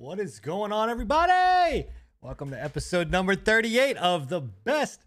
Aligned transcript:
What 0.00 0.18
is 0.18 0.40
going 0.40 0.72
on, 0.72 0.88
everybody? 0.88 1.84
Welcome 2.22 2.48
to 2.52 2.62
episode 2.62 3.10
number 3.10 3.34
38 3.34 3.98
of 3.98 4.30
the 4.30 4.40
best 4.40 5.02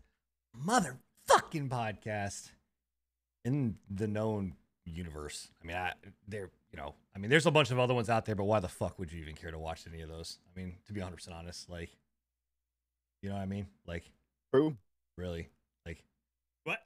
motherfucking 0.55 1.67
podcast 1.67 2.51
in 3.43 3.77
the 3.90 4.06
known 4.06 4.53
universe. 4.85 5.50
I 5.64 5.66
mean, 5.66 5.77
I, 5.77 5.93
there, 6.27 6.51
you 6.71 6.77
know, 6.77 6.93
I 7.16 7.17
mean, 7.17 7.32
there's 7.32 7.48
a 7.48 7.51
bunch 7.51 7.71
of 7.71 7.79
other 7.79 7.95
ones 7.95 8.07
out 8.07 8.25
there, 8.27 8.36
but 8.36 8.43
why 8.43 8.59
the 8.59 8.68
fuck 8.68 9.00
would 9.00 9.11
you 9.11 9.20
even 9.20 9.34
care 9.34 9.50
to 9.50 9.57
watch 9.57 9.86
any 9.91 10.04
of 10.04 10.09
those? 10.09 10.38
I 10.55 10.59
mean, 10.59 10.75
to 10.86 10.94
be 10.94 11.02
100% 11.02 11.34
honest, 11.34 11.71
like, 11.71 11.89
you 13.23 13.30
know 13.30 13.36
what 13.36 13.41
I 13.41 13.48
mean? 13.48 13.66
Like, 13.88 14.04
True. 14.54 14.78
really? 15.18 15.50
Like, 15.88 16.04
What? 16.66 16.78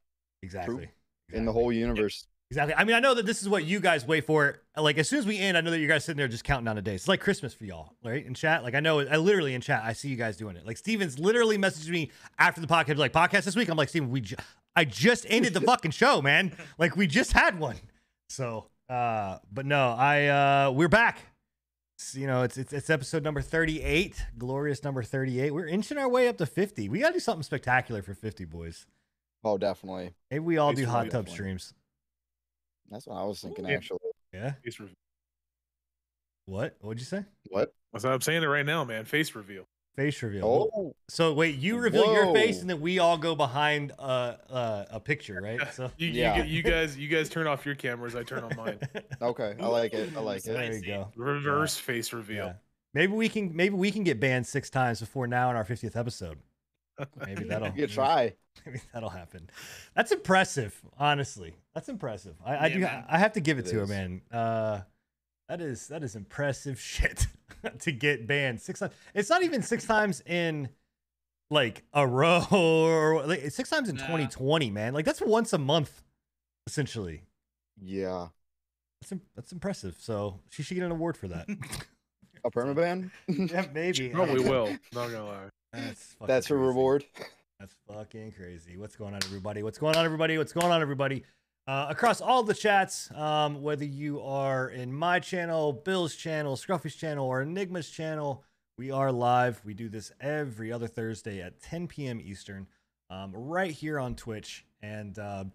exactly. 0.43 0.87
In 1.33 1.43
the 1.43 1.51
whole 1.51 1.73
universe. 1.73 2.25
Exactly. 2.49 2.73
I 2.75 2.85
mean, 2.85 2.95
I 2.95 3.01
know 3.01 3.13
that 3.13 3.25
this 3.25 3.41
is 3.41 3.49
what 3.49 3.65
you 3.65 3.81
guys 3.81 4.07
wait 4.07 4.25
for. 4.25 4.61
Like, 4.77 4.97
as 4.97 5.09
soon 5.09 5.19
as 5.19 5.25
we 5.25 5.37
end, 5.37 5.57
I 5.57 5.61
know 5.61 5.69
that 5.71 5.79
you 5.79 5.87
guys 5.87 6.05
sitting 6.05 6.17
there 6.17 6.29
just 6.29 6.45
counting 6.45 6.63
down 6.63 6.77
the 6.77 6.81
days. 6.81 7.01
It's 7.01 7.07
like 7.09 7.19
Christmas 7.19 7.53
for 7.53 7.65
y'all, 7.65 7.93
right? 8.05 8.25
In 8.25 8.33
chat, 8.33 8.63
like 8.63 8.73
I 8.73 8.79
know, 8.79 9.01
I 9.01 9.17
literally 9.17 9.53
in 9.53 9.59
chat, 9.59 9.81
I 9.83 9.91
see 9.91 10.07
you 10.07 10.15
guys 10.15 10.37
doing 10.37 10.55
it. 10.55 10.65
Like 10.65 10.77
Steven's 10.77 11.19
literally 11.19 11.57
messaged 11.57 11.89
me 11.89 12.09
after 12.39 12.61
the 12.61 12.67
podcast, 12.67 12.97
like 12.97 13.11
podcast 13.11 13.43
this 13.43 13.55
week. 13.57 13.67
I'm 13.69 13.75
like, 13.75 13.89
Steven, 13.89 14.09
we, 14.09 14.21
ju- 14.21 14.37
I 14.77 14.85
just 14.85 15.25
ended 15.27 15.53
the 15.53 15.61
fucking 15.71 15.91
show, 15.91 16.21
man. 16.21 16.55
Like 16.77 16.95
we 16.95 17.05
just 17.05 17.33
had 17.33 17.59
one. 17.59 17.75
So, 18.29 18.67
uh, 18.89 19.39
but 19.51 19.65
no, 19.65 19.89
I, 19.97 20.27
uh, 20.67 20.71
we're 20.71 20.87
back. 20.87 21.19
It's, 21.97 22.15
you 22.15 22.27
know, 22.27 22.43
it's, 22.43 22.57
it's 22.57 22.71
it's 22.71 22.89
episode 22.89 23.23
number 23.23 23.41
38, 23.41 24.23
glorious 24.37 24.83
number 24.83 25.03
38. 25.03 25.51
We're 25.53 25.65
inching 25.67 25.97
our 25.97 26.07
way 26.07 26.27
up 26.29 26.37
to 26.37 26.45
50. 26.45 26.87
We 26.89 26.99
gotta 26.99 27.13
do 27.13 27.19
something 27.19 27.43
spectacular 27.43 28.01
for 28.03 28.13
50, 28.13 28.45
boys. 28.45 28.85
Oh, 29.43 29.57
definitely. 29.57 30.13
Maybe 30.31 30.45
we 30.45 30.57
all 30.59 30.71
do 30.73 30.83
It's 30.83 30.91
hot 30.91 31.09
tub 31.09 31.25
fun. 31.25 31.33
streams. 31.33 31.73
That's 32.89 33.07
what 33.07 33.17
I 33.17 33.23
was 33.23 33.41
thinking, 33.41 33.65
Yeah. 33.65 33.75
actually. 33.75 33.99
Yeah. 34.33 34.53
Face 34.63 34.79
reveal. 34.79 34.95
What? 36.45 36.77
What'd 36.79 36.99
you 36.99 37.05
say? 37.05 37.25
What? 37.49 37.73
That's 37.91 38.03
what 38.05 38.13
I'm 38.13 38.21
saying 38.21 38.43
it 38.43 38.47
right 38.47 38.65
now, 38.65 38.83
man. 38.83 39.05
Face 39.05 39.35
reveal. 39.35 39.65
Face 39.95 40.21
reveal. 40.21 40.45
Oh, 40.45 40.95
So 41.09 41.33
wait, 41.33 41.55
you 41.57 41.77
reveal 41.79 42.13
your 42.13 42.31
face, 42.33 42.61
and 42.61 42.69
then 42.69 42.79
we 42.79 42.99
all 42.99 43.17
go 43.17 43.35
behind 43.35 43.91
uh, 43.97 44.35
uh, 44.49 44.85
a 44.91 44.99
picture, 44.99 45.41
right? 45.41 45.59
So 45.73 45.91
You, 45.97 46.09
Yeah. 46.09 46.37
you, 46.37 46.43
you 46.43 46.63
guys, 46.63 46.95
you 46.97 47.07
guys 47.07 47.29
turn 47.29 47.47
off 47.47 47.65
your 47.65 47.75
cameras. 47.75 48.15
I 48.15 48.23
turn 48.23 48.43
on 48.43 48.55
mine. 48.55 48.79
okay. 49.21 49.55
I 49.59 49.65
like 49.67 49.93
it. 49.93 50.15
I 50.15 50.19
like 50.19 50.45
it. 50.45 50.53
there 50.53 50.71
it. 50.71 50.85
you 50.85 50.93
go. 50.93 51.11
Reverse 51.15 51.77
face 51.77 52.13
reveal. 52.13 52.45
Yeah. 52.45 52.53
Maybe 52.93 53.13
we 53.13 53.27
can 53.27 53.55
maybe 53.55 53.75
we 53.75 53.91
can 53.91 54.03
get 54.03 54.19
banned 54.19 54.47
six 54.47 54.69
times 54.69 54.99
before 54.99 55.27
now 55.27 55.49
in 55.49 55.55
our 55.55 55.65
50th 55.65 55.95
episode. 55.95 56.37
Maybe 57.25 57.43
that'll 57.45 57.67
You 57.75 57.87
could 57.87 57.91
try. 57.91 58.33
maybe 58.65 58.81
that'll 58.93 59.09
happen. 59.09 59.49
That's 59.95 60.11
impressive, 60.11 60.79
honestly. 60.97 61.55
That's 61.73 61.89
impressive. 61.89 62.35
I, 62.45 62.65
I 62.65 62.69
do 62.69 62.79
man. 62.79 63.05
I 63.07 63.17
have 63.19 63.33
to 63.33 63.39
give 63.39 63.59
it, 63.59 63.67
It 63.67 63.71
to 63.71 63.79
her, 63.79 63.87
man. 63.87 64.21
Uh 64.31 64.81
that 65.49 65.61
is 65.61 65.87
that 65.87 66.03
is 66.03 66.15
impressive 66.15 66.79
shit 66.95 67.27
to 67.79 67.91
get 67.91 68.27
banned 68.27 68.61
six 68.61 68.79
times. 68.79 68.93
It's 69.13 69.29
not 69.29 69.43
even 69.43 69.61
six 69.61 69.85
times 69.85 70.21
in 70.25 70.69
like 71.49 71.83
a 71.93 72.05
row 72.05 72.43
or 72.51 73.25
like, 73.25 73.49
six 73.51 73.69
times 73.69 73.87
in 73.89 73.95
Nah. 73.95 74.01
2020, 74.01 74.69
man. 74.71 74.93
Like 74.93 75.05
that's 75.05 75.21
once 75.21 75.53
a 75.53 75.57
month, 75.57 76.01
essentially. 76.67 77.21
Yeah. 77.81 78.27
That's 79.01 79.11
im- 79.13 79.21
that's 79.35 79.51
impressive. 79.51 79.95
So 79.99 80.39
she 80.49 80.63
should 80.63 80.75
get 80.75 80.83
an 80.83 80.91
award 80.91 81.15
for 81.15 81.27
that. 81.29 81.47
A 82.43 82.51
permaban? 82.51 83.11
yeah, 83.27 83.65
maybe. 83.73 84.09
Probably 84.09 84.43
will. 84.43 84.67
Not 84.93 85.11
gonna 85.11 85.25
lie. 85.25 85.49
That's 85.77 86.15
That's 86.25 86.47
her 86.47 86.57
reward. 86.57 87.05
That's 87.59 87.75
fucking 87.87 88.33
crazy. 88.33 88.77
What's 88.77 88.95
going 88.95 89.13
on, 89.13 89.19
everybody? 89.23 89.63
What's 89.63 89.77
going 89.77 89.95
on, 89.95 90.05
everybody? 90.05 90.37
What's 90.37 90.53
going 90.53 90.71
on, 90.71 90.81
everybody? 90.81 91.23
Uh, 91.67 91.87
across 91.89 92.21
all 92.21 92.43
the 92.43 92.53
chats, 92.53 93.11
um, 93.13 93.61
whether 93.61 93.83
you 93.83 94.21
are 94.21 94.69
in 94.69 94.93
my 94.93 95.19
channel, 95.19 95.73
Bill's 95.73 96.15
channel, 96.15 96.55
Scruffy's 96.55 96.95
channel, 96.95 97.25
or 97.25 97.41
Enigma's 97.41 97.89
channel, 97.89 98.43
we 98.77 98.91
are 98.91 99.11
live. 99.11 99.59
We 99.65 99.73
do 99.73 99.89
this 99.89 100.11
every 100.21 100.71
other 100.71 100.87
Thursday 100.87 101.41
at 101.41 101.59
10 101.61 101.87
p.m. 101.87 102.21
Eastern, 102.23 102.67
um, 103.09 103.33
right 103.33 103.71
here 103.71 103.99
on 103.99 104.15
Twitch. 104.15 104.65
And 104.81 105.17
uh, 105.19 105.45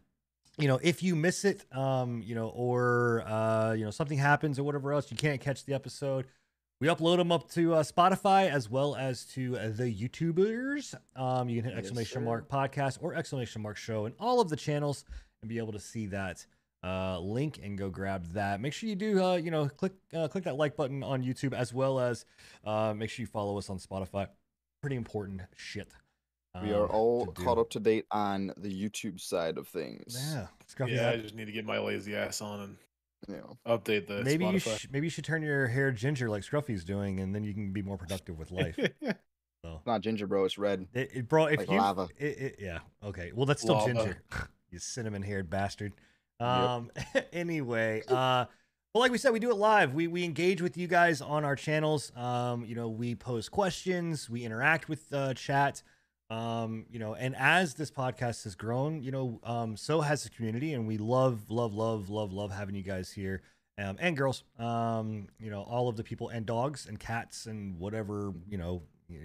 you 0.58 0.68
know, 0.68 0.78
if 0.82 1.02
you 1.02 1.16
miss 1.16 1.44
it, 1.44 1.64
um, 1.72 2.22
you 2.22 2.34
know, 2.34 2.48
or 2.48 3.22
uh, 3.26 3.72
you 3.72 3.84
know, 3.84 3.90
something 3.90 4.18
happens 4.18 4.58
or 4.58 4.64
whatever 4.64 4.92
else, 4.92 5.10
you 5.10 5.16
can't 5.16 5.40
catch 5.40 5.64
the 5.64 5.72
episode. 5.72 6.26
We 6.82 6.88
upload 6.88 7.18
them 7.18 7.30
up 7.30 7.48
to 7.50 7.74
uh, 7.74 7.84
Spotify 7.84 8.50
as 8.50 8.68
well 8.68 8.96
as 8.96 9.24
to 9.34 9.56
uh, 9.56 9.68
the 9.68 9.84
YouTubers. 9.84 10.96
Um, 11.14 11.48
you 11.48 11.62
can 11.62 11.66
hit 11.66 11.76
Yes, 11.76 11.84
exclamation 11.84 12.14
sir. 12.14 12.20
mark 12.22 12.48
podcast 12.48 12.98
or 13.00 13.14
exclamation 13.14 13.62
mark 13.62 13.76
show 13.76 14.06
in 14.06 14.14
all 14.18 14.40
of 14.40 14.48
the 14.48 14.56
channels 14.56 15.04
and 15.42 15.48
be 15.48 15.58
able 15.58 15.72
to 15.74 15.78
see 15.78 16.06
that 16.06 16.44
uh, 16.82 17.20
link 17.20 17.60
and 17.62 17.78
go 17.78 17.88
grab 17.88 18.26
that. 18.32 18.60
Make 18.60 18.72
sure 18.72 18.88
you 18.88 18.96
do, 18.96 19.22
uh, 19.22 19.36
you 19.36 19.52
know, 19.52 19.68
click 19.68 19.92
uh, 20.12 20.26
click 20.26 20.42
that 20.42 20.56
like 20.56 20.74
button 20.74 21.04
on 21.04 21.22
YouTube 21.22 21.54
as 21.54 21.72
well 21.72 22.00
as 22.00 22.24
uh, 22.64 22.92
make 22.92 23.10
sure 23.10 23.22
you 23.22 23.28
follow 23.28 23.56
us 23.58 23.70
on 23.70 23.78
Spotify. 23.78 24.26
Pretty 24.80 24.96
important 24.96 25.40
shit. 25.56 25.86
We 26.64 26.72
are 26.72 26.86
um, 26.86 26.90
all 26.90 27.26
caught 27.26 27.58
up 27.58 27.70
to 27.70 27.78
date 27.78 28.06
on 28.10 28.52
the 28.56 28.68
YouTube 28.68 29.20
side 29.20 29.56
of 29.56 29.68
things. 29.68 30.18
Yeah, 30.34 30.48
Scruffy, 30.68 30.96
Yeah, 30.96 31.10
I 31.10 31.16
just 31.18 31.36
need 31.36 31.44
to 31.44 31.52
get 31.52 31.64
my 31.64 31.78
lazy 31.78 32.16
ass 32.16 32.42
on 32.42 32.58
and 32.58 32.76
You 33.28 33.36
know. 33.36 33.58
update 33.66 34.08
the 34.08 34.22
maybe 34.24 34.46
you 34.46 34.58
sh- 34.58 34.88
maybe 34.90 35.06
you 35.06 35.10
should 35.10 35.24
turn 35.24 35.42
your 35.42 35.68
hair 35.68 35.92
ginger 35.92 36.28
like 36.28 36.42
Scruffy's 36.42 36.84
doing, 36.84 37.20
and 37.20 37.34
then 37.34 37.44
you 37.44 37.54
can 37.54 37.72
be 37.72 37.82
more 37.82 37.96
productive 37.96 38.38
with 38.38 38.50
life. 38.50 38.78
So. 39.64 39.80
Not 39.86 40.00
ginger, 40.00 40.26
bro. 40.26 40.44
It's 40.44 40.58
red. 40.58 40.88
It, 40.92 41.10
it 41.14 41.28
bro, 41.28 41.46
if 41.46 41.58
Like 41.58 41.70
you, 41.70 41.78
lava. 41.78 42.08
It, 42.18 42.24
it, 42.24 42.56
yeah, 42.58 42.80
okay. 43.04 43.30
Well, 43.32 43.46
that's 43.46 43.62
still 43.62 43.76
Lava. 43.76 43.94
ginger. 43.94 44.22
you 44.70 44.80
cinnamon-haired 44.80 45.48
bastard. 45.48 45.92
Um. 46.40 46.90
anyway, 47.32 48.02
uh, 48.08 48.46
well, 48.92 49.00
like 49.00 49.12
we 49.12 49.18
said, 49.18 49.32
we 49.32 49.38
do 49.38 49.50
it 49.50 49.56
live. 49.56 49.94
We 49.94 50.08
we 50.08 50.24
engage 50.24 50.60
with 50.60 50.76
you 50.76 50.88
guys 50.88 51.20
on 51.20 51.44
our 51.44 51.54
channels. 51.54 52.10
Um, 52.16 52.64
you 52.64 52.74
know, 52.74 52.88
we 52.88 53.14
pose 53.14 53.48
questions, 53.48 54.28
we 54.28 54.42
interact 54.42 54.88
with 54.88 55.12
uh, 55.12 55.34
chat. 55.34 55.84
Um, 56.32 56.86
you 56.90 56.98
know, 56.98 57.14
and 57.14 57.36
as 57.36 57.74
this 57.74 57.90
podcast 57.90 58.44
has 58.44 58.54
grown, 58.54 59.02
you 59.02 59.10
know, 59.10 59.38
um, 59.44 59.76
so 59.76 60.00
has 60.00 60.24
the 60.24 60.30
community, 60.30 60.72
and 60.72 60.86
we 60.86 60.96
love, 60.96 61.50
love, 61.50 61.74
love, 61.74 62.08
love, 62.08 62.32
love 62.32 62.50
having 62.50 62.74
you 62.74 62.82
guys 62.82 63.10
here. 63.10 63.42
Um, 63.76 63.96
and 64.00 64.16
girls, 64.16 64.42
um, 64.58 65.28
you 65.38 65.50
know, 65.50 65.62
all 65.62 65.88
of 65.88 65.96
the 65.96 66.02
people 66.02 66.30
and 66.30 66.46
dogs 66.46 66.86
and 66.86 66.98
cats 66.98 67.46
and 67.46 67.78
whatever 67.78 68.32
you 68.48 68.56
know, 68.56 68.82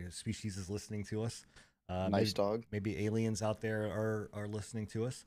species 0.09 0.57
is 0.57 0.69
listening 0.69 1.05
to 1.05 1.23
us. 1.23 1.45
Uh, 1.87 2.09
nice 2.09 2.11
maybe, 2.11 2.33
dog. 2.33 2.63
maybe 2.71 3.05
aliens 3.05 3.41
out 3.41 3.61
there 3.61 3.83
are 3.83 4.29
are 4.33 4.47
listening 4.47 4.85
to 4.87 5.05
us. 5.05 5.23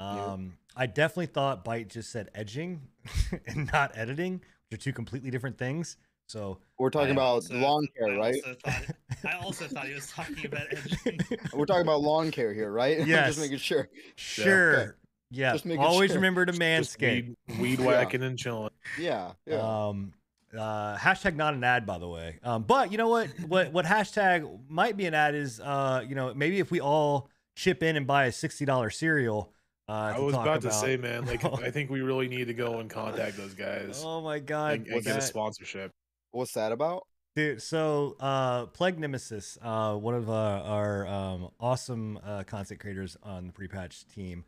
Um, 0.00 0.56
I 0.74 0.86
definitely 0.86 1.26
thought 1.26 1.62
Bite 1.62 1.88
just 1.88 2.10
said 2.10 2.30
edging 2.34 2.88
and 3.46 3.70
not 3.72 3.92
editing, 3.94 4.40
which 4.70 4.80
are 4.80 4.84
two 4.84 4.92
completely 4.92 5.30
different 5.30 5.58
things. 5.58 5.96
So 6.30 6.58
We're 6.78 6.90
talking 6.90 7.08
I 7.08 7.12
about 7.12 7.22
also- 7.24 7.54
lawn 7.56 7.88
care, 7.98 8.16
right? 8.16 8.34
also 8.36 8.54
thought- 8.64 8.96
I 9.24 9.32
also 9.44 9.66
thought 9.66 9.86
he 9.88 9.94
was 9.94 10.06
talking 10.12 10.46
about 10.46 10.62
edging. 10.70 11.18
We're 11.52 11.66
talking 11.66 11.82
about 11.82 12.02
lawn 12.02 12.30
care 12.30 12.54
here, 12.54 12.70
right? 12.70 12.98
Yes. 13.06 13.30
Just 13.30 13.40
making 13.40 13.58
sure. 13.58 13.88
sure, 14.14 14.96
yeah. 15.32 15.52
Just 15.52 15.66
making 15.66 15.82
Always 15.82 16.10
sure. 16.10 16.16
remember 16.18 16.46
to 16.46 16.52
Just 16.52 16.60
manscape. 17.00 17.34
weed, 17.48 17.58
weed 17.60 17.78
Yeah. 17.80 17.86
whacking 17.86 18.22
and 18.22 18.38
chilling. 18.38 18.70
Yeah. 18.98 19.32
Yeah. 19.44 19.56
Um, 19.88 20.12
uh, 20.56 20.96
hashtag 20.96 21.34
not 21.34 21.54
an 21.54 21.64
ad, 21.64 21.84
by 21.84 21.98
the 21.98 22.08
way. 22.08 22.38
Um, 22.44 22.62
but 22.62 22.92
you 22.92 22.98
know 22.98 23.08
what? 23.08 23.28
What 23.48 23.72
what 23.72 23.84
hashtag 23.84 24.48
might 24.68 24.96
be 24.96 25.06
an 25.06 25.14
ad 25.14 25.34
is 25.34 25.60
uh, 25.60 26.04
you 26.08 26.14
know, 26.14 26.32
maybe 26.34 26.60
if 26.60 26.70
we 26.70 26.80
all 26.80 27.28
chip 27.56 27.82
in 27.82 27.96
and 27.96 28.06
buy 28.06 28.26
a 28.26 28.32
sixty 28.32 28.64
dollar 28.64 28.90
cereal. 28.90 29.52
Uh, 29.88 30.12
I 30.14 30.18
was 30.20 30.34
talk 30.34 30.46
about 30.46 30.62
to 30.62 30.70
say, 30.72 30.96
man, 30.96 31.24
like. 31.26 31.44
I 31.62 31.70
think 31.72 31.90
we 31.90 32.00
really 32.00 32.28
need 32.28 32.46
to 32.46 32.54
go 32.54 32.78
and 32.78 32.88
contact 32.88 33.36
those 33.36 33.54
guys 33.54 34.02
Oh 34.04 34.20
my 34.20 34.38
god, 34.38 34.74
and, 34.74 34.86
and 34.86 35.04
get 35.04 35.16
a 35.16 35.20
sponsorship. 35.20 35.90
What's 36.32 36.52
that 36.54 36.72
about? 36.72 37.06
Dude, 37.36 37.62
so 37.62 38.16
uh, 38.20 38.66
Plague 38.66 38.98
Nemesis, 38.98 39.56
uh, 39.62 39.94
one 39.94 40.14
of 40.14 40.28
our, 40.28 40.60
our 40.62 41.06
um, 41.06 41.48
awesome 41.60 42.18
uh, 42.24 42.42
content 42.42 42.80
creators 42.80 43.16
on 43.22 43.46
the 43.46 43.52
pre-patch 43.52 44.04
team, 44.08 44.44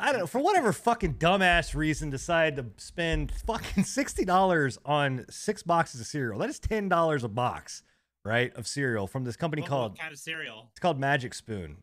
I 0.00 0.12
don't 0.12 0.20
know 0.20 0.26
for 0.28 0.38
whatever 0.40 0.72
fucking 0.72 1.14
dumbass 1.14 1.74
reason 1.74 2.08
decided 2.08 2.56
to 2.56 2.82
spend 2.84 3.32
fucking 3.32 3.82
sixty 3.98 4.24
dollars 4.24 4.78
on 4.84 5.24
six 5.28 5.64
boxes 5.64 6.00
of 6.00 6.06
cereal. 6.06 6.38
That 6.38 6.48
is 6.48 6.60
ten 6.60 6.88
dollars 6.88 7.24
a 7.24 7.28
box, 7.28 7.82
right, 8.24 8.54
of 8.54 8.68
cereal 8.68 9.08
from 9.08 9.24
this 9.24 9.36
company 9.36 9.62
What- 9.62 9.68
called 9.68 9.92
what 9.92 10.00
kind 10.00 10.12
of 10.12 10.18
cereal? 10.20 10.68
it's 10.70 10.78
called 10.78 11.00
Magic 11.00 11.34
Spoon. 11.34 11.78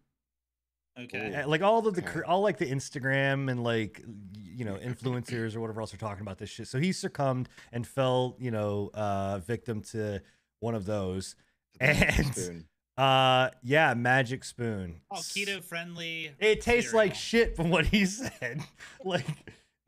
Okay. 0.97 1.36
Uh, 1.36 1.47
Like 1.47 1.62
all 1.62 1.86
of 1.88 1.94
the 1.95 2.01
Okay. 2.03 2.21
all 2.25 2.42
like 2.42 2.57
the 2.57 2.65
Instagram 2.71 3.51
and 3.51 3.63
like 3.63 4.03
you 4.38 4.63
know 4.65 4.75
influencers 4.83 5.56
or 5.56 5.59
whatever 5.62 5.81
else 5.81 5.94
are 5.94 5.97
talking 5.97 6.21
about 6.21 6.38
this 6.38 6.50
shit. 6.50 6.68
So 6.68 6.80
he 6.80 6.92
succumbed 6.92 7.50
and 7.71 7.86
fell, 7.88 8.36
you 8.39 8.51
know, 8.51 8.92
uh, 8.94 9.39
victim 9.39 9.81
to 9.92 10.21
one 10.59 10.75
of 10.75 10.86
those. 10.86 11.36
And 11.81 12.33
Spoon. 12.33 12.68
uh, 12.97 13.50
yeah, 13.63 13.94
Magic 13.94 14.45
Spoon. 14.45 15.01
Oh, 15.12 15.15
keto 15.18 15.62
friendly. 15.62 16.31
It 16.39 16.62
tastes 16.62 16.94
like 16.94 17.13
shit 17.15 17.56
from 17.57 17.69
what 17.69 17.86
he 17.88 18.06
said. 18.06 18.62
like 19.03 19.25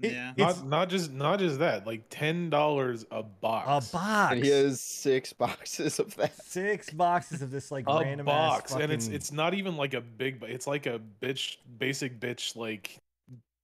it- 0.02 0.12
Yeah. 0.14 0.34
Not 0.38 0.66
not 0.68 0.90
just 0.90 1.12
not 1.12 1.40
just 1.40 1.60
that, 1.60 1.88
like 1.88 2.04
ten 2.10 2.50
dollars 2.50 3.06
a 3.12 3.24
box. 3.24 3.66
a 3.66 3.70
box. 3.70 3.92
box. 3.92 4.34
And 4.36 4.44
he 4.44 4.50
has 4.52 4.80
six 4.82 5.34
boxes 5.34 6.00
of 6.00 6.16
that. 6.16 6.36
six 6.46 6.90
boxes 6.92 7.42
of 7.42 7.52
this 7.52 7.72
like 7.72 7.86
a 7.88 8.00
random 8.00 8.26
box, 8.26 8.74
ass 8.74 8.80
and 8.82 8.92
it's 8.92 9.08
it's 9.08 9.32
not 9.32 9.54
even 9.54 9.76
like 9.78 9.94
a 9.94 10.02
big, 10.02 10.40
bu- 10.40 10.46
it's 10.48 10.68
like 10.68 10.86
a 10.86 11.00
bitch, 11.22 11.58
basic 11.80 12.20
bitch, 12.20 12.56
like 12.56 12.98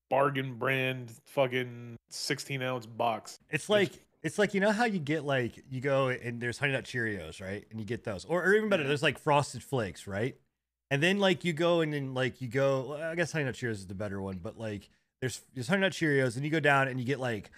bargain 0.10 0.56
brand, 0.58 1.12
fucking 1.28 1.96
sixteen 2.10 2.62
ounce 2.62 2.86
box. 2.86 3.40
it's 3.50 3.70
like 3.70 3.92
It's 4.24 4.38
like 4.40 4.54
you 4.54 4.60
know 4.62 4.72
how 4.72 4.86
you 4.86 5.00
get 5.00 5.26
like 5.26 5.64
you 5.70 5.82
go 5.82 6.08
and 6.08 6.40
there's 6.42 6.58
honey 6.58 6.72
nut 6.74 6.86
Cheerios, 6.86 7.42
right? 7.42 7.66
And 7.72 7.80
you 7.80 7.86
get 7.86 8.04
those, 8.04 8.24
or, 8.26 8.44
or 8.44 8.54
even 8.56 8.70
better, 8.70 8.88
there's 8.88 9.04
like 9.04 9.18
frosted 9.20 9.64
flakes, 9.64 10.08
right? 10.08 10.36
And 10.92 11.02
then 11.04 11.20
like 11.20 11.44
you 11.44 11.54
go 11.54 11.82
and 11.82 11.92
then 11.94 12.14
like 12.14 12.40
you 12.42 12.48
go, 12.48 12.86
well, 12.90 13.04
I 13.12 13.16
guess 13.16 13.32
honey 13.32 13.46
nut 13.46 13.56
Cheerios 13.56 13.72
is 13.72 13.88
the 13.88 13.96
better 13.96 14.22
one, 14.22 14.40
but 14.42 14.58
like 14.58 14.90
there's 15.24 15.42
there's 15.54 15.70
honey 15.70 15.80
nut 15.82 15.94
Cheerios, 15.94 16.36
and 16.36 16.44
you 16.44 16.52
go 16.52 16.60
down 16.60 16.90
and 16.90 17.00
you 17.00 17.06
get 17.06 17.18
like 17.20 17.50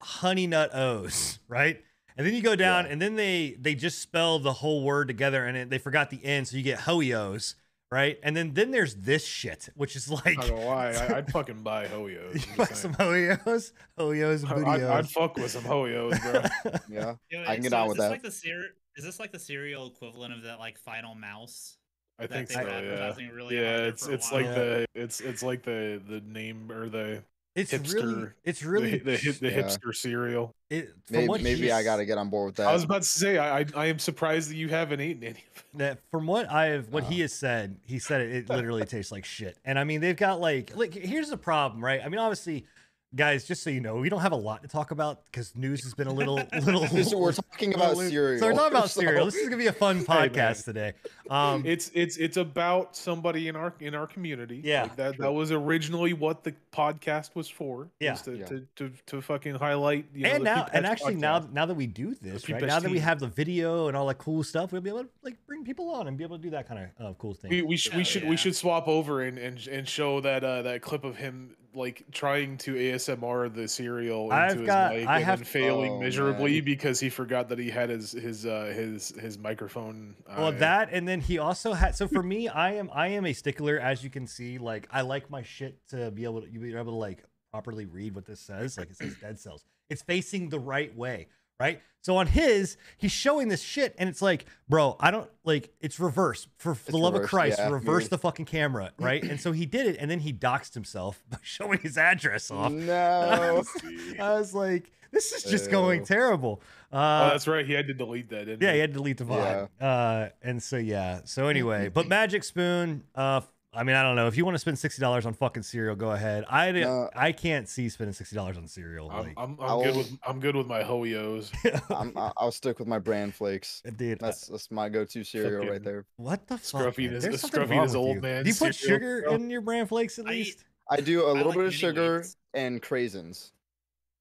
honey 0.00 0.46
nut 0.46 0.70
O's, 0.74 1.38
right? 1.48 1.82
And 2.16 2.26
then 2.26 2.32
you 2.34 2.40
go 2.40 2.56
down, 2.56 2.86
Yeah. 2.86 2.92
and 2.92 3.02
then 3.02 3.14
they 3.16 3.56
they 3.60 3.74
just 3.74 3.98
spell 4.00 4.38
the 4.38 4.54
whole 4.54 4.82
word 4.82 5.06
together, 5.08 5.44
and 5.44 5.54
it, 5.56 5.68
they 5.70 5.76
forgot 5.76 6.08
the 6.08 6.24
end, 6.24 6.48
so 6.48 6.56
you 6.56 6.62
get 6.62 6.78
Hoyos, 6.80 7.56
right? 7.92 8.18
And 8.22 8.34
then 8.34 8.54
then 8.54 8.70
there's 8.70 8.94
this 8.94 9.24
shit, 9.26 9.68
which 9.74 9.96
is 9.96 10.08
like 10.10 10.38
I 10.38 10.46
don't 10.46 10.56
know 10.60 10.66
why. 10.66 10.92
I, 10.92 11.18
I'd 11.18 11.30
fucking 11.32 11.62
buy 11.62 11.86
Hoyos. 11.88 12.34
you 12.34 12.56
buy 12.56 12.64
just 12.64 12.80
some 12.82 12.94
saying. 12.94 13.36
Hoyos, 13.44 13.72
Hoyos, 13.98 14.50
I- 14.50 14.72
I'd, 14.74 14.82
I'd 14.82 15.08
fuck 15.10 15.36
with 15.36 15.50
some 15.50 15.64
Hoyos, 15.64 16.18
bro. 16.22 16.72
Yeah. 16.88 17.14
Yo, 17.30 17.42
I 17.46 17.54
can 17.56 17.62
get 17.62 17.72
so 17.72 17.76
on 17.78 17.88
with 17.88 17.96
this 17.98 18.04
that. 18.06 18.10
Like 18.12 18.22
the 18.22 18.30
cere- 18.30 18.70
is 18.96 19.04
this 19.04 19.20
like 19.20 19.30
the 19.32 19.38
cereal 19.38 19.86
equivalent 19.86 20.32
of 20.34 20.42
that 20.44 20.58
like 20.58 20.78
Finalmouse? 20.82 21.76
I 22.20 22.26
think 22.26 22.50
so. 22.50 22.62
were 22.62 22.68
Yeah. 22.68 22.76
advertising 22.76 23.28
really 23.30 23.56
Yeah, 23.56 23.76
it's 23.84 24.06
it's 24.06 24.30
like 24.32 24.46
the 24.46 24.86
it's 24.94 25.20
it's 25.20 25.42
like 25.42 25.62
the 25.62 26.00
the 26.06 26.20
name 26.20 26.70
or 26.70 26.88
the 26.88 27.22
it's 27.56 27.72
really, 27.92 28.28
it's 28.44 28.60
the, 28.60 28.68
really 28.68 28.98
the, 28.98 29.16
hi- 29.18 29.32
the 29.32 29.50
Yeah. 29.50 29.62
hipster 29.62 29.92
cereal. 29.94 30.54
It, 30.70 30.90
Maybe, 31.10 31.42
maybe 31.42 31.72
I 31.72 31.82
got 31.82 31.96
to 31.96 32.04
get 32.04 32.16
on 32.16 32.30
board 32.30 32.46
with 32.46 32.56
that. 32.56 32.68
I 32.68 32.72
was 32.72 32.84
about 32.84 33.02
to 33.02 33.08
say 33.08 33.38
I, 33.38 33.58
I 33.60 33.66
I 33.74 33.86
am 33.86 33.98
surprised 33.98 34.50
that 34.50 34.54
you 34.56 34.68
haven't 34.68 35.00
eaten 35.00 35.24
any. 35.24 35.30
of 35.30 35.36
it. 35.36 35.78
that 35.78 35.98
from 36.12 36.26
what 36.28 36.48
I've 36.50 36.92
what 36.92 37.04
Uh. 37.04 37.08
he 37.08 37.20
has 37.20 37.32
said, 37.32 37.76
he 37.84 37.98
said 37.98 38.20
it, 38.20 38.30
it 38.34 38.48
literally 38.48 38.84
tastes 38.84 39.10
like 39.10 39.24
shit. 39.24 39.56
And 39.64 39.78
I 39.80 39.84
mean, 39.84 40.00
they've 40.00 40.16
got 40.16 40.40
like 40.40 40.76
like 40.76 40.94
here's 40.94 41.28
the 41.30 41.36
problem, 41.36 41.84
right? 41.84 42.00
I 42.04 42.08
mean, 42.08 42.20
obviously, 42.20 42.66
guys, 43.14 43.44
just 43.46 43.62
so 43.62 43.70
you 43.70 43.80
know, 43.80 43.96
we 43.96 44.08
don't 44.08 44.20
have 44.20 44.32
a 44.32 44.36
lot 44.36 44.62
to 44.62 44.68
talk 44.68 44.90
about 44.90 45.22
because 45.30 45.54
news 45.56 45.82
has 45.84 45.94
been 45.94 46.06
a 46.06 46.12
little 46.12 46.34
little. 46.64 46.86
This- 46.86 47.14
we're 47.14 47.32
talking 47.32 47.74
about 47.74 47.96
little- 47.96 48.10
cereal. 48.10 48.38
So 48.40 48.46
we're 48.46 48.52
talking 48.54 48.76
about 48.76 48.90
so- 48.90 49.00
cereal. 49.00 49.24
This 49.26 49.34
is 49.36 49.44
gonna 49.48 49.56
be 49.56 49.66
a 49.66 49.72
fun 49.72 49.96
man. 49.96 50.04
podcast 50.06 50.64
today. 50.64 50.92
Um, 51.28 51.64
It's 51.66 51.90
it's 51.94 52.16
it's 52.16 52.36
about 52.36 52.96
somebody 52.96 53.48
in 53.48 53.56
our 53.56 53.74
in 53.80 53.94
our 53.94 54.06
community. 54.06 54.60
Yeah, 54.64 54.82
Like 54.82 54.96
that 54.96 55.14
true. 55.16 55.24
that 55.24 55.32
was 55.32 55.52
originally 55.52 56.12
what 56.12 56.44
the 56.44 56.54
podcast 56.72 57.34
was 57.34 57.48
for. 57.48 57.88
Yeah. 58.00 58.12
was 58.12 58.22
to, 58.22 58.36
Yeah. 58.36 58.46
To, 58.46 58.66
to 58.76 58.90
to 59.06 59.20
fucking 59.20 59.54
highlight. 59.56 60.06
You 60.14 60.24
know, 60.24 60.30
and 60.30 60.40
the 60.40 60.44
now 60.54 60.66
and 60.72 60.86
actually 60.86 61.16
now 61.16 61.40
podcast. 61.40 61.52
now 61.52 61.66
that 61.66 61.74
we 61.74 61.86
do 61.86 62.14
this 62.14 62.44
Peep 62.44 62.54
right 62.56 62.64
now 62.64 62.80
that 62.80 62.90
we 62.90 62.98
have 63.00 63.18
the 63.20 63.26
video 63.28 63.88
and 63.88 63.96
all 63.96 64.06
that 64.06 64.18
cool 64.18 64.42
stuff 64.44 64.72
we'll 64.72 64.80
be 64.80 64.90
able 64.90 65.04
to 65.04 65.08
like 65.22 65.36
bring 65.46 65.64
people 65.64 65.90
on 65.90 66.08
and 66.08 66.16
be 66.16 66.24
able 66.24 66.36
to 66.36 66.42
do 66.42 66.50
that 66.50 66.66
kind 66.68 66.88
of 66.98 67.06
uh, 67.06 67.12
cool 67.18 67.34
thing 67.34 67.50
we 67.50 67.62
we, 67.62 67.76
sh- 67.76 67.88
we 67.88 67.96
Hell 67.96 68.04
should 68.04 68.22
yeah. 68.24 68.30
we 68.30 68.36
should 68.36 68.54
swap 68.56 68.88
over 68.88 69.22
and, 69.22 69.38
and 69.38 69.66
and 69.68 69.88
show 69.88 70.20
that 70.20 70.42
uh 70.44 70.62
that 70.62 70.82
clip 70.82 71.04
of 71.04 71.16
him 71.16 71.56
like 71.74 72.04
trying 72.10 72.56
to 72.58 72.74
ASMR 72.74 73.52
the 73.52 73.68
cereal 73.68 74.24
into 74.24 74.34
I've 74.34 74.58
his 74.58 74.66
got- 74.66 74.92
mic 74.92 75.06
I 75.06 75.16
and 75.16 75.24
have- 75.24 75.38
then 75.40 75.44
failing 75.46 75.92
Oh, 75.92 76.00
miserably 76.00 76.54
man. 76.56 76.64
because 76.64 76.98
he 77.00 77.08
forgot 77.10 77.48
that 77.50 77.58
he 77.58 77.70
had 77.70 77.90
his 77.90 78.12
his 78.12 78.44
uh 78.46 78.72
his 78.74 79.10
his 79.20 79.38
microphone. 79.38 80.14
well 80.28 80.46
uh, 80.46 80.50
that 80.52 80.88
and 80.92 81.06
then 81.06 81.20
he 81.20 81.38
also 81.38 81.72
had 81.72 81.94
so 81.94 82.08
for 82.08 82.22
me 82.22 82.48
i 82.48 82.72
am 82.72 82.90
i 82.92 83.08
am 83.08 83.24
a 83.24 83.32
stickler 83.32 83.78
as 83.78 84.02
you 84.02 84.10
can 84.10 84.26
see 84.26 84.58
like 84.58 84.88
i 84.90 85.00
like 85.00 85.30
my 85.30 85.42
shit 85.42 85.78
to 85.88 86.10
be 86.10 86.24
able 86.24 86.42
to 86.42 86.50
you 86.50 86.58
be 86.58 86.72
able 86.74 86.84
to 86.92 86.98
like 86.98 87.22
properly 87.52 87.84
read 87.86 88.14
what 88.14 88.26
this 88.26 88.40
says 88.40 88.76
like 88.78 88.90
it 88.90 88.96
says 88.96 89.14
dead 89.20 89.38
cells 89.38 89.64
it's 89.88 90.02
facing 90.02 90.48
the 90.48 90.58
right 90.58 90.96
way 90.96 91.26
right 91.60 91.80
so 92.02 92.16
on 92.16 92.26
his 92.26 92.76
he's 92.96 93.12
showing 93.12 93.48
this 93.48 93.62
shit 93.62 93.94
and 93.98 94.08
it's 94.08 94.22
like 94.22 94.46
bro 94.68 94.96
i 95.00 95.10
don't 95.10 95.28
like 95.44 95.70
it's 95.80 96.00
reverse 96.00 96.48
for 96.56 96.72
the 96.74 96.80
It's 96.86 96.92
love 96.94 97.14
of 97.14 97.22
christ 97.22 97.58
yeah, 97.58 97.68
reverse 97.68 98.04
weird. 98.04 98.10
the 98.10 98.18
fucking 98.18 98.46
camera 98.46 98.90
right 98.98 99.22
and 99.22 99.38
so 99.38 99.52
he 99.52 99.66
did 99.66 99.86
it 99.86 99.96
and 100.00 100.10
then 100.10 100.20
he 100.20 100.32
doxed 100.32 100.72
himself 100.74 101.22
by 101.30 101.36
showing 101.42 101.78
his 101.78 101.98
address 101.98 102.50
off 102.50 102.72
No. 102.72 103.62
I 104.18 104.32
was 104.34 104.54
like, 104.54 104.90
this 105.12 105.32
is 105.32 105.42
just 105.42 105.70
going 105.72 106.00
Ew. 106.00 106.06
terrible. 106.06 106.62
Oh, 106.92 106.98
Uh, 106.98 107.30
that's 107.30 107.48
right. 107.48 107.66
He 107.66 107.72
had 107.72 107.88
to 107.88 107.94
delete 107.94 108.28
that. 108.30 108.44
Didn't 108.46 108.62
yeah, 108.62 108.68
he? 108.70 108.74
he 108.76 108.80
had 108.80 108.90
to 108.90 108.94
delete 108.94 109.16
the 109.18 109.24
VOD. 109.24 109.68
Uh, 109.80 110.28
and 110.40 110.62
so 110.62 110.76
yeah. 110.76 111.22
So 111.24 111.48
anyway, 111.48 111.88
but 111.92 112.06
Magic 112.06 112.44
Spoon. 112.44 113.02
Uh, 113.14 113.40
I 113.72 113.84
mean, 113.84 113.94
I 113.94 114.02
don't 114.02 114.16
know 114.16 114.26
if 114.26 114.36
you 114.36 114.44
want 114.44 114.56
to 114.56 114.58
spend 114.58 114.78
sixty 114.80 115.00
dollars 115.00 115.26
on 115.26 115.32
fucking 115.32 115.62
cereal, 115.62 115.94
go 115.94 116.10
ahead. 116.10 116.44
I 116.50 116.72
didn't- 116.72 116.88
No. 116.88 117.08
I 117.14 117.30
can't 117.30 117.68
see 117.68 117.88
spending 117.88 118.12
sixty 118.14 118.34
dollars 118.34 118.56
on 118.58 118.66
cereal. 118.66 119.08
I'm, 119.10 119.22
like, 119.26 119.34
I'm, 119.36 119.50
I'm 119.52 119.56
I'll- 119.60 119.82
good 119.84 119.96
with 119.96 120.18
I'm 120.26 120.40
good 120.40 120.56
with 120.56 120.66
my 120.66 120.82
Hoyos. 120.82 121.52
I'm, 121.96 122.12
I- 122.18 122.32
I'll 122.36 122.50
stick 122.50 122.80
with 122.80 122.88
my 122.88 122.98
bran 122.98 123.30
flakes. 123.30 123.80
dude, 123.96 124.20
uh, 124.22 124.26
That's 124.26 124.48
that's 124.48 124.70
my 124.72 124.88
go-to 124.88 125.22
cereal 125.22 125.66
right 125.70 125.82
there. 125.82 126.04
what 126.16 126.46
the 126.48 126.58
fuck? 126.58 126.82
Scruffy 126.82 127.06
man? 127.06 127.14
is- 127.14 127.22
There's 127.22 127.34
uh, 127.36 127.38
something 127.38 127.60
Scruffy 127.62 127.70
wrong 127.76 127.84
is 127.84 127.90
with 127.92 127.96
old 127.98 128.14
you. 128.16 128.20
man 128.22 128.42
Do 128.44 128.50
you 128.50 128.56
put 128.56 128.74
cereal, 128.74 128.98
sugar 128.98 129.22
bro. 129.22 129.34
in 129.36 129.50
your 129.50 129.60
bran 129.60 129.86
flakes 129.86 130.18
at 130.18 130.26
I 130.26 130.32
eat- 130.32 130.36
least? 130.46 130.64
I 130.90 131.00
do 131.00 131.24
a 131.26 131.30
little 131.30 131.50
like 131.50 131.58
bit 131.58 131.66
of 131.66 131.74
sugar 131.74 132.16
wheats. 132.18 132.36
and 132.54 132.82
craisins. 132.82 133.52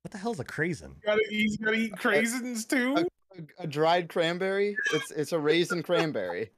What 0.04 0.12
the 0.12 0.20
hell's 0.20 0.40
a 0.40 0.46
craisin? 0.46 0.92
gotta, 1.04 1.24
he's 1.28 1.58
gotta 1.58 1.76
eat 1.76 1.94
craisins 1.94 2.68
too. 2.70 3.04
A, 3.36 3.64
a 3.64 3.68
dried 3.68 4.10
cranberry. 4.10 4.76
It's 4.94 5.10
it's 5.12 5.32
a 5.32 5.40
raisin 5.40 5.82
cranberry. 5.82 6.52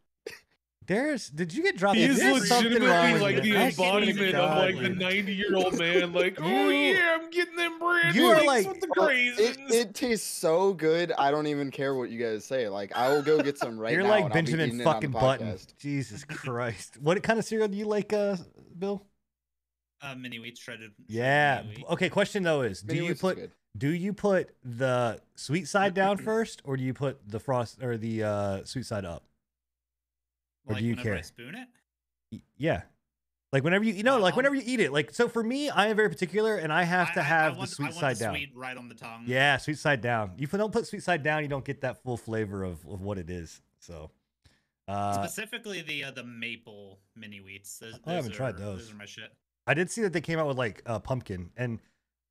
There's. 0.87 1.29
Did 1.29 1.53
you 1.53 1.61
get 1.63 1.77
dropped? 1.77 1.97
He 1.97 2.03
is 2.05 2.17
There's 2.17 2.47
something 2.47 2.71
wrong 2.83 3.13
legitimately 3.13 3.13
with 3.13 3.21
like 3.21 3.43
the 3.43 3.57
I 3.57 3.67
embodiment 3.69 4.35
of 4.35 4.57
like 4.57 4.79
the 4.79 4.89
90 4.89 5.33
year 5.33 5.55
old 5.55 5.77
man. 5.77 6.11
Like, 6.11 6.37
oh 6.41 6.69
You- 6.69 6.95
yeah, 6.95 7.17
I'm 7.21 7.29
getting 7.29 7.55
them 7.55 7.77
brand 7.79 8.15
you 8.15 8.25
are 8.25 8.43
like- 8.43 8.67
with 8.67 8.81
the 8.81 8.87
Oh, 8.97 9.07
it, 9.07 9.57
it 9.69 9.93
tastes 9.93 10.27
so 10.27 10.73
good. 10.73 11.11
I 11.17 11.31
don't 11.31 11.47
even 11.47 11.71
care 11.71 11.93
what 11.95 12.09
you 12.09 12.19
guys 12.19 12.43
say. 12.45 12.67
Like 12.67 12.95
I 12.95 13.09
will 13.09 13.21
go 13.21 13.41
get 13.41 13.57
some 13.57 13.77
right 13.79 13.93
You're 13.93 14.03
now. 14.03 14.09
like 14.09 14.23
and 14.25 14.33
I'll 14.33 14.41
be 14.41 14.51
Benjamin 14.51 14.67
eating 14.67 14.79
it 14.81 14.85
on 14.87 14.87
the 14.87 14.93
fucking 14.93 15.11
Button. 15.11 15.57
Jesus 15.79 16.23
Christ. 16.25 16.97
What 16.99 17.21
kind 17.23 17.37
of 17.39 17.45
cereal 17.45 17.67
do 17.67 17.77
you 17.77 17.85
like, 17.85 18.11
uh, 18.11 18.37
Bill? 18.77 19.05
Uh, 20.01 20.15
mini 20.15 20.39
wheat 20.39 20.57
shredded. 20.57 20.91
shredded 20.97 21.05
Yeah. 21.07 21.61
mini 21.63 21.75
wheat. 21.77 21.85
Okay. 21.91 22.09
Question 22.09 22.41
though 22.43 22.63
is, 22.63 22.81
do 22.81 22.95
you 22.95 23.13
put 23.15 23.51
do 23.77 23.89
you 23.89 24.13
put 24.13 24.49
the 24.63 25.21
sweet 25.35 25.67
side 25.67 25.93
down 25.93 26.17
first, 26.25 26.61
or 26.65 26.75
do 26.75 26.83
you 26.83 26.93
put 26.93 27.19
the 27.29 27.39
frost 27.39 27.81
or 27.81 27.97
the 27.97 28.23
uh, 28.23 28.63
sweet 28.65 28.85
side 28.87 29.05
up? 29.05 29.23
Or 30.65 30.73
Like 30.73 30.81
do 30.81 30.85
you 30.87 30.91
whenever 30.95 31.09
I 31.11 31.13
care? 31.15 31.23
spoon 31.23 31.55
it. 31.55 31.67
Y- 32.31 32.41
Yeah. 32.57 32.81
Like 33.53 33.63
whenever 33.65 33.83
you 33.83 33.93
you 33.93 34.03
know, 34.03 34.17
like 34.17 34.33
Um, 34.33 34.37
whenever 34.37 34.55
you 34.55 34.63
eat 34.65 34.79
it. 34.79 34.93
Like 34.93 35.11
so 35.11 35.27
for 35.27 35.43
me, 35.43 35.69
I 35.69 35.87
am 35.87 35.95
very 35.97 36.07
particular, 36.09 36.55
and 36.55 36.71
I 36.71 36.83
have 36.83 37.09
I- 37.09 37.13
to 37.15 37.19
I- 37.19 37.23
I 37.23 37.25
have 37.25 37.57
want- 37.57 37.69
the 37.69 37.73
I 37.73 37.75
sweet 37.75 37.83
want 37.85 37.95
side 37.95 38.15
the 38.15 38.19
down. 38.25 38.33
Sweet 38.35 38.51
right 38.55 38.77
on 38.77 38.87
the 38.87 38.95
tongue. 38.95 39.23
Yeah, 39.27 39.57
sweet 39.57 39.77
side 39.77 39.99
down. 40.01 40.33
If 40.37 40.53
you 40.53 40.57
don't 40.57 40.71
put 40.71 40.87
sweet 40.87 41.03
side 41.03 41.21
down, 41.23 41.41
you 41.43 41.49
don't 41.49 41.65
get 41.65 41.81
that 41.81 42.01
full 42.01 42.15
flavor 42.17 42.63
of, 42.63 42.85
of 42.87 43.01
what 43.01 43.17
it 43.17 43.29
is. 43.29 43.61
So, 43.79 44.11
uh, 44.87 45.21
Specifically 45.21 45.81
the 45.81 46.05
uh, 46.05 46.11
the 46.11 46.23
maple 46.23 46.99
mini 47.15 47.39
wheats. 47.39 47.77
Those, 47.79 47.99
I 48.05 48.13
haven't 48.13 48.29
those 48.31 48.37
tried 48.37 48.57
those. 48.57 48.79
Those 48.85 48.91
are 48.93 48.95
my 48.97 49.05
shit. 49.05 49.33
I 49.67 49.73
did 49.73 49.91
see 49.91 50.01
that 50.03 50.13
they 50.13 50.21
came 50.21 50.39
out 50.39 50.47
with 50.47 50.57
like 50.57 50.81
uh, 50.85 50.99
pumpkin, 50.99 51.51
and 51.57 51.79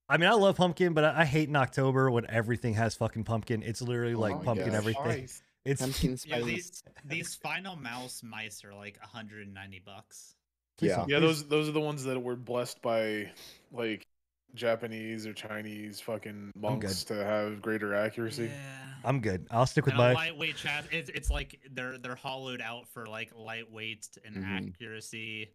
I 0.09 0.17
mean 0.17 0.29
I 0.31 0.33
love 0.33 0.56
pumpkin, 0.56 0.94
but 0.94 1.05
I, 1.05 1.21
I 1.21 1.25
hate 1.26 1.49
in 1.50 1.56
October 1.56 2.11
when 2.11 2.25
everything 2.31 2.75
has 2.75 2.94
fucking 2.94 3.25
pumpkin. 3.25 3.62
It's 3.62 3.83
literally 3.83 4.15
Oh 4.15 4.21
like 4.21 4.37
my 4.38 4.44
pumpkin 4.44 4.69
gosh. 4.71 4.76
everything. 4.76 5.29
It's 5.65 5.81
Pumpkin 5.81 6.19
Yeah, 6.27 6.41
these 6.41 6.83
these 7.05 7.38
Finalmouse 7.45 8.23
mice 8.23 8.64
are 8.64 8.75
like 8.75 8.99
190 9.00 9.83
bucks. 9.85 10.35
Yeah. 10.81 11.05
yeah, 11.09 11.19
those 11.19 11.47
those 11.49 11.69
are 11.69 11.73
the 11.73 11.81
ones 11.81 12.05
that 12.05 12.21
were 12.23 12.37
blessed 12.37 12.81
by 12.81 13.31
like 13.71 14.07
Japanese 14.55 15.26
or 15.26 15.33
Chinese 15.35 16.00
fucking 16.00 16.52
monks 16.57 17.05
to 17.05 17.14
have 17.25 17.61
greater 17.61 17.95
accuracy. 17.95 18.45
Yeah. 18.47 18.76
I'm 19.05 19.21
good. 19.21 19.47
I'll 19.50 19.67
stick 19.67 19.85
with 19.85 19.93
And 19.93 19.99
my. 19.99 20.12
lightweight 20.14 20.57
chat. 20.57 20.85
It's, 20.90 21.09
it's 21.11 21.31
like 21.31 21.61
they're 21.73 21.99
they're 21.99 22.14
hollowed 22.14 22.61
out 22.61 22.88
for 22.88 23.07
like 23.07 23.31
lightweight 23.37 24.09
and 24.25 24.37
Mhm. 24.37 24.69
accuracy. 24.75 25.50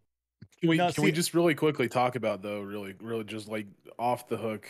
Can 0.59 0.69
we 0.69 0.77
No, 0.77 0.91
can 0.91 1.03
we 1.03 1.11
just 1.11 1.33
really 1.33 1.55
quickly 1.55 1.87
talk 1.89 2.15
about 2.15 2.41
though, 2.41 2.61
really, 2.61 2.93
really 3.01 3.23
just 3.23 3.47
like 3.47 3.65
off 3.97 4.27
the 4.27 4.37
hook, 4.37 4.67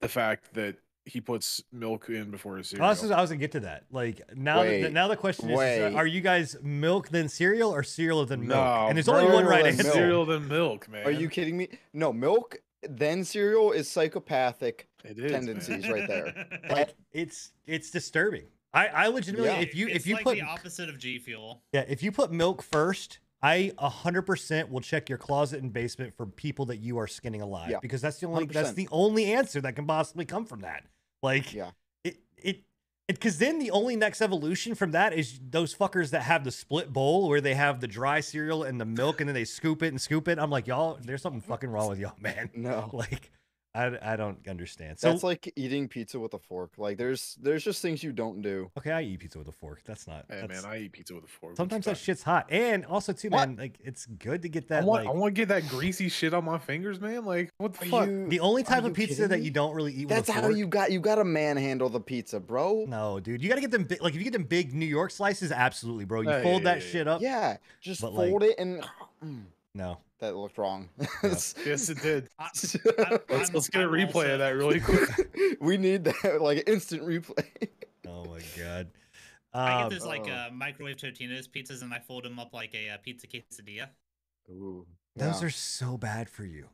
the 0.00 0.08
fact 0.08 0.52
that 0.54 0.76
he 1.04 1.20
puts 1.20 1.62
milk 1.72 2.08
in 2.08 2.30
before 2.30 2.56
his 2.58 2.68
cereal. 2.68 2.86
I 2.86 2.90
was, 2.90 3.10
I 3.10 3.20
was 3.20 3.30
gonna 3.30 3.40
get 3.40 3.52
to 3.52 3.60
that. 3.60 3.84
Like 3.90 4.20
now, 4.36 4.62
the, 4.62 4.88
now 4.90 5.08
the 5.08 5.16
question 5.16 5.50
is: 5.50 5.60
is, 5.60 5.94
uh. 5.94 5.96
Are 5.96 6.06
you 6.06 6.20
guys 6.20 6.56
milk 6.62 7.08
then 7.08 7.28
cereal 7.28 7.74
or 7.74 7.82
cereal 7.82 8.24
then 8.26 8.40
milk? 8.46 8.50
No, 8.50 8.86
and 8.88 8.96
there's 8.96 9.08
only 9.08 9.32
one 9.32 9.44
right 9.44 9.66
answer. 9.66 9.82
milk. 9.82 9.94
cereal 9.94 10.24
than 10.24 10.48
milk, 10.48 10.88
man. 10.88 11.06
Are 11.06 11.10
you 11.10 11.28
kidding 11.28 11.56
me? 11.56 11.68
No, 11.92 12.12
milk 12.12 12.56
then 12.88 13.24
cereal 13.24 13.72
is 13.72 13.88
psychopathic. 13.90 14.88
It 15.04 15.18
is 15.18 15.30
tendencies 15.32 15.88
right 15.88 16.06
there. 16.06 16.46
Like 16.70 16.94
it's 17.12 17.52
it's 17.66 17.90
disturbing. 17.90 18.44
I 18.72 18.86
I 18.86 19.06
legitimately 19.08 19.48
Yeah. 19.48 19.60
if 19.60 19.74
you 19.74 19.86
it's 19.88 19.96
if 19.96 20.06
you 20.06 20.14
like 20.14 20.24
put 20.24 20.34
the 20.36 20.42
opposite 20.42 20.88
of 20.88 20.98
G 20.98 21.18
Fuel. 21.18 21.62
yeah 21.72 21.84
if 21.88 22.02
you 22.02 22.12
put 22.12 22.32
milk 22.32 22.62
first, 22.62 23.18
I 23.42 23.72
hundred 23.78 24.22
percent 24.22 24.70
will 24.70 24.80
check 24.80 25.08
your 25.08 25.18
closet 25.18 25.62
and 25.62 25.72
basement 25.72 26.14
for 26.16 26.26
people 26.26 26.66
that 26.66 26.78
you 26.78 26.98
are 26.98 27.06
skinning 27.06 27.42
alive 27.42 27.70
Yeah, 27.70 27.78
because 27.82 28.00
that's 28.00 28.18
the 28.18 28.26
only 28.28 28.46
that's 28.46 28.70
100%. 28.70 28.74
the 28.76 28.88
only 28.92 29.32
answer 29.32 29.60
that 29.60 29.74
can 29.76 29.86
possibly 29.86 30.24
come 30.24 30.44
from 30.46 30.60
that. 30.60 30.84
Like 31.22 31.52
Yeah. 31.54 31.70
it 32.04 32.16
it 32.36 32.64
because 33.08 33.38
then 33.38 33.58
the 33.58 33.70
only 33.70 33.94
next 33.96 34.22
evolution 34.22 34.74
from 34.74 34.92
that 34.92 35.12
is 35.12 35.38
those 35.50 35.74
fuckers 35.74 36.10
that 36.10 36.22
have 36.22 36.44
the 36.44 36.50
split 36.50 36.92
bowl 36.92 37.28
where 37.28 37.40
they 37.40 37.54
have 37.54 37.80
the 37.80 37.88
dry 37.88 38.20
cereal 38.20 38.62
and 38.64 38.80
the 38.80 38.84
milk 38.84 39.20
and 39.20 39.28
then 39.28 39.34
they 39.34 39.44
scoop 39.44 39.82
it 39.82 39.88
and 39.88 40.00
scoop 40.00 40.28
it. 40.28 40.38
I'm 40.38 40.50
like 40.50 40.66
y'all, 40.66 40.98
there's 41.02 41.20
something 41.22 41.40
fucking 41.42 41.70
wrong 41.70 41.88
with 41.88 41.98
y'all, 41.98 42.14
man. 42.20 42.50
No. 42.54 42.90
Like 42.92 43.30
I, 43.74 43.96
I 44.02 44.16
don't 44.16 44.46
understand. 44.46 44.98
So 45.00 45.08
That's 45.10 45.22
like 45.22 45.50
eating 45.56 45.88
pizza 45.88 46.20
with 46.20 46.34
a 46.34 46.38
fork. 46.38 46.72
Like 46.76 46.98
there's 46.98 47.38
there's 47.40 47.64
just 47.64 47.80
things 47.80 48.02
you 48.02 48.12
don't 48.12 48.42
do. 48.42 48.70
okay, 48.76 48.90
I 48.90 49.00
eat 49.02 49.20
pizza 49.20 49.38
with 49.38 49.48
a 49.48 49.52
fork. 49.52 49.80
That's 49.86 50.06
not. 50.06 50.26
Hey 50.28 50.44
that's, 50.46 50.62
man, 50.62 50.70
I 50.70 50.78
eat 50.80 50.92
pizza 50.92 51.14
with 51.14 51.24
a 51.24 51.28
fork. 51.28 51.56
sometimes 51.56 51.86
that 51.86 51.96
shit's 51.96 52.22
hot, 52.22 52.46
and 52.50 52.84
also 52.84 53.14
too, 53.14 53.30
What? 53.30 53.48
man. 53.48 53.56
Like 53.56 53.78
it's 53.82 54.04
good 54.04 54.42
to 54.42 54.48
get 54.50 54.64
I 54.64 54.66
that. 54.80 54.84
want, 54.84 55.06
like 55.06 55.14
I 55.14 55.16
want 55.18 55.34
to 55.34 55.40
get 55.40 55.48
that 55.48 55.68
greasy 55.68 56.10
shit 56.10 56.34
on 56.34 56.44
my 56.44 56.58
fingers, 56.58 57.00
man. 57.00 57.24
Like, 57.24 57.50
what 57.56 57.72
the 57.72 57.86
fuck? 57.86 58.08
you- 58.08 58.28
the 58.28 58.40
only 58.40 58.62
type 58.62 58.84
of 58.84 58.92
pizza 58.92 59.26
that 59.28 59.40
you 59.40 59.50
don't 59.50 59.74
really 59.74 59.94
eat. 59.94 60.08
That's 60.08 60.28
with 60.28 60.36
a 60.36 60.40
how 60.42 60.48
you 60.48 60.66
got 60.66 60.92
you 60.92 61.00
got 61.00 61.14
to 61.14 61.24
manhandle 61.24 61.88
the 61.88 62.00
pizza, 62.00 62.40
bro. 62.40 62.84
No, 62.86 63.20
dude, 63.20 63.42
you 63.42 63.48
gotta 63.48 63.62
get 63.62 63.70
them 63.70 63.84
big. 63.84 64.02
Like 64.02 64.12
if 64.12 64.18
you 64.18 64.24
get 64.24 64.34
them 64.34 64.44
big 64.44 64.74
New 64.74 64.84
York 64.86 65.10
slices, 65.10 65.50
absolutely, 65.50 66.04
bro. 66.04 66.20
You 66.20 66.28
Yeah, 66.30 66.42
fold 66.42 66.62
yeah, 66.62 66.74
that 66.74 66.82
yeah, 66.84 66.88
shit 66.90 67.08
up. 67.08 67.22
Yeah, 67.22 67.56
just 67.80 68.02
But, 68.02 68.12
like- 68.12 68.28
fold 68.28 68.42
it 68.42 68.56
and 68.58 68.84
Mm, 69.24 69.44
No, 69.74 69.98
that 70.22 70.34
looked 70.36 70.56
wrong. 70.56 70.88
yes, 71.22 71.54
it 71.90 72.00
did. 72.00 72.28
I, 72.38 72.48
Let's, 72.54 72.74
I'm- 72.86 73.20
let's 73.52 73.68
get 73.68 73.82
a 73.82 73.84
I'm 73.84 73.90
replay 73.90 74.14
also- 74.14 74.32
of 74.32 74.38
that 74.38 74.50
really 74.56 74.80
quick. 74.80 75.58
we 75.60 75.76
need 75.76 76.04
that 76.04 76.40
like 76.40 76.64
instant 76.66 77.02
replay. 77.02 77.44
oh 78.08 78.24
my 78.24 78.40
god. 78.58 78.88
I 79.52 79.82
Um, 79.82 79.90
get 79.90 79.98
those 79.98 80.06
like 80.06 80.24
Oh. 80.28 80.32
uh, 80.32 80.48
microwave 80.52 80.96
Totino's 80.96 81.46
pizzas 81.46 81.82
and 81.82 81.92
I 81.92 81.98
fold 81.98 82.24
them 82.24 82.38
up 82.38 82.54
like 82.54 82.74
a 82.74 82.90
uh, 82.90 82.96
pizza 83.02 83.26
quesadilla. 83.26 83.88
Ooh, 84.50 84.86
those 85.14 85.40
yeah. 85.42 85.46
are 85.46 85.50
so 85.50 85.98
bad 85.98 86.30
for 86.30 86.44
you. 86.44 86.68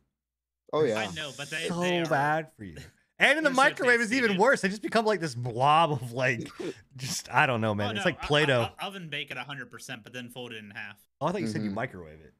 Oh 0.71 0.83
yeah. 0.83 0.99
I 0.99 1.11
know, 1.13 1.31
but 1.37 1.49
they, 1.49 1.67
so 1.67 1.79
they 1.81 1.99
are, 1.99 2.05
bad 2.05 2.47
for 2.57 2.63
you. 2.63 2.77
And 3.17 3.37
in 3.37 3.43
the 3.43 3.49
They're 3.49 3.55
so 3.55 3.61
microwave 3.63 3.99
is 3.99 4.13
even 4.13 4.37
worse. 4.37 4.61
They 4.61 4.69
just 4.69 4.81
become 4.81 5.05
like 5.05 5.19
this 5.19 5.35
blob 5.35 5.91
of 5.91 6.13
like, 6.13 6.47
just 6.95 7.29
I 7.33 7.47
don't 7.47 7.59
know, 7.59 7.75
man. 7.75 7.89
Oh, 7.89 7.95
it's 7.97 8.05
like 8.05 8.19
I- 8.21 8.23
I- 8.23 8.27
Play-Doh. 8.27 8.69
I- 8.79 8.85
oven 8.85 9.09
bake 9.09 9.29
at 9.31 9.37
100%, 9.37 10.03
but 10.03 10.13
then 10.13 10.29
fold 10.29 10.53
it 10.53 10.57
in 10.63 10.69
half. 10.69 10.95
oh, 11.19 11.25
I 11.27 11.31
thought 11.33 11.41
you 11.41 11.47
said 11.47 11.63
you 11.63 11.71
Mhm. 11.71 11.73
microwave 11.73 12.21
it. 12.21 12.33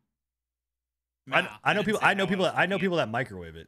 I, 1.32 1.42
Nah, 1.42 1.48
I 1.64 1.74
know 1.74 1.84
people. 1.84 2.00
I 2.04 2.14
know 2.14 2.28
people. 2.28 2.46
I 2.54 2.66
know 2.66 2.80
people 2.80 2.98
that 2.98 3.10
microwave 3.10 3.56
it. 3.56 3.68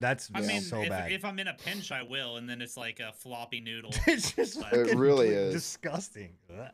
That's 0.00 0.30
I 0.34 0.40
Yeah. 0.40 0.46
mean, 0.46 0.60
so 0.60 0.82
if, 0.82 0.88
bad. 0.90 1.10
if 1.10 1.24
I'm 1.24 1.38
in 1.38 1.48
a 1.48 1.54
pinch, 1.54 1.90
I 1.90 2.02
will, 2.02 2.36
and 2.36 2.48
then 2.48 2.60
it's 2.60 2.76
like 2.76 3.00
a 3.00 3.12
floppy 3.12 3.60
noodle. 3.62 3.90
it's 4.06 4.32
just 4.32 4.58
It 4.72 4.94
really 4.96 5.28
is. 5.28 5.54
disgusting. 5.54 6.34
Ugh. 6.50 6.68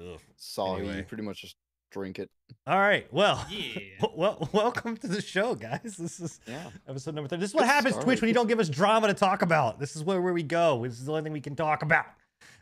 Ugh. 0.00 0.20
Soggy. 0.36 0.80
Anyway. 0.82 0.96
You 0.98 1.02
pretty 1.04 1.22
much 1.22 1.40
just 1.42 1.56
drink 1.92 2.18
it. 2.18 2.28
All 2.66 2.78
right. 2.78 3.06
Well, 3.12 3.46
Yeah. 3.48 3.78
well, 4.14 4.48
welcome 4.52 4.96
to 4.98 5.06
the 5.06 5.22
show, 5.22 5.54
guys. 5.54 5.96
This 5.96 6.18
is 6.20 6.40
Yeah. 6.46 6.68
episode 6.88 7.14
number 7.14 7.28
three. 7.28 7.38
This 7.38 7.50
is 7.50 7.54
what 7.54 7.62
Good 7.62 7.68
happens, 7.68 7.96
Twitch, 7.98 8.20
when 8.20 8.28
you 8.28 8.34
don't 8.34 8.48
give 8.48 8.58
us 8.60 8.68
drama 8.68 9.06
to 9.06 9.14
talk 9.14 9.42
about. 9.42 9.78
This 9.78 9.94
is 9.96 10.02
where, 10.02 10.20
where 10.20 10.32
we 10.32 10.42
go. 10.42 10.82
This 10.84 10.98
is 10.98 11.04
the 11.06 11.12
only 11.12 11.22
thing 11.22 11.32
we 11.32 11.40
can 11.40 11.54
talk 11.56 11.82
about. 11.82 12.06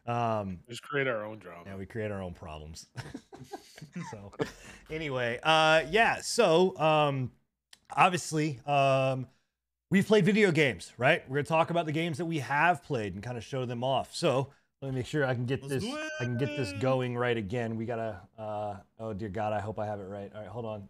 Um, 0.06 0.58
Just 0.68 0.82
create 0.82 1.06
our 1.06 1.24
own 1.24 1.38
drama. 1.38 1.62
yeah, 1.66 1.76
we 1.76 1.86
create 1.86 2.10
our 2.10 2.22
own 2.22 2.34
problems. 2.34 2.86
so, 4.10 4.32
anyway, 4.90 5.38
uh, 5.42 5.84
yeah. 5.90 6.20
So, 6.20 6.76
um, 6.78 7.32
obviously, 7.96 8.60
um, 8.66 9.26
we've 9.90 10.06
played 10.06 10.24
video 10.24 10.50
games, 10.52 10.92
right? 10.98 11.28
We're 11.28 11.36
gonna 11.36 11.44
talk 11.44 11.70
about 11.70 11.86
the 11.86 11.92
games 11.92 12.18
that 12.18 12.26
we 12.26 12.40
have 12.40 12.82
played 12.82 13.14
and 13.14 13.22
kind 13.22 13.38
of 13.38 13.44
show 13.44 13.64
them 13.64 13.82
off. 13.82 14.14
So, 14.14 14.50
let 14.82 14.90
me 14.90 14.96
make 14.96 15.06
sure 15.06 15.24
I 15.24 15.34
can 15.34 15.46
get 15.46 15.62
Let's 15.62 15.82
this. 15.82 15.94
I 16.20 16.24
can 16.24 16.36
get 16.36 16.54
this 16.56 16.72
going 16.74 17.16
right 17.16 17.36
again. 17.36 17.76
We 17.76 17.86
gotta. 17.86 18.20
Uh, 18.38 18.74
oh 18.98 19.14
dear 19.14 19.30
God, 19.30 19.54
I 19.54 19.60
hope 19.60 19.78
I 19.78 19.86
have 19.86 20.00
it 20.00 20.04
right. 20.04 20.30
All 20.34 20.40
right, 20.42 20.50
hold 20.50 20.66
on. 20.66 20.88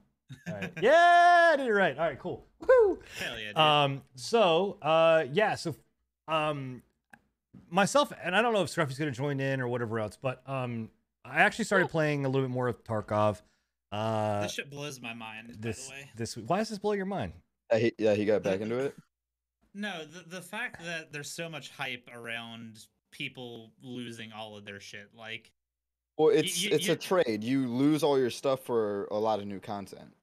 All 0.48 0.54
right. 0.54 0.72
Yeah, 0.82 1.50
I 1.52 1.56
did 1.56 1.68
it 1.68 1.72
right. 1.72 1.96
All 1.96 2.04
right, 2.04 2.18
cool. 2.18 2.44
Woo! 2.60 2.98
Hell 3.20 3.38
yeah, 3.38 3.48
dude. 3.48 3.56
Um, 3.56 4.02
so 4.16 4.78
uh 4.82 5.24
yeah, 5.32 5.54
so 5.54 5.76
um 6.26 6.82
myself 7.70 8.12
and 8.22 8.34
I 8.36 8.42
don't 8.42 8.52
know 8.52 8.62
if 8.62 8.68
Scruffy's 8.70 8.98
gonna 8.98 9.10
join 9.10 9.40
in 9.40 9.60
or 9.60 9.68
whatever 9.68 9.98
else, 9.98 10.16
but 10.20 10.42
um 10.48 10.90
I 11.24 11.40
actually 11.40 11.64
started 11.64 11.88
playing 11.88 12.24
a 12.24 12.28
little 12.28 12.46
bit 12.46 12.52
more 12.52 12.68
of 12.68 12.82
Tarkov. 12.84 13.40
Uh 13.92 14.42
this 14.42 14.52
shit 14.54 14.70
blows 14.70 15.00
my 15.00 15.14
mind, 15.14 15.56
this 15.60 15.88
by 15.88 15.94
the 15.96 16.00
way. 16.02 16.10
this 16.16 16.36
why 16.36 16.58
does 16.58 16.68
this 16.68 16.78
blow 16.78 16.92
your 16.92 17.06
mind? 17.06 17.32
Yeah, 17.72 17.78
he, 17.78 17.92
yeah, 17.98 18.14
he 18.14 18.24
got 18.24 18.42
back 18.42 18.60
into 18.60 18.78
it. 18.78 18.94
No, 19.76 20.04
the, 20.04 20.36
the 20.36 20.40
fact 20.40 20.84
that 20.84 21.12
there's 21.12 21.28
so 21.28 21.48
much 21.48 21.68
hype 21.70 22.08
around 22.14 22.78
people 23.10 23.72
losing 23.82 24.30
all 24.30 24.56
of 24.56 24.64
their 24.64 24.78
shit. 24.78 25.08
Like, 25.18 25.50
Well, 26.16 26.28
it's 26.28 26.62
you- 26.62 26.70
it's 26.70 26.86
you- 26.86 26.92
a 26.92 26.96
trade. 26.96 27.42
You 27.42 27.66
lose 27.66 28.04
all 28.04 28.16
your 28.16 28.30
stuff 28.30 28.60
for 28.60 29.06
a 29.10 29.16
lot 29.18 29.40
of 29.40 29.46
new 29.48 29.58
content. 29.58 30.14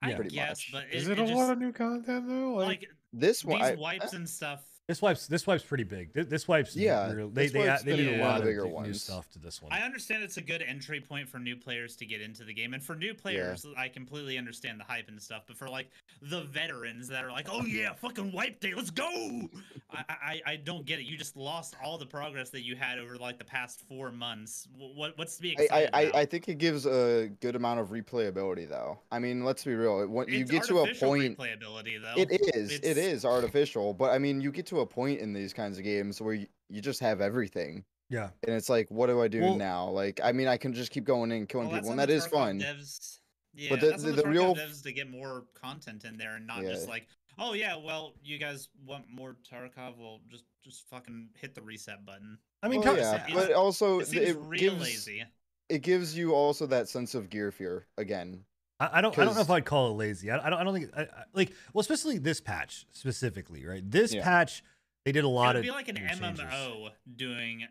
I 0.00 0.08
Yeah. 0.08 0.16
Pretty 0.16 0.30
guess, 0.34 0.64
much. 0.72 0.84
but 0.88 0.94
Is 0.96 1.06
it, 1.06 1.12
it, 1.12 1.18
it 1.18 1.22
a 1.24 1.26
just, 1.26 1.36
lot 1.38 1.52
of 1.52 1.58
new 1.58 1.70
content 1.70 2.28
though? 2.28 2.54
Like, 2.54 2.66
like 2.66 2.86
This 3.12 3.44
one, 3.44 3.58
these 3.60 3.72
I, 3.72 3.74
wipes 3.74 4.14
I- 4.14 4.16
and 4.16 4.26
stuff. 4.26 4.62
This 4.88 5.02
wipe's 5.02 5.26
this 5.26 5.48
wipe's 5.48 5.64
pretty 5.64 5.82
big. 5.82 6.12
This, 6.12 6.26
this 6.26 6.46
wipe's 6.46 6.76
Yeah, 6.76 7.10
real- 7.12 7.28
they 7.28 7.44
this 7.46 7.52
they, 7.52 7.66
wipe's 7.66 7.82
they 7.82 7.96
been 7.96 8.04
did 8.06 8.20
a 8.20 8.24
lot 8.24 8.38
of 8.38 8.44
bigger 8.44 8.66
new 8.66 8.70
ones. 8.72 9.02
stuff 9.02 9.28
to 9.32 9.40
this 9.40 9.60
one. 9.60 9.72
I 9.72 9.80
understand 9.82 10.22
it's 10.22 10.36
a 10.36 10.40
good 10.40 10.62
entry 10.62 11.00
point 11.00 11.28
for 11.28 11.40
new 11.40 11.56
players 11.56 11.96
to 11.96 12.06
get 12.06 12.20
into 12.20 12.44
the 12.44 12.54
game, 12.54 12.72
and 12.72 12.80
for 12.80 12.94
new 12.94 13.12
players, 13.12 13.66
I 13.76 13.88
completely 13.88 14.38
understand 14.38 14.78
the 14.78 14.84
hype 14.84 15.08
and 15.08 15.20
stuff. 15.20 15.42
But 15.48 15.56
for 15.56 15.68
like 15.68 15.88
the 16.22 16.42
veterans 16.42 17.08
that 17.08 17.24
are 17.24 17.32
like, 17.32 17.48
"Oh 17.50 17.64
yeah, 17.64 17.94
fucking 17.94 18.30
wipe 18.30 18.60
day, 18.60 18.74
let's 18.76 18.90
go!" 18.92 19.48
I, 19.90 20.04
I 20.08 20.40
I 20.52 20.56
don't 20.56 20.86
get 20.86 21.00
it. 21.00 21.06
You 21.06 21.18
just 21.18 21.36
lost 21.36 21.74
all 21.84 21.98
the 21.98 22.06
progress 22.06 22.50
that 22.50 22.62
you 22.64 22.76
had 22.76 23.00
over 23.00 23.16
like 23.16 23.38
the 23.40 23.44
past 23.44 23.82
four 23.88 24.12
months. 24.12 24.68
What 24.94 25.18
what's 25.18 25.34
to 25.34 25.42
be 25.42 25.58
I, 25.58 25.62
excited 25.62 25.90
I, 25.94 25.98
I, 25.98 26.02
about? 26.02 26.14
I 26.20 26.24
think 26.26 26.48
it 26.48 26.58
gives 26.58 26.86
a 26.86 27.28
good 27.40 27.56
amount 27.56 27.80
of 27.80 27.88
replayability, 27.88 28.68
though. 28.68 29.00
I 29.10 29.18
mean, 29.18 29.44
let's 29.44 29.64
be 29.64 29.74
real. 29.74 30.02
it- 30.02 30.08
When 30.10 30.28
you 30.28 30.42
It's 30.42 30.50
get 30.52 30.62
to 30.66 30.78
a 30.78 30.94
point, 30.94 31.36
replayability 31.36 32.00
though. 32.00 32.14
it 32.22 32.30
is, 32.54 32.70
it 32.70 32.84
It's- 32.84 33.24
artificial. 33.24 33.92
But 33.92 34.12
I 34.12 34.18
mean, 34.18 34.40
you 34.40 34.52
get 34.52 34.66
to 34.66 34.75
a 34.78 34.86
point 34.86 35.20
in 35.20 35.32
these 35.32 35.52
kinds 35.52 35.78
of 35.78 35.84
games 35.84 36.20
where 36.20 36.34
you, 36.34 36.46
you 36.68 36.80
just 36.80 37.00
have 37.00 37.20
everything, 37.20 37.84
yeah. 38.10 38.30
and 38.46 38.54
it's 38.56 38.68
like, 38.68 38.90
what 38.90 39.06
do 39.08 39.20
I 39.22 39.28
do 39.28 39.40
Well- 39.40 39.56
now? 39.56 39.88
Like, 39.88 40.20
I 40.22 40.32
mean, 40.32 40.48
I 40.48 40.56
can 40.56 40.72
just 40.72 40.90
keep 40.90 41.04
going 41.04 41.30
in 41.30 41.38
and 41.38 41.48
killing 41.48 41.68
Well, 41.68 41.76
people, 41.76 41.90
and 41.90 41.98
that 42.00 42.10
is 42.10 42.26
fun. 42.26 42.60
Devs. 42.60 43.18
Yeah, 43.54 43.70
But 43.70 43.80
the- 43.80 43.86
that's 43.90 44.04
on 44.04 44.10
the- 44.10 44.16
the, 44.16 44.22
the 44.22 44.28
real- 44.28 44.54
devs 44.54 44.82
to 44.82 44.92
get 44.92 45.08
more 45.10 45.44
content 45.54 46.04
in 46.04 46.16
there 46.18 46.36
and 46.36 46.46
not 46.46 46.62
Yeah. 46.62 46.72
just 46.72 46.88
like, 46.88 47.06
oh 47.38 47.52
yeah, 47.54 47.76
well, 47.76 48.14
you 48.22 48.38
guys 48.38 48.68
want 48.84 49.04
more 49.10 49.36
Tarkov? 49.50 49.96
Well, 49.98 50.20
just 50.30 50.44
just 50.62 50.88
fucking 50.88 51.28
hit 51.40 51.54
the 51.54 51.62
reset 51.62 52.04
button. 52.04 52.38
I 52.62 52.68
mean, 52.68 52.80
Well, 52.80 52.96
yeah, 52.96 53.14
it's- 53.26 53.32
but 53.34 53.52
also 53.52 54.00
It 54.00 54.08
th- 54.10 54.26
seems 54.26 54.36
it 54.36 54.40
real 54.48 54.72
gives 54.72 54.82
lazy. 54.82 55.24
it 55.68 55.78
gives 55.82 56.16
you 56.16 56.34
also 56.34 56.66
that 56.66 56.88
sense 56.88 57.14
of 57.14 57.30
gear 57.30 57.50
fear 57.52 57.86
again. 57.96 58.44
I, 58.78 58.98
I 58.98 59.00
don't. 59.00 59.16
I 59.18 59.24
don't 59.24 59.34
know 59.34 59.40
if 59.40 59.50
I'd 59.50 59.64
call 59.64 59.90
it 59.90 59.94
lazy. 59.94 60.30
I, 60.30 60.46
I 60.46 60.50
don't. 60.50 60.60
I 60.60 60.64
don't 60.64 60.74
think. 60.74 60.90
I, 60.96 61.02
I, 61.02 61.24
like, 61.32 61.52
well, 61.72 61.80
especially 61.80 62.18
this 62.18 62.40
patch 62.40 62.86
specifically, 62.92 63.64
right? 63.64 63.82
This 63.88 64.12
Yeah. 64.12 64.22
patch, 64.22 64.62
they 65.04 65.12
did 65.12 65.24
a 65.24 65.28
lot 65.28 65.44
It 65.44 65.46
lot 65.46 65.46
would 65.48 65.56
of 65.56 65.62
be 65.62 65.70
like 65.70 65.88
an 65.88 65.94
new 65.94 66.08
changes. 66.08 66.40
MMO 66.40 66.90
doing 67.16 67.66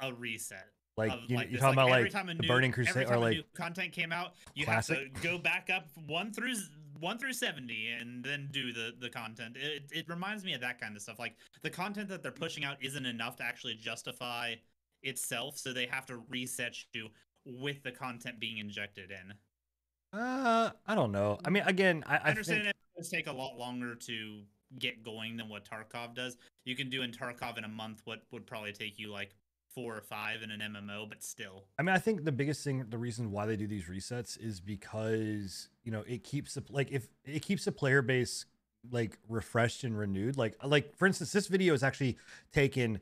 a 0.00 0.12
reset. 0.12 0.66
Like 0.96 1.12
of, 1.12 1.20
you, 1.28 1.36
like 1.36 1.46
you're 1.46 1.52
this. 1.52 1.60
talking 1.60 1.74
about 1.78 1.90
every 1.90 2.02
like 2.04 2.12
time 2.12 2.28
a 2.28 2.34
the 2.34 2.42
new, 2.42 2.48
Burning 2.48 2.72
every 2.72 2.84
Crusade 2.86 3.06
time 3.06 3.14
or 3.14 3.18
a 3.18 3.20
like 3.20 3.36
new 3.36 3.42
content 3.54 3.92
came 3.92 4.10
out, 4.10 4.32
you 4.54 4.64
Classic? 4.64 4.98
have 4.98 5.14
to 5.14 5.28
go 5.28 5.38
back 5.38 5.70
up 5.72 5.86
one 6.08 6.32
through 6.32 6.54
one 6.98 7.18
through 7.18 7.34
seventy 7.34 7.90
and 7.90 8.24
then 8.24 8.48
do 8.50 8.72
the 8.72 8.94
the 8.98 9.08
content. 9.08 9.56
It 9.56 9.84
it 9.92 10.08
reminds 10.08 10.44
me 10.44 10.54
of 10.54 10.60
that 10.62 10.80
kind 10.80 10.96
of 10.96 11.02
stuff. 11.02 11.20
Like 11.20 11.36
the 11.62 11.70
content 11.70 12.08
that 12.08 12.24
they're 12.24 12.32
pushing 12.32 12.64
out 12.64 12.78
isn't 12.82 13.06
enough 13.06 13.36
to 13.36 13.44
actually 13.44 13.74
justify 13.74 14.56
itself, 15.04 15.56
so 15.56 15.72
they 15.72 15.86
have 15.86 16.04
to 16.06 16.16
reset 16.28 16.74
you 16.92 17.10
with 17.46 17.84
the 17.84 17.92
content 17.92 18.40
being 18.40 18.58
injected 18.58 19.12
in. 19.12 19.34
Uh, 20.12 20.70
I 20.86 20.94
don't 20.94 21.12
know. 21.12 21.38
I 21.44 21.50
mean, 21.50 21.64
again, 21.66 22.04
I, 22.06 22.16
I 22.16 22.20
I 22.24 22.28
understand 22.30 22.62
think 22.62 22.70
it 22.70 22.96
does 22.96 23.08
take 23.08 23.26
a 23.26 23.32
lot 23.32 23.58
longer 23.58 23.94
to 23.94 24.40
get 24.78 25.02
going 25.02 25.36
than 25.36 25.48
what 25.48 25.68
Tarkov 25.68 26.14
does. 26.14 26.36
You 26.64 26.76
can 26.76 26.90
do 26.90 27.02
in 27.02 27.12
Tarkov 27.12 27.58
in 27.58 27.64
a 27.64 27.68
month 27.68 28.02
what 28.04 28.22
would 28.32 28.46
probably 28.46 28.72
take 28.72 28.98
you 28.98 29.10
like 29.10 29.34
four 29.74 29.96
or 29.96 30.00
five 30.00 30.42
in 30.42 30.50
an 30.50 30.60
MMO, 30.60 31.08
but 31.08 31.22
still. 31.22 31.64
I 31.78 31.82
mean, 31.82 31.94
I 31.94 31.98
think 31.98 32.24
the 32.24 32.32
biggest 32.32 32.64
thing, 32.64 32.86
the 32.88 32.98
reason 32.98 33.30
why 33.30 33.46
they 33.46 33.56
do 33.56 33.66
these 33.66 33.84
resets 33.84 34.38
is 34.40 34.60
because 34.60 35.68
you 35.84 35.92
know 35.92 36.04
it 36.06 36.24
keeps 36.24 36.54
the 36.54 36.64
like 36.70 36.90
if 36.90 37.08
it 37.24 37.42
keeps 37.42 37.64
the 37.64 37.72
player 37.72 38.02
base 38.02 38.46
like 38.90 39.18
refreshed 39.28 39.84
and 39.84 39.98
renewed. 39.98 40.36
Like 40.36 40.56
like 40.64 40.96
for 40.96 41.06
instance, 41.06 41.32
this 41.32 41.48
video 41.48 41.74
is 41.74 41.82
actually 41.82 42.18
taken 42.52 43.00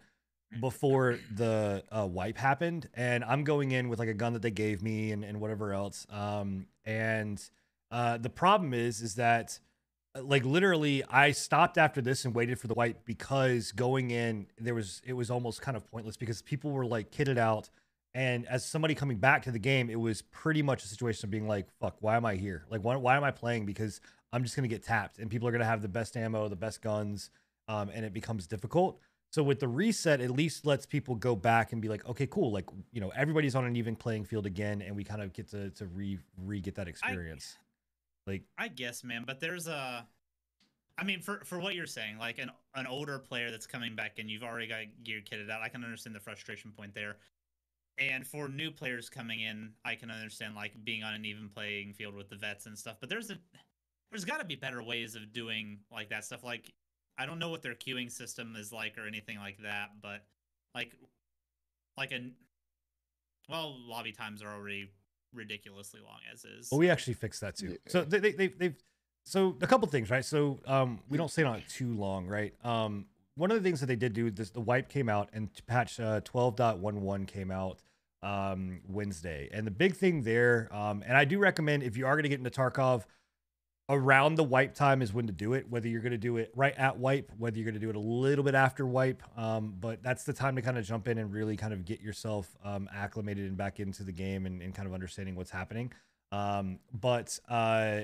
before 0.60 1.18
the 1.34 1.82
uh, 1.90 2.06
wipe 2.06 2.38
happened, 2.38 2.88
and 2.94 3.24
I'm 3.24 3.44
going 3.44 3.72
in 3.72 3.88
with 3.88 3.98
like 3.98 4.08
a 4.08 4.14
gun 4.14 4.32
that 4.34 4.42
they 4.42 4.50
gave 4.50 4.82
me 4.82 5.12
and 5.12 5.24
and 5.24 5.40
whatever 5.40 5.72
else. 5.72 6.06
Um, 6.10 6.66
and 6.86 7.42
uh, 7.90 8.16
the 8.16 8.30
problem 8.30 8.72
is 8.72 9.02
is 9.02 9.16
that 9.16 9.58
uh, 10.14 10.22
like 10.22 10.44
literally 10.44 11.04
I 11.10 11.32
stopped 11.32 11.76
after 11.76 12.00
this 12.00 12.24
and 12.24 12.34
waited 12.34 12.58
for 12.58 12.68
the 12.68 12.74
white 12.74 13.04
because 13.04 13.72
going 13.72 14.10
in 14.10 14.46
there 14.58 14.74
was 14.74 15.02
it 15.04 15.12
was 15.12 15.30
almost 15.30 15.60
kind 15.60 15.76
of 15.76 15.88
pointless 15.90 16.16
because 16.16 16.42
people 16.42 16.70
were 16.70 16.86
like 16.86 17.10
kitted 17.10 17.38
out. 17.38 17.68
And 18.14 18.46
as 18.46 18.64
somebody 18.64 18.94
coming 18.94 19.18
back 19.18 19.42
to 19.42 19.50
the 19.50 19.58
game 19.58 19.90
it 19.90 20.00
was 20.00 20.22
pretty 20.22 20.62
much 20.62 20.84
a 20.84 20.86
situation 20.86 21.26
of 21.26 21.30
being 21.30 21.46
like 21.46 21.68
fuck 21.80 21.96
why 22.00 22.16
am 22.16 22.24
I 22.24 22.36
here? 22.36 22.64
Like 22.70 22.82
why, 22.82 22.96
why 22.96 23.16
am 23.16 23.24
I 23.24 23.30
playing? 23.30 23.66
Because 23.66 24.00
I'm 24.32 24.42
just 24.42 24.56
gonna 24.56 24.68
get 24.68 24.82
tapped. 24.82 25.18
And 25.18 25.30
people 25.30 25.46
are 25.48 25.52
gonna 25.52 25.64
have 25.64 25.82
the 25.82 25.88
best 25.88 26.16
ammo 26.16 26.48
the 26.48 26.56
best 26.56 26.80
guns 26.82 27.30
um, 27.68 27.90
and 27.92 28.04
it 28.04 28.12
becomes 28.12 28.46
difficult 28.46 29.00
so 29.36 29.42
with 29.42 29.60
the 29.60 29.68
reset 29.68 30.20
at 30.20 30.30
least 30.30 30.66
lets 30.66 30.86
people 30.86 31.14
go 31.14 31.36
back 31.36 31.72
and 31.72 31.82
be 31.82 31.88
like 31.88 32.04
okay 32.08 32.26
cool 32.26 32.50
like 32.50 32.64
you 32.92 33.00
know 33.00 33.12
everybody's 33.14 33.54
on 33.54 33.64
an 33.64 33.76
even 33.76 33.94
playing 33.94 34.24
field 34.24 34.46
again 34.46 34.82
and 34.82 34.96
we 34.96 35.04
kind 35.04 35.22
of 35.22 35.32
get 35.32 35.48
to 35.50 35.70
to 35.70 35.86
re 35.86 36.18
re 36.44 36.60
get 36.60 36.74
that 36.74 36.88
experience 36.88 37.58
like 38.26 38.42
I 38.58 38.68
guess, 38.68 39.04
man, 39.04 39.24
but 39.26 39.40
there's 39.40 39.68
a. 39.68 40.06
I 40.98 41.04
mean, 41.04 41.20
for 41.20 41.42
for 41.44 41.60
what 41.60 41.74
you're 41.74 41.86
saying, 41.86 42.18
like 42.18 42.38
an 42.38 42.50
an 42.74 42.86
older 42.86 43.18
player 43.18 43.50
that's 43.50 43.66
coming 43.66 43.94
back 43.94 44.18
and 44.18 44.30
you've 44.30 44.42
already 44.42 44.66
got 44.66 44.84
gear 45.04 45.20
kitted 45.20 45.50
out, 45.50 45.62
I 45.62 45.68
can 45.68 45.84
understand 45.84 46.16
the 46.16 46.20
frustration 46.20 46.72
point 46.72 46.94
there. 46.94 47.16
And 47.98 48.26
for 48.26 48.48
new 48.48 48.70
players 48.70 49.08
coming 49.08 49.40
in, 49.40 49.72
I 49.84 49.94
can 49.94 50.10
understand 50.10 50.54
like 50.54 50.72
being 50.84 51.02
on 51.02 51.14
an 51.14 51.24
even 51.24 51.48
playing 51.48 51.94
field 51.94 52.14
with 52.14 52.28
the 52.28 52.36
vets 52.36 52.66
and 52.66 52.76
stuff. 52.76 52.96
But 53.00 53.08
there's 53.08 53.30
a 53.30 53.38
there's 54.10 54.24
got 54.24 54.40
to 54.40 54.44
be 54.44 54.56
better 54.56 54.82
ways 54.82 55.14
of 55.14 55.32
doing 55.32 55.78
like 55.92 56.08
that 56.10 56.24
stuff. 56.24 56.42
Like 56.42 56.72
I 57.18 57.26
don't 57.26 57.38
know 57.38 57.48
what 57.48 57.62
their 57.62 57.74
queuing 57.74 58.10
system 58.10 58.54
is 58.56 58.72
like 58.72 58.98
or 58.98 59.06
anything 59.06 59.38
like 59.38 59.58
that, 59.62 59.90
but 60.02 60.24
like 60.74 60.92
like 61.96 62.12
a 62.12 62.30
well, 63.48 63.76
lobby 63.86 64.12
times 64.12 64.42
are 64.42 64.52
already 64.52 64.90
ridiculously 65.32 66.00
long 66.00 66.18
as 66.32 66.44
is. 66.44 66.68
Well, 66.70 66.78
we 66.78 66.90
actually 66.90 67.14
fixed 67.14 67.40
that 67.42 67.56
too. 67.56 67.76
So 67.86 68.02
they, 68.02 68.18
they, 68.18 68.32
they, 68.32 68.46
they've, 68.48 68.76
so 69.24 69.56
a 69.60 69.66
couple 69.66 69.86
things, 69.88 70.10
right? 70.10 70.24
So 70.24 70.58
um, 70.66 71.00
we 71.08 71.16
don't 71.16 71.30
stay 71.30 71.44
on 71.44 71.56
it 71.56 71.68
too 71.68 71.94
long, 71.94 72.26
right? 72.26 72.54
Um, 72.64 73.06
one 73.36 73.50
of 73.50 73.56
the 73.56 73.62
things 73.62 73.80
that 73.80 73.86
they 73.86 73.96
did 73.96 74.14
do, 74.14 74.30
this 74.30 74.50
the 74.50 74.60
wipe 74.60 74.88
came 74.88 75.08
out 75.08 75.28
and 75.32 75.48
patch 75.66 76.00
uh, 76.00 76.20
12.11 76.22 77.26
came 77.26 77.50
out 77.50 77.78
um, 78.22 78.80
Wednesday. 78.88 79.48
And 79.52 79.66
the 79.66 79.70
big 79.70 79.94
thing 79.94 80.22
there, 80.22 80.68
um, 80.72 81.04
and 81.06 81.16
I 81.16 81.24
do 81.24 81.38
recommend 81.38 81.82
if 81.82 81.96
you 81.96 82.06
are 82.06 82.14
going 82.14 82.24
to 82.24 82.28
get 82.28 82.38
into 82.38 82.50
Tarkov, 82.50 83.04
around 83.88 84.34
the 84.34 84.44
wipe 84.44 84.74
time 84.74 85.00
is 85.00 85.12
when 85.12 85.26
to 85.26 85.32
do 85.32 85.54
it. 85.54 85.70
Whether 85.70 85.88
you're 85.88 86.00
going 86.00 86.12
to 86.12 86.18
do 86.18 86.36
it 86.38 86.50
right 86.54 86.74
at 86.76 86.98
wipe, 86.98 87.30
whether 87.38 87.56
you're 87.56 87.64
going 87.64 87.74
to 87.74 87.80
do 87.80 87.90
it 87.90 87.96
a 87.96 88.00
little 88.00 88.44
bit 88.44 88.54
after 88.54 88.86
wipe, 88.86 89.22
um, 89.36 89.74
but 89.80 90.02
that's 90.02 90.24
the 90.24 90.32
time 90.32 90.56
to 90.56 90.62
kind 90.62 90.78
of 90.78 90.84
jump 90.84 91.08
in 91.08 91.18
and 91.18 91.32
really 91.32 91.56
kind 91.56 91.72
of 91.72 91.84
get 91.84 92.00
yourself 92.00 92.56
um, 92.64 92.88
acclimated 92.92 93.46
and 93.46 93.56
back 93.56 93.78
into 93.78 94.02
the 94.02 94.12
game 94.12 94.46
and, 94.46 94.60
and 94.62 94.74
kind 94.74 94.88
of 94.88 94.94
understanding 94.94 95.36
what's 95.36 95.50
happening. 95.50 95.92
Um, 96.32 96.80
but 96.92 97.38
uh, 97.48 98.00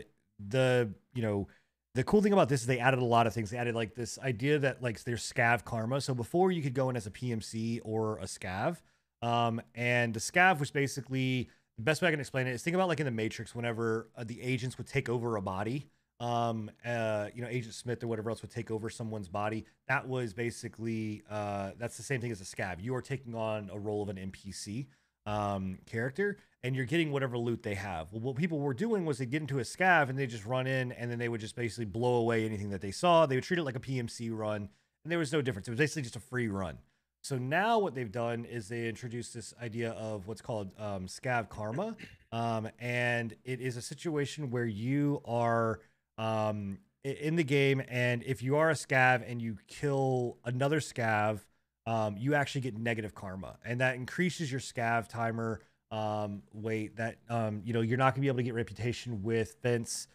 the 0.48 0.90
you 1.14 1.22
know 1.22 1.48
the 1.94 2.04
cool 2.04 2.22
thing 2.22 2.32
about 2.32 2.48
this 2.48 2.60
is 2.60 2.66
they 2.66 2.78
added 2.78 3.00
a 3.00 3.04
lot 3.04 3.26
of 3.26 3.34
things. 3.34 3.50
They 3.50 3.58
added 3.58 3.74
like 3.74 3.94
this 3.94 4.18
idea 4.20 4.58
that 4.60 4.82
like 4.82 5.02
there's 5.04 5.30
scav 5.30 5.64
karma. 5.64 6.00
So 6.00 6.14
before 6.14 6.52
you 6.52 6.62
could 6.62 6.74
go 6.74 6.88
in 6.90 6.96
as 6.96 7.06
a 7.06 7.10
PMC 7.10 7.80
or 7.84 8.18
a 8.18 8.24
scav, 8.24 8.78
um, 9.20 9.60
and 9.74 10.14
the 10.14 10.20
scav 10.20 10.58
was 10.58 10.70
basically 10.70 11.50
the 11.78 11.82
best 11.82 12.02
way 12.02 12.08
I 12.08 12.10
can 12.10 12.20
explain 12.20 12.46
it 12.46 12.52
is 12.52 12.62
think 12.62 12.74
about 12.74 12.88
like 12.88 13.00
in 13.00 13.06
the 13.06 13.10
Matrix, 13.10 13.54
whenever 13.54 14.08
uh, 14.16 14.24
the 14.24 14.40
agents 14.42 14.78
would 14.78 14.86
take 14.86 15.08
over 15.08 15.36
a 15.36 15.42
body, 15.42 15.86
um, 16.20 16.70
uh, 16.84 17.28
you 17.34 17.42
know, 17.42 17.48
Agent 17.48 17.74
Smith 17.74 18.02
or 18.04 18.06
whatever 18.06 18.30
else 18.30 18.42
would 18.42 18.50
take 18.50 18.70
over 18.70 18.88
someone's 18.88 19.28
body. 19.28 19.64
That 19.88 20.06
was 20.06 20.32
basically 20.32 21.22
uh, 21.28 21.72
that's 21.78 21.96
the 21.96 22.02
same 22.02 22.20
thing 22.20 22.30
as 22.30 22.40
a 22.40 22.44
scav. 22.44 22.80
You 22.80 22.94
are 22.94 23.02
taking 23.02 23.34
on 23.34 23.70
a 23.72 23.78
role 23.78 24.02
of 24.02 24.08
an 24.08 24.16
NPC 24.16 24.86
um, 25.26 25.78
character, 25.86 26.38
and 26.62 26.76
you're 26.76 26.84
getting 26.84 27.10
whatever 27.10 27.36
loot 27.36 27.62
they 27.62 27.74
have. 27.74 28.12
Well, 28.12 28.20
what 28.20 28.36
people 28.36 28.60
were 28.60 28.74
doing 28.74 29.04
was 29.04 29.18
they 29.18 29.26
get 29.26 29.40
into 29.40 29.58
a 29.58 29.62
scav 29.62 30.10
and 30.10 30.18
they 30.18 30.26
just 30.26 30.46
run 30.46 30.66
in, 30.66 30.92
and 30.92 31.10
then 31.10 31.18
they 31.18 31.28
would 31.28 31.40
just 31.40 31.56
basically 31.56 31.86
blow 31.86 32.16
away 32.16 32.44
anything 32.44 32.70
that 32.70 32.80
they 32.80 32.92
saw. 32.92 33.26
They 33.26 33.34
would 33.34 33.44
treat 33.44 33.58
it 33.58 33.64
like 33.64 33.76
a 33.76 33.80
PMC 33.80 34.30
run, 34.32 34.68
and 35.04 35.10
there 35.10 35.18
was 35.18 35.32
no 35.32 35.42
difference. 35.42 35.66
It 35.66 35.72
was 35.72 35.78
basically 35.78 36.02
just 36.02 36.16
a 36.16 36.20
free 36.20 36.48
run. 36.48 36.78
So 37.22 37.38
now 37.38 37.78
what 37.78 37.94
they've 37.94 38.10
done 38.10 38.44
is 38.44 38.68
they 38.68 38.88
introduced 38.88 39.32
this 39.32 39.54
idea 39.62 39.92
of 39.92 40.26
what's 40.26 40.42
called 40.42 40.72
um, 40.76 41.06
scav 41.06 41.48
karma, 41.48 41.96
um, 42.32 42.68
and 42.80 43.32
it 43.44 43.60
is 43.60 43.76
a 43.76 43.82
situation 43.82 44.50
where 44.50 44.66
you 44.66 45.22
are 45.24 45.78
um, 46.18 46.78
in 47.04 47.36
the 47.36 47.44
game, 47.44 47.80
and 47.88 48.24
if 48.24 48.42
you 48.42 48.56
are 48.56 48.70
a 48.70 48.74
scav 48.74 49.22
and 49.30 49.40
you 49.40 49.56
kill 49.68 50.36
another 50.44 50.80
scav, 50.80 51.38
um, 51.86 52.16
you 52.18 52.34
actually 52.34 52.62
get 52.62 52.76
negative 52.76 53.14
karma, 53.14 53.56
and 53.64 53.80
that 53.80 53.94
increases 53.94 54.50
your 54.50 54.60
scav 54.60 55.08
timer 55.08 55.60
um, 55.92 56.42
weight. 56.52 56.96
That 56.96 57.18
um, 57.28 57.62
you 57.64 57.72
know 57.72 57.82
you're 57.82 57.98
not 57.98 58.14
gonna 58.14 58.22
be 58.22 58.28
able 58.28 58.38
to 58.38 58.42
get 58.42 58.54
reputation 58.54 59.22
with 59.22 59.54
Fence, 59.62 60.08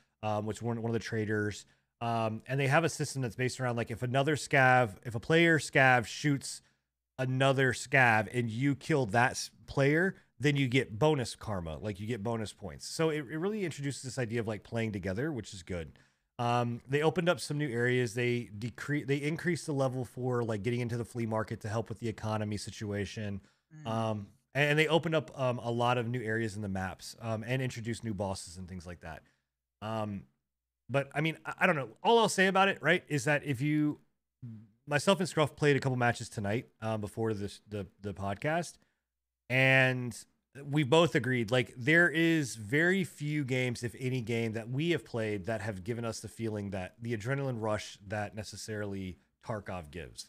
which 0.43 0.61
one 0.61 0.81
one 0.81 0.89
of 0.89 0.93
the 0.93 0.99
traders. 0.99 1.65
and 2.01 2.41
they 2.59 2.67
have 2.67 2.83
a 2.83 2.89
system 2.89 3.21
that's 3.21 3.37
based 3.37 3.61
around 3.61 3.77
like 3.77 3.91
if 3.91 4.03
another 4.03 4.35
scav, 4.35 4.95
if 5.05 5.15
a 5.15 5.21
player 5.21 5.57
scav 5.57 6.05
shoots 6.05 6.61
another 7.19 7.73
scav 7.73 8.27
and 8.33 8.49
you 8.49 8.75
kill 8.75 9.05
that 9.07 9.49
player, 9.65 10.15
then 10.39 10.55
you 10.55 10.67
get 10.67 10.99
bonus 10.99 11.35
karma, 11.35 11.77
like 11.77 11.99
you 11.99 12.07
get 12.07 12.23
bonus 12.23 12.53
points. 12.53 12.87
So 12.87 13.09
it, 13.09 13.25
it 13.29 13.37
really 13.37 13.65
introduces 13.65 14.03
this 14.03 14.19
idea 14.19 14.39
of 14.39 14.47
like 14.47 14.63
playing 14.63 14.91
together, 14.91 15.31
which 15.31 15.53
is 15.53 15.63
good. 15.63 15.93
Um, 16.39 16.81
they 16.87 17.01
opened 17.01 17.29
up 17.29 17.39
some 17.39 17.57
new 17.57 17.69
areas. 17.69 18.13
They 18.13 18.49
decrease, 18.57 19.07
they 19.07 19.17
increased 19.17 19.65
the 19.65 19.73
level 19.73 20.05
for 20.05 20.43
like 20.43 20.61
getting 20.61 20.81
into 20.81 20.97
the 20.97 21.05
flea 21.05 21.25
market 21.25 21.61
to 21.61 21.69
help 21.69 21.89
with 21.89 21.99
the 21.99 22.07
economy 22.07 22.57
situation. 22.57 23.41
Mm. 23.83 23.91
Um, 23.91 24.27
and, 24.53 24.71
and, 24.71 24.79
they 24.79 24.87
opened 24.87 25.15
up 25.15 25.31
um, 25.39 25.59
a 25.63 25.71
lot 25.71 25.97
of 25.97 26.07
new 26.07 26.21
areas 26.21 26.55
in 26.55 26.61
the 26.61 26.69
maps 26.69 27.15
um, 27.21 27.43
and 27.45 27.61
introduced 27.61 28.03
new 28.03 28.13
bosses 28.13 28.57
and 28.57 28.69
things 28.69 28.85
like 28.85 29.01
that. 29.01 29.23
Um, 29.81 30.23
but 30.89 31.09
I 31.15 31.21
mean, 31.21 31.37
I, 31.43 31.53
I 31.61 31.65
don't 31.65 31.75
know. 31.75 31.89
All 32.03 32.19
I'll 32.19 32.29
say 32.29 32.45
about 32.45 32.67
it, 32.67 32.77
right, 32.81 33.03
is 33.07 33.25
that 33.25 33.43
if 33.43 33.59
you 33.59 33.99
myself 34.87 35.19
and 35.19 35.29
Scruff 35.29 35.55
played 35.55 35.75
a 35.75 35.79
couple 35.79 35.97
matches 35.97 36.29
tonight 36.29 36.67
um, 36.81 37.01
before 37.01 37.33
this 37.33 37.61
the 37.67 37.87
the 38.01 38.13
podcast, 38.13 38.73
and 39.49 40.17
we 40.65 40.83
both 40.83 41.13
agreed 41.13 41.51
like 41.51 41.73
there 41.77 42.09
is 42.09 42.55
very 42.55 43.03
few 43.03 43.43
games, 43.43 43.83
if 43.83 43.95
any 43.99 44.21
game, 44.21 44.53
that 44.53 44.69
we 44.69 44.91
have 44.91 45.05
played 45.05 45.45
that 45.45 45.61
have 45.61 45.83
given 45.83 46.05
us 46.05 46.19
the 46.19 46.27
feeling 46.27 46.71
that 46.71 46.95
the 47.01 47.15
adrenaline 47.15 47.61
rush 47.61 47.97
that 48.07 48.35
necessarily 48.35 49.17
Tarkov 49.45 49.91
gives. 49.91 50.27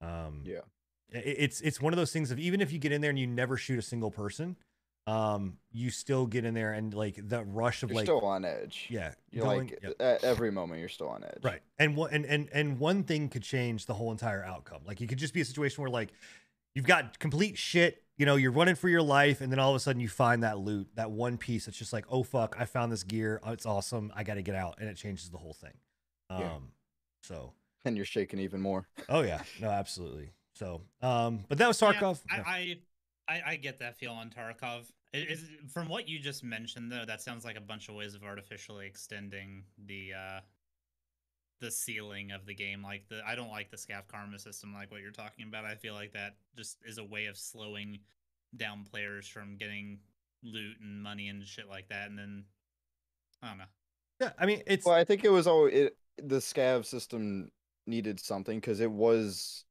Um, 0.00 0.42
yeah, 0.44 0.58
it, 1.10 1.36
it's 1.38 1.60
it's 1.60 1.80
one 1.80 1.92
of 1.92 1.96
those 1.96 2.12
things 2.12 2.30
of 2.30 2.38
even 2.38 2.60
if 2.60 2.72
you 2.72 2.78
get 2.78 2.92
in 2.92 3.00
there 3.00 3.10
and 3.10 3.18
you 3.18 3.26
never 3.26 3.56
shoot 3.56 3.78
a 3.78 3.82
single 3.82 4.10
person, 4.10 4.56
um, 5.06 5.58
you 5.70 5.90
still 5.90 6.26
get 6.26 6.44
in 6.44 6.54
there 6.54 6.72
and 6.72 6.94
like 6.94 7.18
the 7.28 7.44
rush 7.44 7.82
of 7.82 7.90
you're 7.90 7.96
like 7.96 8.06
still 8.06 8.24
on 8.24 8.44
edge. 8.44 8.86
Yeah, 8.88 9.12
you're 9.30 9.44
going, 9.44 9.68
like 9.68 9.78
yep. 9.82 9.94
at 10.00 10.24
every 10.24 10.50
moment 10.50 10.80
you're 10.80 10.88
still 10.88 11.08
on 11.08 11.24
edge. 11.24 11.40
Right, 11.42 11.60
and 11.78 11.96
what 11.96 12.12
and 12.12 12.24
and 12.24 12.48
and 12.52 12.78
one 12.78 13.04
thing 13.04 13.28
could 13.28 13.42
change 13.42 13.86
the 13.86 13.94
whole 13.94 14.10
entire 14.12 14.44
outcome. 14.44 14.80
Like 14.86 15.00
it 15.00 15.08
could 15.08 15.18
just 15.18 15.34
be 15.34 15.40
a 15.40 15.44
situation 15.44 15.82
where 15.82 15.90
like 15.90 16.12
you've 16.74 16.86
got 16.86 17.18
complete 17.18 17.58
shit. 17.58 18.02
You 18.16 18.26
know, 18.26 18.36
you're 18.36 18.52
running 18.52 18.76
for 18.76 18.88
your 18.88 19.02
life, 19.02 19.40
and 19.40 19.50
then 19.50 19.58
all 19.58 19.70
of 19.70 19.76
a 19.76 19.80
sudden 19.80 20.00
you 20.00 20.08
find 20.08 20.44
that 20.44 20.58
loot, 20.58 20.88
that 20.94 21.10
one 21.10 21.36
piece. 21.36 21.66
It's 21.66 21.76
just 21.76 21.92
like, 21.92 22.06
oh 22.08 22.22
fuck, 22.22 22.56
I 22.58 22.64
found 22.64 22.92
this 22.92 23.02
gear. 23.02 23.40
Oh, 23.42 23.52
it's 23.52 23.66
awesome. 23.66 24.12
I 24.14 24.22
got 24.22 24.34
to 24.34 24.42
get 24.42 24.54
out, 24.54 24.76
and 24.78 24.88
it 24.88 24.96
changes 24.96 25.30
the 25.30 25.38
whole 25.38 25.54
thing. 25.54 25.74
Um, 26.30 26.40
yeah. 26.40 26.48
so 27.22 27.52
and 27.84 27.96
you're 27.96 28.06
shaking 28.06 28.38
even 28.38 28.60
more. 28.60 28.86
oh 29.08 29.20
yeah, 29.22 29.42
no, 29.60 29.68
absolutely. 29.68 30.30
So, 30.54 30.82
um, 31.02 31.44
but 31.48 31.58
that 31.58 31.68
was 31.68 31.80
Tarkov. 31.80 32.20
Yeah, 32.30 32.42
I, 32.46 32.50
I 32.50 32.76
I 33.28 33.42
I 33.46 33.56
get 33.56 33.78
that 33.78 33.96
feel 33.96 34.12
on 34.12 34.30
Tarkov. 34.30 34.90
Is, 35.12 35.44
from 35.72 35.88
what 35.88 36.08
you 36.08 36.18
just 36.18 36.42
mentioned, 36.42 36.90
though, 36.90 37.04
that 37.06 37.22
sounds 37.22 37.44
like 37.44 37.56
a 37.56 37.60
bunch 37.60 37.88
of 37.88 37.94
ways 37.94 38.14
of 38.14 38.24
artificially 38.24 38.86
extending 38.86 39.62
the 39.86 40.12
uh, 40.12 40.40
the 41.60 41.70
ceiling 41.70 42.32
of 42.32 42.46
the 42.46 42.54
game. 42.54 42.82
Like 42.82 43.08
the, 43.08 43.22
I 43.26 43.36
don't 43.36 43.50
like 43.50 43.70
the 43.70 43.76
scav 43.76 44.08
karma 44.08 44.38
system, 44.38 44.74
like 44.74 44.90
what 44.90 45.00
you're 45.00 45.12
talking 45.12 45.46
about. 45.46 45.64
I 45.64 45.76
feel 45.76 45.94
like 45.94 46.12
that 46.14 46.34
just 46.56 46.78
is 46.84 46.98
a 46.98 47.04
way 47.04 47.26
of 47.26 47.36
slowing 47.36 48.00
down 48.56 48.84
players 48.90 49.28
from 49.28 49.56
getting 49.56 50.00
loot 50.42 50.76
and 50.80 51.02
money 51.02 51.28
and 51.28 51.44
shit 51.44 51.68
like 51.68 51.88
that. 51.88 52.08
And 52.08 52.18
then 52.18 52.44
I 53.40 53.48
don't 53.48 53.58
know. 53.58 53.64
Yeah, 54.20 54.32
I 54.38 54.46
mean, 54.46 54.62
it's. 54.66 54.84
Well, 54.84 54.96
I 54.96 55.04
think 55.04 55.24
it 55.24 55.30
was 55.30 55.46
all 55.46 55.66
it. 55.66 55.96
The 56.18 56.36
scav 56.36 56.86
system 56.86 57.50
needed 57.86 58.18
something 58.18 58.58
because 58.58 58.80
it 58.80 58.90
was, 58.90 59.64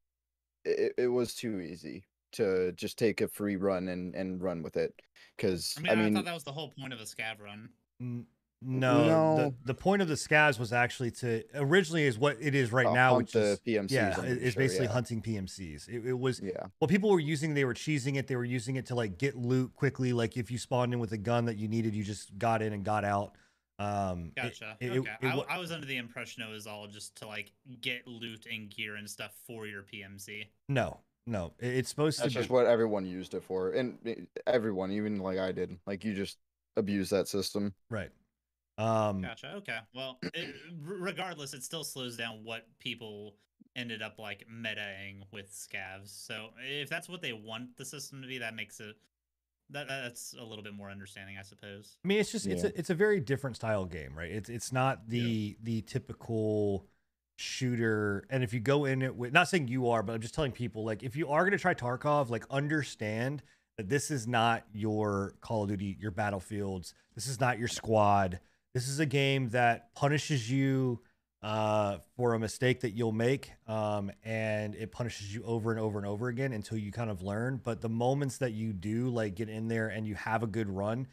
it, 0.64 0.94
it 0.96 1.08
was 1.08 1.34
too 1.34 1.60
easy 1.60 2.04
to 2.34 2.72
just 2.72 2.98
take 2.98 3.20
a 3.20 3.28
free 3.28 3.56
run 3.56 3.88
and 3.88 4.14
and 4.14 4.42
run 4.42 4.62
with 4.62 4.76
it. 4.76 4.94
Because 5.36 5.74
I 5.78 5.80
mean, 5.80 5.92
I, 5.92 5.94
mean, 5.96 6.12
I 6.12 6.18
thought 6.18 6.24
that 6.26 6.34
was 6.34 6.44
the 6.44 6.52
whole 6.52 6.72
point 6.78 6.92
of 6.92 7.00
a 7.00 7.04
scav 7.04 7.40
run. 7.40 7.68
N- 8.00 8.26
no, 8.66 9.04
no. 9.04 9.36
The, 9.36 9.54
the 9.66 9.74
point 9.74 10.00
of 10.00 10.08
the 10.08 10.14
scavs 10.14 10.58
was 10.58 10.72
actually 10.72 11.10
to 11.12 11.44
originally 11.54 12.04
is 12.04 12.18
what 12.18 12.38
it 12.40 12.54
is 12.54 12.72
right 12.72 12.86
uh, 12.86 12.94
now, 12.94 13.18
which 13.18 13.34
is 13.34 13.60
PMCs. 13.60 13.90
Yeah, 13.90 14.20
it's 14.22 14.54
sure, 14.54 14.62
basically 14.62 14.86
yeah. 14.86 14.92
hunting 14.92 15.20
PMCs. 15.20 15.88
It, 15.88 16.06
it, 16.06 16.18
was 16.18 16.40
yeah. 16.40 16.66
What 16.78 16.90
people 16.90 17.10
were 17.10 17.20
using, 17.20 17.52
they 17.52 17.64
were 17.64 17.74
cheesing 17.74 18.16
it. 18.16 18.26
They 18.26 18.36
were 18.36 18.44
using 18.44 18.76
it 18.76 18.86
to 18.86 18.94
like 18.94 19.18
get 19.18 19.36
loot 19.36 19.74
quickly. 19.74 20.12
Like 20.12 20.36
if 20.36 20.50
you 20.50 20.58
spawned 20.58 20.94
in 20.94 20.98
with 20.98 21.12
a 21.12 21.18
gun 21.18 21.44
that 21.44 21.58
you 21.58 21.68
needed, 21.68 21.94
you 21.94 22.04
just 22.04 22.38
got 22.38 22.62
in 22.62 22.72
and 22.72 22.84
got 22.84 23.04
out. 23.04 23.32
Um, 23.78 24.32
gotcha. 24.36 24.76
It, 24.80 24.90
okay. 24.90 25.10
I, 25.22 25.44
I 25.50 25.58
was 25.58 25.72
under 25.72 25.86
the 25.86 25.96
impression 25.96 26.42
it 26.42 26.50
was 26.50 26.66
all 26.66 26.86
just 26.86 27.16
to 27.16 27.26
like 27.26 27.50
get 27.80 28.06
loot 28.06 28.46
and 28.50 28.70
gear 28.70 28.96
and 28.96 29.08
stuff 29.08 29.32
for 29.46 29.66
your 29.66 29.82
PMC. 29.82 30.46
No, 30.68 31.00
no, 31.26 31.52
it's 31.58 31.88
supposed 31.88 32.18
That's 32.18 32.32
to. 32.32 32.38
That's 32.38 32.46
just 32.46 32.50
what 32.50 32.66
everyone 32.66 33.06
used 33.06 33.34
it 33.34 33.42
for, 33.42 33.70
and 33.70 33.98
everyone, 34.46 34.92
even 34.92 35.18
like 35.18 35.38
I 35.38 35.52
did, 35.52 35.76
like 35.86 36.04
you 36.04 36.14
just 36.14 36.38
abuse 36.76 37.10
that 37.10 37.28
system. 37.28 37.74
Right. 37.90 38.10
Um, 38.76 39.22
gotcha. 39.22 39.54
Okay. 39.56 39.78
Well, 39.94 40.18
it, 40.34 40.54
regardless, 40.82 41.54
it 41.54 41.62
still 41.62 41.84
slows 41.84 42.16
down 42.16 42.40
what 42.42 42.66
people 42.78 43.36
ended 43.76 44.02
up 44.02 44.18
like 44.18 44.46
metaing 44.52 45.22
with 45.32 45.52
scavs. 45.52 46.08
So 46.26 46.48
if 46.58 46.88
that's 46.88 47.08
what 47.08 47.22
they 47.22 47.32
want 47.32 47.76
the 47.76 47.84
system 47.84 48.22
to 48.22 48.28
be, 48.28 48.38
that 48.38 48.54
makes 48.54 48.80
it 48.80 48.96
that 49.70 49.88
that's 49.88 50.34
a 50.38 50.44
little 50.44 50.62
bit 50.62 50.74
more 50.74 50.90
understanding, 50.90 51.36
I 51.38 51.42
suppose. 51.42 51.96
I 52.04 52.08
mean, 52.08 52.20
it's 52.20 52.32
just 52.32 52.46
yeah. 52.46 52.54
it's 52.54 52.64
a 52.64 52.78
it's 52.78 52.90
a 52.90 52.94
very 52.94 53.20
different 53.20 53.56
style 53.56 53.84
game, 53.84 54.12
right? 54.16 54.30
It's 54.30 54.48
it's 54.50 54.72
not 54.72 55.08
the 55.08 55.18
yeah. 55.18 55.54
the 55.62 55.82
typical 55.82 56.86
shooter 57.36 58.26
and 58.30 58.44
if 58.44 58.54
you 58.54 58.60
go 58.60 58.84
in 58.84 59.02
it 59.02 59.14
with 59.14 59.32
not 59.32 59.48
saying 59.48 59.66
you 59.66 59.88
are 59.88 60.02
but 60.02 60.12
i'm 60.12 60.20
just 60.20 60.34
telling 60.34 60.52
people 60.52 60.84
like 60.84 61.02
if 61.02 61.16
you 61.16 61.28
are 61.28 61.42
going 61.42 61.50
to 61.50 61.58
try 61.58 61.74
tarkov 61.74 62.30
like 62.30 62.44
understand 62.48 63.42
that 63.76 63.88
this 63.88 64.10
is 64.10 64.26
not 64.26 64.64
your 64.72 65.34
call 65.40 65.64
of 65.64 65.68
duty 65.68 65.96
your 66.00 66.10
battlefields. 66.10 66.94
This 67.14 67.26
is 67.26 67.40
not 67.40 67.58
your 67.58 67.68
squad. 67.68 68.40
This 68.72 68.88
is 68.88 68.98
a 69.00 69.06
game 69.06 69.50
that 69.50 69.94
punishes 69.94 70.50
you 70.50 71.00
uh, 71.42 71.98
for 72.16 72.34
a 72.34 72.38
mistake 72.38 72.80
that 72.80 72.90
you'll 72.92 73.12
make 73.12 73.52
um, 73.66 74.10
and 74.24 74.74
it 74.74 74.90
punishes 74.90 75.34
you 75.34 75.42
over 75.44 75.70
and 75.70 75.78
over 75.78 75.98
and 75.98 76.06
over 76.06 76.28
again 76.28 76.52
until 76.52 76.78
you 76.78 76.90
kind 76.90 77.10
of 77.10 77.22
learn. 77.22 77.60
But 77.62 77.80
the 77.80 77.88
moments 77.88 78.38
that 78.38 78.52
you 78.52 78.72
do 78.72 79.08
like 79.10 79.34
get 79.34 79.48
in 79.48 79.68
there 79.68 79.88
and 79.88 80.06
you 80.06 80.14
have 80.14 80.42
a 80.42 80.46
good 80.46 80.68
run 80.68 81.06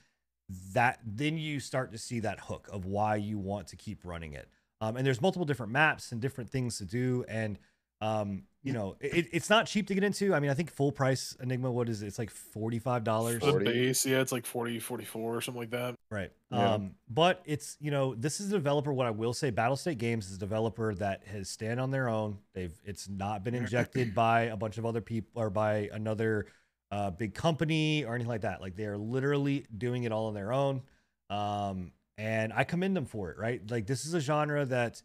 that 0.73 0.99
then 1.05 1.37
you 1.37 1.59
start 1.59 1.91
to 1.93 1.97
see 1.97 2.19
that 2.21 2.39
hook 2.41 2.67
of 2.71 2.85
why 2.85 3.15
you 3.15 3.39
want 3.39 3.67
to 3.67 3.75
keep 3.75 3.99
running 4.03 4.33
it. 4.33 4.49
Um, 4.81 4.97
and 4.97 5.05
there's 5.05 5.21
multiple 5.21 5.45
different 5.45 5.71
maps 5.71 6.11
and 6.11 6.19
different 6.19 6.49
things 6.49 6.79
to 6.79 6.85
do. 6.85 7.23
And 7.27 7.57
um, 8.01 8.43
you 8.63 8.73
know, 8.73 8.95
it, 8.99 9.27
it's 9.31 9.49
not 9.49 9.67
cheap 9.67 9.87
to 9.87 9.93
get 9.93 10.03
into. 10.03 10.33
I 10.33 10.39
mean, 10.39 10.51
I 10.51 10.53
think 10.55 10.71
full 10.71 10.91
price 10.91 11.35
Enigma, 11.41 11.71
what 11.71 11.87
is 11.87 12.01
it? 12.01 12.07
It's 12.07 12.19
like 12.19 12.31
$45. 12.31 13.39
For 13.39 13.59
the 13.59 13.65
base, 13.65 14.05
yeah, 14.05 14.21
it's 14.21 14.31
like 14.31 14.45
40, 14.45 14.79
44 14.79 15.35
or 15.35 15.41
something 15.41 15.61
like 15.61 15.71
that. 15.71 15.95
Right. 16.09 16.31
Yeah. 16.51 16.73
Um, 16.73 16.95
but 17.09 17.41
it's 17.45 17.77
you 17.79 17.91
know 17.91 18.13
this 18.15 18.39
is 18.39 18.49
a 18.49 18.53
developer. 18.53 18.91
What 18.91 19.07
I 19.07 19.11
will 19.11 19.33
say, 19.33 19.51
Battlestate 19.51 19.97
Games 19.97 20.29
is 20.29 20.37
a 20.37 20.39
developer 20.39 20.93
that 20.95 21.23
has 21.27 21.49
stand 21.49 21.79
on 21.79 21.91
their 21.91 22.09
own. 22.09 22.39
They've 22.53 22.73
it's 22.85 23.07
not 23.07 23.43
been 23.43 23.55
injected 23.55 24.13
by 24.15 24.41
a 24.43 24.57
bunch 24.57 24.77
of 24.77 24.85
other 24.85 25.01
people 25.01 25.41
or 25.41 25.49
by 25.49 25.89
another 25.93 26.47
uh, 26.91 27.09
big 27.11 27.33
company 27.33 28.03
or 28.03 28.15
anything 28.15 28.29
like 28.29 28.41
that. 28.41 28.61
Like 28.61 28.75
they 28.75 28.85
are 28.85 28.97
literally 28.97 29.65
doing 29.75 30.03
it 30.03 30.11
all 30.11 30.27
on 30.27 30.33
their 30.33 30.51
own. 30.53 30.81
Um, 31.29 31.93
and 32.21 32.53
I 32.53 32.63
commend 32.63 32.95
them 32.95 33.05
for 33.05 33.31
it. 33.31 33.37
Right. 33.37 33.61
Like 33.69 33.85
this 33.87 34.05
is 34.05 34.13
a 34.13 34.19
genre 34.21 34.65
that. 34.65 35.01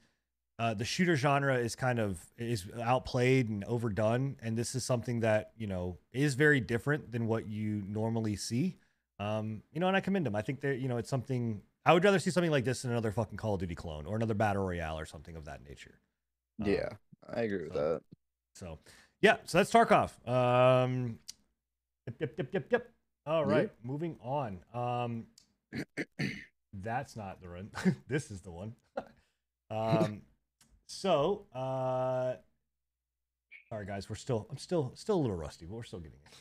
Uh, 0.58 0.72
the 0.72 0.86
shooter 0.86 1.16
genre 1.16 1.54
is 1.58 1.76
kind 1.76 1.98
of 1.98 2.18
is 2.38 2.64
outplayed 2.82 3.50
and 3.50 3.62
overdone, 3.64 4.36
and 4.40 4.56
this 4.56 4.74
is 4.74 4.82
something 4.82 5.20
that 5.20 5.50
you 5.58 5.66
know 5.66 5.98
is 6.14 6.34
very 6.34 6.60
different 6.60 7.12
than 7.12 7.26
what 7.26 7.46
you 7.46 7.82
normally 7.86 8.36
see. 8.36 8.74
Um, 9.20 9.62
you 9.74 9.80
know, 9.80 9.88
and 9.88 9.94
I 9.94 10.00
commend 10.00 10.24
them. 10.24 10.34
I 10.34 10.40
think 10.40 10.62
they're, 10.62 10.72
you 10.72 10.88
know, 10.88 10.96
it's 10.96 11.10
something 11.10 11.60
I 11.84 11.92
would 11.92 12.02
rather 12.02 12.18
see 12.18 12.30
something 12.30 12.50
like 12.50 12.64
this 12.64 12.80
than 12.80 12.90
another 12.90 13.12
fucking 13.12 13.36
Call 13.36 13.52
of 13.52 13.60
Duty 13.60 13.74
clone 13.74 14.06
or 14.06 14.16
another 14.16 14.32
battle 14.32 14.64
royale 14.64 14.98
or 14.98 15.04
something 15.04 15.36
of 15.36 15.44
that 15.44 15.60
nature. 15.62 16.00
Um, 16.62 16.68
Yeah, 16.70 16.88
I 17.28 17.42
agree 17.42 17.64
with 17.64 17.74
so- 17.74 17.92
that. 17.92 18.02
So, 18.54 18.78
yeah, 19.20 19.36
so 19.44 19.58
that's 19.58 19.70
Tarkov. 19.70 20.26
Um, 20.26 21.18
yep, 22.06 22.18
yep, 22.18 22.34
yep, 22.38 22.48
yep, 22.54 22.66
yep. 22.72 22.90
All 23.26 23.44
Yep. 23.52 23.74
moving 23.84 24.16
on. 24.22 24.60
Um, 24.72 25.26
that's 26.82 27.16
not 27.16 27.40
the 27.40 27.48
one. 27.48 27.70
this 28.08 28.30
is 28.30 28.40
the 28.40 28.50
one. 28.50 28.74
um, 29.70 30.22
so, 30.86 31.46
uh, 31.54 32.34
sorry 33.68 33.86
guys, 33.86 34.08
we're 34.08 34.16
still, 34.16 34.46
I'm 34.50 34.58
still, 34.58 34.92
still 34.94 35.16
a 35.16 35.22
little 35.22 35.36
rusty, 35.36 35.66
but 35.66 35.74
we're 35.74 35.82
still 35.82 36.00
getting 36.00 36.18
it. 36.26 36.36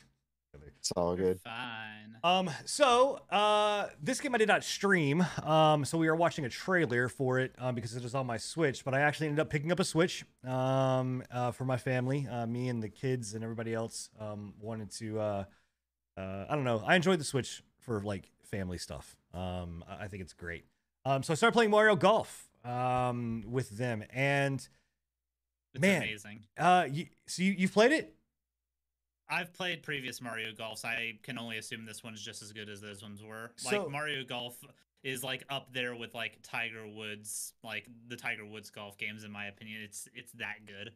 It's 0.78 0.92
all 0.96 1.16
good. 1.16 1.40
Fine. 1.40 2.16
Um, 2.22 2.50
so 2.64 3.20
uh, 3.30 3.88
this 4.02 4.20
game 4.20 4.34
I 4.34 4.38
did 4.38 4.48
not 4.48 4.64
stream. 4.64 5.24
Um, 5.42 5.84
so 5.84 5.98
we 5.98 6.08
are 6.08 6.14
watching 6.14 6.44
a 6.44 6.48
trailer 6.48 7.08
for 7.08 7.38
it 7.40 7.52
um, 7.58 7.74
because 7.74 7.96
it 7.96 8.02
was 8.02 8.14
on 8.14 8.26
my 8.26 8.36
Switch. 8.36 8.84
But 8.84 8.94
I 8.94 9.00
actually 9.00 9.26
ended 9.28 9.40
up 9.40 9.50
picking 9.50 9.72
up 9.72 9.80
a 9.80 9.84
Switch 9.84 10.24
um, 10.44 11.22
uh, 11.30 11.50
for 11.50 11.64
my 11.64 11.76
family. 11.76 12.26
Uh, 12.30 12.46
me 12.46 12.68
and 12.68 12.82
the 12.82 12.88
kids 12.88 13.34
and 13.34 13.42
everybody 13.42 13.74
else 13.74 14.10
um, 14.20 14.54
wanted 14.60 14.90
to. 14.92 15.18
Uh, 15.18 15.44
uh, 16.16 16.46
I 16.48 16.54
don't 16.54 16.64
know. 16.64 16.82
I 16.86 16.94
enjoyed 16.94 17.20
the 17.20 17.24
Switch 17.24 17.62
for 17.80 18.00
like 18.02 18.30
family 18.46 18.78
stuff. 18.78 19.16
Um, 19.34 19.84
I 19.88 20.08
think 20.08 20.22
it's 20.22 20.32
great. 20.32 20.64
Um, 21.04 21.22
so 21.22 21.32
I 21.32 21.36
started 21.36 21.52
playing 21.52 21.70
Mario 21.70 21.94
Golf 21.96 22.48
um, 22.64 23.44
with 23.46 23.70
them, 23.76 24.02
and 24.12 24.66
It's 25.74 25.80
man. 25.80 26.02
amazing. 26.02 26.40
uh, 26.58 26.86
you, 26.90 27.06
so 27.26 27.42
you 27.42 27.52
you've 27.58 27.72
played 27.72 27.92
it? 27.92 28.14
I've 29.28 29.52
played 29.52 29.82
previous 29.82 30.20
Mario 30.20 30.52
Golfs. 30.52 30.84
I 30.84 31.18
can 31.22 31.38
only 31.38 31.58
assume 31.58 31.84
this 31.84 32.04
one's 32.04 32.22
just 32.22 32.42
as 32.42 32.52
good 32.52 32.68
as 32.68 32.80
those 32.80 33.02
ones 33.02 33.22
were. 33.22 33.50
So- 33.56 33.82
like 33.82 33.90
Mario 33.90 34.24
Golf 34.24 34.56
is 35.02 35.22
like 35.22 35.44
up 35.50 35.72
there 35.72 35.94
with 35.94 36.14
like 36.14 36.38
Tiger 36.42 36.86
Woods, 36.88 37.52
like 37.62 37.86
the 38.08 38.16
Tiger 38.16 38.44
Woods 38.44 38.70
golf 38.70 38.98
games 38.98 39.22
in 39.24 39.30
my 39.30 39.46
opinion. 39.46 39.82
It's 39.82 40.08
it's 40.14 40.32
that 40.32 40.66
good. 40.66 40.92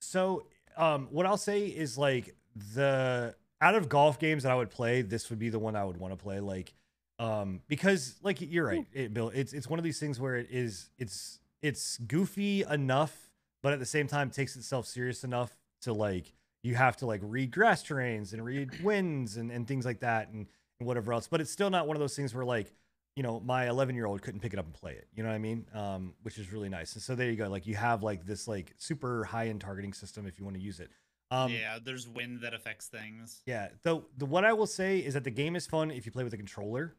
So, 0.00 0.46
um, 0.76 1.08
what 1.10 1.24
I'll 1.26 1.36
say 1.38 1.66
is 1.66 1.96
like 1.96 2.34
the 2.74 3.34
out 3.60 3.74
of 3.74 3.88
golf 3.88 4.18
games 4.18 4.42
that 4.44 4.52
I 4.52 4.54
would 4.54 4.70
play, 4.70 5.02
this 5.02 5.30
would 5.30 5.38
be 5.38 5.48
the 5.48 5.58
one 5.58 5.76
I 5.76 5.84
would 5.84 5.98
want 5.98 6.16
to 6.16 6.22
play. 6.22 6.40
Like, 6.40 6.72
um, 7.18 7.60
because 7.68 8.16
like 8.22 8.40
you're 8.40 8.66
right, 8.66 8.86
it, 8.92 9.12
Bill. 9.12 9.30
It's 9.34 9.52
it's 9.52 9.68
one 9.68 9.78
of 9.78 9.84
these 9.84 10.00
things 10.00 10.18
where 10.18 10.36
it 10.36 10.48
is 10.50 10.88
it's 10.98 11.38
it's 11.62 11.98
goofy 11.98 12.62
enough, 12.62 13.30
but 13.62 13.72
at 13.72 13.78
the 13.78 13.86
same 13.86 14.06
time 14.06 14.30
takes 14.30 14.56
itself 14.56 14.86
serious 14.86 15.24
enough 15.24 15.56
to 15.82 15.92
like 15.92 16.32
you 16.62 16.74
have 16.74 16.96
to 16.98 17.06
like 17.06 17.20
read 17.22 17.50
grass 17.50 17.82
terrains 17.82 18.32
and 18.32 18.44
read 18.44 18.70
winds 18.82 19.36
and, 19.36 19.50
and 19.50 19.68
things 19.68 19.84
like 19.84 20.00
that 20.00 20.28
and, 20.28 20.46
and 20.78 20.86
whatever 20.86 21.12
else. 21.12 21.28
But 21.28 21.40
it's 21.40 21.50
still 21.50 21.70
not 21.70 21.86
one 21.86 21.96
of 21.96 22.00
those 22.00 22.16
things 22.16 22.34
where 22.34 22.44
like 22.44 22.72
you 23.16 23.22
know 23.22 23.40
my 23.40 23.68
11 23.68 23.94
year 23.94 24.06
old 24.06 24.22
couldn't 24.22 24.40
pick 24.40 24.52
it 24.52 24.58
up 24.58 24.64
and 24.64 24.72
play 24.72 24.92
it 24.92 25.08
you 25.14 25.22
know 25.22 25.28
what 25.28 25.34
i 25.34 25.38
mean 25.38 25.66
um 25.74 26.14
which 26.22 26.38
is 26.38 26.52
really 26.52 26.68
nice 26.68 26.94
and 26.94 27.02
so 27.02 27.14
there 27.14 27.28
you 27.28 27.36
go 27.36 27.48
like 27.48 27.66
you 27.66 27.74
have 27.74 28.02
like 28.02 28.24
this 28.24 28.46
like 28.46 28.72
super 28.78 29.24
high 29.24 29.48
end 29.48 29.60
targeting 29.60 29.92
system 29.92 30.26
if 30.26 30.38
you 30.38 30.44
want 30.44 30.56
to 30.56 30.62
use 30.62 30.80
it 30.80 30.90
um 31.30 31.52
yeah, 31.52 31.78
there's 31.82 32.08
wind 32.08 32.40
that 32.42 32.54
affects 32.54 32.86
things. 32.88 33.42
yeah 33.46 33.68
though 33.82 34.04
the 34.18 34.26
what 34.26 34.44
i 34.44 34.52
will 34.52 34.66
say 34.66 34.98
is 34.98 35.14
that 35.14 35.24
the 35.24 35.30
game 35.30 35.54
is 35.56 35.66
fun 35.66 35.90
if 35.90 36.04
you 36.06 36.12
play 36.12 36.24
with 36.24 36.32
a 36.32 36.36
controller. 36.36 36.94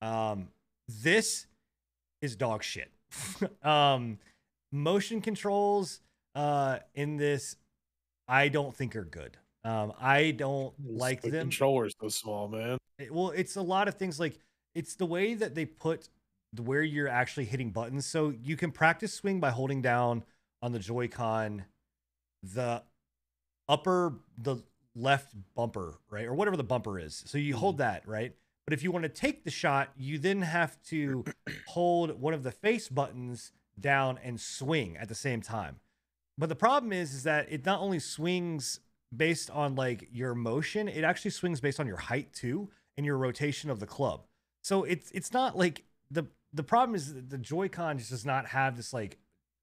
Um 0.00 0.48
this 0.88 1.46
is 2.20 2.36
dog 2.36 2.62
shit. 2.62 2.90
Um 3.62 4.18
motion 4.72 5.20
controls 5.20 6.00
uh 6.34 6.78
in 6.94 7.16
this 7.16 7.56
i 8.28 8.48
don't 8.48 8.74
think 8.74 8.96
are 8.96 9.04
good. 9.04 9.36
Um 9.64 9.92
i 10.00 10.30
don't 10.32 10.74
like 10.84 11.20
the 11.22 11.30
them. 11.30 11.42
controller's 11.48 11.94
so 12.00 12.08
small, 12.08 12.48
man. 12.48 12.78
it- 12.98 13.12
well 13.12 13.30
it's 13.30 13.56
a 13.56 13.62
lot 13.62 13.88
of 13.88 13.94
things 13.94 14.18
like 14.20 14.38
it's 14.74 14.94
the 14.96 15.06
way 15.06 15.34
that 15.34 15.54
they 15.54 15.66
put 15.66 16.08
where 16.62 16.82
you're 16.82 17.08
actually 17.08 17.44
hitting 17.46 17.70
buttons. 17.70 18.04
So 18.06 18.30
you 18.42 18.56
can 18.56 18.70
practice 18.72 19.12
swing 19.12 19.40
by 19.40 19.50
holding 19.50 19.80
down 19.82 20.22
on 20.62 20.72
the 20.72 20.78
joy-con 20.78 21.64
the 22.42 22.82
upper 23.68 24.20
the 24.36 24.56
left 24.94 25.34
bumper 25.54 25.94
right 26.10 26.26
or 26.26 26.34
whatever 26.34 26.56
the 26.56 26.64
bumper 26.64 26.98
is. 26.98 27.22
So 27.26 27.38
you 27.38 27.56
hold 27.56 27.76
mm-hmm. 27.76 27.82
that 27.82 28.08
right? 28.08 28.34
But 28.66 28.74
if 28.74 28.82
you 28.82 28.92
want 28.92 29.04
to 29.04 29.08
take 29.08 29.44
the 29.44 29.50
shot 29.50 29.90
you 29.96 30.18
then 30.18 30.42
have 30.42 30.80
to 30.84 31.24
hold 31.68 32.20
one 32.20 32.34
of 32.34 32.42
the 32.42 32.50
face 32.50 32.88
buttons 32.88 33.52
down 33.78 34.18
and 34.22 34.40
swing 34.40 34.96
at 34.96 35.08
the 35.08 35.14
same 35.14 35.40
time. 35.40 35.80
But 36.38 36.48
the 36.48 36.56
problem 36.56 36.92
is 36.92 37.14
is 37.14 37.22
that 37.24 37.50
it 37.50 37.64
not 37.64 37.80
only 37.80 37.98
swings 37.98 38.80
based 39.14 39.50
on 39.50 39.74
like 39.74 40.08
your 40.12 40.34
motion 40.34 40.88
it 40.88 41.04
actually 41.04 41.30
swings 41.30 41.60
based 41.60 41.80
on 41.80 41.86
your 41.86 41.98
height 41.98 42.32
too 42.32 42.70
and 42.96 43.06
your 43.06 43.16
rotation 43.16 43.70
of 43.70 43.80
the 43.80 43.86
club. 43.86 44.26
So 44.62 44.84
it's 44.84 45.10
it's 45.12 45.32
not 45.32 45.56
like 45.56 45.84
the 46.10 46.26
the 46.52 46.62
problem 46.62 46.94
is 46.94 47.14
that 47.14 47.30
the 47.30 47.38
joy-con 47.38 47.98
just 47.98 48.10
does 48.10 48.26
not 48.26 48.46
have 48.46 48.76
this 48.76 48.92
like 48.92 49.18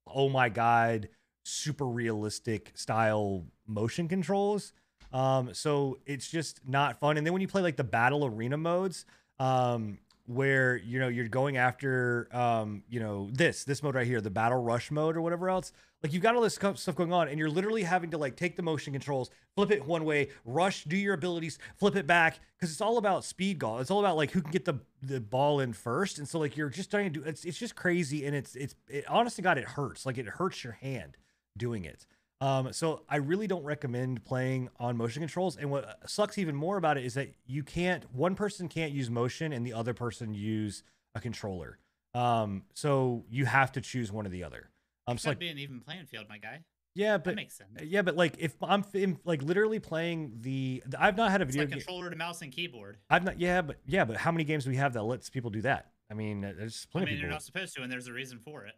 oh 0.07 0.29
my 0.29 0.49
god 0.49 1.09
super 1.49 1.85
realistic 1.85 2.71
style 2.75 3.45
motion 3.67 4.07
controls. 4.07 4.73
Um 5.11 5.53
so 5.53 5.97
it's 6.05 6.29
just 6.29 6.61
not 6.67 6.99
fun. 6.99 7.17
And 7.17 7.25
then 7.25 7.33
when 7.33 7.41
you 7.41 7.47
play 7.47 7.61
like 7.61 7.77
the 7.77 7.83
battle 7.83 8.25
arena 8.25 8.57
modes 8.57 9.05
um 9.39 9.97
where 10.25 10.77
you 10.77 10.99
know 10.99 11.07
you're 11.07 11.27
going 11.27 11.57
after 11.57 12.29
um 12.31 12.83
you 12.87 12.99
know 12.99 13.29
this 13.31 13.63
this 13.63 13.81
mode 13.81 13.95
right 13.95 14.05
here 14.05 14.21
the 14.21 14.29
battle 14.29 14.61
rush 14.61 14.91
mode 14.91 15.17
or 15.17 15.21
whatever 15.21 15.49
else 15.49 15.71
like 16.03 16.13
you've 16.13 16.21
got 16.21 16.35
all 16.35 16.41
this 16.41 16.53
stuff 16.53 16.93
going 16.93 17.11
on 17.11 17.27
and 17.27 17.39
you're 17.39 17.49
literally 17.49 17.81
having 17.81 18.11
to 18.11 18.17
like 18.17 18.35
take 18.35 18.55
the 18.55 18.61
motion 18.61 18.93
controls 18.93 19.31
flip 19.55 19.71
it 19.71 19.83
one 19.83 20.05
way 20.05 20.27
rush 20.45 20.83
do 20.83 20.95
your 20.95 21.15
abilities 21.15 21.57
flip 21.77 21.95
it 21.95 22.05
back 22.05 22.39
because 22.55 22.71
it's 22.71 22.79
all 22.81 22.99
about 22.99 23.25
speed 23.25 23.57
golf 23.57 23.81
it's 23.81 23.89
all 23.89 23.99
about 23.99 24.17
like 24.17 24.29
who 24.29 24.41
can 24.41 24.51
get 24.51 24.65
the 24.65 24.79
the 25.01 25.19
ball 25.19 25.59
in 25.59 25.73
first. 25.73 26.17
And 26.17 26.27
so 26.27 26.39
like 26.39 26.57
you're 26.57 26.69
just 26.69 26.91
trying 26.91 27.11
to 27.11 27.19
do 27.19 27.25
it's, 27.25 27.45
it's 27.45 27.57
just 27.57 27.75
crazy 27.75 28.25
and 28.25 28.35
it's 28.35 28.55
it's 28.55 28.75
it, 28.87 29.05
honest 29.07 29.35
to 29.37 29.41
god 29.41 29.57
it 29.57 29.65
hurts. 29.65 30.05
Like 30.05 30.17
it 30.17 30.27
hurts 30.27 30.63
your 30.63 30.73
hand 30.73 31.17
doing 31.59 31.85
it 31.85 32.07
um 32.41 32.73
so 32.73 33.03
i 33.09 33.17
really 33.17 33.45
don't 33.45 33.63
recommend 33.63 34.23
playing 34.25 34.67
on 34.79 34.97
motion 34.97 35.21
controls 35.21 35.57
and 35.57 35.69
what 35.69 35.99
sucks 36.09 36.37
even 36.39 36.55
more 36.55 36.77
about 36.77 36.97
it 36.97 37.05
is 37.05 37.13
that 37.13 37.29
you 37.45 37.61
can't 37.63 38.03
one 38.15 38.33
person 38.33 38.67
can't 38.67 38.91
use 38.91 39.09
motion 39.11 39.53
and 39.53 39.63
the 39.65 39.73
other 39.73 39.93
person 39.93 40.33
use 40.33 40.81
a 41.15 41.19
controller 41.19 41.77
um 42.15 42.63
so 42.73 43.23
you 43.29 43.45
have 43.45 43.71
to 43.71 43.81
choose 43.81 44.11
one 44.11 44.25
or 44.25 44.29
the 44.29 44.43
other 44.43 44.69
um 45.07 45.17
so 45.17 45.23
Should 45.25 45.29
like 45.31 45.39
be 45.39 45.49
an 45.49 45.59
even 45.59 45.79
playing 45.81 46.05
field, 46.05 46.25
my 46.29 46.37
guy. 46.39 46.61
yeah 46.95 47.17
but 47.17 47.25
That 47.25 47.35
makes 47.35 47.55
sense. 47.55 47.69
yeah 47.83 48.01
but 48.01 48.15
like 48.15 48.35
if 48.39 48.55
i'm 48.63 48.83
f- 48.93 49.17
like 49.25 49.41
literally 49.43 49.79
playing 49.79 50.33
the 50.41 50.81
i've 50.97 51.17
not 51.17 51.29
had 51.31 51.41
a 51.41 51.43
It's 51.43 51.51
video 51.55 51.65
like 51.65 51.69
game 51.71 51.79
controller 51.81 52.09
to 52.09 52.15
mouse 52.15 52.41
and 52.41 52.51
keyboard. 52.51 52.97
I've 53.09 53.23
not, 53.23 53.39
yeah, 53.39 53.61
but 53.61 53.77
yeah, 53.85 54.05
but 54.05 54.17
how 54.17 54.31
many 54.31 54.43
games 54.43 54.63
do 54.63 54.69
we 54.71 54.77
have 54.77 54.93
that 54.93 55.03
lets 55.03 55.29
people 55.29 55.49
do 55.51 55.61
that? 55.63 55.91
I 56.09 56.15
mean, 56.15 56.41
there's 56.41 56.87
I 56.89 56.91
plenty 56.91 57.05
mean, 57.07 57.15
of 57.15 57.21
you're 57.21 57.29
not 57.29 57.43
supposed 57.43 57.75
to, 57.75 57.83
and 57.83 57.91
there's 57.91 58.07
a 58.07 58.13
reason 58.13 58.39
for 58.39 58.65
it. 58.65 58.73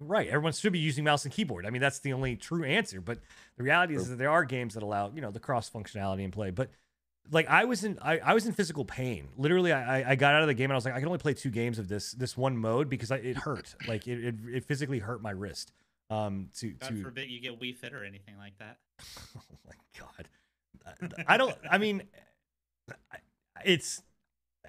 Right. 0.00 0.28
Everyone 0.28 0.52
should 0.52 0.72
be 0.72 0.78
using 0.78 1.04
mouse 1.04 1.24
and 1.24 1.32
keyboard. 1.32 1.66
I 1.66 1.70
mean, 1.70 1.80
that's 1.82 1.98
the 2.00 2.12
only 2.12 2.36
true 2.36 2.64
answer. 2.64 3.00
But 3.00 3.18
the 3.56 3.62
reality 3.62 3.94
is 3.96 4.08
that 4.08 4.16
there 4.16 4.30
are 4.30 4.44
games 4.44 4.74
that 4.74 4.82
allow, 4.82 5.10
you 5.14 5.20
know, 5.20 5.30
the 5.30 5.40
cross 5.40 5.70
functionality 5.70 6.22
in 6.22 6.30
play. 6.30 6.50
But 6.50 6.70
like 7.30 7.48
I 7.48 7.64
was 7.64 7.84
in, 7.84 7.98
I, 8.02 8.18
I 8.18 8.34
was 8.34 8.46
in 8.46 8.52
physical 8.52 8.84
pain. 8.84 9.28
Literally, 9.36 9.72
I, 9.72 10.00
I- 10.00 10.10
I 10.10 10.14
got 10.16 10.34
out 10.34 10.42
of 10.42 10.48
the 10.48 10.54
game 10.54 10.64
and 10.66 10.72
I 10.72 10.76
was 10.76 10.84
like, 10.84 10.94
I 10.94 10.98
can 10.98 11.06
only 11.08 11.18
play 11.18 11.34
two 11.34 11.50
games 11.50 11.78
of 11.78 11.88
this, 11.88 12.12
this 12.12 12.36
one 12.36 12.56
mode 12.56 12.88
because 12.90 13.10
I, 13.10 13.16
it 13.16 13.36
hurt. 13.36 13.74
like 13.88 14.06
it, 14.06 14.22
it, 14.24 14.34
it 14.52 14.64
physically 14.64 14.98
hurt 14.98 15.22
my 15.22 15.30
wrist. 15.30 15.72
Um, 16.10 16.50
to 16.58 16.70
God 16.72 16.88
to 16.90 17.02
forbid 17.02 17.30
you 17.30 17.40
get 17.40 17.58
Wii 17.58 17.74
Fit 17.74 17.94
or 17.94 18.04
anything 18.04 18.36
like 18.36 18.58
that. 18.58 18.76
oh 19.36 19.40
my 19.66 19.72
god 19.98 20.28
I- 21.26 21.34
i 21.34 21.36
don't 21.38 21.56
i 21.70 21.78
mean 21.78 22.02
it's 23.64 24.02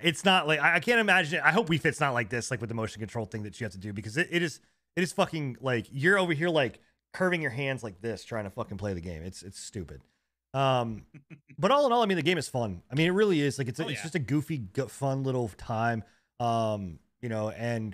it's 0.02 0.24
not 0.24 0.48
like 0.48 0.60
i 0.60 0.76
I 0.76 0.80
can't 0.80 1.00
imagine 1.00 1.40
It. 1.40 1.46
i 1.46 1.52
hope 1.52 1.68
Wii 1.70 1.80
Fit's 1.80 2.00
not 2.00 2.14
like 2.14 2.30
this 2.30 2.52
like 2.52 2.62
with 2.62 2.70
the 2.70 2.74
motion 2.76 3.00
control 3.00 3.26
thing 3.26 3.44
that 3.44 3.60
you 3.60 3.66
have 3.66 3.74
to 3.74 3.78
do 3.78 3.92
because 3.94 4.16
it, 4.18 4.30
it 4.32 4.42
is 4.42 4.60
it 4.96 5.04
is 5.04 5.12
fucking 5.14 5.58
like 5.62 5.88
you're 5.92 6.18
over 6.18 6.34
here 6.34 6.50
like 6.50 6.80
curving 7.14 7.42
your 7.42 7.52
hands 7.52 7.84
like 7.84 8.02
this 8.02 8.24
trying 8.24 8.44
to 8.44 8.50
fucking 8.50 8.78
play 8.78 8.94
the 8.94 9.02
game 9.02 9.24
it's 9.24 9.42
it's 9.44 9.60
stupid 9.60 10.02
Um, 10.54 11.06
but 11.60 11.72
all 11.72 11.86
in 11.86 11.92
all, 11.92 12.02
I 12.02 12.06
mean, 12.06 12.16
the 12.16 12.24
game 12.24 12.38
is 12.38 12.48
fun. 12.48 12.82
I 12.90 12.96
mean, 12.96 13.08
it 13.08 13.12
really 13.12 13.42
is. 13.42 13.58
Like, 13.60 13.68
it's 13.68 13.80
a, 13.82 13.84
Oh, 13.84 13.90
it's 13.90 14.02
just 14.02 14.16
a 14.16 14.20
goofy, 14.20 14.64
fun 14.88 15.24
little 15.24 15.50
time. 15.58 16.04
Um, 16.40 17.00
you 17.22 17.28
know, 17.28 17.50
and 17.50 17.94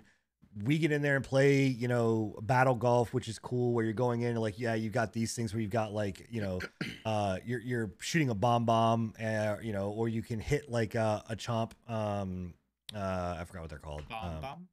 we 0.64 0.78
get 0.78 0.92
in 0.92 1.02
there 1.02 1.16
and 1.16 1.26
play, 1.26 1.64
you 1.66 1.88
know, 1.88 2.36
battle 2.44 2.76
golf, 2.76 3.16
which 3.16 3.28
is 3.28 3.40
cool. 3.40 3.74
Where 3.74 3.84
you're 3.84 3.94
going 3.96 4.22
in, 4.22 4.30
and 4.32 4.40
like, 4.40 4.60
yeah, 4.60 4.76
you've 4.76 4.94
got 4.94 5.12
these 5.12 5.34
things 5.34 5.54
where 5.56 5.62
you've 5.62 5.72
got 5.72 5.92
like, 5.92 6.28
you 6.30 6.42
know, 6.42 6.60
uh, 7.06 7.38
you're 7.46 7.62
you're 7.62 7.92
shooting 8.00 8.30
a 8.30 8.36
bomb 8.36 8.66
bomb, 8.66 9.14
uh, 9.20 9.56
you 9.64 9.74
know, 9.74 9.90
or 9.90 10.08
you 10.08 10.22
can 10.22 10.40
hit 10.40 10.70
like 10.70 10.94
a, 10.94 11.24
a 11.30 11.36
chomp. 11.36 11.72
Um, 11.88 12.54
uh, 12.94 13.38
I 13.40 13.44
forgot 13.46 13.62
what 13.62 13.70
they're 13.72 13.80
called. 13.80 14.08
Bomb 14.08 14.36
Um, 14.36 14.42
bomb. 14.42 14.68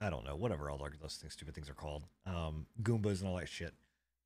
I 0.00 0.08
don't 0.10 0.24
know, 0.24 0.34
whatever 0.36 0.70
all 0.70 0.78
those 0.78 1.16
things, 1.16 1.34
stupid 1.34 1.54
things 1.54 1.68
are 1.68 1.74
called. 1.74 2.04
Um, 2.26 2.66
Goombas 2.82 3.20
and 3.20 3.28
all 3.28 3.36
that 3.36 3.48
shit. 3.48 3.74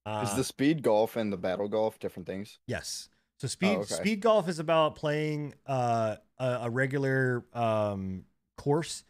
Is 0.07 0.31
Uh, 0.33 0.37
the 0.37 0.45
speed 0.45 0.83
golf 0.83 1.17
and 1.17 1.33
the 1.33 1.37
battle 1.37 1.69
golf 1.69 1.99
different 1.99 2.27
things? 2.27 2.59
Yes. 2.67 3.09
So 3.39 3.49
speed 3.49 3.79
okay. 3.79 3.95
speed 3.95 4.21
golf 4.21 4.49
is 4.49 4.59
about 4.59 4.95
playing 4.95 5.55
uh, 5.67 6.17
a, 6.39 6.47
a 6.63 6.71
regular 6.71 7.45
um, 7.53 8.25
course 8.57 9.03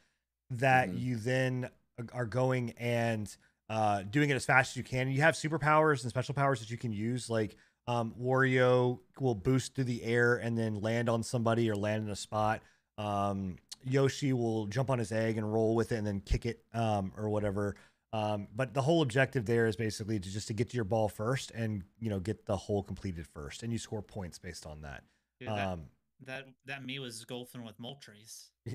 that 0.51 0.89
Mhm. 0.89 1.01
you 1.01 1.17
then 1.17 1.71
are 2.13 2.27
going 2.27 2.71
and 2.73 3.37
uh, 3.69 4.03
doing 4.03 4.31
it 4.31 4.35
as 4.35 4.45
fast 4.47 4.73
as 4.73 4.77
you 4.77 4.83
can. 4.85 5.09
You 5.11 5.21
have 5.23 5.35
superpowers 5.35 6.03
and 6.03 6.11
special 6.11 6.35
powers 6.35 6.61
that 6.61 6.71
you 6.71 6.79
can 6.79 6.93
use. 6.93 7.29
Like 7.29 7.57
um, 7.87 8.15
Wario 8.19 9.01
will 9.21 9.35
boost 9.35 9.75
through 9.75 9.85
the 9.85 10.03
air 10.03 10.37
and 10.37 10.57
then 10.57 10.81
land 10.81 11.09
on 11.11 11.23
somebody 11.23 11.69
or 11.71 11.77
land 11.77 12.05
in 12.05 12.11
a 12.11 12.17
spot. 12.17 12.63
Um, 12.97 13.57
Yoshi 13.87 14.33
will 14.33 14.67
jump 14.67 14.91
on 14.91 14.99
his 14.99 15.13
egg 15.13 15.37
and 15.37 15.53
roll 15.53 15.75
with 15.75 15.93
it 15.93 15.97
and 15.97 16.07
then 16.07 16.21
kick 16.21 16.47
it 16.47 16.63
um, 16.73 17.13
or 17.17 17.29
whatever. 17.29 17.77
Um, 18.13 18.47
but 18.55 18.75
the 18.75 18.83
whole 18.83 19.03
objective 19.03 19.45
there 19.45 19.67
is 19.67 19.75
basically 19.75 20.21
to 20.21 20.31
just 20.31 20.47
to 20.47 20.55
get 20.55 20.71
to 20.71 20.77
your 20.77 20.85
ball 20.85 21.09
first 21.09 21.51
and 21.51 21.83
you 21.99 22.11
know 22.11 22.21
get 22.21 22.47
the 22.47 22.57
hole 22.57 22.83
completed 22.83 23.27
first, 23.27 23.63
and 23.63 23.73
you 23.73 23.79
score 23.79 24.03
points 24.03 24.39
based 24.39 24.67
on 24.67 24.83
that. 24.83 25.03
Dude, 25.41 25.49
that, 25.49 25.67
Um, 25.67 25.83
that 26.25 26.47
that 26.67 26.85
me 26.85 26.99
was 27.01 27.25
golfing 27.25 27.65
with 27.65 27.79
Moltres. 27.81 28.51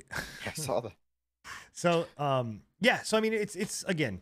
I 0.45 0.51
saw 0.53 0.81
that. 0.81 0.93
so 1.71 2.05
um, 2.17 2.63
yeah, 2.81 3.01
so 3.01 3.17
I 3.17 3.21
mean 3.21 3.33
it's 3.33 3.55
it's 3.55 3.83
again 3.83 4.21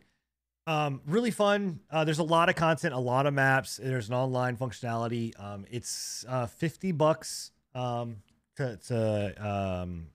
um, 0.68 1.00
really 1.06 1.30
fun. 1.30 1.80
Uh, 1.90 2.04
there's 2.04 2.18
a 2.18 2.24
lot 2.24 2.48
of 2.48 2.54
content, 2.54 2.94
a 2.94 2.98
lot 2.98 3.26
of 3.26 3.34
maps. 3.34 3.80
There's 3.82 4.08
an 4.08 4.14
online 4.14 4.56
functionality. 4.56 5.32
Um, 5.42 5.64
it's 5.70 6.24
uh, 6.28 6.46
fifty 6.46 6.92
bucks 6.92 7.50
um, 7.74 8.18
to 8.56 8.76
to 8.88 9.48
um, 9.82 10.08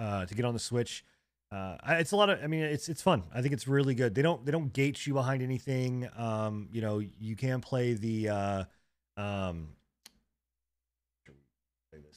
uh, 0.00 0.26
to 0.26 0.34
get 0.34 0.44
on 0.44 0.54
the 0.54 0.60
Switch. 0.60 1.04
Uh, 1.52 1.76
it's 1.88 2.12
a 2.12 2.16
lot 2.16 2.30
of. 2.30 2.42
I 2.42 2.46
mean, 2.46 2.62
it's 2.62 2.88
it's 2.88 3.02
fun. 3.02 3.24
I 3.34 3.42
think 3.42 3.52
it's 3.52 3.68
really 3.68 3.94
good. 3.94 4.14
They 4.14 4.22
don't 4.22 4.44
they 4.46 4.52
don't 4.52 4.72
gate 4.72 5.06
you 5.06 5.14
behind 5.14 5.42
anything. 5.42 6.08
Um, 6.16 6.68
you 6.72 6.80
know, 6.80 7.02
you 7.20 7.36
can 7.36 7.60
play 7.60 7.92
the. 7.92 8.28
Uh, 8.28 8.64
um. 9.16 9.68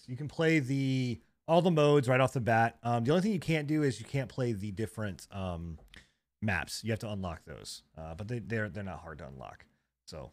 You 0.05 0.17
can 0.17 0.27
play 0.27 0.59
the 0.59 1.19
all 1.47 1.61
the 1.61 1.71
modes 1.71 2.07
right 2.07 2.19
off 2.19 2.33
the 2.33 2.41
bat. 2.41 2.77
Um, 2.83 3.03
the 3.05 3.11
only 3.11 3.21
thing 3.21 3.31
you 3.31 3.39
can't 3.39 3.67
do 3.67 3.83
is 3.83 3.99
you 3.99 4.05
can't 4.05 4.29
play 4.29 4.51
the 4.51 4.71
different 4.71 5.27
um, 5.31 5.79
maps. 6.41 6.83
You 6.83 6.91
have 6.91 6.99
to 6.99 7.09
unlock 7.09 7.41
those, 7.45 7.83
uh, 7.97 8.13
but 8.15 8.27
they, 8.27 8.39
they're 8.39 8.69
they're 8.69 8.83
not 8.83 8.99
hard 8.99 9.19
to 9.19 9.27
unlock. 9.27 9.65
So, 10.05 10.31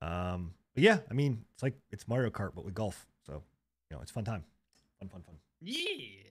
um, 0.00 0.54
but 0.74 0.84
yeah, 0.84 0.98
I 1.10 1.14
mean, 1.14 1.44
it's 1.54 1.62
like 1.62 1.74
it's 1.90 2.06
Mario 2.08 2.30
Kart 2.30 2.52
but 2.54 2.64
with 2.64 2.74
golf. 2.74 3.06
So, 3.26 3.42
you 3.90 3.96
know, 3.96 4.02
it's 4.02 4.10
fun 4.12 4.24
time, 4.24 4.44
fun, 4.98 5.08
fun, 5.08 5.22
fun. 5.22 5.34
Yeah. 5.60 6.30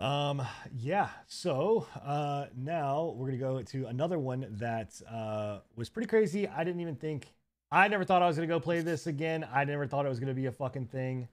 Um, 0.00 0.42
yeah. 0.74 1.10
So 1.26 1.86
uh, 2.02 2.46
now 2.56 3.14
we're 3.16 3.26
gonna 3.26 3.38
go 3.38 3.62
to 3.62 3.86
another 3.86 4.18
one 4.18 4.46
that 4.58 5.00
uh, 5.10 5.58
was 5.76 5.88
pretty 5.88 6.08
crazy. 6.08 6.48
I 6.48 6.64
didn't 6.64 6.80
even 6.80 6.96
think. 6.96 7.32
I 7.70 7.86
never 7.88 8.04
thought 8.04 8.22
I 8.22 8.26
was 8.26 8.36
gonna 8.36 8.48
go 8.48 8.58
play 8.60 8.80
this 8.80 9.06
again. 9.06 9.46
I 9.52 9.64
never 9.64 9.86
thought 9.86 10.06
it 10.06 10.08
was 10.08 10.18
gonna 10.20 10.34
be 10.34 10.46
a 10.46 10.52
fucking 10.52 10.86
thing. 10.86 11.28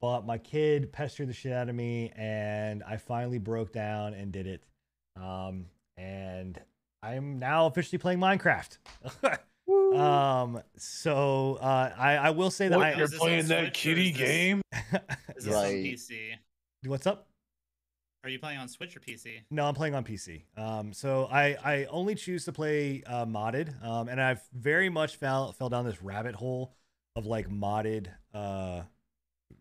But 0.00 0.24
my 0.26 0.38
kid 0.38 0.92
pestered 0.92 1.28
the 1.28 1.32
shit 1.32 1.52
out 1.52 1.68
of 1.68 1.74
me, 1.74 2.12
and 2.14 2.84
I 2.84 2.98
finally 2.98 3.38
broke 3.38 3.72
down 3.72 4.14
and 4.14 4.30
did 4.30 4.46
it. 4.46 4.62
Um, 5.16 5.66
and 5.96 6.60
I'm 7.02 7.38
now 7.38 7.66
officially 7.66 7.98
playing 7.98 8.20
Minecraft. 8.20 8.78
um, 9.98 10.62
so 10.76 11.58
uh, 11.60 11.92
I 11.96 12.16
I 12.16 12.30
will 12.30 12.50
say 12.50 12.68
that 12.68 12.76
What, 12.76 12.86
I 12.86 12.94
you're 12.94 13.04
Is 13.04 13.10
this 13.12 13.20
on 13.20 13.26
playing 13.26 13.46
that 13.48 13.60
Switch 13.64 13.74
kitty 13.74 14.12
game? 14.12 14.62
Is 15.36 15.44
this 15.46 15.54
on 15.54 15.62
Right. 15.62 15.84
PC? 15.84 16.32
what's 16.84 17.06
up. 17.06 17.27
Are 18.24 18.30
you 18.30 18.38
playing 18.38 18.58
on 18.58 18.68
Switch 18.68 18.96
or 18.96 19.00
PC? 19.00 19.42
No, 19.50 19.64
I'm 19.66 19.74
playing 19.74 19.94
on 19.94 20.04
PC. 20.04 20.42
Um, 20.56 20.92
so 20.92 21.28
I 21.30 21.56
I 21.64 21.84
only 21.88 22.14
choose 22.14 22.44
to 22.46 22.52
play 22.52 23.02
uh, 23.06 23.24
modded. 23.24 23.82
Um, 23.84 24.08
and 24.08 24.20
I've 24.20 24.42
very 24.52 24.88
much 24.88 25.16
fell 25.16 25.52
fell 25.52 25.68
down 25.68 25.84
this 25.84 26.02
rabbit 26.02 26.34
hole 26.34 26.74
of 27.16 27.26
like 27.26 27.48
modded 27.48 28.08
uh 28.34 28.82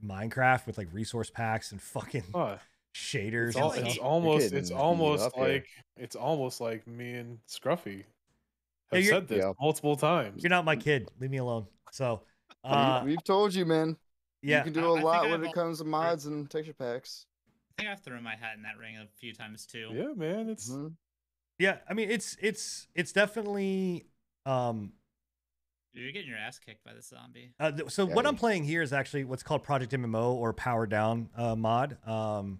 Minecraft 0.04 0.66
with 0.68 0.78
like 0.78 0.90
resource 0.92 1.30
packs 1.30 1.72
and 1.72 1.82
fucking 1.82 2.24
Huh. 2.34 2.58
shaders. 2.96 3.50
It's, 3.50 3.56
and 3.58 3.64
al- 3.64 3.72
stuff. 3.72 3.86
it's 3.88 3.98
almost 4.00 4.54
it's 4.54 4.72
almost 4.72 5.26
up 5.28 5.36
here. 5.36 5.44
like 5.48 5.68
it's 5.96 6.16
almost 6.16 6.60
like 6.60 6.86
me 6.88 7.14
and 7.14 7.38
Scruffy 7.48 8.04
have 8.92 9.02
you're- 9.04 9.06
said 9.06 9.28
this 9.28 9.44
Yeah. 9.44 9.54
multiple 9.62 9.96
times. 9.96 10.44
You're 10.44 10.50
not 10.50 10.66
my 10.66 10.76
kid. 10.76 11.10
Leave 11.20 11.30
me 11.32 11.38
alone. 11.38 11.68
So 11.92 12.22
We- 12.64 12.70
uh, 12.72 13.04
We've 13.06 13.24
told 13.24 13.54
you, 13.54 13.66
man. 13.66 13.98
yeah, 14.42 14.58
You 14.66 14.72
can 14.72 14.74
do 14.74 14.80
I- 14.82 14.84
a 14.84 14.92
I 14.92 14.94
think 14.96 15.06
lot 15.06 15.26
I've 15.26 15.32
when 15.32 15.44
it 15.44 15.48
al- 15.48 15.54
comes 15.54 15.78
to 15.78 15.84
mods 15.86 16.26
and 16.26 16.50
texture 16.50 16.74
packs. 16.74 17.26
I 17.78 17.82
think 17.84 17.92
I've 17.92 18.02
thrown 18.02 18.24
my 18.24 18.36
hat 18.36 18.56
in 18.56 18.64
that 18.64 18.78
ring 18.80 18.98
a 18.98 19.06
few 19.20 19.34
times 19.34 19.66
too. 19.68 19.90
Yeah, 19.94 20.14
man, 20.16 20.50
it's 20.50 20.70
Mhm. 20.70 20.96
yeah. 21.60 21.78
I 21.88 21.94
mean, 21.94 22.10
it's 22.10 22.36
it's 22.42 22.88
it's 22.96 23.12
definitely 23.12 24.08
um 24.46 24.94
You're 25.94 26.12
getting 26.12 26.30
your 26.30 26.38
ass 26.40 26.58
kicked 26.60 26.84
by 26.84 26.94
the 26.94 27.02
zombie. 27.02 27.54
Uh, 27.60 27.72
th- 27.72 27.90
so 27.92 28.08
Yeah, 28.08 28.14
what 28.16 28.26
I'm 28.26 28.36
playing 28.36 28.64
here 28.64 28.82
is 28.82 28.94
actually 28.94 29.24
what's 29.26 29.44
called 29.44 29.64
Project 29.64 29.92
MMO 29.94 30.34
or 30.34 30.54
Power 30.54 30.86
Down 30.88 31.30
uh, 31.36 31.56
mod. 31.56 31.98
Um, 32.08 32.60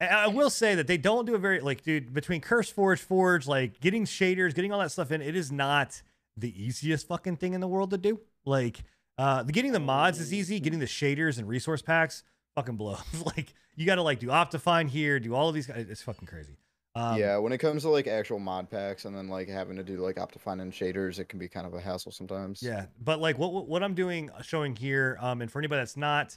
I 0.00 0.26
will 0.28 0.50
say 0.50 0.74
that 0.74 0.86
they 0.86 0.96
don't 0.98 1.24
do 1.24 1.34
a 1.34 1.38
very 1.38 1.60
like, 1.60 1.82
dude, 1.82 2.12
between 2.12 2.40
CurseForge, 2.42 2.98
Forge, 3.00 3.46
like 3.46 3.80
getting 3.80 4.04
shaders, 4.04 4.54
getting 4.54 4.70
all 4.72 4.80
that 4.80 4.90
stuff 4.92 5.10
in, 5.12 5.22
it 5.22 5.34
is 5.36 5.50
not 5.52 6.02
the 6.36 6.50
easiest 6.62 7.08
fucking 7.08 7.36
thing 7.38 7.54
in 7.54 7.60
the 7.60 7.68
world 7.68 7.90
to 7.90 7.98
do. 7.98 8.20
Like, 8.44 8.84
uh, 9.16 9.42
the 9.42 9.52
getting 9.52 9.72
the 9.72 9.80
mods 9.80 10.20
is 10.20 10.32
easy. 10.32 10.60
Getting 10.60 10.78
the 10.78 10.86
shaders 10.86 11.38
and 11.38 11.48
resource 11.48 11.82
packs 11.82 12.22
fucking 12.58 12.76
blows. 12.76 13.00
like, 13.24 13.54
you 13.76 13.86
got 13.86 13.96
to 13.96 14.02
like 14.02 14.18
do 14.18 14.28
Optifine 14.28 14.88
here, 14.88 15.20
do 15.20 15.34
all 15.34 15.48
of 15.48 15.54
these. 15.54 15.66
guys. 15.66 15.86
It's 15.88 16.02
fucking 16.02 16.26
crazy. 16.26 16.56
Um, 16.94 17.16
yeah, 17.16 17.36
when 17.36 17.52
it 17.52 17.58
comes 17.58 17.82
to 17.82 17.90
like 17.90 18.08
actual 18.08 18.40
mod 18.40 18.68
packs 18.68 19.04
and 19.04 19.16
then 19.16 19.28
like 19.28 19.48
having 19.48 19.76
to 19.76 19.84
do 19.84 19.98
like 19.98 20.16
Optifine 20.16 20.60
and 20.60 20.72
shaders, 20.72 21.20
it 21.20 21.28
can 21.28 21.38
be 21.38 21.48
kind 21.48 21.66
of 21.66 21.74
a 21.74 21.80
hassle 21.80 22.10
sometimes. 22.10 22.60
Yeah, 22.62 22.86
but 23.00 23.20
like 23.20 23.38
what 23.38 23.52
what 23.52 23.68
what 23.68 23.82
I'm 23.84 23.94
doing, 23.94 24.30
uh, 24.30 24.42
showing 24.42 24.74
here, 24.74 25.16
um, 25.20 25.40
and 25.40 25.50
for 25.50 25.60
anybody 25.60 25.80
that's 25.80 25.96
not 25.96 26.36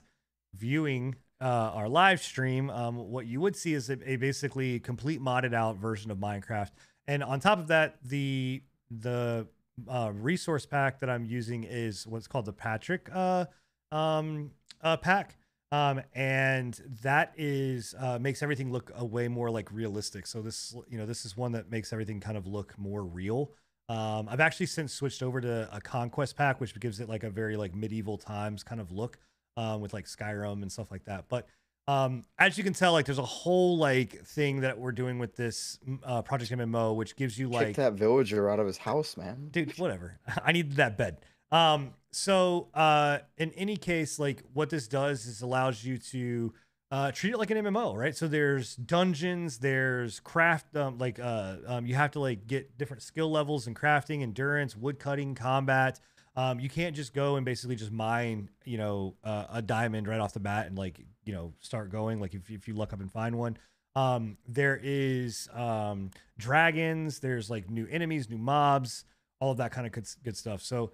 viewing 0.53 1.15
uh, 1.39 1.71
our 1.73 1.89
live 1.89 2.21
stream, 2.21 2.69
um, 2.69 2.97
what 2.97 3.25
you 3.25 3.41
would 3.41 3.55
see 3.55 3.73
is 3.73 3.89
a, 3.89 3.97
a 4.07 4.17
basically 4.17 4.79
complete 4.79 5.19
modded 5.19 5.55
out 5.55 5.77
version 5.77 6.11
of 6.11 6.19
Minecraft, 6.19 6.71
and 7.07 7.23
on 7.23 7.39
top 7.39 7.57
of 7.57 7.67
that, 7.67 7.97
the 8.03 8.61
the 8.91 9.47
uh, 9.87 10.11
resource 10.13 10.67
pack 10.67 10.99
that 10.99 11.09
I'm 11.09 11.25
using 11.25 11.63
is 11.63 12.05
what's 12.05 12.27
called 12.27 12.45
the 12.45 12.53
Patrix 12.53 13.09
uh, 13.11 13.45
um, 13.91 14.51
uh, 14.81 14.97
pack. 14.97 15.37
Um, 15.71 16.01
and 16.13 16.79
that 17.01 17.33
is 17.37 17.95
uh, 17.97 18.19
makes 18.19 18.43
everything 18.43 18.71
look 18.71 18.91
a 18.95 19.05
way 19.05 19.27
more 19.27 19.49
like 19.49 19.71
realistic. 19.71 20.27
So 20.27 20.41
this, 20.41 20.75
you 20.89 20.97
know, 20.97 21.05
this 21.05 21.25
is 21.25 21.37
one 21.37 21.53
that 21.53 21.71
makes 21.71 21.93
everything 21.93 22.19
kind 22.19 22.37
of 22.37 22.45
look 22.45 22.77
more 22.77 23.03
real. 23.03 23.51
Um, 23.87 24.27
I've 24.29 24.39
actually 24.39 24.65
since 24.65 24.93
switched 24.93 25.23
over 25.23 25.39
to 25.41 25.69
a 25.73 25.79
conquest 25.81 26.35
pack, 26.35 26.59
which 26.59 26.77
gives 26.79 26.99
it 26.99 27.07
like 27.09 27.23
a 27.23 27.29
very 27.29 27.55
like 27.55 27.73
medieval 27.73 28.17
times 28.17 28.63
kind 28.63 28.81
of 28.81 28.91
look, 28.91 29.17
um, 29.57 29.81
with 29.81 29.93
like 29.93 30.05
Skyrim 30.05 30.61
and 30.61 30.71
stuff 30.71 30.91
like 30.91 31.05
that. 31.05 31.25
But 31.29 31.47
um, 31.87 32.25
as 32.37 32.57
you 32.57 32.63
can 32.63 32.73
tell, 32.73 32.91
like 32.93 33.05
there's 33.05 33.17
a 33.17 33.23
whole 33.23 33.77
like 33.77 34.25
thing 34.25 34.61
that 34.61 34.77
we're 34.77 34.91
doing 34.91 35.19
with 35.19 35.35
this 35.35 35.79
uh, 36.03 36.21
Project 36.21 36.51
MMO, 36.51 36.95
which 36.95 37.15
gives 37.15 37.37
you 37.39 37.47
Kick 37.49 37.55
like 37.55 37.75
that 37.77 37.93
villager 37.93 38.49
out 38.49 38.59
of 38.59 38.67
his 38.67 38.77
house, 38.77 39.17
man. 39.17 39.49
dude 39.51 39.77
whatever 39.77 40.19
i 40.45 40.51
need 40.51 40.73
that 40.73 40.97
bed 40.97 41.17
um 41.51 41.93
so 42.11 42.67
uh 42.73 43.19
in 43.37 43.51
any 43.53 43.77
case 43.77 44.19
like 44.19 44.43
what 44.53 44.69
this 44.69 44.87
does 44.87 45.25
is 45.25 45.41
allows 45.41 45.83
you 45.83 45.97
to 45.97 46.53
uh 46.91 47.11
treat 47.11 47.33
it 47.33 47.37
like 47.37 47.51
an 47.51 47.57
mmo 47.57 47.95
right? 47.95 48.15
So 48.15 48.27
there's 48.27 48.75
dungeons 48.75 49.59
there's 49.59 50.19
craft 50.19 50.75
um, 50.75 50.97
like 50.97 51.19
uh 51.19 51.57
um, 51.65 51.85
you 51.85 51.95
have 51.95 52.11
to 52.11 52.19
like 52.19 52.47
get 52.47 52.77
different 52.77 53.01
skill 53.01 53.31
levels 53.31 53.67
in 53.67 53.73
crafting 53.73 54.21
endurance 54.21 54.75
wood 54.75 54.99
cutting 54.99 55.35
combat. 55.35 55.99
Um 56.35 56.59
you 56.59 56.69
can't 56.69 56.95
just 56.95 57.13
go 57.13 57.37
and 57.37 57.45
basically 57.45 57.75
just 57.75 57.91
mine 57.91 58.49
you 58.65 58.77
know 58.77 59.15
uh, 59.23 59.45
a 59.53 59.61
diamond 59.61 60.07
right 60.07 60.19
off 60.19 60.33
the 60.33 60.39
bat 60.39 60.67
and 60.67 60.77
like 60.77 60.99
you 61.23 61.33
know 61.33 61.53
start 61.61 61.91
going 61.91 62.19
like 62.19 62.33
if, 62.33 62.49
if 62.49 62.67
you 62.67 62.73
luck 62.73 62.91
up 62.93 62.99
and 62.99 63.11
find 63.11 63.37
one. 63.37 63.57
Um 63.95 64.37
there 64.47 64.79
is 64.81 65.47
um 65.53 66.11
dragons 66.37 67.19
there's 67.19 67.49
like 67.49 67.69
new 67.69 67.87
enemies 67.89 68.29
new 68.29 68.37
mobs 68.37 69.05
all 69.41 69.51
of 69.51 69.57
that 69.57 69.71
kind 69.71 69.87
of 69.87 69.91
good, 69.91 70.07
good 70.23 70.37
stuff. 70.37 70.61
So 70.61 70.91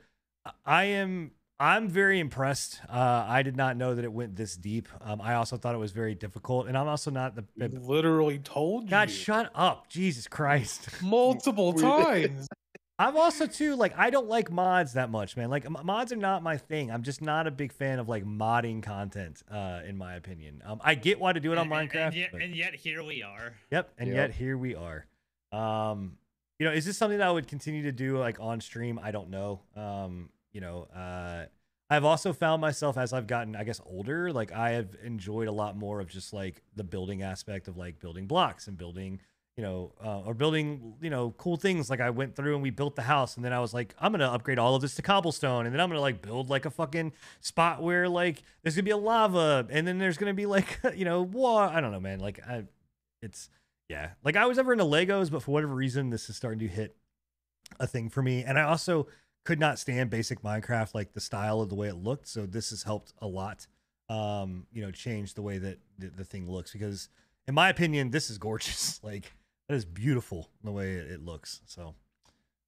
I- 0.66 0.82
i 0.82 0.84
am 0.86 1.32
i'm 1.60 1.88
very 1.90 2.20
impressed 2.20 2.82
uh 2.90 3.26
i 3.28 3.42
did 3.44 3.56
not 3.58 3.78
know 3.78 3.96
that 3.96 4.06
it 4.06 4.12
went 4.12 4.36
this 4.36 4.56
deep 4.56 4.88
um 5.02 5.20
i 5.22 5.34
also 5.36 5.58
thought 5.58 5.74
it 5.76 5.80
was 5.80 5.92
very 5.92 6.14
difficult 6.16 6.68
and 6.68 6.78
i'm 6.78 6.88
also 6.88 7.10
not 7.12 7.36
the 7.36 7.46
We 7.58 7.68
literally 7.68 8.40
told 8.40 8.90
god 8.90 9.10
you 9.10 9.16
shut 9.16 9.52
up 9.56 9.90
jesus 9.90 10.28
christ 10.28 10.90
multiple 11.02 11.74
times. 11.90 12.48
I'm 13.00 13.16
also 13.16 13.46
too 13.46 13.76
like 13.76 13.94
I 13.96 14.10
don't 14.10 14.28
like 14.28 14.50
mods 14.50 14.94
that 14.94 15.12
much, 15.12 15.38
man. 15.38 15.52
Like 15.52 15.70
mods 15.86 16.12
are 16.12 16.16
not 16.16 16.42
my 16.42 16.58
thing. 16.58 16.90
I'm 16.90 17.04
just 17.04 17.22
not 17.22 17.46
a 17.46 17.52
big 17.52 17.72
fan 17.72 18.00
of 18.00 18.10
like 18.10 18.26
modding 18.26 18.82
content, 18.82 19.44
uh, 19.52 19.82
in 19.88 19.96
my 20.00 20.16
opinion. 20.16 20.64
Um, 20.66 20.82
I 20.84 20.96
get 20.96 21.20
why 21.20 21.32
to 21.32 21.40
do 21.40 21.52
it 21.52 21.60
on 21.60 21.72
And- 21.72 21.74
and- 21.80 21.92
Minecraft. 21.92 22.06
And 22.08 22.16
yet, 22.16 22.30
but- 22.32 22.42
and 22.42 22.56
yet 22.56 22.74
here 22.74 23.04
we 23.04 23.22
are. 23.22 23.54
Yep, 23.70 23.94
and 24.00 24.08
Yep. 24.08 24.16
yet 24.16 24.32
here 24.32 24.58
we 24.58 24.74
are. 24.74 25.06
Um, 25.52 26.18
you 26.58 26.66
know, 26.66 26.74
is 26.74 26.86
this 26.86 26.98
something 26.98 27.20
that 27.20 27.28
I 27.28 27.30
would 27.32 27.48
continue 27.48 27.84
to 27.84 27.92
do 27.92 28.18
like 28.18 28.40
on 28.40 28.62
stream? 28.62 29.00
I 29.00 29.12
don't 29.12 29.30
know. 29.30 29.62
Um, 29.76 30.30
you 30.58 30.62
know, 30.62 30.88
uh, 30.96 31.46
I've 31.88 32.04
also 32.04 32.34
found 32.34 32.62
myself 32.62 32.98
as 32.98 33.14
I've 33.14 33.28
gotten, 33.28 33.56
I 33.56 33.64
guess, 33.64 33.80
older, 33.86 34.34
like 34.34 34.52
I 34.52 34.72
have 34.72 34.88
enjoyed 35.04 35.48
a 35.48 35.52
lot 35.52 35.78
more 35.78 36.00
of 36.00 36.10
just 36.10 36.34
like 36.34 36.64
the 36.76 36.84
building 36.84 37.22
aspect 37.22 37.68
of 37.68 37.78
like 37.78 38.00
building 38.00 38.26
blocks 38.26 38.66
and 38.68 38.76
building, 38.76 39.22
you 39.56 39.64
know, 39.64 39.94
uh, 40.04 40.22
or 40.22 40.34
building, 40.34 40.96
you 41.00 41.12
know, 41.12 41.30
cool 41.38 41.58
things. 41.58 41.92
Like 41.92 42.00
I 42.00 42.10
went 42.10 42.36
through 42.36 42.56
and 42.56 42.64
we 42.64 42.72
built 42.72 42.96
the 42.96 43.04
house, 43.04 43.36
and 43.36 43.46
then 43.46 43.54
I 43.54 43.60
was 43.60 43.72
like, 43.72 43.94
I'm 44.00 44.12
gonna 44.12 44.32
upgrade 44.32 44.58
all 44.58 44.74
of 44.74 44.82
this 44.82 44.96
to 44.96 45.04
cobblestone, 45.04 45.68
and 45.68 45.76
then 45.76 45.80
I'm 45.80 45.90
gonna 45.90 46.02
like 46.02 46.24
build 46.24 46.50
like 46.50 46.66
a 46.66 46.72
fucking 46.72 47.14
spot 47.40 47.84
where 47.84 48.10
like 48.10 48.42
there's 48.64 48.74
gonna 48.74 48.82
be 48.82 48.90
a 48.90 48.98
lava, 48.98 49.68
and 49.70 49.88
then 49.88 50.00
there's 50.00 50.18
gonna 50.18 50.34
be 50.34 50.48
like, 50.48 50.80
you 50.96 51.06
know, 51.06 51.22
water. 51.22 51.72
I 51.72 51.82
don't 51.82 51.92
know, 51.92 52.00
man. 52.00 52.20
Like 52.20 52.40
I, 52.48 52.64
it's 53.22 53.52
yeah. 53.90 54.10
Like 54.24 54.36
I 54.38 54.48
was 54.48 54.58
ever 54.58 54.74
into 54.74 54.86
Legos, 54.86 55.30
but 55.30 55.44
for 55.44 55.52
whatever 55.52 55.76
reason, 55.76 56.10
this 56.10 56.32
is 56.32 56.36
starting 56.36 56.62
to 56.62 56.68
hit 56.68 56.98
a 57.80 57.86
thing 57.86 58.10
for 58.10 58.24
me. 58.24 58.44
And 58.44 58.58
I 58.58 58.64
also 58.64 59.06
could 59.48 59.62
not 59.62 59.80
stand 59.80 60.10
basic 60.10 60.42
Minecraft, 60.42 60.94
like 60.94 61.14
the 61.14 61.22
style 61.22 61.62
of 61.62 61.70
the 61.70 61.76
way 61.76 61.88
it 61.88 61.96
looked. 61.96 62.28
So 62.28 62.46
this 62.46 62.72
has 62.72 62.84
helped 62.84 63.14
a 63.22 63.28
lot. 63.28 63.66
Um, 64.10 64.68
you 64.74 64.82
know, 64.82 64.92
change 64.92 65.36
the 65.36 65.42
way 65.42 65.58
that 65.58 65.80
the, 65.98 66.10
the 66.10 66.26
thing 66.26 66.52
looks 66.52 66.74
because, 66.74 67.08
in 67.48 67.56
my 67.56 67.70
opinion, 67.70 68.12
this 68.12 68.30
is 68.30 68.38
gorgeous. 68.38 69.02
like 69.04 69.32
that 69.70 69.76
is 69.76 69.86
beautiful 69.86 70.50
the 70.66 70.72
way 70.74 70.96
it, 70.96 71.12
it 71.12 71.22
looks. 71.24 71.62
So. 71.66 71.96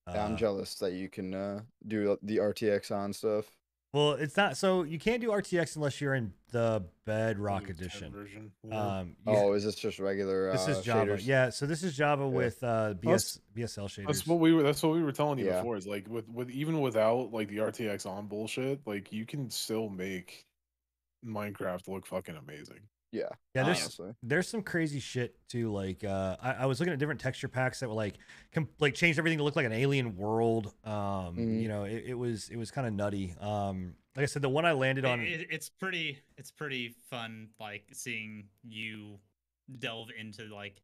Yeah, 0.07 0.25
I'm 0.25 0.35
uh, 0.35 0.37
jealous 0.37 0.75
that 0.75 0.93
you 0.93 1.09
can 1.09 1.33
uh, 1.33 1.59
do 1.85 2.17
the 2.23 2.37
RTX 2.37 2.91
on 2.91 3.11
stuff. 3.11 3.45
Well, 3.91 4.11
it's 4.11 4.37
not 4.37 4.55
so 4.55 4.83
you 4.83 4.99
can't 4.99 5.19
do 5.19 5.29
RTX 5.29 5.75
unless 5.75 5.99
you're 5.99 6.13
in 6.13 6.31
the 6.51 6.83
Bedrock 7.05 7.63
Maybe 7.63 7.73
10 7.73 7.81
edition. 7.85 8.11
version. 8.11 8.51
yeah. 8.63 8.97
Um, 8.99 9.15
you- 9.25 9.33
Oh, 9.33 9.53
is 9.53 9.63
this 9.63 9.75
just 9.75 9.97
regular? 9.99 10.51
this 10.51 10.67
uh, 10.67 10.71
is 10.71 10.81
Java. 10.81 11.11
shaders? 11.13 11.25
Yeah, 11.25 11.49
so 11.49 11.65
this 11.65 11.81
is 11.83 11.97
Java 11.97 12.27
with 12.27 12.63
uh, 12.63 12.93
BS, 13.01 13.39
BSL 13.57 13.85
shaders. 13.87 14.05
That's 14.05 14.27
what 14.27 14.39
we 14.39 14.53
were. 14.53 14.61
That's 14.61 14.83
what 14.83 14.93
we 14.93 15.01
were 15.01 15.11
telling 15.11 15.39
you 15.39 15.45
Yeah. 15.47 15.57
before. 15.57 15.75
Is 15.75 15.87
like 15.87 16.07
with 16.07 16.29
with 16.29 16.51
even 16.51 16.81
without 16.81 17.33
like 17.33 17.47
the 17.47 17.57
RTX 17.57 18.05
on 18.05 18.27
bullshit, 18.27 18.85
like 18.85 19.11
you 19.11 19.25
can 19.25 19.49
still 19.49 19.89
make 19.89 20.45
Minecraft 21.25 21.87
look 21.87 22.05
fucking 22.05 22.35
amazing. 22.35 22.81
Yeah. 23.11 23.23
yeah, 23.55 23.63
there's 23.63 23.79
honestly. 23.81 24.11
there's 24.21 24.47
some 24.47 24.61
crazy 24.61 24.99
shit 24.99 25.35
too. 25.47 25.71
Like 25.71 26.03
uh, 26.03 26.37
I, 26.41 26.51
I 26.51 26.65
was 26.67 26.79
looking 26.79 26.93
at 26.93 26.99
different 26.99 27.19
texture 27.19 27.47
packs 27.47 27.79
that 27.79 27.89
were 27.89 27.95
like 27.95 28.15
com- 28.53 28.69
like 28.79 28.93
changed 28.93 29.17
everything 29.17 29.39
to 29.39 29.43
look 29.43 29.55
like 29.55 29.65
an 29.65 29.71
alien 29.73 30.15
world. 30.15 30.73
Um, 30.83 31.35
Mhm. 31.37 31.61
you 31.61 31.67
know, 31.67 31.85
it, 31.85 32.03
it 32.07 32.13
was 32.13 32.49
it 32.49 32.57
was 32.57 32.69
kind 32.71 32.85
of 32.85 32.93
nutty. 32.93 33.33
Um, 33.39 33.95
like 34.15 34.23
I 34.23 34.27
said, 34.27 34.41
the 34.41 34.49
one 34.49 34.65
I 34.65 34.73
landed 34.73 35.05
on. 35.05 35.21
It, 35.21 35.47
it's 35.49 35.69
pretty. 35.69 36.19
It's 36.37 36.51
pretty 36.51 36.95
fun, 37.09 37.49
like 37.59 37.83
seeing 37.93 38.45
you 38.63 39.19
delve 39.79 40.09
into 40.17 40.43
like 40.53 40.81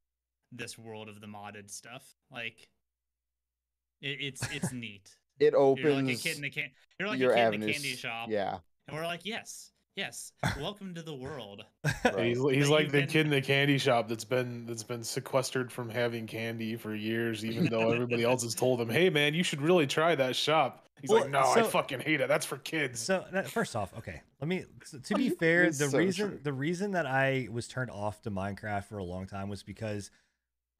this 0.52 0.78
world 0.78 1.10
of 1.10 1.22
the 1.22 1.28
modded 1.28 1.70
stuff. 1.70 2.04
Like, 2.32 2.68
it, 4.02 4.18
it's 4.22 4.48
it's 4.52 4.72
neat. 4.74 5.16
It 5.40 5.54
opens 5.54 5.84
You're 5.84 5.92
opens 5.94 6.08
like 6.08 6.18
a 6.18 6.22
kid 6.22 6.38
in 6.38 6.44
a 6.46 6.50
can. 6.50 6.70
You're 7.00 7.10
like 7.10 7.20
your 7.20 7.34
a 7.34 7.36
kid 7.36 7.54
in 7.56 7.64
a 7.70 7.72
candy 7.74 7.96
shop. 7.96 8.30
Yeah. 8.32 8.58
And 8.88 8.96
we're 8.96 9.06
like, 9.06 9.26
yes, 9.26 9.72
yes, 9.96 10.32
welcome 10.60 10.94
to 10.96 11.02
the 11.02 11.14
world. 11.14 11.64
Right. 12.04 12.26
He's, 12.36 12.38
he's 12.52 12.70
like 12.70 12.88
the 12.88 13.00
been- 13.02 13.08
kid 13.10 13.26
in 13.26 13.30
the 13.32 13.42
candy 13.42 13.78
shop 13.78 14.08
that's 14.08 14.26
been 14.26 14.66
that's 14.66 14.84
been 14.84 15.04
sequestered 15.04 15.72
from 15.72 15.90
having 15.90 16.28
candy 16.28 16.76
for 16.76 16.94
years, 16.96 17.44
even 17.46 17.66
though 17.72 17.92
everybody 17.92 18.24
else 18.24 18.44
has 18.44 18.56
told 18.56 18.80
him, 18.82 18.90
"Hey, 18.90 19.10
man, 19.10 19.34
you 19.34 19.44
should 19.44 19.62
really 19.62 19.88
try 19.88 20.16
that 20.16 20.36
shop." 20.36 20.82
He's 21.02 21.10
Well, 21.10 21.22
like, 21.22 21.30
"No, 21.32 21.40
I 21.42 21.62
fucking 21.64 22.00
hate 22.00 22.22
it. 22.22 22.28
That's 22.28 22.46
for 22.46 22.58
kids." 22.58 23.00
So 23.00 23.26
first 23.48 23.76
off, 23.76 23.94
okay, 23.98 24.22
let 24.40 24.48
me. 24.48 24.66
so 24.84 24.98
to 25.00 25.16
be 25.16 25.30
fair, 25.42 25.66
the 25.68 25.74
so 25.90 25.98
reason 25.98 26.30
true. 26.30 26.40
the 26.44 26.54
reason 26.54 26.92
that 26.92 27.06
I 27.06 27.48
was 27.52 27.68
turned 27.68 27.92
off 27.92 28.22
to 28.24 28.32
Minecraft 28.32 28.86
for 28.86 28.98
a 28.98 29.04
long 29.04 29.28
time 29.28 29.50
was 29.50 29.62
because 29.64 30.10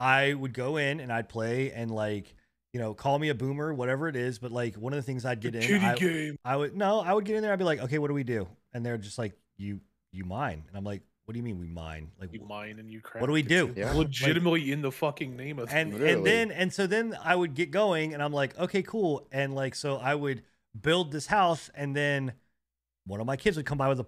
I 0.00 0.34
would 0.34 0.52
go 0.54 0.76
in 0.78 1.00
and 1.00 1.12
I'd 1.12 1.28
play 1.28 1.70
and 1.72 1.90
like 1.90 2.34
you 2.72 2.80
know 2.80 2.94
call 2.94 3.18
me 3.18 3.28
a 3.28 3.34
boomer, 3.34 3.72
whatever 3.74 4.08
it 4.08 4.16
is, 4.16 4.38
but 4.38 4.50
like 4.52 4.74
one 4.76 4.92
of 4.92 4.96
the 4.96 5.02
things 5.02 5.24
I'd 5.24 5.40
The 5.42 5.50
get 5.50 5.70
in, 5.70 5.82
I, 5.82 5.94
game. 5.94 6.38
I 6.44 6.56
would 6.56 6.74
no, 6.76 7.00
I 7.00 7.12
would 7.12 7.24
get 7.24 7.36
in 7.36 7.42
there. 7.42 7.52
I'd 7.52 7.58
be 7.58 7.64
like, 7.64 7.80
okay, 7.80 7.98
what 7.98 8.08
do 8.08 8.14
we 8.14 8.24
do? 8.24 8.48
And 8.76 8.84
they're 8.84 8.98
just 8.98 9.16
like, 9.16 9.32
you 9.56 9.80
you 10.12 10.24
mine, 10.24 10.64
and 10.68 10.76
I'm 10.76 10.84
like, 10.84 11.00
what 11.24 11.32
do 11.32 11.38
you 11.38 11.42
mean 11.42 11.58
we 11.58 11.66
mine? 11.66 12.10
Like 12.20 12.32
You 12.32 12.40
mine 12.46 12.78
and 12.78 12.90
you 12.90 13.00
craft. 13.00 13.22
What 13.22 13.26
do 13.28 13.32
we 13.32 13.42
do? 13.42 13.72
Yeah. 13.74 13.92
Legitimately 13.94 14.70
in 14.70 14.82
the 14.82 14.92
fucking 14.92 15.34
name 15.34 15.58
of 15.58 15.72
and 15.72 15.92
things. 15.92 16.04
and 16.04 16.26
then 16.26 16.50
and 16.50 16.72
so 16.72 16.86
then 16.86 17.16
I 17.24 17.34
would 17.34 17.54
get 17.54 17.70
going 17.70 18.12
and 18.14 18.22
I'm 18.22 18.32
like, 18.34 18.56
okay, 18.58 18.82
cool. 18.82 19.26
And 19.32 19.54
like 19.54 19.74
so 19.74 19.96
I 19.96 20.14
would 20.14 20.42
build 20.78 21.10
this 21.10 21.26
house 21.26 21.70
and 21.74 21.96
then 21.96 22.34
one 23.06 23.18
of 23.20 23.26
my 23.26 23.36
kids 23.36 23.56
would 23.56 23.66
come 23.66 23.78
by 23.78 23.88
with 23.88 24.00
a, 24.00 24.06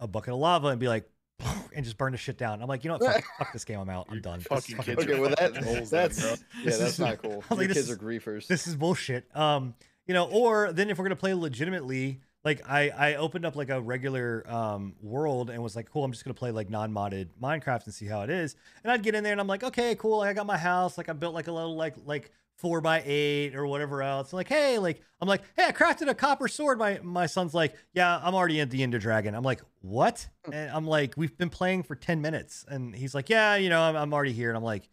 a 0.00 0.08
bucket 0.08 0.34
of 0.34 0.40
lava 0.40 0.68
and 0.68 0.80
be 0.80 0.88
like 0.88 1.08
and 1.74 1.84
just 1.84 1.96
burn 1.96 2.10
the 2.12 2.18
shit 2.18 2.36
down. 2.36 2.60
I'm 2.60 2.68
like, 2.68 2.82
you 2.84 2.90
know 2.90 2.98
what? 2.98 3.14
Fuck, 3.14 3.24
fuck 3.38 3.52
this 3.52 3.64
game. 3.64 3.78
I'm 3.78 3.88
out. 3.88 4.08
I'm 4.10 4.20
done. 4.20 4.40
This 4.40 4.48
fucking 4.48 4.76
fucking 4.76 4.96
kids 4.96 5.10
Okay, 5.10 5.20
well 5.20 5.30
that 5.30 5.38
fucking 5.54 5.62
holes 5.62 5.90
then, 5.90 6.08
that's 6.08 6.20
yeah, 6.64 6.76
that's 6.76 6.98
not 6.98 7.22
cool. 7.22 7.44
I 7.50 7.54
Your 7.54 7.58
like, 7.60 7.68
kids 7.68 7.78
is- 7.78 7.90
are 7.90 7.96
griefers. 7.96 8.46
this 8.48 8.66
is 8.66 8.74
bullshit. 8.76 9.24
Um, 9.34 9.74
you 10.06 10.12
know, 10.14 10.26
or 10.26 10.72
then 10.72 10.90
if 10.90 10.98
we're 10.98 11.04
gonna 11.04 11.16
play 11.16 11.32
legitimately, 11.34 12.20
like 12.48 12.68
I 12.68 12.88
I 12.90 13.14
opened 13.16 13.44
up 13.44 13.56
like 13.56 13.68
a 13.68 13.80
regular 13.80 14.42
um 14.50 14.94
world 15.02 15.50
and 15.50 15.62
was 15.62 15.76
like, 15.76 15.90
cool, 15.90 16.04
I'm 16.04 16.12
just 16.12 16.24
gonna 16.24 16.34
play 16.34 16.50
like 16.50 16.70
non-modded 16.70 17.28
Minecraft 17.40 17.84
and 17.84 17.94
see 17.94 18.06
how 18.06 18.22
it 18.22 18.30
is. 18.30 18.56
And 18.82 18.90
I'd 18.90 19.02
get 19.02 19.14
in 19.14 19.22
there 19.22 19.32
and 19.32 19.40
I'm 19.40 19.46
like, 19.46 19.62
okay, 19.62 19.94
cool. 19.96 20.18
Like 20.18 20.30
I 20.30 20.32
got 20.32 20.46
my 20.46 20.56
house, 20.56 20.96
like 20.96 21.08
I 21.08 21.12
built 21.12 21.34
like 21.34 21.48
a 21.48 21.52
little 21.52 21.76
like 21.76 21.94
like 22.06 22.30
four 22.56 22.80
by 22.80 23.02
eight 23.04 23.54
or 23.54 23.66
whatever 23.66 24.02
else. 24.02 24.32
like, 24.32 24.48
hey, 24.48 24.78
like 24.78 25.02
I'm 25.20 25.28
like, 25.28 25.42
hey, 25.56 25.66
I 25.66 25.72
crafted 25.72 26.08
a 26.08 26.14
copper 26.14 26.48
sword. 26.48 26.78
My 26.78 27.00
my 27.02 27.26
son's 27.26 27.52
like, 27.52 27.74
yeah, 27.92 28.18
I'm 28.22 28.34
already 28.34 28.60
at 28.60 28.70
the 28.70 28.82
Ender 28.82 28.98
Dragon. 28.98 29.34
I'm 29.34 29.44
like, 29.44 29.60
what? 29.82 30.26
And 30.50 30.70
I'm 30.70 30.86
like, 30.86 31.14
we've 31.18 31.36
been 31.36 31.50
playing 31.50 31.82
for 31.82 31.96
10 31.96 32.22
minutes. 32.22 32.64
And 32.66 32.94
he's 32.94 33.14
like, 33.14 33.28
yeah, 33.28 33.56
you 33.56 33.68
know, 33.68 33.82
I'm, 33.82 33.94
I'm 33.94 34.14
already 34.14 34.32
here. 34.32 34.48
And 34.48 34.56
I'm 34.56 34.64
like, 34.64 34.88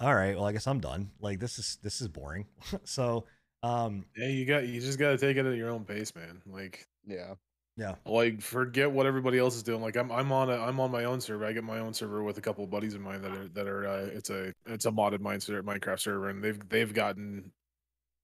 all 0.00 0.14
right, 0.14 0.34
well, 0.34 0.46
I 0.46 0.52
guess 0.52 0.66
I'm 0.66 0.80
done. 0.80 1.10
Like 1.20 1.40
this 1.40 1.58
is 1.58 1.78
this 1.82 2.00
is 2.00 2.08
boring. 2.08 2.46
so 2.84 3.26
um 3.64 4.04
Yeah, 4.16 4.28
you 4.28 4.44
got 4.44 4.66
you 4.68 4.80
just 4.80 4.98
got 4.98 5.10
to 5.10 5.18
take 5.18 5.36
it 5.36 5.46
at 5.46 5.56
your 5.56 5.70
own 5.70 5.84
pace, 5.84 6.14
man. 6.14 6.42
Like 6.46 6.86
yeah. 7.06 7.34
yeah. 7.76 7.94
like 8.04 8.42
forget 8.42 8.90
what 8.90 9.06
everybody 9.06 9.38
else 9.38 9.56
is 9.56 9.62
doing. 9.62 9.80
Like 9.80 9.96
I'm 9.96 10.12
I'm 10.12 10.30
on 10.32 10.50
a 10.50 10.56
I'm 10.56 10.78
on 10.80 10.90
my 10.90 11.04
own 11.04 11.20
server. 11.20 11.46
I 11.46 11.52
get 11.52 11.64
my 11.64 11.78
own 11.78 11.94
server 11.94 12.22
with 12.22 12.36
a 12.36 12.42
couple 12.42 12.62
of 12.62 12.70
buddies 12.70 12.94
of 12.94 13.00
mine 13.00 13.22
that 13.22 13.32
are 13.32 13.48
that 13.48 13.66
are 13.66 13.86
uh, 13.86 14.06
it's 14.12 14.28
a 14.28 14.52
it's 14.66 14.84
a 14.84 14.90
modded 14.90 15.20
mine 15.20 15.40
ser- 15.40 15.62
Minecraft 15.62 16.00
server, 16.00 16.28
and 16.28 16.44
they've 16.44 16.68
they've 16.68 16.92
gotten 16.92 17.50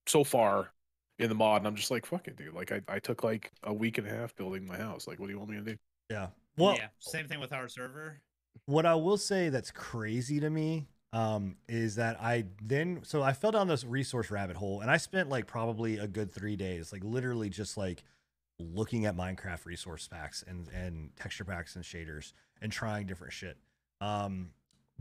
so 0.05 0.23
far 0.23 0.69
in 1.17 1.29
the 1.29 1.35
mod, 1.35 1.61
and 1.61 1.67
I'm 1.67 1.75
just 1.75 1.89
like 1.89 2.05
fuck 2.05 2.27
it, 2.27 2.37
dude. 2.37 2.53
Like 2.53 2.71
I 2.71 2.81
I 2.87 2.99
took 2.99 3.23
like 3.23 3.51
a 3.63 3.73
week 3.73 3.97
and 3.97 4.07
a 4.07 4.11
half 4.11 4.35
building 4.35 4.67
my 4.67 4.77
house. 4.77 5.07
Like 5.07 5.19
what 5.19 5.25
do 5.25 5.33
you 5.33 5.39
want 5.39 5.49
me 5.49 5.57
to 5.57 5.63
do? 5.63 5.75
Yeah. 6.09 6.27
Well, 6.57 6.75
yeah, 6.75 6.87
same 6.99 7.27
thing 7.27 7.39
with 7.39 7.53
our 7.53 7.67
server. 7.67 8.21
what 8.65 8.85
I 8.85 8.93
will 8.93 9.17
say 9.17 9.49
that's 9.49 9.71
crazy 9.71 10.39
to 10.39 10.49
me 10.49 10.87
um, 11.13 11.57
is 11.67 11.95
that 11.95 12.21
I 12.21 12.45
then 12.63 13.01
so 13.03 13.21
I 13.21 13.33
fell 13.33 13.51
down 13.51 13.67
this 13.67 13.83
resource 13.83 14.31
rabbit 14.31 14.55
hole 14.55 14.81
and 14.81 14.89
I 14.89 14.97
spent 14.97 15.29
like 15.29 15.45
probably 15.45 15.97
a 15.97 16.07
good 16.07 16.31
three 16.31 16.55
days, 16.55 16.93
like 16.93 17.03
literally 17.03 17.49
just 17.49 17.77
like 17.77 18.03
looking 18.59 19.05
at 19.05 19.15
Minecraft 19.15 19.65
resource 19.65 20.07
packs 20.07 20.43
and 20.47 20.67
and 20.69 21.15
texture 21.17 21.43
packs 21.43 21.75
and 21.75 21.83
shaders 21.83 22.33
and 22.61 22.71
trying 22.71 23.07
different 23.07 23.33
shit. 23.33 23.57
Um, 23.99 24.51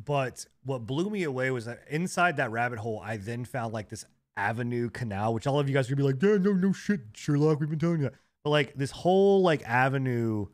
but 0.04 0.46
what 0.64 0.86
blew 0.86 1.10
me 1.10 1.22
away 1.24 1.50
was 1.50 1.66
that 1.66 1.82
inside 1.88 2.38
that 2.38 2.50
rabbit 2.50 2.78
hole, 2.78 3.00
I 3.04 3.16
then 3.16 3.44
found 3.44 3.72
like 3.72 3.88
this 3.88 4.04
avenue 4.36 4.90
canal, 4.90 5.34
which 5.34 5.46
all 5.46 5.60
of 5.60 5.68
you 5.68 5.74
guys 5.74 5.88
are 5.90 5.94
gonna 5.94 6.08
be 6.08 6.12
like, 6.12 6.22
yeah, 6.22 6.38
no, 6.38 6.52
no 6.52 6.72
shit, 6.72 7.00
Sherlock, 7.14 7.60
we've 7.60 7.70
been 7.70 7.78
telling 7.78 7.98
you 7.98 8.04
that. 8.04 8.14
But 8.42 8.50
like 8.50 8.74
this 8.74 8.90
whole 8.90 9.42
like 9.42 9.62
avenue 9.62 10.46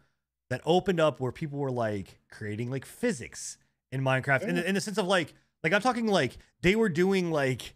that 0.51 0.61
opened 0.65 1.01
up 1.01 1.21
where 1.21 1.33
people 1.33 1.59
were 1.59 1.71
like 1.71 2.19
creating 2.31 2.71
like 2.71 2.85
physics 2.85 3.59
in 3.93 4.03
Minecraft 4.03 4.43
in, 4.43 4.57
the, 4.57 4.69
in 4.69 4.75
the 4.75 4.81
sense 4.81 4.99
of 4.99 5.07
like 5.07 5.35
like 5.65 5.73
I'm 5.73 5.81
talking 5.83 6.07
like 6.07 6.39
they 6.63 6.77
were 6.77 6.89
doing 6.89 7.31
like 7.31 7.75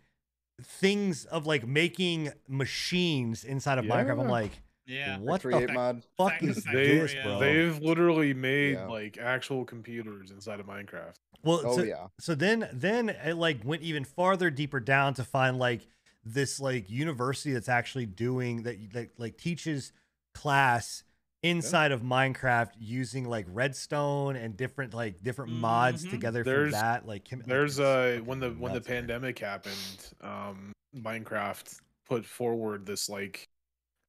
things 0.63 1.25
of 1.27 1.47
like 1.47 1.67
making 1.67 2.31
machines 2.49 3.45
inside 3.45 3.79
of 3.79 3.85
Minecraft. 3.85 4.21
I'm 4.23 4.29
like, 4.29 4.53
Yeah. 4.87 5.19
what 5.19 5.43
the 5.43 5.69
mod. 5.73 6.03
fuck 6.17 6.33
Fact- 6.33 6.43
is 6.45 6.65
they, 6.65 6.99
this, 6.99 7.15
bro? 7.23 7.39
They've 7.39 7.79
literally 7.79 8.35
made 8.35 8.75
Yeah. 8.75 8.87
like 8.87 9.19
actual 9.19 9.65
computers 9.65 10.31
inside 10.31 10.61
of 10.61 10.67
Minecraft. 10.67 11.15
well, 11.43 11.63
Oh 11.65 11.77
so, 11.79 11.83
yeah. 11.85 12.09
so 12.19 12.35
then 12.35 12.69
then 12.73 13.09
it 13.09 13.35
like 13.35 13.61
went 13.65 13.83
even 13.83 14.05
farther 14.05 14.51
deeper 14.51 14.81
down 14.81 15.15
to 15.15 15.25
find 15.25 15.59
like 15.59 15.87
this 16.25 16.61
like 16.61 16.91
university 16.91 17.53
that's 17.55 17.69
actually 17.71 18.05
doing 18.07 18.65
that 18.65 18.93
that 18.93 19.19
like 19.19 19.39
teaches 19.39 19.93
class 20.35 21.03
inside 21.43 21.91
of 21.93 22.03
Minecraft 22.03 22.73
using 22.79 23.25
like 23.25 23.47
redstone 23.49 24.37
and 24.37 24.57
different 24.57 24.93
like 24.95 25.23
different 25.23 25.53
mods 25.53 26.05
Mhm. 26.05 26.11
together 26.11 26.45
for 26.45 26.51
There's- 26.51 26.73
that 26.73 27.07
like 27.07 27.25
chem- 27.25 27.41
like, 27.41 27.49
There's 27.49 27.79
it's 27.79 27.87
uh 27.87 28.21
when 28.25 28.41
the 28.41 28.51
when 28.51 28.73
the 28.73 28.79
nuts, 28.81 28.89
man. 28.89 28.97
pandemic 29.03 29.39
happened, 29.39 30.13
um 30.21 30.73
Minecraft 30.95 31.81
put 32.07 32.27
forward 32.27 32.85
this 32.85 33.09
like 33.09 33.49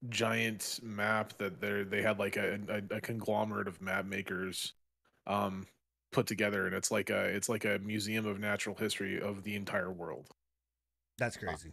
giant 0.10 0.80
map 0.82 1.38
that 1.38 1.62
they 1.62 1.84
they 1.84 2.01
had 2.01 2.18
like 2.20 2.36
a, 2.36 2.60
a, 2.68 2.95
a 2.97 3.01
conglomerate 3.01 3.68
of 3.68 3.80
map 3.82 4.05
makers 4.05 4.74
um 5.28 5.68
put 6.12 6.26
together 6.28 6.66
and 6.66 6.76
it's 6.76 6.89
like 6.91 7.10
a 7.12 7.26
it's 7.26 7.47
like 7.47 7.64
a 7.66 7.78
museum 7.80 8.26
of 8.26 8.39
natural 8.39 8.76
history 8.76 9.22
of 9.22 9.43
the 9.43 9.55
entire 9.55 9.91
world. 9.91 10.28
that's 11.18 11.38
crazy 11.38 11.72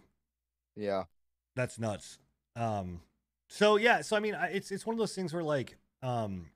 Yeah. 0.77 1.05
That's 1.57 1.79
nuts. 1.79 2.19
Um, 2.55 3.01
so 3.49 3.77
yeah, 3.77 4.03
so 4.03 4.17
I 4.17 4.21
mean, 4.21 4.37
it's 4.51 4.71
it's 4.71 4.87
one 4.87 4.95
of 4.95 4.99
those 4.99 5.15
things 5.15 5.33
where 5.33 5.43
like, 5.43 5.77
um, 6.03 6.47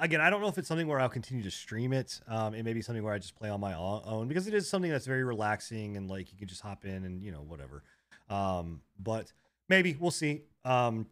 again, 0.00 0.20
I 0.20 0.30
don't 0.30 0.40
know 0.40 0.48
if 0.48 0.58
it's 0.58 0.68
something 0.68 0.86
where 0.86 1.00
I'll 1.00 1.08
continue 1.08 1.42
to 1.44 1.50
stream 1.50 1.92
it. 1.92 2.20
Um, 2.28 2.54
it 2.54 2.64
may 2.64 2.72
be 2.72 2.82
something 2.82 3.02
where 3.02 3.14
I 3.14 3.18
just 3.18 3.36
play 3.36 3.48
on 3.48 3.60
my 3.60 3.74
own 3.74 4.28
because 4.28 4.46
it 4.46 4.54
is 4.54 4.68
something 4.68 4.90
that's 4.90 5.06
very 5.06 5.24
relaxing 5.24 5.96
and 5.96 6.10
like 6.10 6.32
you 6.32 6.38
can 6.38 6.48
just 6.48 6.60
hop 6.60 6.84
in 6.84 7.04
and 7.04 7.22
you 7.22 7.30
know 7.32 7.44
whatever. 7.46 7.82
Um, 8.28 8.82
but 8.98 9.32
maybe 9.68 9.96
we'll 9.98 10.10
see. 10.10 10.42
Um, 10.64 11.06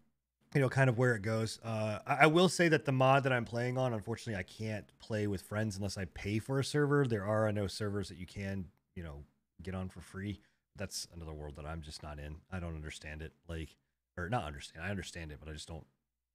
you 0.55 0.61
know, 0.61 0.69
kind 0.69 0.91
of 0.91 0.99
where 0.99 1.15
it 1.15 1.23
goes. 1.23 1.61
Uh, 1.65 2.01
I, 2.05 2.19
I 2.23 2.27
will 2.27 2.49
say 2.49 2.69
that 2.69 2.85
the 2.85 2.93
mod 2.93 3.23
that 3.23 3.33
I'm 3.33 3.45
playing 3.45 3.79
on, 3.79 3.95
unfortunately, 3.95 4.39
I 4.39 4.43
can't 4.43 4.85
play 4.99 5.29
with 5.29 5.43
friends 5.43 5.77
unless 5.77 5.97
I 5.97 6.07
pay 6.07 6.41
for 6.41 6.59
a 6.59 6.65
server. 6.65 7.07
There 7.07 7.25
are 7.25 7.47
I 7.47 7.53
know 7.53 7.69
servers 7.69 8.09
that 8.09 8.19
you 8.19 8.27
can, 8.27 8.65
you 8.97 9.05
know, 9.05 9.23
get 9.63 9.77
on 9.77 9.89
for 9.89 10.01
free. 10.01 10.41
That's 10.77 11.07
another 11.15 11.33
world 11.33 11.55
that 11.57 11.67
I'm 11.67 11.83
just 11.83 12.03
not 12.03 12.19
in. 12.19 12.37
I 12.51 12.59
don't 12.59 12.75
understand 12.75 13.23
it. 13.23 13.33
Like, 13.49 13.77
or 14.17 14.29
not 14.29 14.45
understand. 14.45 14.85
I 14.85 14.91
understand 14.91 15.33
it, 15.33 15.39
but 15.41 15.49
I 15.49 15.53
just 15.53 15.69
don't 15.69 15.87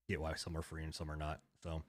get 0.09 0.21
why 0.21 0.33
some 0.35 0.55
are 0.57 0.61
free 0.61 0.83
and 0.83 0.93
some 0.93 1.09
are 1.11 1.15
not. 1.15 1.39
So, 1.63 1.83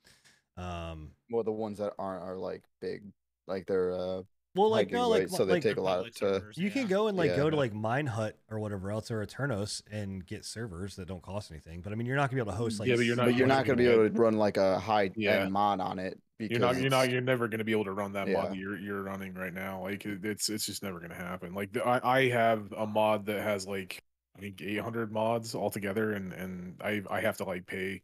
um, 0.56 1.10
Well, 1.30 1.42
the 1.44 1.52
ones 1.52 1.78
that 1.78 1.92
aren't 1.98 2.22
are 2.22 2.36
like 2.36 2.62
big, 2.80 3.02
like 3.46 3.66
they're 3.66 3.92
uh 3.92 4.22
well, 4.54 4.70
like 4.70 4.90
high 4.90 4.96
no, 4.96 5.08
like 5.10 5.24
gigabytes, 5.26 5.36
so 5.36 5.44
they 5.44 5.52
like 5.54 5.62
take 5.62 5.76
a 5.76 5.82
lot 5.82 5.96
Public 5.96 6.14
to. 6.14 6.18
servers, 6.40 6.56
you 6.56 6.70
can 6.70 6.86
go 6.86 7.08
and 7.08 7.18
like 7.18 7.30
Yeah. 7.32 7.36
go 7.36 7.50
to 7.50 7.56
like 7.56 7.74
Minehut 7.74 8.32
or 8.50 8.58
whatever 8.58 8.90
else 8.90 9.10
or 9.10 9.24
Aternos 9.24 9.82
and 9.92 10.24
get 10.24 10.46
servers 10.46 10.96
that 10.96 11.06
don't 11.08 11.20
cost 11.20 11.50
anything. 11.50 11.82
But 11.82 11.92
I 11.92 11.96
mean, 11.96 12.06
you're 12.06 12.16
not 12.16 12.30
gonna 12.30 12.42
be 12.42 12.48
able 12.48 12.52
to 12.52 12.56
host 12.58 12.80
like 12.80 12.88
Yeah, 12.88 12.96
but 12.96 13.04
you're 13.04 13.16
not- 13.16 13.34
you're 13.34 13.46
not 13.46 13.56
not 13.58 13.66
going 13.66 13.76
to 13.76 13.84
be 13.84 13.90
able 13.90 14.08
to 14.08 14.18
run 14.18 14.38
like 14.38 14.56
a 14.56 14.78
high 14.78 15.10
Yeah. 15.14 15.42
end 15.42 15.52
mod 15.52 15.80
on 15.80 15.98
it 15.98 16.18
because 16.38 16.52
You're 16.58 16.60
not. 16.66 16.80
You're 16.80 16.88
not. 16.90 17.10
You're 17.10 17.20
never 17.20 17.48
going 17.48 17.58
to 17.58 17.64
be 17.64 17.72
able 17.72 17.84
to 17.84 17.92
run 17.92 18.14
that 18.14 18.28
Yeah. 18.28 18.40
mod 18.40 18.52
that 18.52 18.56
you're 18.56 18.78
you're 18.78 19.02
running 19.02 19.34
right 19.34 19.52
now. 19.52 19.82
Like 19.82 20.06
it, 20.06 20.24
it's 20.24 20.48
it's 20.48 20.64
just 20.64 20.82
never 20.82 21.00
going 21.00 21.10
to 21.10 21.16
happen. 21.16 21.52
Like 21.52 21.72
the, 21.72 21.86
I 21.86 22.20
I 22.20 22.28
have 22.30 22.72
a 22.72 22.86
mod 22.86 23.26
that 23.26 23.42
has 23.42 23.66
like 23.66 24.02
I 24.36 24.40
think 24.40 24.60
800 24.62 25.12
mods 25.12 25.54
altogether, 25.54 26.12
and 26.12 26.32
and 26.32 26.80
I 26.82 27.02
I 27.10 27.20
have 27.20 27.36
to 27.38 27.44
like 27.44 27.66
pay. 27.66 28.02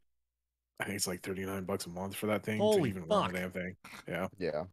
I 0.80 0.84
think 0.84 0.96
it's 0.96 1.06
like 1.06 1.22
39 1.22 1.64
bucks 1.64 1.86
a 1.86 1.90
month 1.90 2.16
for 2.16 2.26
that 2.26 2.42
thing 2.44 2.58
Holy 2.58 2.90
to 2.92 2.98
even 2.98 3.06
run 3.08 3.22
fuck. 3.24 3.32
the 3.32 3.38
damn 3.38 3.50
thing. 3.52 3.76
Yeah. 4.08 4.26
Yeah. 4.38 4.64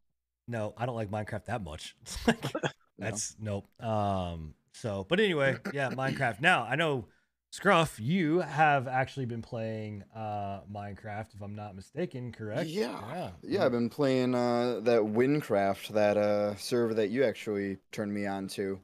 no, 0.47 0.73
I 0.77 0.85
don't 0.85 0.95
like 0.95 1.11
Minecraft 1.11 1.45
that 1.45 1.63
much. 1.63 1.95
Like, 2.27 2.43
That's 2.97 3.35
nope. 3.39 3.67
Um. 3.81 4.55
So, 4.73 5.05
but 5.09 5.19
anyway, 5.19 5.57
yeah, 5.71 5.89
Minecraft. 5.91 6.41
Now 6.41 6.63
I 6.63 6.75
know, 6.75 7.07
Scruff, 7.51 7.99
you 7.99 8.39
have 8.39 8.87
actually 8.87 9.25
been 9.25 9.41
playing 9.41 10.03
uh 10.15 10.61
Minecraft, 10.71 11.33
if 11.35 11.41
I'm 11.41 11.55
not 11.55 11.75
mistaken, 11.75 12.31
correct? 12.31 12.69
Yeah. 12.69 12.99
Yeah. 13.11 13.31
Yeah, 13.41 13.65
I've 13.65 13.71
been 13.71 13.89
playing 13.89 14.35
uh, 14.35 14.79
that 14.83 15.01
Wynncraft, 15.01 15.89
that 15.89 16.17
uh, 16.17 16.55
server 16.55 16.93
that 16.95 17.09
you 17.09 17.23
actually 17.23 17.77
turned 17.91 18.13
me 18.13 18.25
on 18.25 18.47
to, 18.49 18.79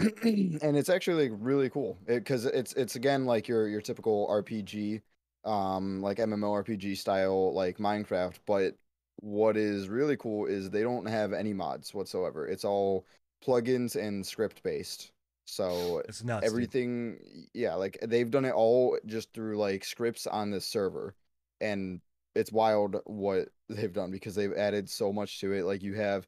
and 0.22 0.76
it's 0.76 0.88
actually 0.88 1.28
like 1.28 1.38
really 1.42 1.68
cool 1.70 1.98
because 2.06 2.46
it's 2.46 2.72
it's 2.74 2.96
again 2.96 3.26
like 3.26 3.48
your 3.48 3.68
your 3.68 3.80
typical 3.80 4.26
RPG, 4.28 5.02
um, 5.44 6.00
like 6.00 6.18
MMORPG 6.18 6.96
style 6.96 7.52
like 7.54 7.78
Minecraft. 7.78 8.38
But 8.46 8.74
what 9.16 9.56
is 9.56 9.88
really 9.88 10.16
cool 10.16 10.46
is 10.46 10.70
they 10.70 10.82
don't 10.82 11.06
have 11.06 11.32
any 11.32 11.52
mods 11.52 11.92
whatsoever. 11.92 12.46
It's 12.46 12.64
all 12.64 13.06
plugins 13.44 13.96
and 13.96 14.24
script 14.24 14.62
based. 14.62 15.12
So 15.46 16.02
It's 16.08 16.24
nuts. 16.24 16.50
dude. 16.52 16.52
everything 16.52 17.18
yeah 17.54 17.74
like 17.74 17.98
they've 18.02 18.30
done 18.30 18.44
it 18.44 18.52
all 18.54 18.98
just 19.06 19.32
through 19.34 19.58
like 19.58 19.84
scripts 19.84 20.26
on 20.26 20.50
this 20.50 20.66
server 20.66 21.14
and 21.60 22.00
it's 22.34 22.52
wild 22.52 22.96
what 23.04 23.48
they've 23.68 23.92
done 23.92 24.10
because 24.10 24.34
they've 24.34 24.52
added 24.54 24.88
so 24.88 25.12
much 25.12 25.40
to 25.40 25.52
it 25.52 25.64
like 25.64 25.82
you 25.82 25.94
have 25.94 26.26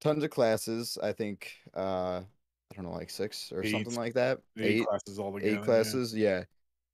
tons 0.00 0.22
of 0.24 0.30
classes 0.30 0.98
i 1.02 1.12
think 1.12 1.52
uh 1.74 2.20
i 2.78 2.82
don't 2.82 2.90
know 2.90 2.96
like 2.96 3.10
six 3.10 3.52
or 3.52 3.64
something 3.64 3.94
like 3.94 4.14
that 4.14 4.40
Eight, 4.58 4.86
classes 4.86 5.18
all 5.18 5.32
together. 5.32 5.56
eight 5.56 5.62
classes 5.64 6.14
yeah. 6.14 6.44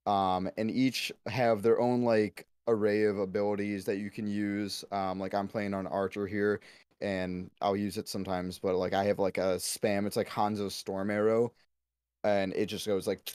um 0.07 0.51
and 0.57 0.71
each 0.71 1.13
have 1.27 1.63
their 1.63 1.81
own 1.81 2.03
like 2.05 2.47
array 2.69 3.05
of 3.05 3.19
abilities 3.19 3.85
that 3.85 3.97
you 3.99 4.11
can 4.11 4.27
use 4.27 4.85
um 4.93 5.19
like 5.19 5.35
i'm 5.35 5.49
playing 5.49 5.75
on 5.75 5.87
archer 5.87 6.27
here 6.27 6.61
and 7.01 7.51
i'll 7.63 7.77
use 7.77 7.97
it 7.97 8.09
sometimes 8.09 8.59
but 8.59 8.75
like 8.77 8.93
i 8.93 9.03
have 9.05 9.19
like 9.19 9.39
a 9.39 9.57
spam 9.57 10.07
it's 10.07 10.17
like 10.17 10.29
hanzo's 10.29 10.75
storm 10.75 11.11
arrow 11.11 11.53
and 12.25 12.53
it 12.55 12.67
just 12.67 12.87
goes 12.87 13.07
like 13.07 13.33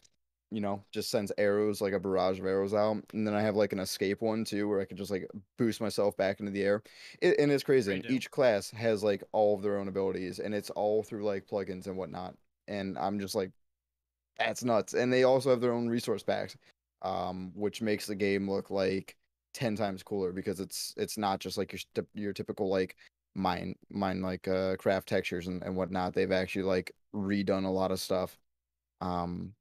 you 0.55 0.61
know 0.61 0.81
just 0.91 1.09
sends 1.09 1.31
arrows 1.37 1.81
like 1.81 1.93
a 1.93 1.99
barrage 1.99 2.39
of 2.39 2.45
arrows 2.45 2.73
out 2.73 2.97
and 3.13 3.27
then 3.27 3.33
i 3.33 3.41
have 3.41 3.55
like 3.55 3.73
an 3.73 3.79
escape 3.79 4.21
one 4.21 4.45
too 4.45 4.67
where 4.69 4.79
i 4.79 4.85
can 4.85 4.95
just 4.95 5.11
like 5.11 5.27
boost 5.57 5.81
myself 5.81 6.15
back 6.17 6.39
into 6.39 6.51
the 6.51 6.61
air 6.61 6.81
it, 7.21 7.35
and 7.39 7.51
it's 7.51 7.63
crazy 7.63 7.93
and 7.93 8.05
each 8.09 8.31
class 8.31 8.69
has 8.71 9.03
like 9.03 9.23
all 9.31 9.55
of 9.55 9.61
their 9.61 9.77
own 9.77 9.87
abilities 9.87 10.39
and 10.39 10.53
it's 10.53 10.69
all 10.69 11.03
through 11.03 11.23
like 11.23 11.47
plugins 11.47 11.87
and 11.87 11.97
whatnot 11.97 12.35
and 12.67 12.97
i'm 12.97 13.19
just 13.19 13.35
like 13.35 13.51
that's 14.37 14.63
nuts. 14.63 14.93
And 14.93 15.11
they 15.11 15.23
also 15.23 15.49
have 15.49 15.61
their 15.61 15.73
own 15.73 15.87
resource 15.87 16.23
packs, 16.23 16.57
um, 17.01 17.51
which 17.55 17.81
makes 17.81 18.07
the 18.07 18.15
game 18.15 18.49
look 18.49 18.69
like 18.69 19.15
ten 19.53 19.75
times 19.75 20.03
cooler 20.03 20.31
because 20.31 20.59
it's 20.59 20.93
it's 20.97 21.17
not 21.17 21.39
just 21.39 21.57
like 21.57 21.73
your 21.73 22.05
your 22.13 22.33
typical 22.33 22.69
like 22.69 22.97
mine 23.35 23.75
mine 23.89 24.21
like 24.21 24.47
uh 24.47 24.75
craft 24.77 25.07
textures 25.07 25.47
and, 25.47 25.63
and 25.63 25.75
whatnot. 25.75 26.13
They've 26.13 26.31
actually 26.31 26.63
like 26.63 26.93
redone 27.13 27.65
a 27.65 27.69
lot 27.69 27.91
of 27.91 27.99
stuff. 27.99 28.37
Um 29.01 29.53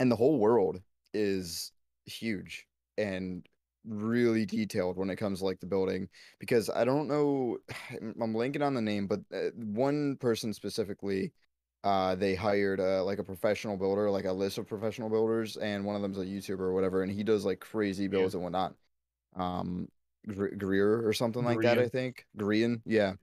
and 0.00 0.10
the 0.10 0.16
whole 0.16 0.38
world 0.38 0.80
is 1.14 1.70
huge 2.06 2.66
and 2.98 3.46
really 3.86 4.44
detailed 4.44 4.96
when 4.96 5.10
it 5.10 5.16
comes 5.16 5.38
to 5.38 5.44
like 5.44 5.60
the 5.60 5.66
building 5.66 6.08
because 6.38 6.68
I 6.68 6.84
don't 6.84 7.06
know 7.06 7.58
I'm 8.00 8.34
blanking 8.34 8.66
on 8.66 8.74
the 8.74 8.82
name 8.82 9.06
but 9.06 9.20
uh, 9.32 9.50
one 9.54 10.16
person 10.16 10.52
specifically 10.52 11.32
uh 11.82 12.14
they 12.14 12.34
hired 12.34 12.78
uh 12.78 13.02
like 13.04 13.18
a 13.18 13.24
professional 13.24 13.76
builder 13.76 14.10
like 14.10 14.26
a 14.26 14.32
list 14.32 14.58
of 14.58 14.68
professional 14.68 15.08
builders 15.08 15.56
and 15.56 15.84
one 15.84 15.96
of 15.96 16.02
them's 16.02 16.18
a 16.18 16.24
youtuber 16.24 16.60
or 16.60 16.74
whatever 16.74 17.02
and 17.02 17.10
he 17.10 17.22
does 17.22 17.44
like 17.44 17.60
crazy 17.60 18.06
builds 18.06 18.34
and 18.34 18.42
whatnot 18.42 18.74
um 19.36 19.88
Gre- 20.26 20.54
greer 20.56 21.06
or 21.06 21.14
something 21.14 21.42
like 21.42 21.62
that 21.62 21.78
i 21.78 21.88
think 21.88 22.26
Grian, 22.36 22.82
yeah. 22.84 23.14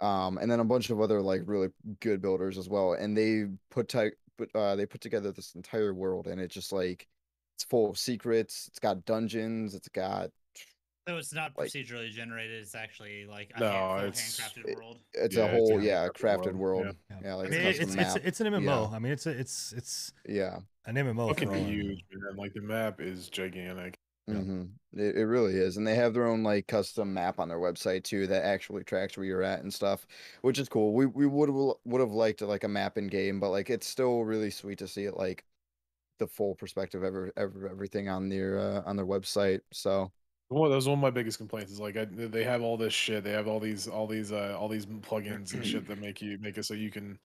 um 0.00 0.38
and 0.38 0.50
then 0.50 0.60
a 0.60 0.64
bunch 0.64 0.88
of 0.88 1.02
other 1.02 1.20
like 1.20 1.42
really 1.44 1.68
good 2.00 2.22
builders 2.22 2.56
as 2.56 2.70
well 2.70 2.94
and 2.94 3.14
they 3.14 3.44
put 3.70 3.88
ti- 3.88 4.12
put 4.36 4.50
uh 4.54 4.76
they 4.76 4.86
put 4.86 5.00
together 5.00 5.32
this 5.32 5.54
entire 5.54 5.94
world 5.94 6.26
and 6.26 6.40
it's 6.40 6.54
just 6.54 6.72
like 6.72 7.06
it's 7.56 7.64
full 7.64 7.88
of 7.90 7.98
secrets 7.98 8.66
it's 8.68 8.78
got 8.78 9.04
dungeons 9.04 9.74
it's 9.74 9.88
got 9.88 10.30
So 11.08 11.16
it's 11.18 11.32
not 11.32 11.52
Like- 11.56 11.68
procedurally 11.70 12.10
generated. 12.10 12.60
It's 12.62 12.74
actually 12.74 13.26
like 13.26 13.52
a 13.54 13.60
No, 13.60 13.70
hand, 13.70 14.08
it's- 14.08 14.40
handcrafted 14.40 14.68
it- 14.68 14.76
world. 14.76 14.98
it's 15.14 15.36
Yeah, 15.36 15.42
a 15.42 15.46
it's 15.46 15.54
a 15.54 15.56
whole 15.56 15.80
yeah 15.82 16.08
crafted 16.08 16.12
crafted 16.20 16.54
world, 16.54 16.84
world 16.84 16.96
yeah. 17.10 17.16
yeah, 17.22 17.30
I 17.30 17.34
like 17.34 17.50
mean, 17.50 17.60
a 17.60 17.64
it's 17.68 17.78
custom 17.78 17.98
it's 18.00 18.14
map 18.14 18.22
it's 18.26 18.40
an 18.40 18.46
MMO. 18.52 18.92
I 18.92 18.98
mean, 18.98 19.12
it's 19.12 19.26
a, 19.26 19.30
it's 19.30 19.72
it's 19.72 20.12
yeah 20.28 20.58
an 20.86 20.96
MMO. 20.96 21.28
Fucking 21.28 21.48
for 21.48 21.54
all 21.54 21.60
huge, 21.64 22.04
man. 22.12 22.36
Like 22.36 22.54
the 22.54 22.60
map 22.60 23.00
is 23.00 23.28
gigantic. 23.30 23.98
Yeah. 24.28 24.34
hmm 24.34 24.64
It, 24.92 25.16
it 25.16 25.26
really 25.26 25.54
is, 25.56 25.76
and 25.76 25.86
they 25.86 25.94
have 25.94 26.14
their 26.14 26.26
own 26.26 26.42
like 26.42 26.66
custom 26.66 27.12
map 27.14 27.38
on 27.38 27.48
their 27.48 27.58
website 27.58 28.04
too 28.04 28.26
that 28.28 28.44
actually 28.44 28.82
tracks 28.84 29.16
where 29.16 29.26
you're 29.26 29.42
at 29.42 29.60
and 29.62 29.72
stuff, 29.72 30.06
which 30.42 30.58
is 30.58 30.68
cool. 30.68 30.94
We 30.94 31.06
we 31.06 31.26
would 31.26 31.50
would 31.84 32.00
have 32.00 32.12
liked 32.12 32.40
like 32.42 32.64
a 32.64 32.68
map 32.68 32.98
in 32.98 33.08
game, 33.08 33.40
but 33.40 33.50
like 33.50 33.70
it's 33.70 33.86
still 33.86 34.24
really 34.24 34.50
sweet 34.50 34.78
to 34.78 34.88
see 34.88 35.04
it 35.04 35.16
like 35.16 35.44
the 36.18 36.26
full 36.28 36.54
perspective 36.56 37.02
of 37.02 37.08
every, 37.08 37.32
every, 37.36 37.70
everything 37.70 38.08
on 38.08 38.28
their 38.30 38.58
uh, 38.58 38.82
on 38.86 38.96
their 38.96 39.06
website. 39.06 39.60
So 39.72 40.12
Well, 40.48 40.70
that 40.70 40.76
was 40.76 40.86
one 40.88 40.98
of 40.98 41.02
my 41.02 41.10
biggest 41.10 41.38
complaints. 41.38 41.72
Is 41.72 41.80
like 41.80 41.96
I, 41.96 42.04
they 42.04 42.44
have 42.44 42.62
all 42.62 42.76
this 42.76 42.92
shit. 42.94 43.24
They 43.24 43.32
have 43.32 43.48
all 43.48 43.58
these, 43.58 43.88
all 43.88 44.06
these, 44.06 44.30
uh, 44.32 44.56
all 44.58 44.68
these 44.68 44.86
plugins 44.86 45.54
and 45.54 45.64
shit 45.64 45.86
that 45.86 45.98
make 45.98 46.22
you 46.22 46.38
make 46.38 46.56
it 46.56 46.64
so 46.64 46.74
you 46.74 46.90
can, 46.90 47.18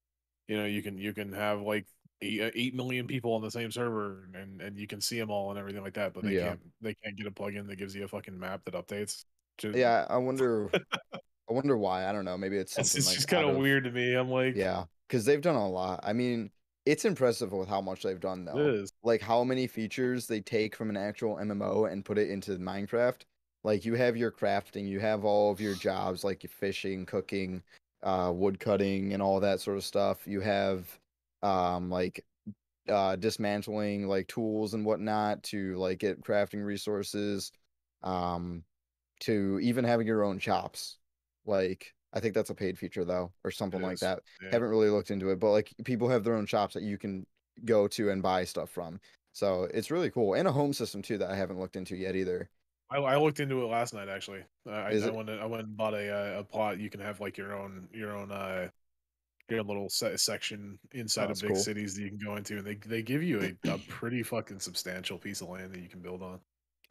you 0.48 0.58
know, 0.58 0.66
you 0.66 0.82
can 0.84 0.98
you 0.98 1.14
can 1.14 1.34
have 1.34 1.62
like 1.62 1.88
eight, 2.22 2.42
uh, 2.42 2.52
eight 2.56 2.76
million 2.76 3.08
people 3.08 3.34
on 3.34 3.42
the 3.42 3.52
same 3.52 3.72
server 3.72 4.30
and 4.34 4.62
and 4.62 4.78
you 4.78 4.88
can 4.88 5.02
see 5.02 5.20
them 5.20 5.30
all 5.32 5.50
and 5.50 5.60
everything 5.60 5.84
like 5.84 5.94
that. 5.96 6.14
But 6.14 6.24
they 6.24 6.36
Yeah. 6.36 6.50
can't 6.50 6.60
they 6.82 6.94
can't 7.04 7.16
get 7.16 7.28
a 7.28 7.32
plugin 7.32 7.68
that 7.68 7.78
gives 7.78 7.96
you 7.96 8.04
a 8.04 8.08
fucking 8.08 8.38
map 8.38 8.62
that 8.66 8.74
updates. 8.74 9.26
Just, 9.58 9.78
yeah, 9.78 10.06
I 10.10 10.18
wonder, 10.18 10.70
I 11.14 11.54
wonder 11.54 11.78
why. 11.78 12.08
I 12.08 12.12
don't 12.12 12.26
know. 12.26 12.38
Maybe 12.38 12.58
it's 12.58 12.74
something 12.74 12.98
it's 13.00 13.08
like 13.08 13.16
just 13.16 13.28
kind 13.28 13.50
of 13.50 13.58
weird 13.58 13.84
to 13.84 13.92
me. 13.92 14.14
I'm 14.14 14.30
like, 14.30 14.56
Yeah, 14.56 14.86
because 15.08 15.26
they've 15.26 15.42
done 15.42 15.56
a 15.56 15.70
lot. 15.70 16.00
I 16.04 16.14
mean, 16.14 16.50
it's 16.86 17.06
impressive 17.06 17.52
with 17.52 17.68
how 17.70 17.82
much 17.82 18.02
they've 18.04 18.20
done 18.20 18.46
though. 18.46 18.58
is. 18.58 18.92
like 19.04 19.22
how 19.22 19.44
many 19.44 19.68
features 19.68 20.26
they 20.28 20.40
take 20.42 20.76
from 20.76 20.90
an 20.90 20.98
actual 20.98 21.36
MMO 21.36 21.92
and 21.92 22.04
put 22.04 22.18
it 22.18 22.30
into 22.30 22.58
Minecraft. 22.58 23.22
Like 23.64 23.86
you 23.86 23.94
have 23.94 24.18
your 24.18 24.32
crafting, 24.32 24.88
you 24.88 25.00
have 25.00 25.24
all 25.24 25.52
of 25.52 25.62
your 25.62 25.76
jobs 25.76 26.24
like 26.24 26.42
your 26.42 26.50
fishing, 26.50 27.06
cooking, 27.06 27.62
uh, 28.02 28.32
wood 28.34 28.60
cutting, 28.60 29.14
and 29.14 29.22
all 29.22 29.40
that 29.40 29.60
sort 29.60 29.78
of 29.78 29.84
stuff. 29.84 30.26
You 30.26 30.42
have 30.42 30.88
um 31.44 31.90
like 31.90 32.26
uh 32.90 33.16
dismantling 33.16 34.08
like 34.08 34.28
tools 34.28 34.74
and 34.74 34.86
whatnot 34.86 35.44
to 35.44 35.76
like 35.78 36.00
get 36.00 36.22
crafting 36.24 36.66
resources, 36.66 37.52
um, 38.04 38.64
to 39.22 39.60
even 39.62 39.86
having 39.86 40.08
your 40.08 40.24
own 40.24 40.40
shops. 40.40 40.98
Like 41.46 41.94
I 42.14 42.20
think 42.20 42.34
that's 42.36 42.50
a 42.50 42.56
paid 42.56 42.78
feature 42.80 43.06
though, 43.06 43.32
or 43.44 43.52
something 43.52 43.82
It 43.82 43.86
like 43.86 43.94
is. 43.96 44.00
that 44.02 44.22
Yeah. 44.42 44.50
haven't 44.52 44.70
really 44.70 44.90
looked 44.90 45.12
into 45.12 45.30
it, 45.32 45.40
but 45.40 45.52
like 45.52 45.74
people 45.86 46.10
have 46.10 46.24
their 46.24 46.36
own 46.36 46.46
shops 46.46 46.74
that 46.76 46.84
you 46.84 46.98
can 46.98 47.26
go 47.66 47.88
to 47.90 48.10
and 48.10 48.22
buy 48.24 48.44
stuff 48.46 48.70
from. 48.70 49.00
So 49.34 49.64
it's 49.74 49.92
really 49.92 50.10
cool, 50.12 50.34
and 50.34 50.48
a 50.48 50.52
home 50.52 50.74
system 50.74 51.02
too 51.02 51.18
that 51.20 51.32
I 51.32 51.36
haven't 51.36 51.60
looked 51.60 51.76
into 51.78 51.96
yet 51.96 52.16
either. 52.16 52.50
I, 52.90 52.98
I 52.98 53.18
looked 53.18 53.40
into 53.40 53.62
it 53.64 53.68
last 53.68 53.94
night 53.94 54.10
actually. 54.10 54.44
Uh, 54.68 54.72
I, 54.72 54.92
I 54.92 55.10
went 55.10 55.30
and- 55.30 55.40
I 55.42 55.46
went 55.46 55.64
and 55.64 55.78
bought 55.78 55.94
a 55.94 56.10
uh, 56.38 56.40
a 56.40 56.44
plot. 56.44 56.80
You 56.80 56.90
can 56.90 57.00
have 57.00 57.20
like 57.22 57.38
your 57.38 57.54
own 57.56 57.88
your 57.94 58.12
own 58.16 58.32
uh 58.32 58.70
own 59.60 59.68
little 59.68 59.90
se- 59.90 60.18
section 60.18 60.80
inside 60.92 61.28
That's 61.28 61.42
of 61.42 61.48
big 61.48 61.56
cool. 61.56 61.64
cities 61.64 61.96
that 61.96 62.04
you 62.04 62.10
can 62.10 62.18
go 62.18 62.36
into, 62.36 62.58
and 62.58 62.66
they 62.66 62.76
they 62.76 63.02
give 63.02 63.24
you 63.24 63.42
a, 63.42 63.70
a 63.72 63.78
pretty 63.88 64.24
fucking 64.24 64.60
substantial 64.60 65.18
piece 65.18 65.42
of 65.42 65.50
land 65.50 65.74
that 65.74 65.80
you 65.82 65.90
can 65.90 66.02
build 66.02 66.22
on. 66.22 66.40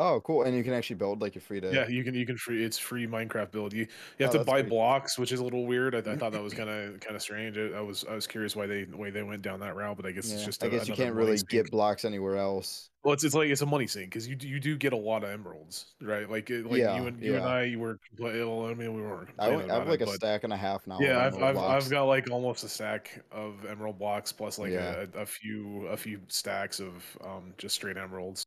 Oh, 0.02 0.18
cool. 0.22 0.44
And 0.44 0.56
you 0.56 0.64
can 0.64 0.72
actually 0.72 0.96
build 0.96 1.20
like 1.20 1.34
you're 1.34 1.42
free 1.42 1.60
to. 1.60 1.70
Yeah, 1.72 1.86
you 1.86 2.02
can 2.02 2.14
you 2.14 2.24
can 2.24 2.38
free 2.38 2.64
it's 2.64 2.78
free 2.78 3.06
Minecraft 3.06 3.50
build. 3.50 3.72
You 3.74 3.86
you 4.18 4.24
have 4.26 4.34
Oh, 4.34 4.38
to 4.38 4.44
buy 4.44 4.54
pretty- 4.54 4.70
blocks, 4.70 5.18
which 5.18 5.30
is 5.30 5.40
a 5.40 5.44
little 5.44 5.66
weird. 5.66 5.94
I, 5.94 5.98
I 6.12 6.16
thought 6.16 6.32
that 6.32 6.42
was 6.42 6.54
kind 6.54 6.70
of 6.70 6.98
kind 7.00 7.14
of 7.14 7.20
strange. 7.20 7.58
I, 7.58 7.66
I 7.76 7.80
was 7.82 8.04
I 8.10 8.14
was 8.14 8.26
curious 8.26 8.56
why 8.56 8.66
they 8.66 8.84
why 8.84 9.10
they 9.10 9.22
went 9.22 9.42
down 9.42 9.60
that 9.60 9.76
route, 9.76 9.96
but 9.98 10.06
I 10.06 10.12
guess 10.12 10.32
it's 10.32 10.42
just 10.44 10.64
I 10.64 10.68
a- 10.68 10.70
guess 10.70 10.88
you 10.88 10.94
can't 10.94 11.14
really 11.14 11.36
sink. 11.36 11.50
get 11.50 11.70
blocks 11.70 12.06
anywhere 12.06 12.36
else. 12.38 12.88
Well, 13.04 13.14
it's, 13.14 13.24
it's 13.24 13.34
like 13.34 13.48
it's 13.50 13.62
a 13.62 13.66
money 13.66 13.86
sink 13.86 14.10
because 14.10 14.26
you 14.28 14.36
do- 14.36 14.48
you 14.48 14.58
do 14.58 14.76
get 14.76 14.92
a 14.94 14.96
lot 14.96 15.22
of 15.22 15.30
emeralds, 15.30 15.86
right? 16.00 16.28
Like 16.30 16.48
it- 16.48 16.64
like 16.64 16.78
Yeah, 16.80 16.96
you 17.00 17.06
and 17.06 17.22
you 17.22 17.34
and. 17.36 17.44
I 17.44 17.64
you 17.64 17.78
were 17.78 17.98
well, 18.18 18.66
I 18.66 18.74
mean 18.74 18.94
we 18.94 19.02
weren't. 19.02 19.28
I, 19.38 19.48
I 19.54 19.62
have 19.78 19.86
like 19.88 20.00
it, 20.00 20.08
a 20.08 20.12
stack 20.12 20.44
and 20.44 20.52
a 20.52 20.56
half 20.56 20.86
now. 20.86 20.98
Yeah, 20.98 21.18
I've 21.26 21.42
I've. 21.42 21.58
I've 21.58 21.90
got 21.90 22.04
like 22.04 22.30
almost 22.30 22.64
a 22.64 22.68
stack 22.70 23.22
of 23.32 23.66
emerald 23.66 23.98
blocks 23.98 24.32
plus 24.32 24.58
like 24.58 24.72
Yeah. 24.72 25.04
a, 25.14 25.20
a 25.20 25.26
few 25.26 25.86
a 25.88 25.96
few 25.96 26.20
stacks 26.28 26.80
of 26.80 26.92
um 27.22 27.52
just 27.58 27.74
straight 27.74 27.98
emeralds 27.98 28.46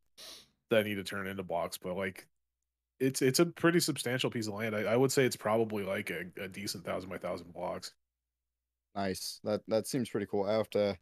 that 0.74 0.80
I 0.80 0.88
need 0.88 0.96
to 0.96 1.04
turn 1.04 1.26
into 1.26 1.42
blocks. 1.42 1.78
But 1.78 1.96
like 1.96 2.26
it's 3.00 3.22
it's 3.22 3.38
a 3.38 3.46
pretty 3.46 3.80
substantial 3.80 4.30
piece 4.30 4.46
of 4.46 4.54
land. 4.54 4.74
I, 4.76 4.80
I 4.82 4.96
would 4.96 5.12
say 5.12 5.24
it's 5.24 5.36
probably 5.36 5.84
like 5.84 6.10
a, 6.10 6.24
a 6.42 6.48
decent 6.48 6.84
thousand 6.84 7.10
by 7.10 7.18
thousand 7.18 7.52
blocks. 7.52 7.92
Nice. 8.94 9.40
That 9.44 9.62
that 9.68 9.86
seems 9.86 10.08
pretty 10.08 10.26
cool. 10.26 10.44
I 10.44 10.52
have 10.54 10.70
to 10.70 10.96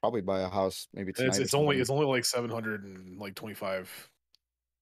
probably 0.00 0.20
buy 0.20 0.40
a 0.40 0.48
house 0.48 0.88
maybe 0.92 1.12
tonight. 1.12 1.28
It's 1.28 1.38
it's 1.38 1.54
only 1.54 1.78
it's 1.80 1.90
only 1.90 2.06
like 2.06 2.24
seven 2.24 2.50
hundred 2.50 2.84
and 2.84 3.18
like 3.18 3.34
twenty 3.34 3.54
five 3.54 3.90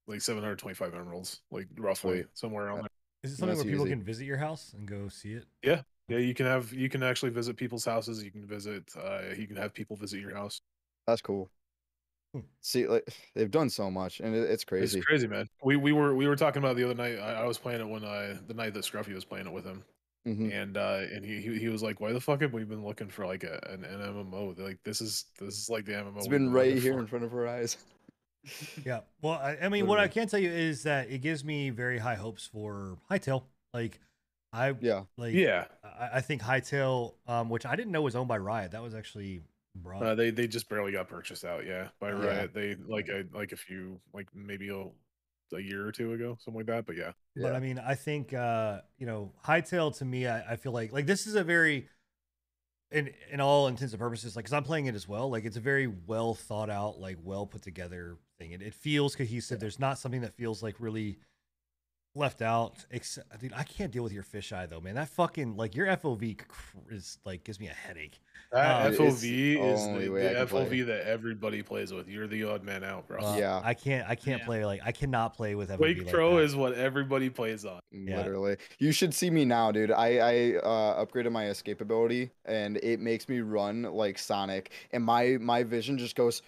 like 0.09 0.21
seven 0.21 0.43
hundred 0.43 0.59
twenty 0.59 0.75
five 0.75 0.95
emeralds, 0.95 1.41
like 1.51 1.69
roughly 1.79 2.23
Sweet. 2.23 2.27
somewhere 2.35 2.67
around 2.67 2.77
Yeah. 2.77 2.83
there. 2.83 2.89
Is 3.25 3.33
it 3.33 3.37
something 3.37 3.55
That's 3.55 3.65
where 3.65 3.73
people 3.73 3.87
easy. 3.87 3.95
can 3.95 4.03
visit 4.03 4.25
your 4.25 4.37
house 4.39 4.73
and 4.77 4.87
go 4.87 5.09
see 5.09 5.35
it? 5.35 5.45
Yeah, 5.63 5.83
yeah, 6.09 6.19
you 6.19 6.35
can 6.35 6.47
have 6.47 6.73
you 6.73 6.89
can 6.89 7.05
actually 7.05 7.31
visit 7.31 7.57
people's 7.57 7.85
houses. 7.85 8.21
You 8.25 8.33
can 8.33 8.45
visit. 8.45 8.91
Uh, 9.01 9.21
you 9.39 9.47
can 9.47 9.55
have 9.57 9.73
people 9.73 9.95
visit 9.95 10.21
your 10.21 10.35
house. 10.35 10.61
That's 11.07 11.23
cool. 11.23 11.49
See, 12.61 12.87
like 12.87 13.05
they've 13.35 13.51
done 13.51 13.69
so 13.69 13.91
much, 13.91 14.21
and 14.21 14.35
it, 14.35 14.49
it's 14.51 14.65
crazy. 14.65 14.99
It's 14.99 15.07
crazy, 15.07 15.27
man. 15.27 15.49
We 15.63 15.77
we 15.77 15.93
were 15.93 16.15
we 16.15 16.27
were 16.27 16.37
talking 16.37 16.63
about 16.63 16.73
it 16.73 16.77
the 16.77 16.85
other 16.85 16.95
night. 16.95 17.19
I, 17.19 17.43
I 17.43 17.45
was 17.45 17.59
playing 17.59 17.81
it 17.81 17.89
when 17.89 18.05
I 18.05 18.39
the 18.47 18.55
night 18.55 18.75
that 18.75 18.85
Scruffy 18.85 19.15
was 19.15 19.25
playing 19.25 19.47
it 19.47 19.53
with 19.53 19.65
him, 19.65 19.85
Mhm. 20.27 20.53
and 20.53 20.77
uh 20.77 21.01
and 21.13 21.25
he, 21.25 21.41
he 21.43 21.59
he 21.59 21.69
was 21.69 21.83
like, 21.83 22.01
"Why 22.01 22.13
the 22.13 22.21
fuck 22.21 22.41
have 22.41 22.53
we 22.55 22.65
been 22.65 22.85
looking 22.85 23.09
for 23.09 23.27
like 23.27 23.45
a 23.45 23.61
an, 23.69 23.85
an 23.85 24.01
MMO? 24.01 24.57
They're 24.57 24.67
like 24.67 24.79
this 24.85 25.01
is 25.01 25.27
this 25.39 25.59
is 25.59 25.69
like 25.69 25.85
the 25.85 25.93
MMO. 25.93 26.17
It's 26.17 26.25
we've 26.25 26.31
been 26.31 26.53
right 26.53 26.79
here 26.79 26.95
for." 26.95 27.01
in 27.01 27.07
front 27.07 27.25
of 27.25 27.35
our 27.35 27.47
eyes. 27.49 27.77
Yeah. 28.85 29.01
Well, 29.21 29.35
I, 29.35 29.57
I 29.63 29.69
mean, 29.69 29.87
what 29.87 30.01
I 30.01 30.09
can 30.09 30.27
tell 30.27 30.41
you 30.41 30.51
is 30.51 30.83
that 30.83 31.09
it 31.11 31.19
gives 31.19 31.45
me 31.45 31.71
very 31.71 31.99
high 31.99 32.17
hopes 32.17 32.45
for 32.45 32.99
Hytale. 33.09 33.45
Like, 33.73 34.01
I 34.53 34.75
Yeah. 34.81 35.05
like. 35.17 35.33
Yeah, 35.33 35.67
I, 35.85 36.09
I 36.15 36.21
think 36.23 36.43
Hytale, 36.43 37.15
um, 37.29 37.49
which 37.51 37.65
I 37.65 37.77
didn't 37.77 37.93
know 37.93 38.03
was 38.03 38.17
owned 38.17 38.27
by 38.27 38.39
Riot. 38.39 38.73
That 38.73 38.83
was 38.83 38.97
actually 38.97 39.37
brought. 39.39 39.52
Uh, 40.03 40.15
they 40.15 40.31
they 40.31 40.47
just 40.47 40.69
barely 40.69 40.93
got 40.93 41.09
purchased 41.09 41.45
out. 41.45 41.65
Yeah, 41.67 41.89
by 42.01 42.11
Yeah. 42.11 42.27
Riot. 42.27 42.55
They 42.55 42.77
like 42.87 43.09
a 43.09 43.25
like 43.33 43.53
a 43.53 43.57
few 43.57 44.01
like 44.13 44.29
maybe 44.35 44.69
a, 44.69 44.85
a 45.57 45.61
year 45.61 45.87
or 45.87 45.93
two 45.93 46.13
ago, 46.13 46.37
something 46.41 46.59
like 46.59 46.67
that. 46.67 46.87
But 46.87 46.97
yeah, 46.97 47.13
But 47.37 47.55
I 47.55 47.61
mean, 47.61 47.79
I 47.79 47.95
think 47.95 48.35
uh, 48.35 48.81
you 48.99 49.07
know, 49.07 49.33
Hytale 49.45 49.97
to 49.99 50.05
me, 50.05 50.27
I, 50.27 50.53
I 50.53 50.57
feel 50.57 50.73
like 50.73 50.93
like 50.93 51.07
this 51.07 51.27
is 51.27 51.35
a 51.35 51.45
very 51.45 51.89
in 52.91 53.11
in 53.31 53.41
all 53.41 53.69
intents 53.69 53.93
and 53.93 54.01
purposes, 54.01 54.37
like 54.37 54.45
because 54.45 54.53
I'm 54.53 54.65
playing 54.65 54.87
it 54.87 54.95
as 54.95 55.09
well, 55.09 55.31
like 55.31 55.45
it's 55.45 55.57
a 55.57 55.61
very 55.61 55.87
well 55.87 56.35
thought 56.35 56.71
out, 56.71 57.01
like 57.01 57.17
well 57.23 57.47
put 57.47 57.63
together 57.63 58.19
thing. 58.39 58.53
It, 58.53 58.63
it 58.63 58.75
feels 58.75 59.17
cohesive. 59.17 59.59
There's 59.59 59.81
not 59.81 59.99
something 59.99 60.21
that 60.21 60.35
feels 60.35 60.63
like 60.63 60.77
really 60.79 61.19
left 62.15 62.43
out. 62.43 62.85
Except, 62.91 63.41
dude, 63.41 63.53
I 63.55 63.63
can't 63.63 63.91
deal 63.93 64.03
with 64.03 64.13
your 64.13 64.23
fisheye 64.23 64.69
though, 64.69 64.81
man. 64.81 64.95
That 64.97 65.09
fucking 65.09 65.57
like 65.57 65.75
your 65.75 65.87
FOV 65.87 66.41
is 66.91 67.19
like 67.25 67.45
gives 67.45 67.59
me 67.61 67.69
a 67.69 67.73
headache. 67.73 68.21
that 68.53 68.87
Uh, 68.87 68.89
it's 68.91 68.99
FOV 68.99 69.13
is 69.73 69.87
the, 69.87 70.09
way 70.11 70.23
the 70.29 70.35
can 70.35 70.47
play. 70.49 70.65
FOV 70.67 70.87
that 70.87 71.07
everybody 71.07 71.63
plays 71.63 71.93
with. 71.93 72.09
You're 72.09 72.27
the 72.27 72.45
odd 72.45 72.63
man 72.65 72.85
out, 72.85 73.09
bro. 73.09 73.19
Uh, 73.25 73.37
Yeah. 73.37 73.61
I 73.65 73.75
can't. 73.75 74.07
I 74.09 74.15
can't 74.15 74.41
Yeah. 74.41 74.47
play 74.47 74.65
like 74.67 74.81
I 74.85 74.93
cannot 74.93 75.35
play 75.35 75.55
with 75.55 75.71
FOV 75.71 75.79
Quake 75.79 75.99
like 76.05 76.09
Pro 76.13 76.37
that. 76.37 76.43
is 76.43 76.55
what 76.57 76.75
everybody 76.75 77.31
plays 77.31 77.65
on. 77.65 77.81
Yeah. 77.91 78.19
Literally. 78.19 78.57
You 78.79 78.93
should 78.93 79.15
see 79.15 79.31
me 79.31 79.45
now, 79.45 79.73
dude. 79.73 79.91
I 79.91 80.07
I 80.19 80.55
uh, 80.57 81.05
upgraded 81.05 81.33
my 81.33 81.47
escape 81.49 81.81
ability, 81.81 82.31
and 82.45 82.77
it 82.79 83.01
makes 83.01 83.29
me 83.29 83.41
run 83.41 83.83
like 83.85 84.19
Sonic, 84.19 84.71
and 84.93 85.03
my 85.05 85.39
my 85.41 85.63
vision 85.63 85.97
just 85.99 86.15
goes. 86.17 86.43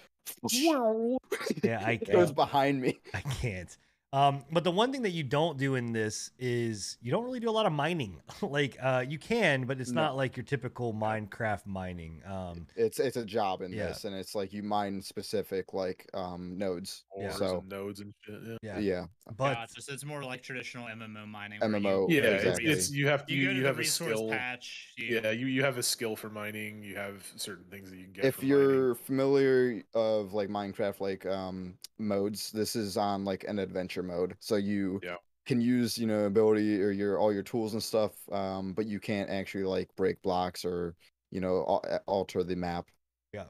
Yeah, 1.62 1.82
I 1.84 1.92
it 1.92 2.06
goes 2.10 2.26
can't. 2.26 2.34
behind 2.36 2.80
me. 2.82 2.98
I 3.12 3.20
can't. 3.20 3.76
Um, 4.14 4.44
but 4.52 4.62
the 4.62 4.70
one 4.70 4.92
thing 4.92 5.02
that 5.02 5.10
you 5.10 5.24
don't 5.24 5.58
do 5.58 5.74
in 5.74 5.92
this 5.92 6.30
is 6.38 6.98
you 7.02 7.10
don't 7.10 7.24
really 7.24 7.40
do 7.40 7.50
a 7.50 7.56
lot 7.58 7.66
of 7.66 7.72
mining. 7.72 8.20
like 8.42 8.76
uh, 8.80 9.04
you 9.06 9.18
can, 9.18 9.64
but 9.64 9.80
it's 9.80 9.90
No. 9.90 10.02
not 10.02 10.16
like 10.16 10.36
your 10.36 10.44
typical 10.44 10.94
Minecraft 10.94 11.66
mining. 11.66 12.22
Um, 12.24 12.68
It's 12.76 13.00
it's 13.00 13.16
a 13.16 13.24
job 13.24 13.60
in 13.62 13.72
Yeah. 13.72 13.88
this, 13.88 14.04
and 14.04 14.14
it's 14.14 14.36
like 14.36 14.52
you 14.52 14.62
mine 14.62 15.02
specific 15.02 15.74
like 15.74 16.08
um 16.14 16.56
nodes. 16.56 17.04
Yeah. 17.18 17.30
So 17.30 17.58
and 17.58 17.68
nodes 17.68 17.98
and 17.98 18.14
shit. 18.24 18.36
Yeah. 18.44 18.56
yeah, 18.62 18.78
yeah, 18.78 19.04
but 19.36 19.54
Gotcha. 19.54 19.82
So 19.82 19.92
it's 19.92 20.04
more 20.04 20.22
like 20.22 20.42
traditional 20.44 20.86
MMO 20.86 21.26
mining. 21.26 21.58
where 21.58 21.70
you- 21.70 21.76
MMO, 21.76 22.06
Yeah, 22.08 22.20
exactly. 22.22 22.66
it's, 22.66 22.84
it's 22.86 22.90
you 22.92 23.08
have 23.08 23.24
You, 23.26 23.36
you, 23.36 23.50
you 23.50 23.66
have 23.66 23.74
a 23.74 23.78
resource 23.78 24.12
skill. 24.12 24.28
patch. 24.30 24.92
You, 24.96 25.20
Yeah, 25.24 25.32
you, 25.32 25.46
you 25.46 25.64
have 25.64 25.76
a 25.76 25.82
skill 25.82 26.14
for 26.14 26.30
mining. 26.30 26.84
You 26.84 26.94
have 26.94 27.26
certain 27.34 27.64
things 27.64 27.90
that 27.90 27.96
you 27.96 28.04
can 28.04 28.12
get. 28.12 28.24
if 28.26 28.44
you're 28.44 28.94
familiar 28.94 29.82
of 29.92 30.34
like 30.34 30.48
Minecraft 30.50 31.00
like 31.00 31.26
um 31.26 31.74
modes, 31.98 32.52
this 32.52 32.76
is 32.76 32.96
on 32.96 33.24
like 33.24 33.42
an 33.48 33.58
adventure 33.58 34.03
mode. 34.04 34.36
So 34.40 34.56
you 34.56 35.00
Yeah. 35.02 35.16
can 35.46 35.60
use, 35.60 35.98
you 35.98 36.06
know, 36.06 36.24
ability 36.24 36.80
or 36.82 36.90
your 36.90 37.18
all 37.18 37.32
your 37.32 37.42
tools 37.42 37.74
and 37.74 37.82
stuff, 37.82 38.12
um, 38.32 38.72
but 38.72 38.86
you 38.86 39.00
can't 39.00 39.30
actually 39.30 39.64
like 39.64 39.90
break 39.96 40.20
blocks 40.22 40.64
or, 40.64 40.94
you 41.30 41.40
know, 41.40 41.60
alter 42.06 42.42
the 42.42 42.56
map. 42.56 42.88
yeah. 43.32 43.44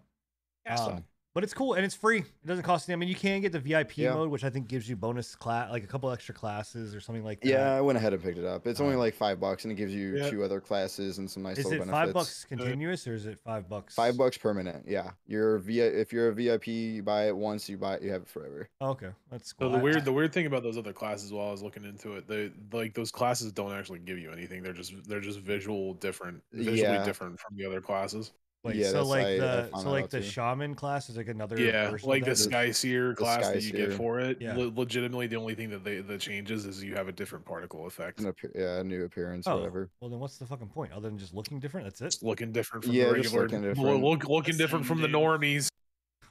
Yeah, 0.66 0.76
Um, 0.76 1.04
but 1.34 1.42
it's 1.44 1.52
cool 1.52 1.74
and 1.74 1.84
it's 1.84 1.94
free. 1.96 2.18
It 2.20 2.46
doesn't 2.46 2.62
cost 2.62 2.88
any. 2.88 2.94
I 2.94 2.96
mean, 2.96 3.08
you 3.08 3.14
can 3.16 3.40
get 3.40 3.50
the 3.52 3.58
VIP 3.58 3.98
Yeah. 3.98 4.14
mode, 4.14 4.30
which 4.30 4.44
I 4.44 4.50
think 4.50 4.68
gives 4.68 4.88
you 4.88 4.94
bonus 4.96 5.34
class, 5.34 5.70
like 5.70 5.82
a 5.82 5.86
couple 5.86 6.10
extra 6.12 6.34
classes 6.34 6.94
or 6.94 7.00
something 7.00 7.24
like 7.24 7.40
that. 7.40 7.48
Yeah, 7.48 7.74
I 7.74 7.80
went 7.80 7.98
ahead 7.98 8.12
and 8.12 8.22
picked 8.22 8.38
it 8.38 8.44
up. 8.44 8.66
It's 8.66 8.80
only 8.80 8.94
Uh, 8.94 8.98
like 9.00 9.14
five 9.14 9.40
bucks 9.40 9.64
and 9.64 9.72
it 9.72 9.74
gives 9.74 9.92
you 9.92 10.16
Yeah. 10.16 10.30
two 10.30 10.44
other 10.44 10.60
classes 10.60 11.18
and 11.18 11.28
some 11.28 11.42
nice 11.42 11.58
Is 11.58 11.64
little 11.64 11.82
it 11.82 11.86
benefits. 11.86 12.06
five 12.06 12.14
bucks 12.14 12.44
continuous 12.44 13.06
or 13.08 13.14
is 13.14 13.26
it 13.26 13.38
five 13.44 13.68
bucks? 13.68 13.94
Five 13.94 14.16
bucks 14.16 14.38
permanent. 14.38 14.86
Yeah. 14.86 15.10
You're 15.26 15.58
via 15.58 15.86
if 15.86 16.12
you're 16.12 16.28
a 16.28 16.32
VIP, 16.34 16.68
you 16.68 17.02
buy 17.02 17.26
it 17.26 17.36
once, 17.36 17.68
you 17.68 17.76
buy 17.78 17.94
it, 17.96 18.02
you 18.02 18.12
have 18.12 18.22
it 18.22 18.28
forever. 18.28 18.68
Oh, 18.80 18.90
okay, 18.90 19.10
that's 19.30 19.50
So 19.50 19.56
cool. 19.58 19.70
the 19.70 19.78
weird 19.78 20.04
the 20.04 20.12
weird 20.12 20.32
thing 20.32 20.46
about 20.46 20.62
those 20.62 20.78
other 20.78 20.92
classes 20.92 21.32
while 21.32 21.48
I 21.48 21.50
was 21.50 21.62
looking 21.62 21.84
into 21.84 22.12
it, 22.12 22.28
they 22.28 22.52
like 22.72 22.94
those 22.94 23.10
classes 23.10 23.50
don't 23.52 23.72
actually 23.72 23.98
give 23.98 24.18
you 24.18 24.30
anything. 24.30 24.62
They're 24.62 24.72
just 24.72 24.92
they're 25.08 25.20
just 25.20 25.40
visual 25.40 25.94
different 25.94 26.42
visually 26.52 26.80
Yeah. 26.80 27.04
different 27.04 27.40
from 27.40 27.56
the 27.56 27.64
other 27.66 27.80
classes. 27.80 28.32
Wait, 28.64 28.76
yeah, 28.76 28.86
so 28.86 29.04
that's- 29.04 29.08
like 29.08 29.26
I- 29.26 29.30
I 29.34 29.36
the 29.38 29.68
found 29.72 29.82
so 29.82 29.90
like 29.90 30.10
the 30.10 30.20
too. 30.20 30.26
shaman 30.26 30.74
class 30.74 31.10
is 31.10 31.16
like 31.18 31.28
another 31.28 31.60
Yeah, 31.60 31.90
version 31.90 32.08
like 32.08 32.26
of 32.26 32.36
the 32.38 32.44
that? 32.44 32.50
Skyseer 32.50 33.10
the 33.10 33.14
class 33.16 33.44
Sky 33.44 33.52
that 33.52 33.62
you 33.62 33.72
get 33.72 33.92
for 33.92 34.20
it. 34.20 34.40
Yeah. 34.40 34.56
le- 34.56 34.72
legitimately, 34.74 35.26
the 35.26 35.36
only 35.36 35.54
thing 35.54 35.68
that 35.70 35.84
they 35.84 36.00
that 36.00 36.20
changes 36.20 36.64
is 36.64 36.82
you 36.82 36.94
have 36.94 37.06
a 37.08 37.12
different 37.12 37.44
particle 37.44 37.86
effect. 37.86 38.20
An 38.20 38.32
appe- 38.32 38.54
yeah, 38.54 38.78
a 38.80 38.84
new 38.84 39.04
appearance, 39.04 39.46
Oh, 39.46 39.56
whatever. 39.58 39.90
well 40.00 40.08
then 40.10 40.18
what's 40.18 40.38
the 40.38 40.46
fucking 40.46 40.68
point 40.68 40.92
other 40.92 41.08
than 41.10 41.18
just 41.18 41.34
looking 41.34 41.60
different? 41.60 41.86
That's 41.86 42.00
it. 42.00 42.06
It's 42.06 42.22
looking 42.22 42.52
different 42.52 42.84
from 42.84 42.94
Yeah, 42.94 43.04
the 43.08 43.12
regular. 43.12 43.42
looking 43.42 43.60
different. 43.62 44.02
Look, 44.02 44.24
looking 44.28 44.56
different 44.56 44.84
Listen, 44.88 45.02
from 45.02 45.02
the 45.02 45.08
normies. 45.18 45.68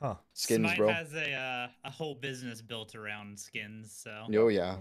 Huh. 0.02 0.16
Skins, 0.34 0.66
Smite 0.66 0.78
bro. 0.78 0.90
has 0.92 1.14
a 1.14 1.32
uh, 1.34 1.68
a 1.86 1.92
whole 1.92 2.16
business 2.16 2.62
built 2.62 2.96
around 2.96 3.40
skins. 3.40 3.94
So 4.04 4.26
Oh 4.34 4.48
yeah. 4.48 4.78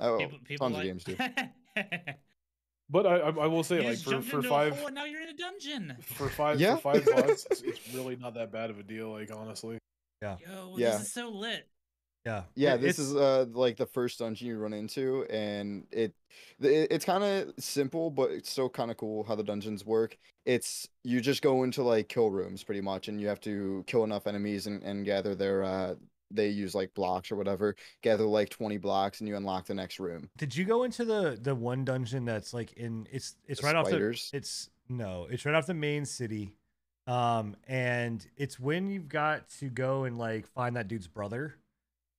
Oh. 0.00 0.14
Oh, 0.14 0.18
people, 0.18 0.38
people 0.44 0.66
tons 0.70 0.74
like... 0.76 0.90
of 0.90 1.04
games 1.04 1.04
do. 1.04 2.12
But 2.88 3.06
I 3.06 3.16
I, 3.16 3.28
I 3.30 3.46
will 3.46 3.64
say 3.64 3.82
you 3.82 3.88
like 3.88 3.98
for 3.98 4.22
for 4.22 4.42
five 4.42 4.76
hole 4.76 4.86
and 4.86 4.94
now 4.94 5.04
you're 5.04 5.22
in 5.22 5.28
a 5.28 5.36
dungeon. 5.36 5.96
for 6.02 6.28
five 6.28 6.60
Yeah. 6.60 6.76
for 6.76 6.94
five 6.94 7.04
bucks, 7.14 7.46
it's, 7.50 7.62
it's 7.62 7.94
really 7.94 8.16
not 8.16 8.34
that 8.34 8.52
bad 8.52 8.70
of 8.70 8.78
a 8.78 8.82
deal. 8.82 9.10
Like 9.12 9.30
honestly. 9.34 9.78
Yo, 10.22 10.36
Yeah. 10.76 10.92
this 10.92 11.02
is 11.02 11.12
so 11.12 11.28
lit. 11.30 11.68
Yeah. 12.24 12.42
Yeah, 12.56 12.74
It- 12.74 12.80
this 12.80 12.98
is 12.98 13.14
uh 13.14 13.46
like 13.52 13.76
the 13.76 13.86
first 13.86 14.18
dungeon 14.18 14.48
you 14.48 14.58
run 14.58 14.72
into, 14.72 15.24
and 15.30 15.86
it, 15.92 16.12
it 16.60 16.88
it's 16.90 17.04
kind 17.04 17.22
of 17.22 17.52
simple, 17.58 18.10
but 18.10 18.30
it's 18.32 18.50
still 18.50 18.68
kind 18.68 18.90
of 18.90 18.96
cool 18.96 19.22
how 19.24 19.34
the 19.36 19.44
dungeons 19.44 19.84
work. 19.86 20.16
It's 20.44 20.88
you 21.04 21.20
just 21.20 21.42
go 21.42 21.62
into 21.64 21.82
like 21.84 22.08
kill 22.08 22.30
rooms 22.30 22.64
pretty 22.64 22.80
much, 22.80 23.06
and 23.08 23.20
you 23.20 23.28
have 23.28 23.40
to 23.42 23.84
kill 23.86 24.02
enough 24.04 24.26
enemies 24.26 24.66
and, 24.66 24.82
and 24.82 25.04
gather 25.04 25.34
their 25.36 25.62
uh 25.64 25.94
they 26.30 26.48
use 26.48 26.74
like 26.74 26.92
blocks 26.94 27.30
or 27.30 27.36
whatever, 27.36 27.76
gather 28.02 28.24
like 28.24 28.48
twenty 28.50 28.78
blocks, 28.78 29.20
and 29.20 29.28
you 29.28 29.36
unlock 29.36 29.66
the 29.66 29.74
next 29.74 30.00
room. 30.00 30.28
Did 30.36 30.56
you 30.56 30.64
go 30.64 30.82
into 30.84 31.04
the 31.04 31.38
the 31.40 31.54
one 31.54 31.84
dungeon 31.84 32.24
that's 32.24 32.52
like 32.54 32.72
in 32.74 33.06
it's 33.10 33.36
it's 33.46 33.60
The 33.60 33.66
right 33.66 33.76
off 33.76 33.86
spiders? 33.88 34.30
the 34.30 34.38
it's 34.38 34.70
no 34.88 35.26
it's 35.30 35.44
right 35.44 35.54
off 35.54 35.66
the 35.66 35.74
main 35.74 36.04
city, 36.04 36.54
um 37.06 37.56
and 37.66 38.26
it's 38.36 38.58
when 38.58 38.88
you've 38.88 39.08
got 39.08 39.48
to 39.60 39.68
go 39.68 40.04
and 40.04 40.18
like 40.18 40.46
find 40.48 40.76
that 40.76 40.88
dude's 40.88 41.06
brother, 41.08 41.56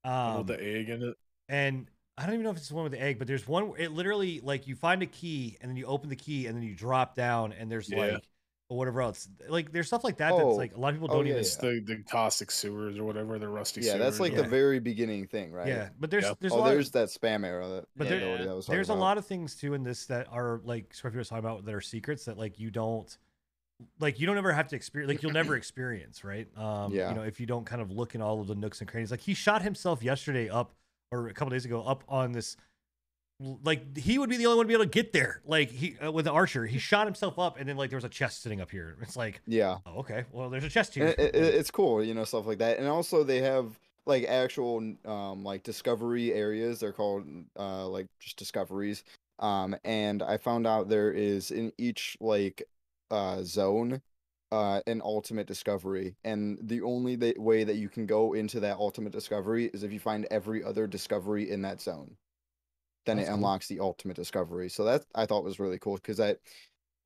um 0.04 0.38
with 0.40 0.48
the 0.48 0.62
egg 0.64 0.90
in 0.90 1.04
it. 1.04 1.18
and 1.50 1.90
I 2.18 2.26
don't 2.26 2.34
even 2.34 2.44
know 2.46 2.52
if 2.52 2.58
it's 2.58 2.70
the 2.70 2.76
one 2.76 2.84
with 2.84 2.94
the 2.94 3.02
egg, 3.02 3.20
but 3.20 3.28
there's 3.28 3.48
one. 3.48 3.74
It 3.78 3.92
literally 3.92 4.40
like 4.42 4.68
you 4.68 4.76
find 4.76 5.04
a 5.04 5.06
key 5.06 5.56
and 5.62 5.70
then 5.70 5.78
you 5.78 5.86
open 5.86 6.10
the 6.10 6.16
key 6.16 6.48
and 6.48 6.56
then 6.58 6.64
you 6.64 6.74
drop 6.74 7.16
down 7.16 7.54
and 7.54 7.72
there's 7.72 7.92
Yeah. 7.92 7.98
like 7.98 8.24
or 8.70 8.78
whatever 8.78 9.02
else. 9.02 9.30
Like 9.48 9.72
there's 9.72 9.88
stuff 9.88 10.04
like 10.04 10.18
that 10.18 10.34
Oh. 10.34 10.38
that's 10.50 10.58
like 10.58 10.76
a 10.76 10.80
lot 10.80 10.90
of 10.90 10.96
people 10.96 11.10
Oh, 11.10 11.18
don't 11.18 11.26
oh, 11.26 11.26
yeah, 11.28 11.30
even. 11.32 11.40
It's 11.42 11.56
the, 11.56 11.80
the 11.86 12.04
caustic 12.10 12.52
sewers 12.52 12.98
or 12.98 13.06
whatever, 13.06 13.40
the 13.40 13.48
rusty 13.48 13.82
Yeah, 13.82 13.98
that's 13.98 14.20
like 14.20 14.34
or 14.34 14.38
the 14.38 14.44
very 14.44 14.80
beginning 14.80 15.26
thing, 15.28 15.52
right? 15.52 15.68
Yeah, 15.68 15.90
but 16.00 16.12
there's 16.12 16.26
Yeah. 16.26 16.34
there's 16.40 16.52
a 16.54 16.56
oh, 16.56 16.60
lot. 16.60 16.70
there's 16.70 16.88
Of, 16.88 16.94
that 16.94 17.08
spam 17.10 17.46
arrow 17.46 17.70
that 17.76 17.86
But 17.96 18.10
there- 18.10 18.18
ability 18.18 18.44
that 18.44 18.52
I 18.52 18.54
was 18.54 18.66
talking 18.66 18.78
there's 18.78 18.90
a 18.90 18.94
lot 18.94 19.18
of 19.18 19.26
things 19.26 19.56
too 19.56 19.74
in 19.74 19.84
this 19.84 20.06
that 20.08 20.28
are 20.32 20.60
like 20.64 20.90
Scruffy 20.94 21.16
was 21.16 21.30
talking 21.30 21.46
about 21.46 21.66
that 21.66 21.74
are 21.74 21.82
secrets 21.82 22.26
that 22.26 22.38
like 22.38 22.60
you 22.60 22.70
don't 22.70 23.18
like 24.00 24.20
you 24.20 24.26
don't 24.26 24.38
ever 24.38 24.52
have 24.52 24.68
to 24.70 24.76
experience 24.76 25.08
like 25.14 25.24
you'll 25.24 25.32
never 25.32 25.56
experience 25.56 26.24
right 26.24 26.48
um 26.58 26.92
Yeah. 26.92 27.10
you 27.10 27.16
know 27.16 27.22
if 27.24 27.40
you 27.40 27.46
don't 27.46 27.66
kind 27.66 27.82
of 27.82 27.92
look 27.92 28.16
in 28.16 28.22
all 28.22 28.42
of 28.42 28.48
the 28.48 28.56
nooks 28.56 28.82
and 28.82 28.90
crannies 28.90 29.12
like 29.12 29.22
he 29.22 29.34
shot 29.34 29.62
himself 29.62 30.02
yesterday 30.04 30.50
up 30.50 30.74
or 31.12 31.28
a 31.30 31.34
couple 31.34 31.52
days 31.52 31.64
ago 31.64 31.84
up 31.84 32.04
on 32.10 32.32
this 32.34 32.58
like 33.40 33.96
he 33.98 34.18
would 34.18 34.30
be 34.30 34.38
the 34.38 34.48
only 34.48 34.58
one 34.58 34.66
to 34.66 34.68
be 34.68 34.74
able 34.74 34.86
to 34.86 34.90
get 34.90 35.14
there. 35.14 35.42
Like 35.46 35.70
he 35.70 35.98
uh, 36.00 36.12
with 36.12 36.26
the 36.26 36.32
archer 36.32 36.66
he 36.66 36.80
shot 36.80 37.06
himself 37.06 37.38
up 37.38 37.60
and 37.60 37.70
then 37.70 37.78
like 37.78 37.90
there 37.90 37.98
was 37.98 38.04
a 38.04 38.10
chest 38.10 38.42
sitting 38.42 38.62
up 38.62 38.72
here. 38.72 38.98
It's 39.02 39.16
like 39.16 39.42
Yeah. 39.46 39.78
oh, 39.86 40.00
okay. 40.00 40.26
Well 40.32 40.50
there's 40.50 40.64
a 40.64 40.70
chest 40.70 40.96
here. 40.96 41.08
It, 41.08 41.20
it, 41.20 41.36
it's 41.36 41.72
cool 41.72 42.04
you 42.04 42.14
know 42.14 42.24
stuff 42.24 42.48
like 42.48 42.58
that. 42.60 42.80
And 42.80 42.88
also 42.88 43.24
they 43.24 43.40
have 43.42 43.80
like 44.06 44.26
actual 44.26 44.78
um 45.06 45.44
like 45.44 45.64
discovery 45.64 46.34
areas. 46.34 46.80
They're 46.80 46.94
called 46.94 47.26
uh 47.58 47.88
like 47.88 48.08
just 48.20 48.38
discoveries. 48.38 49.04
Um 49.40 49.76
and 49.86 50.24
i 50.24 50.38
found 50.38 50.66
out 50.66 50.90
there 50.90 51.12
is 51.12 51.52
in 51.52 51.72
each 51.78 52.18
like 52.20 52.64
uh 53.12 53.44
zone 53.44 54.02
uh 54.52 54.82
an 54.88 55.00
ultimate 55.04 55.46
discovery. 55.46 56.16
And 56.24 56.58
the 56.64 56.82
only 56.82 57.16
th- 57.16 57.38
way 57.38 57.64
that 57.64 57.76
you 57.76 57.88
can 57.88 58.08
go 58.08 58.34
into 58.34 58.60
that 58.62 58.78
ultimate 58.78 59.12
discovery 59.12 59.70
is 59.74 59.84
if 59.84 59.94
you 59.94 60.00
find 60.00 60.26
every 60.32 60.64
other 60.64 60.88
discovery 60.88 61.52
in 61.52 61.62
that 61.62 61.82
zone 61.82 62.18
then 63.08 63.18
That's 63.18 63.28
it 63.28 63.32
cool. 63.32 63.38
unlocks 63.40 63.68
the 63.68 63.80
ultimate 63.80 64.16
discovery 64.16 64.70
so 64.70 64.84
that 64.84 65.04
i 65.16 65.26
thought 65.26 65.44
was 65.44 65.60
really 65.60 65.80
cool 65.80 65.96
because 65.96 66.18
that 66.18 66.38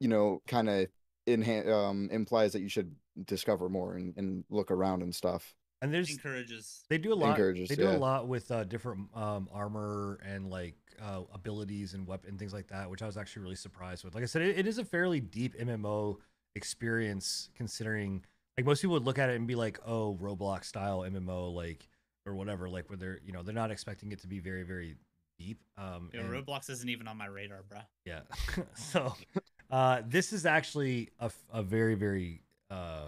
you 0.02 0.10
know 0.10 0.42
kind 0.48 0.70
of 0.70 0.88
inha- 1.28 1.70
um 1.72 2.10
implies 2.12 2.52
that 2.52 2.62
you 2.62 2.70
should 2.70 2.94
discover 3.26 3.70
more 3.70 3.96
and, 3.96 4.14
and 4.18 4.44
look 4.50 4.72
around 4.72 5.02
and 5.02 5.16
stuff 5.16 5.56
and 5.82 5.92
there's 5.92 6.12
encourages. 6.12 6.84
They 6.90 6.98
do 6.98 7.12
a 7.12 7.16
lot. 7.16 7.32
Encourages, 7.32 7.70
they 7.70 7.76
do 7.76 7.90
a 7.90 7.98
lot 7.98 8.28
with 8.28 8.52
uh, 8.52 8.64
different 8.66 9.08
um, 9.16 9.50
armor 9.52 10.20
and 10.24 10.50
like 10.50 10.76
uh, 11.02 11.22
abilities 11.34 11.96
and 11.96 12.06
weapon 12.06 12.38
things 12.38 12.54
like 12.54 12.68
that, 12.68 12.90
which 12.90 13.02
I 13.02 13.08
was 13.08 13.18
actually 13.18 13.44
really 13.44 13.56
surprised 13.56 14.04
with. 14.04 14.14
Like 14.14 14.24
I 14.24 14.28
said, 14.28 14.44
it, 14.44 14.60
it 14.60 14.68
is 14.68 14.78
a 14.78 14.86
fairly 14.86 15.20
deep 15.20 15.56
MMO 15.60 16.20
experience, 16.56 17.50
considering 17.56 18.24
like 18.58 18.66
most 18.66 18.82
people 18.82 18.94
would 18.94 19.06
look 19.06 19.18
at 19.18 19.30
it 19.32 19.38
and 19.38 19.48
be 19.48 19.56
like, 19.56 19.80
"Oh, 19.86 20.18
Roblox 20.22 20.66
style 20.66 21.00
MMO," 21.00 21.50
like 21.52 21.90
or 22.28 22.36
whatever, 22.36 22.70
like 22.70 22.88
where 22.90 22.98
they're 22.98 23.20
you 23.26 23.34
know 23.34 23.42
they're 23.42 23.56
not 23.56 23.72
expecting 23.72 24.12
it 24.12 24.22
to 24.22 24.28
be 24.28 24.40
very 24.40 24.64
very 24.64 24.96
deep. 25.42 25.60
Um, 25.78 26.10
Yo, 26.14 26.22
and- 26.22 26.30
Roblox 26.30 26.70
isn't 26.70 26.90
even 26.90 27.08
on 27.08 27.18
my 27.18 27.26
radar, 27.28 27.64
bro. 27.68 27.80
yeah. 28.06 28.22
so 28.76 29.16
uh 29.70 30.02
this 30.06 30.34
is 30.34 30.46
actually 30.46 31.10
a, 31.20 31.32
a 31.54 31.64
very 31.64 31.96
very 31.96 32.42
uh 32.70 33.08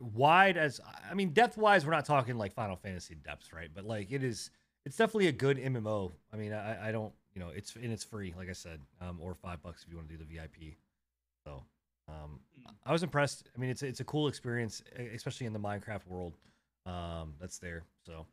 wide 0.00 0.56
as 0.56 0.80
I 1.10 1.14
mean 1.14 1.30
depth 1.30 1.56
wise 1.56 1.84
we're 1.84 1.92
not 1.92 2.04
talking 2.04 2.36
like 2.38 2.52
Final 2.52 2.76
Fantasy 2.76 3.14
depths, 3.14 3.52
right? 3.52 3.70
But 3.74 3.84
like 3.84 4.10
it 4.12 4.22
is 4.22 4.50
it's 4.84 4.96
definitely 4.96 5.26
a 5.28 5.32
good 5.32 5.58
MMO. 5.58 6.12
I 6.32 6.36
mean, 6.36 6.52
I 6.52 6.88
I 6.88 6.92
don't, 6.92 7.12
you 7.34 7.40
know, 7.40 7.48
it's 7.54 7.74
and 7.76 7.92
it's 7.92 8.04
free 8.04 8.34
like 8.36 8.48
I 8.48 8.52
said, 8.52 8.80
um 9.00 9.18
or 9.20 9.34
5 9.34 9.62
bucks 9.62 9.82
if 9.84 9.90
you 9.90 9.96
want 9.96 10.08
to 10.08 10.16
do 10.16 10.24
the 10.24 10.34
VIP. 10.34 10.74
So, 11.44 11.62
um 12.08 12.40
I 12.84 12.92
was 12.92 13.02
impressed. 13.02 13.48
I 13.54 13.60
mean, 13.60 13.70
it's 13.70 13.82
it's 13.82 14.00
a 14.00 14.04
cool 14.04 14.28
experience 14.28 14.82
especially 15.14 15.46
in 15.46 15.52
the 15.52 15.60
Minecraft 15.60 16.06
world. 16.06 16.34
Um 16.86 17.34
that's 17.40 17.58
there. 17.58 17.82
So, 18.06 18.26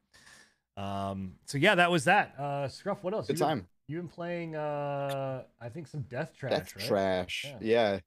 um 0.78 1.34
so 1.46 1.58
yeah, 1.58 1.76
that 1.76 1.90
was 1.92 2.06
that. 2.06 2.38
Uh 2.40 2.68
Scruff, 2.68 3.04
what 3.04 3.14
else? 3.14 3.28
good 3.28 3.34
You 3.40 3.40
been- 3.46 3.48
time 3.60 3.68
You've 3.88 4.02
been 4.02 4.10
playing, 4.10 4.56
uh, 4.56 5.44
I 5.62 5.70
think 5.70 5.86
some 5.88 6.02
Death 6.10 6.34
Trash, 6.36 6.52
death 6.52 6.76
right? 6.76 6.86
trash 6.88 7.46
Yeah. 7.62 8.00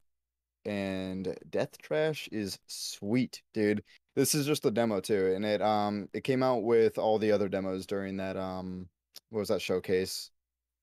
yeah. 0.66 0.72
and 0.72 1.38
death 1.50 1.78
trash 1.78 2.28
is 2.32 2.58
sweet 2.66 3.42
dude 3.54 3.82
this 4.16 4.34
is 4.34 4.44
just 4.44 4.64
the 4.64 4.70
demo 4.72 5.00
too 5.00 5.32
and 5.36 5.44
it 5.44 5.62
um 5.62 6.08
it 6.12 6.24
came 6.24 6.42
out 6.42 6.64
with 6.64 6.98
all 6.98 7.16
the 7.18 7.30
other 7.30 7.48
demos 7.48 7.86
during 7.86 8.16
that 8.16 8.36
um 8.36 8.88
what 9.30 9.38
was 9.38 9.48
that 9.48 9.62
showcase 9.62 10.30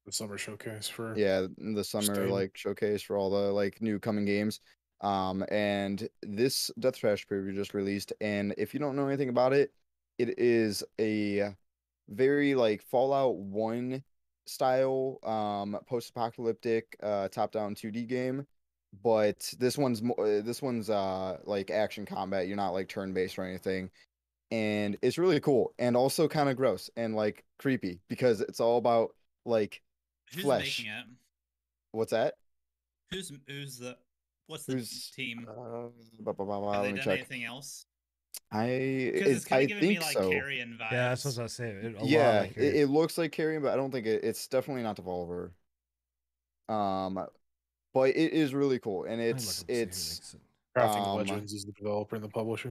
The 0.06 0.14
summer 0.14 0.38
showcase 0.38 0.88
for 0.88 1.14
yeah 1.18 1.46
the 1.58 1.84
summer 1.84 2.16
Steam. 2.16 2.30
like 2.30 2.56
showcase 2.56 3.02
for 3.02 3.18
all 3.18 3.30
the 3.30 3.52
like 3.52 3.82
new 3.82 4.00
coming 4.00 4.24
games 4.26 4.62
um 5.02 5.44
and 5.52 6.08
this 6.24 6.72
death 6.80 6.96
trash 6.98 7.28
preview 7.28 7.54
just 7.54 7.74
released 7.74 8.14
and 8.22 8.56
if 8.58 8.74
you 8.74 8.80
don't 8.80 8.96
know 8.96 9.08
anything 9.08 9.30
about 9.30 9.52
it 9.52 9.74
it 10.18 10.40
is 10.40 10.84
a 11.02 11.54
very 12.10 12.56
like 12.56 12.82
fallout 12.82 13.36
1 13.38 14.04
style 14.48 15.20
um 15.24 15.78
post-apocalyptic 15.88 16.96
uh 17.02 17.28
top-down 17.30 17.74
2d 17.74 18.08
game 18.08 18.46
but 19.04 19.52
this 19.60 19.78
one's 19.78 20.02
more 20.04 20.42
this 20.42 20.62
one's 20.62 20.90
uh 20.90 21.38
like 21.46 21.72
action 21.72 22.06
combat 22.06 22.48
you're 22.48 22.56
not 22.56 22.70
like 22.70 22.88
turn-based 22.88 23.40
or 23.40 23.44
anything 23.44 23.90
and 24.52 24.96
it's 25.02 25.18
really 25.18 25.40
cool 25.40 25.74
and 25.80 25.98
also 25.98 26.28
kind 26.28 26.48
of 26.50 26.56
gross 26.56 26.90
and 26.96 27.16
like 27.16 27.44
creepy 27.58 28.00
because 28.08 28.40
it's 28.42 28.60
all 28.60 28.78
about 28.78 29.10
like 29.46 29.82
Who's 30.34 30.44
Flesh. 30.44 30.80
making 30.80 30.92
it? 30.94 31.06
what's 31.92 32.12
that 32.12 32.36
Who's 33.12 33.32
who's 33.48 33.80
the 33.80 33.98
what's 34.48 34.66
the 34.66 34.74
Who's- 34.74 35.10
team? 35.16 35.48
Uh, 35.50 35.88
blah, 36.20 36.34
blah, 36.34 36.46
blah, 36.46 36.74
Have 36.74 36.84
they 36.84 36.92
done 36.92 37.02
check. 37.02 37.18
anything 37.20 37.44
else? 37.46 37.86
I 38.52 38.66
it, 38.66 39.28
it's 39.28 39.46
kind 39.46 39.60
I 39.60 39.64
of 39.64 39.68
giving 39.70 39.88
me 39.90 39.96
think 39.96 40.06
like 40.06 40.14
so. 40.14 40.30
Carrion 40.30 40.78
vibes. 40.80 40.92
Yeah, 40.92 41.10
that's 41.10 41.26
what 41.26 41.40
I 41.40 41.44
was 41.44 41.54
saying. 41.54 41.78
It, 41.78 41.96
a 41.96 42.00
lot 42.00 42.08
yeah, 42.10 42.40
like 42.42 42.58
it, 42.58 42.76
it 42.76 42.90
looks 42.90 43.18
like 43.18 43.32
Carrion, 43.32 43.62
but 43.62 43.74
I 43.74 43.76
don't 43.76 43.92
think 43.92 44.06
it, 44.06 44.24
it's 44.24 44.48
definitely 44.48 44.84
not 44.84 44.98
Devolver. 44.98 45.52
Um, 46.68 47.26
but 47.94 48.10
it 48.10 48.34
is 48.34 48.54
really 48.54 48.80
cool, 48.80 49.04
and 49.06 49.18
Let 49.18 49.20
me 49.20 49.32
look 49.32 49.38
it's 49.38 49.62
up 49.62 49.70
and 49.70 49.94
see 49.94 50.06
who 50.06 50.14
it's. 50.14 50.36
Crafting 50.78 51.08
um, 51.08 51.18
Legends 51.18 51.54
is 51.54 51.64
the 51.64 51.72
developer 51.72 52.16
and 52.16 52.24
the 52.26 52.30
publisher. 52.30 52.70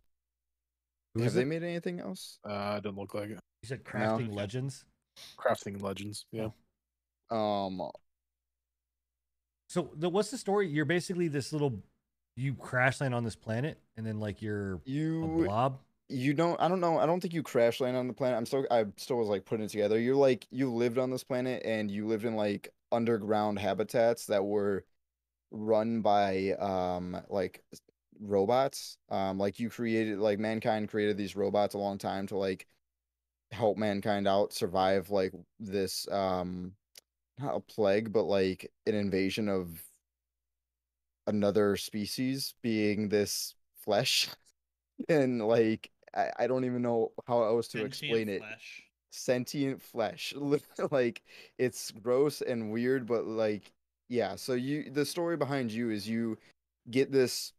Who 1.14 1.20
Have 1.20 1.28
is 1.28 1.34
they 1.34 1.44
made 1.44 1.62
anything 1.62 2.00
else? 2.00 2.38
Uh, 2.44 2.80
doesn't 2.80 2.98
look 2.98 3.14
like 3.14 3.30
it. 3.30 3.38
You 3.62 3.68
said 3.68 3.84
Crafting 3.84 4.24
Okay. 4.26 4.32
Legends. 4.32 4.84
Crafting 5.38 5.80
Legends. 5.80 6.26
Yeah. 6.30 6.48
Um, 7.30 7.80
So 9.68 9.90
the, 9.96 10.08
what's 10.08 10.30
the 10.30 10.38
story? 10.38 10.68
You're 10.68 10.84
basically 10.84 11.28
this 11.28 11.52
little, 11.52 11.82
you 12.36 12.54
crash 12.54 13.00
land 13.00 13.14
on 13.14 13.24
this 13.24 13.36
planet, 13.36 13.78
and 13.96 14.06
then 14.06 14.20
like 14.20 14.42
you're 14.42 14.80
a 15.22 15.28
you 15.28 15.28
blob. 15.28 15.78
you 16.08 16.34
don't 16.34 16.60
I 16.60 16.68
don't 16.68 16.80
know 16.80 16.98
I 16.98 17.06
don't 17.06 17.20
think 17.20 17.34
you 17.34 17.42
crash 17.42 17.80
land 17.80 17.96
on 17.96 18.08
the 18.08 18.14
planet. 18.14 18.36
I'm 18.38 18.46
still 18.46 18.66
I 18.70 18.86
still 18.96 19.16
was 19.16 19.28
like 19.28 19.44
putting 19.44 19.64
it 19.66 19.70
together. 19.70 19.98
You're 19.98 20.16
like 20.16 20.46
you 20.50 20.72
lived 20.72 20.98
on 20.98 21.10
this 21.10 21.24
planet 21.24 21.62
and 21.64 21.90
you 21.90 22.06
lived 22.06 22.24
in 22.24 22.36
like 22.36 22.72
underground 22.92 23.58
habitats 23.58 24.26
that 24.26 24.44
were 24.44 24.84
run 25.50 26.02
by 26.02 26.52
um 26.52 27.16
like 27.28 27.62
robots. 28.20 28.98
Um 29.10 29.38
like 29.38 29.60
you 29.60 29.70
created 29.70 30.18
like 30.18 30.38
mankind 30.38 30.88
created 30.90 31.16
these 31.16 31.36
robots 31.36 31.74
a 31.74 31.78
long 31.78 31.98
time 31.98 32.26
to 32.28 32.36
like 32.36 32.66
help 33.52 33.76
mankind 33.78 34.26
out 34.28 34.52
survive 34.52 35.10
like 35.10 35.32
this 35.60 36.08
um 36.10 36.72
not 37.38 37.56
a 37.56 37.60
plague 37.60 38.12
but 38.12 38.24
like 38.24 38.70
an 38.86 38.94
invasion 38.94 39.48
of 39.48 39.82
another 41.26 41.76
species 41.76 42.54
being 42.62 43.08
this 43.08 43.54
flesh 43.78 44.28
and 45.08 45.46
like 45.46 45.90
I, 46.14 46.30
I 46.40 46.46
don't 46.46 46.64
even 46.64 46.82
know 46.82 47.12
how 47.26 47.42
else 47.42 47.66
to 47.68 47.78
Sentient 47.78 47.86
explain 47.88 48.28
it. 48.28 48.38
flesh. 48.40 48.82
sentient 49.10 49.82
flesh. 49.82 50.34
Like 50.90 51.22
it's 51.58 51.90
gross 51.90 52.40
and 52.42 52.70
weird 52.72 53.06
but 53.06 53.26
like 53.26 53.72
yeah 54.08 54.36
so 54.36 54.52
you 54.52 54.90
the 54.90 55.04
story 55.04 55.36
behind 55.36 55.72
you 55.72 55.90
is 55.90 56.06
you 56.08 56.36
get 56.90 57.10
this 57.10 57.52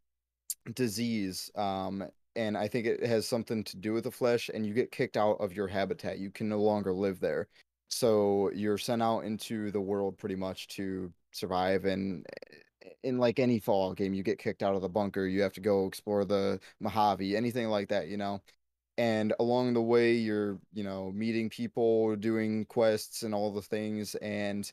disease 0.73 1.49
um 1.55 2.03
and 2.35 2.57
i 2.57 2.67
think 2.67 2.85
it 2.85 3.03
has 3.05 3.27
something 3.27 3.63
to 3.63 3.77
do 3.77 3.93
with 3.93 4.03
the 4.03 4.11
flesh 4.11 4.49
and 4.53 4.65
you 4.65 4.73
get 4.73 4.91
kicked 4.91 5.17
out 5.17 5.37
of 5.39 5.53
your 5.53 5.67
habitat. 5.67 6.19
You 6.19 6.29
can 6.31 6.47
no 6.49 6.59
longer 6.61 6.93
live 6.93 7.19
there. 7.19 7.47
So 7.89 8.51
you're 8.53 8.77
sent 8.77 9.01
out 9.01 9.21
into 9.21 9.71
the 9.71 9.79
world 9.81 10.17
pretty 10.17 10.35
much 10.35 10.67
to 10.69 11.11
survive 11.31 11.85
and 11.85 12.25
eh, 12.27 12.57
in 13.03 13.17
like 13.17 13.39
any 13.39 13.59
fallout 13.59 13.97
game 13.97 14.13
you 14.13 14.23
get 14.23 14.39
kicked 14.39 14.63
out 14.63 14.75
of 14.75 14.81
the 14.81 14.89
bunker 14.89 15.25
you 15.25 15.41
have 15.41 15.53
to 15.53 15.61
go 15.61 15.85
explore 15.87 16.25
the 16.25 16.59
mojave 16.79 17.35
anything 17.35 17.67
like 17.69 17.89
that 17.89 18.07
you 18.07 18.17
know 18.17 18.41
and 18.97 19.33
along 19.39 19.73
the 19.73 19.81
way 19.81 20.13
you're 20.13 20.59
you 20.73 20.83
know 20.83 21.11
meeting 21.13 21.49
people 21.49 22.15
doing 22.17 22.65
quests 22.65 23.23
and 23.23 23.33
all 23.35 23.51
the 23.51 23.61
things 23.61 24.15
and 24.15 24.71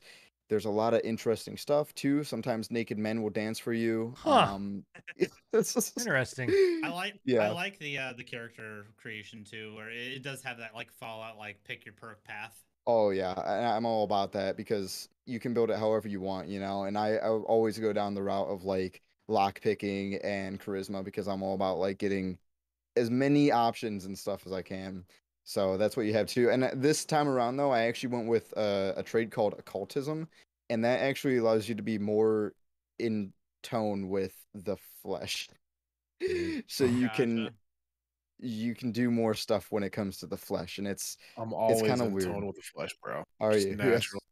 there's 0.49 0.67
a 0.67 0.71
lot 0.71 0.95
of 0.95 1.01
interesting 1.05 1.57
stuff 1.57 1.95
too 1.95 2.25
sometimes 2.25 2.71
naked 2.71 2.99
men 2.99 3.23
will 3.23 3.31
dance 3.31 3.59
for 3.59 3.73
you 3.73 4.15
Huh. 4.15 4.47
um 4.47 4.85
it's 5.53 5.93
Interesting. 5.99 6.51
I 6.83 6.89
like 6.91 7.15
yeah 7.25 7.43
I 7.45 7.51
like 7.51 7.79
the 7.79 7.99
uh 7.99 8.13
the 8.15 8.25
character 8.25 8.87
creation 8.97 9.45
too, 9.45 9.75
where 9.75 9.91
it, 9.91 10.13
it 10.15 10.23
does 10.23 10.43
have 10.43 10.59
that 10.59 10.75
like 10.75 10.91
Fallout 10.93 11.39
like 11.39 11.63
pick 11.65 11.85
your 11.85 11.95
perk 11.95 12.25
path. 12.25 12.59
Oh 12.87 13.11
yeah, 13.11 13.33
I, 13.33 13.77
I'm 13.77 13.87
all 13.87 14.05
about 14.05 14.33
that 14.33 14.57
because 14.57 15.09
you 15.27 15.39
can 15.41 15.55
build 15.55 15.71
it 15.71 15.79
however 15.79 16.09
you 16.09 16.21
want, 16.21 16.49
you 16.49 16.61
know. 16.61 16.85
And 16.85 16.97
I, 16.99 17.15
I 17.17 17.29
always 17.29 17.79
go 17.79 17.93
down 17.93 18.15
the 18.15 18.23
route 18.23 18.49
of 18.49 18.65
like 18.65 19.03
lock 19.29 19.61
picking 19.61 20.17
and 20.17 20.61
charisma 20.61 21.05
because 21.05 21.29
I'm 21.29 21.43
all 21.43 21.55
about 21.55 21.79
like 21.79 21.99
getting 21.99 22.39
as 22.97 23.11
many 23.11 23.51
options 23.51 24.05
and 24.05 24.19
stuff 24.19 24.47
as 24.47 24.53
I 24.53 24.63
can. 24.63 25.05
So 25.45 25.77
that's 25.77 25.97
what 25.97 26.07
you 26.07 26.13
have 26.15 26.27
too. 26.27 26.51
And 26.51 26.65
uh, 26.65 26.71
this 26.75 27.05
time 27.05 27.29
around 27.29 27.57
though, 27.57 27.71
I 27.71 27.83
actually 27.83 28.15
went 28.15 28.29
with 28.29 28.57
uh, 28.57 28.93
a 28.97 29.03
trade 29.03 29.31
called 29.31 29.55
occultism, 29.59 30.29
and 30.71 30.85
that 30.85 31.01
actually 31.01 31.39
allows 31.39 31.69
you 31.69 31.75
to 31.75 31.83
be 31.83 31.99
more 31.99 32.53
in 32.99 33.33
tone 33.63 34.09
with 34.09 34.35
the 34.55 34.77
flesh. 35.03 35.49
so 36.69 36.85
you 36.85 37.09
can 37.09 37.51
you 38.39 38.75
can 38.75 38.93
do 38.93 39.11
more 39.11 39.35
stuff 39.35 39.67
when 39.71 39.83
it 39.83 39.91
comes 39.91 40.19
to 40.19 40.27
the 40.27 40.37
flesh, 40.37 40.79
and 40.79 40.87
it's 40.87 41.17
I'm 41.37 41.53
always 41.53 41.83
kinda 41.83 42.05
in 42.05 42.13
weird. 42.13 42.29
tone 42.29 42.47
with 42.47 42.57
the 42.57 42.63
flesh, 42.63 42.95
bro. 43.03 43.23
are 43.41 43.53
Just 43.53 43.69
you? 43.69 43.77
natural. 43.77 44.23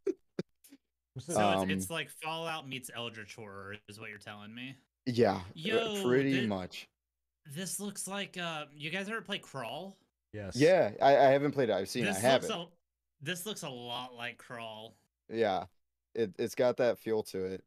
What's 1.20 1.26
this? 1.26 1.36
So 1.36 1.42
Um, 1.42 1.70
it's, 1.70 1.84
it's 1.84 1.90
like 1.90 2.10
Fallout 2.22 2.68
meets 2.68 2.90
Eldritch 2.94 3.34
Horror, 3.34 3.76
is 3.88 4.00
what 4.00 4.08
you're 4.10 4.18
telling 4.18 4.54
me. 4.54 4.76
Yeah, 5.06 5.34
uh, 5.36 5.40
Yo, 5.54 6.04
pretty 6.06 6.40
thi- 6.40 6.46
much. 6.46 6.88
This 7.46 7.80
looks 7.80 8.06
like 8.06 8.36
uh 8.38 8.66
you 8.74 8.90
guys 8.90 9.08
ever 9.08 9.22
play 9.22 9.38
Crawl? 9.38 9.96
Yes. 10.32 10.54
Yeah, 10.56 10.90
I, 11.02 11.16
I 11.16 11.24
haven't 11.30 11.52
played 11.52 11.70
it. 11.70 11.72
I've 11.72 11.88
seen. 11.88 12.04
it. 12.06 12.10
I 12.14 12.18
have 12.18 12.42
looks 12.42 12.54
it. 12.54 12.58
a 12.60 12.66
this 13.22 13.46
looks 13.46 13.62
a 13.62 13.68
lot 13.68 14.14
like 14.14 14.38
Crawl. 14.38 14.94
Yeah, 15.32 15.64
it 16.14 16.32
it's 16.38 16.54
got 16.54 16.76
that 16.76 16.98
feel 16.98 17.22
to 17.24 17.44
it. 17.44 17.64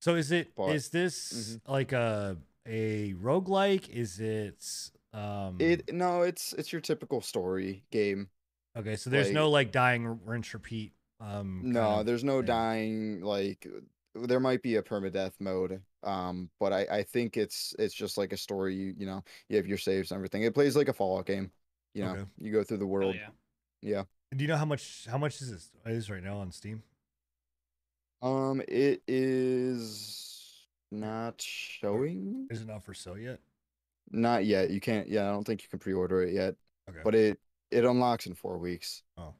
So 0.00 0.16
is 0.16 0.32
it 0.32 0.48
is 0.68 0.88
But- 0.88 0.92
this 0.92 1.32
Mhm. 1.32 1.60
like 1.70 1.92
a 1.92 2.36
a 2.66 3.12
roguelike? 3.14 3.88
Is 3.90 4.18
it 4.20 4.64
um 5.12 5.58
It 5.60 5.92
no, 5.94 6.22
it's 6.22 6.52
it's 6.54 6.72
your 6.72 6.80
typical 6.80 7.20
story 7.20 7.84
game. 7.90 8.28
okay, 8.76 8.96
so 8.96 9.10
there's 9.10 9.30
no 9.30 9.50
like 9.50 9.70
dying 9.70 10.18
rinse 10.24 10.52
repeat. 10.54 10.92
Um 11.24 11.66
kind 11.72 11.72
No, 11.72 11.82
of 12.00 12.06
there's 12.06 12.24
no 12.24 12.42
thing. 12.42 12.46
dying. 12.46 13.20
Like 13.22 13.66
there 14.14 14.40
might 14.40 14.62
be 14.62 14.76
a 14.76 14.82
permadeath 14.82 15.32
mode, 15.40 15.82
um, 16.02 16.50
but 16.60 16.72
I 16.72 16.86
I 16.98 17.02
think 17.02 17.36
it's 17.36 17.74
it's 17.78 17.94
just 17.94 18.16
like 18.18 18.32
a 18.32 18.36
story. 18.36 18.74
You 18.76 18.94
you 18.96 19.06
know 19.06 19.24
you 19.48 19.56
have 19.56 19.66
your 19.66 19.78
saves 19.78 20.10
and 20.10 20.16
everything. 20.16 20.42
It 20.42 20.54
plays 20.54 20.76
like 20.76 20.88
a 20.88 20.92
Fallout 20.92 21.26
game. 21.26 21.50
You 21.94 22.04
know, 22.04 22.10
Okay. 22.12 22.24
you 22.38 22.52
go 22.52 22.62
through 22.64 22.78
the 22.78 22.84
Oh 22.84 22.88
world. 22.88 23.14
yeah. 23.16 23.30
yeah. 23.82 24.04
Do 24.36 24.42
you 24.42 24.48
know 24.48 24.56
how 24.56 24.64
much 24.64 25.06
how 25.10 25.18
much 25.18 25.40
is 25.40 25.50
this 25.50 25.70
is 25.86 26.10
right 26.10 26.22
now 26.22 26.38
on 26.38 26.50
Steam? 26.52 26.82
Um, 28.22 28.62
it 28.68 29.02
is 29.06 30.66
not 30.90 31.40
showing. 31.40 32.46
Is 32.50 32.62
it 32.62 32.66
not 32.68 32.82
for 32.82 32.94
sale 32.94 33.18
yet? 33.18 33.40
Not 34.10 34.44
yet. 34.44 34.70
You 34.70 34.80
can't. 34.80 35.08
Yeah, 35.08 35.28
I 35.28 35.32
don't 35.32 35.44
think 35.44 35.62
you 35.62 35.68
can 35.68 35.78
pre-order 35.78 36.22
it 36.22 36.32
yet. 36.32 36.54
Okay. 36.88 37.00
But 37.04 37.14
it 37.14 37.38
it 37.70 37.84
unlocks 37.84 38.26
in 38.26 38.34
four 38.34 38.58
weeks. 38.58 39.02
Oh. 39.16 39.34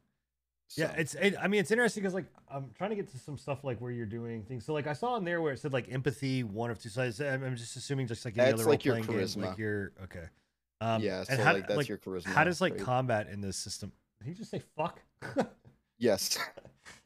Yeah, 0.75 0.91
it's. 0.97 1.13
It, 1.15 1.35
I 1.41 1.47
mean, 1.47 1.59
it's 1.59 1.71
interesting 1.71 2.03
because 2.03 2.13
like 2.13 2.25
I'm 2.49 2.71
trying 2.77 2.89
to 2.89 2.95
get 2.95 3.09
to 3.11 3.17
some 3.17 3.37
stuff 3.37 3.63
like 3.63 3.79
where 3.79 3.91
you're 3.91 4.05
doing 4.05 4.43
things. 4.43 4.65
So 4.65 4.73
like 4.73 4.87
I 4.87 4.93
saw 4.93 5.15
in 5.15 5.23
there 5.23 5.41
where 5.41 5.53
it 5.53 5.59
said 5.59 5.73
like 5.73 5.91
empathy 5.91 6.43
one 6.43 6.71
of 6.71 6.79
two 6.79 6.89
sides. 6.89 7.21
I'm, 7.21 7.55
just 7.55 7.75
assuming 7.75 8.07
just 8.07 8.25
like 8.25 8.37
any 8.37 8.51
That's 8.51 8.61
other 8.61 8.69
like 8.69 8.83
your 8.83 8.95
role-playing 8.95 9.27
game, 9.27 9.43
like 9.43 9.51
charisma. 9.51 9.57
your 9.57 9.91
okay. 10.03 10.25
Um, 10.81 11.01
yeah. 11.01 11.23
So 11.23 11.33
and 11.33 11.41
how, 11.41 11.53
like 11.53 11.67
that's 11.67 11.77
like, 11.77 11.87
your 11.87 11.97
charisma. 11.97 12.25
how 12.25 12.43
does 12.43 12.61
like 12.61 12.73
trait. 12.73 12.85
combat 12.85 13.27
in 13.31 13.41
this 13.41 13.57
system? 13.57 13.91
Did 14.19 14.29
he 14.29 14.33
just 14.33 14.51
say 14.51 14.61
fuck? 14.75 15.01
Yes. 15.97 16.37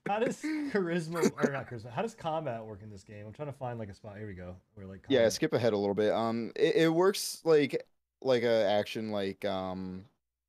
how 0.07 0.17
does 0.19 0.41
charisma 0.71 1.31
or 1.37 1.51
not 1.51 1.69
charisma? 1.69 1.91
How 1.91 2.01
does 2.01 2.15
combat 2.15 2.65
work 2.65 2.81
in 2.81 2.89
this 2.89 3.03
game? 3.03 3.25
I'm 3.27 3.33
trying 3.33 3.49
to 3.49 3.57
find 3.57 3.77
like 3.77 3.89
a 3.89 3.93
spot. 3.93 4.17
Here 4.17 4.25
we 4.25 4.33
go. 4.33 4.55
Where 4.73 4.87
like 4.87 5.05
yeah. 5.09 5.29
Skip 5.29 5.53
ahead 5.53 5.73
a 5.73 5.77
little 5.77 5.93
bit. 5.93 6.11
Um, 6.11 6.51
it, 6.55 6.75
it 6.75 6.89
works 6.89 7.41
like 7.43 7.85
like 8.21 8.43
a 8.43 8.65
action 8.67 9.11
like 9.11 9.45
um 9.45 10.05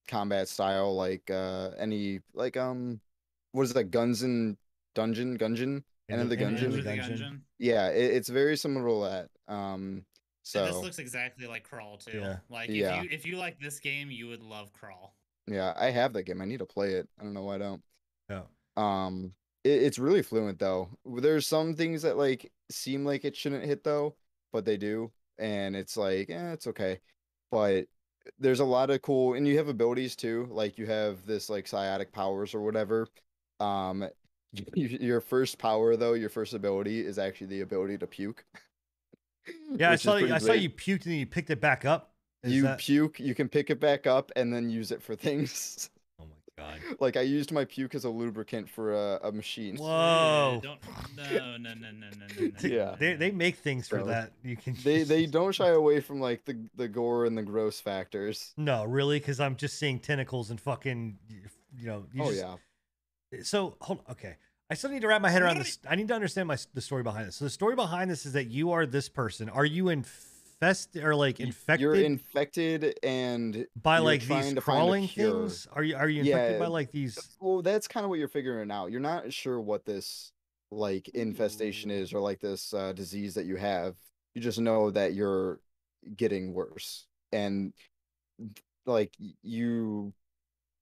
combat 0.09 0.49
style 0.49 0.95
like 0.97 1.31
uh 1.31 1.71
any 1.79 2.21
like 2.35 2.57
um 2.57 3.01
what 3.53 3.63
is 3.63 3.73
that 3.73 3.85
guns 3.91 4.23
and 4.23 4.57
dungeon 4.95 5.39
gungeon 5.39 5.83
and 6.09 6.29
the 6.31 6.37
Enter 6.37 6.37
Gungeon? 6.37 6.61
the 6.61 6.67
Enter 6.67 6.83
the 6.83 6.91
Gungeon. 6.91 7.19
Gungeon. 7.19 7.41
yeah 7.59 7.89
it, 7.91 8.15
it's 8.15 8.29
very 8.29 8.57
similar 8.57 8.89
to 8.89 9.29
that 9.49 9.55
um 9.55 10.05
And 10.05 10.05
so 10.43 10.67
this 10.67 10.77
looks 10.77 10.99
exactly 10.99 11.47
like 11.47 11.63
Crawl 11.65 11.97
too. 11.99 12.19
Yeah. 12.19 12.37
Like 12.49 12.71
Yeah. 12.71 12.99
if 12.99 13.05
you 13.05 13.11
if 13.13 13.27
you 13.27 13.37
like 13.37 13.61
this 13.61 13.79
game, 13.79 14.11
you 14.11 14.27
would 14.29 14.43
love 14.43 14.73
Crawl. 14.73 15.15
yeah 15.47 15.73
i 15.77 15.91
have 15.91 16.13
that 16.13 16.25
game 16.25 16.41
i 16.43 16.45
need 16.45 16.59
to 16.61 16.67
play 16.67 16.95
it 16.95 17.09
i 17.19 17.25
don't 17.25 17.35
know 17.35 17.43
why 17.45 17.55
i 17.57 17.59
don't 17.59 17.83
Yeah. 18.29 18.43
um 18.77 19.33
it, 19.65 19.83
it's 19.83 19.99
really 19.99 20.23
fluent 20.23 20.59
though 20.59 20.89
there's 21.05 21.47
some 21.47 21.75
things 21.75 22.03
that 22.03 22.17
like 22.17 22.51
seem 22.71 23.05
like 23.05 23.25
it 23.25 23.37
shouldn't 23.37 23.65
hit 23.65 23.83
though 23.85 24.17
but 24.53 24.65
they 24.65 24.77
do 24.77 25.11
and 25.39 25.75
it's 25.77 25.97
like 25.97 26.31
eh, 26.31 26.53
it's 26.53 26.67
okay 26.67 27.01
but 27.51 27.87
there's 28.39 28.61
a 28.61 28.65
lot 28.65 28.91
of 28.91 29.01
cool 29.03 29.35
and 29.35 29.47
you 29.47 29.57
have 29.57 29.69
abilities 29.69 30.15
too 30.15 30.47
like 30.51 30.79
you 30.79 30.87
have 30.87 31.25
this 31.27 31.49
like 31.49 31.67
psionic 31.67 32.13
powers 32.13 32.55
or 32.55 32.61
whatever 32.61 33.09
um 33.61 34.07
your 34.75 35.21
first 35.21 35.59
power 35.59 35.97
though 35.97 36.15
your 36.15 36.29
first 36.29 36.55
ability 36.55 37.01
is 37.01 37.19
actually 37.19 37.47
the 37.47 37.61
ability 37.61 37.97
to 37.99 38.07
puke 38.07 38.45
Yeah, 39.77 39.91
I 39.93 39.97
saw 39.97 40.17
you. 40.17 40.33
I 40.35 40.39
saw 40.39 40.53
you 40.53 40.71
puked 40.71 41.05
and 41.05 41.13
then 41.13 41.19
you 41.19 41.27
picked 41.27 41.51
it 41.51 41.61
back 41.61 41.85
up. 41.85 42.13
Is 42.43 42.53
you 42.53 42.63
that- 42.63 42.79
puke 42.79 43.21
you 43.21 43.35
can 43.35 43.49
pick 43.49 43.71
it 43.71 43.81
back 43.81 44.07
up 44.07 44.31
and 44.37 44.53
then 44.53 44.71
use 44.71 44.91
it 44.91 45.03
for 45.03 45.15
things 45.15 45.91
god. 46.61 46.97
like 47.01 47.17
i 47.17 47.21
used 47.21 47.51
my 47.53 47.65
puke 47.65 47.95
as 47.95 48.05
a 48.05 48.09
lubricant 48.11 48.69
for 48.69 48.93
a, 48.95 49.21
a 49.25 49.33
machine 49.33 49.77
Whoa. 49.77 50.61
Don't 50.63 50.81
no 51.17 51.57
no 51.57 51.57
no 51.57 51.75
no 51.75 51.91
no 51.91 52.09
no. 52.11 52.47
no, 52.47 52.69
Yeah. 52.69 52.97
They 52.99 53.15
they 53.15 53.31
make 53.31 53.57
things 53.57 53.89
for 53.89 54.01
So, 54.01 54.07
that. 54.07 54.33
You 54.45 54.57
can. 54.57 54.77
they 54.85 55.03
they 55.05 55.27
don't 55.27 55.53
shy 55.55 55.69
away 55.69 56.01
from 56.01 56.21
like 56.21 56.45
the 56.45 56.57
the 56.77 56.89
gore 56.89 57.25
and 57.27 57.37
the 57.37 57.43
gross 57.43 57.81
factors 57.81 58.53
No, 58.57 58.85
really, 58.85 59.19
because 59.19 59.41
I'm 59.41 59.57
just 59.57 59.79
seeing 59.79 59.99
tentacles 59.99 60.51
and 60.51 60.61
fucking, 60.61 61.19
you 61.79 61.87
know. 61.87 62.05
You 62.13 62.23
oh 62.23 62.31
just- 62.33 62.39
yeah 63.33 63.43
So 63.43 63.77
hold. 63.81 64.01
Okay, 64.11 64.37
I 64.71 64.75
still 64.75 64.91
need 64.91 65.03
to 65.03 65.09
wrap 65.09 65.23
my 65.23 65.31
head 65.31 65.43
around 65.43 65.59
this. 65.59 65.79
I 65.89 65.95
need 65.97 66.09
to 66.09 66.15
understand 66.15 66.49
my 66.49 66.57
the 66.75 66.81
story 66.81 67.03
behind 67.03 67.29
this. 67.29 67.37
So 67.37 67.45
the 67.45 67.51
story 67.51 67.77
behind 67.77 68.11
this 68.11 68.27
is 68.27 68.33
that 68.35 68.47
you 68.49 68.73
are 68.73 68.87
this 68.87 69.09
person. 69.09 69.49
Are 69.49 69.65
you 69.65 69.89
infested 70.61 71.05
or 71.05 71.15
like 71.15 71.41
infected 71.41 71.81
you're 71.81 71.95
infected 71.95 72.99
and 73.03 73.67
by 73.81 73.99
like 73.99 74.23
these 74.23 74.55
crawling 74.55 75.09
things? 75.09 75.67
Are 75.73 75.83
you 75.83 75.97
are 75.97 76.09
you 76.09 76.21
infected 76.21 76.61
by 76.61 76.67
like 76.67 76.91
these? 76.93 77.19
well 77.41 77.63
that's 77.63 77.89
kind 77.89 78.05
of 78.05 78.11
what 78.11 78.19
you're 78.19 78.29
figuring 78.29 78.71
out. 78.71 78.91
You're 78.91 79.01
not 79.01 79.33
sure 79.33 79.61
what 79.61 79.85
this 79.85 80.33
like 80.71 81.09
infestation 81.11 81.91
is 81.91 82.13
or 82.13 82.21
like 82.21 82.41
this 82.41 82.75
uh, 82.75 82.93
disease 82.93 83.35
that 83.35 83.47
you 83.47 83.57
have. 83.57 83.97
You 84.35 84.43
just 84.43 84.61
know 84.61 84.91
that 84.91 85.15
you're 85.15 85.61
getting 86.17 86.53
worse. 86.53 87.07
And 87.33 87.73
like 88.87 89.15
you 89.43 90.13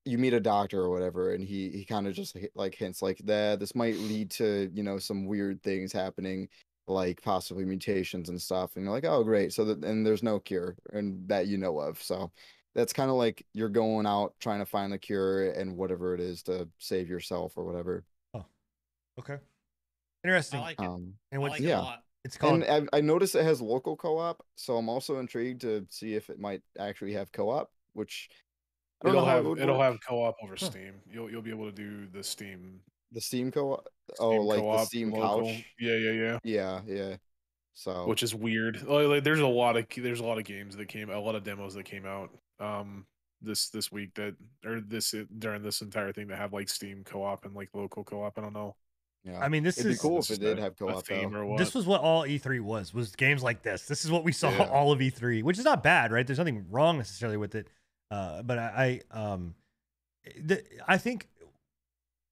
you 0.05 0.17
meet 0.17 0.33
a 0.33 0.39
doctor 0.39 0.81
or 0.81 0.89
whatever 0.89 1.33
and 1.33 1.43
he 1.43 1.69
he 1.69 1.85
kind 1.85 2.07
of 2.07 2.13
just 2.13 2.35
like 2.55 2.73
hints 2.73 3.01
like 3.01 3.19
that 3.25 3.59
this 3.59 3.75
might 3.75 3.97
lead 3.97 4.31
to 4.31 4.71
you 4.73 4.81
know 4.81 4.97
some 4.97 5.25
weird 5.25 5.61
things 5.61 5.91
happening 5.91 6.47
like 6.89 7.21
possibly 7.21 7.65
mutations 7.65 8.29
and 8.29 8.41
stuff 8.41 8.75
and 8.75 8.85
you're 8.85 8.93
like 8.93 9.05
oh 9.05 9.23
great 9.23 9.53
so 9.53 9.65
that 9.65 9.83
and 9.85 10.05
there's 10.05 10.23
no 10.23 10.39
cure 10.39 10.75
and 10.93 11.27
that 11.29 11.47
you 11.47 11.57
know 11.57 11.79
of 11.79 12.01
so 12.01 12.31
that's 12.75 12.93
kind 12.93 13.09
of 13.09 13.17
like 13.17 13.45
you're 13.53 13.69
going 13.69 14.05
out 14.07 14.33
trying 14.39 14.59
to 14.59 14.65
find 14.65 14.91
the 14.93 14.97
cure 14.99 15.51
and 15.51 15.75
whatever 15.77 16.13
it 16.15 16.21
is 16.21 16.43
to 16.43 16.67
save 16.79 17.09
yourself 17.09 17.57
or 17.57 17.65
whatever 17.65 18.03
oh 18.33 18.45
Okay, 19.19 19.37
interesting 20.23 20.59
I 20.59 20.61
interesting. 20.61 20.61
like 20.61 20.81
it. 20.81 20.85
um 20.87 21.13
and 21.31 21.41
I 21.45 21.49
what's 21.49 21.53
like 21.53 21.63
it 21.63 21.65
yeah. 21.65 21.79
a 21.79 21.81
lot. 21.81 22.03
it's 22.25 22.37
called? 22.37 22.63
and 22.63 22.89
I, 22.93 22.97
I 22.97 23.01
noticed 23.01 23.35
it 23.35 23.43
has 23.43 23.61
local 23.61 23.95
co-op 23.95 24.45
so 24.55 24.77
i'm 24.77 24.89
also 24.89 25.19
intrigued 25.19 25.61
to 25.61 25.85
see 25.89 26.15
if 26.15 26.29
it 26.29 26.39
might 26.39 26.61
actually 26.79 27.13
have 27.13 27.31
co-op 27.31 27.71
which 27.93 28.29
I 29.03 29.07
don't 29.07 29.15
It'll 29.15 29.25
know 29.25 29.31
have 29.31 29.45
it 29.45 29.57
it'll 29.57 29.77
work. 29.77 29.93
have 29.93 29.97
co-op 30.07 30.35
over 30.43 30.57
Huh. 30.59 30.71
Steam. 30.71 31.01
You'll 31.09 31.29
you'll 31.31 31.41
be 31.41 31.51
able 31.51 31.65
to 31.65 31.71
do 31.71 32.07
the 32.07 32.23
Steam. 32.23 32.81
The 33.11 33.21
steam 33.21 33.51
co-op 33.51 33.87
oh 34.19 34.31
Steam 34.31 34.41
like 34.45 34.57
the 34.57 34.61
co-op 34.61 34.87
steam 34.87 35.11
local. 35.11 35.47
couch 35.47 35.65
Yeah, 35.79 35.95
yeah, 35.95 36.11
yeah. 36.11 36.39
yeah 36.43 36.81
yeah 36.87 37.15
so 37.73 38.05
Which 38.07 38.23
is 38.23 38.35
weird. 38.35 38.83
Like, 38.85 39.07
like, 39.07 39.23
there's 39.23 39.39
a 39.39 39.47
lot 39.47 39.77
of 39.77 39.85
there's 39.95 40.19
a 40.19 40.23
lot 40.25 40.37
of 40.37 40.43
games 40.43 40.75
that 40.75 40.87
came, 40.89 41.09
a 41.09 41.17
lot 41.19 41.35
of 41.35 41.43
demos 41.45 41.75
that 41.75 41.85
came 41.85 42.05
out 42.05 42.29
um 42.59 43.05
this 43.41 43.69
this 43.69 43.89
week 43.89 44.13
that 44.15 44.35
or 44.65 44.81
this 44.81 45.15
during 45.37 45.63
this 45.63 45.79
entire 45.81 46.11
thing 46.11 46.27
that 46.27 46.37
have 46.37 46.51
like 46.51 46.67
Steam 46.67 47.03
co-op 47.05 47.45
and 47.45 47.55
like 47.55 47.69
local 47.73 48.03
co-op. 48.03 48.37
I 48.37 48.41
don't 48.41 48.51
know. 48.51 48.75
yeah 49.23 49.39
I 49.39 49.47
mean, 49.47 49.63
this 49.63 49.77
it'd 49.77 49.87
be 49.89 49.93
is 49.93 50.01
cool 50.01 50.17
This 50.17 50.31
if 50.31 50.37
it 50.37 50.41
did 50.41 50.59
a- 50.59 50.61
have 50.63 50.77
co-op 50.77 51.07
theme 51.07 51.33
or 51.33 51.45
what. 51.45 51.57
this 51.57 51.73
was 51.73 51.85
what 51.85 52.01
all 52.01 52.23
E3 52.23 52.59
was 52.59 52.93
was 52.93 53.15
games 53.15 53.41
like 53.41 53.61
this. 53.63 53.83
This 53.85 54.03
is 54.03 54.11
what 54.11 54.25
we 54.25 54.33
saw 54.33 54.49
Yeah. 54.51 54.63
all 54.73 54.91
of 54.91 54.99
E3, 54.99 55.41
which 55.43 55.57
is 55.57 55.63
not 55.63 55.81
bad, 55.81 56.11
right? 56.11 56.27
There's 56.27 56.39
nothing 56.39 56.65
wrong 56.69 56.97
necessarily 56.97 57.37
with 57.37 57.55
it, 57.55 57.69
uh, 58.11 58.41
but 58.43 58.57
I, 58.59 59.01
I 59.13 59.17
um, 59.17 59.55
the, 60.37 60.61
I 60.85 60.97
think 60.97 61.29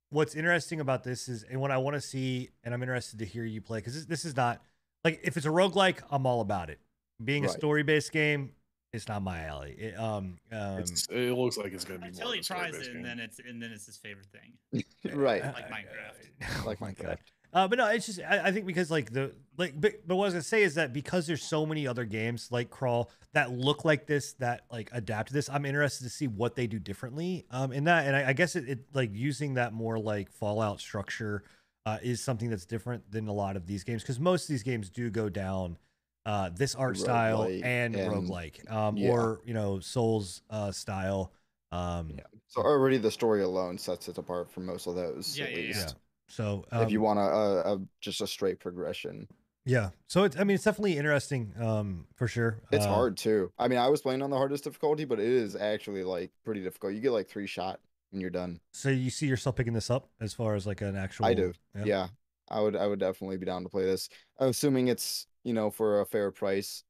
what's 0.10 0.36
interesting 0.36 0.80
about 0.80 1.04
this 1.04 1.28
is, 1.28 1.44
and 1.44 1.60
what 1.60 1.72
I 1.72 1.78
want 1.78 1.96
to 1.96 2.02
see, 2.02 2.50
and 2.64 2.74
I'm 2.74 2.82
interested 2.82 3.20
to 3.20 3.26
hear 3.26 3.44
you 3.44 3.62
play 3.62 3.80
because 3.80 3.94
this, 3.96 4.06
this 4.06 4.26
is 4.26 4.36
not 4.36 4.62
like 5.04 5.20
if 5.24 5.38
it's 5.38 5.46
a 5.46 5.50
roguelike, 5.50 6.00
I'm 6.10 6.26
all 6.26 6.42
about 6.42 6.70
it. 6.70 6.80
Being 7.24 7.46
a 7.46 7.50
story 7.50 7.84
based 7.84 8.12
game, 8.12 8.52
it's 8.94 9.08
not 9.08 9.22
my 9.22 9.44
alley. 9.46 9.72
It, 9.72 10.00
um, 10.00 10.38
um, 10.52 10.80
It's, 10.80 11.08
it 11.10 11.36
looks 11.36 11.58
like 11.58 11.74
it's 11.74 11.84
gonna 11.84 12.00
be 12.00 12.08
Until 12.08 12.28
more 12.28 12.36
he 12.36 12.42
tries 12.42 12.70
story-based 12.70 12.90
it, 12.90 12.96
and 12.96 13.06
then 13.06 13.20
it's 13.20 13.40
and 13.40 13.62
then 13.62 13.72
it's 13.72 13.86
his 13.86 13.98
favorite 13.98 14.28
thing. 14.28 14.84
right 15.16 15.44
Like 15.44 15.70
Minecraft. 15.70 16.66
like 16.66 16.80
minecraft 16.80 17.04
God. 17.04 17.18
Uh, 17.54 17.68
but 17.68 17.78
no, 17.78 17.88
it's 17.88 18.06
just 18.06 18.20
I, 18.22 18.48
I 18.48 18.52
think 18.52 18.66
because 18.66 18.92
like 18.92 19.12
the 19.12 19.34
like, 19.58 19.80
but, 19.80 19.94
but 20.06 20.16
what 20.16 20.26
I 20.26 20.28
was 20.28 20.34
gonna 20.34 20.44
say 20.44 20.64
is 20.64 20.76
that 20.76 20.94
because 20.94 21.26
there's 21.28 21.42
so 21.42 21.66
many 21.66 21.88
other 21.88 22.06
games 22.06 22.50
like 22.52 22.70
Crawl 22.70 23.10
that 23.34 23.52
look 23.52 23.86
like 23.86 24.06
this 24.06 24.34
that 24.34 24.62
like 24.72 24.90
adapt 24.92 25.30
to 25.30 25.34
this, 25.34 25.50
I'm 25.50 25.66
interested 25.66 26.04
to 26.04 26.10
see 26.10 26.28
what 26.28 26.56
they 26.56 26.68
do 26.68 26.78
differently. 26.80 27.46
Um, 27.50 27.72
in 27.72 27.86
that, 27.86 28.06
and 28.06 28.16
I, 28.16 28.30
I 28.30 28.34
guess 28.34 28.56
it, 28.56 28.68
it 28.68 28.80
like 28.94 29.12
using 29.14 29.56
that 29.56 29.74
more 29.74 29.98
like 29.98 30.32
Fallout 30.32 30.80
structure 30.80 31.44
uh, 31.86 31.98
is 32.04 32.22
something 32.22 32.50
that's 32.50 32.66
different 32.66 33.10
than 33.12 33.28
a 33.30 33.34
lot 33.34 33.56
of 33.56 33.66
these 33.66 33.84
games 33.84 34.04
because 34.04 34.20
most 34.20 34.44
of 34.44 34.50
these 34.50 34.64
games 34.64 34.90
do 34.90 35.10
go 35.10 35.30
down 35.30 35.78
uh, 36.26 36.50
this 36.54 36.76
art 36.76 36.98
style 36.98 37.44
and, 37.44 37.64
and- 37.64 37.96
roguelike, 37.96 38.70
um, 38.70 38.98
yeah. 38.98 39.10
or 39.10 39.42
you 39.46 39.54
know 39.54 39.80
Souls 39.80 40.42
uh, 40.50 40.72
style. 40.72 41.32
Um, 41.72 42.12
Yeah. 42.16 42.24
so 42.48 42.62
already 42.62 42.98
the 42.98 43.12
story 43.12 43.42
alone 43.42 43.78
sets 43.78 44.08
it 44.10 44.18
apart 44.18 44.52
from 44.52 44.66
most 44.66 44.88
of 44.88 44.96
those 44.96 45.38
Yeah, 45.38 45.46
at 45.46 45.52
yeah, 45.52 45.58
yeah. 45.58 45.64
least 45.68 45.88
yeah. 45.88 45.94
So 46.28 46.66
if 46.72 46.92
you 46.92 47.00
um, 47.00 47.04
want 47.06 47.20
a, 47.20 47.22
a, 47.22 47.76
a 47.76 47.82
just 48.02 48.22
a 48.22 48.28
straight 48.28 48.60
progression 48.60 49.28
Yeah. 49.66 49.90
So 50.08 50.24
it's 50.24 50.38
I 50.38 50.44
mean 50.44 50.56
it's 50.56 50.64
definitely 50.64 50.98
interesting 50.98 51.54
um 51.60 52.06
for 52.16 52.28
sure. 52.28 52.62
It's 52.72 52.86
Uh, 52.86 52.90
hard 52.90 53.18
too. 53.18 53.52
I 53.58 53.68
mean, 53.68 53.80
I 53.80 53.90
was 53.90 54.02
playing 54.02 54.22
on 54.22 54.30
the 54.30 54.38
hardest 54.38 54.64
difficulty, 54.64 55.06
but 55.06 55.20
it 55.20 55.28
is 55.28 55.56
actually 55.56 56.04
like 56.04 56.32
pretty 56.46 56.62
difficult. 56.62 56.94
You 56.94 57.02
get 57.02 57.12
like 57.12 57.28
three 57.28 57.48
shot 57.48 57.80
and 58.12 58.22
you're 58.22 58.30
done. 58.30 58.60
So 58.72 58.90
you 58.90 59.10
see 59.10 59.28
yourself 59.28 59.56
picking 59.56 59.74
this 59.74 59.90
up 59.90 60.10
as 60.22 60.34
far 60.34 60.56
as 60.56 60.66
like 60.66 60.82
an 60.82 60.96
actual 60.96 61.26
I 61.26 61.34
do. 61.34 61.54
Yeah. 61.76 62.08
I 62.50 62.62
would 62.62 62.76
I 62.78 62.88
would 62.88 63.00
definitely 63.00 63.38
be 63.38 63.46
down 63.46 63.64
to 63.64 63.70
play 63.70 63.84
this. 63.84 64.10
Assuming 64.40 64.88
it's, 64.88 65.28
you 65.44 65.54
know, 65.54 65.70
for 65.70 66.02
a 66.02 66.06
fair 66.06 66.32
price. 66.32 66.84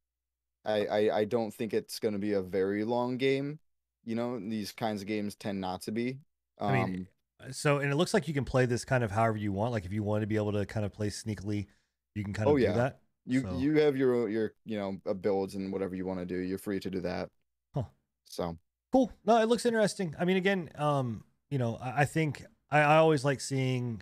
I 0.65 0.85
I, 0.85 1.17
I 1.19 1.25
don't 1.25 1.53
think 1.53 1.73
it's 1.73 1.99
going 1.99 2.13
to 2.13 2.19
be 2.19 2.33
a 2.33 2.41
very 2.41 2.83
long 2.83 3.17
game. 3.17 3.59
You 4.05 4.15
know, 4.15 4.39
these 4.39 4.71
kinds 4.71 5.01
of 5.01 5.07
games 5.07 5.35
tend 5.35 5.59
not 5.59 5.81
to 5.83 5.91
be. 5.91 6.19
Um, 6.59 6.69
I 6.69 6.73
mean, 6.85 7.07
uh, 7.07 7.16
so 7.51 7.77
and 7.79 7.91
it 7.91 7.95
looks 7.95 8.13
like 8.13 8.27
you 8.27 8.33
can 8.33 8.45
play 8.45 8.65
this 8.65 8.83
kind 8.85 9.03
of 9.03 9.11
however 9.11 9.38
you 9.38 9.51
want. 9.51 9.71
Like 9.71 9.85
if 9.85 9.93
you 9.93 10.03
want 10.03 10.21
to 10.21 10.27
be 10.27 10.35
able 10.35 10.53
to 10.53 10.65
kind 10.65 10.85
of 10.85 10.91
play 10.93 11.09
sneakily, 11.09 11.67
you 12.15 12.23
can 12.23 12.33
kind 12.33 12.47
of 12.47 12.53
Oh, 12.53 12.57
do 12.57 12.63
yeah. 12.63 12.73
that. 12.73 12.99
you 13.25 13.41
so- 13.41 13.57
you 13.57 13.75
have 13.79 13.95
your 13.97 14.27
your 14.29 14.53
you 14.65 14.77
know 14.77 14.97
uh, 15.09 15.13
builds 15.13 15.55
and 15.55 15.71
whatever 15.71 15.95
you 15.95 16.05
want 16.05 16.19
to 16.19 16.25
do. 16.25 16.38
You're 16.38 16.57
free 16.57 16.79
to 16.79 16.89
do 16.89 17.01
that. 17.01 17.29
Huh. 17.73 17.83
So 18.25 18.57
Cool. 18.93 19.11
No, 19.25 19.38
it 19.41 19.49
looks 19.49 19.65
interesting. 19.65 20.15
I 20.17 20.23
mean, 20.23 20.38
again, 20.38 20.69
um, 20.75 21.25
you 21.51 21.57
know, 21.57 21.75
I, 21.81 22.01
I 22.01 22.05
think 22.05 22.45
I, 22.71 22.79
I 22.79 22.95
always 22.97 23.25
like 23.25 23.41
seeing 23.41 24.01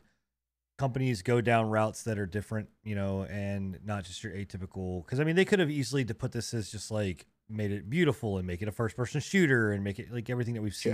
companies 0.77 1.21
go 1.21 1.41
down 1.41 1.69
routes 1.69 2.03
that 2.03 2.19
are 2.19 2.25
different, 2.27 2.69
you 2.83 2.95
know, 2.95 3.23
and 3.23 3.79
not 3.83 4.03
just 4.03 4.23
your 4.23 4.33
atypical. 4.33 5.03
Because 5.05 5.19
I 5.19 5.23
mean, 5.23 5.35
they 5.35 5.45
could 5.45 5.59
have 5.59 5.71
easily 5.71 6.05
to 6.05 6.13
put 6.13 6.31
this 6.33 6.53
as 6.53 6.69
just 6.69 6.91
like 6.91 7.25
made 7.49 7.71
it 7.71 7.89
beautiful 7.89 8.37
and 8.37 8.45
make 8.45 8.61
it 8.61 8.67
a 8.67 8.71
first-person 8.71 9.21
shooter 9.21 9.71
and 9.71 9.83
make 9.83 9.99
it 9.99 10.11
like 10.11 10.29
everything 10.29 10.53
that 10.53 10.61
we've 10.61 10.77
Yeah. 10.85 10.93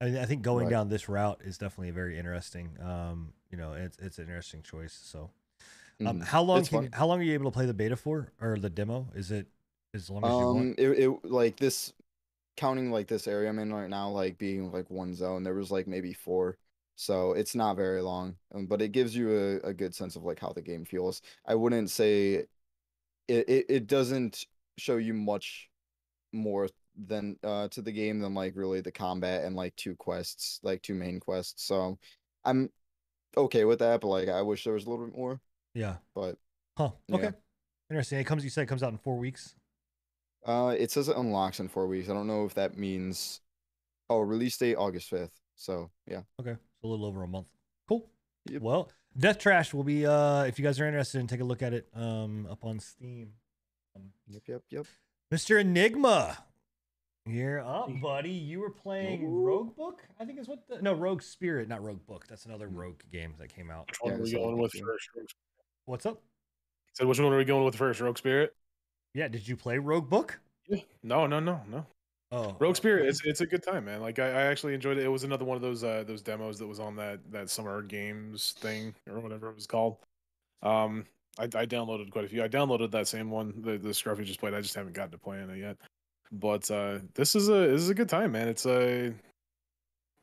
I 0.00 0.06
mean, 0.06 0.16
I 0.18 0.26
think 0.26 0.42
going 0.42 0.68
Right. 0.68 0.68
down 0.68 0.88
this 0.88 1.08
route 1.08 1.40
is 1.44 1.58
definitely 1.58 1.90
a 1.90 1.92
very 1.92 2.18
interesting. 2.18 2.76
Um, 2.82 3.32
you 3.50 3.56
know, 3.58 3.72
it's 3.74 3.96
it's 3.98 4.18
an 4.18 4.24
interesting 4.24 4.62
choice. 4.62 4.98
So, 5.02 5.30
um, 6.04 6.20
mhm. 6.20 6.22
how 6.22 6.42
long 6.42 6.66
can 6.66 6.90
how 6.92 7.06
long 7.06 7.20
are 7.20 7.24
you 7.24 7.34
able 7.34 7.46
to 7.50 7.54
play 7.54 7.66
the 7.66 7.74
beta 7.74 7.96
for 7.96 8.32
or 8.40 8.58
the 8.58 8.70
demo? 8.70 9.08
Is 9.14 9.30
it 9.30 9.48
as 9.94 10.10
long 10.10 10.26
as 10.28 10.38
you 10.40 10.48
want? 10.48 10.68
Um, 10.68 10.74
it, 10.78 10.88
it 10.90 11.24
like 11.24 11.56
this, 11.58 11.92
counting 12.56 12.90
like 12.92 13.08
this 13.08 13.28
area 13.28 13.48
I'm 13.50 13.58
in 13.58 13.72
right 13.72 13.90
now, 13.90 14.10
like 14.10 14.38
being 14.38 14.72
like 14.72 14.90
one 14.90 15.14
zone, 15.14 15.42
there 15.44 15.54
was 15.54 15.70
like 15.70 15.86
maybe 15.88 16.12
four, 16.14 16.58
so 16.96 17.32
it's 17.34 17.54
not 17.54 17.76
very 17.76 18.02
long, 18.02 18.36
um, 18.54 18.66
but 18.66 18.82
it 18.82 18.92
gives 18.92 19.16
you 19.16 19.60
a, 19.64 19.68
a 19.70 19.74
good 19.74 19.94
sense 19.94 20.16
of 20.16 20.24
like 20.24 20.40
how 20.40 20.52
the 20.52 20.62
game 20.62 20.84
feels. 20.84 21.22
I 21.46 21.54
wouldn't 21.56 21.90
say 21.90 22.46
it, 23.28 23.48
it 23.48 23.66
it 23.70 23.86
doesn't 23.88 24.46
show 24.78 24.96
you 24.98 25.14
much 25.14 25.70
more 26.32 26.68
than 27.06 27.36
uh 27.42 27.68
to 27.68 27.82
the 27.82 27.92
game 27.92 28.20
than 28.20 28.34
like 28.34 28.54
really 28.56 28.80
the 28.80 28.92
combat 28.92 29.44
and 29.44 29.56
like 29.56 29.74
two 29.76 29.96
quests, 29.96 30.60
like 30.62 30.82
two 30.82 30.94
main 30.94 31.20
quests. 31.20 31.64
So 31.64 31.98
I'm 32.44 32.70
okay 33.36 33.64
with 33.64 33.80
that, 33.80 34.00
but 34.00 34.08
like 34.08 34.28
I 34.28 34.42
wish 34.42 34.64
there 34.64 34.74
was 34.74 34.86
a 34.86 34.90
little 34.90 35.06
bit 35.06 35.16
more. 35.16 35.40
Yeah. 35.74 35.96
But 36.14 36.36
Huh. 36.76 36.90
Yeah. 37.08 37.16
Okay. 37.16 37.30
Interesting. 37.90 38.18
It 38.18 38.24
comes. 38.24 38.42
You 38.44 38.50
said 38.50 38.62
it 38.62 38.66
comes 38.66 38.82
out 38.82 38.92
in 38.92 38.98
four 38.98 39.18
weeks. 39.18 39.54
Uh, 40.44 40.74
it 40.76 40.90
says 40.90 41.08
it 41.08 41.16
unlocks 41.16 41.60
in 41.60 41.68
four 41.68 41.86
weeks. 41.86 42.08
I 42.08 42.12
don't 42.12 42.26
know 42.26 42.44
if 42.44 42.54
that 42.54 42.76
means. 42.76 43.40
Oh, 44.10 44.20
release 44.20 44.56
date 44.56 44.74
August 44.74 45.08
fifth. 45.08 45.40
So 45.56 45.90
yeah. 46.06 46.22
Okay, 46.40 46.56
so 46.82 46.86
a 46.86 46.88
little 46.88 47.06
over 47.06 47.22
a 47.22 47.28
month. 47.28 47.48
Cool. 47.88 48.08
Yep. 48.50 48.62
Well, 48.62 48.90
Death 49.16 49.38
Trash 49.38 49.72
will 49.72 49.84
be 49.84 50.04
uh 50.06 50.42
if 50.42 50.58
you 50.58 50.64
guys 50.64 50.80
are 50.80 50.86
interested 50.86 51.20
in 51.20 51.26
take 51.26 51.40
a 51.40 51.44
look 51.44 51.62
at 51.62 51.72
it 51.72 51.86
um 51.94 52.46
up 52.50 52.64
on 52.64 52.80
Steam. 52.80 53.32
Um, 53.96 54.10
Yep. 54.28 54.42
Yep. 54.48 54.62
Yep. 54.70 54.86
Mr. 55.32 55.60
Enigma. 55.60 56.38
You're 57.26 57.60
up, 57.60 57.88
buddy. 58.02 58.30
You 58.30 58.60
were 58.60 58.70
playing 58.70 59.24
Ooh. 59.24 59.44
Roguebook, 59.46 60.00
I 60.20 60.26
think 60.26 60.38
is 60.38 60.46
what 60.46 60.68
the 60.68 60.82
no 60.82 60.92
Rogue 60.92 61.22
Spirit, 61.22 61.68
not 61.68 61.80
Roguebook. 61.80 62.26
That's 62.28 62.44
another 62.44 62.68
Mm. 62.68 62.76
Rogue 62.76 63.00
game 63.10 63.34
that 63.38 63.48
came 63.54 63.70
out. 63.70 63.86
Which 63.88 64.00
one 64.00 64.12
Yeah, 64.12 64.18
are 64.18 64.22
we 64.22 64.32
going 64.32 64.58
with 64.58 64.72
first? 64.72 65.08
What's 65.86 66.04
up? 66.04 66.22
So 66.92 67.06
which 67.06 67.18
one 67.18 67.32
are 67.32 67.36
we 67.38 67.44
going 67.46 67.64
with 67.64 67.76
first? 67.76 68.00
Rogue 68.00 68.18
Spirit? 68.18 68.54
Yeah, 69.14 69.28
did 69.28 69.48
you 69.48 69.56
play 69.56 69.76
Roguebook? 69.78 70.32
Yeah. 70.68 70.80
No, 71.02 71.26
no, 71.26 71.40
no, 71.40 71.62
no. 71.68 71.86
Oh, 72.30 72.56
Rogue 72.58 72.76
Spirit, 72.76 73.06
it's 73.06 73.24
it's 73.24 73.40
a 73.40 73.46
good 73.46 73.62
time, 73.62 73.86
man. 73.86 74.02
Like 74.02 74.18
I, 74.18 74.28
I 74.28 74.42
actually 74.42 74.74
enjoyed 74.74 74.98
it. 74.98 75.04
It 75.04 75.08
was 75.08 75.24
another 75.24 75.44
one 75.44 75.56
of 75.56 75.62
those 75.62 75.82
uh 75.82 76.04
those 76.06 76.20
demos 76.20 76.58
that 76.58 76.66
was 76.66 76.80
on 76.80 76.96
that 76.96 77.20
that 77.30 77.48
summer 77.48 77.80
games 77.80 78.52
thing 78.58 78.94
or 79.08 79.20
whatever 79.20 79.48
it 79.48 79.54
was 79.54 79.66
called. 79.66 79.96
Um, 80.62 81.06
I, 81.38 81.44
I 81.44 81.66
downloaded 81.66 82.10
quite 82.10 82.24
a 82.24 82.28
few. 82.28 82.42
I 82.42 82.48
downloaded 82.48 82.90
that 82.90 83.08
same 83.08 83.30
one, 83.30 83.54
the 83.62 83.78
the 83.78 83.90
Scruffy 83.90 84.24
just 84.24 84.40
played. 84.40 84.52
I 84.52 84.60
just 84.60 84.74
haven't 84.74 84.94
gotten 84.94 85.12
to 85.12 85.18
playing 85.18 85.48
it 85.50 85.58
yet. 85.58 85.76
But 86.32 86.70
uh, 86.70 86.98
this 87.14 87.34
is 87.34 87.48
a 87.48 87.68
this 87.68 87.80
is 87.82 87.90
a 87.90 87.94
good 87.94 88.08
time, 88.08 88.32
man. 88.32 88.48
It's 88.48 88.66
a 88.66 89.12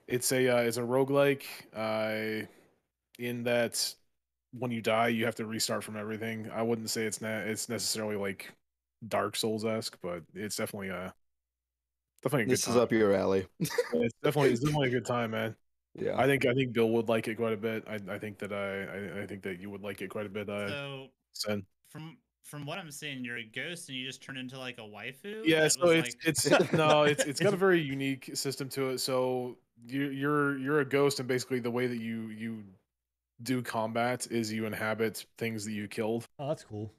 it's 0.07 0.31
a 0.31 0.47
uh, 0.49 0.61
it's 0.61 0.77
a 0.77 0.81
roguelike. 0.81 1.43
Uh, 1.75 2.45
in 3.19 3.43
that 3.43 3.93
when 4.57 4.71
you 4.71 4.81
die, 4.81 5.09
you 5.09 5.25
have 5.25 5.35
to 5.35 5.45
restart 5.45 5.83
from 5.83 5.95
everything. 5.95 6.49
I 6.53 6.61
wouldn't 6.61 6.89
say 6.89 7.03
it's 7.03 7.21
not 7.21 7.47
it's 7.47 7.69
necessarily 7.69 8.15
like 8.15 8.51
Dark 9.07 9.35
Souls 9.35 9.65
esque, 9.65 9.97
but 10.01 10.23
it's 10.33 10.55
definitely 10.55 10.89
a 10.89 11.13
definitely 12.23 12.43
a 12.43 12.45
good 12.47 12.51
This 12.51 12.67
is 12.67 12.75
up 12.75 12.91
your 12.91 13.13
alley. 13.13 13.47
It's 13.59 14.15
definitely 14.23 14.51
it's 14.51 14.61
definitely 14.61 14.89
a 14.89 14.91
good 14.91 15.05
time, 15.05 15.31
man. 15.31 15.55
yeah. 15.95 16.19
I 16.19 16.25
think 16.25 16.45
I 16.45 16.53
think 16.53 16.73
Bill 16.73 16.89
would 16.89 17.09
like 17.09 17.27
it 17.27 17.35
quite 17.35 17.53
a 17.53 17.57
bit. 17.57 17.83
I, 17.87 17.99
I 18.13 18.19
think 18.19 18.39
that 18.39 18.51
I, 18.51 19.19
I 19.19 19.23
I 19.23 19.27
think 19.27 19.43
that 19.43 19.59
you 19.59 19.69
would 19.69 19.81
like 19.81 20.01
it 20.01 20.09
quite 20.09 20.25
a 20.25 20.29
bit. 20.29 20.49
Uh, 20.49 20.67
So 20.67 21.09
Sen. 21.33 21.65
from 21.89 22.17
from 22.43 22.65
what 22.65 22.77
I'm 22.77 22.91
seeing, 22.91 23.23
you're 23.23 23.37
a 23.37 23.43
ghost 23.43 23.87
and 23.89 23.97
you 23.97 24.05
just 24.05 24.21
turn 24.21 24.37
into 24.37 24.57
like 24.59 24.77
a 24.77 24.81
waifu. 24.81 25.41
Yeah, 25.45 25.67
so 25.67 25.89
it's 25.89 26.09
like- 26.09 26.25
it's 26.25 26.49
no, 26.73 27.03
it's 27.03 27.23
it's 27.25 27.39
got 27.39 27.53
a 27.53 27.57
very 27.57 27.81
unique 27.95 28.31
system 28.35 28.67
to 28.69 28.89
it. 28.89 28.99
So 28.99 29.57
you 29.87 30.09
you're 30.09 30.57
you're 30.57 30.79
a 30.81 30.85
ghost, 30.85 31.19
and 31.19 31.27
basically 31.27 31.59
the 31.59 31.71
way 31.71 31.87
that 31.87 31.99
you 31.99 32.27
you 32.29 32.63
do 33.43 33.61
combat 33.61 34.27
is 34.29 34.51
you 34.51 34.65
inhabit 34.65 35.25
things 35.37 35.65
that 35.65 35.71
you 35.71 35.87
killed. 35.87 36.27
oh, 36.39 36.49
that's 36.49 36.63
cool. 36.63 36.91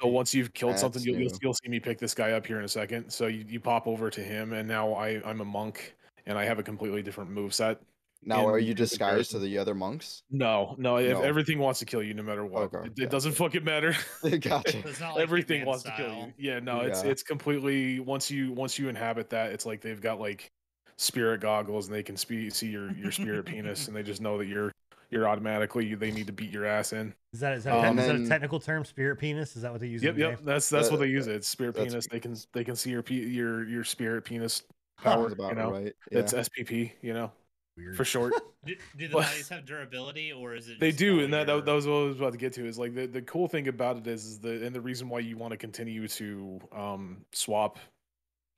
So 0.00 0.08
once 0.08 0.34
you've 0.34 0.52
killed 0.52 0.76
something, 0.78 1.02
you'll, 1.02 1.20
you'll 1.20 1.38
you'll 1.40 1.54
see 1.54 1.68
me 1.68 1.78
pick 1.78 1.98
this 1.98 2.14
guy 2.14 2.32
up 2.32 2.44
here 2.46 2.58
in 2.58 2.64
a 2.64 2.68
second. 2.68 3.10
So 3.10 3.28
you, 3.28 3.44
you 3.48 3.60
pop 3.60 3.86
over 3.86 4.10
to 4.10 4.20
him, 4.20 4.52
and 4.52 4.66
now 4.66 4.92
I 4.94 5.22
I'm 5.24 5.40
a 5.40 5.44
monk, 5.44 5.94
and 6.26 6.36
I 6.36 6.44
have 6.44 6.58
a 6.58 6.64
completely 6.64 7.00
different 7.02 7.30
move 7.30 7.54
set. 7.54 7.80
Now, 8.26 8.46
are 8.46 8.58
you 8.58 8.74
disguised 8.74 9.30
to 9.32 9.38
the 9.38 9.58
other 9.58 9.74
monks? 9.74 10.22
No, 10.30 10.74
no, 10.78 10.96
if 10.96 11.12
No. 11.18 11.22
everything 11.22 11.58
wants 11.58 11.78
to 11.80 11.84
kill 11.84 12.02
you, 12.02 12.14
no 12.14 12.22
matter 12.22 12.44
what, 12.44 12.74
Okay, 12.74 12.88
it, 12.96 13.04
it 13.04 13.10
doesn't 13.10 13.32
fucking 13.32 13.64
matter. 13.64 13.94
gotcha. 14.40 14.78
It's 14.88 15.00
not 15.00 15.14
like 15.14 15.22
everything 15.22 15.62
Hitman 15.62 15.66
wants 15.66 15.82
to 15.84 15.92
kill 15.96 16.14
you. 16.14 16.32
Yeah, 16.38 16.60
no, 16.60 16.80
it's 16.80 17.02
Yeah. 17.04 17.10
it's 17.10 17.22
completely 17.22 18.00
once 18.00 18.30
you 18.30 18.52
once 18.52 18.78
you 18.78 18.88
inhabit 18.88 19.30
that, 19.30 19.52
it's 19.52 19.66
like 19.66 19.80
they've 19.80 20.00
got 20.00 20.18
like 20.20 20.50
spirit 20.96 21.40
goggles 21.40 21.86
and 21.86 21.94
they 21.94 22.02
can 22.04 22.16
spe- 22.16 22.50
see 22.50 22.68
your 22.68 22.92
your 22.92 23.10
spirit 23.12 23.44
penis 23.46 23.88
and 23.88 23.96
they 23.96 24.02
just 24.02 24.20
know 24.20 24.38
that 24.38 24.46
you're 24.46 24.72
you're 25.10 25.28
automatically 25.28 25.94
they 25.94 26.10
need 26.10 26.26
to 26.26 26.32
beat 26.32 26.50
your 26.50 26.64
ass 26.64 26.92
in. 26.92 27.14
Is 27.32 27.40
that 27.40 27.54
is 27.58 27.64
that, 27.64 27.84
Um, 27.84 27.98
is 27.98 28.06
that 28.06 28.16
a 28.16 28.26
technical 28.28 28.58
term? 28.60 28.84
Spirit 28.84 29.16
penis? 29.18 29.54
Is 29.56 29.62
that 29.62 29.70
what 29.72 29.80
they 29.80 29.86
use? 29.88 30.02
Yep, 30.02 30.14
in 30.14 30.20
the 30.20 30.26
yep. 30.28 30.36
game? 30.38 30.46
That's 30.46 30.68
that's 30.68 30.90
what 30.90 31.00
they 31.00 31.06
use 31.08 31.26
it. 31.26 31.36
It's 31.36 31.48
spirit 31.48 31.74
that's- 31.74 31.92
penis. 31.92 32.06
They 32.10 32.20
can 32.20 32.36
they 32.52 32.64
can 32.64 32.76
see 32.76 32.90
your 32.90 33.02
pe- 33.02 33.14
your 33.14 33.64
your 33.68 33.84
spirit 33.84 34.24
penis 34.24 34.62
Huh. 34.96 35.10
power. 35.10 35.22
Sounds 35.22 35.32
about 35.34 35.48
you 35.50 35.54
know, 35.56 35.70
right. 35.72 35.92
Yeah. 36.12 36.18
it's 36.20 36.32
SPP. 36.32 36.92
You 37.02 37.14
know, 37.14 37.32
Weird. 37.76 37.96
for 37.96 38.04
short. 38.04 38.32
Do, 38.64 38.74
do 38.96 39.08
the 39.08 39.12
bodies 39.12 39.50
have 39.50 39.66
durability, 39.66 40.32
or 40.32 40.54
is 40.54 40.70
it? 40.70 40.80
They 40.80 40.90
do, 40.90 41.18
all 41.18 41.24
and 41.24 41.32
that, 41.34 41.46
that, 41.48 41.66
that 41.66 41.72
was 41.74 41.86
what 41.86 41.96
I 41.96 42.02
was 42.04 42.16
about 42.16 42.32
to 42.32 42.38
get 42.38 42.54
to. 42.54 42.66
Is 42.66 42.78
like 42.78 42.94
the, 42.94 43.04
the 43.04 43.20
cool 43.20 43.46
thing 43.46 43.68
about 43.68 43.98
it 43.98 44.06
is, 44.06 44.24
is 44.24 44.38
the 44.38 44.64
and 44.64 44.74
the 44.74 44.80
reason 44.80 45.10
why 45.10 45.18
you 45.18 45.36
want 45.36 45.50
to 45.50 45.58
continue 45.58 46.08
to 46.08 46.60
um 46.74 47.26
swap 47.32 47.78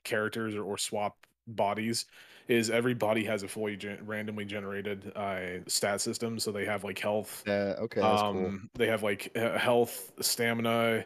characters 0.05 0.55
or, 0.55 0.63
or 0.63 0.79
swap 0.79 1.17
bodies 1.49 2.07
is 2.47 2.71
every 2.71 2.95
body 2.95 3.25
has 3.25 3.43
a 3.43 3.49
fully 3.49 3.77
gen- 3.77 3.99
randomly 4.07 4.45
generated 4.45 5.11
uh 5.17 5.59
stat 5.67 6.01
system. 6.01 6.39
So 6.39 6.53
they 6.53 6.65
have 6.67 6.85
like 6.85 7.01
health, 7.01 7.43
Yeah. 7.45 7.75
Okay. 7.81 8.01
That's 8.01 8.23
um 8.23 8.35
cool. 8.37 8.59
they 8.75 8.87
have 8.87 9.03
like 9.03 9.35
health, 9.37 10.13
stamina, 10.21 11.05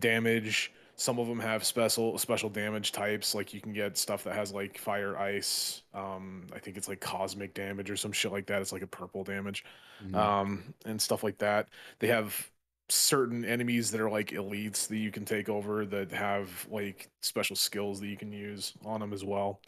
damage. 0.00 0.72
Some 1.02 1.18
of 1.18 1.26
them 1.26 1.40
have 1.40 1.64
special 1.64 2.16
special 2.16 2.48
damage 2.48 2.92
types. 2.92 3.34
Like 3.34 3.52
you 3.52 3.60
can 3.60 3.72
get 3.72 3.98
stuff 3.98 4.22
that 4.22 4.36
has 4.36 4.52
like 4.52 4.78
fire, 4.78 5.18
ice. 5.18 5.82
Um, 5.92 6.46
I 6.54 6.60
think 6.60 6.76
it's 6.76 6.86
like 6.86 7.00
cosmic 7.00 7.54
damage 7.54 7.90
or 7.90 7.96
some 7.96 8.12
shit 8.12 8.30
like 8.30 8.46
that. 8.46 8.62
It's 8.62 8.70
like 8.72 8.82
a 8.82 8.86
purple 8.86 9.24
damage 9.24 9.64
Mhm. 10.04 10.14
um, 10.14 10.74
and 10.84 11.02
stuff 11.02 11.24
like 11.24 11.38
that. 11.38 11.68
They 11.98 12.06
have 12.06 12.48
certain 12.88 13.44
enemies 13.44 13.90
that 13.90 14.00
are 14.00 14.10
like 14.10 14.28
elites 14.28 14.86
that 14.86 14.98
you 14.98 15.10
can 15.10 15.24
take 15.24 15.48
over 15.48 15.84
that 15.86 16.12
have 16.12 16.68
like 16.70 17.08
special 17.20 17.56
skills 17.56 17.98
that 18.00 18.06
you 18.06 18.16
can 18.16 18.30
use 18.30 18.72
on 18.84 19.00
them 19.00 19.12
as 19.12 19.24
well. 19.24 19.60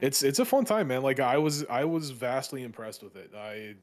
It's 0.00 0.22
it's 0.22 0.38
a 0.38 0.44
fun 0.46 0.64
time, 0.64 0.88
man. 0.88 1.02
Like 1.02 1.20
I 1.20 1.36
was 1.36 1.66
I 1.66 1.84
was 1.84 2.10
vastly 2.12 2.62
impressed 2.62 3.02
with 3.02 3.16
it. 3.16 3.32
I 3.36 3.74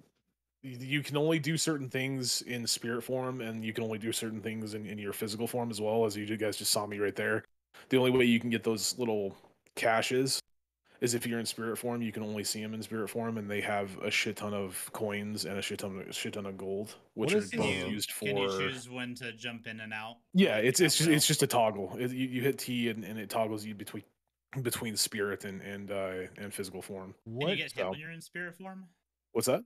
you 0.62 1.02
can 1.02 1.16
only 1.16 1.40
do 1.40 1.58
certain 1.58 1.90
things 1.90 2.42
in 2.42 2.68
spirit 2.68 3.02
form 3.02 3.42
and 3.42 3.64
you 3.64 3.72
can 3.74 3.84
only 3.84 3.98
do 3.98 4.12
certain 4.12 4.42
things 4.42 4.74
in, 4.74 4.86
in 4.86 4.98
your 4.98 5.14
physical 5.14 5.48
form 5.48 5.70
as 5.70 5.80
well 5.80 6.06
as 6.06 6.16
you 6.18 6.38
guys 6.38 6.58
just 6.58 6.72
saw 6.72 6.86
me 6.86 7.00
right 7.00 7.16
there 7.16 7.44
the 7.90 7.98
only 7.98 8.12
way 8.12 8.26
you 8.26 8.40
can 8.40 8.50
get 8.50 8.64
those 8.64 8.98
little 8.98 9.36
caches 9.76 10.40
is 11.02 11.14
if 11.14 11.26
you're 11.26 11.40
in 11.40 11.46
spirit 11.46 11.78
form 11.78 12.02
you 12.02 12.12
can 12.12 12.24
only 12.24 12.44
see 12.44 12.62
them 12.62 12.74
in 12.74 12.84
spirit 12.84 13.10
form 13.10 13.38
and 13.38 13.50
they 13.50 13.62
have 13.62 13.98
a 14.00 14.12
shit 14.12 14.36
ton 14.36 14.54
of 14.54 14.90
coins 14.92 15.46
and 15.46 15.58
a 15.58 15.62
shit 15.62 15.80
ton 15.80 16.02
of, 16.02 16.08
a 16.10 16.14
shit 16.14 16.34
ton 16.34 16.46
of 16.46 16.58
gold 16.58 16.96
which 17.14 17.34
What 17.34 17.42
are 17.42 17.46
is 17.46 17.52
both 17.52 17.66
you, 17.66 17.88
used 17.88 18.12
for 18.12 18.26
can 18.26 18.38
you 18.38 18.48
choose 18.50 18.90
when 18.90 19.16
to 19.16 19.32
jump 19.32 19.66
in 19.66 19.80
and 19.80 19.94
out? 19.94 20.18
yeah 20.34 20.58
it's 20.58 20.82
it's 20.82 20.98
just, 20.98 21.10
it's 21.10 21.26
just 21.28 21.42
a 21.42 21.48
toggle 21.48 21.96
it, 21.98 22.12
you, 22.12 22.28
you 22.28 22.42
hit 22.42 22.58
t 22.58 22.90
and, 22.90 23.06
and 23.06 23.18
it 23.18 23.30
toggles 23.30 23.64
you 23.64 23.74
between 23.76 24.04
between 24.62 24.98
spirit 24.98 25.46
and 25.46 25.62
and 25.62 25.92
uh 25.92 26.28
and 26.38 26.54
physical 26.54 26.82
form 26.82 27.14
Can 27.24 27.34
What? 27.36 27.50
you 27.52 27.56
get 27.56 27.72
hit 27.72 27.78
so- 27.78 27.92
when 27.92 28.00
you're 28.00 28.12
in 28.12 28.20
spirit 28.20 28.58
form? 28.58 28.86
what's 29.32 29.48
that 29.48 29.64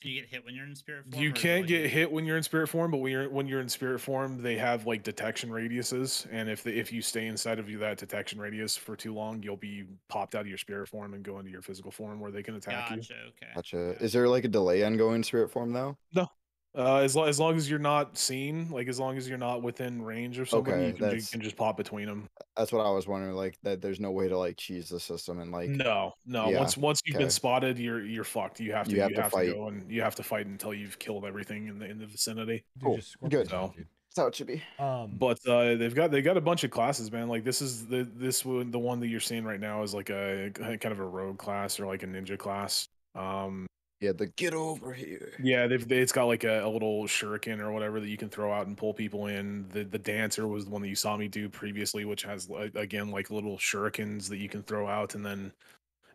Can 0.00 0.10
you 0.10 0.20
get 0.20 0.30
hit 0.30 0.44
when 0.44 0.54
you're 0.54 0.66
in 0.66 0.74
spirit 0.74 1.04
form? 1.10 1.22
You 1.22 1.30
or 1.30 1.32
is 1.34 1.40
can 1.40 1.60
like 1.60 1.68
get 1.68 1.90
hit 1.90 2.12
when 2.12 2.26
you're 2.26 2.36
in 2.36 2.42
spirit 2.42 2.68
form, 2.68 2.90
but 2.90 2.98
when 2.98 3.12
you're 3.12 3.30
when 3.30 3.48
you're 3.48 3.60
in 3.60 3.68
spirit 3.68 4.00
form, 4.00 4.42
they 4.42 4.56
have 4.56 4.86
like 4.86 5.02
detection 5.02 5.50
radiuses, 5.50 6.26
and 6.30 6.48
if 6.48 6.62
they, 6.62 6.72
if 6.72 6.92
you 6.92 7.00
stay 7.00 7.26
inside 7.26 7.58
of 7.58 7.70
you 7.70 7.78
that 7.78 7.98
detection 7.98 8.38
radius 8.38 8.76
for 8.76 8.96
too 8.96 9.14
long, 9.14 9.42
you'll 9.42 9.56
be 9.56 9.84
popped 10.08 10.34
out 10.34 10.42
of 10.42 10.46
your 10.46 10.58
spirit 10.58 10.88
form 10.88 11.14
and 11.14 11.22
go 11.22 11.38
into 11.38 11.50
your 11.50 11.62
physical 11.62 11.90
form 11.90 12.20
where 12.20 12.30
they 12.30 12.42
can 12.42 12.54
attack 12.54 12.90
you. 12.90 12.96
Gotcha. 12.96 13.14
Okay. 13.14 13.46
Gotcha. 13.54 13.76
okay. 13.76 14.04
Is 14.04 14.12
there 14.12 14.28
like 14.28 14.44
a 14.44 14.48
delay 14.48 14.84
on 14.84 14.96
going 14.96 15.22
spirit 15.22 15.50
form 15.50 15.72
though? 15.72 15.96
Uh, 16.76 16.96
as, 16.96 17.14
lo- 17.14 17.24
as 17.24 17.38
long 17.38 17.56
as 17.56 17.70
you're 17.70 17.78
not 17.78 18.18
seen, 18.18 18.68
like 18.70 18.88
as 18.88 18.98
long 18.98 19.16
as 19.16 19.28
you're 19.28 19.38
not 19.38 19.62
within 19.62 20.02
range 20.02 20.38
of 20.38 20.48
somebody, 20.48 20.76
Okay, 20.76 20.86
you, 20.88 20.92
can, 20.94 21.16
you 21.16 21.22
can 21.30 21.40
just 21.40 21.56
pop 21.56 21.76
between 21.76 22.06
them. 22.06 22.28
That's 22.56 22.72
what 22.72 22.84
I 22.84 22.90
was 22.90 23.06
wondering. 23.06 23.34
Like 23.36 23.56
that, 23.62 23.80
there's 23.80 24.00
no 24.00 24.10
way 24.10 24.28
to 24.28 24.36
like 24.36 24.56
cheese 24.56 24.88
the 24.88 24.98
system 24.98 25.38
and 25.38 25.52
like. 25.52 25.68
no, 25.70 26.14
no. 26.26 26.48
yeah, 26.48 26.58
once 26.58 26.76
once 26.76 27.00
you've 27.04 27.14
okay. 27.14 27.24
been 27.24 27.30
spotted, 27.30 27.78
you're 27.78 28.04
you're 28.04 28.24
fucked. 28.24 28.58
You 28.58 28.72
have 28.72 28.86
to 28.86 28.90
You 28.90 28.96
you 28.96 29.02
have 29.02 29.12
have, 29.12 29.16
to 29.16 29.30
to, 29.30 29.36
fight. 29.36 29.54
go 29.54 29.68
and 29.68 29.90
you 29.90 30.02
have 30.02 30.16
to 30.16 30.22
fight 30.24 30.46
until 30.46 30.74
you've 30.74 30.98
killed 30.98 31.24
everything 31.24 31.68
in 31.68 31.78
the 31.78 31.86
in 31.86 31.98
the 31.98 32.06
vicinity. 32.06 32.64
Cool, 32.82 32.96
just 32.96 33.16
good. 33.28 33.48
So- 33.48 33.72
dude. 33.76 33.86
That's 34.16 34.22
how 34.22 34.28
it 34.28 34.34
should 34.36 34.46
be. 34.46 34.62
Um, 34.78 35.16
But 35.18 35.44
uh, 35.44 35.74
they've 35.74 35.94
got 35.94 36.12
they 36.12 36.22
got 36.22 36.36
a 36.36 36.40
bunch 36.40 36.62
of 36.62 36.70
classes, 36.70 37.10
man. 37.10 37.26
Like 37.28 37.42
this 37.42 37.60
is 37.60 37.86
the 37.88 38.08
this 38.14 38.44
one 38.44 38.70
the 38.70 38.78
one 38.78 39.00
that 39.00 39.08
you're 39.08 39.18
seeing 39.18 39.42
right 39.44 39.58
now 39.58 39.82
is 39.82 39.92
like 39.92 40.08
a 40.08 40.50
kind 40.54 40.84
of 40.92 41.00
a 41.00 41.04
rogue 41.04 41.36
class 41.38 41.80
or 41.80 41.86
like 41.86 42.04
a 42.04 42.06
ninja 42.06 42.38
class. 42.38 42.88
Um, 43.16 43.66
Yeah, 44.04 44.12
the 44.12 44.26
get 44.26 44.52
over 44.54 44.92
here. 44.92 45.32
Yeah, 45.42 45.66
they've 45.66 45.86
they, 45.86 45.98
it's 45.98 46.12
got 46.12 46.24
like 46.24 46.44
a, 46.44 46.64
a 46.64 46.68
little 46.68 47.04
shuriken 47.04 47.58
or 47.60 47.72
whatever 47.72 48.00
that 48.00 48.08
you 48.08 48.16
can 48.18 48.28
throw 48.28 48.52
out 48.52 48.66
and 48.66 48.76
pull 48.76 48.92
people 48.92 49.26
in. 49.26 49.66
The 49.70 49.84
the 49.84 49.98
dancer 49.98 50.46
was 50.46 50.66
the 50.66 50.70
one 50.70 50.82
that 50.82 50.88
you 50.88 50.94
saw 50.94 51.16
me 51.16 51.28
do 51.28 51.48
previously, 51.48 52.04
which 52.04 52.22
has 52.24 52.48
again 52.74 53.10
like 53.10 53.30
little 53.30 53.56
shurikens 53.56 54.28
that 54.28 54.36
you 54.38 54.48
can 54.48 54.62
throw 54.62 54.86
out, 54.86 55.14
and 55.14 55.24
then 55.24 55.52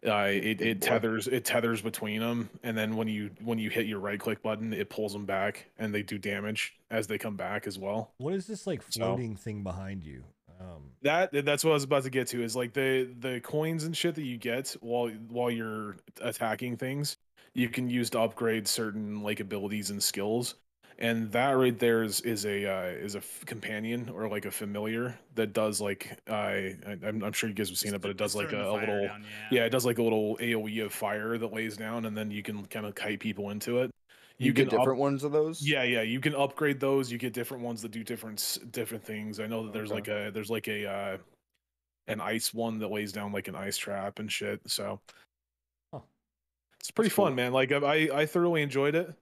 uh, 0.08 0.28
it 0.30 0.62
it 0.62 0.82
tethers 0.82 1.28
it 1.28 1.46
tethers 1.46 1.82
between 1.82 2.20
them, 2.20 2.50
and 2.64 2.78
then 2.78 2.96
when 2.96 3.08
you 3.08 3.32
when 3.44 3.58
you 3.58 3.70
hit 3.70 3.86
your 3.88 4.00
right 4.00 4.20
click 4.20 4.42
button, 4.44 4.72
it 4.72 4.90
pulls 4.90 5.12
them 5.14 5.26
back, 5.26 5.66
and 5.80 5.94
they 5.94 6.04
do 6.04 6.18
damage 6.20 6.78
as 6.92 7.08
they 7.08 7.18
come 7.18 7.36
back 7.36 7.66
as 7.66 7.80
well. 7.80 8.12
what 8.18 8.34
is 8.34 8.46
this 8.48 8.68
like 8.68 8.82
So- 8.90 9.00
floating 9.02 9.36
thing 9.36 9.64
behind 9.64 10.04
you? 10.04 10.24
Um, 10.62 10.92
That 11.04 11.32
that's 11.46 11.64
what 11.64 11.72
I 11.72 11.74
was 11.76 11.86
about 11.86 12.04
to 12.04 12.10
get 12.10 12.28
to 12.28 12.44
is 12.44 12.54
like 12.54 12.74
the 12.74 13.10
the 13.20 13.40
coins 13.40 13.86
and 13.86 13.96
shit 13.96 14.16
that 14.16 14.24
you 14.24 14.38
get 14.38 14.76
while 14.82 15.08
while 15.30 15.50
you're 15.50 15.96
attacking 16.22 16.76
things, 16.76 17.16
you 17.60 17.70
can 17.70 17.89
use 17.89 18.10
to 18.12 18.20
upgrade 18.22 18.68
certain 18.68 19.22
like 19.22 19.39
abilities 19.41 19.89
and 19.89 20.01
skills. 20.01 20.55
And 20.97 21.32
that 21.32 21.51
right 21.51 21.78
there 21.80 22.03
is 22.03 22.20
is 22.22 22.45
a 22.45 22.66
uh, 22.66 22.88
is 23.05 23.16
a 23.16 23.20
f- 23.20 23.43
companion 23.45 24.10
or 24.14 24.28
like 24.28 24.45
a 24.45 24.51
familiar 24.51 25.18
that 25.36 25.53
does 25.53 25.80
like 25.80 26.18
I 26.30 26.76
I 26.86 26.97
I'm, 27.07 27.24
I'm 27.24 27.32
sure 27.32 27.47
you 27.49 27.55
guys 27.55 27.70
have 27.70 27.78
seen 27.78 27.93
it, 27.93 28.01
but 28.01 28.12
it 28.12 28.18
does 28.18 28.36
like 28.36 28.51
a, 28.51 28.70
a 28.70 28.74
little 28.74 29.10
yeah 29.49 29.64
it 29.64 29.70
does 29.70 29.86
like 29.86 29.97
a 29.97 30.03
little 30.03 30.36
AOE 30.41 30.86
of 30.86 30.93
fire 30.93 31.38
that 31.38 31.53
lays 31.53 31.78
down, 31.78 32.05
and 32.05 32.18
then 32.18 32.30
you 32.32 32.43
can 32.43 32.66
kind 32.66 32.86
of 32.86 32.95
kite 32.95 33.20
people 33.22 33.49
into 33.51 33.80
it. 33.80 33.91
You, 34.39 34.51
get 34.53 34.70
can 34.70 34.76
up- 34.78 34.82
different 34.82 34.99
ones 34.99 35.24
of 35.26 35.32
those. 35.32 35.66
yeah, 35.66 35.84
yeah, 35.84 36.01
you 36.01 36.20
can 36.20 36.34
upgrade 36.36 36.80
those. 36.82 37.10
You 37.12 37.18
get 37.18 37.34
different 37.34 37.64
ones 37.64 37.82
that 37.82 37.91
do 37.91 38.03
different 38.03 38.57
different 38.72 39.03
things. 39.03 39.39
I 39.39 39.47
know 39.47 39.64
that 39.66 39.74
there's 39.74 39.91
Okay. 39.91 39.95
like 40.14 40.28
a 40.28 40.32
there's 40.34 40.49
like 40.49 40.68
a 40.68 40.86
uh 40.86 41.18
an 42.07 42.20
ice 42.20 42.53
one 42.53 42.78
that 42.80 42.89
lays 42.91 43.12
down 43.14 43.32
like 43.32 43.47
an 43.47 43.55
ice 43.55 43.78
trap 43.78 44.20
and 44.20 44.30
shit. 44.32 44.60
So 44.68 44.99
Huh. 45.14 45.14
It's 46.80 46.91
pretty 46.91 47.09
That's 47.09 47.15
cool. 47.15 47.25
fun, 47.25 47.36
man. 47.36 47.51
Like 47.53 47.71
I 47.71 48.09
I 48.13 48.25
thoroughly 48.25 48.61
enjoyed 48.61 48.95
it. 48.95 49.13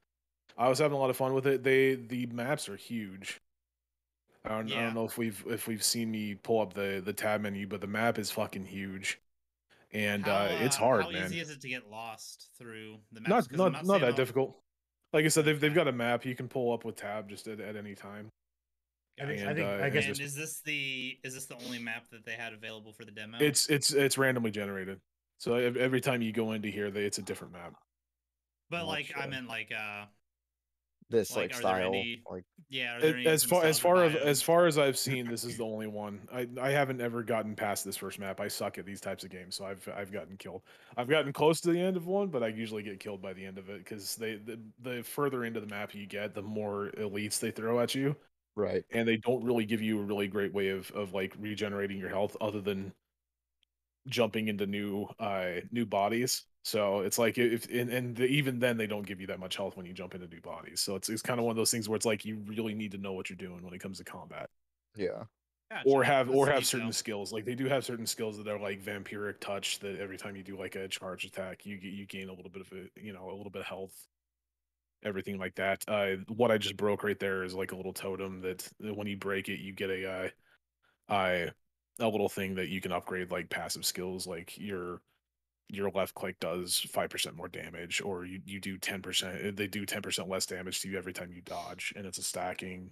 I 0.58 0.70
was 0.70 0.80
having 0.80 0.96
a 0.96 1.00
lot 1.00 1.10
of 1.10 1.18
fun 1.18 1.34
with 1.34 1.48
it. 1.48 1.64
They 1.64 1.96
the 1.96 2.26
maps 2.28 2.68
are 2.70 2.76
huge. 2.76 3.42
I 4.46 4.50
don't, 4.50 4.72
I 4.72 4.82
don't 4.84 4.94
know 4.96 5.06
if 5.06 5.18
we've 5.18 5.44
if 5.48 5.68
we've 5.68 5.84
seen 5.84 6.10
me 6.10 6.36
pull 6.36 6.62
up 6.62 6.74
the 6.74 7.02
the 7.04 7.14
tab 7.14 7.42
menu, 7.42 7.68
but 7.68 7.82
the 7.82 7.88
map 7.88 8.18
is 8.18 8.32
fucking 8.32 8.66
huge, 8.66 9.20
and 9.92 10.26
How, 10.26 10.36
uh, 10.46 10.58
it's 10.62 10.78
uh, 10.78 10.80
hard, 10.80 11.04
How 11.04 11.12
man 11.12 11.26
easy 11.26 11.40
is 11.42 11.50
it 11.50 11.62
to 11.62 11.68
get 11.68 11.90
lost 11.92 12.50
through 12.58 12.98
the 13.12 13.22
map? 13.22 13.30
not 13.30 13.48
I'm 13.52 13.58
not 13.58 13.86
not 13.86 14.02
that 14.02 14.16
difficult. 14.16 14.58
Like 15.14 15.26
I 15.26 15.28
said, 15.30 15.46
they've 15.46 15.60
they've 15.60 15.74
got 15.74 15.88
a 15.88 15.92
map 15.92 16.26
you 16.26 16.36
can 16.36 16.48
pull 16.48 16.74
up 16.74 16.86
with 16.86 16.96
tab 16.96 17.30
just 17.30 17.48
at, 17.48 17.60
at 17.60 17.76
any 17.76 17.94
time. 17.96 18.30
I 19.20 19.26
think, 19.26 19.42
I, 19.42 19.46
And, 19.46 19.56
think 19.58 19.68
uh, 19.68 19.84
I 19.84 19.90
guess 19.90 20.06
And 20.06 20.20
is 20.20 20.36
this 20.36 20.62
the 20.62 21.18
is 21.24 21.34
this 21.34 21.46
the 21.48 21.56
only 21.66 21.80
map 21.80 22.06
that 22.12 22.24
they 22.26 22.34
had 22.34 22.54
available 22.54 22.94
for 22.94 23.04
the 23.04 23.12
demo? 23.12 23.38
It's 23.40 23.68
it's 23.68 23.92
it's 23.92 24.18
randomly 24.18 24.52
generated. 24.52 25.00
So 25.38 25.56
every 25.56 26.02
time 26.02 26.22
you 26.22 26.32
go 26.32 26.52
into 26.54 26.70
here, 26.70 26.90
they, 26.92 27.06
it's 27.06 27.18
a 27.20 27.22
different 27.24 27.54
map. 27.54 27.74
but 28.70 28.80
not 28.80 28.88
like 28.88 29.14
I 29.16 29.22
sure. 29.22 29.30
meant 29.32 29.48
like 29.48 29.72
uh 29.72 30.06
This 31.10 31.36
like, 31.36 31.52
like, 31.52 31.60
style. 31.60 31.88
any- 31.90 32.22
Like 32.30 32.44
yeah. 32.70 32.98
Are 32.98 33.02
there 33.02 33.18
As 33.28 33.44
far 33.44 33.64
as 33.64 33.80
far 33.80 34.04
as 34.04 34.16
as 34.16 34.42
far 34.42 34.66
as 34.66 34.78
I've 34.78 34.98
seen, 34.98 35.26
this 35.30 35.44
is 35.46 35.56
the 35.58 35.64
only 35.64 35.88
one. 35.88 36.28
I 36.34 36.48
I 36.60 36.72
haven't 36.72 37.00
ever 37.00 37.24
gotten 37.24 37.56
past 37.56 37.86
this 37.86 37.96
first 37.96 38.20
map. 38.20 38.42
I 38.42 38.48
suck 38.50 38.78
at 38.78 38.86
these 38.86 39.00
types 39.00 39.24
of 39.24 39.30
games, 39.30 39.56
so 39.56 39.66
I've 39.66 39.88
I've 39.96 40.12
gotten 40.12 40.36
killed. 40.38 40.64
I've 40.98 41.08
gotten 41.08 41.32
close 41.32 41.62
to 41.62 41.72
the 41.72 41.80
end 41.80 41.96
of 41.98 42.08
one, 42.08 42.28
but 42.28 42.44
I 42.44 42.48
usually 42.48 42.84
get 42.84 43.00
killed 43.00 43.22
by 43.22 43.32
the 43.34 43.46
end 43.46 43.58
of 43.58 43.70
it 43.70 43.78
because 43.84 44.16
they 44.16 44.36
the, 44.36 44.60
the 44.82 45.02
further 45.04 45.46
into 45.46 45.62
the 45.62 45.68
map 45.68 45.94
you 45.96 46.08
get, 46.08 46.34
the 46.34 46.42
more 46.42 46.92
elites 46.98 47.40
they 47.40 47.52
throw 47.52 47.80
at 47.80 47.96
you. 47.96 48.16
right. 48.56 48.84
and 48.92 49.08
they 49.08 49.18
don't 49.18 49.44
really 49.46 49.66
give 49.66 49.82
you 49.82 50.00
a 50.00 50.04
really 50.04 50.28
great 50.28 50.54
way 50.54 50.70
of 50.70 50.92
of 50.92 51.14
like 51.14 51.34
regenerating 51.40 51.98
your 52.00 52.10
health 52.10 52.36
other 52.42 52.60
than 52.60 52.92
jumping 54.08 54.48
into 54.48 54.66
new 54.66 55.08
uh 55.20 55.62
new 55.72 55.86
bodies. 55.86 56.44
So 56.64 57.02
it's 57.02 57.18
like 57.18 57.38
if 57.38 57.68
and, 57.72 57.90
and 57.90 58.16
the, 58.16 58.26
even 58.26 58.60
then 58.60 58.78
they 58.78 58.88
don't 58.88 59.06
give 59.06 59.22
you 59.22 59.28
that 59.28 59.40
much 59.40 59.56
health 59.58 59.78
when 59.78 59.86
you 59.86 59.94
jump 59.94 60.16
into 60.16 60.28
new 60.28 60.42
bodies. 60.42 60.82
So 60.82 60.96
it's, 60.96 61.10
it's 61.10 61.22
kind 61.22 61.40
of 61.40 61.46
one 61.46 61.52
of 61.52 61.58
those 61.58 61.72
things 61.72 61.88
where 61.90 61.96
it's 61.96 62.06
like 62.06 62.26
you 62.26 62.38
really 62.46 62.74
need 62.74 62.92
to 62.92 62.98
know 62.98 63.14
what 63.14 63.30
you're 63.30 63.38
doing 63.38 63.64
when 63.64 63.74
it 63.74 63.80
comes 63.80 64.00
to 64.00 64.04
combat. 64.04 64.50
Yeah. 64.96 65.26
Gotcha, 65.72 65.84
or 65.84 66.04
have 66.04 66.30
that's 66.30 66.30
or 66.30 66.48
have 66.48 66.64
detail. 66.64 66.66
certain 66.66 66.92
skills. 66.94 67.32
Like 67.34 67.46
they 67.46 67.56
do 67.56 67.68
have 67.68 67.86
certain 67.86 68.08
skills 68.08 68.38
that 68.38 68.48
are 68.48 68.60
like 68.60 68.84
vampiric 68.84 69.40
touch 69.40 69.80
that 69.80 70.00
every 70.00 70.18
time 70.18 70.36
you 70.36 70.44
do 70.44 70.58
like 70.58 70.76
a 70.76 70.88
charge 70.88 71.26
attack 71.26 71.66
you 71.66 71.78
get 71.78 71.94
you 71.94 72.06
gain 72.06 72.30
a 72.30 72.34
little 72.34 72.52
bit 72.52 72.62
of 72.62 72.72
a 72.74 73.02
you 73.02 73.14
know 73.14 73.30
a 73.30 73.36
little 73.36 73.52
bit 73.52 73.62
of 73.62 73.68
health. 73.68 74.08
Everything 75.04 75.38
like 75.38 75.56
that. 75.56 75.84
Uh 75.88 76.18
what 76.28 76.52
i 76.52 76.58
just 76.58 76.78
broke 76.78 77.04
right 77.04 77.20
there 77.20 77.44
is 77.44 77.54
like 77.54 77.72
a 77.72 77.76
little 77.76 77.94
totem 77.94 78.42
that, 78.42 78.68
that 78.80 78.96
when 78.96 79.08
you 79.08 79.18
break 79.18 79.50
it 79.50 79.60
you 79.60 79.74
get 79.74 79.90
a 79.90 80.10
uh 80.10 80.30
I 81.10 81.52
a 82.00 82.08
little 82.08 82.30
thing 82.30 82.56
that 82.56 82.70
you 82.70 82.80
can 82.82 82.92
upgrade 82.92 83.32
like 83.32 83.50
passive 83.50 83.86
skills 83.86 84.28
like 84.28 84.58
your 84.58 85.02
your 85.70 85.90
left 85.90 86.14
click 86.14 86.40
does 86.40 86.86
5% 86.94 87.36
more 87.36 87.50
damage 87.50 88.02
or 88.02 88.24
you, 88.24 88.40
you 88.46 88.60
do 88.62 88.78
10% 88.78 89.58
they 89.58 89.68
do 89.68 89.86
10% 89.86 90.30
less 90.30 90.46
damage 90.46 90.80
to 90.82 90.90
you 90.90 90.98
every 90.98 91.12
time 91.12 91.32
you 91.34 91.42
dodge 91.42 91.94
and 91.96 92.06
it's 92.06 92.18
a 92.18 92.24
stacking 92.24 92.92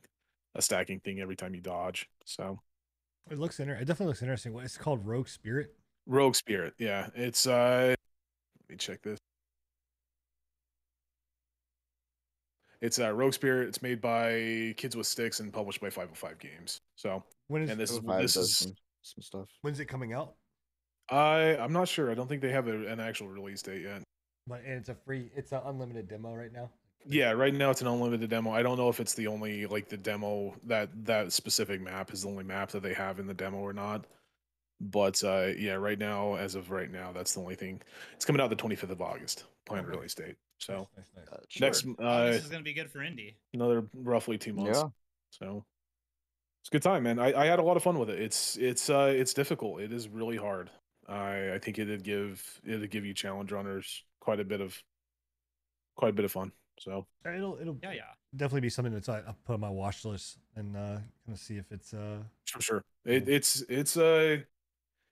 a 0.56 0.62
stacking 0.62 1.00
thing 1.00 1.20
every 1.22 1.36
time 1.36 1.56
you 1.56 1.62
dodge 1.62 2.10
so 2.26 2.60
it 3.32 3.40
looks 3.40 3.60
inter- 3.60 3.76
it 3.76 3.86
definitely 3.86 4.08
looks 4.08 4.22
interesting. 4.22 4.54
What 4.54 4.66
it's 4.66 4.78
called 4.78 5.06
Rogue 5.06 5.28
Spirit. 5.28 5.74
rogue 6.06 6.36
spirit 6.36 6.74
yeah 6.78 7.08
it's 7.16 7.48
uh 7.48 7.88
let 7.90 8.70
me 8.70 8.76
check 8.78 9.02
this 9.02 9.20
it's 12.82 13.00
uh 13.00 13.12
rogue 13.14 13.34
spirit 13.34 13.68
it's 13.68 13.82
made 13.82 14.02
by 14.02 14.74
kids 14.78 14.96
with 14.96 15.08
sticks 15.08 15.40
and 15.40 15.52
published 15.54 15.82
by 15.82 15.90
505 15.90 16.40
games 16.40 16.82
so 16.96 17.24
When 17.48 17.64
is 17.64 17.70
and 17.70 17.80
this 17.80 17.92
is 17.92 18.02
this 18.02 18.36
is 18.36 18.74
some, 19.06 19.22
some 19.22 19.42
stuff. 19.42 19.50
when's 19.62 19.80
it 19.80 19.86
coming 19.86 20.14
out? 20.14 20.34
i 21.10 21.56
i'm 21.58 21.72
not 21.74 21.88
sure 21.88 22.10
i 22.12 22.14
don't 22.16 22.28
think 22.28 22.42
they 22.42 22.52
have 22.52 22.68
a, 22.68 22.88
an 22.88 23.00
actual 23.00 23.28
release 23.28 23.62
date 23.62 23.84
yet 23.84 24.02
But 24.48 24.62
and 24.66 24.74
it's 24.80 24.90
a 24.90 24.96
free, 24.96 25.30
it's 25.36 25.52
an 25.52 25.62
unlimited 25.66 26.08
demo 26.08 26.34
right 26.34 26.52
now. 26.54 26.70
Yeah, 27.08 27.32
right 27.32 27.54
now 27.54 27.70
it's 27.70 27.82
an 27.82 27.88
unlimited 27.88 28.30
demo. 28.32 28.50
I 28.52 28.64
don't 28.64 28.78
know 28.78 28.90
if 28.90 29.00
it's 29.00 29.14
the 29.14 29.28
only 29.28 29.68
like 29.68 29.90
the 29.90 29.98
demo 29.98 30.56
that 30.66 30.90
that 31.06 31.32
specific 31.34 31.80
map 31.82 32.12
is 32.14 32.24
the 32.24 32.30
only 32.30 32.44
map 32.44 32.70
that 32.72 32.82
they 32.82 32.94
have 32.96 33.20
in 33.20 33.28
the 33.28 33.34
demo 33.34 33.58
or 33.58 33.74
not. 33.74 34.06
But 34.82 35.24
uh 35.24 35.52
yeah, 35.58 35.74
right 35.74 36.00
now, 36.00 36.36
as 36.36 36.56
of 36.56 36.72
right 36.72 36.92
now, 36.92 37.12
that's 37.12 37.34
the 37.36 37.42
only 37.42 37.56
thing. 37.56 37.82
It's 38.16 38.26
coming 38.26 38.42
out 38.42 38.50
the 38.50 38.56
25th 38.56 38.90
of 38.92 39.02
August, 39.02 39.46
planned 39.68 39.86
Okay. 39.88 39.96
release 39.98 40.16
date. 40.16 40.36
So 40.60 40.88
nice, 40.98 41.06
nice, 41.16 41.28
nice. 41.28 41.28
Uh, 41.32 41.42
sure. 41.50 41.68
next 41.68 41.86
Oh, 42.00 42.04
uh 42.06 42.32
this 42.32 42.44
is 42.44 42.50
gonna 42.50 42.64
be 42.64 42.74
good 42.74 42.90
for 42.92 43.00
indie. 43.00 43.36
another 43.54 43.88
roughly 43.94 44.38
two 44.40 44.54
months. 44.54 44.80
Yeah. 44.80 44.88
So 45.32 45.66
it's 46.66 46.70
a 46.70 46.72
good 46.72 46.82
time, 46.82 47.04
man. 47.04 47.20
I, 47.20 47.32
I 47.32 47.46
had 47.46 47.60
a 47.60 47.62
lot 47.62 47.78
of 47.78 47.84
fun 47.84 48.00
with 48.00 48.10
it. 48.10 48.20
It's 48.20 48.58
it's 48.58 48.90
uh 48.90 49.14
it's 49.16 49.36
difficult. 49.36 49.82
It 49.82 49.94
is 49.94 50.10
really 50.10 50.36
hard. 50.36 50.72
I 51.08 51.54
I 51.54 51.60
think 51.60 51.78
it'd 51.78 52.04
give 52.04 52.60
it'd 52.66 52.90
give 52.90 53.06
you 53.06 53.14
challenge 53.14 53.52
runners 53.52 54.04
quite 54.20 54.40
a 54.40 54.44
bit 54.44 54.62
of 54.62 54.82
quite 55.96 56.10
a 56.10 56.14
bit 56.14 56.26
of 56.26 56.32
fun. 56.32 56.52
So 56.80 57.06
It'll 57.24 57.60
it'll 57.62 57.78
Yeah, 57.84 57.92
yeah. 57.94 58.02
definitely 58.36 58.62
be 58.62 58.70
something 58.70 58.94
that's 58.94 59.10
I, 59.10 59.20
I'll 59.20 59.38
put 59.46 59.54
on 59.54 59.60
my 59.60 59.70
watch 59.70 60.06
list 60.06 60.40
and 60.56 60.76
uh 60.76 60.96
kind 60.98 61.34
of 61.34 61.38
see 61.38 61.58
if 61.58 61.72
it's 61.72 61.94
uh 61.94 62.24
for 62.48 62.62
sure. 62.62 62.82
It, 63.06 63.30
it's 63.30 63.62
it's 63.70 63.96
uh 63.96 64.38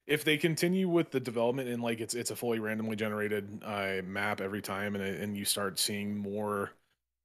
if 0.07 0.23
they 0.23 0.37
continue 0.37 0.89
with 0.89 1.11
the 1.11 1.19
development 1.19 1.69
and 1.69 1.83
like 1.83 2.01
it's 2.01 2.15
it's 2.15 2.31
a 2.31 2.35
fully 2.35 2.57
randomly 2.57 2.95
generated 2.95 3.61
uh, 3.63 4.01
map 4.03 4.41
every 4.41 4.61
time 4.61 4.95
and 4.95 5.03
and 5.03 5.37
you 5.37 5.45
start 5.45 5.77
seeing 5.77 6.17
more 6.17 6.71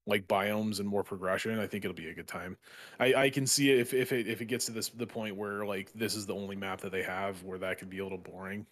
like 0.09 0.27
biomes 0.27 0.81
and 0.81 0.89
more 0.89 1.05
progression, 1.05 1.59
I 1.61 1.67
think 1.69 1.85
it'll 1.85 1.95
be 1.95 2.09
a 2.09 2.15
good 2.15 2.27
time. 2.27 2.57
I 2.99 3.15
I 3.15 3.31
can 3.31 3.47
see 3.47 3.71
if 3.71 3.93
if 3.95 4.11
it 4.13 4.27
if 4.27 4.41
it 4.41 4.47
gets 4.47 4.65
to 4.67 4.73
this 4.73 4.89
the 4.89 5.07
point 5.07 5.37
where 5.37 5.65
like 5.67 5.93
this 5.95 6.15
is 6.17 6.27
the 6.27 6.35
only 6.35 6.57
map 6.57 6.81
that 6.81 6.91
they 6.93 7.03
have 7.05 7.43
where 7.45 7.59
that 7.59 7.79
could 7.79 7.91
be 7.91 7.99
a 7.99 8.03
little 8.03 8.19
boring 8.19 8.67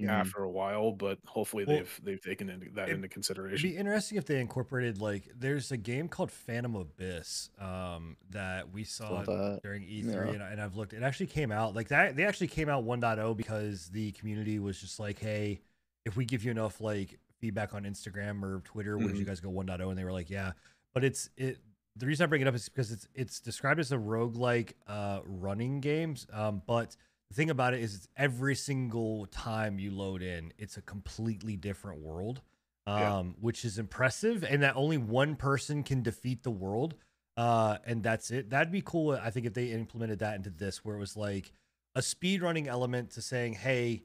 Mhm. 0.00 0.08
after 0.08 0.42
a 0.44 0.48
while, 0.50 0.92
but 0.92 1.18
hopefully 1.26 1.66
Well, 1.66 1.76
they've 1.76 2.00
they've 2.02 2.20
taken 2.22 2.48
into, 2.48 2.70
that 2.70 2.88
it- 2.88 2.94
into 2.94 3.08
consideration. 3.08 3.56
It'd 3.68 3.76
be 3.76 3.78
interesting 3.78 4.16
if 4.16 4.24
they 4.24 4.40
incorporated 4.40 4.98
like 4.98 5.28
there's 5.38 5.70
a 5.72 5.76
game 5.76 6.08
called 6.08 6.32
Phantom 6.32 6.74
Abyss 6.74 7.50
um 7.58 8.16
that 8.30 8.72
we 8.72 8.82
saw 8.84 9.22
Saw 9.24 9.36
that. 9.36 9.60
during 9.62 9.82
E3 9.82 10.06
Yeah. 10.28 10.32
and, 10.32 10.42
I, 10.42 10.50
and 10.52 10.60
I've 10.62 10.74
looked 10.76 10.94
it 10.94 11.02
actually 11.02 11.26
came 11.26 11.52
out 11.52 11.74
like 11.76 11.88
that 11.88 12.16
they 12.16 12.24
actually 12.24 12.48
came 12.48 12.70
out 12.70 12.84
1.0 12.84 13.36
because 13.36 13.88
the 13.90 14.12
community 14.12 14.58
was 14.58 14.80
just 14.80 14.98
like 14.98 15.18
hey 15.18 15.60
if 16.06 16.16
we 16.16 16.24
give 16.24 16.42
you 16.44 16.50
enough 16.50 16.80
like 16.80 17.18
feedback 17.40 17.74
on 17.74 17.84
Instagram 17.84 18.42
or 18.42 18.60
Twitter 18.60 18.96
where 18.98 19.10
you 19.14 19.24
Mhm. 19.24 19.26
guys 19.26 19.40
go 19.40 19.50
1.0 19.50 19.88
and 19.88 19.98
they 19.98 20.04
were 20.04 20.12
like 20.12 20.30
yeah 20.30 20.52
but 20.94 21.02
it's 21.04 21.30
it 21.36 21.58
the 21.96 22.06
reason 22.06 22.24
I 22.24 22.26
bring 22.28 22.40
it 22.42 22.46
up 22.48 22.54
is 22.54 22.68
because 22.68 22.92
it's 22.92 23.08
it's 23.14 23.40
described 23.40 23.80
as 23.80 23.92
a 23.92 23.96
roguelike 23.96 24.74
uh 24.86 25.20
running 25.24 25.80
games 25.80 26.26
um 26.32 26.62
but 26.66 26.96
the 27.28 27.34
thing 27.34 27.50
about 27.50 27.74
it 27.74 27.80
is 27.80 27.94
it's 27.94 28.08
every 28.16 28.54
single 28.54 29.26
time 29.26 29.78
you 29.78 29.90
load 29.90 30.22
in 30.22 30.52
it's 30.58 30.76
a 30.76 30.82
completely 30.82 31.56
different 31.56 32.00
world 32.00 32.42
Yeah. 32.86 33.18
um, 33.18 33.36
which 33.40 33.64
is 33.64 33.78
impressive, 33.78 34.42
and 34.42 34.62
that 34.62 34.74
only 34.74 34.96
one 34.98 35.36
person 35.36 35.82
can 35.84 36.02
defeat 36.02 36.42
the 36.42 36.50
world, 36.50 36.94
uh, 37.36 37.76
and 37.84 38.02
that's 38.02 38.30
it. 38.32 38.50
That'd 38.50 38.72
be 38.72 38.82
cool. 38.82 39.12
I 39.12 39.30
think 39.30 39.46
if 39.46 39.54
they 39.54 39.66
implemented 39.70 40.18
that 40.20 40.34
into 40.34 40.50
this, 40.50 40.82
where 40.84 40.96
it 40.96 40.98
was 40.98 41.16
like 41.16 41.52
a 41.94 42.02
speed 42.02 42.42
running 42.42 42.66
element 42.66 43.10
to 43.12 43.22
saying, 43.22 43.52
"Hey, 43.52 44.02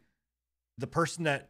the 0.77 0.85
person 0.87 1.23
that 1.23 1.49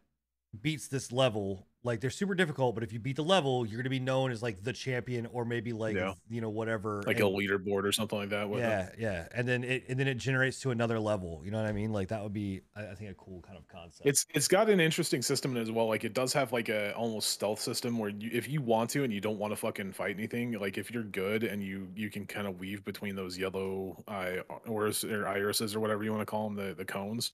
beats 0.61 0.87
this 0.87 1.11
level." 1.11 1.67
Like 1.83 1.99
they're 2.01 2.09
super 2.09 2.33
difficult, 2.33 2.73
but 2.73 2.83
if 2.83 2.91
you 2.91 2.97
beat 2.99 3.15
the 3.15 3.23
level, 3.23 3.63
you're 3.63 3.77
gonna 3.77 3.91
be 3.91 3.99
known 3.99 4.31
as 4.31 4.41
like 4.41 4.63
the 4.63 4.73
champion, 4.73 5.27
or 5.27 5.45
maybe 5.45 5.71
like 5.71 5.95
Yeah. 5.95 6.15
you 6.27 6.41
know 6.41 6.49
whatever. 6.49 7.03
like 7.05 7.19
and- 7.19 7.27
a 7.27 7.29
leaderboard 7.29 7.83
or 7.83 7.91
something 7.91 8.17
like 8.17 8.29
that. 8.29 8.47
it. 8.47 8.57
yeah, 8.57 8.89
yeah, 8.97 9.27
and 9.35 9.47
then 9.47 9.63
it 9.63 9.83
and 9.87 9.99
then 9.99 10.07
it 10.07 10.15
generates 10.15 10.59
to 10.61 10.71
another 10.71 10.99
level. 10.99 11.43
You 11.45 11.51
know 11.51 11.57
what 11.61 11.67
I 11.67 11.73
mean? 11.73 11.93
Like 11.93 12.07
that 12.07 12.23
would 12.23 12.33
be, 12.33 12.61
I, 12.75 12.87
I 12.87 12.95
think, 12.95 13.11
a 13.11 13.13
cool 13.13 13.39
kind 13.41 13.55
of 13.55 13.67
concept. 13.67 14.09
It's 14.09 14.25
it's 14.33 14.47
got 14.47 14.67
an 14.67 14.79
interesting 14.79 15.21
system 15.21 15.55
as 15.57 15.69
well. 15.69 15.85
Like 15.87 16.03
it 16.03 16.15
does 16.15 16.33
have 16.33 16.51
like 16.51 16.69
a 16.69 16.91
almost 16.95 17.29
stealth 17.29 17.59
system 17.61 17.99
where 17.99 18.09
you, 18.09 18.31
if 18.33 18.49
you 18.49 18.63
want 18.63 18.89
to 18.89 19.03
and 19.03 19.13
you 19.13 19.21
don't 19.21 19.37
want 19.37 19.51
to 19.51 19.55
fucking 19.55 19.91
fight 19.91 20.15
anything, 20.17 20.53
like 20.53 20.79
if 20.79 20.89
you're 20.89 21.03
good 21.03 21.43
and 21.43 21.61
you 21.61 21.87
you 21.95 22.09
can 22.09 22.25
kind 22.25 22.47
of 22.47 22.59
weave 22.59 22.83
between 22.83 23.15
those 23.15 23.37
yellow 23.37 24.03
eye 24.07 24.39
or, 24.65 24.91
or 25.07 25.27
irises 25.27 25.75
or 25.75 25.79
whatever 25.81 26.03
you 26.03 26.09
want 26.11 26.21
to 26.21 26.25
call 26.25 26.49
them, 26.49 26.55
the 26.55 26.73
the 26.73 26.85
cones, 26.85 27.33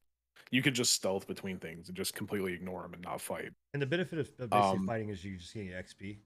you 0.52 0.62
could 0.62 0.74
just 0.76 0.94
stealth 0.94 1.28
between 1.28 1.60
things 1.60 1.88
and 1.88 1.98
just 1.98 2.14
completely 2.16 2.54
ignore 2.54 2.84
them 2.84 2.94
and 2.94 3.04
not 3.04 3.22
fight. 3.22 3.52
and 3.74 3.82
the 3.82 3.86
benefit 3.86 4.20
of, 4.20 4.32
of 4.40 4.52
basically 4.52 4.80
Um, 4.80 4.86
fighting 4.86 5.10
is 5.10 5.24
you 5.24 5.38
just 5.38 5.54
getting 5.54 5.74
XP. 5.74 6.22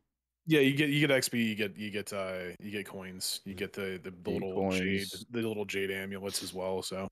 Yeah, 0.47 0.59
you 0.59 0.75
get 0.75 0.89
you 0.89 0.99
get 0.99 1.09
XP, 1.11 1.43
you 1.43 1.55
get 1.55 1.75
you 1.75 1.89
get 1.89 2.13
uh 2.13 2.49
you 2.59 2.69
get 2.71 2.85
coins, 2.85 3.41
you 3.45 3.53
Mhm. 3.53 3.57
get 3.57 3.73
the 3.73 3.99
the, 4.03 4.11
the 4.11 4.17
The 4.25 4.31
little 4.31 4.63
jade 4.69 5.11
the 5.31 5.41
little 5.41 5.65
jade 5.65 5.89
amulets 5.91 6.43
as 6.43 6.53
well. 6.53 6.81
So 6.83 7.07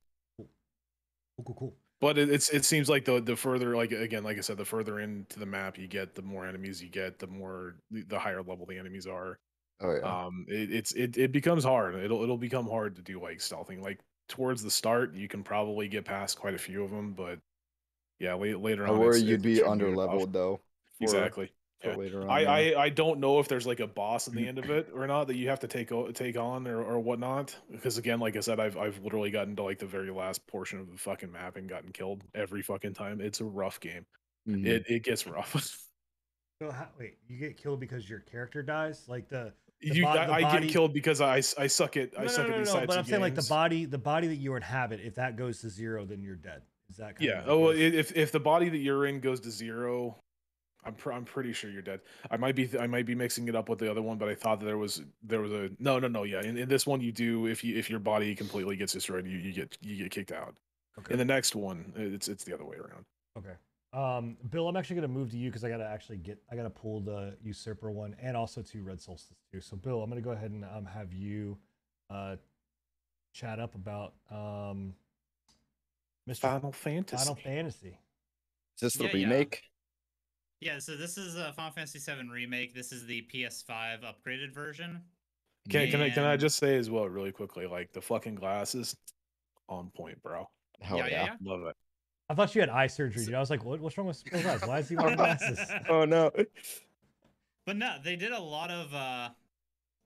Cool, 1.37 1.45
cool, 1.45 1.55
cool. 1.55 1.77
But 1.99 2.17
it, 2.17 2.29
it's 2.29 2.49
it 2.49 2.65
seems 2.65 2.89
like 2.89 3.05
the 3.05 3.21
the 3.21 3.35
further 3.35 3.75
like 3.75 3.91
again 3.91 4.23
like 4.23 4.37
I 4.37 4.41
said 4.41 4.57
the 4.57 4.65
further 4.65 4.99
into 4.99 5.39
the 5.39 5.45
map 5.45 5.77
you 5.77 5.87
get 5.87 6.15
the 6.15 6.21
more 6.21 6.45
enemies 6.45 6.83
you 6.83 6.89
get 6.89 7.17
the 7.19 7.27
more 7.27 7.77
the, 7.91 8.03
the 8.03 8.19
higher 8.19 8.43
level 8.43 8.65
the 8.65 8.77
enemies 8.77 9.07
are 9.07 9.37
Oh 9.79 9.91
yeah. 9.93 10.13
um 10.13 10.45
it, 10.49 10.71
it's 10.73 10.93
it, 10.93 11.17
it 11.17 11.31
becomes 11.31 11.63
hard 11.63 11.95
it'll 11.95 12.23
it'll 12.23 12.37
become 12.37 12.67
hard 12.67 12.95
to 12.97 13.01
do 13.03 13.21
like 13.21 13.39
stealthing 13.39 13.81
like 13.81 13.99
towards 14.29 14.63
the 14.63 14.71
start 14.71 15.13
you 15.15 15.27
can 15.27 15.43
probably 15.43 15.87
get 15.87 16.05
past 16.05 16.39
quite 16.39 16.53
a 16.53 16.57
few 16.57 16.83
of 16.83 16.91
them 16.91 17.13
but 17.13 17.39
yeah 18.19 18.33
la- 18.33 18.57
later 18.57 18.85
I 18.87 18.91
on 18.91 18.99
worry 18.99 19.17
it's- 19.17 19.23
you'd 19.23 19.45
it's 19.45 19.59
be 19.59 19.63
under 19.63 19.95
leveled 19.95 20.31
though. 20.33 20.61
for- 20.97 21.03
exactly 21.03 21.51
for 21.81 21.89
yeah. 21.89 21.95
later 21.97 22.21
on. 22.21 22.29
I, 22.29 22.39
yeah. 22.39 22.77
I 22.77 22.83
I 22.83 22.89
don't 22.89 23.19
know 23.19 23.39
if 23.39 23.49
there's 23.49 23.67
like 23.67 23.81
a 23.81 23.87
boss 23.87 24.29
at 24.29 24.33
the 24.33 24.47
end 24.47 24.57
of 24.57 24.69
it 24.69 24.89
or 24.93 25.05
not 25.05 25.27
that 25.27 25.35
you 25.35 25.49
have 25.49 25.59
to 25.61 25.67
take 25.67 25.91
take 26.13 26.37
on 26.37 26.65
or, 26.67 26.81
or 26.81 26.99
whatnot 26.99 27.53
because 27.69 27.97
again 27.97 28.19
like 28.21 28.37
I 28.37 28.39
said 28.39 28.59
I've 28.59 28.77
I've 28.77 28.99
literally 29.03 29.31
gotten 29.31 29.55
to 29.57 29.63
like 29.63 29.79
the 29.79 29.85
very 29.85 30.09
last 30.11 30.47
portion 30.47 30.79
of 30.79 30.89
the 30.89 30.97
fucking 30.97 31.31
map 31.31 31.57
and 31.57 31.67
gotten 31.67 31.91
killed 31.91 32.23
every 32.33 32.61
fucking 32.61 32.93
time 32.93 33.19
it's 33.19 33.41
a 33.41 33.45
rough 33.45 33.79
game 33.81 34.05
Mhm. 34.47 34.65
it 34.65 34.83
it 34.87 35.03
gets 35.03 35.27
rough. 35.27 35.77
So 36.61 36.69
how, 36.71 36.87
wait, 36.97 37.17
you 37.27 37.37
get 37.39 37.57
killed 37.57 37.79
because 37.81 38.07
your 38.09 38.19
character 38.19 38.61
dies? 38.63 39.05
Like 39.09 39.27
the 39.27 39.51
The 39.62 39.62
you, 39.83 40.03
bo- 40.03 40.09
I, 40.09 40.49
I 40.49 40.59
get 40.59 40.69
killed 40.69 40.93
because 40.93 41.21
I, 41.21 41.37
I 41.57 41.67
suck 41.67 41.97
at 41.97 42.11
I 42.17 42.23
no, 42.23 42.27
suck 42.27 42.37
no, 42.39 42.43
at 42.45 42.49
no, 42.51 42.57
these 42.59 42.67
no, 42.67 42.73
types 42.79 42.87
but 42.87 42.97
I'm 42.97 43.05
saying 43.05 43.21
like 43.21 43.35
the 43.35 43.47
body, 43.49 43.85
the 43.85 43.97
body 43.97 44.27
that 44.27 44.37
you 44.37 44.55
inhabit. 44.55 44.99
If 45.03 45.15
that 45.15 45.35
goes 45.35 45.59
to 45.61 45.69
zero, 45.69 46.05
then 46.05 46.21
you're 46.21 46.35
dead. 46.35 46.61
Is 46.89 46.97
that 46.97 47.15
kind 47.15 47.29
Yeah. 47.29 47.43
Oh, 47.45 47.59
well, 47.59 47.71
if 47.71 48.15
if 48.15 48.31
the 48.31 48.39
body 48.39 48.69
that 48.69 48.77
you're 48.77 49.05
in 49.05 49.19
goes 49.19 49.39
to 49.41 49.51
zero, 49.51 50.17
I'm 50.85 50.93
pr- 50.93 51.13
I'm 51.13 51.25
pretty 51.25 51.53
sure 51.53 51.69
you're 51.69 51.81
dead. 51.81 52.01
I 52.29 52.37
might 52.37 52.55
be 52.55 52.69
I 52.79 52.87
might 52.87 53.05
be 53.05 53.15
mixing 53.15 53.47
it 53.47 53.55
up 53.55 53.69
with 53.69 53.79
the 53.79 53.89
other 53.89 54.01
one, 54.01 54.17
but 54.17 54.29
I 54.29 54.35
thought 54.35 54.59
that 54.59 54.65
there 54.65 54.77
was 54.77 55.01
there 55.23 55.41
was 55.41 55.51
a 55.51 55.69
no 55.79 55.99
no 55.99 56.07
no 56.07 56.23
yeah. 56.23 56.41
In, 56.41 56.57
in 56.57 56.69
this 56.69 56.85
one 56.85 57.01
you 57.01 57.11
do 57.11 57.47
if 57.47 57.63
you 57.63 57.77
if 57.77 57.89
your 57.89 57.99
body 57.99 58.35
completely 58.35 58.75
gets 58.75 58.93
destroyed, 58.93 59.25
you, 59.25 59.37
you 59.37 59.53
get 59.53 59.77
you 59.81 59.95
get 59.97 60.11
kicked 60.11 60.31
out. 60.31 60.55
okay. 60.99 61.13
In 61.13 61.17
the 61.17 61.25
next 61.25 61.55
one, 61.55 61.93
it's 61.95 62.27
it's 62.27 62.43
the 62.43 62.53
other 62.53 62.65
way 62.65 62.77
around. 62.77 63.05
Okay. 63.37 63.55
Um, 63.93 64.37
Bill, 64.49 64.67
I'm 64.67 64.75
actually 64.75 64.95
gonna 64.95 65.07
move 65.07 65.29
to 65.31 65.37
you 65.37 65.49
because 65.49 65.63
I 65.63 65.69
gotta 65.69 65.85
actually 65.85 66.17
get 66.17 66.41
I 66.51 66.55
gotta 66.55 66.69
pull 66.69 66.99
the 66.99 67.35
usurper 67.43 67.91
one 67.91 68.15
and 68.19 68.35
also 68.35 68.61
two 68.63 68.81
red 68.81 68.99
solstice 68.99 69.37
too. 69.51 69.61
So 69.61 69.75
Bill, 69.77 70.01
I'm 70.01 70.09
gonna 70.09 70.21
go 70.21 70.31
ahead 70.31 70.51
and 70.51 70.65
um 70.65 70.85
have 70.85 71.13
you 71.13 71.57
uh 72.09 72.37
chat 73.33 73.59
up 73.59 73.75
about 73.75 74.13
um 74.31 74.95
Mr. 76.27 76.39
Final 76.39 76.71
Fantasy. 76.71 77.17
Final 77.17 77.35
Fantasy. 77.35 77.97
Is 78.75 78.81
this 78.81 78.93
the 78.93 79.03
Yeah, 79.05 79.09
yeah. 79.15 79.25
remake? 79.25 79.63
Yeah, 80.59 80.79
so 80.79 80.95
this 80.95 81.17
is 81.17 81.35
a 81.35 81.51
Final 81.53 81.73
Fantasy 81.73 81.99
VII 81.99 82.29
remake. 82.29 82.73
This 82.73 82.91
is 82.91 83.05
the 83.05 83.27
PS5 83.33 83.99
upgraded 84.03 84.53
version. 84.53 85.01
Can, 85.69 85.91
can 85.91 86.01
I 86.01 86.09
can 86.09 86.23
I 86.23 86.35
just 86.35 86.57
say 86.57 86.77
as 86.77 86.89
well 86.89 87.07
really 87.07 87.31
quickly 87.31 87.67
like 87.67 87.93
the 87.93 88.01
fucking 88.01 88.35
glasses 88.35 88.95
on 89.69 89.91
point, 89.95 90.21
bro. 90.23 90.49
Hell 90.81 90.97
yeah, 90.97 91.05
yeah. 91.05 91.11
yeah, 91.11 91.25
yeah. 91.25 91.51
Love 91.51 91.67
it. 91.67 91.75
I 92.33 92.35
thought 92.35 92.55
you 92.55 92.61
had 92.61 92.69
eye 92.71 92.87
surgery, 92.87 93.25
dude. 93.25 93.35
I 93.35 93.39
was 93.39 93.51
like, 93.51 93.63
what, 93.63 93.79
what's 93.79 93.95
wrong 93.95 94.07
with 94.07 94.23
Bill's 94.25 94.43
eyes? 94.43 94.65
Why 94.65 94.79
is 94.79 94.89
he 94.89 94.95
wearing 94.97 95.17
glasses? 95.17 95.59
Oh 95.87 96.03
no. 96.03 96.31
But 97.63 97.77
no, 97.77 97.97
they 98.03 98.15
did 98.15 98.31
a 98.31 98.41
lot 98.41 98.71
of 98.71 98.91
uh 98.91 99.29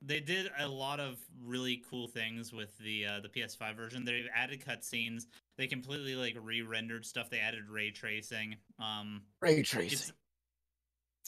they 0.01 0.19
did 0.19 0.51
a 0.59 0.67
lot 0.67 0.99
of 0.99 1.17
really 1.41 1.81
cool 1.89 2.09
things 2.09 2.51
with 2.51 2.77
the 2.79 3.05
uh, 3.05 3.19
the 3.21 3.29
PS5 3.29 3.77
version. 3.77 4.03
They've 4.03 4.27
added 4.35 4.61
cutscenes. 4.61 5.23
They 5.57 5.67
completely 5.67 6.15
like 6.15 6.35
re-rendered 6.41 7.05
stuff. 7.05 7.29
They 7.29 7.39
added 7.39 7.69
ray 7.69 7.91
tracing. 7.91 8.57
Um 8.77 9.21
Ray 9.39 9.63
tracing. 9.63 10.13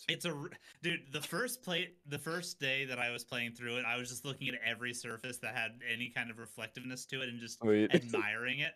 it's 0.10 0.26
a 0.26 0.36
dude. 0.84 1.00
The 1.14 1.22
first 1.22 1.64
play, 1.64 1.92
the 2.08 2.20
first 2.20 2.60
day 2.60 2.84
that 2.84 3.00
I 3.00 3.12
was 3.12 3.24
playing 3.24 3.54
through 3.54 3.78
it, 3.78 3.86
I 3.88 3.96
was 3.96 4.10
just 4.10 4.26
looking 4.26 4.50
at 4.50 4.56
every 4.70 4.94
surface 4.94 5.38
that 5.38 5.56
had 5.56 5.80
any 5.90 6.10
kind 6.10 6.30
of 6.30 6.40
reflectiveness 6.40 7.06
to 7.06 7.22
it 7.22 7.30
and 7.30 7.40
just 7.40 7.64
Wait. 7.64 7.90
admiring 7.96 8.60
it. 8.60 8.74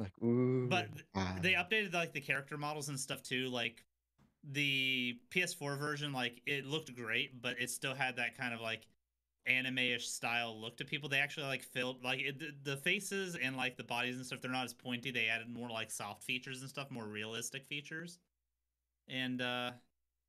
Like 0.00 0.12
ooh. 0.22 0.66
But 0.68 0.88
ah. 1.14 1.36
they 1.40 1.52
updated 1.52 1.94
like 1.94 2.12
the 2.12 2.20
character 2.20 2.56
models 2.56 2.88
and 2.88 2.98
stuff 2.98 3.22
too 3.22 3.48
like 3.48 3.84
the 4.52 5.18
ps4 5.30 5.78
version 5.78 6.14
like 6.14 6.40
it 6.46 6.64
looked 6.64 6.94
great 6.96 7.42
but 7.42 7.60
it 7.60 7.68
still 7.68 7.94
had 7.94 8.16
that 8.16 8.38
kind 8.38 8.54
of 8.54 8.60
like 8.62 8.86
anime-ish 9.46 10.08
style 10.08 10.58
look 10.60 10.76
to 10.76 10.84
people. 10.84 11.08
They 11.08 11.18
actually 11.18 11.46
like 11.46 11.62
filled 11.62 12.04
like 12.04 12.20
it, 12.20 12.38
the, 12.38 12.70
the 12.70 12.76
faces 12.76 13.36
and 13.36 13.56
like 13.56 13.76
the 13.76 13.84
bodies 13.84 14.16
and 14.16 14.24
stuff 14.24 14.40
they're 14.40 14.50
not 14.50 14.64
as 14.64 14.74
pointy. 14.74 15.10
They 15.10 15.26
added 15.26 15.48
more 15.48 15.70
like 15.70 15.90
soft 15.90 16.24
features 16.24 16.60
and 16.60 16.68
stuff 16.70 16.90
more 16.90 17.06
realistic 17.06 17.66
features. 17.66 18.18
And 19.08 19.40
uh 19.42 19.72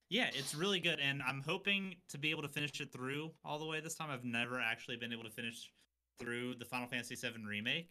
yeah 0.09 0.30
it's 0.34 0.53
really 0.53 0.82
good 0.82 0.99
and 0.99 1.22
i'm 1.26 1.41
hoping 1.45 1.95
to 2.09 2.17
be 2.17 2.32
able 2.32 2.41
to 2.41 2.49
finish 2.49 2.82
it 2.82 2.91
through 2.91 3.32
all 3.45 3.59
the 3.59 3.65
way 3.65 3.80
this 3.80 3.95
time. 3.95 4.09
I've 4.09 4.26
never 4.26 4.59
actually 4.59 4.97
been 4.97 5.13
able 5.13 5.24
to 5.24 5.30
finish 5.30 5.72
through 6.19 6.55
the 6.55 6.65
final 6.65 6.88
fantasy 6.88 7.15
7 7.15 7.45
remake 7.45 7.89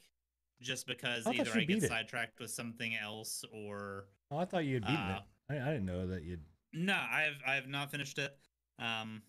just 0.61 0.87
because 0.87 1.27
I 1.27 1.31
either 1.33 1.51
I 1.53 1.59
get 1.61 1.67
beat 1.69 1.83
it. 1.85 1.89
sidetracked 1.89 2.39
with 2.41 2.51
something 2.51 2.95
else 2.97 3.45
or 3.53 4.05
Oh, 4.31 4.39
I 4.39 4.45
thought 4.45 4.65
you 4.65 4.75
had 4.75 4.83
beaten 4.83 4.97
uh, 4.97 5.21
it. 5.51 5.55
I, 5.55 5.69
I 5.69 5.73
didn't 5.73 5.87
know 5.87 6.07
that 6.09 6.23
you'd. 6.23 6.41
no, 6.73 6.95
I've 6.95 7.41
I 7.47 7.55
have 7.55 7.67
not 7.69 7.91
finished 7.91 8.19
it. 8.19 8.37
Um, 8.79 9.23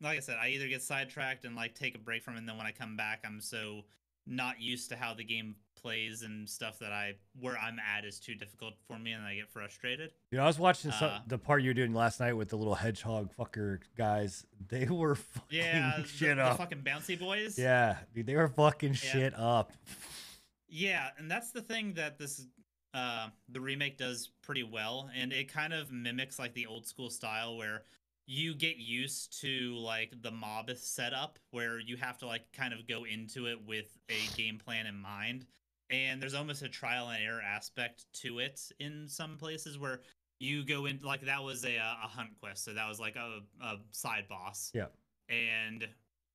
like 0.00 0.16
I 0.16 0.20
said, 0.20 0.36
I 0.42 0.48
either 0.48 0.66
get 0.68 0.82
sidetracked 0.82 1.44
and 1.44 1.54
like 1.54 1.74
take 1.74 1.94
a 1.94 1.98
break 1.98 2.22
from 2.22 2.34
it, 2.34 2.38
and 2.38 2.48
then 2.48 2.56
when 2.56 2.66
I 2.66 2.72
come 2.72 2.96
back, 2.96 3.20
I'm 3.24 3.40
so 3.40 3.82
not 4.26 4.60
used 4.60 4.88
to 4.90 4.96
how 4.96 5.14
the 5.14 5.24
game 5.24 5.56
plays 5.80 6.22
and 6.22 6.46
stuff 6.48 6.78
that 6.78 6.92
I 6.92 7.14
where 7.38 7.56
I'm 7.58 7.78
at 7.78 8.04
is 8.04 8.18
too 8.20 8.34
difficult 8.34 8.74
for 8.86 8.98
me, 8.98 9.12
and 9.12 9.22
I 9.24 9.34
get 9.34 9.48
frustrated. 9.50 10.10
You 10.30 10.38
know, 10.38 10.44
I 10.44 10.46
was 10.46 10.58
watching 10.58 10.90
some, 10.92 11.10
Uh, 11.10 11.18
the 11.26 11.38
part 11.38 11.62
you 11.62 11.70
were 11.70 11.74
doing 11.74 11.94
last 11.94 12.20
night 12.20 12.34
with 12.34 12.48
the 12.50 12.56
little 12.56 12.74
hedgehog 12.74 13.30
fucker 13.38 13.78
guys. 13.96 14.44
They 14.68 14.86
were 14.86 15.14
fucking 15.16 15.58
Yeah, 15.58 15.94
the, 15.98 16.06
shit 16.06 16.36
the 16.36 16.44
up. 16.44 16.58
fucking 16.58 16.82
bouncy 16.82 17.18
boys. 17.18 17.58
Yeah, 17.58 17.96
dude, 18.14 18.26
they 18.26 18.36
were 18.36 18.48
fucking 18.48 18.94
shit 18.94 19.32
up. 19.38 19.72
Yeah, 20.70 21.08
and 21.18 21.30
that's 21.30 21.50
the 21.50 21.62
thing 21.62 21.94
that 21.94 22.18
this 22.18 22.46
uh 22.92 23.28
the 23.48 23.60
remake 23.60 23.96
does 23.96 24.30
pretty 24.42 24.64
well 24.64 25.08
and 25.16 25.32
it 25.32 25.52
kind 25.52 25.72
of 25.72 25.92
mimics 25.92 26.40
like 26.40 26.52
the 26.54 26.66
old 26.66 26.84
school 26.84 27.08
style 27.08 27.56
where 27.56 27.84
you 28.26 28.52
get 28.52 28.78
used 28.78 29.40
to 29.40 29.76
like 29.76 30.12
the 30.22 30.30
mob 30.32 30.68
setup 30.76 31.38
where 31.52 31.78
you 31.78 31.96
have 31.96 32.18
to 32.18 32.26
like 32.26 32.42
kind 32.52 32.74
of 32.74 32.88
go 32.88 33.04
into 33.04 33.46
it 33.46 33.58
with 33.64 33.96
a 34.08 34.18
game 34.36 34.58
plan 34.58 34.86
in 34.86 34.96
mind 34.96 35.46
and 35.90 36.20
there's 36.20 36.34
almost 36.34 36.62
a 36.62 36.68
trial 36.68 37.08
and 37.10 37.22
error 37.22 37.40
aspect 37.40 38.06
to 38.12 38.40
it 38.40 38.60
in 38.80 39.06
some 39.08 39.36
places 39.36 39.78
where 39.78 40.00
you 40.40 40.64
go 40.64 40.86
in 40.86 40.98
like 41.04 41.20
that 41.20 41.44
was 41.44 41.64
a 41.64 41.76
a 41.76 42.08
hunt 42.08 42.30
quest 42.40 42.64
so 42.64 42.72
that 42.74 42.88
was 42.88 42.98
like 42.98 43.14
a, 43.14 43.38
a 43.64 43.76
side 43.92 44.26
boss 44.28 44.72
Yeah. 44.74 44.86
and 45.28 45.86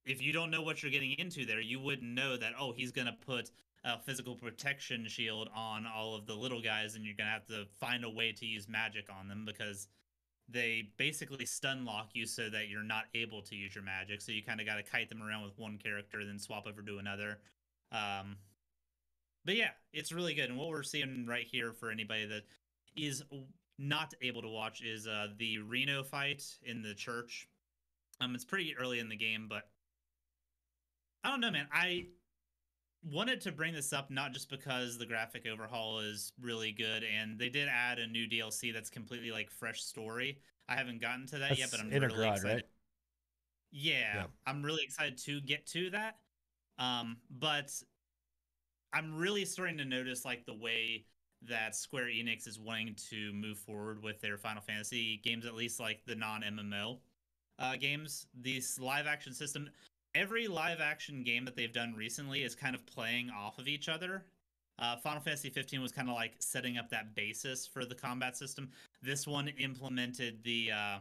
if 0.06 0.22
you 0.22 0.32
don't 0.32 0.52
know 0.52 0.62
what 0.62 0.82
you're 0.82 0.91
getting 0.91 1.12
into 1.20 1.45
there 1.45 1.60
you 1.60 1.82
wouldn't 1.82 2.14
know 2.14 2.38
that 2.38 2.53
oh 2.57 2.72
he's 2.72 2.94
gonna 2.94 3.18
put 3.26 3.52
a 3.86 3.99
physical 3.99 4.36
protection 4.36 5.07
shield 5.07 5.48
on 5.56 5.86
all 5.86 6.16
of 6.16 6.26
the 6.26 6.34
little 6.34 6.62
guys 6.62 6.95
and 6.95 7.06
you're 7.06 7.14
gonna 7.16 7.30
have 7.30 7.45
to 7.45 7.66
find 7.80 8.03
a 8.03 8.10
way 8.10 8.32
to 8.32 8.45
use 8.45 8.68
magic 8.68 9.07
on 9.16 9.28
them 9.28 9.45
because 9.45 9.88
they 10.49 10.90
basically 10.98 11.45
stun 11.45 11.86
lock 11.86 12.10
you 12.14 12.26
so 12.26 12.49
that 12.49 12.68
you're 12.68 12.84
not 12.84 13.06
able 13.14 13.41
to 13.41 13.56
use 13.56 13.74
your 13.74 13.84
magic. 13.84 14.22
So 14.22 14.32
you 14.32 14.44
kind 14.44 14.60
of 14.60 14.68
got 14.68 14.76
to 14.76 14.84
kite 14.84 15.10
them 15.10 15.24
around 15.24 15.44
with 15.44 15.57
one 15.57 15.78
character 15.78 16.24
then 16.26 16.38
swap 16.40 16.68
over 16.68 16.82
to 16.82 16.98
another. 16.98 17.40
Um 17.91 18.38
but 19.45 19.56
yeah 19.56 19.72
it's 19.94 20.12
really 20.12 20.34
good. 20.34 20.49
And 20.49 20.57
what 20.57 20.70
we're 20.70 20.84
seeing 20.84 21.26
right 21.28 21.45
here 21.45 21.72
for 21.72 21.91
anybody 21.91 22.26
that 22.26 22.44
is 22.95 23.24
not 23.78 24.14
able 24.22 24.41
to 24.41 24.49
watch 24.49 24.82
is 24.82 25.07
uh 25.07 25.28
the 25.38 25.60
reno 25.60 26.03
fight 26.03 26.44
in 26.64 26.82
the 26.82 26.95
church. 26.95 27.48
Um 28.20 28.34
it's 28.34 28.45
pretty 28.45 28.76
early 28.80 28.99
in 28.99 29.10
the 29.10 29.16
game 29.16 29.45
but 29.48 29.70
i 31.24 31.30
don't 31.30 31.41
know 31.41 31.52
man. 31.52 31.68
I 31.72 32.07
wanted 33.11 33.41
to 33.41 33.52
bring 33.52 33.73
this 33.73 33.94
up 33.94 34.10
not 34.10 34.34
just 34.34 34.49
because 34.49 34.98
the 34.98 35.06
graphic 35.06 35.45
overhaul 35.52 35.99
is 35.99 36.34
really 36.41 36.72
good 36.72 37.03
and 37.03 37.38
they 37.38 37.49
did 37.49 37.68
add 37.68 37.99
a 37.99 38.07
new 38.07 38.27
DLC 38.27 38.73
that's 38.73 38.90
completely 38.90 39.32
like 39.32 39.49
fresh 39.52 39.84
story. 39.84 40.40
I 40.68 40.76
haven't 40.76 41.02
gotten 41.02 41.27
to 41.27 41.40
that 41.40 41.57
yet, 41.57 41.69
but 41.72 41.80
I'm 41.80 41.90
really 41.90 42.27
excited. 42.27 42.44
right? 42.44 42.64
Yeah, 43.72 44.15
Yeah. 44.15 44.26
I'm 44.48 44.64
really 44.64 44.84
excited 44.84 45.18
to 45.26 45.41
get 45.41 45.68
to 45.68 45.90
that. 45.91 46.18
Um, 46.80 47.18
but 47.30 47.72
I'm 48.94 49.15
really 49.18 49.45
starting 49.45 49.77
to 49.77 49.86
notice 49.86 50.26
like 50.26 50.45
the 50.45 50.56
way 50.56 51.06
that 51.44 51.76
Square 51.76 52.06
Enix 52.06 52.48
is 52.48 52.60
wanting 52.60 52.95
to 53.10 53.32
move 53.34 53.60
forward 53.60 54.02
with 54.02 54.19
their 54.22 54.38
Final 54.38 54.61
Fantasy 54.61 55.22
games, 55.23 55.45
at 55.45 55.53
least 55.53 55.80
like 55.80 56.02
the 56.06 56.15
non 56.15 56.41
MMO 56.41 56.99
uh, 57.60 57.76
games. 57.76 58.27
These 58.41 58.80
live 58.80 59.06
action 59.06 59.34
system, 59.34 59.69
every 60.16 60.48
live 60.48 60.80
action 60.80 61.22
game 61.24 61.46
that 61.46 61.56
they've 61.56 61.74
done 61.74 61.94
recently 61.94 62.44
is 62.44 62.56
kind 62.56 62.74
of 62.74 62.86
playing 62.86 63.30
off 63.30 63.60
of 63.60 63.68
each 63.68 63.90
other. 63.90 64.24
Uh, 64.80 64.96
Final 64.98 65.22
Fantasy 65.22 65.50
15 65.50 65.82
was 65.82 65.92
kind 65.92 66.10
of 66.10 66.16
like 66.16 66.34
setting 66.40 66.78
up 66.78 66.90
that 66.90 67.14
basis 67.16 67.68
for 67.68 67.86
the 67.86 67.96
combat 67.96 68.36
system. 68.36 68.70
This 69.02 69.28
one 69.28 69.48
implemented 69.48 70.44
the 70.44 70.72
uh, 70.72 70.98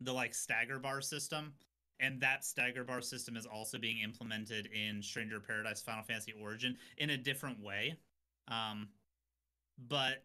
the 0.00 0.12
like 0.12 0.34
stagger 0.34 0.78
bar 0.78 1.00
system, 1.00 1.52
and 1.98 2.20
that 2.20 2.44
stagger 2.44 2.84
bar 2.84 3.02
system 3.02 3.36
is 3.36 3.44
also 3.44 3.78
being 3.78 3.98
implemented 3.98 4.68
in 4.72 5.02
Stranger 5.02 5.40
Paradise 5.40 5.82
Final 5.82 6.04
Fantasy 6.04 6.32
Origin 6.40 6.76
in 6.98 7.10
a 7.10 7.16
different 7.16 7.62
way. 7.62 7.96
Um, 8.48 8.88
but 9.88 10.24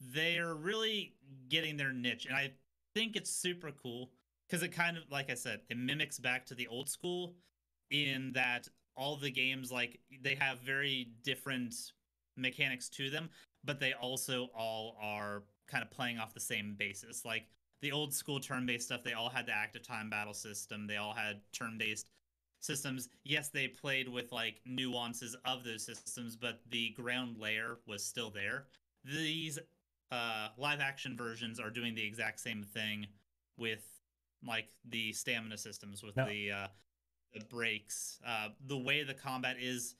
they're 0.00 0.54
really 0.54 1.14
getting 1.50 1.76
their 1.76 1.92
niche, 1.92 2.24
and 2.26 2.36
I 2.36 2.52
think 2.94 3.16
it's 3.16 3.30
super 3.30 3.72
cool 3.72 4.10
because 4.50 4.62
it 4.64 4.72
kind 4.72 4.96
of, 4.96 5.04
like 5.10 5.30
I 5.30 5.34
said, 5.34 5.60
it 5.68 5.76
mimics 5.78 6.18
back 6.18 6.44
to 6.46 6.54
the 6.54 6.66
old 6.66 6.88
school 6.88 7.34
in 7.90 8.32
that 8.34 8.68
all 8.96 9.16
the 9.16 9.30
games 9.30 9.70
like 9.70 10.00
they 10.22 10.34
have 10.34 10.58
very 10.60 11.12
different 11.22 11.74
mechanics 12.36 12.88
to 12.90 13.10
them, 13.10 13.30
but 13.64 13.78
they 13.78 13.92
also 13.92 14.48
all 14.56 14.96
are 15.00 15.44
kind 15.68 15.84
of 15.84 15.90
playing 15.90 16.18
off 16.18 16.34
the 16.34 16.40
same 16.40 16.74
basis. 16.76 17.24
Like 17.24 17.46
the 17.80 17.92
old 17.92 18.12
school 18.12 18.40
turn-based 18.40 18.86
stuff, 18.86 19.04
they 19.04 19.12
all 19.12 19.28
had 19.28 19.46
the 19.46 19.52
active 19.52 19.86
time 19.86 20.10
battle 20.10 20.34
system. 20.34 20.86
They 20.86 20.96
all 20.96 21.14
had 21.14 21.40
turn-based 21.52 22.06
systems. 22.60 23.08
Yes, 23.24 23.48
they 23.48 23.68
played 23.68 24.08
with 24.08 24.32
like 24.32 24.60
nuances 24.66 25.36
of 25.44 25.62
those 25.62 25.84
systems, 25.86 26.34
but 26.34 26.60
the 26.70 26.90
ground 26.90 27.36
layer 27.38 27.78
was 27.86 28.04
still 28.04 28.30
there. 28.30 28.66
These 29.04 29.60
uh, 30.10 30.48
live 30.58 30.80
action 30.80 31.16
versions 31.16 31.60
are 31.60 31.70
doing 31.70 31.94
the 31.94 32.04
exact 32.04 32.40
same 32.40 32.64
thing 32.64 33.06
with 33.56 33.99
like 34.46 34.68
the 34.88 35.12
stamina 35.12 35.58
systems, 35.58 36.02
with 36.02 36.16
Now- 36.16 36.26
the 36.26 36.52
uh, 36.52 36.66
the 37.32 37.44
breaks, 37.44 38.18
uh, 38.26 38.48
the 38.66 38.76
way 38.76 39.02
the 39.02 39.14
combat 39.14 39.56
is. 39.60 39.94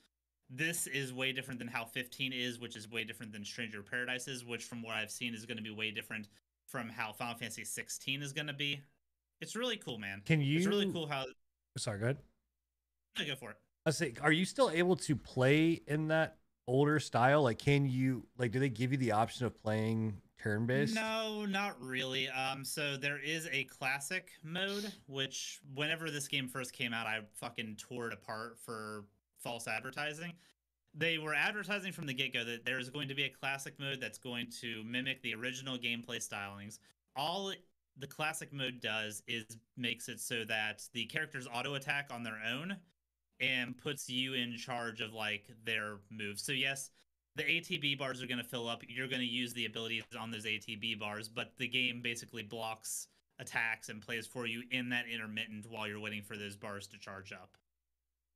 This 0.52 0.88
is 0.88 1.12
way 1.12 1.30
different 1.32 1.60
than 1.60 1.68
how 1.68 1.84
15 1.84 2.32
is, 2.32 2.58
which 2.58 2.74
is 2.74 2.90
way 2.90 3.04
different 3.04 3.32
than 3.32 3.44
Stranger 3.44 3.84
Paradise 3.84 4.26
is, 4.26 4.44
which 4.44 4.64
from 4.64 4.82
what 4.82 4.96
I've 4.96 5.12
seen 5.12 5.32
is 5.32 5.46
going 5.46 5.58
to 5.58 5.62
be 5.62 5.70
way 5.70 5.92
different 5.92 6.26
from 6.66 6.88
how 6.88 7.12
Final 7.12 7.36
Fantasy 7.36 7.64
16 7.64 8.20
is 8.20 8.32
going 8.32 8.48
to 8.48 8.52
be. 8.52 8.80
It's 9.40 9.54
really 9.54 9.76
cool, 9.76 9.98
man. 9.98 10.22
Can 10.24 10.40
you? 10.40 10.58
It's 10.58 10.66
really 10.66 10.90
cool 10.90 11.06
how. 11.06 11.26
Sorry, 11.78 12.00
go 12.00 12.06
ahead. 12.06 12.18
No, 13.18 13.26
go 13.26 13.36
for 13.36 13.50
it. 13.50 13.56
I 13.86 13.90
say, 13.90 14.14
are 14.20 14.32
you 14.32 14.44
still 14.44 14.70
able 14.70 14.96
to 14.96 15.14
play 15.16 15.80
in 15.86 16.08
that 16.08 16.36
older 16.66 16.98
style? 16.98 17.44
Like, 17.44 17.58
can 17.58 17.88
you 17.88 18.26
like? 18.36 18.50
Do 18.50 18.58
they 18.58 18.68
give 18.68 18.92
you 18.92 18.98
the 18.98 19.12
option 19.12 19.46
of 19.46 19.56
playing 19.62 20.20
turn 20.42 20.66
based? 20.66 20.94
No, 20.94 21.44
not 21.46 21.80
really. 21.80 22.28
Um, 22.28 22.64
so 22.64 22.96
there 22.96 23.18
is 23.18 23.48
a 23.52 23.64
classic 23.64 24.30
mode, 24.42 24.92
which 25.06 25.60
whenever 25.74 26.10
this 26.10 26.28
game 26.28 26.48
first 26.48 26.72
came 26.72 26.92
out, 26.92 27.06
I 27.06 27.20
fucking 27.34 27.76
tore 27.76 28.08
it 28.08 28.12
apart 28.12 28.58
for 28.64 29.04
false 29.38 29.68
advertising. 29.68 30.32
They 30.94 31.18
were 31.18 31.34
advertising 31.34 31.92
from 31.92 32.06
the 32.06 32.14
get 32.14 32.32
go 32.32 32.44
that 32.44 32.64
there 32.64 32.78
is 32.78 32.90
going 32.90 33.08
to 33.08 33.14
be 33.14 33.24
a 33.24 33.30
classic 33.30 33.78
mode 33.78 34.00
that's 34.00 34.18
going 34.18 34.48
to 34.60 34.82
mimic 34.84 35.22
the 35.22 35.34
original 35.34 35.78
gameplay 35.78 36.16
stylings. 36.16 36.78
All 37.14 37.52
the 37.98 38.06
classic 38.06 38.52
mode 38.52 38.80
does 38.80 39.22
is 39.28 39.58
makes 39.76 40.08
it 40.08 40.20
so 40.20 40.44
that 40.48 40.82
the 40.92 41.04
characters 41.06 41.46
auto 41.52 41.74
attack 41.74 42.10
on 42.12 42.22
their 42.22 42.38
own 42.52 42.76
and 43.40 43.76
puts 43.76 44.08
you 44.08 44.34
in 44.34 44.56
charge 44.56 45.00
of 45.00 45.12
like 45.12 45.50
their 45.64 45.98
moves. 46.10 46.42
So 46.42 46.52
yes, 46.52 46.90
the 47.44 47.60
ATB 47.60 47.98
bars 47.98 48.22
are 48.22 48.26
going 48.26 48.38
to 48.38 48.44
fill 48.44 48.68
up. 48.68 48.82
You're 48.88 49.08
going 49.08 49.20
to 49.20 49.26
use 49.26 49.52
the 49.52 49.66
abilities 49.66 50.04
on 50.18 50.30
those 50.30 50.44
ATB 50.44 50.98
bars, 50.98 51.28
but 51.28 51.52
the 51.58 51.68
game 51.68 52.00
basically 52.02 52.42
blocks 52.42 53.08
attacks 53.38 53.88
and 53.88 54.02
plays 54.02 54.26
for 54.26 54.46
you 54.46 54.62
in 54.70 54.90
that 54.90 55.06
intermittent 55.12 55.66
while 55.68 55.86
you're 55.88 56.00
waiting 56.00 56.22
for 56.22 56.36
those 56.36 56.56
bars 56.56 56.86
to 56.88 56.98
charge 56.98 57.32
up. 57.32 57.56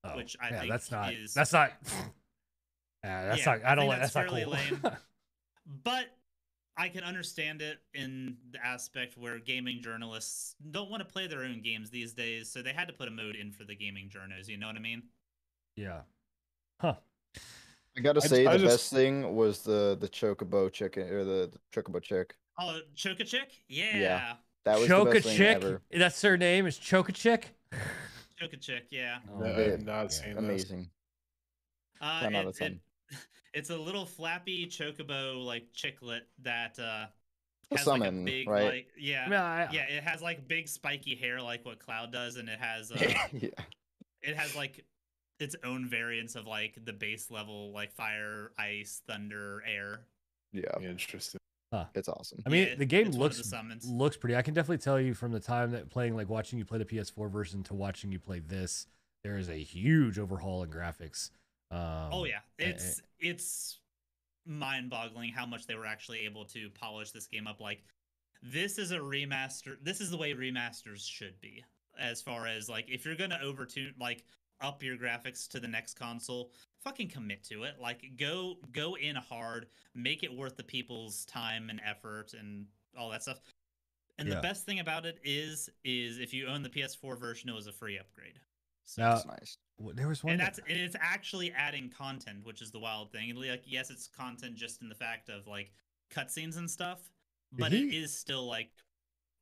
Oh, 0.04 0.16
which 0.16 0.36
I 0.40 0.50
yeah, 0.50 0.60
think 0.60 0.70
that's 0.72 0.90
not. 0.90 1.12
is- 1.14 1.34
That's 1.34 1.52
not. 1.52 1.72
Yeah, 3.04 3.26
that's 3.26 3.40
Yeah, 3.44 3.52
not. 3.56 3.64
I 3.66 3.72
I 3.72 3.74
don't 3.74 3.86
like. 3.88 4.00
that's 4.00 4.14
That's, 4.14 4.32
not 4.32 4.42
cool. 4.44 4.52
lame. 4.52 4.82
But 5.84 6.06
I 6.76 6.88
can 6.88 7.04
understand 7.04 7.60
it 7.62 7.78
in 7.92 8.36
the 8.50 8.64
aspect 8.64 9.16
where 9.18 9.38
gaming 9.38 9.80
journalists 9.82 10.56
don't 10.70 10.90
want 10.90 11.06
to 11.06 11.10
play 11.12 11.26
their 11.26 11.42
own 11.44 11.60
games 11.62 11.90
these 11.90 12.14
days, 12.14 12.50
so 12.50 12.62
they 12.62 12.72
had 12.72 12.88
to 12.88 12.94
put 12.94 13.08
a 13.08 13.10
mode 13.10 13.36
in 13.36 13.52
for 13.52 13.64
the 13.64 13.74
gaming 13.74 14.08
journos. 14.08 14.48
You 14.48 14.56
know 14.56 14.66
what 14.68 14.76
I 14.76 14.80
mean? 14.80 15.02
yeah. 15.76 16.00
Huh. 16.80 16.94
I 17.96 18.00
gotta 18.00 18.20
say, 18.20 18.44
just- 18.44 18.48
I 18.48 18.52
the 18.56 18.58
just- 18.64 18.72
best 18.74 18.92
thing 18.92 19.34
was 19.36 19.60
the 19.62 19.96
the 20.00 20.08
chocobo 20.08 20.72
chicken 20.72 21.08
or 21.08 21.24
the, 21.24 21.50
the 21.52 21.58
chocobo 21.82 22.02
chick. 22.02 22.34
Oh, 22.58 22.78
Choka 22.96 23.26
Chick? 23.26 23.50
Yeah. 23.68 24.34
That 24.64 24.78
was 24.78 24.88
Choka 24.88 25.14
best 25.14 25.26
thing 25.26 25.36
Chick. 25.36 25.56
ever. 25.56 25.82
That's 25.90 26.22
her 26.22 26.36
name. 26.36 26.66
Is 26.66 26.78
Choka 26.78 27.12
Chick. 27.12 27.52
Choka 28.40 28.60
Chick, 28.60 28.84
yeah. 28.90 29.18
I 29.42 29.48
yeah. 29.48 29.70
have 29.70 29.82
not 29.84 30.12
seen 30.12 30.30
this. 30.34 30.38
Amazing. 30.38 30.90
Uh, 32.00 32.20
10 32.20 32.34
out 32.36 32.44
it- 32.44 32.48
of 32.48 32.56
10. 32.56 32.80
it- 33.10 33.18
it's 33.54 33.70
a 33.70 33.76
little 33.76 34.06
flappy 34.06 34.66
chocobo 34.66 35.44
like 35.44 35.64
chicklet 35.72 36.22
that 36.42 36.78
uh 36.78 37.06
A 37.72 37.78
has 37.78 37.86
like 37.88 38.04
a 38.04 38.12
big 38.12 38.48
right? 38.48 38.64
like 38.64 38.86
yeah. 38.96 39.28
Yeah. 39.28 39.44
I, 39.44 39.68
Yeah, 39.72 39.82
it 39.88 40.04
has 40.04 40.22
like 40.22 40.46
big 40.46 40.68
spiky 40.68 41.16
hair 41.16 41.40
like 41.40 41.64
what 41.64 41.80
Cloud 41.80 42.12
does, 42.12 42.36
and 42.36 42.48
it 42.48 42.58
has 42.60 42.92
uh, 42.92 42.96
yeah. 43.32 43.48
it 44.22 44.36
has 44.36 44.54
like 44.54 44.84
its 45.40 45.56
own 45.64 45.86
variants 45.86 46.34
of 46.36 46.46
like 46.46 46.78
the 46.84 46.92
base 46.92 47.30
level 47.30 47.72
like 47.72 47.92
fire, 47.92 48.52
ice, 48.58 49.02
thunder, 49.06 49.62
air. 49.66 50.00
Yeah. 50.52 50.78
Interesting. 50.80 51.38
It's 51.96 52.08
awesome. 52.08 52.40
I 52.46 52.50
mean, 52.50 52.68
Yeah, 52.68 52.74
the 52.76 52.84
game 52.86 53.08
it's 53.08 53.16
one 53.16 53.30
of 53.32 53.36
the 53.36 53.62
looks 53.68 53.84
looks 53.86 54.16
pretty. 54.16 54.36
I 54.36 54.42
can 54.42 54.54
definitely 54.54 54.78
tell 54.78 55.00
you 55.00 55.12
from 55.12 55.32
the 55.32 55.40
time 55.40 55.72
that 55.72 55.90
playing, 55.90 56.14
like 56.14 56.28
watching 56.28 56.56
you 56.56 56.64
play 56.64 56.78
the 56.78 56.84
PS4 56.84 57.28
version 57.28 57.64
to 57.64 57.74
watching 57.74 58.12
you 58.12 58.20
play 58.20 58.38
this, 58.38 58.86
there 59.24 59.36
is 59.38 59.48
a 59.48 59.56
huge 59.56 60.16
overhaul 60.20 60.62
in 60.62 60.70
graphics. 60.70 61.30
Um, 61.72 62.10
oh 62.12 62.24
yeah, 62.26 62.38
a- 62.60 62.64
a- 62.64 62.68
it's 62.68 63.02
it's 63.18 63.80
mind-boggling 64.46 65.30
how 65.32 65.46
much 65.46 65.66
they 65.66 65.74
were 65.74 65.86
actually 65.86 66.20
able 66.20 66.44
to 66.44 66.70
polish 66.70 67.10
this 67.10 67.26
game 67.26 67.46
up. 67.48 67.60
Like 67.60 67.82
this 68.42 68.78
is 68.78 68.92
a 68.92 68.98
remaster. 68.98 69.76
This 69.82 70.00
is 70.00 70.10
the 70.10 70.16
way 70.16 70.32
remasters 70.34 71.00
should 71.08 71.40
be. 71.40 71.64
As 71.98 72.20
far 72.22 72.46
as 72.46 72.68
like 72.68 72.86
if 72.88 73.04
you're 73.04 73.16
gonna 73.16 73.40
overtune 73.44 73.92
like 73.98 74.24
up 74.64 74.82
your 74.82 74.96
graphics 74.96 75.46
to 75.48 75.60
the 75.60 75.68
next 75.68 75.94
console, 75.94 76.50
fucking 76.82 77.08
commit 77.08 77.44
to 77.44 77.64
it. 77.64 77.74
Like 77.80 78.12
go 78.16 78.56
go 78.72 78.96
in 78.96 79.16
hard, 79.16 79.66
make 79.94 80.22
it 80.22 80.34
worth 80.34 80.56
the 80.56 80.64
people's 80.64 81.24
time 81.26 81.70
and 81.70 81.80
effort 81.84 82.34
and 82.38 82.66
all 82.98 83.10
that 83.10 83.22
stuff. 83.22 83.40
And 84.18 84.28
Yeah. 84.28 84.36
the 84.36 84.40
best 84.42 84.64
thing 84.64 84.80
about 84.80 85.06
it 85.06 85.18
is 85.24 85.68
is 85.84 86.18
if 86.18 86.32
you 86.32 86.46
own 86.46 86.62
the 86.62 86.70
PS4 86.70 87.16
version, 87.18 87.48
it 87.48 87.52
was 87.54 87.66
a 87.66 87.72
free 87.72 87.98
upgrade. 87.98 88.40
So 88.86 89.02
Now- 89.02 89.16
It's 89.16 89.26
nice. 89.26 89.58
there 89.94 90.08
was 90.08 90.22
one. 90.22 90.32
and 90.32 90.40
that- 90.40 90.56
that's 90.56 90.58
and 90.68 90.78
it's 90.78 90.96
actually 90.98 91.52
adding 91.52 91.90
content, 91.90 92.44
which 92.44 92.62
is 92.62 92.70
the 92.70 92.78
wild 92.80 93.12
thing. 93.12 93.30
And 93.30 93.38
like, 93.38 93.64
yes, 93.66 93.90
it's 93.90 94.08
content 94.08 94.56
just 94.56 94.82
in 94.82 94.88
the 94.88 94.94
fact 94.94 95.28
of 95.28 95.46
like 95.46 95.72
cutscenes 96.10 96.56
and 96.56 96.70
stuff, 96.70 97.10
but 97.52 97.72
it 97.72 97.90
he- 97.90 97.96
is 97.98 98.16
still 98.16 98.46
like 98.46 98.70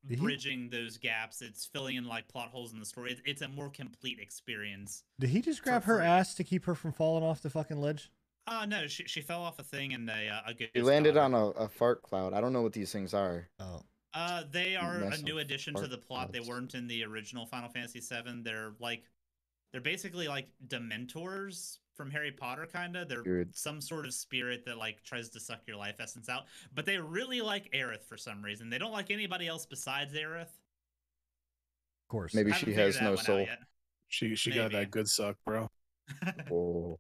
Did 0.07 0.19
he- 0.19 0.25
bridging 0.25 0.69
those 0.71 0.97
gaps. 0.99 1.43
It's 1.43 1.65
filling 1.65 1.97
in 1.97 2.07
like 2.07 2.27
plot 2.29 2.49
holes 2.49 2.73
in 2.73 2.81
the 2.81 2.87
story. 2.87 3.13
It's, 3.13 3.23
it's 3.25 3.43
a 3.43 3.49
more 3.49 3.71
complete 3.71 4.19
experience. 4.19 5.05
Did 5.21 5.31
he 5.31 5.41
just 5.41 5.63
grab 5.63 5.85
her 5.85 5.99
free. 5.99 6.07
ass 6.07 6.35
to 6.35 6.45
keep 6.45 6.65
her 6.65 6.75
from 6.75 6.93
falling 6.93 7.23
off 7.25 7.41
the 7.43 7.51
fucking 7.51 7.81
ledge? 7.81 8.11
Uh 8.49 8.67
no, 8.67 8.89
she 8.89 9.05
she 9.05 9.21
fell 9.21 9.41
off 9.43 9.61
a 9.61 9.63
thing 9.63 9.95
and 9.95 10.09
they 10.09 10.29
uh, 10.29 10.41
a 10.45 10.55
good. 10.55 10.71
He 10.75 10.83
landed 10.83 11.17
on 11.17 11.33
a, 11.35 11.47
a 11.51 11.69
fart 11.69 12.03
cloud. 12.03 12.33
I 12.33 12.41
don't 12.41 12.53
know 12.53 12.63
what 12.63 12.73
these 12.73 12.91
things 12.91 13.15
are. 13.15 13.49
Oh, 13.61 13.83
Uh, 14.15 14.43
they 14.51 14.75
are 14.75 14.97
a 14.97 15.17
new 15.19 15.39
addition 15.39 15.75
to 15.75 15.87
the 15.87 15.97
plot. 15.99 16.33
They 16.33 16.41
weren't 16.41 16.75
in 16.75 16.89
the 16.89 17.05
original 17.05 17.47
Final 17.47 17.69
Fantasy 17.69 18.01
VII. 18.01 18.43
They're 18.43 18.73
like, 18.81 19.05
they're 19.71 19.81
basically 19.81 20.27
like 20.27 20.49
Dementors 20.67 21.79
from 21.95 22.11
Harry 22.11 22.33
Potter, 22.33 22.67
kinda. 22.67 23.05
They're 23.05 23.23
Weird. 23.23 23.55
some 23.57 23.81
sort 23.81 24.07
of 24.07 24.15
spirit 24.15 24.65
that 24.67 24.79
like 24.79 25.03
tries 25.05 25.29
to 25.31 25.41
suck 25.41 25.61
your 25.67 25.77
life 25.77 25.97
essence 26.01 26.29
out. 26.29 26.45
But 26.75 26.87
they 26.87 26.99
really 26.99 27.41
like 27.41 27.71
Aerith 27.73 28.05
for 28.09 28.17
some 28.17 28.43
reason. 28.43 28.71
They 28.71 28.79
don't 28.79 28.93
like 28.93 29.11
anybody 29.11 29.47
else 29.47 29.67
besides 29.67 30.15
Aerith. 30.15 30.43
of 30.43 32.09
course. 32.09 32.35
Maybe 32.35 32.53
she 32.53 32.73
has 32.75 33.01
no 33.01 33.17
soul. 33.17 33.41
yet. 33.41 33.59
She 34.09 34.35
she 34.37 34.51
got 34.53 34.73
that 34.73 34.91
good 34.91 35.09
suck, 35.09 35.37
bro. 35.45 35.69
Oh, 36.51 36.99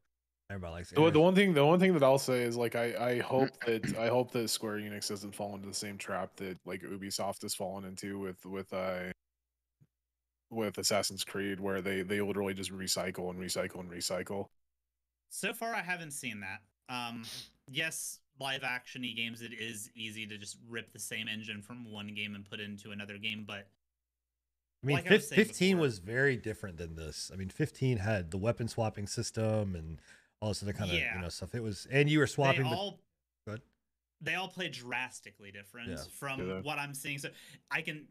Everybody 0.51 0.73
likes 0.75 0.91
The, 0.91 0.97
the 0.97 1.01
Aerith. 1.19 1.23
one 1.23 1.35
thing 1.35 1.55
the 1.55 1.65
one 1.67 1.81
thing 1.81 1.93
that 1.95 2.03
I'll 2.03 2.19
say 2.19 2.43
is 2.43 2.57
like 2.57 2.77
I, 2.77 2.95
I 3.13 3.19
hope 3.21 3.49
that 3.67 3.97
I 3.99 4.09
hope 4.09 4.31
that 4.33 4.49
Square 4.49 4.79
Enix 4.81 5.09
doesn't 5.09 5.35
fall 5.35 5.55
into 5.55 5.67
the 5.69 5.75
same 5.75 5.97
trap 5.99 6.37
that 6.37 6.59
like 6.67 6.83
Ubisoft 6.83 7.43
has 7.43 7.55
fallen 7.55 7.85
into 7.85 8.19
with 8.19 8.45
with 8.45 8.73
uh 8.73 9.05
with 10.51 10.77
Assassin's 10.77 11.25
Creed 11.25 11.59
where 11.61 11.81
they 11.81 12.03
they 12.03 12.21
literally 12.21 12.53
just 12.55 12.71
recycle 12.71 13.31
and 13.31 13.39
recycle 13.41 13.81
and 13.81 13.91
recycle. 13.91 14.47
So 15.35 15.55
far, 15.55 15.75
I 15.75 15.81
haven't 15.81 16.11
seen 16.11 16.41
that. 16.41 16.61
Um, 16.95 17.25
yes, 17.71 18.21
live 18.39 18.61
actiony 18.61 19.17
games, 19.17 19.41
it 19.41 19.53
is 19.59 19.91
easy 19.97 20.27
to 20.27 20.37
just 20.37 20.59
rip 20.69 20.93
the 20.93 20.99
same 20.99 21.27
engine 21.27 21.63
from 21.63 21.91
one 21.91 22.09
game 22.09 22.35
and 22.35 22.45
put 22.49 22.61
into 22.61 22.91
another 22.91 23.17
game. 23.17 23.45
But 23.47 23.67
I 24.85 24.87
mean, 24.87 24.97
Like 24.97 25.11
I 25.11 25.15
was 25.15 25.31
15 25.31 25.77
before- 25.77 25.81
was 25.83 25.99
very 26.01 26.37
different 26.37 26.77
than 26.77 26.97
this. 26.97 27.31
I 27.33 27.37
mean, 27.37 27.49
15 27.49 27.97
had 27.99 28.31
the 28.31 28.37
weapon 28.37 28.69
swapping 28.69 29.07
system 29.07 29.75
and 29.75 30.03
all 30.43 30.51
this 30.51 30.63
other 30.63 30.75
kind 30.75 30.91
of 30.91 30.99
Yeah. 30.99 31.15
you 31.17 31.23
know 31.23 31.31
stuff. 31.31 31.55
It 31.55 31.61
was, 31.61 31.87
and 31.91 32.11
you 32.11 32.19
were 32.19 32.27
swapping. 32.27 32.65
they 32.65 32.69
all 32.69 33.01
Go 33.47 33.53
ahead. 33.53 33.63
they 34.21 34.35
all 34.35 34.49
play 34.49 34.69
drastically 34.69 35.51
different 35.51 35.89
Yeah. 35.89 36.05
from 36.19 36.47
Yeah. 36.47 36.61
what 36.61 36.79
I'm 36.79 36.93
seeing. 36.93 37.19
So 37.19 37.31
I 37.71 37.81
can. 37.81 38.07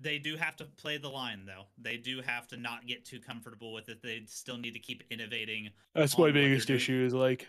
They 0.00 0.18
do 0.18 0.36
have 0.36 0.56
to 0.56 0.64
play 0.64 0.98
the 0.98 1.08
line 1.08 1.46
though. 1.46 1.64
They 1.78 1.96
do 1.96 2.20
have 2.20 2.46
to 2.48 2.56
not 2.56 2.86
get 2.86 3.04
too 3.04 3.20
comfortable 3.20 3.72
with 3.72 3.88
it. 3.88 4.02
They 4.02 4.22
still 4.26 4.58
need 4.58 4.74
to 4.74 4.80
keep 4.80 5.02
innovating. 5.10 5.70
That's 5.94 6.18
my 6.18 6.30
biggest 6.30 6.68
issue 6.68 7.04
is 7.06 7.14
like 7.14 7.48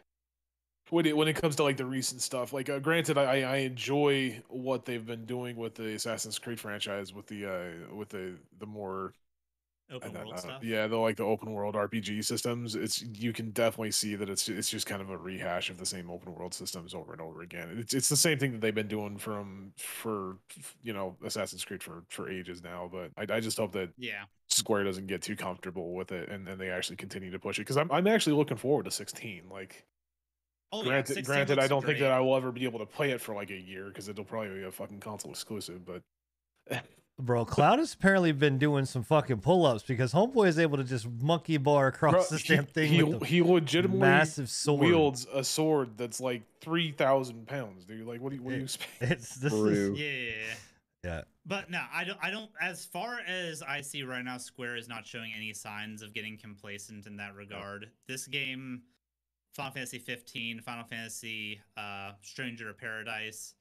when 0.89 1.05
it 1.05 1.15
when 1.15 1.27
it 1.27 1.35
comes 1.35 1.57
to 1.57 1.63
like 1.63 1.77
the 1.77 1.85
recent 1.85 2.21
stuff. 2.21 2.53
Like, 2.53 2.69
uh, 2.69 2.79
granted, 2.79 3.17
I 3.17 3.41
I 3.41 3.55
enjoy 3.57 4.41
what 4.47 4.85
they've 4.85 5.05
been 5.05 5.25
doing 5.25 5.55
with 5.55 5.75
the 5.75 5.93
Assassin's 5.95 6.39
Creed 6.39 6.59
franchise 6.59 7.13
with 7.13 7.27
the 7.27 7.45
uh 7.45 7.95
with 7.95 8.09
the 8.09 8.35
the 8.59 8.65
more 8.65 9.13
Open 9.89 10.13
world 10.13 10.33
uh, 10.33 10.37
stuff. 10.37 10.63
yeah 10.63 10.85
the 10.85 10.97
like 10.97 11.15
the 11.15 11.23
open 11.23 11.53
world 11.53 11.75
RPG 11.75 12.25
systems. 12.25 12.75
It's 12.75 13.01
you 13.01 13.31
can 13.31 13.51
definitely 13.51 13.91
see 13.91 14.15
that 14.15 14.29
it's 14.29 14.49
it's 14.49 14.69
just 14.69 14.85
kind 14.85 15.01
of 15.01 15.09
a 15.09 15.17
rehash 15.17 15.69
of 15.69 15.77
the 15.77 15.85
same 15.85 16.09
open 16.09 16.35
world 16.35 16.53
systems 16.53 16.93
over 16.93 17.13
and 17.13 17.21
over 17.21 17.41
again. 17.41 17.77
It's 17.79 17.93
it's 17.93 18.09
the 18.09 18.17
same 18.17 18.37
thing 18.37 18.51
that 18.51 18.61
they've 18.61 18.75
been 18.75 18.89
doing 18.89 19.17
from 19.17 19.71
for 19.77 20.37
you 20.83 20.91
know 20.91 21.15
Assassin's 21.23 21.63
Creed 21.63 21.81
for 21.81 22.03
for 22.09 22.29
ages 22.29 22.61
now. 22.61 22.89
But 22.91 23.11
I 23.17 23.37
I 23.37 23.39
just 23.39 23.57
hope 23.57 23.71
that 23.73 23.89
Yeah. 23.97 24.23
Square 24.49 24.83
doesn't 24.83 25.07
get 25.07 25.21
too 25.21 25.35
comfortable 25.35 25.93
with 25.93 26.11
it 26.11 26.29
and 26.29 26.45
then 26.45 26.57
they 26.57 26.69
actually 26.69 26.95
continue 26.97 27.31
to 27.31 27.39
push 27.39 27.57
it 27.57 27.61
because 27.61 27.77
I'm 27.77 27.91
I'm 27.91 28.07
actually 28.07 28.35
looking 28.35 28.57
forward 28.57 28.85
to 28.85 28.91
16. 28.91 29.43
Like 29.49 29.85
Oh, 30.73 30.83
granted, 30.83 31.13
16 31.15 31.23
granted, 31.23 31.59
I 31.59 31.67
don't 31.67 31.85
think 31.85 31.99
that. 31.99 32.11
I 32.11 32.19
will 32.19 32.35
ever 32.35 32.51
be 32.51 32.65
able 32.65 32.79
to 32.79 32.85
play 32.85 33.11
it 33.11 33.21
for 33.21 33.33
like 33.33 33.51
a 33.51 33.57
year 33.57 33.85
because 33.85 34.09
it'll 34.09 34.25
probably 34.25 34.49
be 34.59 34.63
a 34.63 34.71
fucking 34.71 34.99
console 34.99 35.31
exclusive. 35.31 35.85
But 35.85 36.01
Bro, 37.19 37.45
Cloud 37.45 37.79
has 37.79 37.93
apparently 37.95 38.31
been 38.31 38.59
doing 38.59 38.85
some 38.85 39.01
fucking 39.03 39.39
pull 39.39 39.65
ups 39.65 39.81
because 39.81 40.13
Homeboy 40.13 40.47
is 40.49 40.59
able 40.59 40.77
to 40.77 40.83
just 40.83 41.07
monkey 41.19 41.57
bar 41.57 41.87
across 41.87 42.13
Bro, 42.13 42.23
this 42.29 42.41
he- 42.43 42.55
damn 42.55 42.65
thing 42.65 42.89
he, 42.91 43.01
with 43.01 43.19
the 43.21 43.25
he 43.25 43.41
legitimately 43.41 43.99
massive 44.01 44.49
sword. 44.51 44.81
wields 44.81 45.25
a 45.33 45.43
sword 45.43 45.97
that's 45.97 46.21
like 46.21 46.43
three 46.61 46.91
thousand 46.91 47.47
pounds, 47.47 47.85
dude. 47.85 48.05
Like, 48.05 48.21
what 48.21 48.29
do 48.29 48.35
you 48.35 48.43
what 48.43 48.51
do 48.51 48.57
you 48.57 48.63
expect? 48.63 48.91
It's 49.01 49.35
this 49.35 49.51
Brew. 49.51 49.95
is 49.95 49.99
Yeah. 49.99 50.45
yeah. 51.03 51.21
But 51.45 51.71
no, 51.71 51.81
I 51.91 52.03
don't. 52.03 52.19
I 52.21 52.29
don't. 52.29 52.51
As 52.61 52.85
far 52.85 53.19
as 53.27 53.63
I 53.63 53.81
see 53.81 54.03
right 54.03 54.23
now, 54.23 54.37
Square 54.37 54.75
is 54.75 54.87
not 54.87 55.07
showing 55.07 55.31
any 55.35 55.53
signs 55.53 56.01
of 56.03 56.13
getting 56.13 56.37
complacent 56.37 57.07
in 57.07 57.17
that 57.17 57.33
regard. 57.35 57.89
This 58.07 58.27
game, 58.27 58.81
Final 59.55 59.71
Fantasy 59.71 59.97
15, 59.97 60.59
Final 60.61 60.83
Fantasy, 60.83 61.61
uh, 61.77 62.11
Stranger 62.21 62.69
of 62.69 62.77
Paradise, 62.77 63.53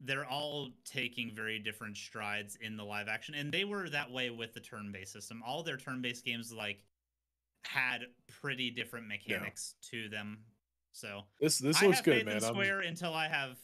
they're 0.00 0.24
all 0.26 0.70
taking 0.84 1.30
very 1.34 1.58
different 1.58 1.96
strides 1.96 2.56
in 2.60 2.76
the 2.76 2.84
live 2.84 3.08
action, 3.08 3.34
and 3.34 3.52
they 3.52 3.64
were 3.64 3.88
that 3.90 4.10
way 4.10 4.30
with 4.30 4.54
the 4.54 4.60
turn-based 4.60 5.12
system. 5.12 5.42
All 5.46 5.62
their 5.62 5.76
turn-based 5.76 6.24
games 6.24 6.52
like 6.52 6.84
had 7.64 8.06
pretty 8.40 8.70
different 8.70 9.06
mechanics 9.06 9.74
to 9.90 10.08
them. 10.08 10.38
So 10.92 11.24
This 11.40 11.58
this 11.58 11.82
I 11.82 11.86
looks 11.86 11.98
have 11.98 12.04
good, 12.04 12.26
man. 12.26 12.38
in 12.38 12.44
I'm- 12.44 12.54
Square 12.54 12.80
until 12.80 13.12
I 13.14 13.28
have 13.28 13.58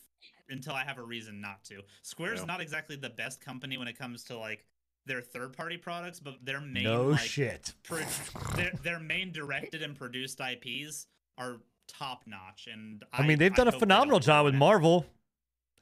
until 0.48 0.74
I 0.74 0.84
have 0.84 0.98
a 0.98 1.02
reason 1.02 1.40
not 1.40 1.64
to. 1.64 1.82
Square's 2.02 2.40
Yeah. 2.40 2.44
not 2.46 2.60
exactly 2.60 2.94
the 2.96 3.10
best 3.10 3.40
company 3.40 3.78
when 3.78 3.88
it 3.88 3.98
comes 3.98 4.22
to 4.24 4.38
like 4.38 4.64
their 5.04 5.20
third 5.20 5.52
party 5.56 5.76
products, 5.76 6.20
but 6.20 6.44
their 6.44 6.60
main 6.60 6.84
No 6.84 7.08
like, 7.08 7.20
shit. 7.20 7.74
pro- 7.82 8.04
their, 8.54 8.70
their 8.82 9.00
main 9.00 9.32
directed 9.32 9.82
and 9.82 9.96
produced 9.96 10.40
IPs 10.40 11.06
are 11.38 11.56
top 11.88 12.26
notch. 12.26 12.68
And 12.70 13.04
I 13.12 13.26
mean, 13.26 13.38
they've 13.38 13.54
done 13.54 13.66
a 13.68 13.70
hope 13.72 13.80
they 13.80 13.86
don't 13.86 13.88
phenomenal 13.88 14.20
job 14.20 14.44
with 14.44 14.52
ruin. 14.54 14.58
Marvel. 14.58 15.06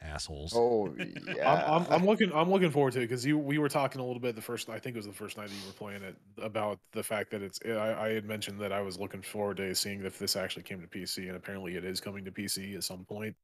Assholes. 0.02 0.52
Oh 0.54 0.94
yeah. 0.98 1.50
I'm, 1.66 1.82
I'm, 1.82 1.92
I'm 1.92 2.06
looking 2.06 2.32
I'm 2.32 2.50
looking 2.50 2.70
forward 2.70 2.92
to 2.94 3.00
it 3.00 3.08
because 3.08 3.24
you 3.24 3.38
we 3.38 3.58
were 3.58 3.68
talking 3.68 4.00
a 4.00 4.04
little 4.04 4.20
bit 4.20 4.36
the 4.36 4.42
first 4.42 4.68
I 4.68 4.78
think 4.78 4.96
it 4.96 4.98
was 4.98 5.06
the 5.06 5.12
first 5.12 5.36
night 5.36 5.48
that 5.48 5.54
you 5.54 5.66
were 5.66 5.72
playing 5.72 6.02
it 6.02 6.16
about 6.42 6.78
the 6.92 7.02
fact 7.02 7.30
that 7.30 7.42
it's 7.42 7.58
I, 7.64 8.06
I 8.06 8.08
had 8.10 8.24
mentioned 8.24 8.60
that 8.60 8.72
I 8.72 8.82
was 8.82 8.98
looking 8.98 9.22
forward 9.22 9.56
to 9.58 9.74
seeing 9.74 10.04
if 10.04 10.18
this 10.18 10.36
actually 10.36 10.64
came 10.64 10.80
to 10.80 10.86
PC 10.86 11.26
and 11.28 11.36
apparently 11.36 11.76
it 11.76 11.84
is 11.84 12.00
coming 12.00 12.24
to 12.24 12.30
PC 12.30 12.76
at 12.76 12.84
some 12.84 13.04
point. 13.04 13.34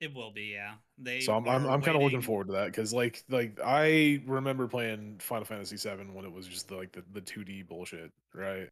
It 0.00 0.14
will 0.14 0.32
be, 0.32 0.54
yeah. 0.54 0.74
They 0.96 1.20
So 1.20 1.34
I'm 1.34 1.46
I'm, 1.46 1.66
I'm 1.66 1.82
kind 1.82 1.96
of 1.96 2.02
looking 2.02 2.22
forward 2.22 2.46
to 2.46 2.54
that 2.54 2.66
because 2.66 2.94
like 2.94 3.22
like 3.28 3.58
I 3.64 4.22
remember 4.26 4.66
playing 4.66 5.16
Final 5.18 5.44
Fantasy 5.44 5.76
VII 5.76 6.04
when 6.12 6.24
it 6.24 6.32
was 6.32 6.46
just 6.46 6.68
the, 6.68 6.76
like 6.76 6.92
the 6.92 7.04
the 7.12 7.20
2D 7.20 7.68
bullshit, 7.68 8.10
right? 8.34 8.68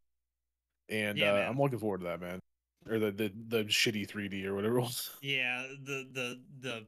And 0.89 1.17
Yeah, 1.17 1.33
uh. 1.33 1.47
I'm 1.47 1.59
looking 1.59 1.77
forward 1.77 1.99
to 1.99 2.05
that, 2.05 2.19
man. 2.19 2.39
Or 2.89 2.97
the 2.97 3.11
the 3.11 3.31
the 3.47 3.63
shitty 3.65 4.09
3D 4.09 4.45
or 4.45 4.55
whatever 4.55 4.79
it 4.79 4.81
was. 4.81 5.11
Yeah, 5.21 5.67
the 5.83 6.07
the 6.11 6.41
the 6.61 6.87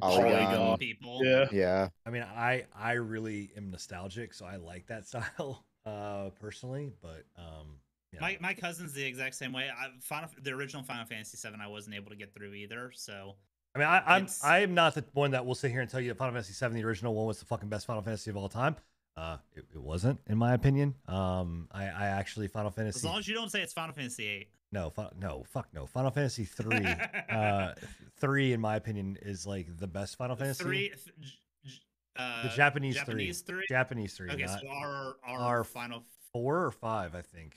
Polygon. 0.00 0.46
Polygon. 0.46 0.78
people. 0.78 1.20
Yeah. 1.24 1.46
Yeah. 1.52 1.88
I 2.06 2.10
mean, 2.10 2.22
I 2.22 2.64
I 2.74 2.92
really 2.92 3.50
am 3.56 3.70
nostalgic, 3.70 4.34
so 4.34 4.44
I 4.46 4.56
like 4.56 4.86
that 4.86 5.06
style 5.08 5.64
uh 5.84 6.30
personally. 6.40 6.92
But 7.00 7.24
um, 7.36 7.78
yeah. 8.12 8.20
My 8.20 8.38
my 8.40 8.54
cousin's 8.54 8.92
the 8.92 9.04
exact 9.04 9.34
same 9.34 9.52
way. 9.52 9.68
I, 9.70 9.88
Final, 10.00 10.28
the 10.42 10.50
original 10.50 10.82
Final 10.82 11.06
Fantasy 11.06 11.36
VII, 11.48 11.56
I 11.62 11.66
wasn't 11.66 11.96
able 11.96 12.10
to 12.10 12.16
get 12.16 12.34
through 12.34 12.54
either. 12.54 12.92
So 12.94 13.36
I 13.74 13.78
mean, 13.78 13.88
I, 13.88 14.02
I'm 14.06 14.26
I 14.42 14.58
am 14.60 14.74
not 14.74 14.94
the 14.94 15.04
one 15.12 15.30
that 15.30 15.46
will 15.46 15.54
sit 15.54 15.70
here 15.70 15.80
and 15.80 15.90
tell 15.90 16.00
you 16.00 16.08
that 16.08 16.18
Final 16.18 16.34
Fantasy 16.34 16.52
VII, 16.66 16.74
the 16.74 16.84
original 16.84 17.14
one, 17.14 17.26
was 17.26 17.38
the 17.38 17.46
fucking 17.46 17.68
best 17.68 17.86
Final 17.86 18.02
Fantasy 18.02 18.30
of 18.30 18.36
all 18.36 18.48
time. 18.48 18.76
Uh, 19.16 19.36
it, 19.54 19.64
it 19.74 19.80
wasn't, 19.80 20.18
in 20.26 20.38
my 20.38 20.54
opinion. 20.54 20.94
Um, 21.06 21.68
I, 21.70 21.84
I 21.84 22.06
actually 22.06 22.48
Final 22.48 22.70
Fantasy. 22.70 22.98
as 22.98 23.04
long 23.04 23.18
as 23.18 23.28
you 23.28 23.34
don't 23.34 23.50
say 23.50 23.62
it's 23.62 23.72
Final 23.72 23.94
Fantasy 23.94 24.24
VIII. 24.24 24.48
No, 24.72 24.90
fi- 24.90 25.10
no, 25.20 25.44
fuck 25.50 25.68
no. 25.74 25.86
Final 25.86 26.10
Fantasy 26.10 26.44
three, 26.44 26.84
uh, 27.30 27.74
three 28.18 28.52
in 28.52 28.60
my 28.60 28.76
opinion 28.76 29.18
is 29.22 29.46
like 29.46 29.66
the 29.78 29.86
best 29.86 30.16
Final 30.16 30.34
Fantasy. 30.36 30.64
Three. 30.64 30.88
th- 30.88 31.04
j- 31.20 31.28
j- 31.66 31.72
Uh, 32.16 32.42
the 32.42 32.48
Japanese, 32.50 32.94
Japanese 32.96 33.40
three, 33.42 33.54
three. 33.56 33.66
Japanese 33.68 34.14
three, 34.14 34.30
Okay, 34.30 34.46
so 34.46 34.66
our 34.68 35.16
our, 35.24 35.38
our 35.40 35.64
final. 35.64 36.04
four 36.32 36.64
or 36.64 36.70
five, 36.70 37.14
I 37.14 37.22
think. 37.22 37.56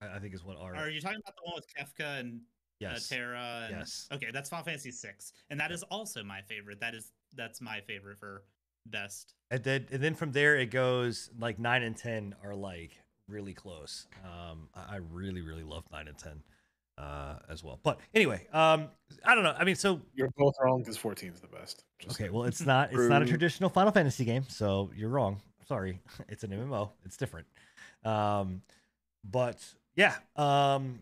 I, 0.00 0.16
I 0.16 0.18
think 0.20 0.34
is 0.34 0.44
what 0.44 0.56
our 0.56 0.74
Are 0.76 0.88
you 0.90 1.00
talking 1.00 1.18
about 1.24 1.34
the 1.36 1.42
one 1.44 1.54
with 1.56 1.66
Kefka 1.74 2.20
and 2.20 2.40
yes. 2.80 3.10
uh, 3.10 3.14
Terra? 3.16 3.62
And, 3.68 3.76
Yes. 3.78 4.06
Okay, 4.12 4.28
that's 4.32 4.48
Final 4.50 4.64
Fantasy 4.64 4.90
six, 4.92 5.32
and 5.50 5.58
that 5.58 5.72
is 5.72 5.82
also 5.84 6.22
my 6.22 6.40
favorite. 6.42 6.78
That 6.80 6.94
is 6.94 7.12
that's 7.34 7.60
my 7.60 7.80
favorite 7.80 8.18
for 8.18 8.44
best. 8.86 9.34
And 9.50 9.62
then 9.64 9.86
and 9.90 10.00
then 10.02 10.14
from 10.14 10.30
there 10.32 10.56
it 10.56 10.70
goes 10.70 11.30
like 11.38 11.58
nine 11.58 11.82
and 11.82 11.96
ten 11.96 12.34
are 12.44 12.54
like 12.54 12.92
really 13.28 13.54
close. 13.54 14.06
Um, 14.24 14.68
I, 14.74 14.96
really 15.12 15.40
really 15.40 15.62
love 15.62 15.84
nine 15.92 16.08
and 16.08 16.18
ten 16.18 16.42
uh, 16.98 17.36
as 17.48 17.62
well. 17.62 17.78
But 17.82 17.98
anyway, 18.14 18.46
um, 18.52 18.88
I 19.24 19.34
don't 19.34 19.44
know. 19.44 19.54
I 19.56 19.64
mean, 19.64 19.76
so 19.76 20.00
You're 20.14 20.30
both 20.36 20.54
wrong 20.62 20.80
because 20.80 20.96
14 20.96 21.32
is 21.32 21.40
the 21.40 21.46
best. 21.48 21.84
Just 21.98 22.20
okay, 22.20 22.30
well, 22.30 22.44
it's 22.44 22.64
not 22.64 22.92
it's 22.92 23.08
not 23.08 23.22
a 23.22 23.26
traditional 23.26 23.70
Final 23.70 23.92
Fantasy 23.92 24.24
game, 24.24 24.44
so 24.48 24.90
you're 24.96 25.10
wrong. 25.10 25.40
Sorry, 25.66 26.00
it's 26.28 26.44
an 26.44 26.50
MMO. 26.50 26.90
It's 27.04 27.16
different. 27.16 27.46
Um, 28.04 28.62
but 29.28 29.58
yeah, 29.96 30.14
um, 30.36 31.00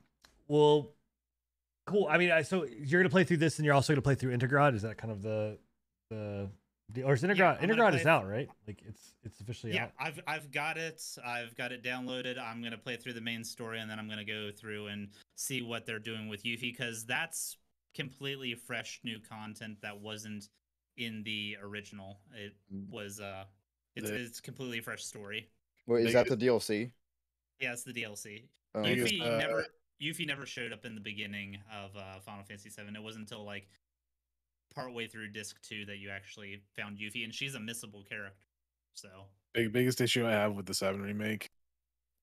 well, 0.48 0.90
cool. 1.86 2.09
I 2.11 2.19
mean, 2.19 2.31
I, 2.31 2.43
so 2.43 2.65
you're 2.65 3.01
gonna 3.01 3.11
play 3.11 3.24
through 3.24 3.39
this, 3.39 3.59
and 3.59 3.66
you're 3.66 3.74
also 3.74 3.93
gonna 3.93 4.03
play 4.03 4.15
through 4.15 4.36
Intergrade. 4.36 4.74
Is 4.74 4.82
that 4.82 4.98
kind 4.98 5.12
of 5.12 5.23
the 5.23 5.59
the, 6.11 6.48
the 6.93 7.03
or 7.03 7.15
is 7.15 7.23
Intergrade? 7.23 7.39
Yeah, 7.39 7.67
Intergrade 7.67 7.91
is 7.95 7.97
th- 7.97 8.07
out, 8.07 8.29
right? 8.29 8.49
Like 8.67 8.83
it's 8.87 9.15
it's 9.25 9.41
officially 9.41 9.75
Yeah, 9.75 9.85
out. 9.85 9.91
I've 9.99 10.21
I've 10.27 10.51
got 10.51 10.79
it. 10.79 11.03
I've 11.25 11.55
got 11.57 11.73
it 11.73 11.83
downloaded. 11.83 12.39
I'm 12.41 12.63
gonna 12.63 12.79
play 12.79 12.97
through 12.97 13.15
the 13.15 13.21
main 13.21 13.43
story, 13.45 13.81
and 13.81 13.91
then 13.91 13.99
I'm 13.99 14.09
gonna 14.09 14.25
go 14.25 14.51
through 14.53 14.87
and 14.89 15.09
see 15.35 15.63
what 15.63 15.87
they're 15.87 15.99
doing 15.99 16.29
with 16.29 16.45
Yuffie, 16.45 16.61
because 16.73 17.05
that's 17.05 17.57
completely 17.95 18.55
fresh 18.55 19.01
new 19.05 19.19
content 19.19 19.79
that 19.83 19.99
wasn't 20.01 20.49
in 20.97 21.23
the 21.25 21.57
original. 21.63 22.21
It 22.35 22.55
Mm. 22.73 22.89
was 22.91 23.21
uh, 23.21 23.45
it's 23.97 24.09
The- 24.11 24.17
it's 24.23 24.41
completely 24.41 24.81
fresh 24.81 25.05
story. 25.05 25.49
Wait, 25.87 26.07
is 26.07 26.13
that 26.13 26.29
the 26.29 26.37
DLC? 26.37 26.93
Yeah, 27.61 27.73
it's 27.73 27.85
the 27.85 27.93
DLC. 27.93 28.49
Oh, 28.75 28.83
Yuffie- 28.83 29.19
Yuffie 29.19 29.23
uh, 29.23 29.39
never 29.39 29.67
Yuffie 30.01 30.27
never 30.27 30.45
showed 30.47 30.73
up 30.73 30.85
in 30.85 30.95
the 30.95 31.01
beginning 31.01 31.59
of 31.73 31.97
uh, 31.97 32.21
Final 32.21 32.45
Fantasy 32.45 32.69
VII. 32.69 32.95
It 32.95 33.03
wasn't 33.03 33.23
until 33.31 33.45
like 33.45 33.67
partway 34.77 35.09
through 35.09 35.28
disc 35.28 35.57
two 35.62 35.85
that 35.86 35.98
you 35.98 36.11
actually 36.11 36.62
found 36.77 36.98
Yuffie, 36.98 37.24
and 37.24 37.35
she's 37.35 37.55
a 37.55 37.59
missable 37.59 38.09
character. 38.09 38.36
So 38.94 39.09
Big 39.55 39.73
biggest 39.73 40.01
issue 40.01 40.27
I 40.27 40.32
have 40.32 40.55
with 40.55 40.66
the 40.66 40.74
seven 40.74 41.03
remake, 41.03 41.48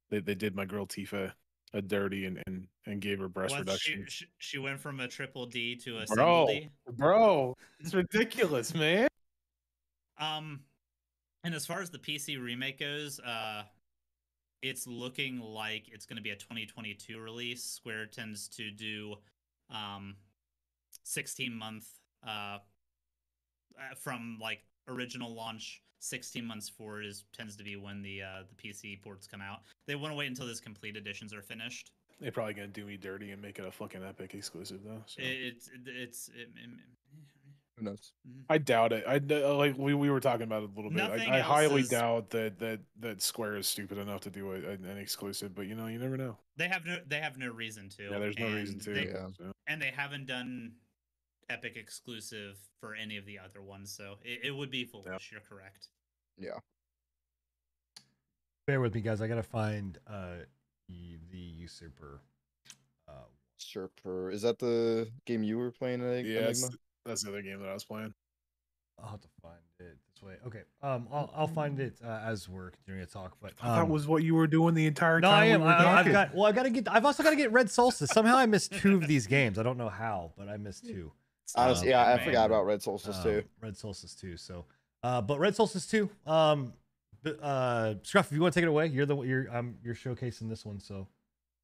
they 0.10 0.20
they 0.20 0.36
did 0.36 0.56
my 0.56 0.66
girl 0.66 0.86
Tifa 0.86 1.34
a 1.74 1.82
dirty 1.82 2.26
and 2.26 2.40
and, 2.46 2.68
and 2.86 3.02
gave 3.02 3.20
her 3.20 3.28
breast 3.28 3.52
what, 3.52 3.62
reduction. 3.62 4.06
she, 4.08 4.26
she, 4.26 4.26
she 4.38 4.58
went 4.60 4.80
from 4.80 5.00
a 5.00 5.08
triple 5.08 5.48
D 5.48 5.76
to 5.78 5.98
a 5.98 6.06
Bro, 6.06 6.48
single 6.48 6.48
D. 6.48 6.70
bro, 6.92 7.58
it's 7.80 7.94
ridiculous, 7.94 8.74
man. 8.74 9.08
Um, 10.20 10.62
and 11.44 11.56
as 11.56 11.66
far 11.66 11.82
as 11.82 11.90
the 11.90 11.98
PC 11.98 12.42
remake 12.42 12.80
goes, 12.80 13.20
uh, 13.20 13.64
it's 14.62 14.86
looking 14.88 15.40
like 15.40 15.90
it's 15.92 16.06
going 16.06 16.18
to 16.18 16.24
be 16.24 16.30
a 16.30 16.36
2022 16.36 17.20
release. 17.20 17.64
Square 17.64 18.08
tends 18.08 18.48
to 18.50 18.70
do 18.70 19.16
um 19.70 20.16
16 21.04 21.54
month 21.54 21.88
uh 22.28 22.58
uh, 23.80 23.96
from 24.00 24.38
like 24.42 24.60
original 24.88 25.34
launch 25.34 25.82
16 26.00 26.46
months 26.46 26.68
forward 26.70 27.06
is 27.06 27.24
tends 27.34 27.56
to 27.56 27.64
be 27.64 27.76
when 27.76 28.02
the 28.02 28.22
uh 28.22 28.44
the 28.50 28.56
PC 28.70 29.02
ports 29.02 29.26
come 29.28 29.42
out. 29.42 29.60
They 29.88 29.96
want 29.96 30.12
to 30.12 30.16
wait 30.16 30.28
until 30.28 30.46
those 30.46 30.60
complete 30.60 30.96
editions 30.98 31.34
are 31.34 31.42
finished. 31.42 31.92
They're 32.20 32.32
probably 32.32 32.54
gonna 32.54 32.68
do 32.68 32.86
me 32.86 32.98
dirty 32.98 33.32
and 33.32 33.42
make 33.42 33.58
it 33.60 33.66
a 33.66 33.72
fucking 33.72 34.04
epic 34.04 34.34
exclusive 34.34 34.82
though. 34.86 35.02
So. 35.06 35.22
It's 35.24 35.70
it's 35.86 36.28
it, 36.30 36.50
it, 36.56 36.70
Who 37.78 37.86
knows? 37.86 38.12
I 38.50 38.58
doubt 38.60 38.92
it. 38.94 39.04
I 39.08 39.18
d- 39.20 39.44
uh, 39.44 39.54
like 39.56 39.78
we, 39.78 39.94
we 39.94 40.10
were 40.10 40.20
talking 40.20 40.44
about 40.44 40.64
it 40.64 40.70
a 40.72 40.76
little 40.76 40.92
bit. 40.92 40.98
Nothing 40.98 41.30
I, 41.30 41.38
I 41.38 41.42
highly 41.42 41.82
is- 41.82 41.90
doubt 41.90 42.30
that 42.32 42.60
that 42.60 42.82
that 43.00 43.22
Square 43.22 43.56
is 43.58 43.68
stupid 43.68 43.98
enough 43.98 44.22
to 44.22 44.30
do 44.30 44.52
a, 44.52 44.56
an 44.56 44.86
an 44.86 44.98
exclusive. 44.98 45.56
But 45.56 45.68
you 45.68 45.76
know, 45.76 45.88
you 45.88 46.00
never 46.00 46.18
know. 46.18 46.38
they 46.58 46.68
have 46.68 46.86
no 46.86 46.98
they 47.08 47.20
have 47.20 47.38
no 47.38 47.50
reason 47.50 47.90
to. 47.98 48.04
Yeah, 48.12 48.20
there's 48.20 48.38
no 48.38 48.54
reason 48.54 48.80
to. 48.82 48.94
They, 48.94 49.08
Yeah. 49.08 49.28
so. 49.38 49.52
and 49.68 49.82
they 49.82 49.92
haven't 49.96 50.28
done 50.28 50.74
Epic 51.50 51.76
exclusive 51.76 52.58
for 52.80 52.96
any 52.96 53.18
of 53.18 53.26
the 53.26 53.40
other 53.40 53.62
ones, 53.62 53.92
so 53.92 54.16
it, 54.24 54.42
it 54.44 54.52
would 54.52 54.72
be 54.72 54.86
foolish. 54.86 55.32
You're 55.32 55.42
correct. 55.42 55.88
Yeah. 56.38 56.60
Bear 58.68 58.80
with 58.82 58.96
me, 58.96 59.02
guys. 59.02 59.22
I 59.22 59.28
gotta 59.28 59.44
find 59.44 59.98
uh 60.08 60.46
the, 60.90 61.18
the 61.32 61.38
usurper. 61.38 62.22
Uh, 63.08 63.28
Surfer. 63.58 64.30
Is 64.30 64.42
that 64.42 64.60
the 64.60 65.10
game 65.26 65.44
you 65.44 65.58
were 65.58 65.72
playing? 65.72 66.00
Enig- 66.00 66.26
Yeah, 66.26 66.48
that's, 66.48 66.70
that's 67.06 67.24
the 67.24 67.30
other 67.30 67.42
game 67.42 67.60
that 67.62 67.70
I 67.70 67.74
was 67.74 67.84
playing. 67.84 68.14
I'll 69.02 69.10
have 69.10 69.22
to 69.22 69.28
find 69.42 69.56
it 69.80 69.98
this 70.14 70.24
way. 70.24 70.36
Okay. 70.46 70.62
Um, 70.82 71.08
I'll 71.12 71.32
I'll 71.36 71.48
find 71.48 71.80
it 71.80 71.96
uh, 72.06 72.22
as 72.26 72.48
we're 72.48 72.72
continuing 72.72 73.06
to 73.06 73.12
talk. 73.12 73.36
But 73.42 73.58
that 73.58 73.82
um, 73.82 73.90
was 73.90 74.08
what 74.08 74.24
you 74.24 74.36
were 74.36 74.48
doing 74.48 74.76
the 74.76 74.86
entire 74.86 75.20
no, 75.20 75.30
time. 75.30 75.40
I 75.40 75.46
we 75.46 75.52
am. 75.52 75.62
were 75.62 75.68
I, 75.68 76.00
I've 76.00 76.12
got. 76.12 76.36
Well, 76.36 76.46
I 76.46 76.52
gotta 76.52 76.70
get. 76.70 76.88
I've 76.90 77.06
also 77.06 77.24
got 77.24 77.32
to 77.32 77.36
get 77.36 77.52
Red 77.52 77.70
Solstice. 77.70 78.12
Somehow 78.12 78.38
I 78.38 78.46
missed 78.46 78.72
two 78.74 78.96
of 78.96 79.08
these 79.08 79.28
games. 79.28 79.58
I 79.58 79.64
don't 79.64 79.78
know 79.78 79.90
how, 79.90 80.32
but 80.38 80.48
I 80.48 80.58
missed 80.58 80.86
two. 80.86 81.12
Honestly, 81.56 81.88
Um, 81.94 82.00
yeah, 82.06 82.14
I 82.14 82.16
man. 82.18 82.26
forgot 82.26 82.46
about 82.48 82.66
Red 82.66 82.82
Solstice 82.82 83.18
Um, 83.18 83.24
too. 83.24 83.44
Red 83.62 83.78
Solstice 83.78 84.16
two. 84.16 84.38
So, 84.38 84.66
uh, 85.04 85.22
but 85.22 85.40
Red 85.40 85.56
Solstice 85.56 85.86
two. 85.88 86.10
Um, 86.26 86.74
uh, 87.42 87.96
Scruff, 88.04 88.28
if 88.28 88.34
you 88.34 88.42
want 88.42 88.54
to 88.54 88.60
take 88.60 88.66
it 88.66 88.70
away, 88.70 88.88
you're 88.88 89.06
the 89.06 89.22
you're 89.22 89.56
um 89.56 89.76
you're 89.84 89.96
showcasing 89.96 90.50
this 90.50 90.66
one. 90.66 90.80
So, 90.80 91.08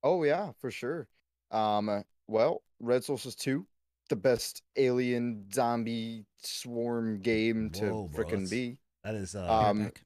Oh 0.04 0.24
yeah, 0.24 0.52
for 0.60 0.72
sure. 0.72 1.08
Um, 1.52 2.04
well, 2.28 2.62
Red 2.80 3.04
Solstice 3.04 3.36
two, 3.36 3.66
the 4.10 4.16
best 4.16 4.62
alien 4.78 5.46
zombie 5.52 6.26
swarm 6.38 7.20
game 7.22 7.70
to 7.72 7.86
Whoa, 7.92 8.10
frickin' 8.14 8.50
be. 8.50 8.78
that 9.04 9.16
is 9.16 9.36
uh. 9.36 9.52
Um, 9.52 9.82
Epic. 9.82 10.04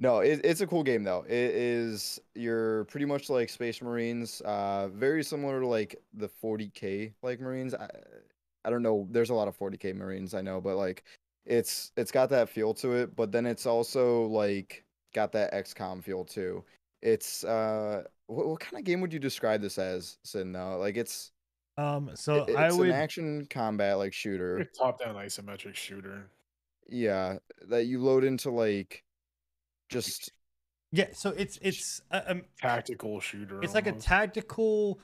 No, 0.00 0.20
it, 0.20 0.40
it's 0.44 0.60
a 0.60 0.66
cool 0.66 0.84
game 0.84 1.02
though. 1.02 1.24
It 1.26 1.32
is 1.32 2.20
you're 2.36 2.84
pretty 2.84 3.06
much 3.06 3.28
like 3.30 3.48
Space 3.48 3.82
Marines, 3.82 4.40
uh, 4.42 4.88
very 4.92 5.24
similar 5.24 5.60
to 5.60 5.66
like 5.66 5.96
the 6.14 6.28
40k 6.42 7.14
like 7.22 7.40
Marines. 7.40 7.74
I, 7.74 7.88
I 8.64 8.70
don't 8.70 8.82
know. 8.82 9.06
There's 9.10 9.30
a 9.30 9.34
lot 9.34 9.48
of 9.48 9.56
40k 9.58 9.94
Marines 9.94 10.34
I 10.34 10.40
know, 10.42 10.60
but 10.60 10.76
like 10.76 11.04
it's 11.46 11.92
it's 11.96 12.10
got 12.10 12.28
that 12.30 12.48
feel 12.48 12.74
to 12.74 12.92
it. 12.92 13.16
But 13.16 13.32
then 13.32 13.46
it's 13.46 13.66
also 13.66 14.24
like 14.26 14.84
got 15.14 15.32
that 15.32 15.52
XCOM 15.52 16.02
feel 16.02 16.24
too. 16.24 16.64
It's 17.00 17.44
uh, 17.44 18.02
what, 18.26 18.48
what 18.48 18.60
kind 18.60 18.76
of 18.78 18.84
game 18.84 19.00
would 19.00 19.12
you 19.12 19.18
describe 19.20 19.62
this 19.62 19.78
as, 19.78 20.18
Sin? 20.24 20.52
Though, 20.52 20.78
like 20.78 20.96
it's 20.96 21.30
um. 21.76 22.10
So 22.14 22.44
it- 22.44 22.56
I 22.56 22.66
it's 22.66 22.76
would. 22.76 22.88
an 22.90 22.94
action 22.94 23.46
combat 23.48 23.98
like 23.98 24.12
shooter. 24.12 24.68
top 24.78 24.98
down 24.98 25.14
isometric 25.14 25.74
shooter. 25.74 26.28
Yeah, 26.88 27.38
that 27.68 27.84
you 27.84 28.00
load 28.02 28.24
into 28.24 28.50
like 28.50 29.04
just 29.88 30.32
Yeah. 30.90 31.08
So 31.12 31.30
it's 31.30 31.58
it's 31.62 32.00
uh, 32.10 32.22
um 32.26 32.42
Tactical 32.60 33.20
shooter. 33.20 33.62
it's 33.62 33.74
like 33.74 33.86
a 33.86 33.92
tactical 33.92 34.98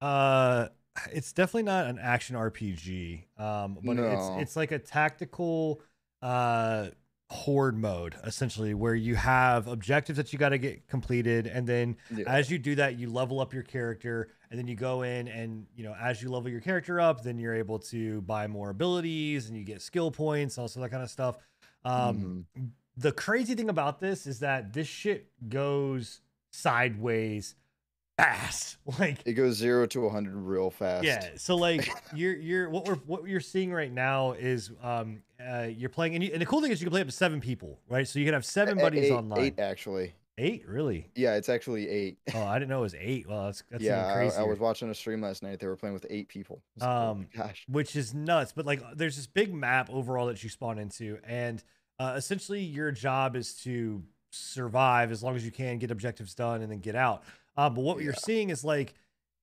uh 0.00 0.68
it's 1.10 1.32
definitely 1.32 1.62
not 1.62 1.86
an 1.86 1.98
action 1.98 2.36
rpg 2.36 3.24
um 3.38 3.78
but 3.82 3.96
No. 3.96 4.04
it's 4.36 4.42
it's 4.42 4.56
like 4.56 4.72
a 4.72 4.78
tactical 4.78 5.80
uh 6.20 6.88
horde 7.30 7.78
mode 7.78 8.14
essentially 8.24 8.74
where 8.74 8.94
you 8.94 9.14
have 9.14 9.66
objectives 9.66 10.18
that 10.18 10.34
you 10.34 10.38
got 10.38 10.50
to 10.50 10.58
get 10.58 10.86
completed 10.86 11.46
and 11.46 11.66
then 11.66 11.96
yeah. 12.14 12.24
as 12.26 12.50
you 12.50 12.58
do 12.58 12.74
that 12.74 12.98
you 12.98 13.08
level 13.10 13.40
up 13.40 13.54
your 13.54 13.62
character 13.62 14.28
and 14.50 14.58
then 14.58 14.68
you 14.68 14.74
go 14.76 15.00
in 15.00 15.28
and 15.28 15.66
you 15.74 15.82
know 15.82 15.94
as 15.98 16.22
you 16.22 16.30
level 16.30 16.50
your 16.50 16.60
character 16.60 17.00
up 17.00 17.22
then 17.22 17.38
you're 17.38 17.54
able 17.54 17.78
to 17.78 18.20
buy 18.22 18.46
more 18.46 18.68
abilities 18.68 19.48
and 19.48 19.56
you 19.56 19.64
get 19.64 19.80
skill 19.80 20.10
points 20.10 20.58
also 20.58 20.78
that 20.80 20.90
kind 20.90 21.02
of 21.02 21.08
stuff 21.10 21.38
um 21.86 22.44
Mhm. 22.58 22.68
the 22.98 23.12
crazy 23.12 23.54
thing 23.54 23.70
about 23.70 23.98
this 23.98 24.26
is 24.26 24.40
that 24.40 24.74
this 24.74 24.86
shit 24.86 25.30
goes 25.48 26.20
sideways 26.52 27.54
fast 28.22 28.76
like 28.98 29.18
It 29.24 29.32
goes 29.34 29.56
zero 29.56 29.86
to 29.86 30.00
100 30.02 30.34
real 30.34 30.70
fast. 30.70 31.04
yeah 31.04 31.30
so 31.36 31.56
like 31.56 31.88
you're 32.14 32.34
you're 32.36 32.68
what 32.70 32.86
we're 32.86 32.96
what 33.06 33.26
you're 33.26 33.40
seeing 33.40 33.72
right 33.72 33.92
now 33.92 34.32
is 34.32 34.70
um 34.82 35.22
uh 35.44 35.62
you're 35.74 35.88
playing 35.90 36.14
and, 36.14 36.24
you, 36.24 36.30
and 36.32 36.40
the 36.40 36.46
cool 36.46 36.60
thing 36.60 36.70
is 36.72 36.80
you 36.80 36.86
can 36.86 36.92
play 36.92 37.00
up 37.00 37.06
to 37.08 37.12
seven 37.12 37.40
people 37.40 37.78
right 37.88 38.06
so 38.06 38.18
you 38.18 38.24
can 38.24 38.34
have 38.34 38.44
seven 38.44 38.76
buddies 38.78 39.04
eight, 39.04 39.12
online 39.12 39.40
Eight 39.40 39.58
actually. 39.58 40.14
Eight? 40.38 40.66
really 40.66 41.10
Yeah, 41.14 41.34
it's 41.34 41.48
actually 41.50 41.88
eight. 41.88 42.16
oh 42.34 42.42
i 42.42 42.58
didn't 42.58 42.70
know 42.70 42.78
it 42.78 42.82
was 42.82 42.94
eight 42.98 43.28
well 43.28 43.44
that's 43.46 43.62
that's 43.70 43.82
yeah, 43.84 44.24
even 44.24 44.32
I, 44.38 44.40
I 44.42 44.44
was 44.44 44.58
watching 44.58 44.88
a 44.90 44.94
stream 44.94 45.20
last 45.20 45.42
night. 45.42 45.60
They 45.60 45.66
were 45.66 45.76
playing 45.76 45.92
with 45.94 46.06
eight 46.08 46.28
people. 46.28 46.62
Like, 46.78 46.88
oh 46.88 47.10
Um, 47.10 47.26
gosh. 47.36 47.64
which 47.68 47.94
is 47.96 48.14
nuts. 48.14 48.52
But 48.52 48.64
like, 48.64 48.82
there's 48.96 49.16
this 49.16 49.26
big 49.26 49.52
map 49.52 49.90
overall 49.90 50.26
that 50.26 50.42
you 50.42 50.48
spawn 50.48 50.78
into, 50.78 51.18
and 51.26 51.62
uh, 51.98 52.14
essentially 52.16 52.60
your 52.60 52.90
job 52.92 53.36
is 53.36 53.54
to 53.64 54.02
survive 54.30 55.12
as 55.12 55.22
long 55.22 55.36
as 55.36 55.44
you 55.44 55.50
can, 55.50 55.78
get 55.78 55.90
objectives 55.90 56.34
done, 56.34 56.62
and 56.62 56.72
then 56.72 56.78
get 56.80 56.96
out. 56.96 57.22
Uh, 57.56 57.68
but 57.70 57.82
what 57.82 58.02
you're 58.02 58.14
seeing 58.14 58.50
is 58.50 58.64
like 58.64 58.94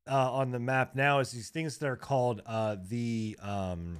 uh, 0.09 0.31
on 0.33 0.51
the 0.51 0.59
map 0.59 0.95
now 0.95 1.19
is 1.19 1.31
these 1.31 1.49
things 1.49 1.77
that 1.77 1.87
are 1.87 1.95
called 1.95 2.41
uh, 2.45 2.75
the 2.89 3.37
um, 3.41 3.99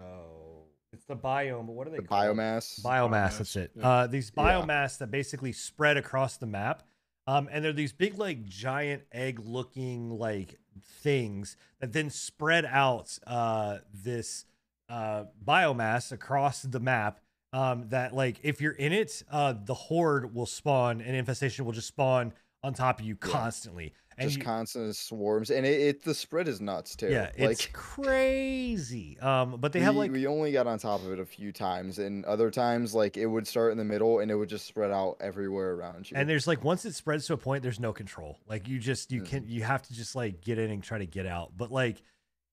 oh, 0.00 0.64
it's 0.92 1.04
the 1.06 1.16
biome. 1.16 1.66
But 1.66 1.72
what 1.72 1.86
are 1.86 1.90
they 1.90 1.98
The 1.98 2.02
called? 2.04 2.36
biomass. 2.36 2.80
biomass 2.82 3.38
that's 3.38 3.56
it 3.56 3.70
yeah. 3.76 3.88
uh 3.88 4.06
these 4.06 4.30
Yeah. 4.36 4.42
biomass 4.44 4.98
that 4.98 5.10
basically 5.10 5.52
spread 5.52 5.96
across 5.96 6.36
the 6.36 6.46
map 6.46 6.82
um 7.26 7.48
and 7.50 7.64
they're 7.64 7.72
these 7.72 7.92
big 7.92 8.18
like 8.18 8.44
giant 8.44 9.02
egg 9.12 9.40
looking 9.44 10.10
like 10.10 10.58
things 11.02 11.56
that 11.80 11.92
then 11.92 12.10
spread 12.10 12.64
out 12.64 13.18
uh 13.26 13.78
this 13.92 14.44
uh 14.88 15.24
biomass 15.44 16.12
across 16.12 16.62
the 16.62 16.80
map 16.80 17.20
um 17.52 17.88
that 17.90 18.14
like 18.14 18.38
if 18.42 18.60
you're 18.60 18.72
in 18.72 18.92
it 18.92 19.22
uh 19.30 19.54
the 19.64 19.74
horde 19.74 20.34
will 20.34 20.46
spawn 20.46 21.00
and 21.00 21.14
infestation 21.16 21.64
will 21.64 21.72
just 21.72 21.88
spawn 21.88 22.32
on 22.62 22.74
top 22.74 23.00
of 23.00 23.06
you 23.06 23.16
Yeah. 23.22 23.30
constantly 23.32 23.92
and 24.18 24.28
just 24.28 24.38
you- 24.38 24.44
constant 24.44 24.94
swarms, 24.96 25.50
and 25.50 25.64
it, 25.64 25.80
it 25.80 26.04
the 26.04 26.14
spread 26.14 26.46
is 26.48 26.60
nuts 26.60 26.94
too. 26.94 27.08
yeah 27.08 27.30
it's 27.36 27.62
like 27.64 27.72
crazy 27.72 29.18
um 29.20 29.56
but 29.58 29.72
they 29.72 29.78
we, 29.78 29.84
have 29.84 29.96
like 29.96 30.10
we 30.12 30.26
only 30.26 30.52
got 30.52 30.66
on 30.66 30.78
top 30.78 31.00
of 31.02 31.10
it 31.12 31.18
a 31.18 31.24
few 31.24 31.52
times, 31.52 31.98
and 31.98 32.24
other 32.26 32.50
times 32.50 32.94
like 32.94 33.16
it 33.16 33.26
would 33.26 33.46
start 33.46 33.72
in 33.72 33.78
the 33.78 33.84
middle 33.84 34.18
and 34.20 34.30
it 34.30 34.34
would 34.34 34.48
just 34.48 34.66
spread 34.66 34.90
out 34.90 35.16
everywhere 35.20 35.72
around 35.74 36.10
you. 36.10 36.16
and 36.16 36.28
there's 36.28 36.46
like 36.46 36.62
once 36.62 36.84
it 36.84 36.94
spreads 36.94 37.26
to 37.26 37.32
a 37.32 37.36
point 37.36 37.62
there's 37.62 37.80
no 37.80 37.92
control 37.92 38.38
like 38.48 38.68
you 38.68 38.78
just 38.78 39.10
you 39.10 39.22
Mhm. 39.22 39.26
can 39.26 39.48
you 39.48 39.62
have 39.62 39.82
to 39.82 39.94
just 39.94 40.14
like 40.14 40.40
get 40.42 40.58
in 40.58 40.70
and 40.70 40.82
try 40.82 40.98
to 40.98 41.06
get 41.06 41.26
out 41.26 41.52
but 41.56 41.70
like 41.72 42.02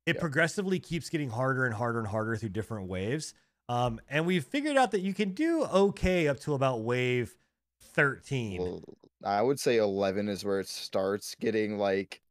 it 0.06 0.16
Yeah. 0.16 0.22
progressively 0.22 0.80
keeps 0.80 1.10
getting 1.10 1.30
harder 1.30 1.66
and 1.66 1.74
harder 1.76 2.00
and 2.00 2.08
harder 2.08 2.38
through 2.38 2.50
different 2.50 2.88
waves 2.88 3.34
um 3.68 4.00
and 4.10 4.26
we've 4.26 4.46
figured 4.46 4.78
out 4.78 4.92
that 4.92 5.02
you 5.02 5.14
can 5.14 5.32
do 5.34 5.64
okay 5.66 6.30
up 6.30 6.40
to 6.42 6.54
about 6.54 6.82
wave 6.82 7.36
13 7.82 8.62
Well, 8.62 8.84
I 9.24 9.42
would 9.42 9.60
say 9.60 9.78
eleven 9.78 10.30
is 10.30 10.46
where 10.46 10.60
it 10.60 10.68
starts 10.68 11.36
getting 11.36 11.78
like 11.78 12.22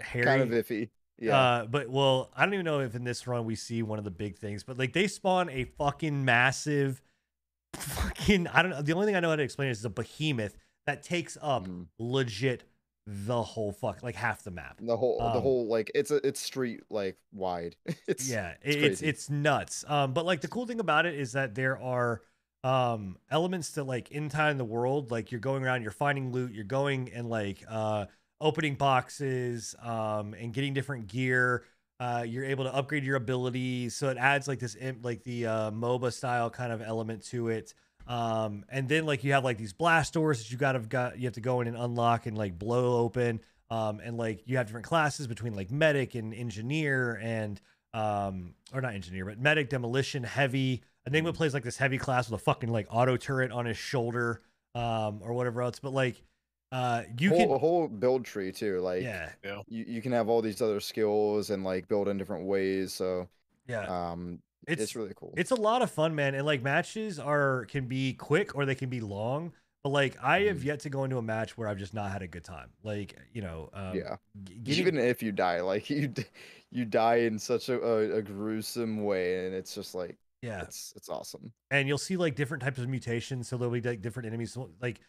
hairy, 0.00 0.24
kind 0.24 0.42
of 0.42 0.48
iffy. 0.50 0.90
Yeah. 1.18 1.38
Uh, 1.38 1.66
but 1.66 1.88
well, 1.88 2.30
I 2.36 2.44
don't 2.44 2.54
even 2.54 2.64
know 2.64 2.80
if 2.80 2.94
in 2.94 3.04
this 3.04 3.26
run 3.26 3.44
we 3.44 3.54
see 3.54 3.82
one 3.82 3.98
of 3.98 4.04
the 4.04 4.10
big 4.10 4.36
things, 4.36 4.64
but 4.64 4.78
like 4.78 4.92
they 4.92 5.06
spawn 5.06 5.48
a 5.50 5.64
fucking 5.64 6.24
massive, 6.24 7.00
fucking. 7.74 8.48
I 8.48 8.62
don't 8.62 8.70
know. 8.70 8.82
The 8.82 8.92
only 8.92 9.06
thing 9.06 9.16
I 9.16 9.20
know 9.20 9.30
how 9.30 9.36
to 9.36 9.42
explain 9.42 9.68
is 9.68 9.84
a 9.84 9.90
behemoth 9.90 10.56
that 10.86 11.02
takes 11.02 11.38
up 11.40 11.66
Mhm. 11.66 11.86
legit 11.98 12.64
the 13.06 13.42
whole 13.42 13.70
fuck, 13.70 14.02
like 14.02 14.14
half 14.16 14.42
the 14.42 14.50
map. 14.50 14.78
the 14.80 14.96
whole 14.96 15.18
the 15.18 15.24
um, 15.26 15.42
whole 15.42 15.66
like 15.66 15.90
it's 15.94 16.10
a 16.10 16.26
it's 16.26 16.40
street 16.40 16.80
like 16.90 17.16
wide. 17.32 17.76
it's 18.08 18.28
yeah, 18.28 18.54
it's 18.62 18.76
it's 18.76 19.02
it's 19.02 19.30
nuts. 19.30 19.84
Um, 19.86 20.12
but 20.14 20.24
like 20.26 20.40
the 20.40 20.48
cool 20.48 20.66
thing 20.66 20.80
about 20.80 21.06
it 21.06 21.14
is 21.14 21.32
that 21.32 21.54
there 21.54 21.78
are 21.78 22.22
um 22.64 23.18
elements 23.30 23.72
to 23.72 23.84
like 23.84 24.10
in 24.10 24.28
time 24.28 24.52
in 24.52 24.58
the 24.58 24.64
world. 24.64 25.10
Like 25.10 25.30
you're 25.30 25.40
going 25.40 25.62
around, 25.62 25.82
you're 25.82 25.92
finding 25.92 26.32
loot, 26.32 26.52
you're 26.52 26.64
going 26.64 27.12
and 27.12 27.28
like 27.28 27.62
uh 27.68 28.06
opening 28.40 28.74
boxes, 28.74 29.74
um, 29.82 30.34
and 30.34 30.52
getting 30.52 30.74
different 30.74 31.06
gear. 31.06 31.64
Uh, 32.00 32.24
you're 32.26 32.44
able 32.44 32.64
to 32.64 32.74
upgrade 32.74 33.04
your 33.04 33.16
abilities, 33.16 33.94
so 33.94 34.08
it 34.08 34.16
adds 34.18 34.48
like 34.48 34.58
this 34.58 34.76
like 35.02 35.22
the 35.22 35.46
uh, 35.46 35.70
MOBA 35.70 36.12
style 36.12 36.50
kind 36.50 36.72
of 36.72 36.82
element 36.82 37.24
to 37.26 37.48
it. 37.48 37.72
Um, 38.06 38.64
and 38.68 38.88
then 38.88 39.06
like 39.06 39.24
you 39.24 39.32
have 39.32 39.44
like 39.44 39.58
these 39.58 39.72
blast 39.72 40.12
doors 40.12 40.38
that 40.38 40.50
you 40.50 40.58
gotta 40.58 40.80
got 40.80 41.18
you 41.18 41.24
have 41.26 41.34
to 41.34 41.40
go 41.40 41.60
in 41.60 41.68
and 41.68 41.76
unlock 41.76 42.26
and 42.26 42.36
like 42.36 42.58
blow 42.58 42.98
open. 42.98 43.40
Um, 43.70 44.00
and 44.02 44.16
like 44.16 44.42
you 44.46 44.56
have 44.56 44.66
different 44.66 44.86
classes 44.86 45.26
between 45.26 45.54
like 45.54 45.70
medic 45.70 46.14
and 46.14 46.34
engineer 46.34 47.18
and 47.22 47.60
um 47.94 48.54
or 48.72 48.80
not 48.80 48.92
engineer 48.92 49.24
but 49.24 49.38
medic 49.38 49.70
demolition 49.70 50.24
heavy 50.24 50.82
enigma 51.06 51.32
Mm. 51.32 51.36
plays 51.36 51.54
like 51.54 51.62
this 51.64 51.76
heavy 51.76 51.98
class 51.98 52.30
with 52.30 52.40
a 52.40 52.44
fucking 52.44 52.70
like 52.70 52.86
auto 52.90 53.16
turret 53.16 53.50
on 53.52 53.66
his 53.66 53.76
shoulder 53.76 54.42
um 54.74 55.20
or 55.22 55.32
whatever 55.34 55.62
else 55.62 55.78
but 55.78 55.92
like 55.92 56.22
uh 56.72 57.02
you 57.18 57.28
whole, 57.30 57.38
can 57.38 57.50
a 57.52 57.58
whole 57.58 57.88
build 57.88 58.24
tree 58.24 58.50
too. 58.50 58.80
Like 58.80 59.02
yeah 59.02 59.30
you, 59.68 59.84
you 59.86 60.02
can 60.02 60.12
have 60.12 60.28
all 60.28 60.42
these 60.42 60.60
other 60.60 60.80
skills 60.80 61.50
and 61.50 61.62
like 61.64 61.86
build 61.88 62.08
in 62.08 62.18
different 62.18 62.46
ways. 62.46 62.92
So 62.92 63.28
yeah 63.68 63.84
um 64.10 64.40
it's 64.66 64.82
it's, 64.82 64.96
really 64.96 65.12
cool. 65.14 65.34
it's 65.36 65.50
a 65.50 65.54
lot 65.54 65.82
of 65.82 65.90
fun 65.90 66.14
man 66.14 66.34
and 66.34 66.44
like 66.46 66.62
matches 66.62 67.18
are 67.18 67.66
can 67.66 67.86
be 67.86 68.14
quick 68.14 68.56
or 68.56 68.64
they 68.64 68.74
can 68.74 68.88
be 68.88 69.00
long 69.00 69.52
But 69.84 69.90
like 69.90 70.16
I 70.22 70.40
have 70.44 70.58
Mhm. 70.60 70.64
yet 70.64 70.80
to 70.80 70.90
go 70.90 71.04
into 71.04 71.18
a 71.18 71.22
match 71.22 71.56
where 71.58 71.68
I've 71.68 71.78
just 71.78 71.92
not 71.94 72.10
had 72.10 72.22
a 72.22 72.26
good 72.26 72.44
time. 72.44 72.70
Like 72.82 73.14
you 73.34 73.42
know, 73.42 73.68
um, 73.74 73.94
yeah. 73.94 74.16
g- 74.44 74.54
getting- 74.64 74.80
Even 74.80 74.98
if 74.98 75.22
you 75.22 75.30
die, 75.32 75.60
like 75.60 75.90
you, 75.94 76.12
you 76.72 76.84
die 76.86 77.16
in 77.16 77.38
such 77.38 77.68
a, 77.68 77.78
a, 77.82 78.16
a 78.18 78.22
gruesome 78.22 79.04
way, 79.04 79.44
and 79.46 79.54
it's 79.54 79.74
just 79.74 79.94
like 79.94 80.16
yeah, 80.44 80.62
it's 80.62 80.92
it's 80.96 81.08
awesome. 81.08 81.52
and 81.70 81.88
you'll 81.88 81.98
see 81.98 82.16
like 82.16 82.34
different 82.34 82.62
types 82.62 82.78
of 82.78 82.88
mutations. 82.88 83.48
So 83.48 83.56
there'll 83.56 83.72
be 83.72 83.80
like 83.80 84.02
different 84.02 84.26
enemies. 84.26 84.56
Like 84.80 85.00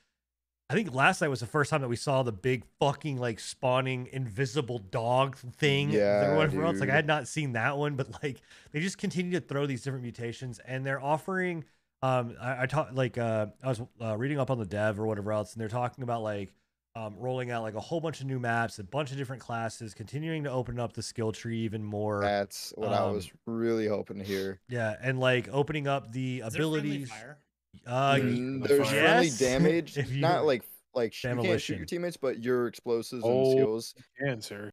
I 0.70 0.74
think 0.74 0.94
last 0.94 1.22
night 1.22 1.28
was 1.28 1.41
the 1.41 1.45
first 1.45 1.70
time 1.70 1.82
that 1.82 1.88
we 1.88 1.95
saw 1.95 2.24
the 2.24 2.32
big 2.32 2.64
fucking 2.80 3.18
like 3.18 3.40
spawning 3.40 4.07
invisible 4.12 4.80
dog 4.80 5.38
thing. 5.38 5.91
Yeah, 5.91 6.38
everyone 6.41 6.68
else 6.68 6.80
like 6.80 6.90
I 6.90 6.95
had 6.95 7.06
not 7.06 7.28
seen 7.28 7.53
that 7.53 7.78
one, 7.78 7.95
but 7.95 8.24
like 8.24 8.41
they 8.72 8.80
just 8.80 8.98
continue 8.98 9.40
to 9.40 9.45
throw 9.45 9.66
these 9.66 9.84
different 9.84 10.03
mutations, 10.03 10.60
and 10.60 10.86
they're 10.86 11.02
offering. 11.02 11.66
Um, 12.02 12.36
I, 12.41 12.64
I 12.64 12.66
taught 12.66 12.95
like 12.95 13.18
uh, 13.18 13.48
I 13.64 13.68
was 13.68 13.82
uh, 14.02 14.18
reading 14.18 14.40
up 14.40 14.49
on 14.49 14.57
the 14.57 14.66
dev 14.66 14.99
or 14.99 15.06
whatever 15.06 15.32
else, 15.32 15.53
and 15.53 15.62
they're 15.62 15.70
talking 15.70 16.03
about 16.03 16.24
like 16.24 16.53
um, 16.95 17.15
rolling 17.17 17.51
out 17.51 17.61
like 17.63 17.76
a 17.76 17.80
whole 17.80 17.99
bunch 17.99 18.22
of 18.22 18.27
new 18.27 18.39
maps, 18.39 18.80
a 18.80 18.84
bunch 18.84 19.11
of 19.11 19.17
different 19.17 19.41
classes, 19.41 19.93
continuing 19.93 20.43
to 20.45 20.51
open 20.51 20.80
up 20.80 20.93
the 20.93 21.01
skill 21.03 21.31
tree 21.31 21.57
even 21.59 21.84
more. 21.84 22.22
That's 22.22 22.73
what 22.77 22.93
I 22.93 23.05
was 23.09 23.26
um, 23.47 23.53
really 23.55 23.88
hoping 23.88 24.17
to 24.19 24.23
hear. 24.23 24.59
yeah, 24.69 24.95
and 25.01 25.19
like 25.19 25.49
opening 25.51 25.88
up 25.88 26.11
the 26.11 26.39
Is 26.39 26.55
abilities. 26.55 27.11
Uh, 27.85 28.13
There's- 28.17 28.23
y- 28.23 28.39
Mm, 28.39 28.67
There's 28.67 28.88
fire. 28.89 28.99
friendly 29.01 29.26
Yes, 29.27 29.39
damage, 29.39 29.97
you- 29.97 30.22
not 30.22 30.45
like 30.45 30.63
like 30.93 31.13
you 31.22 31.35
can't 31.35 31.59
shoot 31.61 31.76
your 31.77 31.85
teammates, 31.85 32.15
but 32.15 32.41
your 32.41 32.67
explosives 32.67 33.22
Oh, 33.26 33.41
and 33.41 33.51
skills. 33.51 33.95
And 34.19 34.41
sir. 34.43 34.72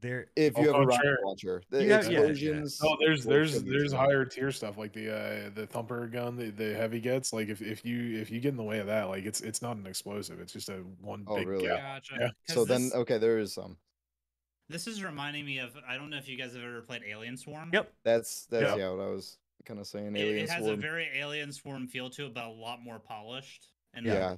There. 0.00 0.26
If 0.36 0.54
Oh, 0.56 0.60
you 0.62 0.66
have 0.68 0.76
oh, 0.76 0.82
a 0.82 0.86
rocket 0.86 1.02
sure. 1.04 1.18
launcher, 1.24 1.62
the 1.70 1.84
You 1.84 1.92
have- 1.92 2.04
yeah, 2.04 2.10
yeah. 2.10 2.18
explosions. 2.26 2.80
Oh, 2.82 2.96
there's 3.00 3.24
will 3.24 3.32
there's 3.32 3.62
there's 3.64 3.92
higher 3.92 4.24
tier 4.24 4.50
stuff 4.52 4.78
like 4.78 4.92
the 4.92 5.14
uh 5.14 5.50
the 5.54 5.66
thumper 5.66 6.06
gun 6.06 6.36
the, 6.36 6.50
the 6.50 6.74
heavy 6.74 7.00
gets 7.00 7.32
like 7.32 7.48
if, 7.48 7.60
if 7.62 7.84
you 7.84 8.18
if 8.20 8.30
you 8.30 8.40
get 8.40 8.48
in 8.50 8.56
the 8.56 8.62
way 8.62 8.78
of 8.78 8.86
that 8.86 9.08
like 9.08 9.24
it's 9.24 9.40
it's 9.40 9.60
not 9.62 9.76
an 9.76 9.86
explosive 9.86 10.40
it's 10.40 10.52
just 10.52 10.68
a 10.68 10.76
one 11.00 11.24
Oh, 11.26 11.36
big 11.36 11.46
really? 11.48 11.66
gap. 11.66 11.78
Gotcha. 11.80 12.14
Yeah. 12.20 12.28
'Cause 12.46 12.54
So 12.54 12.64
then, 12.64 12.90
okay, 12.94 13.18
there 13.18 13.38
is 13.38 13.52
some. 13.52 13.76
this 14.68 14.86
is 14.86 15.02
reminding 15.02 15.44
me 15.44 15.58
of 15.58 15.70
I 15.88 15.96
don't 15.96 16.10
know 16.10 16.18
if 16.18 16.28
you 16.28 16.36
guys 16.38 16.54
have 16.54 16.62
ever 16.62 16.82
played 16.82 17.02
Alien 17.08 17.36
Swarm. 17.36 17.70
Yep. 17.72 17.92
That's 18.04 18.46
that's 18.46 18.62
Yeah. 18.64 18.76
yeah, 18.76 18.90
what 18.90 19.00
I 19.04 19.10
was 19.10 19.38
kind 19.64 19.80
of 19.80 19.86
saying. 19.86 20.16
It, 20.16 20.22
it 20.28 20.48
has 20.50 20.62
Swarm. 20.64 20.78
a 20.78 20.82
very 20.82 21.08
Alien 21.16 21.52
Swarm 21.52 21.86
feel 21.88 22.08
to 22.10 22.26
it, 22.26 22.34
but 22.34 22.44
a 22.44 22.48
lot 22.50 22.80
more 22.82 22.98
polished. 22.98 23.66
And 23.94 24.06
yeah. 24.06 24.36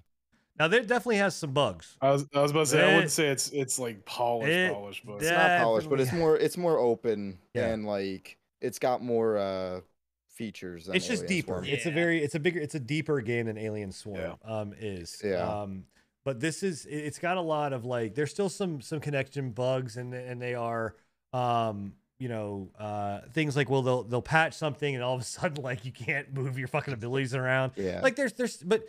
Now 0.61 0.69
there 0.69 0.81
definitely 0.82 1.16
has 1.16 1.35
some 1.35 1.53
bugs. 1.53 1.97
I 2.03 2.11
was 2.11 2.27
I 2.35 2.41
was 2.43 2.51
about 2.51 2.61
to 2.61 2.66
say 2.66 2.82
I 2.82 2.95
wouldn't 2.95 3.11
say 3.11 3.28
it's 3.28 3.49
it's 3.51 3.78
like 3.78 4.05
polished 4.05 4.51
it- 4.53 4.73
polished 4.73 5.07
but 5.07 5.15
It's 5.15 5.31
not 5.31 5.59
polished, 5.61 5.89
but 5.91 6.01
it's 6.01 6.12
more 6.12 6.37
it's 6.37 6.57
more 6.59 6.78
open 6.78 7.39
Yeah. 7.55 7.69
and 7.69 7.87
like 7.87 8.37
it's 8.61 8.78
got 8.78 9.03
more 9.03 9.39
uh 9.39 9.81
features. 10.28 10.87
Than 10.87 10.97
It's 10.97 11.07
just 11.07 11.23
Alien 11.24 11.28
deeper. 11.37 11.53
Swarm. 11.53 11.65
It's 11.65 11.87
a 11.87 11.91
very 11.91 12.23
it's 12.23 12.35
a 12.35 12.41
bigger 12.41 12.61
it's 12.61 12.74
a 12.74 12.81
deeper 12.81 13.20
game 13.23 13.47
than 13.47 13.57
Alien 13.57 13.91
Swarm 13.91 14.37
um 14.45 14.74
is. 14.78 15.20
Yeah. 15.24 15.62
Um 15.62 15.85
but 16.24 16.41
this 16.41 16.62
is 16.62 16.85
it- 16.85 16.95
it's 17.07 17.19
got 17.19 17.39
a 17.39 17.41
lot 17.43 17.73
of 17.73 17.87
like 17.87 18.15
there's 18.15 18.31
still 18.31 18.51
some 18.51 18.82
some 18.82 19.01
connection 19.01 19.53
bugs 19.53 19.97
and 19.97 20.12
and 20.12 20.43
they 20.43 20.55
are 20.55 20.95
um 21.32 21.95
you 22.19 22.28
know 22.28 22.69
uh 22.78 23.20
things 23.32 23.57
like 23.57 23.70
well 23.70 23.81
they'll 23.81 24.03
they'll 24.03 24.20
patch 24.20 24.53
something 24.53 24.95
and 24.95 25.03
all 25.03 25.15
of 25.15 25.23
a 25.23 25.24
sudden 25.24 25.62
like 25.65 25.87
you 25.87 25.93
can't 25.93 26.35
move 26.35 26.59
your 26.59 26.69
fucking 26.69 26.93
abilities 26.93 27.35
around. 27.35 27.73
Yeah. 27.77 28.01
Like 28.03 28.15
there's 28.16 28.35
there's 28.35 28.59
but 28.59 28.85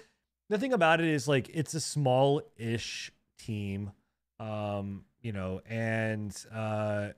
the 0.52 0.58
thing 0.60 0.74
about 0.74 1.00
it 1.00 1.08
is 1.08 1.28
like 1.28 1.50
it's 1.54 1.74
a 1.74 1.80
small-ish 1.80 3.12
team 3.40 3.92
um 4.40 5.06
you 5.22 5.32
know 5.32 5.62
and 5.70 6.46
uh 6.54 7.10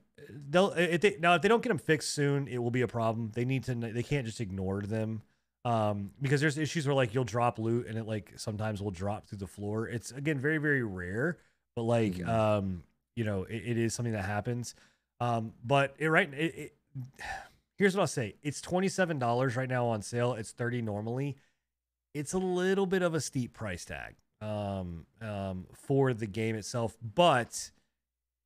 they'll 0.49 0.71
if 0.73 1.01
they, 1.01 1.17
now 1.19 1.33
if 1.35 1.41
they 1.41 1.47
don't 1.47 1.63
get 1.63 1.69
them 1.69 1.77
fixed 1.77 2.11
soon 2.11 2.47
it 2.47 2.59
will 2.59 2.71
be 2.71 2.81
a 2.81 2.87
problem. 2.87 3.31
They 3.33 3.43
need 3.45 3.63
to 3.65 3.75
they 3.75 4.03
can't 4.03 4.25
just 4.25 4.39
ignore 4.39 4.81
them 4.81 5.21
um 5.65 6.11
because 6.21 6.41
there's 6.41 6.57
issues 6.57 6.85
where 6.85 6.95
like 6.95 7.13
you'll 7.13 7.23
drop 7.23 7.57
loot 7.57 7.87
and 7.87 7.97
it 7.97 8.05
like 8.05 8.33
sometimes 8.35 8.81
will 8.81 8.91
drop 8.91 9.25
through 9.27 9.39
the 9.39 9.47
floor. 9.47 9.87
It's 9.87 10.11
again 10.11 10.39
very 10.39 10.59
very 10.59 10.83
rare 10.83 11.37
but 11.75 11.83
like 11.83 12.13
Mhm. 12.15 12.27
um 12.29 12.83
you 13.15 13.23
know 13.23 13.43
it, 13.43 13.63
it 13.65 13.77
is 13.77 13.93
something 13.93 14.13
that 14.13 14.25
happens. 14.25 14.75
Um 15.19 15.53
but 15.65 15.95
it 15.97 16.07
right 16.07 16.31
it, 16.33 16.55
it 16.55 16.75
here's 17.77 17.95
what 17.95 18.01
i'll 18.01 18.07
say. 18.07 18.35
It's 18.43 18.61
$27 18.61 19.57
right 19.57 19.69
now 19.69 19.87
on 19.87 20.01
sale. 20.01 20.33
It's 20.33 20.51
30 20.51 20.81
normally 20.83 21.35
it's 22.13 22.33
a 22.33 22.37
little 22.37 22.85
bit 22.85 23.01
of 23.01 23.13
a 23.13 23.21
steep 23.21 23.53
price 23.53 23.85
tag 23.85 24.15
um, 24.41 25.05
um, 25.21 25.65
for 25.73 26.13
the 26.13 26.27
game 26.27 26.55
itself, 26.55 26.97
but 27.15 27.71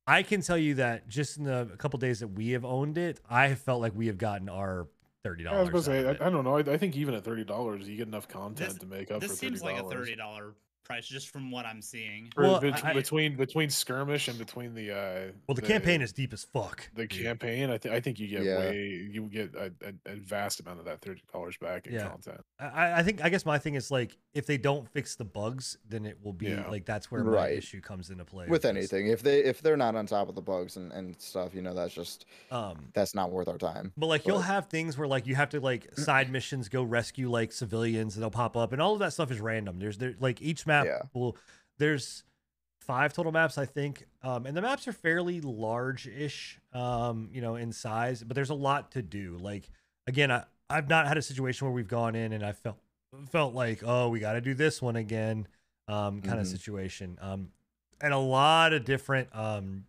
I 0.06 0.22
can 0.22 0.40
tell 0.40 0.56
you 0.58 0.74
that 0.76 1.08
just 1.08 1.36
in 1.36 1.44
the 1.44 1.66
couple 1.78 1.98
days 1.98 2.20
that 2.20 2.28
we 2.28 2.50
have 2.50 2.64
owned 2.64 2.96
it, 2.98 3.20
I 3.28 3.48
have 3.48 3.58
felt 3.58 3.80
like 3.80 3.92
we 3.94 4.06
have 4.06 4.16
gotten 4.18 4.48
our 4.48 4.86
thirty 5.22 5.46
I 5.46 5.60
was 5.60 5.68
dollars. 5.68 5.86
about 5.86 5.92
to 5.92 6.16
say 6.16 6.24
I, 6.24 6.26
I 6.26 6.30
don't 6.30 6.44
know 6.44 6.56
I, 6.56 6.60
I 6.60 6.76
think 6.78 6.96
even 6.96 7.14
at 7.14 7.24
thirty 7.24 7.44
dollars 7.44 7.88
you 7.88 7.96
get 7.96 8.06
enough 8.06 8.28
content 8.28 8.70
This- 8.70 8.78
to 8.78 8.86
make 8.86 9.10
up 9.10 9.20
for 9.20 9.26
the 9.26 9.26
this 9.28 9.30
for 9.32 9.36
seems 9.46 9.62
like 9.62 9.76
a 9.78 9.82
thirty 9.88 10.14
dollar 10.16 10.54
price 10.88 11.06
just 11.06 11.28
from 11.28 11.50
what 11.50 11.66
I'm 11.66 11.82
seeing. 11.82 12.32
Well, 12.36 12.60
bet- 12.60 12.82
I- 12.84 12.94
between 12.94 13.36
between 13.36 13.68
skirmish 13.68 14.26
and 14.28 14.38
between 14.38 14.74
the 14.74 14.90
uh 14.92 15.32
well, 15.46 15.54
the, 15.54 15.62
campaign 15.62 16.00
is 16.00 16.12
deep 16.12 16.32
as 16.32 16.44
fuck. 16.44 16.88
the 16.94 17.06
dude. 17.06 17.22
campaign 17.22 17.70
I, 17.70 17.76
th- 17.76 17.94
I 17.94 18.00
think 18.00 18.18
you 18.18 18.26
get 18.26 18.42
Yeah. 18.42 18.58
way 18.58 19.08
you 19.10 19.22
get 19.24 19.54
a, 19.54 19.70
a, 19.84 20.12
a 20.12 20.16
vast 20.16 20.60
amount 20.60 20.78
of 20.78 20.86
that 20.86 21.02
thirty 21.02 21.22
dollars 21.32 21.56
back 21.58 21.86
in 21.86 21.94
Yeah. 21.94 22.08
content 22.08 22.40
I, 22.58 23.00
I 23.00 23.02
think 23.02 23.22
I 23.22 23.28
guess 23.28 23.44
my 23.44 23.58
thing 23.58 23.74
is 23.74 23.90
like 23.90 24.16
if 24.34 24.46
they 24.46 24.56
don't 24.56 24.88
fix 24.88 25.14
the 25.16 25.24
bugs, 25.24 25.76
then 25.88 26.06
it 26.06 26.16
will 26.22 26.32
be 26.32 26.46
Yeah. 26.46 26.66
like 26.68 26.86
that's 26.86 27.10
where 27.10 27.22
my 27.22 27.48
issue 27.50 27.80
comes 27.80 28.08
into 28.10 28.24
play 28.24 28.46
with 28.48 28.64
anything. 28.64 29.08
If 29.08 29.22
they 29.22 29.44
if 29.44 29.60
they're 29.60 29.76
not 29.76 29.94
on 29.94 30.06
top 30.06 30.28
of 30.30 30.34
the 30.34 30.42
bugs 30.42 30.76
and, 30.76 30.90
and 30.92 31.20
stuff, 31.20 31.54
you 31.54 31.60
know, 31.62 31.74
that's 31.74 31.92
just 31.94 32.24
Um, 32.50 32.88
that's 32.94 33.14
not 33.14 33.30
worth 33.30 33.48
our 33.48 33.58
time. 33.58 33.92
But 33.98 34.06
like 34.06 34.26
you'll 34.26 34.40
have 34.40 34.66
things 34.68 34.96
where 34.96 35.06
like 35.08 35.26
you 35.26 35.34
have 35.34 35.50
to 35.50 35.60
like 35.60 35.94
side 35.98 36.30
missions 36.32 36.68
go 36.70 36.82
rescue 36.82 37.28
like 37.30 37.52
civilians 37.52 38.14
and 38.16 38.22
they'll 38.22 38.30
pop 38.30 38.56
up 38.56 38.72
and 38.72 38.80
all 38.80 38.94
of 38.94 39.00
that 39.00 39.12
stuff 39.12 39.30
is 39.30 39.40
random. 39.40 39.78
There's 39.78 39.98
there 39.98 40.14
like 40.18 40.40
each 40.40 40.66
map 40.66 40.77
Yeah. 40.86 41.02
will 41.14 41.36
there's 41.78 42.24
five 42.80 43.12
total 43.12 43.32
maps 43.32 43.58
I 43.58 43.66
think. 43.66 44.06
Um 44.22 44.46
and 44.46 44.56
the 44.56 44.62
maps 44.62 44.88
are 44.88 44.92
fairly 44.92 45.40
large-ish 45.40 46.58
um 46.72 47.28
you 47.32 47.40
know 47.40 47.56
in 47.56 47.72
size, 47.72 48.22
but 48.22 48.34
there's 48.34 48.50
a 48.50 48.54
lot 48.54 48.92
to 48.92 49.02
do. 49.02 49.36
Like 49.40 49.68
again, 50.06 50.30
I 50.30 50.44
I've 50.70 50.88
not 50.88 51.06
had 51.06 51.16
a 51.16 51.22
situation 51.22 51.66
where 51.66 51.74
we've 51.74 51.88
gone 51.88 52.14
in 52.14 52.32
and 52.32 52.44
I 52.44 52.52
felt 52.52 52.76
felt 53.30 53.54
like, 53.54 53.82
"Oh, 53.84 54.10
we 54.10 54.20
got 54.20 54.34
to 54.34 54.40
do 54.40 54.52
this 54.54 54.82
one 54.82 54.96
again." 54.96 55.46
Um 55.86 56.20
kind 56.22 56.38
of 56.40 56.46
Mhm. 56.46 56.50
situation. 56.50 57.18
Um 57.20 57.52
and 58.00 58.12
a 58.12 58.18
lot 58.18 58.72
of 58.72 58.84
different 58.84 59.28
um 59.34 59.84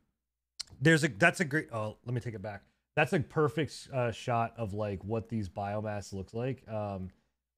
there's 0.81 1.03
a 1.03 1.07
that's 1.09 1.39
a 1.39 1.45
great 1.45 1.67
oh 1.73 1.97
let 2.05 2.13
me 2.13 2.21
take 2.21 2.33
it 2.33 2.41
back 2.41 2.63
that's 2.95 3.13
a 3.13 3.19
perfect 3.19 3.87
uh, 3.93 4.11
shot 4.11 4.53
of 4.57 4.73
like 4.73 5.03
what 5.03 5.29
these 5.29 5.47
biomass 5.49 6.13
looks 6.13 6.33
like 6.33 6.67
um 6.69 7.09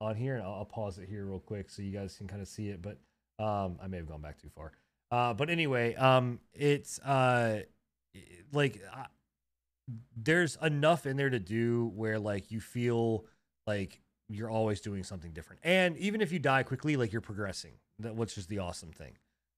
on 0.01 0.15
here 0.15 0.35
and 0.35 0.43
I'll, 0.43 0.53
I'll 0.55 0.65
pause 0.65 0.97
it 0.97 1.07
here 1.07 1.25
real 1.25 1.39
quick 1.39 1.69
so 1.69 1.81
you 1.81 1.91
guys 1.91 2.17
can 2.17 2.27
kind 2.27 2.41
of 2.41 2.47
see 2.47 2.69
it 2.69 2.81
but 2.81 2.97
um 3.41 3.77
i 3.81 3.87
may 3.87 3.97
have 3.97 4.07
gone 4.07 4.21
back 4.21 4.39
too 4.41 4.49
far 4.55 4.71
uh 5.11 5.33
but 5.33 5.49
anyway 5.49 5.95
um 5.95 6.39
it's 6.53 6.99
uh 6.99 7.61
like 8.53 8.81
uh, 8.95 9.03
there's 10.15 10.57
enough 10.61 11.05
in 11.05 11.17
there 11.17 11.29
to 11.29 11.39
do 11.39 11.91
where 11.95 12.19
like 12.19 12.51
you 12.51 12.59
feel 12.59 13.25
like 13.67 14.01
you're 14.29 14.49
always 14.49 14.79
doing 14.81 15.03
something 15.03 15.31
different 15.31 15.61
and 15.63 15.97
even 15.97 16.21
if 16.21 16.31
you 16.31 16.39
die 16.39 16.63
quickly 16.63 16.95
like 16.95 17.11
you're 17.11 17.21
progressing 17.21 17.73
that 17.99 18.15
which 18.15 18.37
is 18.37 18.47
the 18.47 18.59
awesome 18.59 18.91
thing 18.91 19.13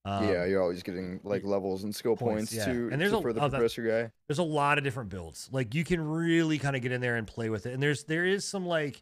um, 0.06 0.28
yeah, 0.28 0.44
you're 0.44 0.60
always 0.60 0.82
getting 0.82 1.18
like 1.24 1.44
levels 1.44 1.84
and 1.84 1.94
skill 1.94 2.14
points, 2.14 2.52
points, 2.52 2.66
yeah. 2.66 2.70
to, 2.74 2.90
And 2.92 3.00
there's 3.00 3.12
to 3.12 3.16
a- 3.18 3.22
further 3.22 3.40
oh, 3.40 3.48
progress 3.48 3.74
your 3.74 3.88
guy. 3.88 4.12
there's 4.28 4.38
a 4.38 4.42
lot 4.42 4.76
of 4.76 4.84
different 4.84 5.08
builds. 5.08 5.48
Like 5.50 5.74
you 5.74 5.82
can 5.82 6.06
really 6.06 6.58
kind 6.58 6.76
of 6.76 6.82
get 6.82 6.92
in 6.92 7.00
there 7.00 7.16
and 7.16 7.26
play 7.26 7.48
with 7.48 7.64
it. 7.64 7.72
And 7.72 7.82
there's 7.82 8.04
there 8.04 8.26
is 8.26 8.44
some 8.46 8.66
like 8.66 9.00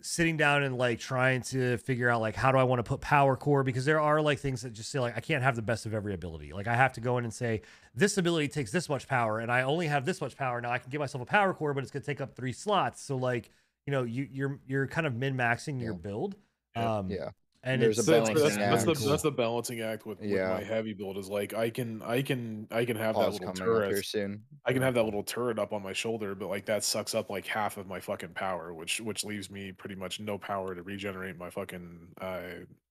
sitting 0.00 0.36
down 0.36 0.62
and 0.62 0.78
like 0.78 0.98
trying 0.98 1.42
to 1.42 1.76
figure 1.78 2.08
out 2.08 2.20
like 2.20 2.36
how 2.36 2.52
do 2.52 2.58
I 2.58 2.62
want 2.62 2.78
to 2.78 2.82
put 2.82 3.00
power 3.00 3.36
core 3.36 3.64
because 3.64 3.84
there 3.84 4.00
are 4.00 4.20
like 4.20 4.38
things 4.38 4.62
that 4.62 4.72
just 4.72 4.90
say 4.90 5.00
like 5.00 5.16
I 5.16 5.20
can't 5.20 5.42
have 5.42 5.56
the 5.56 5.62
best 5.62 5.86
of 5.86 5.94
every 5.94 6.14
ability. 6.14 6.52
Like 6.52 6.68
I 6.68 6.76
have 6.76 6.92
to 6.94 7.00
go 7.00 7.18
in 7.18 7.24
and 7.24 7.34
say 7.34 7.62
this 7.94 8.16
ability 8.16 8.48
takes 8.48 8.70
this 8.70 8.88
much 8.88 9.08
power 9.08 9.40
and 9.40 9.50
I 9.50 9.62
only 9.62 9.88
have 9.88 10.04
this 10.04 10.20
much 10.20 10.36
power. 10.36 10.60
Now 10.60 10.70
I 10.70 10.78
can 10.78 10.90
give 10.90 11.00
myself 11.00 11.22
a 11.22 11.26
power 11.26 11.52
core, 11.52 11.74
but 11.74 11.82
it's 11.82 11.90
gonna 11.90 12.04
take 12.04 12.20
up 12.20 12.36
three 12.36 12.52
slots. 12.52 13.02
So 13.02 13.16
like 13.16 13.50
you 13.86 13.90
know 13.90 14.04
you 14.04 14.28
you're 14.30 14.60
you're 14.66 14.86
kind 14.86 15.06
of 15.06 15.14
min 15.16 15.36
maxing 15.36 15.80
your 15.80 15.94
build. 15.94 16.36
Um, 16.76 17.10
Yeah, 17.10 17.30
and 17.68 17.82
There's 17.82 17.98
it's 17.98 18.08
a 18.08 18.10
So 18.10 18.12
that's, 18.12 18.28
balancing 18.30 18.58
that's, 18.60 18.84
that's 18.84 18.84
the 18.84 18.90
act. 19.04 19.10
that's 19.10 19.22
the 19.22 19.30
balancing 19.30 19.80
act 19.80 20.06
with, 20.06 20.20
with 20.20 20.30
Yeah. 20.30 20.48
my 20.54 20.62
heavy 20.64 20.92
build 20.94 21.18
is 21.18 21.28
like 21.28 21.54
I 21.54 21.70
can 21.70 22.02
I 22.02 22.22
can 22.22 22.66
I 22.70 22.84
can 22.84 22.96
have 22.96 23.14
that 23.16 23.32
little 23.32 23.38
coming 23.38 23.50
up 23.50 23.56
here 23.58 23.66
turret 23.90 24.06
soon. 24.06 24.42
I 24.64 24.72
can 24.72 24.82
have 24.82 24.94
that 24.94 25.04
little 25.04 25.22
turret 25.22 25.58
up 25.58 25.72
on 25.72 25.82
my 25.82 25.92
shoulder, 25.92 26.34
but 26.34 26.48
like 26.48 26.64
that 26.66 26.82
sucks 26.84 27.14
up 27.14 27.30
like 27.30 27.46
half 27.46 27.76
of 27.76 27.86
my 27.86 28.00
fucking 28.00 28.30
power, 28.34 28.72
which 28.74 29.00
which 29.00 29.24
leaves 29.24 29.50
me 29.50 29.72
pretty 29.72 29.94
much 29.94 30.20
no 30.20 30.38
power 30.38 30.74
to 30.74 30.82
regenerate 30.82 31.36
my 31.38 31.50
fucking 31.50 32.08
uh, 32.20 32.40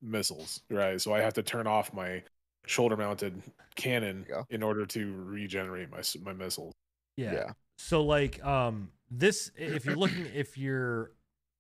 missiles, 0.01 0.61
right? 0.69 0.99
So 1.01 1.13
I 1.13 1.21
have 1.21 1.33
to 1.33 1.43
turn 1.43 1.67
off 1.67 1.93
my 1.93 2.23
shoulder-mounted 2.65 3.41
cannon 3.75 4.25
There 4.27 4.37
you 4.37 4.43
go. 4.43 4.47
in 4.49 4.61
order 4.63 4.85
to 4.85 5.13
regenerate 5.23 5.89
my 5.89 5.99
s- 5.99 6.17
my 6.21 6.33
missiles. 6.33 6.73
yeah. 7.15 7.33
Yeah. 7.33 7.51
So 7.77 8.03
like 8.03 8.43
um 8.43 8.89
this 9.09 9.51
if 9.55 9.85
you're 9.85 9.95
looking 9.95 10.25
if 10.35 10.57
you're 10.57 11.11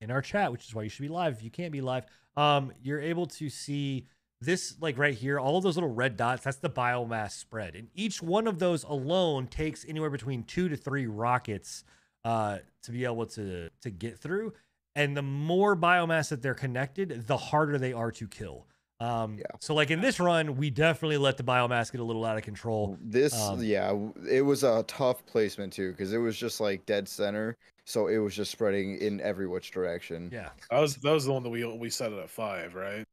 in 0.01 0.11
our 0.11 0.21
chat, 0.21 0.51
which 0.51 0.65
is 0.65 0.75
why 0.75 0.83
you 0.83 0.89
should 0.89 1.01
be 1.01 1.09
live. 1.09 1.33
If 1.33 1.43
you 1.43 1.51
can't 1.51 1.71
be 1.71 1.81
live, 1.81 2.05
um 2.35 2.71
you're 2.81 3.01
able 3.01 3.25
to 3.27 3.49
see 3.49 4.05
this 4.41 4.75
like 4.79 4.97
right 4.97 5.15
here, 5.15 5.39
all 5.39 5.57
of 5.57 5.63
those 5.63 5.75
little 5.75 5.93
red 5.93 6.15
dots, 6.15 6.43
that's 6.43 6.57
the 6.57 6.69
biomass 6.69 7.31
spread. 7.31 7.75
And 7.75 7.87
each 7.95 8.21
one 8.21 8.47
of 8.47 8.59
those 8.59 8.83
alone 8.83 9.47
takes 9.47 9.85
anywhere 9.87 10.11
between 10.11 10.43
2 10.43 10.69
to 10.69 10.77
3 10.77 11.07
rockets 11.07 11.83
uh 12.23 12.57
to 12.83 12.91
be 12.91 13.05
able 13.05 13.25
to 13.27 13.69
to 13.81 13.89
get 13.89 14.19
through. 14.19 14.53
And 14.95 15.15
the 15.15 15.21
more 15.21 15.75
biomass 15.75 16.29
that 16.29 16.41
they're 16.41 16.55
connected, 16.55 17.27
the 17.27 17.37
harder 17.37 17.77
they 17.77 17.93
are 17.93 18.11
to 18.11 18.27
kill. 18.27 18.65
Um, 18.99 19.37
Yeah. 19.37 19.45
So 19.59 19.75
like 19.75 19.91
in 19.91 20.01
this 20.01 20.19
run, 20.19 20.57
we 20.57 20.69
definitely 20.69 21.17
let 21.17 21.37
the 21.37 21.43
biomass 21.43 21.91
get 21.91 22.01
a 22.01 22.03
little 22.03 22.25
out 22.25 22.37
of 22.37 22.43
control. 22.43 22.97
This, 23.01 23.33
Um, 23.33 23.63
yeah, 23.63 23.93
it 24.29 24.41
was 24.41 24.63
a 24.63 24.83
tough 24.87 25.25
placement 25.25 25.73
too 25.73 25.91
because 25.91 26.13
it 26.13 26.17
was 26.17 26.37
just 26.37 26.59
like 26.59 26.85
dead 26.85 27.07
center, 27.07 27.57
so 27.85 28.07
it 28.07 28.17
was 28.17 28.35
just 28.35 28.51
spreading 28.51 28.97
in 28.99 29.21
every 29.21 29.47
which 29.47 29.71
direction. 29.71 30.29
Yeah. 30.31 30.49
That 30.71 30.79
was 30.79 30.95
that 30.97 31.11
was 31.11 31.25
the 31.25 31.33
one 31.33 31.43
that 31.43 31.49
we 31.49 31.63
we 31.65 31.89
set 31.89 32.11
it 32.11 32.19
at 32.19 32.29
five, 32.29 32.73
right? 32.73 33.05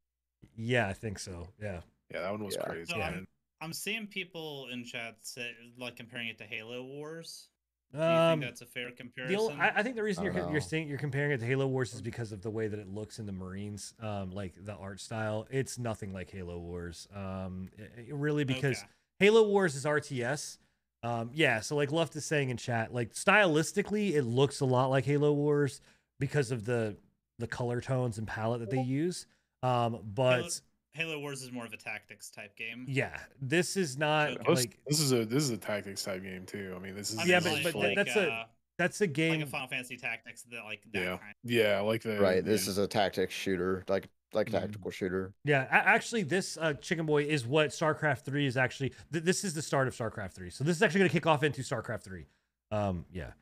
Yeah, 0.57 0.89
I 0.89 0.93
think 0.93 1.19
so. 1.19 1.49
Yeah. 1.61 1.81
Yeah, 2.11 2.23
that 2.23 2.31
one 2.31 2.45
was 2.45 2.55
Yeah. 2.55 2.65
crazy. 2.65 2.93
So 2.93 2.99
man. 2.99 3.13
I'm, 3.15 3.27
I'm 3.61 3.73
seeing 3.73 4.07
people 4.07 4.69
in 4.73 4.85
chat 4.85 5.17
say, 5.23 5.51
like 5.79 5.97
comparing 5.97 6.29
it 6.29 6.39
to 6.39 6.45
Halo 6.45 6.83
Wars. 6.85 7.49
Do 7.95 8.01
you 8.01 8.05
Um, 8.05 8.41
think 8.41 8.51
that's 8.51 8.61
a 8.63 8.67
fair 8.67 8.91
the 8.91 8.97
comparison? 8.97 9.39
only, 9.39 9.55
I, 9.55 9.69
I 9.77 9.83
think 9.83 9.95
the 9.97 10.03
reason 10.03 10.25
you're 10.25 10.33
don't 10.33 10.51
you're 10.53 10.61
saying 10.61 10.89
you're 10.89 10.99
comparing 10.99 11.31
it 11.33 11.39
to 11.39 11.47
Halo 11.47 11.67
Wars 11.67 11.95
is 11.95 12.03
because 12.03 12.33
of 12.33 12.43
the 12.43 12.51
way 12.51 12.67
that 12.69 12.79
it 12.79 12.89
looks 12.89 13.19
in 13.19 13.27
the 13.27 13.33
Marines, 13.33 13.95
um, 14.01 14.31
like 14.33 14.53
the 14.65 14.75
art 14.75 15.01
style. 15.01 15.47
It's 15.51 15.79
nothing 15.79 16.13
like 16.13 16.31
Halo 16.31 16.59
Wars. 16.59 17.07
Um, 17.15 17.69
i- 17.79 18.01
i- 18.01 18.07
really 18.11 18.45
because 18.45 18.79
Okay. 18.79 18.89
Halo 19.21 19.47
Wars 19.49 19.75
is 19.77 19.85
RTS. 19.87 20.59
Um, 21.05 21.31
yeah, 21.35 21.61
so 21.61 21.77
like 21.77 21.93
Luft 21.93 22.17
is 22.17 22.25
saying 22.25 22.51
in 22.51 22.57
chat, 22.57 22.93
like 22.93 23.13
stylistically, 23.13 24.13
it 24.15 24.23
looks 24.25 24.61
a 24.61 24.65
lot 24.65 24.87
like 24.87 25.05
Halo 25.05 25.33
Wars 25.33 25.81
because 26.19 26.51
of 26.51 26.65
the 26.65 26.97
the 27.39 27.47
color 27.47 27.81
tones 27.81 28.17
and 28.19 28.27
palette 28.27 28.61
that 28.61 28.71
they 28.71 28.81
use. 28.83 29.27
Um, 29.63 29.99
but 30.15 30.61
Halo 30.95 31.19
Wars 31.19 31.43
is 31.43 31.51
more 31.51 31.67
of 31.67 31.73
a 31.73 31.77
tactics 31.77 32.31
type 32.31 32.57
game. 32.57 32.87
yeah, 32.89 33.19
this 33.43 33.77
is 33.77 33.99
not 33.99 34.31
Okay. 34.31 34.53
Like 34.55 34.79
this 34.87 35.01
is 35.01 35.13
a 35.13 35.25
this 35.25 35.43
is 35.43 35.51
a 35.51 35.57
tactics 35.57 36.03
type 36.05 36.23
game 36.23 36.47
too. 36.47 36.73
I 36.77 36.79
mean, 36.79 36.95
this 36.95 37.13
is 37.13 37.19
I 37.19 37.25
Yeah, 37.25 37.41
but- 37.41 37.63
but 37.65 37.73
full- 37.73 37.83
that- 37.83 37.97
that's 37.97 38.17
a- 38.17 38.31
uh, 38.31 38.47
that's 38.79 39.01
a 39.01 39.07
game. 39.09 39.41
like 39.41 39.49
a 39.49 39.51
Final 39.51 39.69
Fantasy 39.69 39.97
Tactics 39.97 40.43
that 40.45 40.63
like 40.65 40.83
that 40.93 41.01
Yeah. 41.03 41.17
kind. 41.19 41.35
yeah, 41.43 41.81
like 41.81 42.03
the 42.03 42.19
Right. 42.21 42.45
This 42.45 42.65
yeah. 42.67 42.71
is 42.71 42.79
a 42.79 42.87
tactics 42.87 43.35
shooter, 43.35 43.85
like 43.89 44.09
like 44.33 44.49
a 44.49 44.51
Mhm. 44.51 44.61
tactical 44.63 44.91
shooter. 44.91 45.33
Yeah, 45.45 45.69
actually, 45.71 46.25
this 46.25 46.57
uh, 46.57 46.75
Chicken 46.75 47.07
Boy 47.07 47.23
is 47.25 47.47
what 47.47 47.69
StarCraft 47.71 48.23
Three 48.25 48.47
is 48.47 48.57
actually. 48.57 48.93
Th- 49.13 49.23
this 49.23 49.45
is 49.45 49.55
the 49.55 49.63
start 49.63 49.87
of 49.87 49.95
StarCraft 49.95 50.33
Three, 50.33 50.51
so 50.51 50.65
this 50.65 50.77
is 50.77 50.83
actually 50.83 50.99
going 51.01 51.11
to 51.11 51.13
kick 51.13 51.27
off 51.27 51.45
into 51.45 51.63
StarCraft 51.63 52.03
Three. 52.03 52.27
Um, 52.73 53.07
yeah, 53.13 53.33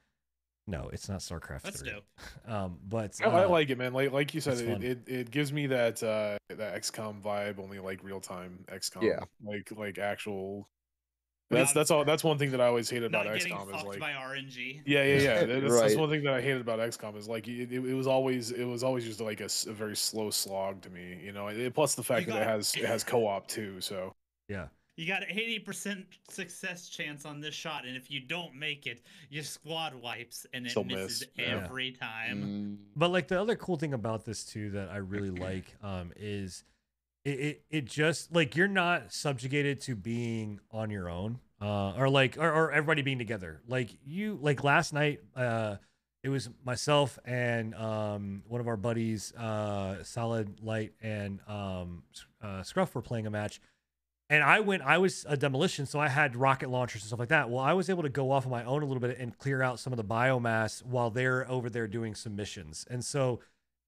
no, 0.67 0.91
it's 0.93 1.09
not 1.09 1.21
StarCraft 1.21 1.63
That's 1.63 1.81
Three. 1.81 1.91
dope. 1.91 2.05
Um, 2.47 2.79
but 2.89 3.17
I, 3.25 3.29
I 3.29 3.45
uh, 3.45 3.49
like 3.49 3.71
it, 3.71 3.79
man. 3.79 3.93
Like 3.93 4.13
like 4.13 4.35
you 4.35 4.41
said, 4.41 4.59
it, 4.59 4.85
it, 4.85 4.99
it 5.07 5.31
gives 5.31 5.53
me 5.53 5.67
that 5.69 6.03
uh 6.03 6.39
that 6.49 6.75
XCOM 6.75 7.21
vibe, 7.23 7.59
only 7.59 7.79
like 7.79 8.03
real 8.03 8.21
time 8.21 8.65
XCOM. 8.71 9.03
Yeah. 9.03 9.21
Like 9.45 9.73
like 9.77 9.99
actual. 9.99 10.69
Not- 11.51 11.59
That's 11.59 11.73
that's 11.73 11.91
all. 11.91 12.05
That's 12.05 12.25
one 12.25 12.39
thing 12.39 12.51
that 12.53 12.61
I 12.61 12.67
always 12.67 12.89
hated 12.89 13.07
about 13.07 13.27
XCOM 13.27 13.67
is 13.67 13.73
fucked 13.73 13.87
like. 13.87 14.01
by 14.01 14.13
RNG. 14.13 14.83
Yeah, 14.87 15.05
yeah, 15.05 15.21
yeah. 15.21 15.45
That's, 15.61 15.81
that's 15.81 15.97
one 15.97 16.09
thing 16.09 16.23
that 16.25 16.33
I 16.33 16.41
hated 16.41 16.63
about 16.63 16.79
XCOM 16.79 17.17
is 17.17 17.29
like 17.29 17.47
it, 17.47 17.73
it, 17.73 17.85
it 17.85 17.95
was 17.95 18.07
always 18.07 18.51
it 18.53 18.65
was 18.65 18.83
always 18.83 19.05
just 19.05 19.21
like 19.21 19.41
a 19.41 19.49
very 19.73 19.97
slow 19.97 20.31
slog 20.31 20.81
to 20.83 20.91
me, 20.91 21.21
you 21.23 21.33
know. 21.33 21.49
It, 21.49 21.75
plus 21.75 21.95
the 21.95 22.03
fact 22.03 22.27
that 22.29 22.41
it 22.41 22.47
has 22.47 22.75
it 22.75 22.87
has 22.87 23.05
co-op 23.05 23.47
too, 23.49 23.81
so 23.81 24.15
yeah, 24.49 24.69
You 24.97 25.07
got 25.07 25.23
an 25.23 25.35
80% 25.35 26.05
success 26.29 26.89
chance 26.89 27.25
on 27.25 27.41
this 27.41 27.55
shot, 27.55 27.87
and 27.87 27.97
if 27.97 28.11
you 28.11 28.21
don't 28.21 28.55
make 28.55 28.87
it, 28.87 29.03
your 29.31 29.43
squad 29.43 29.95
wipes 29.95 30.47
and 30.53 30.67
it 30.67 30.71
Still 30.71 30.85
misses 30.85 31.21
miss, 31.21 31.47
yeah. 31.47 31.63
every 31.65 31.93
time. 31.93 32.43
Mm, 32.43 32.93
but 32.95 33.11
like 33.11 33.29
the 33.29 33.41
other 33.41 33.57
cool 33.57 33.77
thing 33.77 33.95
about 33.95 34.27
this 34.27 34.45
too 34.45 34.71
that 34.71 34.91
I 34.91 34.99
really 34.99 35.31
like 35.41 35.75
um, 35.83 36.13
is 36.17 36.65
it, 37.25 37.31
it 37.31 37.65
it 37.71 37.85
just 37.87 38.35
like 38.35 38.55
you're 38.55 38.69
not 38.69 39.13
subjugated 39.13 39.81
to 39.83 39.97
being 39.97 40.61
on 40.71 40.91
your 40.91 41.09
own 41.09 41.39
uh, 41.63 41.95
or 41.97 42.11
like 42.11 42.37
or, 42.37 42.51
or 42.51 42.73
everybody 42.73 43.01
being 43.01 43.19
together. 43.19 43.63
Like 43.67 43.91
you 44.05 44.39
like 44.43 44.63
last 44.63 44.93
night. 44.93 45.21
Uh, 45.35 45.77
it 46.23 46.29
was 46.29 46.49
myself 46.65 47.19
and 47.25 47.75
um, 47.75 48.45
one 48.47 48.61
of 48.61 48.69
our 48.69 48.77
buddies, 48.77 49.33
uh, 49.35 50.05
Solid 50.05 50.63
Light 50.63 50.93
and 51.03 51.41
um, 51.49 52.05
uh, 52.41 52.63
Scruff 52.63 52.95
were 52.95 53.03
playing 53.03 53.27
a 53.27 53.31
match. 53.31 53.61
And 54.33 54.43
I 54.43 54.61
went, 54.61 54.83
I 54.83 54.97
was 54.97 55.27
a 55.29 55.37
demolition, 55.37 55.85
so 55.85 56.01
I 56.01 56.09
had 56.09 56.37
rocket 56.37 56.71
launchers 56.71 57.03
and 57.03 57.09
stuff 57.09 57.19
like 57.19 57.29
that. 57.29 57.51
Well, 57.51 57.59
I 57.63 57.75
was 57.75 57.91
able 57.91 58.03
to 58.03 58.09
go 58.09 58.31
off 58.31 58.47
on 58.47 58.51
my 58.51 58.65
own 58.65 58.83
a 58.83 58.87
little 58.87 58.99
bit 59.03 59.19
and 59.19 59.37
clear 59.37 59.61
out 59.61 59.79
some 59.79 59.93
of 59.93 59.99
the 59.99 60.05
biomass 60.05 60.83
while 60.83 61.11
they're 61.11 61.47
over 61.51 61.69
there 61.69 61.87
doing 61.87 62.15
some 62.15 62.35
missions. 62.35 62.87
And 62.89 63.05
so 63.05 63.41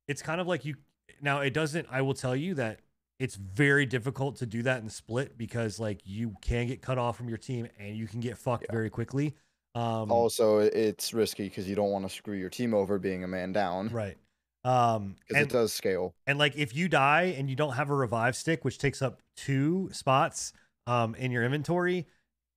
it's 0.06 0.20
kind 0.20 0.42
of 0.42 0.46
like 0.46 0.66
you, 0.66 0.74
now 1.22 1.40
it 1.40 1.54
doesn't, 1.54 1.86
I 1.90 2.02
will 2.02 2.12
tell 2.12 2.36
you 2.36 2.52
that 2.56 2.80
it's 3.18 3.36
very 3.36 3.86
difficult 3.86 4.36
to 4.36 4.44
do 4.44 4.62
that 4.64 4.82
in 4.82 4.90
split 4.90 5.38
because 5.38 5.80
like 5.80 6.02
you 6.04 6.34
can 6.42 6.66
get 6.66 6.82
cut 6.82 6.98
off 6.98 7.16
from 7.16 7.30
your 7.30 7.38
team 7.38 7.66
and 7.78 7.96
you 7.96 8.06
can 8.06 8.20
get 8.20 8.36
fucked 8.36 8.66
Yeah. 8.68 8.72
very 8.72 8.90
quickly. 8.90 9.34
Um, 9.74 10.12
also, 10.12 10.58
it's 10.58 11.14
risky 11.14 11.44
because 11.48 11.66
you 11.66 11.74
don't 11.74 11.90
want 11.90 12.06
to 12.06 12.14
screw 12.14 12.36
your 12.36 12.50
team 12.50 12.74
over 12.74 12.98
being 12.98 13.24
a 13.24 13.28
man 13.28 13.52
down 13.54 13.88
right. 13.88 14.18
Um, 14.64 15.16
because 15.28 15.42
it 15.42 15.48
does 15.50 15.72
scale. 15.72 16.14
and 16.26 16.38
like 16.38 16.56
if 16.56 16.74
you 16.74 16.88
die 16.88 17.34
and 17.36 17.50
you 17.50 17.56
don't 17.56 17.74
have 17.74 17.90
a 17.90 17.94
revive 17.94 18.34
stick, 18.34 18.64
which 18.64 18.78
takes 18.78 19.02
up 19.02 19.20
two 19.36 19.90
spots 19.92 20.52
um 20.86 21.14
in 21.16 21.30
your 21.30 21.44
inventory, 21.44 22.06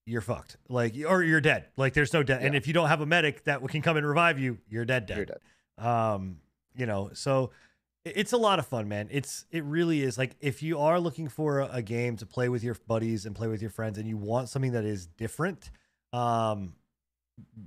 you're 0.05 0.21
fucked. 0.21 0.57
Like 0.69 0.95
or 1.07 1.21
you're 1.23 1.41
dead. 1.41 1.65
Like 1.75 1.93
there's 1.93 2.13
no 2.13 2.23
dead. 2.23 2.43
And 2.43 2.55
if 2.55 2.65
you 2.67 2.73
don't 2.73 2.87
have 2.87 3.01
a 3.01 3.05
medic 3.05 3.43
that 3.43 3.65
can 3.67 3.81
come 3.81 3.97
and 3.97 4.07
revive 4.07 4.39
you, 4.39 4.57
you're 4.69 4.85
dead. 4.85 5.09
You're 5.09 5.25
Dead. 5.25 5.39
dead. 5.77 5.85
Um, 5.85 6.37
you 6.75 6.85
know, 6.85 7.09
so 7.13 7.51
it's 8.05 8.31
a 8.31 8.37
lot 8.37 8.57
of 8.59 8.65
fun, 8.65 8.87
man. 8.87 9.09
It's 9.11 9.45
it 9.51 9.65
really 9.65 10.01
is. 10.01 10.17
Like 10.17 10.37
if 10.39 10.63
you 10.63 10.79
are 10.79 10.99
looking 10.99 11.27
for 11.27 11.59
a, 11.59 11.69
a 11.73 11.81
game 11.81 12.15
to 12.17 12.25
play 12.25 12.47
with 12.47 12.63
your 12.63 12.77
buddies 12.87 13.25
and 13.25 13.35
play 13.35 13.49
with 13.49 13.61
your 13.61 13.71
friends, 13.71 13.97
and 13.97 14.07
you 14.07 14.15
want 14.15 14.47
something 14.47 14.71
that 14.71 14.85
is 14.85 15.07
different, 15.07 15.71
um, 16.13 16.73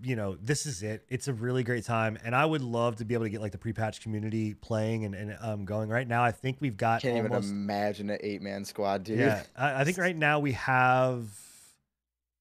you 0.03 0.17
know, 0.17 0.37
this 0.41 0.67
is 0.67 0.83
it. 0.83 1.05
It's 1.09 1.29
a 1.29 1.33
really 1.33 1.63
great 1.63 1.85
time, 1.85 2.19
and 2.25 2.35
I 2.35 2.45
would 2.45 2.63
love 2.63 2.97
to 2.97 3.05
be 3.05 3.15
able 3.15 3.25
to 3.27 3.31
get 3.31 3.41
like 3.41 3.53
the 3.53 3.59
pre-patch 3.59 4.01
community 4.01 4.55
playing 4.55 5.05
and, 5.05 5.15
and 5.15 5.37
um 5.41 5.65
going. 5.65 5.89
Right 5.89 6.07
now, 6.09 6.23
I 6.25 6.33
think 6.33 6.57
we've 6.61 6.77
got 6.77 7.03
Can't 7.03 7.17
even 7.19 7.31
almost 7.31 7.51
imagine 7.51 8.11
an 8.11 8.19
eight 8.23 8.43
man 8.43 8.65
squad, 8.65 9.05
dude. 9.05 9.19
yeah. 9.21 9.43
I, 9.57 9.81
I 9.83 9.85
think 9.85 9.99
right 9.99 10.17
now 10.17 10.41
we 10.41 10.53
have 10.53 11.29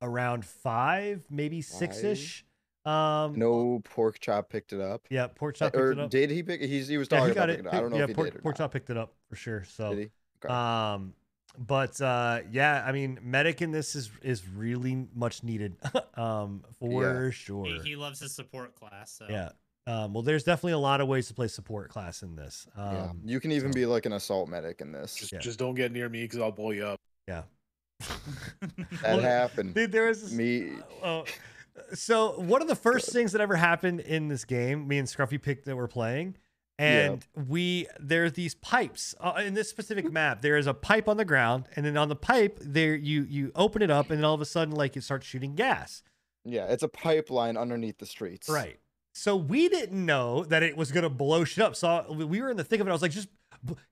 around 0.02 0.46
five, 0.46 1.24
maybe 1.30 1.62
six 1.62 2.04
ish. 2.04 2.46
Um, 2.86 3.38
No 3.38 3.82
pork 3.84 4.20
chop 4.20 4.50
picked 4.50 4.72
it 4.74 4.80
up. 4.82 5.06
yeah, 5.10 5.28
pork 5.28 5.56
chop 5.56 5.74
picked 5.74 5.82
or 5.84 5.92
it 5.92 6.00
up. 6.00 6.10
did 6.10 6.32
he 6.32 6.42
pick? 6.42 6.62
He's 6.62 6.88
he 6.88 6.98
was 6.98 7.08
yeah, 7.12 7.18
talking 7.20 7.34
he 7.34 7.38
about 7.38 7.50
it. 7.50 7.60
it. 7.60 7.68
I 7.72 7.80
don't 7.82 7.92
know 7.92 7.98
yeah, 7.98 8.04
if 8.04 8.10
he 8.10 8.16
pork, 8.16 8.28
did 8.32 8.38
or 8.38 8.42
pork 8.42 8.58
chop 8.58 8.72
picked 8.72 8.90
it 8.90 8.98
up 8.98 9.14
for 9.30 9.36
sure. 9.36 9.64
So. 9.66 9.90
Did 9.90 10.00
he? 10.00 10.10
Okay. 10.44 10.54
Um, 10.54 11.14
but 11.60 12.00
uh, 12.02 12.40
yeah, 12.52 12.84
I 12.88 12.92
mean, 12.94 13.20
medic 13.22 13.62
in 13.62 13.72
this 13.72 13.96
is 13.96 14.10
is 14.24 14.48
really 14.48 15.06
much 15.14 15.44
needed. 15.44 15.76
um, 16.16 16.64
for 16.80 17.32
sure. 17.32 17.66
He, 17.66 17.80
he 17.90 17.96
loves 17.96 18.20
his 18.20 18.34
support 18.34 18.74
class. 18.76 19.12
So. 19.12 19.28
yeah. 19.30 19.50
Um, 19.88 20.14
well, 20.14 20.22
there's 20.24 20.44
definitely 20.44 20.74
a 20.74 20.78
lot 20.78 21.02
of 21.02 21.08
ways 21.08 21.28
to 21.30 21.34
play 21.34 21.48
support 21.48 21.90
class 21.90 22.22
in 22.22 22.36
this. 22.36 22.68
Um, 22.78 22.94
yeah. 22.94 23.12
You 23.26 23.40
can 23.40 23.52
even 23.52 23.72
so- 23.74 23.76
be 23.76 23.86
like 23.86 24.06
an 24.06 24.14
assault 24.14 24.48
medic 24.48 24.82
in 24.82 24.92
this. 24.92 25.16
just 25.16 25.32
Yeah. 25.32 25.40
just 25.40 25.58
don't 25.60 25.74
get 25.76 25.92
near 25.92 26.08
me 26.10 26.22
because 26.24 26.40
I'll 26.40 26.52
blow 26.52 26.72
you 26.72 26.86
up. 26.86 27.00
yeah. 27.28 27.44
That 28.62 29.02
Well, 29.04 29.20
happened. 29.20 29.74
Dude, 29.76 29.92
there 29.92 30.08
was 30.08 30.22
this, 30.22 30.32
Me. 30.32 30.72
uh, 31.04 31.24
so 31.94 32.40
one 32.40 32.62
of 32.62 32.68
the 32.68 32.76
first 32.76 33.12
things 33.12 33.32
that 33.32 33.42
ever 33.42 33.56
happened 33.56 34.02
in 34.02 34.28
this 34.28 34.46
game, 34.46 34.88
me 34.88 34.98
and 35.00 35.08
Scruffy 35.08 35.42
picked 35.42 35.66
that 35.66 35.76
we're 35.76 35.88
playing, 35.88 36.36
and 36.80 37.28
we 37.48 37.88
there's 38.00 38.34
these 38.34 38.56
pipes 38.56 39.14
uh, 39.20 39.42
in 39.46 39.54
this 39.54 39.70
specific 39.70 40.12
map. 40.12 40.42
There 40.42 40.58
is 40.58 40.66
a 40.66 40.74
pipe 40.74 41.08
on 41.08 41.18
the 41.18 41.26
ground, 41.26 41.68
and 41.76 41.86
then 41.86 41.98
on 41.98 42.10
the 42.10 42.16
pipe 42.16 42.58
there 42.62 42.96
you 42.96 43.24
you 43.24 43.52
open 43.54 43.82
it 43.82 43.92
up, 43.92 44.10
and 44.10 44.20
then 44.20 44.26
all 44.26 44.34
of 44.34 44.42
a 44.42 44.46
sudden 44.46 44.74
like 44.74 44.96
it 44.96 45.04
starts 45.04 45.28
shooting 45.28 45.56
gas. 45.56 46.02
Yeah, 46.46 46.66
it's 46.66 46.84
a 46.84 46.88
pipeline 46.88 47.58
underneath 47.58 47.98
the 47.98 48.06
streets. 48.06 48.48
Right. 48.48 48.80
So 49.14 49.36
we 49.36 49.68
didn't 49.68 50.06
know 50.06 50.46
that 50.46 50.64
it 50.64 50.78
was 50.78 50.92
gonna 50.92 51.10
blow 51.10 51.44
shit 51.44 51.64
up. 51.64 51.76
So 51.76 52.06
we 52.12 52.42
were 52.42 52.50
in 52.50 52.58
the 52.58 52.64
thick 52.64 52.80
of 52.80 52.88
it. 52.88 52.90
I 52.90 52.94
was 52.94 53.02
like, 53.02 53.12
just 53.12 53.30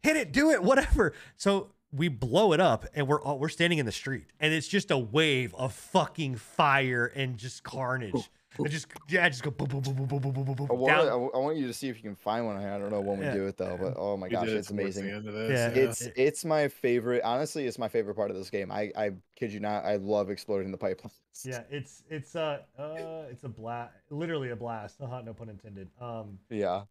hit 0.01 0.15
it, 0.15 0.31
do 0.31 0.51
it, 0.51 0.63
whatever. 0.63 1.13
So 1.35 1.71
we 1.91 2.07
blow 2.07 2.53
it 2.53 2.59
up, 2.59 2.85
and 2.93 3.07
we're 3.07 3.21
all, 3.21 3.39
we're 3.39 3.49
standing 3.49 3.79
in 3.79 3.85
the 3.85 3.91
street, 3.91 4.25
and 4.39 4.53
it's 4.53 4.67
just 4.67 4.91
a 4.91 4.97
wave 4.97 5.53
of 5.55 5.73
fucking 5.73 6.35
fire 6.35 7.05
and 7.05 7.37
just 7.37 7.63
carnage. 7.63 8.29
I 8.65 8.67
just 8.67 8.87
yeah, 9.09 9.25
I 9.25 9.29
just 9.29 9.43
go 9.43 9.51
boom, 9.51 9.67
boom, 9.67 9.81
boom, 9.81 9.93
boom, 9.93 10.07
boom, 10.07 10.19
boom, 10.19 10.43
boom, 10.43 10.55
boom. 10.55 10.67
I 10.69 10.73
want. 10.73 11.33
I, 11.35 11.37
want 11.37 11.57
you 11.57 11.67
to 11.67 11.73
see 11.73 11.89
if 11.89 11.97
you 11.97 12.03
can 12.03 12.15
find 12.15 12.45
one. 12.45 12.57
I 12.57 12.77
don't 12.77 12.91
know 12.91 13.01
when 13.01 13.19
we 13.19 13.25
yeah. 13.25 13.33
do 13.33 13.45
it 13.45 13.57
though, 13.57 13.77
but 13.79 13.93
oh 13.97 14.17
my 14.17 14.27
we 14.27 14.31
gosh, 14.31 14.47
it's 14.47 14.71
amazing. 14.71 15.07
Yeah. 15.07 15.69
It's 15.69 16.07
it's 16.15 16.45
my 16.45 16.67
favorite. 16.67 17.21
Honestly, 17.23 17.67
it's 17.67 17.77
my 17.77 17.87
favorite 17.87 18.15
part 18.15 18.31
of 18.31 18.37
this 18.37 18.49
game. 18.49 18.71
I 18.71 18.91
I 18.95 19.11
kid 19.35 19.51
you 19.51 19.59
not, 19.59 19.85
I 19.85 19.97
love 19.97 20.29
exploring 20.29 20.71
the 20.71 20.77
pipelines. 20.77 21.11
Yeah, 21.43 21.63
it's 21.69 22.03
it's 22.09 22.35
uh, 22.35 22.59
uh 22.77 23.23
it's 23.29 23.43
a 23.43 23.49
blast, 23.49 23.93
literally 24.09 24.49
a 24.49 24.55
blast. 24.55 25.01
Uh-huh, 25.01 25.21
no 25.25 25.33
pun 25.33 25.49
intended. 25.49 25.89
Um. 26.01 26.39
Yeah. 26.49 26.83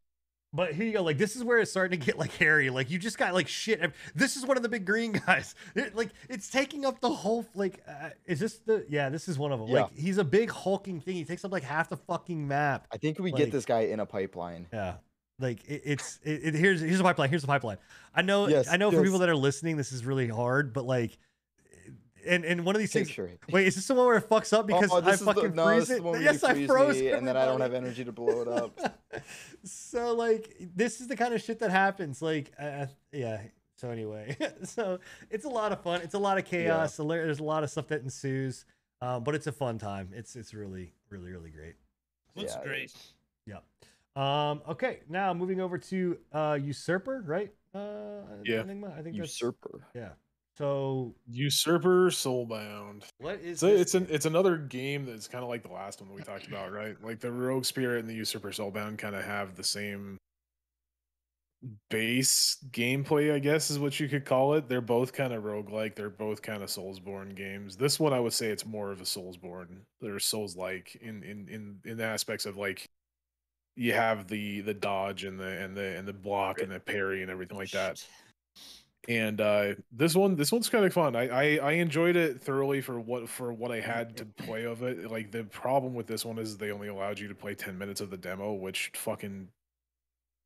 But 0.56 0.72
here 0.72 0.86
you 0.86 0.92
go. 0.94 1.02
Like 1.02 1.18
this 1.18 1.36
is 1.36 1.44
where 1.44 1.58
it's 1.58 1.70
starting 1.70 2.00
to 2.00 2.04
get 2.06 2.18
like 2.18 2.32
hairy. 2.32 2.70
Like 2.70 2.90
you 2.90 2.98
just 2.98 3.18
got 3.18 3.34
like 3.34 3.46
shit. 3.46 3.92
This 4.14 4.36
is 4.36 4.46
one 4.46 4.56
of 4.56 4.62
the 4.62 4.68
big 4.68 4.84
green 4.86 5.12
guys. 5.26 5.54
It, 5.74 5.94
like 5.94 6.08
it's 6.30 6.50
taking 6.50 6.84
up 6.86 7.00
the 7.00 7.10
whole. 7.10 7.46
Like 7.54 7.82
uh, 7.86 8.10
is 8.24 8.40
this 8.40 8.58
the? 8.58 8.84
Yeah, 8.88 9.10
this 9.10 9.28
is 9.28 9.38
one 9.38 9.52
of 9.52 9.60
them. 9.60 9.68
Yeah. 9.68 9.82
Like 9.82 9.94
he's 9.96 10.18
a 10.18 10.24
big 10.24 10.50
hulking 10.50 11.00
thing. 11.00 11.14
He 11.14 11.24
takes 11.24 11.44
up 11.44 11.52
like 11.52 11.62
half 11.62 11.88
the 11.90 11.96
fucking 11.98 12.48
map. 12.48 12.86
I 12.92 12.96
think 12.96 13.18
we 13.18 13.30
Like- 13.32 13.44
get 13.44 13.52
this 13.52 13.64
guy 13.66 13.80
in 13.82 14.00
a 14.00 14.06
pipeline. 14.06 14.66
Yeah. 14.72 14.94
Like 15.38 15.62
it, 15.68 15.82
it's 15.84 16.18
it, 16.24 16.40
it- 16.46 16.54
here's 16.54 16.80
here's 16.80 16.96
the 16.98 17.04
pipeline. 17.04 17.28
Here's 17.28 17.42
the 17.42 17.48
pipeline. 17.48 17.76
I 18.14 18.22
know. 18.22 18.48
Yes, 18.48 18.68
I 18.70 18.78
know 18.78 18.90
for 18.90 19.02
people 19.02 19.18
that 19.18 19.28
are 19.28 19.36
listening, 19.36 19.76
this 19.76 19.92
is 19.92 20.04
really 20.06 20.28
hard. 20.28 20.72
But 20.72 20.86
like, 20.86 21.18
and 22.26 22.44
and 22.44 22.64
one 22.64 22.74
of 22.74 22.80
these 22.80 22.92
things. 22.92 23.08
Picture 23.08 23.26
it. 23.26 23.40
Wait, 23.50 23.66
is 23.66 23.74
this 23.74 23.86
the 23.86 23.94
one 23.94 24.06
where 24.06 24.16
it 24.16 24.28
fucks 24.28 24.52
up 24.52 24.66
because 24.66 24.90
oh, 24.90 24.98
I 24.98 25.00
this 25.00 25.14
is 25.14 25.20
the- 25.20 25.34
fucking 25.34 25.54
no, 25.54 25.64
freeze 25.64 25.90
it? 25.90 25.96
the 25.96 26.02
one 26.02 26.12
where 26.12 26.22
yes, 26.22 26.42
I 26.44 26.66
froze 26.66 26.96
me, 26.96 27.08
and 27.08 27.26
then 27.26 27.36
I 27.36 27.44
don't 27.44 27.60
have 27.60 27.74
energy 27.82 28.04
to 28.04 28.12
blow 28.12 28.42
it 28.42 28.48
up. 28.48 28.78
so 29.64 30.14
like 30.14 30.56
this 30.74 31.00
is 31.00 31.08
the 31.08 31.16
kind 31.16 31.34
of 31.34 31.42
shit 31.42 31.58
that 31.60 31.70
happens. 31.70 32.22
Like, 32.22 32.52
uh, 32.58 32.86
yeah. 33.12 33.40
So 33.76 33.90
anyway, 33.90 34.36
so 34.64 35.00
it's 35.30 35.44
a 35.44 35.50
lot 35.50 35.72
of 35.72 35.82
fun. 35.82 36.00
It's 36.02 36.14
a 36.14 36.18
lot 36.18 36.38
of 36.38 36.44
chaos. 36.44 36.98
Yeah. 36.98 37.06
There's 37.06 37.40
a 37.40 37.44
lot 37.44 37.62
of 37.62 37.70
stuff 37.70 37.88
that 37.88 38.02
ensues, 38.02 38.64
um, 39.00 39.22
but 39.22 39.34
it's 39.34 39.46
a 39.46 39.52
fun 39.52 39.78
time. 39.78 40.10
It's 40.14 40.36
it's 40.36 40.54
really 40.54 40.92
really 41.10 41.30
really 41.30 41.50
great. 41.50 41.74
Looks 42.34 42.54
yeah, 42.54 42.64
great. 42.64 42.92
Yeah. 43.46 43.58
Um, 44.16 44.62
okay, 44.66 45.00
now 45.08 45.34
moving 45.34 45.60
over 45.60 45.76
to 45.76 46.18
uh, 46.32 46.58
Usurper, 46.60 47.22
right? 47.26 47.52
Uh, 47.74 48.22
yeah. 48.44 48.62
Enigma? 48.62 48.94
I 48.96 49.02
think 49.02 49.14
Usurper. 49.16 49.80
That's, 49.92 49.94
yeah. 49.94 50.08
So 50.58 51.14
Usurper 51.30 52.10
Soulbound. 52.10 53.04
What 53.18 53.40
is 53.40 53.60
so 53.60 53.66
it's 53.66 53.94
an 53.94 54.06
it's 54.08 54.24
another 54.24 54.56
game 54.56 55.04
that's 55.04 55.28
kind 55.28 55.44
of 55.44 55.50
like 55.50 55.62
the 55.62 55.72
last 55.72 56.00
one 56.00 56.08
that 56.08 56.14
we 56.14 56.22
talked 56.22 56.46
about, 56.46 56.72
right? 56.72 56.96
Like 57.02 57.20
the 57.20 57.30
Rogue 57.30 57.66
Spirit 57.66 58.00
and 58.00 58.08
the 58.08 58.14
Usurper 58.14 58.50
Soulbound 58.50 58.96
kind 58.96 59.14
of 59.14 59.24
have 59.24 59.54
the 59.54 59.64
same 59.64 60.18
base 61.90 62.58
gameplay, 62.70 63.34
I 63.34 63.38
guess 63.38 63.70
is 63.70 63.78
what 63.78 64.00
you 64.00 64.08
could 64.08 64.24
call 64.24 64.54
it. 64.54 64.68
They're 64.68 64.80
both 64.80 65.12
kind 65.12 65.34
of 65.34 65.42
roguelike. 65.42 65.94
They're 65.94 66.08
both 66.08 66.40
kind 66.40 66.62
of 66.62 66.70
Soulsborne 66.70 67.34
games. 67.34 67.76
This 67.76 68.00
one 68.00 68.14
I 68.14 68.20
would 68.20 68.32
say 68.32 68.46
it's 68.46 68.64
more 68.64 68.90
of 68.90 69.00
a 69.00 69.04
Soulsborne. 69.04 69.80
They're 70.00 70.18
Souls 70.18 70.56
like 70.56 70.96
in 71.02 71.22
in 71.22 71.48
in 71.48 71.80
in 71.84 72.00
aspects 72.00 72.46
of 72.46 72.56
like 72.56 72.88
you 73.74 73.92
have 73.92 74.26
the 74.26 74.62
the 74.62 74.74
dodge 74.74 75.24
and 75.24 75.38
the 75.38 75.48
and 75.48 75.76
the 75.76 75.98
and 75.98 76.08
the 76.08 76.14
block 76.14 76.62
and 76.62 76.72
the 76.72 76.80
parry 76.80 77.20
and 77.20 77.30
everything 77.30 77.58
like 77.58 77.72
that 77.72 78.02
and 79.08 79.40
uh 79.40 79.74
this 79.92 80.14
one 80.14 80.36
this 80.36 80.50
one's 80.50 80.68
kind 80.68 80.84
of 80.84 80.92
fun. 80.92 81.14
I, 81.14 81.28
I 81.28 81.56
i 81.58 81.72
enjoyed 81.72 82.16
it 82.16 82.42
thoroughly 82.42 82.80
for 82.80 82.98
what 82.98 83.28
for 83.28 83.52
what 83.52 83.70
i 83.70 83.80
had 83.80 84.16
to 84.18 84.24
play 84.24 84.64
of 84.64 84.82
it. 84.82 85.10
Like 85.10 85.30
the 85.30 85.44
problem 85.44 85.94
with 85.94 86.06
this 86.06 86.24
one 86.24 86.38
is 86.38 86.56
they 86.56 86.70
only 86.70 86.88
allowed 86.88 87.18
you 87.18 87.28
to 87.28 87.34
play 87.34 87.54
10 87.54 87.78
minutes 87.78 88.00
of 88.00 88.10
the 88.10 88.16
demo 88.16 88.52
which 88.52 88.92
fucking 88.94 89.48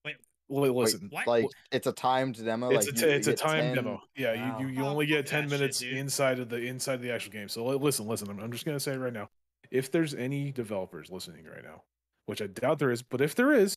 wait 0.04 0.72
listen. 0.72 1.08
Wait, 1.12 1.26
like 1.26 1.46
it's 1.72 1.86
a 1.86 1.92
timed 1.92 2.44
demo 2.44 2.70
it's 2.70 2.86
like 2.86 2.96
a, 2.96 2.98
t- 2.98 3.06
it's 3.06 3.28
a 3.28 3.34
timed 3.34 3.74
10... 3.74 3.76
demo. 3.76 4.02
Yeah 4.16 4.34
wow. 4.34 4.58
you, 4.58 4.66
you, 4.66 4.74
you 4.74 4.84
oh, 4.84 4.88
only 4.88 5.06
get 5.06 5.26
10 5.26 5.48
minutes 5.48 5.80
shit, 5.80 5.96
inside 5.96 6.38
of 6.38 6.48
the 6.48 6.56
inside 6.56 6.94
of 6.94 7.02
the 7.02 7.12
actual 7.12 7.32
game. 7.32 7.48
So 7.48 7.64
listen 7.64 8.06
listen 8.06 8.28
I'm, 8.28 8.40
I'm 8.40 8.52
just 8.52 8.64
gonna 8.64 8.80
say 8.80 8.96
right 8.96 9.12
now. 9.12 9.28
If 9.70 9.92
there's 9.92 10.14
any 10.14 10.50
developers 10.50 11.10
listening 11.10 11.44
right 11.44 11.62
now 11.62 11.82
which 12.26 12.40
i 12.40 12.46
doubt 12.46 12.78
there 12.78 12.92
is 12.92 13.02
but 13.02 13.20
if 13.20 13.34
there 13.34 13.52
is 13.52 13.74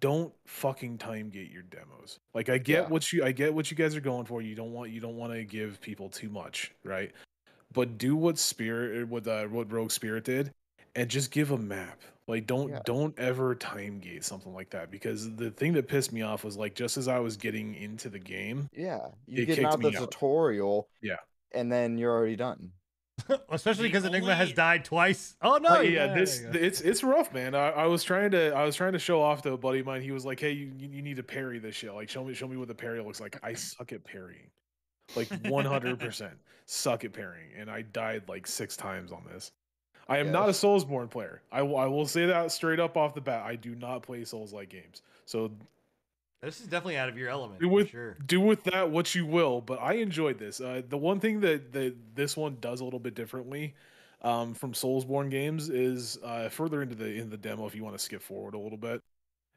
don't 0.00 0.32
fucking 0.46 0.98
time 0.98 1.30
gate 1.30 1.50
your 1.50 1.62
demos. 1.62 2.18
Like 2.34 2.48
I 2.48 2.58
get 2.58 2.84
yeah. 2.84 2.88
what 2.88 3.12
you 3.12 3.24
I 3.24 3.32
get 3.32 3.54
what 3.54 3.70
you 3.70 3.76
guys 3.76 3.94
are 3.94 4.00
going 4.00 4.24
for. 4.24 4.42
You 4.42 4.54
don't 4.54 4.72
want 4.72 4.90
you 4.90 5.00
don't 5.00 5.16
want 5.16 5.32
to 5.32 5.44
give 5.44 5.80
people 5.80 6.08
too 6.08 6.28
much, 6.28 6.72
right? 6.84 7.12
But 7.72 7.98
do 7.98 8.16
what 8.16 8.38
Spirit 8.38 9.08
what 9.08 9.26
uh, 9.26 9.44
what 9.44 9.70
Rogue 9.70 9.90
Spirit 9.90 10.24
did 10.24 10.52
and 10.94 11.08
just 11.08 11.30
give 11.30 11.50
a 11.50 11.58
map. 11.58 12.00
Like 12.26 12.46
don't 12.46 12.70
yeah. 12.70 12.80
don't 12.84 13.18
ever 13.18 13.54
time 13.54 13.98
gate 13.98 14.24
something 14.24 14.54
like 14.54 14.70
that 14.70 14.90
because 14.90 15.34
the 15.34 15.50
thing 15.50 15.72
that 15.72 15.88
pissed 15.88 16.12
me 16.12 16.22
off 16.22 16.44
was 16.44 16.56
like 16.56 16.74
just 16.74 16.96
as 16.96 17.08
I 17.08 17.18
was 17.18 17.36
getting 17.36 17.74
into 17.74 18.08
the 18.08 18.20
game, 18.20 18.68
yeah, 18.72 19.08
you 19.26 19.46
get 19.46 19.64
out 19.64 19.80
the 19.80 19.90
tutorial, 19.90 20.88
yeah, 21.02 21.16
and 21.52 21.72
then 21.72 21.98
you're 21.98 22.12
already 22.12 22.36
done. 22.36 22.70
especially 23.50 23.88
because 23.88 24.04
Enigma 24.04 24.34
has 24.34 24.52
died 24.52 24.84
twice. 24.84 25.36
Oh 25.42 25.58
no! 25.58 25.80
yeah, 25.80 26.06
yeah, 26.06 26.14
this 26.14 26.40
it's 26.40 26.80
it's 26.80 27.02
rough, 27.02 27.32
man. 27.32 27.54
I, 27.54 27.70
I, 27.70 27.86
was 27.86 28.04
trying 28.04 28.30
to 28.32 28.52
I 28.54 28.64
was 28.64 28.76
trying 28.76 28.92
to 28.92 28.98
show 28.98 29.22
off 29.22 29.42
to 29.42 29.52
a 29.52 29.56
buddy 29.56 29.80
of 29.80 29.86
mine. 29.86 30.02
He 30.02 30.12
was 30.12 30.24
like, 30.24 30.40
"Hey, 30.40 30.52
you, 30.52 30.72
you 30.78 31.02
need 31.02 31.16
to 31.16 31.22
parry 31.22 31.58
this 31.58 31.74
shit. 31.74 31.92
Like, 31.92 32.08
show 32.08 32.24
me 32.24 32.34
show 32.34 32.48
me 32.48 32.56
what 32.56 32.68
the 32.68 32.74
parry 32.74 33.02
looks 33.02 33.20
like." 33.20 33.38
I 33.42 33.54
suck 33.54 33.92
at 33.92 34.04
parrying, 34.04 34.50
like 35.16 35.28
one 35.46 35.64
hundred 35.64 35.98
percent 35.98 36.34
suck 36.66 37.04
at 37.04 37.12
parrying, 37.12 37.50
and 37.56 37.70
I 37.70 37.82
died 37.82 38.22
like 38.28 38.46
six 38.46 38.76
times 38.76 39.12
on 39.12 39.24
this. 39.32 39.52
I 40.08 40.18
am 40.18 40.26
yes. 40.26 40.32
not 40.32 40.48
a 40.48 40.52
Soulsborne 40.52 41.08
player. 41.08 41.40
I, 41.52 41.60
I 41.60 41.86
will 41.86 42.06
say 42.06 42.26
that 42.26 42.50
straight 42.50 42.80
up 42.80 42.96
off 42.96 43.14
the 43.14 43.20
bat. 43.20 43.44
I 43.44 43.54
do 43.54 43.76
not 43.76 44.02
play 44.02 44.24
Souls 44.24 44.52
like 44.52 44.68
games. 44.68 45.02
So 45.24 45.52
this 46.42 46.60
is 46.60 46.66
definitely 46.66 46.96
out 46.96 47.08
of 47.08 47.18
your 47.18 47.28
element. 47.28 47.60
Do 47.60 47.68
with 47.68 47.90
sure. 47.90 48.16
do 48.24 48.40
with 48.40 48.64
that 48.64 48.90
what 48.90 49.14
you 49.14 49.26
will, 49.26 49.60
but 49.60 49.80
I 49.80 49.94
enjoyed 49.94 50.38
this. 50.38 50.60
Uh, 50.60 50.82
the 50.88 50.96
one 50.96 51.20
thing 51.20 51.40
that, 51.40 51.72
that 51.72 51.94
this 52.14 52.36
one 52.36 52.56
does 52.60 52.80
a 52.80 52.84
little 52.84 52.98
bit 52.98 53.14
differently 53.14 53.74
um, 54.22 54.54
from 54.54 54.72
Soulsborne 54.72 55.30
games 55.30 55.68
is 55.68 56.18
uh, 56.24 56.48
further 56.48 56.82
into 56.82 56.94
the 56.94 57.06
in 57.06 57.30
the 57.30 57.36
demo. 57.36 57.66
If 57.66 57.74
you 57.74 57.84
want 57.84 57.96
to 57.96 58.02
skip 58.02 58.22
forward 58.22 58.54
a 58.54 58.58
little 58.58 58.78
bit, 58.78 59.02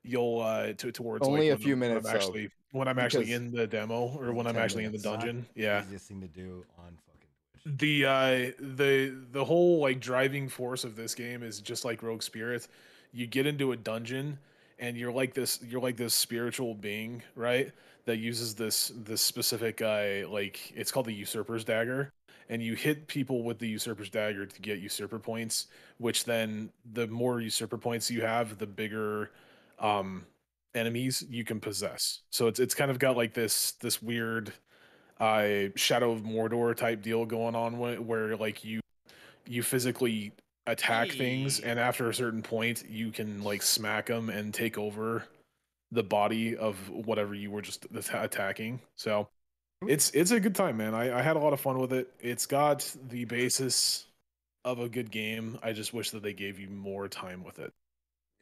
you'll 0.03 0.41
uh, 0.41 0.73
to, 0.73 0.91
towards 0.91 1.27
only 1.27 1.49
like 1.49 1.59
a 1.59 1.61
few 1.61 1.73
I'm, 1.73 1.79
minutes. 1.79 2.05
When 2.05 2.11
I'm 2.11 2.17
actually 2.17 2.49
when 2.71 2.87
I'm 2.87 2.99
actually 2.99 3.31
in 3.31 3.51
the 3.51 3.65
demo 3.65 4.17
or 4.19 4.33
when 4.33 4.47
I'm 4.47 4.57
actually 4.57 4.83
minutes. 4.83 5.05
in 5.05 5.11
the 5.11 5.17
dungeon. 5.17 5.45
Yeah, 5.55 5.83
easiest 5.83 6.07
thing 6.07 6.21
to 6.21 6.27
do 6.27 6.65
on 6.79 6.97
fucking 7.07 7.77
The 7.77 8.05
uh, 8.05 8.51
the 8.59 9.15
the 9.31 9.45
whole 9.45 9.79
like 9.79 10.01
driving 10.01 10.49
force 10.49 10.83
of 10.83 10.97
this 10.97 11.15
game 11.15 11.43
is 11.43 11.61
just 11.61 11.85
like 11.85 12.03
Rogue 12.03 12.23
Spirit. 12.23 12.67
You 13.13 13.27
get 13.27 13.45
into 13.45 13.71
a 13.71 13.77
dungeon 13.77 14.37
and 14.83 14.97
you're 14.97 15.13
like 15.13 15.33
this 15.33 15.61
you're 15.65 15.81
like 15.81 15.95
this 15.95 16.13
spiritual 16.13 16.75
being 16.75 17.23
right? 17.35 17.71
That 18.05 18.17
uses 18.17 18.53
this 18.53 18.91
this 18.95 19.21
specific 19.21 19.81
uh 19.81 20.27
like 20.29 20.73
it's 20.75 20.91
called 20.91 21.05
the 21.05 21.13
usurper's 21.13 21.63
dagger. 21.63 22.11
And 22.49 22.61
you 22.61 22.75
hit 22.75 23.07
people 23.07 23.43
with 23.43 23.57
the 23.59 23.67
usurper's 23.67 24.09
dagger 24.09 24.45
to 24.45 24.61
get 24.61 24.79
usurper 24.79 25.19
points 25.19 25.67
which 25.97 26.25
then 26.25 26.69
the 26.91 27.07
more 27.07 27.39
usurper 27.39 27.77
points 27.77 28.11
you 28.11 28.21
have 28.21 28.57
the 28.57 28.67
bigger 28.67 29.31
um 29.79 30.25
enemies 30.75 31.23
you 31.29 31.45
can 31.45 31.61
possess. 31.61 32.19
So 32.29 32.47
it's 32.47 32.59
it's 32.59 32.75
kind 32.75 32.91
of 32.91 32.99
got 32.99 33.15
like 33.15 33.33
this 33.33 33.71
this 33.79 34.01
weird 34.01 34.51
uh 35.21 35.69
shadow 35.77 36.11
of 36.11 36.23
mordor 36.23 36.75
type 36.75 37.01
deal 37.01 37.25
going 37.25 37.55
on 37.55 37.77
where, 37.79 38.01
where 38.01 38.35
like 38.35 38.65
you 38.65 38.81
you 39.47 39.63
physically 39.63 40.33
attack 40.65 41.11
hey. 41.11 41.17
things 41.17 41.59
and 41.59 41.77
after 41.77 42.09
a 42.09 42.13
certain 42.13 42.41
point 42.41 42.85
you 42.87 43.11
can 43.11 43.43
like 43.43 43.61
smack 43.61 44.05
them 44.05 44.29
and 44.29 44.53
take 44.53 44.77
over 44.77 45.25
the 45.91 46.03
body 46.03 46.55
of 46.55 46.89
whatever 46.89 47.35
you 47.35 47.51
were 47.51 47.61
just 47.61 47.85
attacking. 47.93 48.81
So 48.97 49.27
it's 49.87 50.09
it's 50.11 50.31
a 50.31 50.39
good 50.39 50.55
time 50.55 50.77
man. 50.77 50.95
I, 50.95 51.19
I 51.19 51.21
had 51.21 51.35
a 51.35 51.39
lot 51.39 51.53
of 51.53 51.61
fun 51.61 51.79
with 51.79 51.93
it. 51.93 52.11
It's 52.19 52.45
got 52.45 52.93
the 53.09 53.25
basis 53.25 54.05
of 54.65 54.79
a 54.79 54.89
good 54.89 55.11
game. 55.11 55.59
I 55.61 55.71
just 55.73 55.93
wish 55.93 56.11
that 56.11 56.23
they 56.23 56.33
gave 56.33 56.59
you 56.59 56.69
more 56.69 57.07
time 57.07 57.43
with 57.43 57.59
it. 57.59 57.71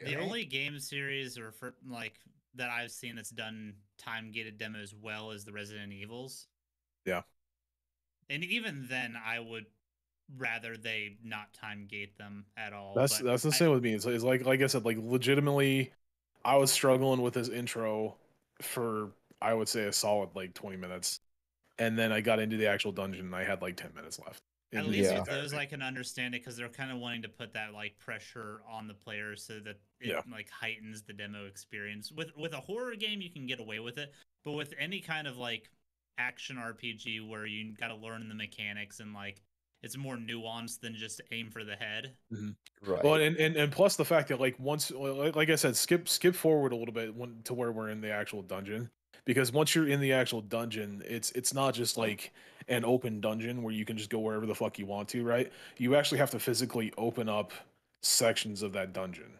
The 0.03 0.15
only 0.15 0.45
game 0.45 0.79
series 0.79 1.37
or 1.37 1.51
for 1.51 1.75
like 1.87 2.13
that 2.55 2.69
i've 2.69 2.91
seen 2.91 3.15
that's 3.15 3.29
done 3.29 3.73
time 3.99 4.31
gated 4.31 4.57
demos 4.57 4.95
well 4.99 5.31
is 5.31 5.43
the 5.43 5.51
resident 5.51 5.93
evils. 5.93 6.47
Yeah. 7.05 7.21
And 8.29 8.43
even 8.43 8.87
then 8.89 9.15
i 9.25 9.39
would 9.39 9.65
rather 10.37 10.77
they 10.77 11.17
not 11.23 11.53
time 11.53 11.87
gate 11.89 12.17
them 12.17 12.45
at 12.57 12.73
all. 12.73 12.93
That's 12.95 13.17
but 13.17 13.25
that's 13.25 13.43
the 13.43 13.51
same 13.51 13.71
with 13.71 13.83
me. 13.83 13.93
It's, 13.93 14.05
it's 14.05 14.23
like 14.23 14.45
like 14.45 14.61
I 14.61 14.67
said, 14.67 14.85
like 14.85 14.97
legitimately, 14.99 15.91
I 16.43 16.57
was 16.57 16.71
struggling 16.71 17.21
with 17.21 17.33
this 17.33 17.49
intro 17.49 18.15
for 18.61 19.11
I 19.41 19.53
would 19.53 19.67
say 19.67 19.85
a 19.85 19.93
solid 19.93 20.29
like 20.35 20.53
twenty 20.53 20.77
minutes, 20.77 21.19
and 21.79 21.97
then 21.97 22.11
I 22.11 22.21
got 22.21 22.39
into 22.39 22.57
the 22.57 22.67
actual 22.67 22.91
dungeon 22.91 23.25
and 23.25 23.35
I 23.35 23.43
had 23.43 23.61
like 23.61 23.77
ten 23.77 23.91
minutes 23.95 24.19
left. 24.19 24.41
At 24.73 24.87
least 24.87 25.13
with 25.13 25.25
those, 25.25 25.53
I 25.53 25.65
can 25.65 25.81
understand 25.81 26.33
it 26.33 26.41
because 26.41 26.55
they're 26.55 26.69
kind 26.69 26.91
of 26.91 26.99
wanting 26.99 27.23
to 27.23 27.29
put 27.29 27.53
that 27.53 27.73
like 27.73 27.99
pressure 27.99 28.61
on 28.71 28.87
the 28.87 28.93
player 28.93 29.35
so 29.35 29.55
that 29.55 29.75
it 29.99 30.07
yeah. 30.07 30.21
like 30.31 30.49
heightens 30.49 31.01
the 31.01 31.11
demo 31.11 31.45
experience. 31.45 32.09
With 32.09 32.31
with 32.37 32.53
a 32.53 32.59
horror 32.59 32.95
game, 32.95 33.19
you 33.19 33.29
can 33.29 33.45
get 33.45 33.59
away 33.59 33.79
with 33.79 33.97
it, 33.97 34.13
but 34.45 34.53
with 34.53 34.73
any 34.79 35.01
kind 35.01 35.27
of 35.27 35.37
like 35.37 35.69
action 36.17 36.55
RPG 36.55 37.27
where 37.27 37.45
you 37.45 37.73
got 37.73 37.89
to 37.89 37.95
learn 37.95 38.29
the 38.29 38.35
mechanics 38.35 39.01
and 39.01 39.13
like 39.13 39.41
it's 39.83 39.97
more 39.97 40.15
nuanced 40.15 40.81
than 40.81 40.95
just 40.95 41.21
aim 41.31 41.49
for 41.49 41.63
the 41.63 41.75
head. 41.75 42.13
Mm-hmm. 42.31 42.91
Right. 42.91 43.03
Well, 43.03 43.15
and, 43.15 43.35
and 43.37 43.55
and 43.55 43.71
plus 43.71 43.95
the 43.95 44.05
fact 44.05 44.29
that 44.29 44.39
like 44.39 44.59
once, 44.59 44.91
like, 44.91 45.35
like 45.35 45.49
I 45.49 45.55
said, 45.55 45.75
skip 45.75 46.07
skip 46.07 46.35
forward 46.35 46.71
a 46.71 46.75
little 46.75 46.93
bit 46.93 47.15
when, 47.15 47.41
to 47.45 47.53
where 47.53 47.71
we're 47.71 47.89
in 47.89 48.01
the 48.01 48.11
actual 48.11 48.41
dungeon, 48.41 48.89
because 49.25 49.51
once 49.51 49.75
you're 49.75 49.87
in 49.87 49.99
the 49.99 50.13
actual 50.13 50.41
dungeon, 50.41 51.03
it's 51.05 51.31
it's 51.31 51.53
not 51.53 51.73
just 51.73 51.97
like 51.97 52.31
an 52.67 52.85
open 52.85 53.21
dungeon 53.21 53.63
where 53.63 53.73
you 53.73 53.85
can 53.85 53.97
just 53.97 54.09
go 54.09 54.19
wherever 54.19 54.45
the 54.45 54.55
fuck 54.55 54.77
you 54.79 54.85
want 54.85 55.09
to, 55.09 55.23
right? 55.23 55.51
You 55.77 55.95
actually 55.95 56.19
have 56.19 56.31
to 56.31 56.39
physically 56.39 56.93
open 56.97 57.27
up 57.27 57.51
sections 58.01 58.61
of 58.61 58.73
that 58.73 58.93
dungeon 58.93 59.31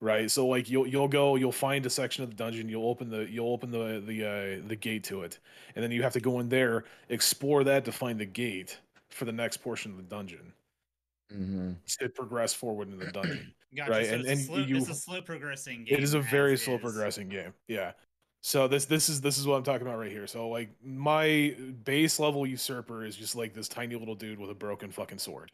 right 0.00 0.30
so 0.30 0.46
like 0.46 0.68
you'll 0.68 0.86
you'll 0.86 1.08
go 1.08 1.36
you'll 1.36 1.50
find 1.50 1.86
a 1.86 1.90
section 1.90 2.22
of 2.22 2.30
the 2.30 2.36
dungeon 2.36 2.68
you'll 2.68 2.88
open 2.88 3.08
the 3.08 3.26
you'll 3.30 3.50
open 3.50 3.70
the 3.70 4.02
the 4.06 4.24
uh, 4.24 4.68
the 4.68 4.76
gate 4.76 5.02
to 5.02 5.22
it 5.22 5.38
and 5.74 5.82
then 5.82 5.90
you 5.90 6.02
have 6.02 6.12
to 6.12 6.20
go 6.20 6.40
in 6.40 6.48
there 6.48 6.84
explore 7.08 7.64
that 7.64 7.84
to 7.84 7.92
find 7.92 8.20
the 8.20 8.26
gate 8.26 8.78
for 9.14 9.24
the 9.24 9.32
next 9.32 9.58
portion 9.58 9.92
of 9.92 9.96
the 9.96 10.02
dungeon 10.02 10.52
mm-hmm. 11.32 11.72
to 11.86 12.08
progress 12.08 12.52
forward 12.52 12.92
in 12.92 12.98
the 12.98 13.06
dungeon. 13.12 13.52
Gotcha. 13.76 13.90
Right, 13.90 14.06
so 14.06 14.14
and, 14.14 14.26
and 14.26 14.40
slow, 14.40 14.58
you, 14.58 14.76
it's 14.76 14.88
a 14.88 14.94
slow 14.94 15.22
progressing 15.22 15.84
game. 15.84 15.98
It 15.98 16.02
is 16.02 16.14
a 16.14 16.20
very 16.20 16.56
slow 16.56 16.74
is. 16.74 16.80
progressing 16.80 17.28
game. 17.28 17.52
Yeah. 17.68 17.92
So 18.42 18.68
this 18.68 18.84
this 18.84 19.08
is 19.08 19.20
this 19.20 19.38
is 19.38 19.46
what 19.46 19.56
I'm 19.56 19.62
talking 19.62 19.86
about 19.86 19.98
right 19.98 20.10
here. 20.10 20.26
So 20.26 20.48
like 20.48 20.68
my 20.84 21.56
base 21.84 22.18
level 22.18 22.46
usurper 22.46 23.04
is 23.04 23.16
just 23.16 23.34
like 23.34 23.54
this 23.54 23.68
tiny 23.68 23.96
little 23.96 24.14
dude 24.14 24.38
with 24.38 24.50
a 24.50 24.54
broken 24.54 24.90
fucking 24.90 25.18
sword. 25.18 25.50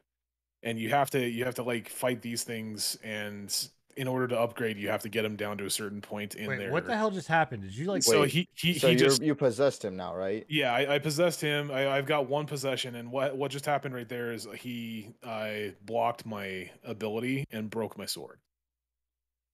And 0.62 0.78
you 0.78 0.90
have 0.90 1.08
to 1.10 1.24
you 1.24 1.44
have 1.44 1.54
to 1.54 1.62
like 1.62 1.88
fight 1.88 2.20
these 2.20 2.42
things 2.42 2.98
and 3.02 3.68
in 3.96 4.08
order 4.08 4.28
to 4.28 4.38
upgrade, 4.38 4.78
you 4.78 4.88
have 4.88 5.02
to 5.02 5.08
get 5.08 5.24
him 5.24 5.36
down 5.36 5.58
to 5.58 5.64
a 5.64 5.70
certain 5.70 6.00
point 6.00 6.34
in 6.34 6.48
Wait, 6.48 6.58
there. 6.58 6.72
What 6.72 6.86
the 6.86 6.96
hell 6.96 7.10
just 7.10 7.28
happened? 7.28 7.62
Did 7.62 7.76
you 7.76 7.86
like? 7.86 8.02
So 8.02 8.22
he 8.22 8.48
he, 8.54 8.78
so 8.78 8.88
he 8.88 8.96
just 8.96 9.22
you 9.22 9.34
possessed 9.34 9.84
him 9.84 9.96
now, 9.96 10.14
right? 10.14 10.46
Yeah, 10.48 10.72
I, 10.72 10.94
I 10.94 10.98
possessed 10.98 11.40
him. 11.40 11.70
I, 11.70 11.80
have 11.80 12.06
got 12.06 12.28
one 12.28 12.46
possession, 12.46 12.94
and 12.96 13.10
what 13.10 13.36
what 13.36 13.50
just 13.50 13.66
happened 13.66 13.94
right 13.94 14.08
there 14.08 14.32
is 14.32 14.46
he 14.58 15.14
I 15.24 15.74
blocked 15.84 16.26
my 16.26 16.70
ability 16.84 17.44
and 17.50 17.70
broke 17.70 17.98
my 17.98 18.06
sword. 18.06 18.38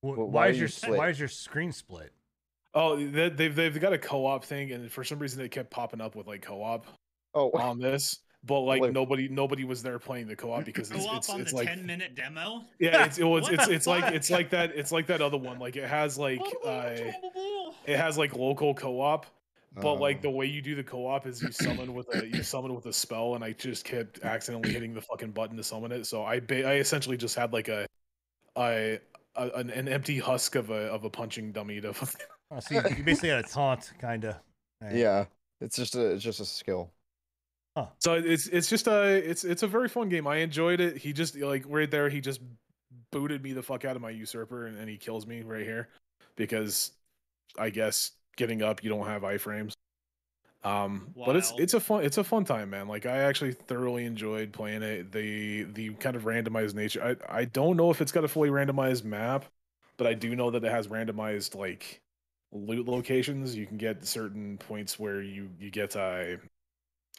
Well, 0.03 0.17
why, 0.17 0.25
why 0.25 0.49
is 0.49 0.59
your 0.59 0.69
split? 0.69 0.99
why 0.99 1.09
is 1.09 1.19
your 1.19 1.29
screen 1.29 1.73
split? 1.73 2.13
Oh, 2.75 2.97
they, 2.97 3.31
they've 3.31 3.55
they've 3.55 3.81
got 3.81 3.93
a 3.93 3.99
co-op 3.99 4.45
thing, 4.45 4.73
and 4.73 4.91
for 4.91 5.05
some 5.05 5.19
reason 5.19 5.39
they 5.39 5.49
kept 5.49 5.71
popping 5.71 6.01
up 6.01 6.15
with 6.15 6.27
like 6.27 6.43
co-op 6.43 6.87
Oh, 7.37 7.51
on 7.55 7.79
this, 7.79 8.21
but 8.45 8.61
like 8.61 8.81
Wait. 8.83 8.93
nobody 8.93 9.29
nobody 9.29 9.65
was 9.65 9.83
there 9.83 9.99
playing 9.99 10.29
the 10.29 10.37
co-op 10.37 10.65
because 10.65 10.91
it's 10.91 11.05
Co-op 11.05 11.17
it's, 11.19 11.31
on 11.31 11.41
it's 11.41 11.51
the 11.51 11.57
like 11.57 11.69
10 11.69 11.85
minute 11.87 12.15
demo. 12.15 12.63
yeah, 12.79 13.05
it's 13.07 13.19
it 13.19 13.25
was, 13.25 13.49
it's 13.49 13.67
it's 13.69 13.87
like 13.87 14.13
it's 14.15 14.31
like 14.31 14.51
that 14.51 14.71
it's 14.75 14.93
like 14.93 15.07
that 15.09 15.21
other 15.21 15.37
one. 15.39 15.59
Like 15.59 15.77
it 15.77 15.89
has 15.89 16.17
like 16.19 16.41
uh, 16.65 16.91
it 17.87 17.97
has 17.97 18.17
like 18.19 18.35
local 18.37 18.75
co-op, 18.75 19.27
but 19.75 19.95
like 19.95 20.23
the 20.23 20.29
Oh. 20.29 20.33
way 20.33 20.47
you 20.47 20.63
do 20.63 20.75
the 20.75 20.85
co-op 20.85 21.27
is 21.27 21.43
you 21.43 21.51
summon 21.53 21.95
with 21.95 22.15
a 22.15 22.27
you 22.27 22.43
summon 22.43 22.75
with 22.75 22.87
a 22.87 22.93
spell, 22.93 23.35
and 23.35 23.43
I 23.45 23.53
just 23.53 23.85
kept 23.85 24.23
accidentally 24.23 24.73
hitting 24.73 24.95
the 24.95 25.03
fucking 25.03 25.33
button 25.33 25.57
to 25.57 25.63
summon 25.65 25.91
it. 25.93 26.07
So 26.07 26.25
I 26.25 26.41
ba- 26.41 26.69
I 26.69 26.75
essentially 26.75 27.17
just 27.17 27.35
had 27.35 27.53
like 27.53 27.69
a 27.69 27.87
a, 28.57 29.01
a 29.37 29.49
an, 29.57 29.71
an 29.71 29.89
empty 29.89 30.19
husk 30.19 30.55
of 30.55 30.71
a 30.71 30.87
of 30.93 31.05
a 31.05 31.11
punching 31.11 31.53
dummy 31.53 31.81
to. 31.81 31.95
Oh, 32.49 32.61
so 32.61 32.77
you, 32.77 32.83
you 32.97 33.03
basically 33.03 33.31
had 33.31 33.45
a 33.45 33.49
taunt, 33.49 33.91
kind 33.99 34.25
of. 34.25 34.37
yeah, 34.93 35.25
it's 35.61 35.75
just 35.75 35.97
a 35.97 36.13
it's 36.13 36.23
just 36.23 36.39
a 36.39 36.45
skill. 36.45 36.93
So 37.99 38.15
it's 38.15 38.47
it's 38.49 38.69
just 38.69 38.87
a 38.87 39.15
it's 39.15 39.45
it's 39.45 39.63
a 39.63 39.67
very 39.67 39.89
fun 39.89 40.09
game. 40.09 40.27
I 40.27 40.37
enjoyed 40.37 40.81
it. 40.81 40.97
He 40.97 41.13
just 41.13 41.37
like 41.37 41.65
right 41.67 41.91
there, 41.91 42.09
he 42.09 42.21
just 42.21 42.41
booted 43.11 43.43
me 43.43 43.53
the 43.53 43.63
fuck 43.63 43.85
out 43.85 43.97
of 43.97 44.03
my 44.03 44.11
usurper, 44.11 44.67
and, 44.67 44.79
and 44.79 44.89
he 44.89 44.97
kills 44.97 45.27
me 45.27 45.43
right 45.43 45.65
here 45.65 45.89
because 46.37 46.93
I 47.59 47.71
guess 47.71 48.13
getting 48.37 48.63
up 48.63 48.83
you 48.83 48.91
don't 48.91 49.07
have 49.07 49.23
iframes. 49.23 49.75
Um, 50.65 51.15
but 51.25 51.37
it's 51.37 51.53
it's 51.59 51.75
a 51.75 51.81
fun 51.81 52.05
it's 52.05 52.19
a 52.19 52.25
fun 52.25 52.45
time, 52.45 52.71
man. 52.71 52.89
Like 52.89 53.07
I 53.07 53.19
actually 53.19 53.53
thoroughly 53.53 54.05
enjoyed 54.05 54.53
playing 54.53 54.83
it. 54.83 55.13
The 55.13 55.65
the 55.65 55.91
kind 55.95 56.17
of 56.17 56.25
randomized 56.25 56.75
nature. 56.75 57.19
I 57.31 57.41
I 57.41 57.45
don't 57.45 57.77
know 57.77 57.91
if 57.91 58.01
it's 58.01 58.13
got 58.13 58.25
a 58.25 58.29
fully 58.29 58.51
randomized 58.51 59.05
map, 59.05 59.45
but 59.97 60.07
I 60.07 60.15
do 60.15 60.35
know 60.35 60.51
that 60.51 60.65
it 60.65 60.73
has 60.73 60.89
randomized 60.89 61.55
like 61.55 62.01
loot 62.53 62.89
locations. 62.89 63.55
You 63.55 63.67
can 63.67 63.77
get 63.77 64.05
certain 64.05 64.59
points 64.59 64.99
where 64.99 65.23
you 65.23 65.51
you 65.61 65.71
get 65.71 65.95
uh 65.95 66.37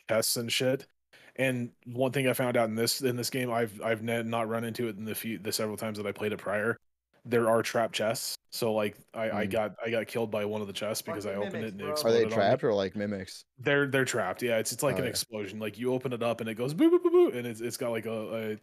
chests 0.10 0.38
and 0.38 0.52
shit. 0.52 0.88
And 1.36 1.70
one 1.86 2.12
thing 2.12 2.28
I 2.28 2.34
found 2.34 2.58
out 2.58 2.68
in 2.70 2.76
this 2.76 3.02
in 3.02 3.16
this 3.16 3.30
game, 3.30 3.52
I've 3.52 3.80
I've 3.84 4.02
not 4.02 4.50
run 4.50 4.64
into 4.64 4.88
it 4.88 4.98
in 4.98 5.06
the 5.06 5.14
few 5.14 5.38
the 5.38 5.52
several 5.52 5.78
times 5.78 5.98
that 5.98 6.08
I 6.08 6.12
played 6.12 6.34
it 6.34 6.38
prior. 6.40 6.78
There 7.26 7.50
are 7.50 7.62
trap 7.62 7.92
chests, 7.92 8.38
so 8.52 8.74
like 8.74 8.96
I, 9.14 9.30
I 9.42 9.46
Mm. 9.48 9.52
got 9.52 9.76
I 9.86 9.90
got 9.92 10.08
killed 10.08 10.32
by 10.32 10.46
one 10.46 10.62
of 10.62 10.68
the 10.68 10.74
chests 10.74 11.02
because 11.02 11.26
I 11.26 11.36
opened 11.36 11.54
mimics, 11.54 11.68
it 11.68 11.72
and 11.74 11.82
it 11.82 11.84
bro. 11.84 11.88
Are 11.88 11.90
Are 11.90 11.94
exploded 11.94 12.20
they 12.20 12.24
on 12.24 12.30
me. 12.30 12.36
trapped 12.36 12.64
or 12.64 12.74
like 12.74 12.96
mimics? 12.96 13.44
They're 13.60 13.86
they're 13.86 14.06
trapped. 14.06 14.42
Yeah, 14.42 14.58
it's 14.58 14.72
it's 14.72 14.82
like 14.82 14.96
Oh, 14.96 15.00
an 15.00 15.04
yeah. 15.04 15.10
explosion. 15.10 15.60
Like 15.60 15.78
you 15.78 15.94
open 15.94 16.14
it 16.14 16.24
up 16.24 16.40
and 16.42 16.50
it 16.50 16.56
goes 16.56 16.74
boo 16.74 16.90
boo 16.90 17.00
boo 17.00 17.12
boo, 17.12 17.38
and 17.38 17.46
it's 17.46 17.62
it's 17.62 17.78
got 17.78 17.92
like 17.92 18.06
a, 18.08 18.58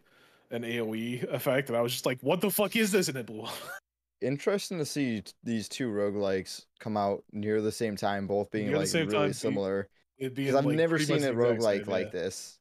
a 0.51 0.53
an 0.55 0.63
AOE 0.63 1.23
effect. 1.31 1.69
And 1.69 1.77
I 1.77 1.81
was 1.81 1.91
just 1.93 2.05
like, 2.05 2.19
what 2.21 2.41
the 2.41 2.49
fuck 2.51 2.75
is 2.75 2.91
this? 2.91 3.07
And 3.07 3.17
it 3.17 3.25
blew 3.27 3.41
up. 3.43 3.53
Interesting 4.21 4.79
to 4.79 4.85
see 4.85 5.23
these 5.43 5.69
two 5.69 5.89
roguelikes 5.89 6.65
come 6.79 6.97
out 6.97 7.23
near 7.31 7.61
the 7.61 7.71
same 7.71 7.95
time, 7.95 8.25
both 8.27 8.49
being 8.49 8.67
Near 8.67 8.77
like 8.79 8.91
really 8.93 9.07
time, 9.13 9.27
be- 9.27 9.33
similar. 9.33 9.87
It 10.17 10.33
being 10.35 10.47
Because 10.47 10.59
I've 10.59 10.65
like 10.65 10.75
never 10.77 10.97
seen 10.99 11.17
a 11.17 11.19
the 11.19 11.29
exact 11.31 11.37
roguelike 11.61 11.83
same, 11.83 11.91
like 11.91 12.05
yeah. 12.07 12.11
this. 12.11 12.59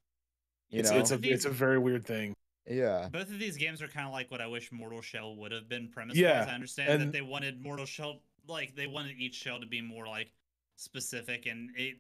You 0.70 0.80
It's 0.80 0.90
know? 0.90 0.98
it's 0.98 1.10
a 1.12 1.18
it's 1.22 1.44
a 1.44 1.50
very 1.50 1.78
weird 1.78 2.04
thing. 2.04 2.34
yeah. 2.68 3.08
Both 3.12 3.30
of 3.30 3.38
these 3.38 3.56
games 3.56 3.80
are 3.82 3.88
kind 3.88 4.06
of 4.06 4.12
like 4.12 4.30
what 4.30 4.40
I 4.40 4.46
wish 4.46 4.72
Mortal 4.72 5.00
Shell 5.02 5.36
would 5.36 5.52
have 5.52 5.68
been 5.68 5.88
premise 5.88 6.16
Yeah. 6.16 6.46
I 6.48 6.52
understand 6.54 6.90
and- 6.90 7.02
that 7.02 7.12
they 7.12 7.20
wanted 7.22 7.60
Mortal 7.62 7.86
Shell 7.86 8.20
like 8.46 8.74
they 8.74 8.86
wanted 8.86 9.16
each 9.18 9.34
shell 9.36 9.60
to 9.60 9.66
be 9.66 9.80
more 9.80 10.06
like 10.06 10.32
specific 10.76 11.46
and 11.46 11.70
it 11.76 11.96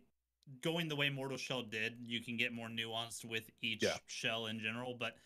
going 0.60 0.88
the 0.88 0.96
way 0.96 1.08
Mortal 1.08 1.38
Shell 1.38 1.62
did, 1.64 1.96
you 2.04 2.20
can 2.20 2.36
get 2.36 2.52
more 2.52 2.68
nuanced 2.68 3.24
with 3.24 3.48
each 3.62 3.82
Yeah. 3.82 3.96
shell 4.06 4.46
in 4.46 4.58
general, 4.60 4.94
but 4.94 5.16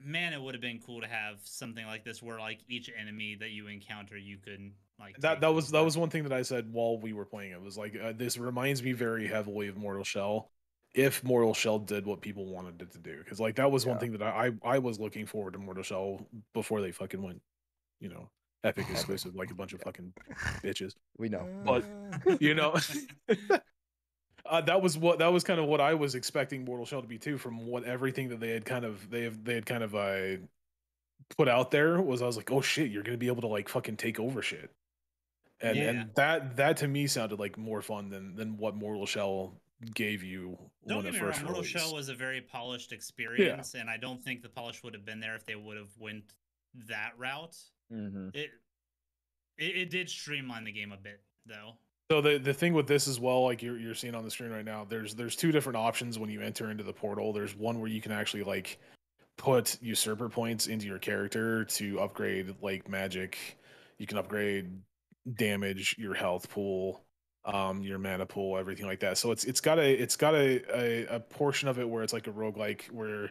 man, 0.00 0.32
it 0.32 0.40
would 0.40 0.54
have 0.54 0.62
been 0.62 0.80
cool 0.80 1.00
to 1.02 1.06
have 1.06 1.38
something 1.44 1.84
like 1.86 2.02
this 2.04 2.20
where 2.22 2.38
like 2.40 2.60
each 2.68 2.90
enemy 2.98 3.36
that 3.36 3.50
you 3.50 3.66
encounter 3.68 4.16
you 4.16 4.38
could 4.38 4.72
like 5.00 5.16
that 5.18 5.40
that 5.40 5.52
was 5.54 5.70
that 5.70 5.84
was 5.84 5.96
one 5.96 6.10
thing 6.10 6.24
that 6.24 6.32
I 6.32 6.42
said 6.42 6.72
while 6.72 6.98
we 6.98 7.12
were 7.12 7.24
playing 7.24 7.52
it 7.52 7.62
was 7.62 7.76
like 7.78 7.96
uh, 8.00 8.12
this 8.16 8.38
reminds 8.38 8.82
me 8.82 8.92
very 8.92 9.26
heavily 9.26 9.68
of 9.68 9.76
Mortal 9.76 10.04
Shell 10.04 10.50
if 10.94 11.22
Mortal 11.24 11.54
Shell 11.54 11.80
did 11.80 12.06
what 12.06 12.20
people 12.20 12.46
wanted 12.46 12.82
it 12.82 12.92
to 12.92 12.98
do 12.98 13.18
because 13.18 13.40
like 13.40 13.56
that 13.56 13.70
was 13.70 13.86
one 13.86 13.98
thing 13.98 14.12
that 14.12 14.22
I, 14.22 14.50
I 14.64 14.74
I 14.74 14.78
was 14.78 15.00
looking 15.00 15.26
forward 15.26 15.54
to 15.54 15.58
Mortal 15.58 15.82
Shell 15.82 16.26
before 16.52 16.80
they 16.80 16.92
fucking 16.92 17.22
went 17.22 17.40
you 18.00 18.08
know 18.08 18.28
epic 18.64 18.86
exclusive 18.90 19.34
like 19.34 19.50
a 19.50 19.54
bunch 19.54 19.72
of 19.72 19.80
fucking 19.82 20.12
bitches. 20.62 20.94
We 21.18 21.28
know. 21.28 21.46
But- 21.64 21.84
you 22.40 22.54
know 22.54 22.74
uh, 24.46 24.60
that 24.62 24.82
was 24.82 24.98
what 24.98 25.18
that 25.20 25.32
was 25.32 25.44
kind 25.44 25.60
of 25.60 25.66
what 25.66 25.80
I 25.80 25.94
was 25.94 26.14
expecting 26.14 26.64
Mortal 26.64 26.86
Shell 26.86 27.02
to 27.02 27.08
be 27.08 27.18
too 27.18 27.38
from 27.38 27.66
what 27.66 27.84
everything 27.84 28.28
that 28.30 28.40
they 28.40 28.50
had 28.50 28.64
kind 28.64 28.84
of 28.84 29.08
they 29.10 29.22
have 29.22 29.42
they 29.44 29.54
had 29.54 29.66
kind 29.66 29.82
of 29.82 29.94
uh 29.94 30.36
put 31.36 31.48
out 31.48 31.70
there 31.70 32.00
was 32.00 32.22
I 32.22 32.26
was 32.26 32.36
like 32.36 32.50
oh 32.50 32.60
shit 32.60 32.90
you're 32.90 33.02
gonna 33.04 33.16
be 33.16 33.28
able 33.28 33.42
to 33.42 33.48
like 33.48 33.68
fucking 33.68 33.96
take 33.96 34.18
over 34.18 34.42
shit 34.42 34.70
and 35.60 35.76
Yeah. 35.76 35.82
and 35.90 36.10
that 36.14 36.56
that 36.56 36.76
to 36.78 36.88
me 36.88 37.06
sounded 37.06 37.38
like 37.38 37.56
more 37.58 37.82
fun 37.82 38.08
than 38.08 38.34
than 38.34 38.56
what 38.56 38.76
Mortal 38.76 39.06
Shell 39.06 39.54
gave 39.94 40.22
you 40.22 40.58
Don't 40.86 40.98
when 40.98 41.04
get 41.04 41.08
it 41.08 41.12
me 41.14 41.18
wrong, 41.20 41.32
first 41.32 41.42
Mortal 41.42 41.62
released. 41.62 41.76
Shell 41.78 41.94
was 41.94 42.08
a 42.08 42.14
very 42.14 42.40
polished 42.40 42.92
experience, 42.92 43.74
and 43.74 43.88
I 43.88 43.96
don't 43.96 44.22
think 44.22 44.42
the 44.42 44.48
polish 44.48 44.82
would 44.82 44.94
have 44.94 45.04
been 45.04 45.20
there 45.20 45.34
if 45.34 45.46
they 45.46 45.54
would 45.54 45.76
have 45.76 45.96
went 45.98 46.34
that 46.88 47.12
route. 47.18 47.56
Mm-hmm. 47.92 48.28
It, 48.34 48.50
it 49.58 49.76
it 49.76 49.90
did 49.90 50.08
streamline 50.08 50.64
the 50.64 50.72
game 50.72 50.92
a 50.92 50.96
bit 50.96 51.20
though. 51.46 51.74
So 52.10 52.20
the 52.20 52.38
the 52.38 52.52
thing 52.54 52.74
with 52.74 52.86
this 52.86 53.06
as 53.08 53.20
well, 53.20 53.44
like 53.44 53.62
you're 53.62 53.78
you're 53.78 53.94
seeing 53.94 54.14
on 54.14 54.24
the 54.24 54.30
screen 54.30 54.50
right 54.50 54.64
now, 54.64 54.84
there's 54.88 55.14
there's 55.14 55.36
two 55.36 55.52
different 55.52 55.76
options 55.76 56.18
when 56.18 56.28
you 56.30 56.40
enter 56.40 56.70
into 56.70 56.82
the 56.84 56.92
portal. 56.92 57.32
There's 57.32 57.54
one 57.56 57.80
where 57.80 57.88
you 57.90 58.00
can 58.00 58.12
actually 58.12 58.42
like 58.42 58.78
put 59.36 59.78
usurper 59.80 60.28
points 60.28 60.66
into 60.66 60.86
your 60.86 60.98
character 60.98 61.64
to 61.64 62.00
upgrade 62.00 62.54
like 62.60 62.88
magic. 62.88 63.58
You 63.98 64.06
can 64.06 64.18
upgrade 64.18 64.70
damage, 65.36 65.96
your 65.98 66.14
health 66.14 66.50
pool, 66.50 67.02
um, 67.44 67.82
your 67.82 67.98
mana 67.98 68.26
pool, 68.26 68.58
everything 68.58 68.86
like 68.86 69.00
that. 69.00 69.18
So 69.18 69.30
it's 69.30 69.44
it's 69.44 69.60
got 69.60 69.78
a 69.78 69.92
it's 69.92 70.16
got 70.16 70.34
a, 70.34 70.62
a, 70.76 71.16
a 71.16 71.20
portion 71.20 71.68
of 71.68 71.78
it 71.78 71.88
where 71.88 72.02
it's 72.02 72.12
like 72.12 72.26
a 72.26 72.32
roguelike 72.32 72.90
where 72.90 73.30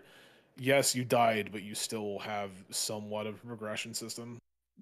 yes, 0.57 0.95
you 0.95 1.03
died, 1.05 1.49
but 1.51 1.63
you 1.63 1.75
still 1.75 2.19
have 2.19 2.51
somewhat 2.69 3.27
of 3.27 3.35
a 3.35 3.47
progression 3.47 3.93
system 3.93 4.39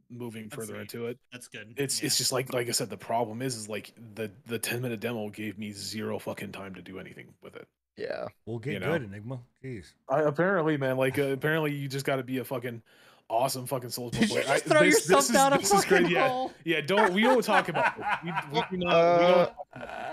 moving 0.10 0.44
That's 0.44 0.56
further 0.56 0.74
neat. 0.74 0.82
into 0.82 1.08
it 1.08 1.18
That's 1.34 1.48
good. 1.48 1.74
it's 1.76 2.02
yeah. 2.02 2.06
it's 2.06 2.18
just 2.18 2.32
like 2.32 2.54
like 2.54 2.68
I 2.68 2.72
said, 2.72 2.90
the 2.90 2.98
problem 2.98 3.42
is 3.42 3.56
is 3.56 3.68
like 3.68 3.94
the 4.16 4.32
the 4.46 4.60
ten 4.60 4.82
minute 4.82 5.00
demo 5.00 5.30
gave 5.30 5.58
me 5.58 5.72
zero 5.72 6.20
fucking 6.20 6.52
time 6.52 6.76
to 6.76 6.82
do 6.82 7.00
anything 7.00 7.28
with 7.42 7.56
it. 7.56 7.68
Yeah. 7.98 8.28
We'll 8.46 8.60
get 8.60 8.74
you 8.74 8.80
know. 8.80 8.94
good, 8.94 9.04
Enigma. 9.04 9.40
Jeez. 9.64 9.94
I 10.08 10.22
apparently, 10.22 10.78
man, 10.78 10.98
like 10.98 11.18
uh, 11.18 11.30
apparently 11.30 11.74
you 11.74 11.88
just 11.88 12.06
got 12.06 12.18
to 12.18 12.24
be 12.24 12.38
a 12.38 12.44
fucking 12.44 12.82
awesome 13.30 13.66
fucking 13.66 13.90
Souls 13.90 14.12
Did 14.18 14.30
you 14.30 14.42
just 14.42 14.66
throw 14.66 14.80
this- 14.82 14.94
yourself 15.10 15.20
this 15.22 15.30
is- 15.30 15.36
down 15.36 15.54
a 15.54 15.58
this 15.58 15.72
is 15.74 15.84
fucking 15.86 15.98
great. 16.04 16.12
Yeah, 16.12 16.28
hole? 16.30 16.54
yeah. 16.64 16.82
Don't 16.82 17.14
we 17.14 17.22
don't 17.22 17.44
talk 17.44 17.70
about 17.70 17.98
it. 17.98 18.04
We, 18.24 18.32
we 18.52 18.64
do 18.72 18.78
not. 18.78 18.88
we 18.88 18.88
Uh, 18.88 19.46
don't 19.46 19.54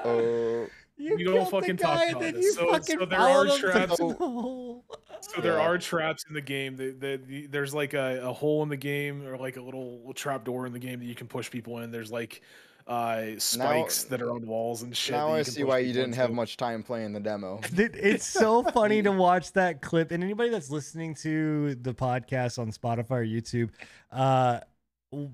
Oh, 0.05 0.67
You 0.97 1.17
we 1.17 1.25
don't 1.25 1.35
killed 1.35 1.47
the 1.47 1.51
fucking 1.51 1.77
talk 1.77 1.97
about 1.97 2.09
and 2.09 2.21
then 2.23 2.35
this. 2.35 2.45
you 2.45 2.53
So- 2.53 2.71
fucking 2.71 2.99
so 2.99 3.05
there 3.07 3.21
are 3.21 3.47
traps- 3.59 3.97
the. 3.99 4.81
So 5.21 5.41
there 5.41 5.55
Yeah. 5.55 5.61
are 5.61 5.79
traps 5.79 6.27
in 6.29 6.35
the 6.35 6.43
game. 6.43 6.77
The, 6.77 6.91
the, 6.91 7.17
the, 7.27 7.47
there's 7.47 7.73
like 7.73 7.95
a, 7.95 8.21
a 8.29 8.33
hole 8.35 8.63
in 8.63 8.69
the 8.69 8.77
game, 8.77 9.27
or 9.27 9.39
like 9.39 9.57
a 9.57 9.63
little 9.63 10.13
trap 10.15 10.45
door 10.45 10.67
in 10.67 10.75
the 10.75 10.79
game 10.79 10.99
that 10.99 11.07
you 11.07 11.15
can 11.15 11.29
push 11.29 11.51
people 11.51 11.79
in. 11.79 11.91
There's 11.91 12.13
like 12.13 12.43
uh 12.87 13.31
spikes 13.39 14.05
that 14.05 14.21
are 14.21 14.31
on 14.31 14.47
walls 14.47 14.83
and 14.83 14.95
shit. 14.95 15.15
now 15.15 15.29
I 15.29 15.39
you 15.39 15.45
can 15.45 15.53
see 15.55 15.65
why 15.65 15.79
you 15.79 15.93
didn't 15.93 16.15
have 16.15 16.27
into. 16.27 16.37
much 16.37 16.57
time 16.57 16.83
playing 16.83 17.13
the 17.13 17.21
demo. 17.21 17.61
It's 17.77 18.27
so 18.27 18.63
funny 18.75 19.03
to 19.03 19.13
watch 19.13 19.53
that 19.53 19.81
clip. 19.81 20.11
And 20.11 20.23
anybody 20.23 20.51
that's 20.51 20.71
listening 20.71 21.15
to 21.17 21.77
the 21.77 21.95
podcast 21.95 22.59
on 22.59 22.71
Spotify 22.73 23.11
or 23.11 23.25
YouTube, 23.25 23.71
uh, 24.13 24.61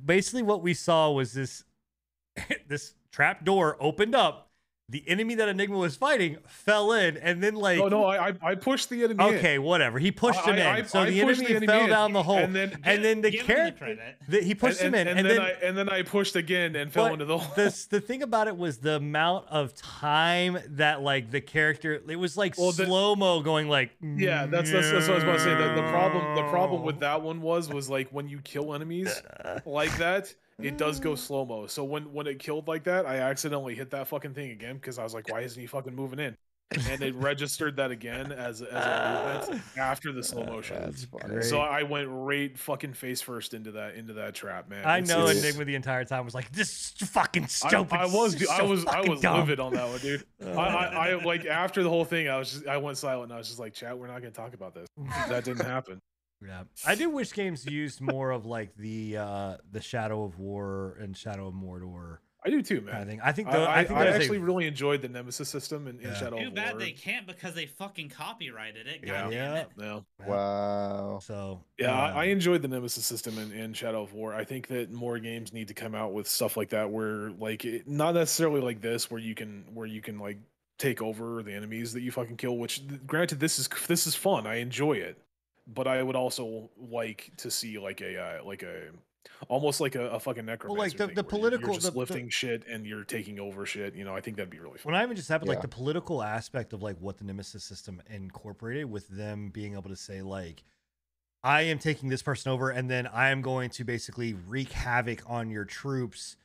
basically 0.04 0.42
what 0.42 0.62
we 0.62 0.74
saw 0.74 1.10
was 1.10 1.32
this 1.32 1.64
this 2.68 2.94
trap 3.10 3.44
door 3.44 3.76
opened 3.80 4.14
up. 4.14 4.49
The 4.90 5.04
enemy 5.06 5.36
that 5.36 5.48
Enigma 5.48 5.78
was 5.78 5.94
fighting 5.94 6.38
fell 6.48 6.90
in, 6.92 7.16
and 7.16 7.40
then 7.40 7.54
like 7.54 7.78
Oh 7.80 7.86
no, 7.88 8.04
I 8.06 8.30
I- 8.30 8.36
I 8.42 8.54
pushed 8.56 8.90
the 8.90 9.04
enemy. 9.04 9.22
in. 9.28 9.34
okay, 9.36 9.58
whatever. 9.60 10.00
He 10.00 10.10
pushed 10.10 10.40
him 10.40 10.54
I- 10.56 10.58
in, 10.58 10.66
I- 10.66 10.82
so 10.82 11.00
I 11.00 11.10
the 11.10 11.20
enemy, 11.20 11.34
the 11.44 11.50
enemy 11.50 11.66
fell 11.68 11.84
in, 11.84 11.90
down 11.90 12.12
the 12.12 12.22
hole, 12.24 12.38
and 12.38 12.54
then- 12.54 12.76
and 12.82 13.04
then 13.04 13.20
the 13.20 13.30
Give 13.30 13.40
him 13.42 13.46
the 13.46 13.52
character 13.54 13.84
credit. 13.84 14.16
the, 14.28 14.40
he 14.42 14.54
pushed 14.54 14.80
and, 14.80 14.88
him 14.94 15.00
in, 15.00 15.06
and, 15.08 15.18
and, 15.20 15.28
then, 15.28 15.36
then, 15.36 15.46
I 15.46 15.50
and 15.66 15.78
then 15.78 15.88
I 15.88 16.02
pushed 16.02 16.34
again 16.34 16.74
and 16.74 16.92
fell 16.92 17.06
into 17.06 17.24
the 17.24 17.38
hole. 17.38 17.54
the 17.54 17.86
the 17.90 18.00
thing 18.00 18.22
about 18.24 18.48
it 18.48 18.56
was 18.56 18.78
the 18.78 18.96
amount 18.96 19.46
of 19.48 19.74
time 19.76 20.58
that 20.70 21.02
like 21.02 21.30
the 21.30 21.40
character 21.40 21.94
it 22.08 22.16
was 22.16 22.36
like 22.36 22.58
Well, 22.58 22.72
slow 22.72 23.14
mo 23.14 23.40
going 23.42 23.68
like 23.68 23.92
Yeah, 24.02 24.46
that's, 24.46 24.72
that's 24.72 24.90
that's 24.90 25.06
what 25.06 25.12
I 25.12 25.14
was 25.14 25.22
about 25.22 25.32
to 25.38 25.44
say. 25.44 25.54
The, 25.54 25.82
the 25.82 25.88
problem 25.90 26.34
the 26.34 26.48
problem 26.50 26.82
with 26.82 26.98
that 27.00 27.22
one 27.22 27.40
was 27.42 27.68
was 27.68 27.88
like 27.88 28.08
when 28.10 28.28
you 28.28 28.40
kill 28.40 28.74
enemies 28.74 29.22
like 29.64 29.96
that, 29.98 30.34
it 30.62 30.78
does 30.78 31.00
go 31.00 31.14
slow 31.14 31.44
mo. 31.44 31.66
So 31.66 31.84
when 31.84 32.12
when 32.12 32.26
it 32.26 32.38
killed 32.38 32.68
like 32.68 32.84
that, 32.84 33.06
I 33.06 33.16
accidentally 33.18 33.74
hit 33.74 33.90
that 33.90 34.06
fucking 34.08 34.34
thing 34.34 34.50
again 34.50 34.76
because 34.76 34.98
I 34.98 35.02
was 35.04 35.14
like, 35.14 35.28
why 35.30 35.40
isn't 35.40 35.60
he 35.60 35.66
fucking 35.66 35.94
moving 35.94 36.18
in? 36.18 36.36
And 36.88 37.02
it 37.02 37.16
registered 37.16 37.74
that 37.78 37.90
again 37.90 38.30
as 38.30 38.62
as 38.62 38.70
a 38.72 39.40
movement 39.40 39.62
after 39.76 40.12
the 40.12 40.22
slow 40.22 40.44
motion. 40.44 40.76
That's 40.80 41.48
So 41.48 41.58
I 41.60 41.82
went 41.82 42.06
right 42.12 42.56
fucking 42.56 42.92
face 42.92 43.20
first 43.20 43.54
into 43.54 43.72
that 43.72 43.96
into 43.96 44.12
that 44.12 44.34
trap, 44.36 44.68
man. 44.70 44.84
I 44.84 44.98
It's- 44.98 45.08
know 45.08 45.24
it's- 45.26 45.42
Enigma 45.42 45.64
the 45.64 45.74
entire 45.74 46.04
time 46.04 46.24
was 46.24 46.32
like 46.34 46.52
this 46.52 46.90
fucking 46.98 47.42
I, 47.42 47.46
stupid. 47.46 47.92
I 47.92 48.06
was 48.06 48.36
dude, 48.36 48.46
I 48.48 48.58
so 48.58 48.66
was 48.68 48.86
I 48.86 48.92
fucking 48.98 49.10
was 49.10 49.20
dumb." 49.20 49.40
livid 49.40 49.58
on 49.58 49.72
that 49.74 49.88
one, 49.88 49.98
dude. 49.98 50.24
I, 50.46 50.48
I, 50.52 50.84
I 51.10 51.24
like 51.24 51.44
after 51.44 51.82
the 51.82 51.88
whole 51.88 52.04
thing, 52.04 52.28
I 52.28 52.38
was 52.38 52.52
just 52.52 52.68
I 52.68 52.76
went 52.76 52.96
silent. 52.98 53.24
and 53.24 53.32
I 53.32 53.38
was 53.38 53.48
just 53.48 53.58
like, 53.58 53.74
chat, 53.74 53.98
we're 53.98 54.06
not 54.06 54.20
gonna 54.20 54.30
talk 54.30 54.54
about 54.54 54.72
this. 54.72 54.86
That 55.28 55.42
didn't 55.44 55.66
happen. 55.66 55.98
Yeah, 56.46 56.62
I 56.86 56.94
do 56.94 57.10
wish 57.10 57.32
games 57.32 57.66
used 57.66 58.00
more 58.00 58.30
of 58.30 58.46
like 58.46 58.74
the 58.76 59.16
uh 59.18 59.56
the 59.72 59.80
Shadow 59.80 60.24
of 60.24 60.38
War 60.38 60.96
and 61.00 61.16
Shadow 61.16 61.46
of 61.48 61.54
Mordor 61.54 62.18
I 62.42 62.48
do 62.48 62.62
too, 62.62 62.76
kind 62.80 62.88
of 62.88 62.94
man. 62.94 63.06
thing. 63.06 63.20
I 63.22 63.32
think. 63.32 63.48
I, 63.48 63.52
Though, 63.52 63.64
I, 63.64 63.80
I, 63.80 63.84
think 63.84 63.98
I 63.98 64.04
that 64.04 64.08
is 64.08 64.14
a- 64.14 64.18
actually 64.20 64.38
really 64.38 64.66
enjoyed 64.66 65.02
the 65.02 65.10
Nemesis 65.10 65.50
system 65.50 65.86
in, 65.86 66.00
in 66.00 66.08
Yeah. 66.08 66.14
Shadow 66.14 66.38
Too 66.38 66.46
of 66.46 66.54
bad 66.54 66.72
War. 66.72 66.80
they 66.80 66.92
can't 66.92 67.26
because 67.26 67.52
they 67.54 67.66
fucking 67.66 68.08
copyrighted 68.08 68.86
it. 68.86 69.00
Yeah. 69.02 69.08
God 69.24 69.30
damn 69.30 69.32
Yeah. 69.32 69.54
it. 69.60 69.68
Yeah. 69.76 70.00
Yeah. 70.20 70.26
Wow. 70.26 71.18
So 71.22 71.60
Yeah, 71.78 71.92
I, 71.92 72.22
I 72.22 72.24
enjoyed 72.28 72.62
the 72.62 72.68
Nemesis 72.68 73.04
system 73.04 73.36
in, 73.38 73.52
in 73.52 73.74
Shadow 73.74 74.02
of 74.02 74.14
War. 74.14 74.34
I 74.34 74.44
think 74.44 74.68
that 74.68 74.90
more 74.90 75.18
games 75.18 75.52
need 75.52 75.68
to 75.68 75.74
come 75.74 75.94
out 75.94 76.14
with 76.14 76.26
stuff 76.26 76.56
like 76.56 76.70
that, 76.70 76.90
where 76.90 77.30
like 77.32 77.66
it, 77.66 77.86
not 77.86 78.14
necessarily 78.14 78.62
like 78.62 78.80
this, 78.80 79.10
where 79.10 79.20
you 79.20 79.34
can 79.34 79.66
where 79.74 79.86
you 79.86 80.00
can 80.00 80.18
like 80.18 80.38
take 80.78 81.02
over 81.02 81.42
the 81.42 81.52
enemies 81.52 81.92
that 81.92 82.00
you 82.00 82.10
fucking 82.10 82.38
kill. 82.38 82.56
Which, 82.56 82.80
granted, 83.06 83.38
this 83.38 83.58
is 83.58 83.68
this 83.86 84.06
is 84.06 84.14
fun. 84.14 84.46
I 84.46 84.56
enjoy 84.56 84.94
it, 84.94 85.18
but 85.72 85.86
I 85.86 86.02
would 86.02 86.16
also 86.16 86.70
like 86.78 87.30
to 87.38 87.50
see 87.50 87.78
like 87.78 88.00
a 88.00 88.20
uh, 88.40 88.44
like 88.44 88.62
a 88.62 88.90
almost 89.48 89.80
like 89.80 89.94
a, 89.94 90.08
a 90.10 90.20
fucking 90.20 90.46
necromancer. 90.46 90.96
the- 90.96 91.06
thing 91.06 91.14
the 91.14 91.22
you're- 91.22 91.28
political- 91.28 91.66
you're 91.68 91.74
just 91.74 91.86
the- 91.86 91.92
the- 91.92 91.98
lifting 91.98 92.28
shit 92.28 92.64
and 92.66 92.86
you're 92.86 93.04
taking 93.04 93.38
over 93.38 93.64
shit. 93.66 93.94
You 93.94 94.04
know, 94.04 94.14
I 94.14 94.20
think 94.20 94.36
that'd 94.36 94.50
be 94.50 94.58
really 94.58 94.78
fun. 94.78 94.92
when 94.92 95.00
I 95.00 95.04
even 95.04 95.16
just 95.16 95.28
happened, 95.28 95.48
like 95.48 95.62
the 95.62 95.68
political 95.68 96.22
aspect 96.22 96.72
of 96.72 96.82
like 96.82 96.96
what 96.98 97.18
the 97.18 97.24
Nemesis 97.24 97.64
system 97.64 98.02
incorporated 98.08 98.90
with 98.90 99.08
them 99.08 99.50
being 99.50 99.74
able 99.74 99.90
to 99.90 99.96
say 99.96 100.22
like, 100.22 100.62
I 101.42 101.62
am 101.62 101.78
taking 101.78 102.08
this 102.10 102.22
person 102.22 102.52
over, 102.52 102.70
and 102.70 102.90
then 102.90 103.06
I 103.06 103.30
am 103.30 103.40
going 103.40 103.70
to 103.70 103.84
basically 103.84 104.34
wreak 104.34 104.72
havoc 104.72 105.22
on 105.26 105.48
your 105.50 105.64
troops 105.64 106.36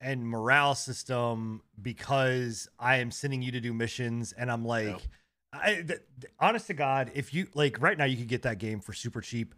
and 0.00 0.26
morale 0.26 0.74
system 0.74 1.62
because 1.80 2.68
I 2.78 2.96
am 2.96 3.10
sending 3.10 3.40
you 3.40 3.52
to 3.52 3.60
do 3.60 3.72
missions, 3.72 4.32
and 4.32 4.50
I'm 4.50 4.64
like, 4.64 4.98
I, 5.52 5.74
th- 5.74 5.86
th- 5.86 6.00
honest 6.40 6.66
to 6.68 6.74
God, 6.74 7.10
if 7.14 7.34
you 7.34 7.46
like 7.54 7.80
right 7.80 7.96
now, 7.98 8.04
you 8.04 8.16
could 8.16 8.28
get 8.28 8.42
that 8.42 8.58
game 8.58 8.80
for 8.80 8.92
super 8.92 9.20
cheap. 9.20 9.54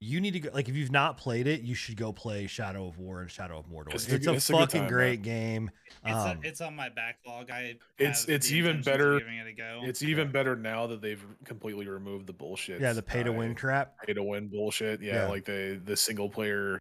You 0.00 0.20
need 0.20 0.32
to 0.32 0.40
go 0.40 0.50
like 0.54 0.68
if 0.68 0.76
you've 0.76 0.92
not 0.92 1.16
played 1.16 1.48
it, 1.48 1.62
you 1.62 1.74
should 1.74 1.96
go 1.96 2.12
play 2.12 2.46
Shadow 2.46 2.86
of 2.86 2.98
War 2.98 3.20
and 3.20 3.28
Shadow 3.30 3.58
of 3.58 3.66
Mordor. 3.66 3.92
It's 3.94 4.06
It's, 4.06 4.26
a- 4.26 4.30
a 4.30 4.34
it's 4.34 4.48
a 4.48 4.52
good 4.52 4.58
fucking 4.60 4.80
man. 4.82 4.90
great 4.90 5.22
game. 5.22 5.70
It's, 6.04 6.14
Um, 6.14 6.38
a, 6.44 6.46
it's 6.46 6.60
on 6.60 6.76
my 6.76 6.88
backlog. 6.88 7.50
I 7.50 7.76
It's- 7.98 8.26
it's 8.28 8.52
even 8.52 8.80
better- 8.82 9.18
Giving 9.18 9.38
it 9.38 9.48
a 9.48 9.52
go. 9.52 9.80
It's 9.82 10.02
even 10.04 10.30
better 10.30 10.54
now 10.54 10.86
that 10.86 11.00
they've 11.00 11.24
completely 11.44 11.88
removed 11.88 12.28
the 12.28 12.32
bullshit. 12.32 12.80
yeah, 12.80 12.92
the 12.92 13.02
pay 13.02 13.24
to 13.24 13.32
win 13.32 13.52
uh, 13.52 13.54
crap. 13.54 13.94
pay 14.06 14.12
to 14.12 14.22
win 14.22 14.46
bullshit. 14.48 15.02
Yeah, 15.02 15.22
Yeah. 15.24 15.28
like 15.28 15.44
the 15.46 15.80
the 15.84 15.96
single 15.96 16.28
player, 16.30 16.78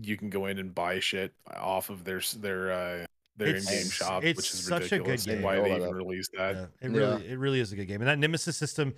you 0.00 0.16
can 0.16 0.30
go 0.30 0.46
in 0.46 0.60
and 0.60 0.72
buy 0.72 1.00
shit 1.00 1.34
off 1.56 1.90
of 1.90 2.04
their 2.04 2.20
their 2.36 2.70
uh 2.70 3.06
their 3.38 3.48
It's- 3.48 3.70
in-game 3.70 3.90
shop, 3.90 4.24
it's 4.24 4.36
which 4.36 4.52
is 4.52 4.64
such 4.66 4.92
a 4.92 4.98
good 4.98 5.06
ridiculous. 5.08 5.24
game. 5.26 5.42
Why 5.42 5.56
they 5.60 5.76
even 5.76 5.94
released 5.94 6.32
that? 6.36 6.54
Yeah, 6.56 6.66
it 6.80 6.90
Yeah. 6.90 6.98
really, 6.98 7.28
it 7.28 7.38
really 7.38 7.60
is 7.60 7.72
a 7.72 7.76
good 7.76 7.86
game. 7.86 8.00
And 8.00 8.08
that 8.08 8.18
Nemesis 8.18 8.56
system, 8.56 8.94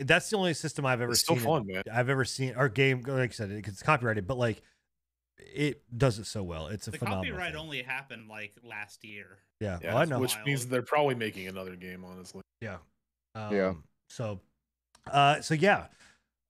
that's 0.00 0.28
the 0.30 0.36
only 0.36 0.54
system 0.54 0.84
I've 0.86 1.00
ever 1.00 1.12
It's 1.12 1.20
still 1.20 1.36
seen. 1.36 1.44
fun, 1.44 1.66
man. 1.66 1.82
I've 1.92 2.08
ever 2.08 2.24
seen 2.24 2.54
our 2.54 2.68
game, 2.68 3.02
like 3.02 3.30
I 3.30 3.32
said, 3.32 3.50
it's 3.50 3.82
copyrighted, 3.82 4.26
but 4.26 4.36
like 4.38 4.62
it 5.38 5.82
does 5.96 6.18
it 6.18 6.24
so 6.26 6.42
well. 6.42 6.68
It's 6.68 6.88
a 6.88 6.90
the 6.92 6.98
phenomenal. 6.98 7.24
copyright 7.32 7.52
thing. 7.52 7.60
only 7.60 7.82
happened 7.82 8.28
like 8.28 8.54
last 8.62 9.04
year. 9.04 9.38
Yeah, 9.60 9.78
Yeah, 9.82 9.94
oh, 9.94 9.98
I 9.98 10.04
know. 10.04 10.18
which 10.20 10.36
means 10.44 10.66
they're 10.66 10.82
probably 10.82 11.14
making 11.14 11.48
another 11.48 11.76
game. 11.76 12.04
Honestly, 12.04 12.42
Yeah. 12.60 12.78
Um, 13.34 13.54
Yeah. 13.54 13.74
So, 14.08 14.40
uh, 15.06 15.40
so 15.42 15.54
yeah, 15.54 15.88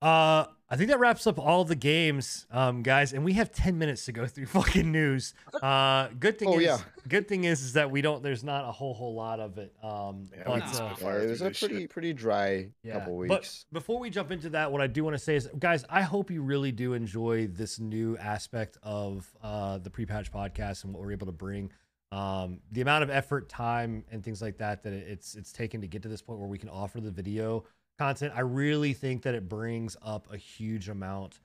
uh, 0.02 0.46
I 0.68 0.76
think 0.76 0.88
that 0.90 0.98
wraps 0.98 1.26
up 1.26 1.38
all 1.38 1.64
the 1.64 1.76
games, 1.76 2.46
um, 2.50 2.82
guys, 2.82 3.12
and 3.12 3.24
we 3.24 3.34
have 3.34 3.52
ten 3.52 3.78
minutes 3.78 4.04
to 4.06 4.12
go 4.12 4.26
through 4.26 4.46
fucking 4.46 4.90
news. 4.90 5.34
Uh, 5.62 6.08
good 6.18 6.38
thing 6.38 6.48
Oh, 6.48 6.58
is, 6.58 6.64
yeah. 6.64 6.78
good 7.08 7.28
thing 7.28 7.44
is, 7.44 7.62
is 7.62 7.72
that 7.74 7.90
we 7.90 8.00
don't. 8.02 8.22
There's 8.22 8.42
not 8.42 8.68
a 8.68 8.72
whole 8.72 8.92
whole 8.94 9.14
lot 9.14 9.40
of 9.40 9.56
it. 9.58 9.72
Um, 9.82 10.28
Yeah, 10.36 10.42
but, 10.46 10.54
we 10.56 10.60
uh, 10.62 10.94
Yeah, 11.00 11.22
it 11.22 11.30
was 11.30 11.40
a 11.42 11.44
this 11.44 11.56
shit. 11.58 11.70
pretty 11.70 11.86
pretty 11.86 12.12
dry 12.12 12.68
yeah. 12.82 12.94
couple 12.98 13.26
But 13.28 13.64
before 13.72 13.98
we 14.00 14.10
jump 14.10 14.30
into 14.30 14.50
that, 14.50 14.72
what 14.72 14.80
I 14.80 14.86
do 14.86 15.04
want 15.04 15.14
to 15.14 15.22
say 15.22 15.36
is, 15.36 15.48
guys, 15.58 15.84
I 15.88 16.02
hope 16.02 16.30
you 16.30 16.42
really 16.42 16.72
do 16.72 16.94
enjoy 16.94 17.46
this 17.46 17.78
new 17.78 18.16
aspect 18.18 18.76
of 18.82 19.30
uh, 19.42 19.78
the 19.78 19.90
pre-patch 19.90 20.32
podcast 20.32 20.84
and 20.84 20.92
what 20.92 21.02
we're 21.02 21.12
able 21.12 21.26
to 21.26 21.32
bring. 21.32 21.70
Um, 22.12 22.60
the 22.70 22.80
amount 22.80 23.02
of 23.02 23.10
effort, 23.10 23.48
time, 23.48 24.04
and 24.12 24.22
things 24.24 24.40
like 24.40 24.58
that 24.58 24.82
that 24.84 24.92
it's 24.92 25.34
it's 25.34 25.52
taken 25.52 25.80
to 25.80 25.86
get 25.88 26.02
to 26.02 26.08
this 26.08 26.22
point 26.22 26.38
where 26.38 26.48
we 26.48 26.58
can 26.58 26.68
offer 26.68 27.00
the 27.00 27.10
video 27.10 27.64
content. 27.98 28.32
I 28.34 28.40
really 28.40 28.92
think 28.92 29.22
that 29.22 29.34
it 29.34 29.48
brings 29.48 29.96
up 30.02 30.32
a 30.32 30.36
huge 30.36 30.88
amount. 30.88 31.40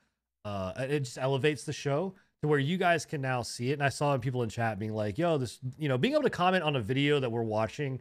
Uh, 0.45 0.73
it 0.77 0.99
just 1.01 1.17
elevates 1.17 1.63
the 1.63 1.73
show 1.73 2.15
to 2.41 2.47
where 2.47 2.59
you 2.59 2.77
guys 2.77 3.05
can 3.05 3.21
now 3.21 3.41
see 3.41 3.71
it. 3.71 3.73
And 3.73 3.83
I 3.83 3.89
saw 3.89 4.17
people 4.17 4.43
in 4.43 4.49
chat 4.49 4.79
being 4.79 4.93
like, 4.93 5.17
"Yo, 5.17 5.37
this," 5.37 5.59
you 5.77 5.89
know, 5.89 5.97
being 5.97 6.13
able 6.13 6.23
to 6.23 6.29
comment 6.29 6.63
on 6.63 6.75
a 6.75 6.81
video 6.81 7.19
that 7.19 7.31
we're 7.31 7.43
watching 7.43 7.99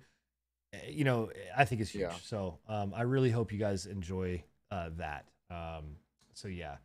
eh, 0.72 0.78
you 0.90 1.04
know, 1.04 1.30
I 1.56 1.64
think 1.64 1.80
is 1.80 1.90
huge. 1.90 2.02
Yeah. 2.02 2.12
So 2.22 2.58
um, 2.68 2.92
I 2.94 3.02
really 3.02 3.30
hope 3.30 3.52
you 3.52 3.58
guys 3.58 3.86
enjoy 3.86 4.42
uh, 4.70 4.90
that. 4.96 5.26
Um, 5.50 5.96
so 6.34 6.48
yeah. 6.48 6.76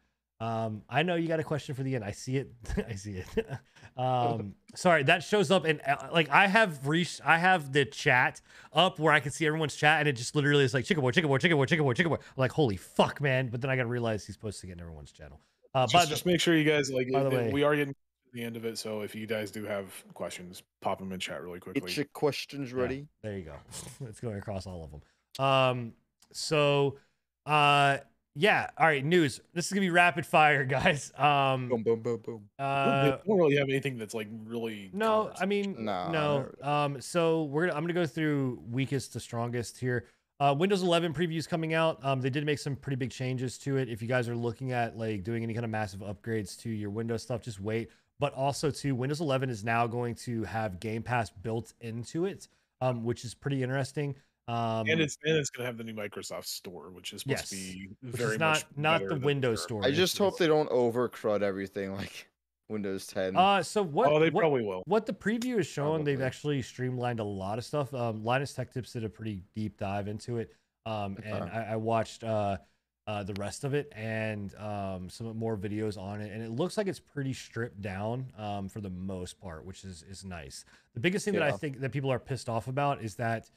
Um, 0.44 0.82
I 0.90 1.04
know 1.04 1.16
you 1.16 1.30
got 1.30 1.40
a 1.40 1.44
question 1.44 1.74
for 1.74 1.84
the 1.84 1.96
end. 1.96 2.04
I 2.04 2.12
see 2.12 2.36
it. 2.36 2.52
I 2.90 2.96
see 2.96 3.14
it. 3.14 3.48
um, 3.98 4.56
sorry, 4.76 5.04
that 5.04 5.24
shows 5.24 5.52
up 5.52 5.64
and 5.64 5.80
uh, 5.88 6.10
like 6.12 6.30
I 6.30 6.48
have 6.48 6.86
reached. 6.86 7.22
I 7.24 7.38
have 7.38 7.72
the 7.72 7.86
chat 7.86 8.42
up 8.74 9.00
where 9.00 9.14
I 9.14 9.22
can 9.22 9.32
see 9.32 9.48
everyone's 9.48 9.76
chat, 9.76 10.00
and 10.00 10.10
it 10.10 10.14
just 10.14 10.36
literally 10.36 10.66
is 10.66 10.74
like 10.74 10.84
chicken 10.84 11.02
boy, 11.02 11.12
chicken 11.12 11.30
boy, 11.30 11.38
chicken 11.38 11.56
boy, 11.56 11.66
chicken 11.66 11.86
boy, 11.86 11.94
chicken 11.94 12.10
boy. 12.10 12.18
I'm 12.18 12.22
like, 12.36 12.52
holy 12.52 12.76
fuck, 12.76 13.22
man! 13.22 13.48
But 13.48 13.62
then 13.62 13.70
I 13.72 13.78
got 13.78 13.84
to 13.84 13.88
realize 13.88 14.26
he's 14.26 14.36
posting 14.36 14.70
it 14.70 14.74
in 14.74 14.80
everyone's 14.82 15.14
channel. 15.14 15.40
Uh, 15.74 15.88
by 15.94 16.06
just, 16.06 16.26
the, 16.26 16.32
make 16.32 16.42
sure 16.42 16.58
you 16.58 16.70
guys 16.70 16.92
like. 16.92 17.10
by 17.10 17.24
the 17.24 17.30
way- 17.30 17.52
we 17.54 17.64
are 17.64 17.76
getting 17.76 17.94
to 17.94 18.00
the 18.34 18.44
end 18.44 18.58
of 18.58 18.66
it, 18.66 18.78
so 18.78 19.02
if 19.02 19.16
you 19.16 19.26
guys 19.26 19.50
do 19.50 19.64
have 19.64 19.94
questions, 20.14 20.62
pop 20.82 21.00
them 21.00 21.14
in 21.14 21.22
chat 21.22 21.42
really 21.42 21.60
quickly. 21.62 21.82
Get 21.82 21.96
your 21.96 22.06
questions 22.12 22.74
Yeah. 22.74 22.82
ready. 22.82 23.08
There 23.22 23.38
you 23.38 23.46
go. 23.46 23.56
it's 24.10 24.20
going 24.20 24.38
across 24.38 24.68
all 24.68 24.84
of 24.84 24.92
them. 24.92 25.46
Um, 25.46 25.94
so, 26.34 26.98
uh, 27.46 28.00
yeah. 28.36 28.70
All 28.78 28.86
right. 28.86 29.04
News. 29.04 29.40
This 29.54 29.68
is 29.68 29.72
gonna 29.72 29.82
be 29.82 29.90
rapid 29.90 30.26
fire, 30.26 30.66
guys. 30.66 31.12
Um, 31.18 31.70
Boom, 31.70 31.84
boom, 31.84 32.02
boom, 32.02 32.18
boom. 32.24 32.50
I 32.60 32.64
uh, 32.64 33.18
don't 33.26 33.38
really 33.38 33.58
have 33.58 33.70
anything 33.70 33.98
that's 33.98 34.14
like 34.14 34.28
really. 34.46 34.90
no, 34.94 35.32
I 35.40 35.46
mean, 35.46 35.76
Nah, 35.86 36.12
no. 36.12 36.50
Um, 36.62 37.02
so 37.02 37.44
we're 37.44 37.68
gonna, 37.68 37.78
I'm 37.78 37.84
gonna 37.84 37.94
go 37.94 38.06
through 38.06 38.62
weakest 38.70 39.14
to 39.14 39.20
strongest 39.20 39.78
here. 39.78 40.06
Uh, 40.40 40.54
Windows 40.58 40.82
11 40.84 41.14
previews 41.14 41.48
coming 41.48 41.74
out. 41.74 42.04
Um, 42.04 42.20
they 42.20 42.30
did 42.30 42.46
make 42.46 42.60
some 42.60 42.76
pretty 42.76 42.96
big 42.96 43.12
changes 43.12 43.58
to 43.60 43.78
it. 43.78 43.88
If 43.88 44.02
you 44.02 44.08
guys 44.08 44.28
are 44.28 44.36
looking 44.36 44.72
at 44.72 44.98
like 44.98 45.24
doing 45.24 45.44
any 45.44 45.54
kind 45.54 45.64
of 45.64 45.70
massive 45.72 46.02
upgrades 46.02 46.60
to 46.64 46.70
your 46.70 46.90
Windows 46.90 47.22
stuff, 47.24 47.42
just 47.42 47.62
wait. 47.62 47.90
But 48.20 48.34
also, 48.34 48.70
too, 48.72 48.96
Windows 48.96 49.22
11 49.22 49.50
is 49.50 49.64
now 49.64 49.88
going 49.88 50.16
to 50.16 50.44
have 50.44 50.80
Game 50.80 51.04
Pass 51.04 51.30
built 51.30 51.74
into 51.82 52.26
it, 52.26 52.48
um, 52.82 53.04
which 53.04 53.24
is 53.26 53.34
pretty 53.34 53.64
interesting. 53.64 54.16
Um, 54.48 54.88
and 54.90 55.00
it's 55.00 55.18
and 55.24 55.38
it's 55.38 55.50
gonna 55.50 55.66
have 55.66 55.78
the 55.78 55.84
new 55.86 55.94
Microsoft 55.94 56.46
Store, 56.46 56.90
which 56.92 57.14
is 57.14 57.22
supposed 57.22 57.40
Yes, 57.40 57.50
to 57.50 57.56
be 57.56 57.90
very 58.04 58.38
not 58.38 58.56
much 58.56 58.66
not 58.76 59.08
the 59.08 59.16
Windows 59.16 59.60
their- 59.60 59.64
Store. 59.64 59.86
I 59.86 59.92
just 59.92 60.18
hope 60.18 60.34
it's- 60.34 60.40
they 60.40 60.48
don't 60.48 60.70
over 60.70 61.08
crud 61.08 61.42
everything 61.42 61.94
like 61.94 62.30
Windows 62.70 63.08
10. 63.08 63.36
Uh, 63.38 63.64
so 63.64 63.82
what? 63.84 64.10
oh, 64.12 64.20
they 64.20 64.30
what, 64.30 64.42
probably 64.42 64.64
will. 64.64 64.84
what 64.86 65.06
the 65.06 65.14
preview 65.14 65.60
is 65.60 65.68
showing, 65.68 66.04
they've 66.04 66.22
actually 66.22 66.62
streamlined 66.62 67.20
a 67.20 67.24
lot 67.24 67.58
of 67.58 67.64
stuff. 67.66 67.94
Um, 67.94 68.24
Linus 68.24 68.54
Tech 68.54 68.72
Tips 68.74 68.92
did 68.94 69.04
a 69.06 69.10
pretty 69.10 69.42
deep 69.56 69.78
dive 69.78 70.08
into 70.08 70.38
it, 70.38 70.52
um, 70.86 71.18
and 71.24 71.44
Okay. 71.44 71.52
I, 71.52 71.74
I 71.74 71.76
watched 71.78 72.24
uh, 72.24 72.58
uh, 73.06 73.22
the 73.24 73.34
rest 73.36 73.64
of 73.66 73.74
it 73.74 73.92
and 73.96 74.56
um, 74.56 75.10
some 75.10 75.38
more 75.38 75.58
videos 75.58 75.98
on 75.98 76.20
it, 76.22 76.32
and 76.34 76.42
it 76.42 76.52
looks 76.52 76.78
like 76.78 76.88
it's 76.88 77.00
pretty 77.00 77.34
stripped 77.34 77.82
down 77.82 78.32
um, 78.38 78.68
for 78.70 78.80
the 78.82 78.90
most 78.90 79.40
part, 79.40 79.66
which 79.66 79.84
is 79.84 80.04
is 80.04 80.24
nice. 80.26 80.66
The 80.96 81.00
biggest 81.02 81.24
thing 81.26 81.34
that 81.36 81.44
I 81.44 81.52
think 81.52 81.80
that 81.82 81.92
people 81.92 82.12
are 82.12 82.20
pissed 82.20 82.50
off 82.50 82.68
about 82.68 83.02
is 83.04 83.16
that, 83.16 83.50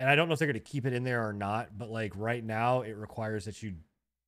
and 0.00 0.08
I 0.10 0.14
don't 0.16 0.28
know 0.28 0.32
if 0.32 0.38
they're 0.38 0.48
going 0.48 0.54
to 0.54 0.60
keep 0.60 0.86
it 0.86 0.92
in 0.92 1.04
there 1.04 1.26
or 1.26 1.32
not, 1.32 1.76
but 1.78 1.90
like 1.90 2.12
right 2.16 2.42
now, 2.44 2.82
it 2.82 2.96
requires 2.96 3.44
that 3.44 3.62
you 3.62 3.74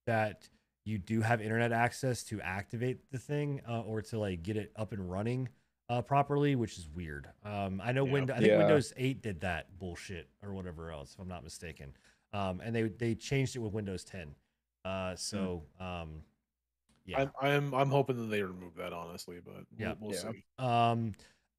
that 0.06 0.48
you 0.84 0.98
do 0.98 1.20
have 1.20 1.40
internet 1.40 1.72
access 1.72 2.22
to 2.24 2.40
activate 2.40 3.10
the 3.10 3.18
thing 3.18 3.60
uh, 3.68 3.80
or 3.80 4.00
to 4.02 4.18
like 4.18 4.42
get 4.44 4.56
it 4.56 4.70
up 4.76 4.92
and 4.92 5.10
running 5.10 5.48
uh, 5.88 6.00
properly, 6.00 6.54
which 6.54 6.78
is 6.78 6.88
weird. 6.94 7.28
Um, 7.44 7.80
I 7.84 7.92
know 7.92 8.04
Yeah. 8.06 8.12
Windows. 8.12 8.36
I 8.36 8.40
think 8.40 8.50
Yeah. 8.50 8.58
Windows 8.58 8.92
8 8.96 9.22
did 9.22 9.40
that 9.40 9.76
bullshit 9.78 10.28
or 10.42 10.52
whatever 10.52 10.92
else, 10.92 11.14
if 11.14 11.18
I'm 11.20 11.28
not 11.28 11.42
mistaken. 11.42 11.92
Um, 12.32 12.60
and 12.60 12.74
they 12.74 12.82
they 12.84 13.14
changed 13.14 13.56
it 13.56 13.60
with 13.60 13.72
Windows 13.72 14.04
10. 14.04 14.34
Uh, 14.84 15.16
so 15.16 15.64
um, 15.80 16.22
yeah. 17.04 17.20
I'm, 17.20 17.30
I'm 17.40 17.74
I'm 17.74 17.90
hoping 17.90 18.16
that 18.18 18.26
they 18.26 18.42
remove 18.42 18.76
that 18.76 18.92
honestly, 18.92 19.38
but 19.44 19.64
Yeah. 19.76 19.94
we'll, 20.00 20.10
we'll 20.10 20.16
Yeah. 20.16 20.30
see. 20.32 20.44
Um, 20.58 21.12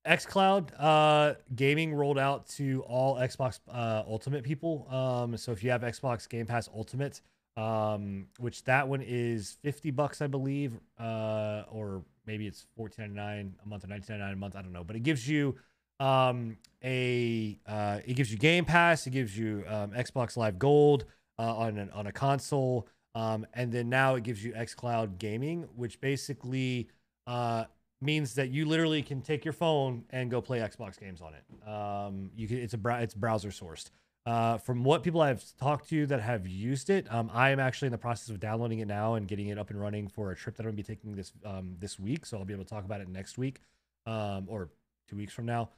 xCloud 0.07 0.69
uh, 0.79 1.35
gaming 1.55 1.93
rolled 1.93 2.17
out 2.17 2.47
to 2.49 2.81
all 2.87 3.15
Xbox 3.15 3.59
uh, 3.71 4.03
Ultimate 4.07 4.43
people. 4.43 4.87
Um, 4.89 5.37
so 5.37 5.51
if 5.51 5.63
you 5.63 5.69
have 5.71 5.81
Xbox 5.81 6.27
Game 6.29 6.45
Pass 6.45 6.69
Ultimate, 6.73 7.21
um, 7.57 8.27
which 8.39 8.63
that 8.63 8.87
one 8.87 9.01
is 9.01 9.57
fifty 9.61 9.91
bucks, 9.91 10.21
I 10.21 10.27
believe, 10.27 10.79
uh, 10.99 11.63
or 11.69 12.03
maybe 12.25 12.47
it's 12.47 12.65
fourteen 12.75 13.13
ninety 13.13 13.15
nine 13.15 13.55
a 13.65 13.67
month 13.67 13.83
or 13.83 13.87
nineteen 13.87 14.17
ninety 14.17 14.25
nine 14.25 14.33
a 14.33 14.37
month. 14.37 14.55
I 14.55 14.61
don't 14.61 14.73
know, 14.73 14.83
but 14.83 14.95
it 14.95 15.03
gives 15.03 15.27
you 15.27 15.55
um, 15.99 16.57
a 16.83 17.59
uh, 17.67 17.99
it 18.05 18.13
gives 18.13 18.31
you 18.31 18.37
Game 18.37 18.65
Pass, 18.65 19.07
it 19.07 19.11
gives 19.11 19.37
you 19.37 19.63
um, 19.67 19.91
Xbox 19.91 20.37
Live 20.37 20.57
Gold 20.57 21.05
uh, 21.39 21.55
on 21.55 21.77
an, 21.77 21.89
on 21.91 22.07
a 22.07 22.11
console, 22.11 22.87
um, 23.15 23.45
and 23.53 23.71
then 23.71 23.89
now 23.89 24.15
it 24.15 24.23
gives 24.23 24.43
you 24.43 24.53
XCloud 24.53 25.17
Gaming, 25.17 25.67
which 25.75 25.99
basically 25.99 26.87
uh, 27.25 27.65
means 28.01 28.35
that 28.35 28.49
you 28.49 28.65
literally 28.65 29.01
can 29.01 29.21
take 29.21 29.43
your 29.43 29.53
phone 29.53 30.03
and 30.11 30.29
go 30.29 30.41
play 30.41 30.59
Xbox 30.59 30.99
games 30.99 31.21
on 31.21 31.33
it. 31.33 31.67
Um, 31.67 32.31
you 32.35 32.47
can 32.47 32.57
it's 32.57 32.73
a 32.73 32.79
it's 33.01 33.13
browser 33.13 33.49
sourced. 33.49 33.89
Uh, 34.25 34.57
from 34.57 34.83
what 34.83 35.03
people 35.03 35.21
I've 35.21 35.43
talked 35.57 35.87
to 35.89 36.05
that 36.07 36.19
have 36.19 36.45
used 36.45 36.89
it, 36.89 37.11
um, 37.13 37.31
I 37.33 37.51
am 37.51 37.61
actually 37.61 37.85
in 37.85 37.93
the 37.93 37.97
process 37.97 38.27
of 38.27 38.41
downloading 38.41 38.79
it 38.79 38.87
now 38.87 39.13
and 39.13 39.25
getting 39.25 39.47
it 39.47 39.57
up 39.57 39.69
and 39.69 39.79
running 39.79 40.09
for 40.09 40.31
a 40.31 40.35
trip 40.35 40.57
that 40.57 40.63
I'm 40.63 40.71
gonna 40.71 40.75
be 40.75 40.83
taking 40.83 41.15
this 41.15 41.31
um, 41.45 41.75
this 41.79 41.97
week. 41.97 42.25
So 42.25 42.37
I'll 42.37 42.45
be 42.45 42.53
able 42.53 42.65
to 42.65 42.69
talk 42.69 42.83
about 42.83 42.99
it 42.99 43.07
next 43.07 43.37
week, 43.37 43.61
um, 44.05 44.45
or 44.49 44.69
two 45.09 45.15
weeks 45.15 45.33
from 45.33 45.45
now. 45.45 45.69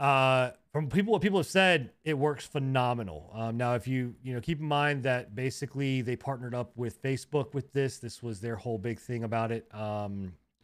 Uh, 0.00 0.50
from 0.72 0.88
people, 0.88 1.12
what 1.12 1.22
people 1.22 1.38
have 1.38 1.46
said, 1.46 1.92
it 2.04 2.18
works 2.18 2.44
phenomenal. 2.44 3.30
Um, 3.32 3.56
now, 3.56 3.74
if 3.74 3.86
you 3.86 4.16
you 4.24 4.34
know 4.34 4.40
keep 4.40 4.58
in 4.58 4.66
mind 4.66 5.04
that 5.04 5.36
basically 5.36 6.02
they 6.02 6.16
partnered 6.16 6.56
up 6.56 6.76
with 6.76 7.00
Facebook 7.00 7.54
with 7.54 7.72
this. 7.72 7.98
This 7.98 8.20
was 8.24 8.40
their 8.40 8.56
whole 8.56 8.78
big 8.78 8.98
thing 8.98 9.22
about 9.22 9.52
it. 9.52 9.72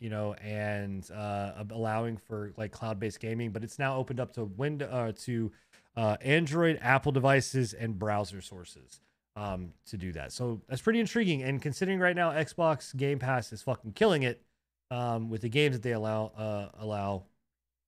You 0.00 0.10
know, 0.10 0.34
and 0.34 1.08
uh, 1.10 1.64
allowing 1.70 2.16
for 2.16 2.52
like 2.56 2.70
cloud-based 2.72 3.18
gaming, 3.20 3.50
but 3.50 3.64
it's 3.64 3.78
now 3.78 3.96
opened 3.96 4.20
up 4.20 4.32
to 4.34 4.44
window 4.44 4.88
uh, 4.88 5.12
to 5.24 5.50
uh, 5.96 6.16
Android, 6.20 6.78
Apple 6.80 7.10
devices, 7.12 7.72
and 7.72 7.98
browser 7.98 8.40
sources 8.40 9.00
um, 9.36 9.72
to 9.86 9.96
do 9.96 10.12
that. 10.12 10.32
So 10.32 10.60
that's 10.68 10.80
pretty 10.82 11.00
intriguing. 11.00 11.42
And 11.42 11.60
considering 11.60 11.98
right 11.98 12.14
now 12.16 12.30
Xbox 12.30 12.96
Game 12.96 13.18
Pass 13.18 13.52
is 13.52 13.62
fucking 13.62 13.92
killing 13.92 14.22
it 14.22 14.42
um, 14.90 15.28
with 15.30 15.42
the 15.42 15.48
games 15.48 15.74
that 15.76 15.82
they 15.82 15.92
allow 15.92 16.26
uh, 16.36 16.68
allow, 16.78 17.24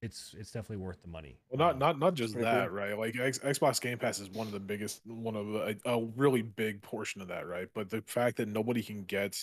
it's 0.03 0.35
it's 0.39 0.51
definitely 0.51 0.85
worth 0.85 1.03
the 1.03 1.09
money. 1.09 1.39
Well, 1.51 1.59
not 1.59 1.75
Um, 1.75 1.79
not 1.79 1.99
not 1.99 2.15
just 2.15 2.35
that, 2.39 2.69
cool. 2.69 2.77
right? 2.77 2.99
Like 2.99 3.19
X, 3.19 3.39
Xbox 3.39 3.81
Game 3.81 3.99
Pass 3.99 4.19
is 4.21 4.31
one 4.31 4.47
of 4.47 4.53
the 4.53 4.61
biggest, 4.61 5.07
one 5.07 5.37
of 5.37 5.55
a, 5.55 5.77
a 5.85 6.05
really 6.17 6.43
big 6.43 6.83
portion 6.83 7.21
of 7.21 7.29
that, 7.29 7.47
right? 7.47 7.69
But 7.75 7.91
the 7.91 8.03
fact 8.03 8.37
that 8.39 8.49
nobody 8.49 8.83
can 8.83 9.05
get 9.05 9.37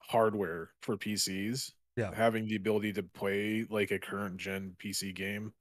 hardware 0.00 0.70
for 0.82 0.96
PCs, 0.96 1.72
Yeah. 1.98 2.14
having 2.14 2.46
the 2.46 2.56
ability 2.56 2.92
to 2.94 3.02
play 3.02 3.66
like 3.68 3.90
a 3.90 3.98
current 3.98 4.36
gen 4.38 4.76
PC 4.82 5.14
game 5.14 5.52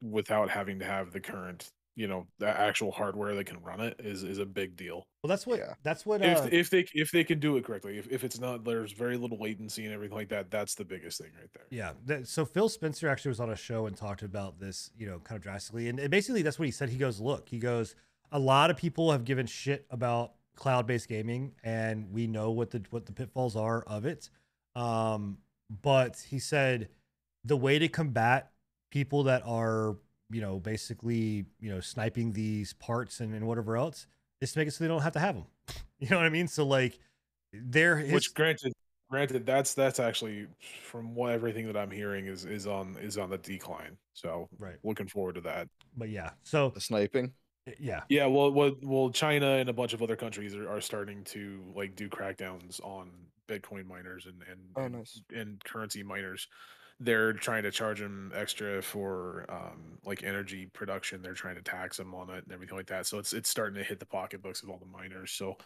without 0.00 0.48
having 0.50 0.78
to 0.78 0.84
have 0.84 1.12
the 1.12 1.20
current, 1.20 1.68
you 1.96 2.06
know, 2.06 2.26
the 2.38 2.46
actual 2.46 2.92
hardware 2.92 3.34
that 3.34 3.44
can 3.44 3.60
run 3.60 3.80
it 3.80 3.96
is 3.98 4.22
is 4.22 4.38
a 4.38 4.46
big 4.46 4.76
deal. 4.76 5.02
Well, 5.22 5.28
that's 5.28 5.46
what 5.46 5.58
Yeah. 5.58 5.74
that's 5.82 6.06
what 6.06 6.22
If 6.22 6.38
uh, 6.38 6.48
if 6.52 6.70
they 6.70 6.86
if 6.94 7.10
they 7.10 7.24
can 7.24 7.40
do 7.40 7.56
it 7.56 7.64
correctly, 7.64 7.98
if 7.98 8.08
if 8.10 8.22
it's 8.22 8.38
not, 8.38 8.64
there's 8.64 8.92
very 8.92 9.16
little 9.16 9.38
latency 9.40 9.84
and 9.84 9.92
everything 9.92 10.16
like 10.16 10.28
that. 10.28 10.50
That's 10.50 10.74
the 10.76 10.84
biggest 10.84 11.20
thing 11.20 11.30
right 11.38 11.50
there. 11.52 11.66
Yeah. 11.70 11.92
That, 12.06 12.28
so 12.28 12.44
Phil 12.44 12.68
Spencer 12.68 13.08
actually 13.08 13.30
was 13.30 13.40
on 13.40 13.50
a 13.50 13.56
show 13.56 13.86
and 13.86 13.96
talked 13.96 14.22
about 14.22 14.60
this, 14.60 14.90
you 14.96 15.06
know, 15.08 15.18
kind 15.18 15.36
of 15.36 15.42
drastically. 15.42 15.88
And, 15.88 15.98
and 15.98 16.10
basically, 16.10 16.42
that's 16.42 16.58
what 16.58 16.66
he 16.66 16.72
said. 16.72 16.88
He 16.90 16.98
goes, 16.98 17.20
Look, 17.20 17.48
he 17.48 17.58
goes, 17.58 17.96
a 18.30 18.38
lot 18.38 18.70
of 18.70 18.76
people 18.76 19.10
have 19.10 19.24
given 19.24 19.46
shit 19.46 19.84
about 19.90 20.34
cloud 20.54 20.86
based 20.86 21.08
gaming, 21.08 21.52
and 21.64 22.12
we 22.12 22.28
know 22.28 22.52
what 22.52 22.70
the 22.70 22.82
what 22.90 23.06
the 23.06 23.12
pitfalls 23.12 23.56
are 23.56 23.82
of 23.82 24.06
it. 24.06 24.30
Um, 24.78 25.38
but 25.82 26.24
he 26.28 26.38
said 26.38 26.88
the 27.44 27.56
way 27.56 27.78
to 27.78 27.88
combat 27.88 28.52
people 28.90 29.24
that 29.24 29.42
are, 29.44 29.96
you 30.30 30.40
know, 30.40 30.60
basically, 30.60 31.46
you 31.60 31.70
know, 31.70 31.80
sniping 31.80 32.32
these 32.32 32.72
parts 32.74 33.20
and, 33.20 33.34
and 33.34 33.46
whatever 33.46 33.76
else 33.76 34.06
is 34.40 34.52
to 34.52 34.58
make 34.58 34.68
it 34.68 34.70
so 34.72 34.84
they 34.84 34.88
don't 34.88 35.02
have 35.02 35.12
to 35.14 35.18
have 35.18 35.34
them. 35.34 35.46
you 35.98 36.08
know 36.08 36.16
what 36.16 36.26
I 36.26 36.30
mean? 36.30 36.46
So, 36.46 36.64
like, 36.64 36.98
they're 37.52 37.96
his, 37.96 38.12
Which 38.12 38.34
granted, 38.34 38.72
granted, 39.10 39.44
that's 39.44 39.74
that's 39.74 39.98
actually 39.98 40.46
from 40.84 41.14
what 41.14 41.32
everything 41.32 41.66
that 41.66 41.76
I'm 41.76 41.90
hearing 41.90 42.26
is 42.26 42.44
is 42.44 42.66
on 42.66 42.96
is 43.00 43.18
on 43.18 43.30
the 43.30 43.38
decline. 43.38 43.96
So 44.14 44.48
right. 44.58 44.76
looking 44.84 45.08
forward 45.08 45.34
to 45.36 45.40
that. 45.42 45.68
But 45.96 46.10
yeah. 46.10 46.30
So, 46.44 46.70
The 46.70 46.80
sniping. 46.80 47.32
yeah. 47.80 48.02
Yeah, 48.08 48.26
well, 48.26 48.52
well, 48.52 48.76
well, 48.82 49.10
China 49.10 49.46
and 49.56 49.68
a 49.68 49.72
bunch 49.72 49.92
of 49.92 50.02
other 50.02 50.16
countries 50.16 50.54
are, 50.54 50.68
are 50.68 50.80
starting 50.80 51.24
to 51.24 51.62
like 51.74 51.96
do 51.96 52.08
crackdowns 52.08 52.80
on 52.84 53.10
Bitcoin 53.48 53.86
miners 53.86 54.26
and 54.26 54.42
and 54.50 54.60
Oh, 54.76 54.84
and, 54.84 54.94
nice. 54.96 55.20
and 55.34 55.62
currency 55.64 56.02
miners. 56.02 56.46
They're 57.00 57.32
trying 57.32 57.62
to 57.62 57.70
charge 57.70 58.00
them 58.00 58.32
extra 58.34 58.82
for 58.82 59.46
um, 59.48 59.98
like 60.04 60.24
energy 60.24 60.66
production. 60.66 61.22
They're 61.22 61.32
trying 61.32 61.54
to 61.54 61.62
tax 61.62 61.96
them 61.96 62.12
on 62.14 62.28
it 62.30 62.42
and 62.44 62.52
everything 62.52 62.76
like 62.76 62.88
that. 62.88 63.06
So 63.06 63.18
it's 63.18 63.32
it's 63.32 63.48
starting 63.48 63.76
to 63.76 63.84
hit 63.84 63.98
the 64.00 64.06
pocketbooks 64.06 64.62
of 64.62 64.68
all 64.70 64.78
the 64.78 64.86
miners. 64.86 65.30
So 65.32 65.56
Yeah. 65.58 65.64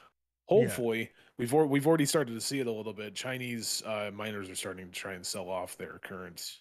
hopefully 0.49 1.11
we've 1.39 1.53
al- 1.55 1.67
we've 1.69 1.87
already 1.87 2.05
started 2.07 2.35
to 2.35 2.41
see 2.41 2.61
it 2.61 2.67
a 2.67 2.73
little 2.73 2.93
bit. 2.93 3.15
Chinese 3.15 3.83
uh, 3.87 4.11
miners 4.13 4.51
are 4.51 4.55
starting 4.55 4.87
to 4.87 4.93
try 4.93 5.15
and 5.15 5.27
sell 5.27 5.49
off 5.49 5.77
their 5.79 5.99
current 6.01 6.59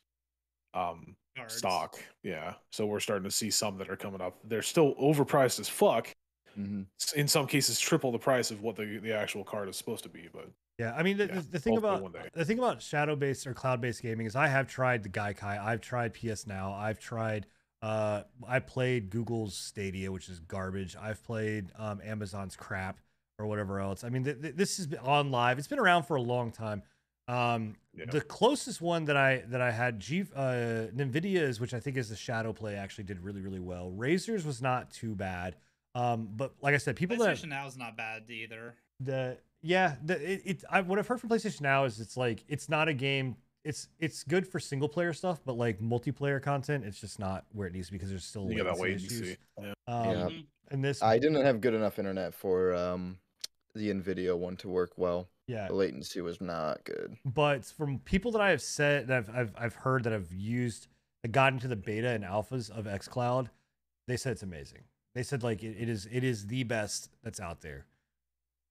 um, 0.73 1.18
Cards. 1.35 1.56
stock. 1.57 1.99
Yeah. 2.23 2.53
So 2.72 2.85
we're 2.85 3.02
starting 3.02 3.26
to 3.26 3.31
see 3.35 3.49
some 3.52 3.77
that 3.77 3.89
are 3.89 3.98
coming 3.98 4.22
up. 4.22 4.38
They're 4.45 4.61
still 4.61 4.95
overpriced 4.95 5.60
as 5.60 5.68
fuck. 5.68 6.14
hmm 6.56 6.84
In 7.14 7.27
some 7.27 7.45
cases, 7.45 7.77
triple 7.77 8.14
the 8.14 8.19
price 8.19 8.52
of 8.52 8.61
what 8.61 8.77
the 8.77 8.99
the 8.99 9.11
actual 9.14 9.43
card 9.43 9.68
is 9.68 9.76
supposed 9.76 10.03
to 10.03 10.10
be. 10.10 10.30
But 10.31 10.49
Yeah, 10.80 10.93
I 10.95 11.03
mean 11.03 11.18
the, 11.18 11.27
Yeah, 11.27 11.35
the, 11.35 11.41
the 11.41 11.60
thing 11.60 11.77
about 11.77 12.15
the 12.34 12.45
thing 12.45 12.57
about 12.57 12.81
shadow 12.81 13.15
based 13.15 13.45
or 13.45 13.53
cloud 13.53 13.81
based 13.81 14.02
gaming 14.02 14.26
is 14.26 14.35
I 14.35 14.48
have 14.48 14.68
tried 14.68 15.03
the 15.03 15.10
Gaikai, 15.10 15.60
I've 15.64 15.81
tried 15.81 16.14
PS 16.14 16.48
Now, 16.48 16.73
I've 16.73 16.99
tried 16.99 17.45
uh 17.81 18.23
I 18.48 18.60
played 18.60 19.10
Google's 19.10 19.56
Stadia, 19.56 20.11
which 20.11 20.30
is 20.30 20.39
garbage. 20.39 20.95
I've 20.95 21.23
played 21.23 21.72
um, 21.77 21.99
Amazon's 22.03 22.56
crap 22.56 22.99
or 23.39 23.48
whatever 23.48 23.80
else. 23.80 24.03
I 24.03 24.10
mean, 24.10 24.23
th- 24.23 24.39
th- 24.41 24.56
this 24.56 24.77
has 24.77 24.85
been 24.88 24.99
OnLive. 24.99 25.57
It's 25.57 25.68
been 25.68 25.80
around 25.80 26.03
for 26.03 26.15
a 26.15 26.22
long 26.22 26.52
time. 26.52 26.84
Um, 27.27 27.76
Yeah. 27.93 28.06
the 28.11 28.22
closest 28.22 28.81
one 28.81 29.06
that 29.06 29.18
I 29.18 29.43
that 29.49 29.61
I 29.61 29.72
had, 29.72 29.99
G 29.99 30.26
uh, 30.35 30.88
Nvidia's, 30.95 31.60
which 31.60 31.73
I 31.73 31.80
think 31.80 31.98
is 31.98 32.10
the 32.10 32.15
Shadow 32.15 32.53
Play, 32.53 32.76
actually 32.76 33.03
did 33.06 33.19
really 33.22 33.41
really 33.41 33.60
well. 33.60 33.91
Razor's 33.91 34.45
was 34.45 34.61
not 34.61 34.91
too 34.91 35.15
bad. 35.15 35.56
Um, 35.93 36.30
but 36.35 36.53
like 36.61 36.73
I 36.73 36.77
said, 36.77 36.95
people 36.95 37.18
that 37.18 37.35
PlayStation 37.38 37.49
Now 37.49 37.68
is 37.68 37.77
not 37.77 37.98
bad 37.98 38.30
either. 38.30 38.76
the 38.99 39.38
yeah 39.61 39.95
the 40.03 40.15
it, 40.33 40.41
it 40.45 40.63
I, 40.69 40.81
what 40.81 40.97
i've 40.99 41.07
heard 41.07 41.19
from 41.19 41.29
playstation 41.29 41.61
now 41.61 41.85
is 41.85 41.99
it's 41.99 42.17
like 42.17 42.43
it's 42.47 42.69
not 42.69 42.88
a 42.88 42.93
game 42.93 43.35
it's 43.63 43.88
it's 43.99 44.23
good 44.23 44.47
for 44.47 44.59
single 44.59 44.89
player 44.89 45.13
stuff 45.13 45.39
but 45.45 45.57
like 45.57 45.79
multiplayer 45.79 46.41
content 46.41 46.83
it's 46.83 46.99
just 46.99 47.19
not 47.19 47.45
where 47.53 47.67
it 47.67 47.73
needs 47.73 47.88
to 47.88 47.91
be 47.91 47.97
because 47.97 48.09
there's 48.09 48.25
still 48.25 48.49
you 48.51 48.63
latency 48.63 48.81
latency. 48.83 49.05
issues. 49.23 49.38
Yeah. 49.61 49.73
um 49.88 50.09
Yeah. 50.09 50.29
And 50.71 50.83
this 50.83 51.03
I 51.03 51.19
didn't 51.19 51.43
have 51.45 51.59
good 51.61 51.73
enough 51.73 51.99
internet 51.99 52.33
for 52.33 52.73
um 52.73 53.17
the 53.75 53.89
Nvidia 53.89 54.38
one 54.38 54.57
to 54.57 54.67
work 54.69 54.91
well. 54.97 55.29
yeah 55.47 55.67
The 55.67 55.75
latency 55.75 56.19
was 56.21 56.41
not 56.41 56.83
good. 56.83 57.15
but 57.23 57.63
from 57.65 57.99
people 57.99 58.31
that 58.31 58.41
i 58.41 58.49
have 58.49 58.61
said 58.61 59.07
that 59.07 59.17
I've, 59.17 59.35
I've 59.35 59.53
i've 59.57 59.75
heard 59.75 60.03
that 60.05 60.13
have 60.13 60.31
used 60.33 60.88
that 61.21 61.31
got 61.31 61.53
into 61.53 61.67
the 61.67 61.75
beta 61.75 62.09
and 62.09 62.23
alphas 62.23 62.69
of 62.71 62.85
xcloud 62.85 63.49
they 64.07 64.17
said 64.17 64.31
it's 64.31 64.43
amazing 64.43 64.83
they 65.13 65.23
said 65.23 65.43
like 65.43 65.61
it, 65.63 65.75
it 65.79 65.88
is 65.88 66.07
it 66.11 66.23
is 66.23 66.47
the 66.47 66.63
best 66.63 67.09
that's 67.23 67.39
out 67.39 67.61
there 67.61 67.85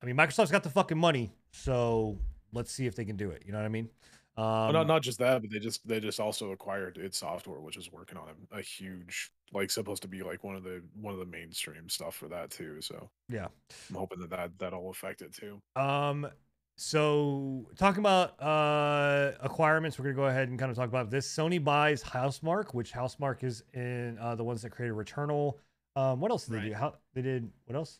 i 0.03 0.07
mean 0.07 0.17
microsoft's 0.17 0.51
got 0.51 0.63
the 0.63 0.71
fucking 0.71 0.99
money 0.99 1.33
so 1.53 2.19
let's 2.53 2.73
see 2.73 2.87
if 2.87 2.95
they 2.95 3.05
can 3.05 3.17
do 3.17 3.31
it 3.31 3.43
you 3.47 3.53
know 3.53 3.59
what 3.59 3.65
i 3.65 3.69
mean 3.69 3.89
um 4.37 4.45
Well, 4.45 4.73
not 4.73 4.87
not 4.87 5.03
just 5.03 5.19
that, 5.19 5.43
but 5.43 5.51
they 5.51 5.59
just 5.59 5.87
they 5.87 5.99
just 5.99 6.21
also 6.21 6.53
acquired 6.53 6.99
its 6.99 7.19
software, 7.19 7.61
which 7.61 7.77
is 7.77 7.91
working 7.91 8.17
on 8.17 8.29
a, 8.53 8.59
a 8.59 8.63
huge 8.63 9.33
like 9.53 9.73
supposed 9.73 10.03
to 10.03 10.09
be 10.09 10.23
like 10.23 10.45
one 10.45 10.55
of 10.55 10.63
the 10.63 10.83
one 10.95 11.13
of 11.13 11.19
the 11.19 11.27
mainstream 11.27 11.89
stuff 11.89 12.15
for 12.15 12.29
that 12.29 12.49
too. 12.51 12.81
So 12.81 13.11
yeah 13.29 13.49
I'm 13.91 13.97
hoping 13.97 14.21
that 14.21 14.31
that 14.31 14.53
that'll 14.57 14.89
affect 14.89 15.21
it 15.23 15.35
too. 15.35 15.61
Um, 15.75 16.29
so 16.77 17.67
talking 17.77 17.99
about 17.99 18.41
uh 18.41 19.33
acquirements, 19.41 19.99
we're 19.99 20.05
gonna 20.05 20.15
go 20.15 20.27
ahead 20.27 20.49
and 20.49 20.59
kind 20.59 20.71
of 20.71 20.77
talk 20.77 20.89
about 20.89 21.11
this. 21.11 21.27
Sony 21.27 21.63
buys 21.63 22.03
Housemarque, 22.03 22.73
which 22.73 22.93
Housemarque 22.93 23.43
is 23.43 23.65
in 23.75 24.17
uh 24.21 24.37
the 24.37 24.45
ones 24.45 24.63
that 24.63 24.71
created 24.71 24.95
Returnal. 24.95 25.55
Um, 25.97 26.21
what 26.21 26.31
else 26.31 26.47
did 26.47 26.55
they 26.55 26.69
do? 26.69 26.75
How 26.75 26.95
they 27.15 27.23
did 27.23 27.51
what 27.67 27.75
else? 27.75 27.99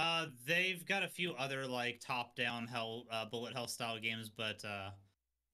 Uh, 0.00 0.26
they've 0.46 0.86
got 0.86 1.02
a 1.02 1.08
few 1.08 1.32
other 1.34 1.66
like 1.66 2.00
top-down 2.00 2.66
hell, 2.66 3.04
uh, 3.10 3.26
bullet 3.26 3.52
hell 3.52 3.66
style 3.66 3.98
games, 3.98 4.30
but 4.30 4.64
uh, 4.64 4.90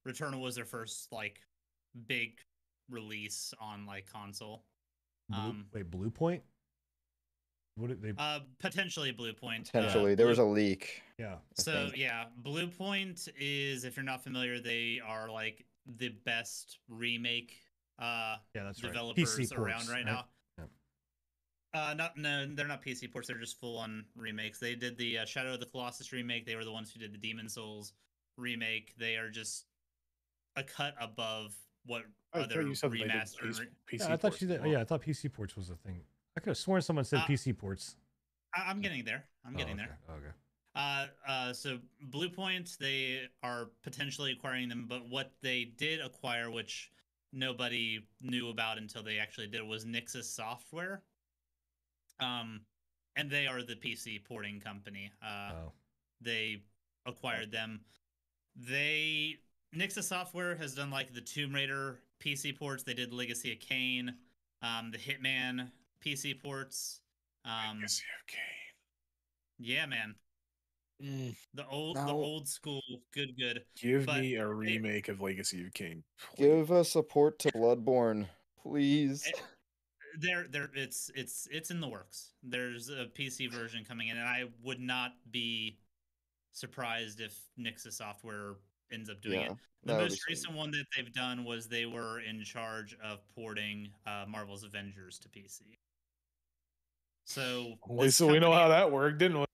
Returnal 0.06 0.40
was 0.40 0.54
their 0.54 0.64
first 0.64 1.08
like 1.10 1.40
big 2.06 2.38
release 2.88 3.52
on 3.60 3.86
like 3.86 4.06
console. 4.06 4.64
Blue, 5.28 5.38
Um, 5.40 5.66
wait, 5.74 5.90
Bluepoint? 5.90 6.42
What 7.74 7.88
did 7.88 8.00
they? 8.00 8.12
Uh, 8.16 8.40
potentially 8.60 9.12
Bluepoint. 9.12 9.68
uh, 9.68 9.72
Potentially, 9.72 10.14
there 10.14 10.28
was 10.28 10.38
a 10.38 10.44
leak. 10.44 11.02
yeah, 11.18 11.36
So 11.54 11.90
yeah, 11.96 12.26
Bluepoint 12.42 13.28
is 13.38 13.84
if 13.84 13.96
you're 13.96 14.04
not 14.04 14.22
familiar, 14.22 14.60
they 14.60 15.00
are 15.04 15.28
like 15.30 15.66
the 15.98 16.10
best 16.24 16.78
remake 16.88 17.54
uh 17.98 18.36
yeah, 18.54 18.64
that's 18.64 18.82
right. 18.82 18.92
developers 18.92 19.38
PC 19.38 19.56
around 19.56 19.72
ports, 19.72 19.88
right, 19.88 19.94
right? 19.96 20.04
now. 20.04 20.24
Yep. 21.76 21.84
Uh, 21.90 21.94
not 21.94 22.16
no, 22.16 22.46
they're 22.54 22.66
not 22.66 22.82
PC 22.82 23.10
ports. 23.12 23.28
They're 23.28 23.38
just 23.38 23.58
full 23.60 23.78
on 23.78 24.04
remakes. 24.16 24.58
They 24.58 24.74
did 24.74 24.96
the 24.96 25.18
uh, 25.18 25.24
Shadow 25.24 25.54
of 25.54 25.60
the 25.60 25.66
Colossus 25.66 26.12
remake. 26.12 26.46
They 26.46 26.56
were 26.56 26.64
the 26.64 26.72
ones 26.72 26.90
who 26.92 26.98
did 27.00 27.12
the 27.12 27.18
Demon 27.18 27.48
Souls 27.48 27.92
remake. 28.36 28.94
They 28.98 29.16
are 29.16 29.28
just 29.30 29.64
a 30.56 30.62
cut 30.62 30.94
above 31.00 31.54
what 31.84 32.02
I 32.32 32.40
other 32.40 32.62
remasters. 32.64 32.76
said 32.78 32.92
they 32.92 32.98
did 32.98 33.10
remastered. 33.10 33.42
PC, 33.42 33.66
PC 33.90 33.98
Yeah, 34.00 34.04
I 34.06 34.08
thought 34.16 34.20
ports 34.22 34.42
you 34.42 34.48
did. 34.48 34.60
well. 34.62 34.70
Yeah, 34.70 34.80
I 34.80 34.84
thought 34.84 35.02
PC 35.02 35.32
ports 35.32 35.56
was 35.56 35.70
a 35.70 35.76
thing. 35.76 36.00
I 36.36 36.40
could 36.40 36.50
have 36.50 36.58
sworn 36.58 36.82
someone 36.82 37.04
said 37.04 37.20
Uh, 37.20 37.26
PC 37.26 37.56
ports. 37.56 37.96
I- 38.54 38.70
I'm 38.70 38.80
getting 38.80 39.04
there. 39.04 39.24
I'm 39.44 39.54
Oh, 39.54 39.58
getting 39.58 39.78
okay, 39.80 39.88
there. 40.08 40.16
Okay. 40.16 40.34
Uh, 40.74 41.06
uh, 41.26 41.52
so 41.54 41.78
Bluepoint, 42.10 42.76
they 42.78 43.28
are 43.42 43.70
potentially 43.82 44.32
acquiring 44.32 44.68
them, 44.68 44.86
but 44.88 45.08
what 45.08 45.32
they 45.40 45.64
did 45.64 46.00
acquire, 46.00 46.50
which 46.50 46.90
nobody 47.32 48.06
knew 48.20 48.48
about 48.50 48.76
until 48.76 49.02
they 49.02 49.18
actually 49.18 49.46
did, 49.46 49.62
was 49.62 49.84
Nixxes 49.86 50.24
Software. 50.24 51.02
Um, 52.20 52.60
and 53.16 53.30
they 53.30 53.46
are 53.46 53.62
the 53.62 53.74
PC 53.76 54.24
porting 54.24 54.60
company. 54.60 55.10
Uh, 55.22 55.52
oh, 55.54 55.72
they 56.20 56.62
acquired 57.06 57.50
them. 57.50 57.80
They 58.54 59.36
Nixxes 59.74 60.04
Software 60.04 60.54
has 60.56 60.74
done 60.74 60.90
like 60.90 61.12
the 61.12 61.20
Tomb 61.20 61.54
Raider 61.54 62.00
PC 62.22 62.58
ports. 62.58 62.82
They 62.82 62.94
did 62.94 63.12
Legacy 63.12 63.52
of 63.52 63.60
Kain, 63.60 64.14
um, 64.62 64.90
the 64.90 64.98
Hitman 64.98 65.70
PC 66.04 66.40
ports. 66.42 67.00
Um, 67.44 67.76
Legacy 67.76 68.04
of 68.20 68.26
Kain. 68.26 68.38
yeah, 69.58 69.86
man. 69.86 70.14
Mm, 71.02 71.36
The 71.52 71.66
old, 71.68 71.96
the 71.96 72.06
old 72.10 72.48
school, 72.48 72.80
good, 73.12 73.36
good. 73.38 73.62
give 73.78 74.06
But 74.06 74.20
me 74.20 74.36
a 74.36 74.38
they- 74.38 74.44
remake 74.46 75.08
of 75.08 75.20
Legacy 75.20 75.66
of 75.66 75.74
King. 75.74 76.02
Give 76.36 76.72
us 76.72 76.90
support 76.90 77.38
to 77.40 77.52
Bloodborne, 77.52 78.26
please. 78.62 79.26
Eh, 79.26 79.32
There, 80.18 80.46
there, 80.48 80.70
it's, 80.74 81.10
it's, 81.14 81.48
it's 81.50 81.70
in 81.70 81.80
the 81.80 81.88
works. 81.88 82.32
There's 82.42 82.88
a 82.88 83.06
PC 83.18 83.50
version 83.50 83.84
coming 83.84 84.08
in, 84.08 84.16
and 84.16 84.26
I 84.28 84.44
would 84.62 84.80
not 84.80 85.12
be 85.30 85.78
surprised 86.52 87.20
if 87.20 87.38
Nixxes 87.58 87.92
Software 87.92 88.54
ends 88.92 89.10
up 89.10 89.20
doing 89.20 89.40
Yeah, 89.40 89.46
it. 89.52 89.56
The 89.84 89.92
that 89.92 89.96
would 89.98 90.10
most 90.10 90.22
sweet. 90.22 90.32
recent 90.32 90.54
one 90.54 90.70
that 90.72 90.84
they've 90.96 91.12
done 91.12 91.44
was 91.44 91.68
they 91.68 91.86
were 91.86 92.20
in 92.20 92.42
charge 92.42 92.96
of 93.04 93.18
porting 93.34 93.88
uh, 94.06 94.24
Marvel's 94.28 94.64
Avengers 94.64 95.18
to 95.20 95.28
PC. 95.28 95.62
So, 97.24 97.74
At 97.84 97.90
least 97.90 98.04
this 98.04 98.16
so 98.16 98.28
we 98.28 98.38
know 98.38 98.52
how 98.52 98.68
that 98.68 98.90
worked, 98.90 99.18
didn't 99.18 99.40
we? 99.40 99.46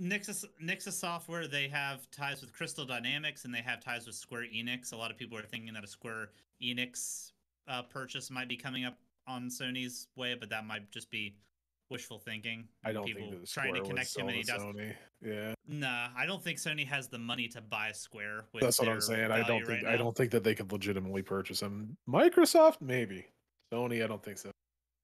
Nixxes 0.00 0.46
Nixxes 0.62 0.92
Software 0.94 1.46
they 1.46 1.68
have 1.68 2.10
ties 2.10 2.40
with 2.40 2.52
Crystal 2.52 2.86
Dynamics 2.86 3.44
and 3.44 3.54
they 3.54 3.60
have 3.60 3.84
ties 3.84 4.06
with 4.06 4.14
Square 4.16 4.46
Enix. 4.54 4.92
A 4.92 4.96
lot 4.96 5.10
of 5.10 5.18
people 5.18 5.36
are 5.36 5.42
thinking 5.42 5.74
that 5.74 5.84
a 5.84 5.86
Square 5.86 6.30
Enix 6.62 7.32
uh, 7.70 7.82
purchase 7.82 8.30
might 8.30 8.48
be 8.48 8.56
coming 8.56 8.84
up 8.84 8.98
on 9.26 9.48
Sony's 9.48 10.08
way, 10.16 10.34
but 10.34 10.50
that 10.50 10.66
might 10.66 10.90
just 10.90 11.10
be 11.10 11.36
wishful 11.90 12.18
thinking. 12.18 12.68
I 12.84 12.92
don't 12.92 13.04
people 13.04 13.30
think 13.30 13.48
trying 13.48 13.74
to 13.74 13.82
connect 13.82 14.10
sell 14.10 14.22
him 14.22 14.28
and 14.28 14.36
he 14.36 14.42
to 14.42 14.52
does. 14.52 14.62
Sony. 14.62 14.94
Yeah, 15.22 15.54
Nah, 15.66 16.08
I 16.16 16.26
don't 16.26 16.42
think 16.42 16.58
Sony 16.58 16.86
has 16.86 17.08
the 17.08 17.18
money 17.18 17.46
to 17.48 17.60
buy 17.60 17.92
Square. 17.92 18.44
With 18.52 18.62
that's 18.62 18.78
what 18.78 18.88
I'm 18.88 19.00
saying. 19.00 19.30
I 19.30 19.42
don't 19.46 19.64
think 19.66 19.82
right 19.84 19.94
I 19.94 19.96
don't 19.96 20.16
think 20.16 20.30
that 20.32 20.44
they 20.44 20.54
could 20.54 20.72
legitimately 20.72 21.22
purchase 21.22 21.60
them. 21.60 21.96
Microsoft, 22.08 22.80
maybe. 22.80 23.26
Sony, 23.72 24.02
I 24.02 24.06
don't 24.06 24.22
think 24.22 24.38
so. 24.38 24.50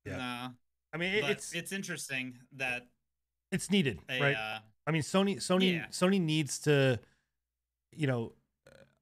Yeah. 0.04 0.16
Nah, 0.16 0.48
I 0.92 0.96
mean, 0.96 1.14
it, 1.14 1.24
it's 1.24 1.52
it's 1.52 1.72
interesting 1.72 2.38
that 2.56 2.86
it's 3.52 3.70
needed, 3.70 4.00
a 4.08 4.20
right? 4.20 4.36
uh, 4.36 4.58
I 4.86 4.90
mean, 4.90 5.02
Sony 5.02 5.36
Sony 5.36 5.74
Yeah. 5.74 5.86
Sony 5.86 6.20
needs 6.20 6.58
to, 6.60 6.98
you 7.92 8.06
know, 8.06 8.32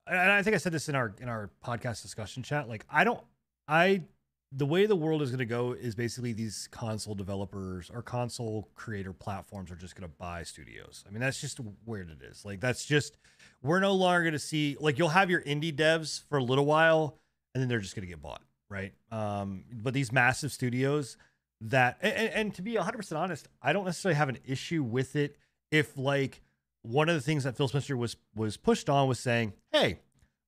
and 0.06 0.18
I 0.18 0.42
think 0.42 0.54
I 0.54 0.58
said 0.58 0.72
this 0.72 0.88
in 0.88 0.94
our 0.94 1.14
in 1.20 1.28
our 1.28 1.50
podcast 1.64 2.02
discussion 2.02 2.42
chat. 2.42 2.68
Like, 2.68 2.84
I 2.90 3.04
don't, 3.04 3.20
I, 3.68 4.02
the 4.52 4.66
way 4.66 4.86
the 4.86 4.96
world 4.96 5.22
is 5.22 5.30
going 5.30 5.38
to 5.38 5.44
go 5.46 5.72
is 5.72 5.94
basically 5.94 6.32
these 6.32 6.68
console 6.70 7.14
developers 7.14 7.90
or 7.92 8.02
console 8.02 8.68
creator 8.74 9.12
platforms 9.12 9.70
are 9.70 9.76
just 9.76 9.96
going 9.96 10.08
to 10.08 10.14
buy 10.18 10.42
studios. 10.42 11.04
I 11.06 11.10
mean, 11.10 11.20
that's 11.20 11.40
just 11.40 11.58
where 11.84 12.02
it 12.02 12.08
is. 12.22 12.44
Like, 12.44 12.60
that's 12.60 12.84
just 12.84 13.16
we're 13.62 13.80
no 13.80 13.92
longer 13.94 14.22
going 14.22 14.32
to 14.34 14.38
see 14.38 14.76
like 14.80 14.98
you'll 14.98 15.08
have 15.08 15.30
your 15.30 15.40
indie 15.42 15.74
devs 15.74 16.22
for 16.28 16.38
a 16.38 16.44
little 16.44 16.66
while, 16.66 17.18
and 17.54 17.62
then 17.62 17.68
they're 17.68 17.80
just 17.80 17.94
going 17.96 18.06
to 18.06 18.10
get 18.10 18.22
bought, 18.22 18.42
right? 18.70 18.92
Um, 19.10 19.64
but 19.72 19.94
these 19.94 20.12
massive 20.12 20.52
studios 20.52 21.16
that 21.60 21.96
and, 22.02 22.12
and- 22.12 22.32
and 22.34 22.54
to 22.54 22.62
be 22.62 22.74
100% 22.74 23.16
honest 23.16 23.48
i 23.62 23.72
don't 23.72 23.84
necessarily 23.84 24.16
have 24.16 24.28
an 24.28 24.36
issue 24.44 24.82
with 24.82 25.14
it 25.16 25.36
if 25.70 25.96
like 25.96 26.42
one 26.82 27.08
of 27.08 27.14
the 27.14 27.20
things 27.20 27.44
that 27.44 27.56
phil 27.56 27.68
spencer 27.68 27.96
was 27.96 28.16
was 28.34 28.56
pushed 28.56 28.90
on 28.90 29.08
was 29.08 29.20
saying 29.20 29.52
hey 29.72 30.00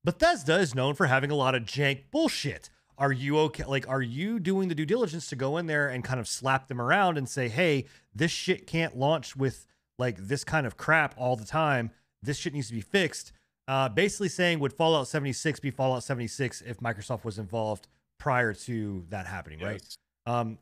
bethesda 0.04 0.58
is 0.58 0.74
known 0.74 0.94
for 0.94 1.06
having 1.06 1.30
a 1.30 1.34
lot 1.34 1.54
of 1.54 1.62
jank 1.62 2.02
bullshit 2.10 2.68
are 2.98 3.12
you 3.12 3.38
okay 3.38 3.64
like 3.64 3.88
are 3.88 4.02
you 4.02 4.38
doing 4.38 4.68
the 4.68 4.74
due 4.74 4.86
diligence 4.86 5.28
to 5.28 5.36
go 5.36 5.56
in 5.56 5.66
there 5.66 5.88
and 5.88 6.04
kind 6.04 6.20
of 6.20 6.26
slap 6.28 6.68
them 6.68 6.80
around 6.80 7.18
and 7.18 7.28
say 7.28 7.48
hey 7.48 7.84
this 8.14 8.30
shit 8.30 8.66
can't 8.66 8.96
launch 8.96 9.36
with 9.36 9.66
like 9.98 10.16
this 10.16 10.44
kind 10.44 10.66
of 10.66 10.76
crap 10.76 11.14
all 11.16 11.36
the 11.36 11.44
time 11.44 11.90
this 12.22 12.38
shit 12.38 12.52
needs 12.54 12.68
to 12.68 12.74
be 12.74 12.80
fixed 12.80 13.32
uh, 13.68 13.88
basically 13.88 14.28
saying 14.28 14.58
would 14.60 14.72
fallout 14.72 15.08
76 15.08 15.60
be 15.60 15.70
fallout 15.70 16.02
76 16.02 16.62
if 16.62 16.78
microsoft 16.80 17.24
was 17.24 17.38
involved 17.38 17.88
prior 18.18 18.52
to 18.52 19.04
that 19.10 19.26
happening 19.26 19.60
right 19.60 19.82
um, 20.26 20.58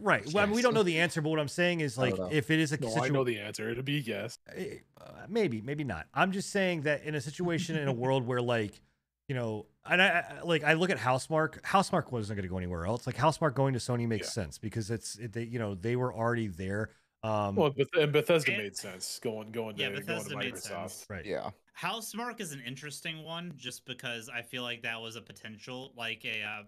right. 0.00 0.24
Well, 0.32 0.42
I 0.42 0.46
mean, 0.46 0.56
we 0.56 0.62
don't 0.62 0.74
know 0.74 0.82
the 0.82 0.98
answer, 0.98 1.20
but 1.20 1.30
what 1.30 1.38
I'm 1.38 1.48
saying 1.48 1.80
is 1.80 1.98
like, 1.98 2.14
if 2.30 2.50
it 2.50 2.58
is 2.58 2.72
a 2.72 2.80
No, 2.80 2.88
I 2.88 2.90
situation, 2.90 3.14
know 3.14 3.24
the 3.24 3.38
answer. 3.38 3.70
It'd 3.70 3.84
be 3.84 4.00
yes. 4.00 4.38
uh, 4.48 5.04
maybe, 5.28 5.60
maybe 5.60 5.84
not. 5.84 6.06
I'm 6.14 6.32
just 6.32 6.50
saying 6.50 6.82
that 6.82 7.04
in 7.04 7.14
a 7.14 7.20
situation 7.20 7.76
in 7.76 7.88
a 7.88 7.92
world 7.92 8.26
where 8.26 8.40
like, 8.40 8.80
you 9.28 9.34
know, 9.34 9.66
and 9.90 10.00
I, 10.02 10.24
I 10.38 10.42
like 10.42 10.64
I 10.64 10.74
look 10.74 10.90
at 10.90 10.98
Housemarque. 10.98 11.60
Housemarque 11.62 12.12
wasn't 12.12 12.36
going 12.36 12.44
to 12.44 12.48
go 12.48 12.58
anywhere 12.58 12.86
else. 12.86 13.06
Like 13.06 13.16
Housemarque 13.16 13.54
going 13.54 13.72
to 13.74 13.80
Sony 13.80 14.06
makes 14.06 14.28
Yeah. 14.28 14.42
sense 14.44 14.58
because 14.58 14.90
it's 14.90 15.16
it, 15.18 15.32
they, 15.32 15.44
you 15.44 15.58
know, 15.58 15.74
they 15.74 15.96
were 15.96 16.14
already 16.14 16.48
there. 16.48 16.90
Um, 17.24 17.54
Well, 17.54 17.70
Beth- 17.70 17.86
and 17.98 18.12
Bethesda 18.12 18.52
and- 18.52 18.62
made 18.62 18.76
sense 18.76 19.18
going 19.20 19.52
going 19.52 19.76
to 19.76 19.82
yeah, 19.82 19.90
going 19.90 20.00
Bethesda 20.04 20.30
to 20.30 20.36
made 20.36 20.54
Microsoft. 20.54 20.90
sense. 20.90 21.06
right. 21.08 21.24
Yeah. 21.24 21.50
Housemarque 21.80 22.40
is 22.40 22.52
an 22.52 22.62
interesting 22.66 23.22
one 23.24 23.52
just 23.56 23.84
because 23.86 24.28
I 24.28 24.42
feel 24.42 24.62
like 24.62 24.82
that 24.82 25.00
was 25.00 25.16
a 25.16 25.22
potential, 25.22 25.92
like 25.96 26.24
a 26.24 26.42
uh, 26.42 26.62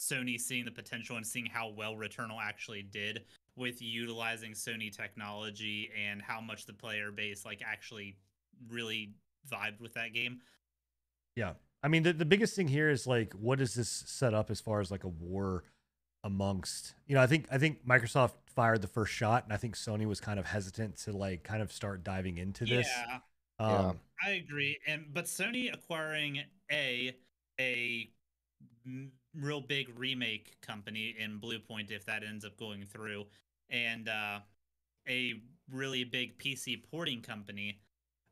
Sony 0.00 0.38
seeing 0.40 0.64
the 0.64 0.70
potential 0.70 1.16
and 1.16 1.26
seeing 1.26 1.46
how 1.46 1.68
well 1.70 1.94
Returnal 1.94 2.38
actually 2.42 2.82
did 2.82 3.24
with 3.56 3.82
utilizing 3.82 4.52
Sony 4.52 4.90
technology 4.94 5.90
and 5.98 6.22
how 6.22 6.40
much 6.40 6.64
the 6.66 6.72
player 6.72 7.10
base 7.12 7.44
like 7.44 7.60
actually 7.64 8.16
really 8.68 9.12
vibed 9.50 9.80
with 9.80 9.92
that 9.94 10.12
game. 10.12 10.40
Yeah. 11.36 11.52
I 11.82 11.88
mean, 11.88 12.02
the, 12.02 12.12
the 12.12 12.24
biggest 12.24 12.56
thing 12.56 12.68
here 12.68 12.90
is 12.90 13.06
like, 13.06 13.32
what 13.34 13.58
does 13.58 13.74
this 13.74 13.88
set 13.88 14.34
up 14.34 14.50
as 14.50 14.60
far 14.60 14.80
as 14.80 14.90
like 14.90 15.04
a 15.04 15.08
war 15.08 15.64
amongst, 16.24 16.94
you 17.06 17.14
know, 17.14 17.22
I 17.22 17.26
think, 17.26 17.46
I 17.50 17.58
think 17.58 17.86
Microsoft 17.86 18.32
fired 18.46 18.82
the 18.82 18.88
first 18.88 19.12
shot 19.12 19.44
and 19.44 19.52
I 19.52 19.56
think 19.56 19.76
Sony 19.76 20.06
was 20.06 20.20
kind 20.20 20.40
of 20.40 20.46
hesitant 20.46 20.96
to 20.98 21.12
like 21.12 21.44
kind 21.44 21.62
of 21.62 21.72
start 21.72 22.02
diving 22.02 22.38
into 22.38 22.64
this. 22.64 22.88
Yeah, 22.88 23.18
Yeah. 23.60 23.88
Um, 23.88 24.00
I 24.24 24.30
agree. 24.30 24.78
And 24.86 25.06
but 25.12 25.26
Sony 25.26 25.72
acquiring 25.72 26.42
a 26.70 27.16
a 27.60 28.10
real 29.34 29.60
big 29.60 29.90
remake 29.98 30.60
company 30.60 31.14
in 31.18 31.40
Bluepoint 31.40 31.90
if 31.90 32.04
that 32.06 32.22
ends 32.24 32.44
up 32.44 32.56
going 32.56 32.84
through, 32.84 33.26
and 33.70 34.08
uh, 34.08 34.40
a 35.08 35.34
really 35.70 36.04
big 36.04 36.38
PC 36.38 36.82
porting 36.90 37.20
company 37.22 37.80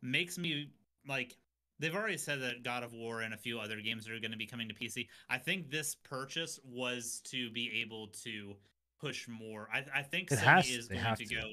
makes 0.03 0.39
me 0.39 0.71
like. 1.09 1.37
They've 1.79 1.95
already 1.95 2.17
said 2.17 2.41
that 2.43 2.63
God 2.63 2.83
of 2.83 2.93
War 2.95 3.21
and 3.21 3.35
a 3.35 3.37
few 3.37 3.59
other 3.61 3.81
games 3.81 4.09
are 4.09 4.19
going 4.19 4.31
to 4.31 4.37
be 4.37 4.47
coming 4.47 4.69
to 4.69 4.75
PC. 4.75 5.09
I 5.29 5.39
think 5.39 5.71
this 5.71 5.95
purchase 5.95 6.59
was 6.65 7.21
to 7.27 7.51
be 7.51 7.83
able 7.83 8.09
to 8.25 8.55
push 9.01 9.29
more. 9.29 9.69
I, 9.73 9.85
I 9.95 10.03
think 10.03 10.33
It 10.33 10.39
Sony 10.39 10.43
has- 10.43 10.69
is 10.71 10.89
they 10.89 10.95
going 10.95 11.05
have 11.07 11.19
to 11.19 11.27
to. 11.27 11.35
go. 11.35 11.49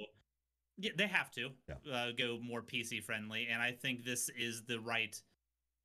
Yeah, 0.78 0.92
they 0.98 1.08
have 1.08 1.30
to 1.32 1.50
Yeah. 1.68 1.92
uh, 1.94 2.12
go 2.18 2.40
more 2.42 2.62
PC 2.62 3.04
friendly, 3.04 3.48
and 3.52 3.62
I 3.62 3.72
think 3.74 4.04
this 4.06 4.30
is 4.30 4.64
the 4.64 4.80
right 4.80 5.22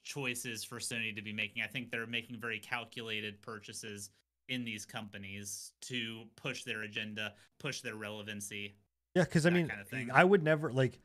choices 0.05 0.65
for 0.65 0.79
Sony 0.79 1.15
to 1.15 1.23
be 1.23 1.33
making. 1.33 1.63
I 1.63 1.67
think 1.67 1.91
they're 1.91 2.07
making 2.07 2.41
very 2.41 2.59
calculated 2.61 3.43
purchases 3.43 4.11
in 4.49 4.65
these 4.65 4.87
companies 4.87 5.73
to 5.83 6.25
push 6.37 6.65
their 6.65 6.83
agenda, 6.83 7.35
push 7.59 7.81
their 7.83 7.97
relevancy. 7.97 8.77
yeah. 9.15 9.25
Cause 9.27 9.45
I 9.47 9.51
mean, 9.51 9.69
kind 9.69 9.81
of 9.81 9.89
thing. 9.89 10.11
I 10.11 10.25
would 10.25 10.43
never 10.43 10.73
like, 10.73 11.01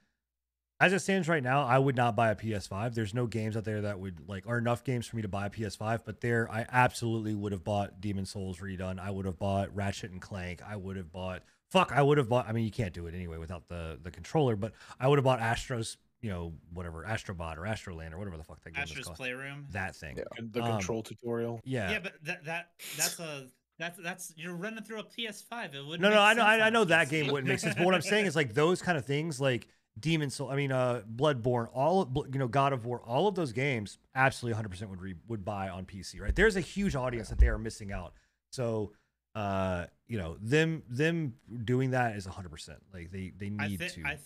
as 0.83 0.93
it 0.93 0.99
stands 0.99 1.29
right 1.29 1.41
now, 1.43 1.63
I 1.63 1.77
would 1.79 1.95
not 1.95 2.15
buy 2.15 2.31
a 2.31 2.35
PS5. 2.35 2.93
There's 2.93 3.13
no 3.13 3.25
games 3.25 3.55
out 3.55 3.63
there 3.63 3.81
that 3.81 3.99
would 3.99 4.27
like, 4.27 4.45
are 4.47 4.57
enough 4.57 4.83
games 4.83 5.07
for 5.07 5.15
me 5.15 5.21
to 5.21 5.27
buy 5.27 5.45
a 5.45 5.49
PS5, 5.49 6.01
but 6.05 6.19
there, 6.19 6.51
I 6.51 6.65
absolutely 6.71 7.33
would 7.35 7.51
have 7.53 7.63
bought 7.63 8.01
Demon 8.01 8.25
Souls 8.25 8.59
redone. 8.59 8.99
I 8.99 9.09
would 9.09 9.25
have 9.25 9.39
bought 9.39 9.73
Ratchet 9.73 10.11
and 10.11 10.21
Clank. 10.21 10.61
I 10.67 10.75
would 10.75 10.97
have 10.97 11.11
bought, 11.11 11.43
fuck, 11.71 11.91
I 11.93 12.01
would 12.01 12.17
have 12.17 12.27
bought, 12.27 12.49
I 12.49 12.51
mean, 12.51 12.65
you 12.65 12.71
can't 12.71 12.93
do 12.93 13.07
it 13.07 13.15
anyway 13.15 13.37
without 13.37 13.67
the, 13.69 13.97
the 14.03 14.11
controller, 14.11 14.55
but 14.55 14.73
I 14.99 15.07
would 15.07 15.17
have 15.17 15.23
bought 15.23 15.39
Astro's, 15.39 15.97
you 16.21 16.29
know, 16.29 16.53
whatever, 16.73 17.05
Astrobot 17.07 17.57
or 17.57 17.61
Astroland 17.61 18.11
or 18.13 18.17
whatever 18.17 18.37
the 18.37 18.43
fuck 18.43 18.61
that 18.63 18.73
game 18.73 18.83
is 18.83 18.89
Astro's 18.89 19.05
called. 19.05 19.17
Playroom. 19.17 19.65
That 19.71 19.95
thing. 19.95 20.17
Yeah. 20.17 20.23
And 20.37 20.51
the 20.51 20.61
Um, 20.63 20.71
control 20.71 21.01
tutorial. 21.03 21.61
Yeah. 21.63 21.91
yeah, 21.91 21.99
but 21.99 22.13
that 22.23 22.45
that 22.45 22.69
that's 22.97 23.19
a 23.19 23.47
that's 23.79 23.97
that's 23.99 24.33
you're 24.37 24.53
running 24.55 24.83
through 24.83 24.99
a 24.99 25.03
PS5. 25.03 25.73
It 25.75 25.85
would 25.85 25.99
No, 25.99 26.09
no, 26.09 26.21
I 26.21 26.33
know, 26.33 26.43
I, 26.43 26.67
I 26.67 26.69
know 26.69 26.83
that 26.85 27.09
game 27.09 27.27
wouldn't 27.27 27.47
make 27.47 27.59
sense. 27.59 27.75
But 27.75 27.85
what 27.85 27.95
I'm 27.95 28.01
saying 28.01 28.25
is 28.25 28.35
like 28.35 28.53
those 28.53 28.81
kind 28.81 28.97
of 28.97 29.05
things, 29.05 29.41
like 29.41 29.67
Demon 29.99 30.29
Soul. 30.29 30.49
I 30.49 30.55
mean, 30.55 30.71
uh, 30.71 31.03
Bloodborne. 31.15 31.69
All 31.73 32.01
of- 32.01 32.15
you 32.33 32.39
know, 32.39 32.47
God 32.47 32.73
of 32.73 32.85
War. 32.85 33.01
All 33.03 33.27
of 33.27 33.35
those 33.35 33.51
games, 33.51 33.99
absolutely 34.15 34.53
100 34.53 34.69
percent 34.69 34.89
would 34.89 35.01
re- 35.01 35.15
would 35.27 35.45
buy 35.45 35.69
on 35.69 35.85
PC. 35.85 36.19
Right? 36.19 36.35
There's 36.35 36.55
a 36.55 36.61
huge 36.61 36.95
audience 36.95 37.29
that 37.29 37.37
they 37.39 37.47
are 37.47 37.57
missing 37.59 37.91
out. 37.91 38.13
So, 38.51 38.93
uh, 39.35 39.85
you 40.07 40.17
know, 40.17 40.37
them 40.41 40.83
them 40.89 41.35
doing 41.63 41.91
that 41.91 42.15
is 42.15 42.25
100 42.25 42.49
percent. 42.49 42.79
Like 42.93 43.11
they 43.11 43.31
they 43.37 43.49
need 43.49 43.79
thi- 43.79 43.89
to. 43.89 44.01
I 44.05 44.15
th- 44.15 44.19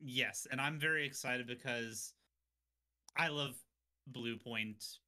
yes, 0.00 0.46
and 0.50 0.60
I'm 0.60 0.78
very 0.78 1.06
excited 1.06 1.46
because 1.46 2.12
I 3.16 3.28
love 3.28 3.54
Bluepoint. 4.10 4.98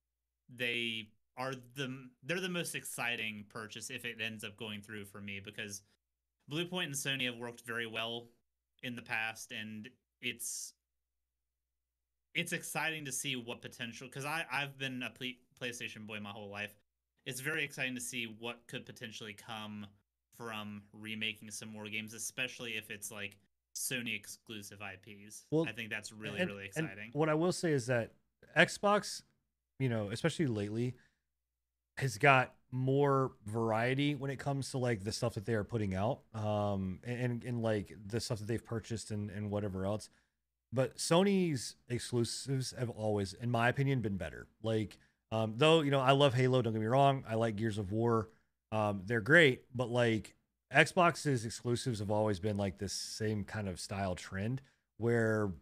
They 0.55 1.09
are 1.37 1.55
the 1.75 2.09
they're 2.23 2.41
the 2.41 2.49
most 2.49 2.75
exciting 2.75 3.47
purchase 3.49 3.91
if 3.91 4.05
it 4.05 4.21
ends 4.21 4.45
up 4.45 4.57
going 4.57 4.83
through 4.83 5.07
for 5.07 5.21
me 5.21 5.41
because 5.45 5.83
Bluepoint 6.51 6.85
and 6.85 6.95
Sony 6.95 7.25
have 7.27 7.39
worked 7.39 7.63
very 7.63 7.87
well 7.87 8.29
in 8.83 8.97
the 8.97 9.03
past, 9.03 9.53
and 9.53 9.89
it's 10.21 10.75
it's 12.35 12.53
exciting 12.53 13.05
to 13.05 13.13
see 13.13 13.37
what 13.37 13.61
potential 13.61 14.07
because 14.09 14.25
I 14.25 14.45
I've 14.51 14.79
been 14.79 15.03
a 15.03 15.11
ple- 15.11 15.39
PlayStation 15.61 16.07
boy 16.07 16.19
my 16.21 16.31
whole 16.31 16.51
life. 16.51 16.75
It's 17.25 17.41
very 17.41 17.65
exciting 17.65 17.95
to 17.95 18.01
see 18.01 18.35
what 18.39 18.67
could 18.67 18.85
potentially 18.85 19.35
come 19.35 19.87
from 20.37 20.83
remaking 20.93 21.51
some 21.51 21.69
more 21.69 21.89
games, 21.89 22.15
especially 22.15 22.73
if 22.73 22.91
it's 22.91 23.13
like 23.13 23.37
Sony 23.75 24.17
exclusive 24.17 24.81
IPs. 24.81 25.45
Well, 25.51 25.67
I 25.69 25.73
think 25.73 25.91
that's 25.91 26.13
really 26.13 26.41
and- 26.41 26.51
really 26.51 26.67
exciting. 26.67 27.11
what 27.13 27.29
I 27.29 27.35
will 27.35 27.53
say 27.53 27.73
is 27.73 27.87
that 27.87 28.13
Xbox, 28.57 29.23
you 29.79 29.89
know, 29.89 30.11
especially 30.11 30.47
lately, 30.47 30.95
has 31.99 32.19
got 32.19 32.55
more 32.71 33.33
variety 33.47 34.15
when 34.15 34.31
it 34.31 34.39
comes 34.39 34.71
to 34.71 34.79
like 34.79 35.05
the 35.05 35.13
stuff 35.13 35.35
that 35.35 35.45
they 35.45 35.53
are 35.53 35.65
putting 35.65 35.95
out 35.95 36.21
um 36.35 36.99
and 37.05 37.45
and, 37.45 37.63
like 37.63 37.95
the 38.07 38.19
stuff 38.19 38.39
that 38.39 38.49
they've 38.49 38.65
purchased 38.65 39.11
and, 39.11 39.31
and 39.31 39.51
whatever 39.51 39.85
else. 39.85 40.09
But 40.73 40.97
sony's 40.97 41.77
exclusives 41.91 42.73
have 42.79 42.89
always 42.89 43.35
in 43.35 43.51
my 43.51 43.69
opinion 43.69 44.01
been 44.01 44.17
better. 44.17 44.47
Like 44.63 44.97
um 45.31 45.55
though 45.59 45.83
you 45.83 45.91
know 45.91 46.01
i 46.01 46.13
love 46.13 46.33
halo 46.35 46.63
don't 46.63 46.73
get 46.73 46.81
me 46.81 46.87
wrong. 46.87 47.25
I 47.29 47.35
like 47.35 47.57
gears 47.57 47.77
of 47.77 47.93
war. 47.93 48.31
Um 48.71 49.03
they're 49.05 49.21
great 49.21 49.65
but 49.75 49.91
like 49.91 50.35
xbox's 50.75 51.45
exclusives 51.45 51.99
have 51.99 52.11
always 52.11 52.41
been 52.41 52.57
like 52.57 52.79
this 52.79 52.95
same 52.95 53.45
kind 53.45 53.69
of 53.69 53.79
style 53.79 54.15
trend 54.15 54.63
where 54.97 55.53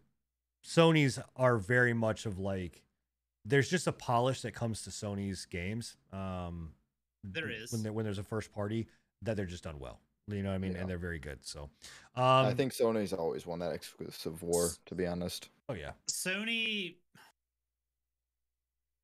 sony's 0.65 1.19
are 1.35 1.57
very 1.57 1.93
much 1.93 2.25
of 2.25 2.39
like 2.39 2.81
there's 3.45 3.69
just 3.69 3.87
a 3.87 3.91
polish 3.91 4.41
that 4.41 4.53
comes 4.53 4.83
to 4.83 4.89
Sony's 4.89 5.45
games. 5.45 5.97
Um, 6.11 6.73
There 7.23 7.43
w- 7.43 7.63
is. 7.63 7.71
when 7.71 7.83
there, 7.83 7.93
when 7.93 8.05
there's 8.05 8.19
a 8.19 8.23
first 8.23 8.51
party 8.51 8.87
that 9.23 9.35
they're 9.35 9.45
just 9.45 9.63
done 9.63 9.79
well. 9.79 9.99
You 10.27 10.43
know 10.43 10.49
what 10.49 10.55
I 10.55 10.59
mean? 10.59 10.73
Yeah. 10.73 10.81
And 10.81 10.89
they're 10.89 10.97
very 10.97 11.19
good. 11.19 11.39
So, 11.45 11.63
um, 12.15 12.45
I 12.45 12.53
think 12.53 12.73
Sony's 12.73 13.11
always 13.11 13.45
won 13.45 13.59
that 13.59 13.73
exclusive 13.73 14.41
war, 14.43 14.69
to 14.85 14.95
be 14.95 15.05
honest. 15.05 15.49
Oh 15.67 15.73
yeah, 15.73 15.91
Sony 16.09 16.95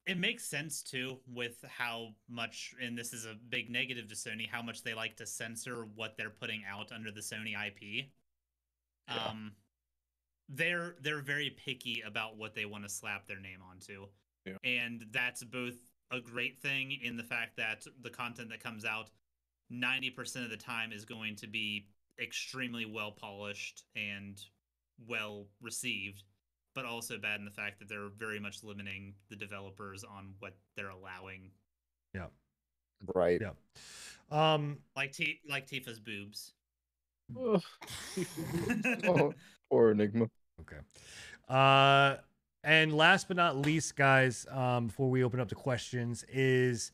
it 0.06 0.18
makes 0.18 0.46
sense 0.46 0.82
too 0.82 1.18
with 1.28 1.64
how 1.68 2.10
much 2.30 2.74
and 2.82 2.98
this 2.98 3.12
is 3.12 3.26
a 3.26 3.36
big 3.50 3.70
negative 3.70 4.08
to 4.08 4.16
Sony 4.16 4.48
how 4.50 4.62
much 4.62 4.82
they 4.84 4.94
like 4.94 5.18
to 5.18 5.26
censor 5.26 5.86
what 5.96 6.16
they're 6.18 6.30
putting 6.30 6.64
out 6.70 6.92
under 6.94 7.12
the 7.12 7.20
Sony 7.20 7.54
IP. 7.54 8.06
Yeah. 9.10 9.16
Um 9.26 9.52
they're 10.50 10.96
they're 11.02 11.22
very 11.22 11.50
picky 11.50 12.04
about 12.06 12.38
what 12.38 12.56
they 12.56 12.66
want 12.66 12.84
to 12.86 12.90
slap 12.90 13.28
their 13.28 13.40
name 13.40 13.60
onto. 13.70 14.08
Yeah. 14.48 14.54
And 14.64 15.06
that's 15.12 15.44
both 15.44 15.76
a 16.12 16.20
great 16.22 16.60
thing 16.62 16.92
in 17.04 17.18
the 17.18 17.24
fact 17.24 17.58
that 17.58 17.84
the 18.02 18.10
content 18.10 18.50
that 18.50 18.64
comes 18.64 18.86
out 18.86 19.10
90% 19.72 20.44
of 20.44 20.50
the 20.50 20.58
time 20.58 20.92
is 20.94 21.04
going 21.04 21.36
to 21.38 21.48
be 21.48 21.88
extremely 22.22 22.86
well 22.86 23.12
polished 23.12 23.84
and 23.96 24.42
well 25.08 25.46
received 25.62 26.24
but 26.74 26.86
also 26.86 27.18
bad 27.18 27.40
in 27.40 27.46
the 27.46 27.52
fact 27.52 27.80
that 27.80 27.90
they're 27.90 28.10
very 28.18 28.40
much 28.40 28.64
limiting 28.64 29.14
the 29.30 29.36
developers 29.36 30.04
on 30.04 30.34
what 30.40 30.56
they're 30.76 30.90
allowing 30.90 31.50
Yeah. 32.14 32.28
Right. 33.16 33.42
yeah. 33.42 33.52
Um, 34.32 34.78
like 34.96 35.12
T- 35.12 35.40
like 35.50 35.68
Tifa's 35.68 36.00
boobs 36.00 36.54
Ugh. 37.38 37.62
Oh, 39.08 39.34
poor 39.70 39.92
Enigma. 39.92 40.28
okay. 40.62 40.78
Uh, 41.50 42.16
and 42.64 42.96
last 42.96 43.28
but 43.28 43.38
not 43.38 43.56
least, 43.58 43.96
guys, 43.96 44.46
um, 44.52 44.88
before 44.88 45.10
we 45.10 45.24
open 45.24 45.40
up 45.40 45.50
the 45.50 45.56
questions, 45.56 46.24
is 46.32 46.92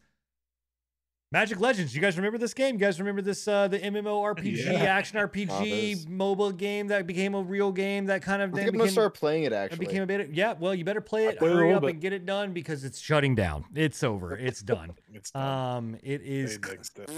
Magic 1.32 1.60
Legends. 1.60 1.96
You 1.96 2.02
guys 2.02 2.16
remember 2.16 2.38
this 2.38 2.54
game? 2.54 2.76
You 2.76 2.80
guys 2.80 3.00
remember 3.00 3.22
this? 3.24 3.48
Uh, 3.48 3.68
the 3.68 3.80
MMORPG, 3.80 4.66
Yeah. 4.66 4.74
action 4.84 5.18
RPG, 5.18 5.94
Others. 5.94 6.08
mobile 6.08 6.52
game 6.52 6.88
that 6.90 7.08
became 7.08 7.34
a 7.34 7.42
real 7.42 7.72
game 7.72 8.06
that 8.06 8.22
kind 8.22 8.42
of 8.44 8.52
I 8.54 8.58
then 8.58 8.66
think 8.66 8.68
I'm 8.68 8.74
gonna 8.74 8.84
became 8.84 8.94
start 8.94 9.14
playing 9.16 9.44
it 9.46 9.52
It 9.52 9.56
actually. 9.56 9.80
became 9.88 10.04
a 10.04 10.06
bit. 10.06 10.30
Yeah, 10.34 10.54
well, 10.60 10.76
you 10.76 10.86
better 10.86 11.02
play 11.02 11.26
it. 11.26 11.40
played 11.40 11.52
Hurry 11.54 11.62
little 11.68 11.78
up 11.78 11.82
bit. 11.84 11.92
and 11.94 12.02
get 12.02 12.14
it 12.14 12.26
done 12.28 12.54
because 12.54 12.84
it's 12.84 13.00
shutting 13.00 13.34
down. 13.34 13.66
It's 13.74 14.04
over. 14.04 14.38
It's 14.38 14.62
done. 14.62 14.94
It's 15.12 15.32
done. 15.32 15.76
um, 15.78 15.96
it 16.04 16.20
They 16.20 16.30
is. 16.30 16.60
nixed 16.60 17.00
it. 17.00 17.10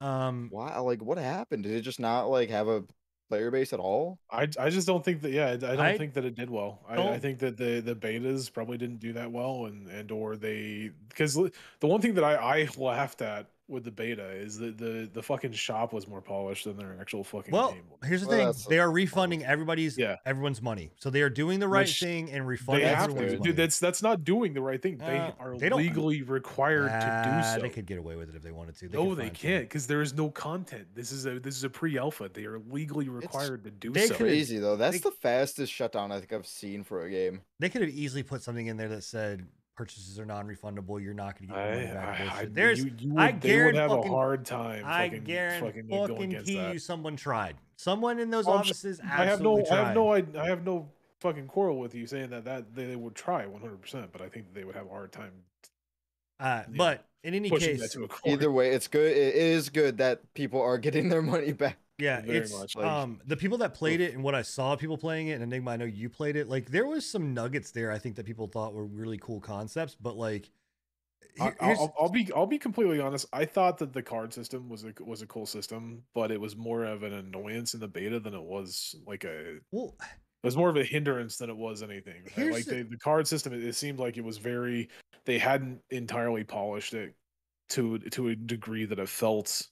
Um, 0.00 0.48
Wow, 0.52 0.84
like 0.84 1.02
what 1.02 1.18
happened? 1.18 1.64
Did 1.64 1.72
it 1.72 1.80
just 1.82 1.98
not 2.00 2.30
like 2.30 2.50
have 2.50 2.68
a 2.68 2.84
player 3.30 3.50
base 3.50 3.72
at 3.72 3.78
all? 3.78 4.18
I, 4.30 4.48
I 4.58 4.70
just 4.70 4.86
don't 4.86 5.04
think 5.04 5.22
that 5.22 5.30
yeah 5.30 5.46
I 5.46 5.52
I 5.52 5.56
don't 5.56 5.80
I 5.80 5.96
think 5.96 6.14
that 6.14 6.24
it 6.24 6.34
did 6.34 6.50
well. 6.50 6.80
I, 6.88 7.00
I 7.00 7.18
think 7.18 7.38
that 7.38 7.56
the 7.56 7.80
the 7.80 7.94
betas 7.94 8.52
probably 8.52 8.76
didn't 8.76 8.98
do 8.98 9.12
that 9.14 9.30
well 9.30 9.66
and 9.66 9.86
and 9.88 10.10
or 10.10 10.36
they 10.36 10.90
because 11.08 11.34
the 11.34 11.86
one 11.86 12.00
thing 12.00 12.14
that 12.14 12.24
I 12.24 12.34
I 12.34 12.68
laughed 12.76 13.22
at 13.22 13.46
with 13.70 13.84
the 13.84 13.90
beta 13.90 14.28
is 14.30 14.58
that 14.58 14.76
the 14.78 15.08
the 15.12 15.22
fucking 15.22 15.52
shop 15.52 15.92
was 15.92 16.08
more 16.08 16.20
polished 16.20 16.64
than 16.64 16.76
their 16.76 16.96
actual 17.00 17.22
fucking 17.24 17.52
well, 17.52 17.72
game. 17.72 17.82
here's 18.04 18.22
the 18.22 18.28
Well, 18.28 18.36
thing: 18.36 18.46
that's 18.46 18.66
they 18.66 18.78
are 18.78 18.90
refunding 18.90 19.44
everybody's 19.44 19.96
Yeah. 19.96 20.16
everyone's 20.26 20.60
money. 20.60 20.90
So 20.96 21.10
they 21.10 21.22
are 21.22 21.30
doing 21.30 21.60
the 21.60 21.68
right 21.68 21.86
Which 21.86 22.00
thing 22.00 22.24
and 22.30 22.42
They 22.44 22.48
refunding 22.48 22.86
have 22.88 23.04
everyone's 23.10 23.32
to, 23.32 23.38
money. 23.38 23.48
dude. 23.50 23.56
That's 23.56 23.78
that's 23.78 24.02
not 24.02 24.24
doing 24.24 24.52
the 24.54 24.60
right 24.62 24.80
thing. 24.82 24.98
They 24.98 25.18
Uh, 25.18 25.32
are 25.38 25.56
they 25.56 25.68
don't- 25.68 25.78
legally 25.80 26.22
required 26.22 26.88
to 26.88 27.06
Ah, 27.28 27.42
do 27.42 27.54
so. 27.56 27.62
They 27.62 27.70
could 27.72 27.86
get 27.86 27.98
away 27.98 28.16
with 28.16 28.28
it 28.30 28.34
if 28.36 28.42
they 28.42 28.52
wanted 28.52 28.76
to. 28.76 28.88
no, 28.88 29.14
they 29.14 29.30
can't 29.30 29.64
because 29.64 29.86
there 29.86 30.02
is 30.02 30.14
no 30.14 30.30
content. 30.30 30.88
This 30.94 31.12
is 31.12 31.26
a 31.26 31.38
this 31.38 31.56
is 31.56 31.64
a 31.64 31.70
pre-alpha. 31.70 32.30
They 32.32 32.44
are 32.46 32.58
legally 32.70 33.08
required 33.08 33.64
to 33.64 33.70
do 33.70 33.90
they 33.92 34.02
so. 34.06 34.14
could've- 34.14 34.18
Crazy 34.30 34.58
though. 34.58 34.76
That's 34.76 35.00
they- 35.00 35.10
the 35.10 35.14
fastest 35.16 35.72
shutdown 35.72 36.12
I 36.12 36.18
think 36.18 36.32
I've 36.32 36.46
seen 36.46 36.84
for 36.84 37.04
a 37.04 37.10
game. 37.10 37.42
They 37.58 37.68
could 37.68 37.82
have 37.82 37.90
easily 37.90 38.22
put 38.22 38.42
something 38.42 38.66
in 38.66 38.76
there 38.76 38.88
that 38.88 39.04
said 39.04 39.46
purchases 39.80 40.18
are 40.20 40.26
non-refundable. 40.26 41.02
You're 41.02 41.14
not 41.14 41.38
going 41.38 41.48
to 41.48 41.54
get 41.54 41.64
your 41.64 41.74
money 41.74 41.86
back. 41.94 42.20
I, 42.20 42.40
I. 42.40 42.44
There's, 42.44 42.84
you, 42.84 42.92
you 42.98 43.14
I 43.16 43.30
would, 43.30 43.40
they 43.40 43.48
would 43.64 43.72
guarantee 43.72 43.78
have 43.78 43.90
fucking- 43.90 44.12
a 44.12 44.14
hard 44.14 44.44
time. 44.44 44.82
I 44.84 45.04
fucking, 45.08 45.24
guarantee 45.24 45.66
fucking 45.66 45.88
going 45.88 46.32
fucking 46.36 46.72
you, 46.72 46.78
someone 46.78 47.16
tried. 47.16 47.56
Someone 47.76 48.18
in 48.18 48.28
those 48.28 48.46
Oh, 48.46 48.52
I'm 48.52 48.58
offices 48.58 49.00
I 49.00 49.24
have 49.24 49.40
no, 49.40 49.58
absolutely 49.58 49.70
I 49.70 49.84
have 49.86 49.94
no. 49.94 50.12
I, 50.12 50.24
I 50.38 50.48
have 50.48 50.64
no 50.66 50.90
fucking 51.20 51.46
quarrel 51.46 51.78
with 51.78 51.94
you 51.94 52.06
saying 52.06 52.28
that 52.28 52.44
that 52.44 52.74
they, 52.74 52.84
they 52.84 52.96
would 52.96 53.14
try 53.14 53.46
100, 53.46 53.80
percent 53.80 54.12
but 54.12 54.20
I 54.20 54.28
think 54.28 54.52
they 54.52 54.64
would 54.64 54.76
have 54.76 54.84
a 54.86 54.90
hard 54.90 55.12
time 55.12 55.32
Uh, 56.38 56.44
yeah, 56.44 56.64
but 56.76 57.06
in 57.24 57.32
any 57.32 57.48
case, 57.48 57.90
to 57.92 58.04
a 58.04 58.08
court. 58.08 58.34
Either 58.34 58.52
way, 58.52 58.72
it's 58.72 58.88
good. 58.88 59.16
It 59.16 59.34
is 59.34 59.70
good 59.70 59.96
that 59.98 60.34
people 60.34 60.60
are 60.60 60.76
getting 60.76 61.08
their 61.08 61.22
money 61.22 61.52
back. 61.52 61.78
Yeah, 62.00 62.20
very 62.22 62.38
it's 62.38 62.58
much, 62.58 62.76
like- 62.76 62.86
um 62.86 63.20
the 63.26 63.36
people 63.36 63.58
that 63.58 63.74
played 63.74 64.00
it 64.00 64.14
and 64.14 64.22
what 64.22 64.34
I 64.34 64.42
saw 64.42 64.76
people 64.76 64.98
playing 64.98 65.28
it, 65.28 65.32
and 65.34 65.42
Enigma, 65.42 65.72
I 65.72 65.76
know 65.76 65.84
you 65.84 66.08
played 66.08 66.36
it. 66.36 66.48
Like 66.48 66.70
there 66.70 66.86
was 66.86 67.04
some 67.08 67.34
nuggets 67.34 67.70
there. 67.70 67.90
I 67.92 67.98
think 67.98 68.16
that 68.16 68.26
people 68.26 68.46
thought 68.46 68.74
were 68.74 68.86
really 68.86 69.18
cool 69.18 69.40
concepts, 69.40 69.96
but 70.00 70.16
like, 70.16 70.50
I, 71.40 71.52
I'll, 71.60 71.94
I'll 71.98 72.08
be, 72.08 72.28
I'll 72.34 72.46
be 72.46 72.58
completely 72.58 73.00
honest. 73.00 73.26
I 73.32 73.44
thought 73.44 73.78
that 73.78 73.92
the 73.92 74.02
card 74.02 74.34
system 74.34 74.68
was 74.68 74.84
a 74.84 74.92
was 75.04 75.22
a 75.22 75.26
cool 75.26 75.46
system, 75.46 76.02
but 76.14 76.30
it 76.30 76.40
was 76.40 76.56
more 76.56 76.84
of 76.84 77.02
an 77.02 77.12
annoyance 77.12 77.74
in 77.74 77.80
the 77.80 77.88
beta 77.88 78.18
than 78.20 78.34
it 78.34 78.42
was 78.42 78.96
like 79.06 79.24
a. 79.24 79.58
It 80.42 80.46
was 80.46 80.56
more 80.56 80.70
of 80.70 80.76
a 80.76 80.84
hindrance 80.84 81.36
than 81.36 81.50
it 81.50 81.56
was 81.56 81.82
anything. 81.82 82.22
Here's 82.34 82.54
like 82.54 82.64
the- 82.64 82.82
the, 82.82 82.90
the 82.90 82.98
card 82.98 83.28
system, 83.28 83.52
it, 83.52 83.62
it 83.62 83.74
seemed 83.74 83.98
like 83.98 84.16
it 84.16 84.24
was 84.24 84.38
very. 84.38 84.88
They 85.26 85.38
hadn't 85.38 85.80
entirely 85.90 86.44
polished 86.44 86.94
it 86.94 87.14
to 87.70 87.98
to 87.98 88.28
a 88.28 88.34
degree 88.34 88.84
that 88.86 88.98
it 88.98 89.08
felt 89.08 89.68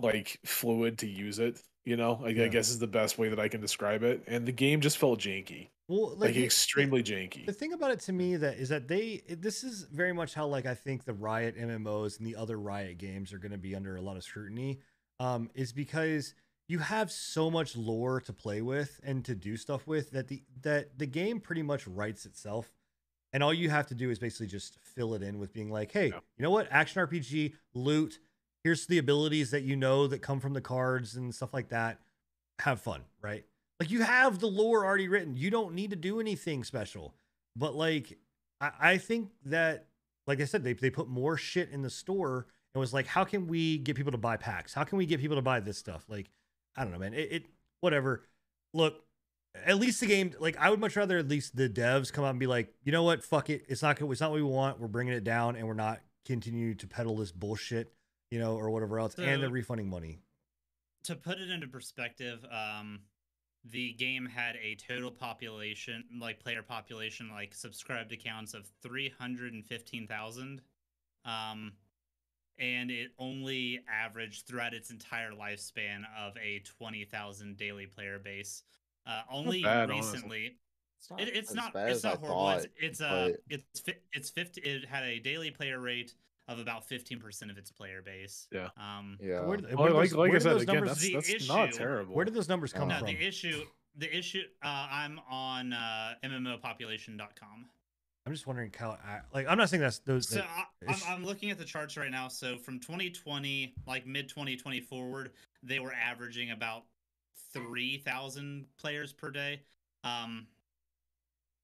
like 0.00 0.38
fluid 0.44 0.98
to 0.98 1.06
use 1.06 1.38
it. 1.38 1.62
You 1.84 1.96
know, 1.96 2.18
like, 2.22 2.36
Yeah. 2.36 2.44
I 2.44 2.48
guess 2.48 2.70
is 2.70 2.78
the 2.78 2.86
best 2.86 3.18
way 3.18 3.28
that 3.28 3.38
I 3.38 3.48
can 3.48 3.60
describe 3.60 4.02
it. 4.02 4.22
And 4.26 4.46
the 4.46 4.52
game 4.52 4.80
just 4.80 4.96
felt 4.96 5.20
janky, 5.20 5.68
well, 5.86 6.10
like, 6.12 6.30
like, 6.30 6.36
it- 6.36 6.44
extremely 6.44 7.02
janky. 7.02 7.44
The 7.44 7.52
thing 7.52 7.74
about 7.74 7.90
it 7.90 8.00
to 8.00 8.12
me 8.12 8.36
that 8.36 8.56
is 8.56 8.70
that 8.70 8.88
they 8.88 9.22
this 9.28 9.62
is 9.62 9.82
very 9.92 10.12
much 10.14 10.32
how 10.32 10.46
like 10.46 10.64
I 10.64 10.74
think 10.74 11.04
the 11.04 11.12
Riot 11.12 11.56
MMOs 11.58 12.16
and 12.18 12.26
the 12.26 12.36
other 12.36 12.58
Riot 12.58 12.96
games 12.96 13.32
are 13.34 13.38
going 13.38 13.52
to 13.52 13.58
be 13.58 13.74
under 13.74 13.96
a 13.96 14.00
lot 14.00 14.16
of 14.16 14.24
scrutiny. 14.24 14.80
Um, 15.20 15.50
is 15.54 15.72
because 15.74 16.34
you 16.68 16.78
have 16.78 17.10
so 17.12 17.50
much 17.50 17.76
lore 17.76 18.18
to 18.22 18.32
play 18.32 18.62
with 18.62 18.98
and 19.04 19.22
to 19.26 19.34
do 19.34 19.54
stuff 19.58 19.86
with 19.86 20.10
that 20.12 20.26
the 20.28 20.42
that 20.62 20.98
the 20.98 21.06
game 21.06 21.38
pretty 21.38 21.62
much 21.62 21.86
writes 21.86 22.24
itself. 22.24 22.72
And 23.34 23.42
all 23.42 23.52
you 23.52 23.68
have 23.68 23.88
to 23.88 23.94
do 23.94 24.08
is 24.10 24.18
basically 24.18 24.46
just 24.46 24.78
fill 24.80 25.12
it 25.14 25.22
in 25.22 25.38
with 25.38 25.52
being 25.52 25.68
like, 25.70 25.92
hey, 25.92 26.06
Yeah. 26.08 26.20
you 26.38 26.42
know 26.44 26.50
what? 26.50 26.66
Action 26.70 27.02
RPG, 27.06 27.52
loot. 27.74 28.20
Here's 28.64 28.86
the 28.86 28.98
abilities 28.98 29.50
that 29.50 29.62
you 29.62 29.76
know 29.76 30.06
that 30.06 30.22
come 30.22 30.40
from 30.40 30.54
the 30.54 30.60
cards 30.60 31.16
and 31.16 31.34
stuff 31.34 31.52
like 31.52 31.68
that. 31.68 32.00
Have 32.60 32.80
fun, 32.80 33.02
right? 33.22 33.44
Like 33.78 33.90
you 33.90 34.02
have 34.02 34.38
the 34.38 34.46
lore 34.46 34.84
already 34.84 35.08
written. 35.08 35.36
You 35.36 35.50
don't 35.50 35.74
need 35.74 35.90
to 35.90 35.96
do 35.96 36.18
anything 36.18 36.64
special. 36.64 37.14
But 37.56 37.74
like 37.74 38.18
I, 38.60 38.70
I 38.80 38.98
think 38.98 39.30
that 39.44 39.86
like 40.26 40.40
I 40.40 40.44
said, 40.44 40.64
they 40.64 40.72
they 40.72 40.90
put 40.90 41.08
more 41.08 41.36
shit 41.36 41.70
in 41.70 41.82
the 41.82 41.90
store 41.90 42.46
and 42.74 42.80
was 42.80 42.92
like, 42.92 43.06
how 43.06 43.24
can 43.24 43.46
we 43.46 43.78
get 43.78 43.96
people 43.96 44.12
to 44.12 44.18
buy 44.18 44.36
packs? 44.36 44.74
How 44.74 44.84
can 44.84 44.98
we 44.98 45.06
get 45.06 45.20
people 45.20 45.36
to 45.36 45.42
buy 45.42 45.60
this 45.60 45.78
stuff? 45.78 46.04
Like, 46.08 46.30
I 46.76 46.82
don't 46.82 46.92
know, 46.92 46.98
man. 46.98 47.14
It, 47.14 47.32
it 47.32 47.46
whatever. 47.80 48.24
Look, 48.72 49.04
at 49.66 49.78
least 49.78 50.00
the 50.00 50.06
game, 50.06 50.32
like 50.40 50.56
I 50.58 50.70
would 50.70 50.80
much 50.80 50.96
rather 50.96 51.18
at 51.18 51.28
least 51.28 51.56
the 51.56 51.68
devs 51.68 52.12
come 52.12 52.24
out 52.24 52.30
and 52.30 52.40
be 52.40 52.46
like, 52.46 52.74
you 52.82 52.92
know 52.92 53.02
what, 53.02 53.22
fuck 53.22 53.50
it. 53.50 53.64
It's 53.68 53.82
not 53.82 54.00
it's 54.00 54.20
not 54.20 54.30
what 54.30 54.36
we 54.36 54.42
want. 54.42 54.80
We're 54.80 54.88
bringing 54.88 55.14
it 55.14 55.24
down 55.24 55.56
and 55.56 55.68
we're 55.68 55.74
not 55.74 56.00
continuing 56.24 56.76
to 56.76 56.86
peddle 56.86 57.16
this 57.16 57.30
bullshit, 57.30 57.92
you 58.34 58.40
know, 58.40 58.56
or 58.56 58.68
whatever 58.70 58.98
else. 58.98 59.14
and 59.16 59.40
they're 59.40 59.48
refunding 59.48 59.88
money. 59.88 60.18
to 61.04 61.14
put 61.14 61.38
it 61.38 61.50
into 61.50 61.68
perspective, 61.68 62.44
um, 62.50 62.98
the 63.70 63.92
game 63.92 64.26
had 64.26 64.56
a 64.56 64.74
total 64.74 65.10
population, 65.10 66.02
like 66.20 66.40
player 66.40 66.62
population, 66.62 67.30
like 67.30 67.54
subscribed 67.54 68.10
accounts 68.12 68.52
of 68.54 68.66
three 68.82 69.08
hundred 69.18 69.52
and 69.52 69.64
fifteen 69.64 70.06
thousand, 70.08 70.60
um, 71.24 71.72
and 72.58 72.90
it 72.90 73.12
only 73.18 73.80
averaged 73.88 74.46
throughout 74.46 74.74
its 74.74 74.90
entire 74.90 75.30
lifespan 75.30 76.02
of 76.18 76.36
a 76.36 76.58
twenty 76.78 77.04
thousand 77.04 77.56
daily 77.56 77.86
player 77.86 78.18
base. 78.18 78.64
Uh, 79.06 79.20
only 79.30 79.62
bad, 79.62 79.90
honestly. 79.90 80.12
recently, 80.12 80.56
It's 80.98 81.10
not, 81.10 81.20
it, 81.20 81.28
it's 81.36 81.54
not 81.54 81.72
it's 81.76 81.98
as 81.98 82.04
I 82.04 82.08
not 82.10 82.18
horrible. 82.18 82.40
thought. 82.40 82.56
It's 82.58 82.66
it's 82.80 83.00
uh 83.00 83.30
but- 83.30 83.40
it's 83.50 83.82
it's 84.12 84.30
fifty. 84.30 84.60
It 84.62 84.86
had 84.86 85.04
a 85.04 85.20
daily 85.20 85.50
player 85.52 85.78
rate 85.78 86.14
of 86.48 86.58
about 86.58 86.84
fifteen 86.86 87.18
percent 87.18 87.50
of 87.50 87.58
its 87.58 87.70
player 87.70 88.02
base. 88.02 88.46
Yeah. 88.52 88.68
Um, 88.76 89.18
Yeah. 89.20 89.40
Where, 89.46 89.56
did- 89.56 89.70
Like, 89.70 89.78
where 89.78 89.88
did 89.88 89.94
like, 89.96 90.10
those, 90.10 90.12
like 90.12 90.18
I 90.18 90.30
where 90.30 90.32
did 90.38 90.42
said 90.42 90.52
those 90.52 90.62
again, 90.62 90.74
numbers, 90.76 90.90
that's, 91.12 91.26
The 91.26 91.32
that's 91.32 91.48
not 91.48 91.72
terrible. 91.72 92.14
where 92.14 92.24
did 92.24 92.34
those 92.34 92.48
numbers 92.48 92.72
come 92.72 92.88
no, 92.88 92.98
from? 92.98 93.06
the 93.06 93.26
issue 93.26 93.64
the 93.96 94.16
issue 94.16 94.42
uh, 94.62 94.88
I'm 94.90 95.20
on 95.30 95.72
uh, 95.72 96.14
MMOpopulation.com. 96.24 97.66
I'm 98.26 98.32
just 98.32 98.46
wondering 98.46 98.72
how. 98.76 98.92
I- 98.92 99.20
Like, 99.32 99.46
I'm 99.48 99.58
not 99.58 99.68
saying 99.70 99.82
that's 99.82 99.98
those. 100.00 100.28
So 100.28 100.36
that- 100.36 100.68
I, 100.88 100.92
I'm, 100.92 101.00
I'm 101.08 101.24
looking 101.24 101.50
at 101.50 101.58
the 101.58 101.64
charts 101.64 101.96
right 101.96 102.10
now. 102.10 102.28
So 102.28 102.56
from 102.58 102.80
2020, 102.80 103.74
like 103.86 104.06
mid 104.06 104.28
2020 104.28 104.80
forward, 104.80 105.30
they 105.62 105.78
were 105.78 105.92
averaging 105.94 106.50
about 106.50 106.84
3,000 107.52 108.66
players 108.78 109.12
per 109.12 109.30
day. 109.30 109.60
Um, 110.02 110.46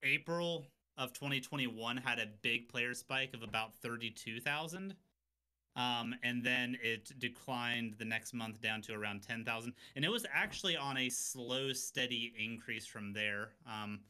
April 0.02 0.66
of 0.98 1.12
2021 1.12 1.96
had 1.96 2.18
a 2.18 2.26
big 2.42 2.68
player 2.68 2.94
spike 2.94 3.34
of 3.34 3.42
about 3.42 3.74
32,000. 3.76 4.94
Um, 5.76 6.14
and 6.22 6.44
then 6.44 6.76
it 6.82 7.12
declined 7.18 7.94
the 7.98 8.04
next 8.04 8.34
month 8.34 8.60
down 8.60 8.82
to 8.82 8.92
around 8.92 9.22
10,000. 9.22 9.72
And 9.96 10.04
it 10.04 10.10
was 10.10 10.26
actually 10.32 10.76
on 10.76 10.96
a 10.98 11.08
slow, 11.08 11.72
steady 11.72 12.34
increase 12.38 12.86
from 12.86 13.12
there. 13.12 13.50
Um, 13.66 14.00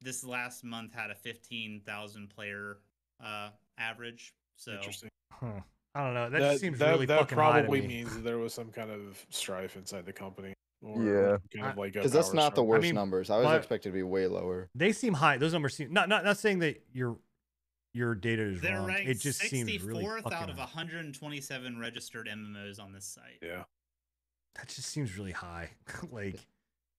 this 0.00 0.24
last 0.24 0.64
month 0.64 0.94
had 0.94 1.10
a 1.10 1.14
15,000 1.14 2.30
player 2.30 2.78
uh, 3.22 3.50
average. 3.78 4.32
So 4.56 4.72
Interesting. 4.72 5.10
huh. 5.30 5.60
I 5.94 6.04
don't 6.04 6.14
know. 6.14 6.30
That, 6.30 6.38
That, 6.38 6.60
seems 6.60 6.78
that, 6.78 6.92
really 6.92 7.06
that 7.06 7.18
fucking 7.20 7.36
high 7.36 7.60
to 7.60 7.62
probably 7.62 7.80
me. 7.82 7.88
means 7.88 8.14
that 8.14 8.24
there 8.24 8.38
was 8.38 8.54
some 8.54 8.70
kind 8.70 8.90
of 8.90 9.24
strife 9.30 9.76
inside 9.76 10.06
the 10.06 10.12
company. 10.12 10.54
Or 10.82 11.02
Yeah. 11.02 11.36
kind 11.60 11.72
of 11.72 11.76
like 11.76 11.92
Because 11.92 12.10
that's 12.12 12.32
not 12.32 12.50
the 12.50 12.62
struggle. 12.62 12.66
worst 12.68 12.82
mean, 12.82 12.94
numbers. 12.94 13.28
I 13.28 13.36
was 13.36 13.44
my- 13.44 13.56
expected 13.56 13.90
to 13.90 13.92
be 13.92 14.02
way 14.02 14.26
lower. 14.26 14.70
They 14.74 14.92
seem 14.92 15.12
high. 15.14 15.36
Those 15.36 15.52
numbers 15.52 15.76
seem 15.76 15.92
not 15.92 16.08
not 16.08 16.24
not 16.24 16.38
saying 16.38 16.60
that 16.60 16.82
your 16.92 17.18
your 17.92 18.14
data 18.14 18.42
is 18.42 18.60
They're 18.60 18.78
wrong. 18.78 18.86
ranked 18.86 19.10
It 19.10 19.14
just 19.20 19.40
seems 19.40 19.82
really 19.82 20.04
64th 20.04 20.22
fucking 20.22 20.38
out 20.38 20.48
of 20.50 20.56
high. 20.56 20.62
127 20.62 21.78
registered 21.78 22.28
MMOs 22.28 22.78
on 22.78 22.92
this 22.92 23.04
site. 23.04 23.38
Yeah. 23.42 23.64
That 24.54 24.68
just 24.68 24.88
seems 24.88 25.16
really 25.18 25.32
high, 25.32 25.70
like 26.10 26.36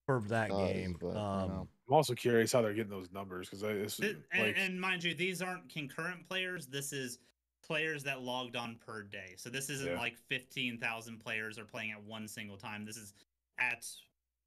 for 0.06 0.20
that 0.28 0.50
does, 0.50 0.72
game. 0.72 0.96
but, 1.00 1.16
Um, 1.16 1.48
know. 1.48 1.68
I'm 1.88 1.94
also 1.94 2.14
curious 2.14 2.52
how 2.52 2.62
they're 2.62 2.74
getting 2.74 2.90
those 2.90 3.10
numbers 3.10 3.48
because 3.48 3.62
it's 3.62 3.96
Th- 3.96 4.16
and, 4.32 4.42
like 4.46 4.56
and 4.58 4.80
mind 4.80 5.02
you, 5.02 5.14
these 5.14 5.40
aren't 5.42 5.68
concurrent 5.70 6.26
players. 6.28 6.66
This 6.66 6.92
is 6.92 7.18
players 7.62 8.02
that 8.04 8.20
logged 8.22 8.56
on 8.56 8.76
per 8.76 9.02
day. 9.02 9.34
So 9.36 9.48
this 9.48 9.70
isn't 9.70 9.92
Yeah. 9.92 9.98
like 9.98 10.16
15,000 10.28 11.18
players 11.18 11.58
are 11.58 11.64
playing 11.64 11.92
at 11.92 12.02
one 12.02 12.26
single 12.28 12.56
time. 12.58 12.84
This 12.84 12.96
is 12.96 13.14
at 13.70 13.86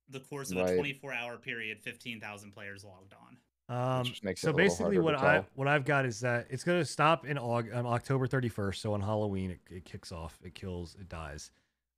the 0.09 0.19
course 0.19 0.51
of 0.51 0.57
Right. 0.57 0.71
a 0.71 0.75
24 0.75 1.13
hour 1.13 1.37
period, 1.37 1.81
15,000 1.81 2.51
players 2.51 2.83
logged 2.83 3.13
on. 3.13 3.37
Um, 3.67 4.03
just 4.05 4.23
makes 4.23 4.43
it 4.43 4.45
so 4.47 4.53
basically, 4.53 4.99
what 4.99 5.15
I 5.15 5.43
what 5.55 5.67
I've 5.67 5.85
got 5.85 6.05
is 6.05 6.19
that 6.19 6.45
it's 6.51 6.63
going 6.63 6.79
to 6.79 6.85
stop 6.85 7.25
in 7.25 7.37
Aug- 7.37 7.75
on 7.75 7.87
October 7.87 8.27
31st. 8.27 8.75
So 8.75 8.93
on 8.93 9.01
Halloween, 9.01 9.51
it, 9.51 9.59
it 9.71 9.85
kicks 9.85 10.11
off, 10.11 10.37
it 10.43 10.53
kills, 10.53 10.95
it 10.99 11.09
dies. 11.09 11.49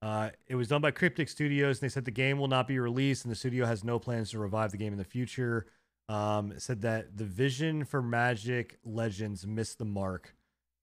Uh, 0.02 0.30
it 0.46 0.56
was 0.56 0.68
done 0.70 0.80
by 0.80 0.92
Cryptic 0.92 1.28
Studios, 1.28 1.80
and 1.82 1.90
they 1.90 1.92
said 1.92 2.06
the 2.06 2.12
game 2.12 2.38
will 2.38 2.48
not 2.48 2.68
be 2.70 2.80
released, 2.80 3.26
and 3.26 3.32
the 3.32 3.36
studio 3.36 3.66
has 3.66 3.84
no 3.84 4.00
plans 4.00 4.30
to 4.32 4.40
revive 4.40 4.72
the 4.72 4.78
game 4.78 4.94
in 4.94 4.98
the 5.00 5.04
future. 5.04 5.66
Um, 6.08 6.54
it 6.54 6.62
said 6.62 6.82
that 6.84 7.18
the 7.18 7.26
vision 7.26 7.84
for 7.84 8.02
Magic 8.02 8.78
Legends 8.86 9.46
missed 9.46 9.78
the 9.80 9.86
mark, 9.86 10.36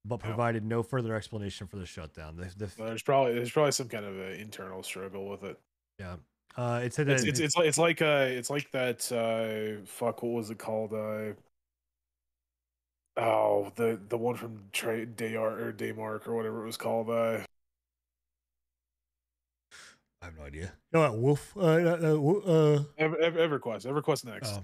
but 0.05 0.21
Yeah. 0.21 0.27
provided 0.27 0.65
no 0.67 0.83
further 0.83 1.15
explanation 1.15 1.67
for 1.67 1.77
the 1.77 1.87
shutdown. 1.87 2.37
The, 2.37 2.53
the, 2.59 2.67
there's 2.77 3.03
probably 3.03 3.33
there's 3.35 3.53
probably 3.53 3.73
some 3.73 3.89
kind 3.89 4.05
of 4.05 4.19
an 4.19 4.33
internal 4.35 4.83
struggle 4.83 5.31
with 5.31 5.45
it. 5.45 5.59
Yeah, 5.99 6.17
uh, 6.57 6.81
it 6.85 6.93
said 6.95 7.07
that 7.07 7.15
It's 7.15 7.25
it's, 7.25 7.41
it's 7.41 7.57
like 7.57 7.67
it's 7.67 7.79
like 7.79 8.03
uh 8.03 8.27
it's 8.29 8.51
like 8.51 8.71
that 8.73 9.11
uh 9.13 9.85
fuck 9.87 10.23
what 10.23 10.33
was 10.33 10.51
it 10.51 10.59
called 10.59 10.93
uh 10.93 11.33
oh 13.17 13.73
the 13.77 14.01
the 14.09 14.19
one 14.19 14.35
from 14.37 14.61
Tra- 14.73 15.07
Dayar 15.07 15.61
or 15.61 15.73
Daymark 15.73 16.27
or 16.27 16.35
whatever 16.35 16.63
it 16.63 16.67
was 16.67 16.77
called 16.77 17.11
uh 17.11 17.41
I 20.23 20.27
have 20.29 20.39
no 20.39 20.45
idea. 20.45 20.73
You 20.91 21.01
know 21.01 21.01
what, 21.11 21.19
Wolf? 21.19 21.53
Uh, 21.55 21.61
uh, 21.61 22.13
uh, 22.15 22.19
Wo- 22.19 22.41
uh, 22.41 22.83
Ever, 22.97 23.19
Ever, 23.19 23.59
EverQuest 23.59 23.85
EverQuest 23.85 24.25
next. 24.25 24.53
oh, 24.55 24.63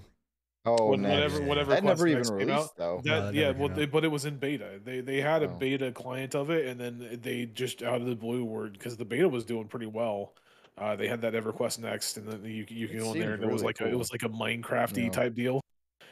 Oh, 0.65 0.89
When- 0.89 1.03
next. 1.03 1.13
whatever 1.13 1.39
yeah. 1.41 1.45
whatever 1.47 1.69
that 1.71 1.81
Quest 1.83 1.99
never 1.99 2.07
even 2.07 2.17
Next 2.19 2.31
released 2.31 2.49
out, 2.51 2.77
though. 2.77 3.01
That 3.03 3.19
that 3.25 3.33
yeah, 3.35 3.51
well, 3.51 3.69
they, 3.69 3.85
but 3.85 4.03
it 4.03 4.07
was 4.07 4.25
in 4.25 4.37
beta. 4.37 4.79
They 4.83 5.01
they 5.01 5.21
had 5.21 5.43
a 5.43 5.47
Oh. 5.49 5.55
beta 5.57 5.91
client 5.91 6.33
of 6.35 6.49
it, 6.49 6.65
and 6.65 6.79
then 6.79 7.19
they 7.21 7.45
just 7.45 7.83
out 7.83 8.01
of 8.01 8.07
the 8.07 8.15
blue 8.15 8.43
were 8.43 8.69
because 8.69 8.97
the 8.97 9.05
beta 9.05 9.29
was 9.29 9.45
doing 9.45 9.67
pretty 9.67 9.85
well. 9.85 10.33
Uh, 10.81 10.95
they 10.95 11.07
had 11.07 11.21
that 11.21 11.33
EverQuest 11.33 11.79
Next, 11.79 12.17
and 12.17 12.27
then 12.27 12.43
you 12.43 12.65
you 12.67 12.87
can 12.87 12.97
go 12.97 13.13
in 13.13 13.19
there, 13.19 13.29
seemed 13.29 13.33
and 13.35 13.43
it 13.43 13.53
was 13.53 13.61
really 13.61 13.65
like 13.65 13.81
a, 13.81 13.87
it 13.87 13.97
was 13.97 14.11
like 14.11 14.23
a 14.23 14.29
Minecrafty 14.29 15.03
Yeah. 15.05 15.09
type 15.09 15.35
deal. 15.35 15.61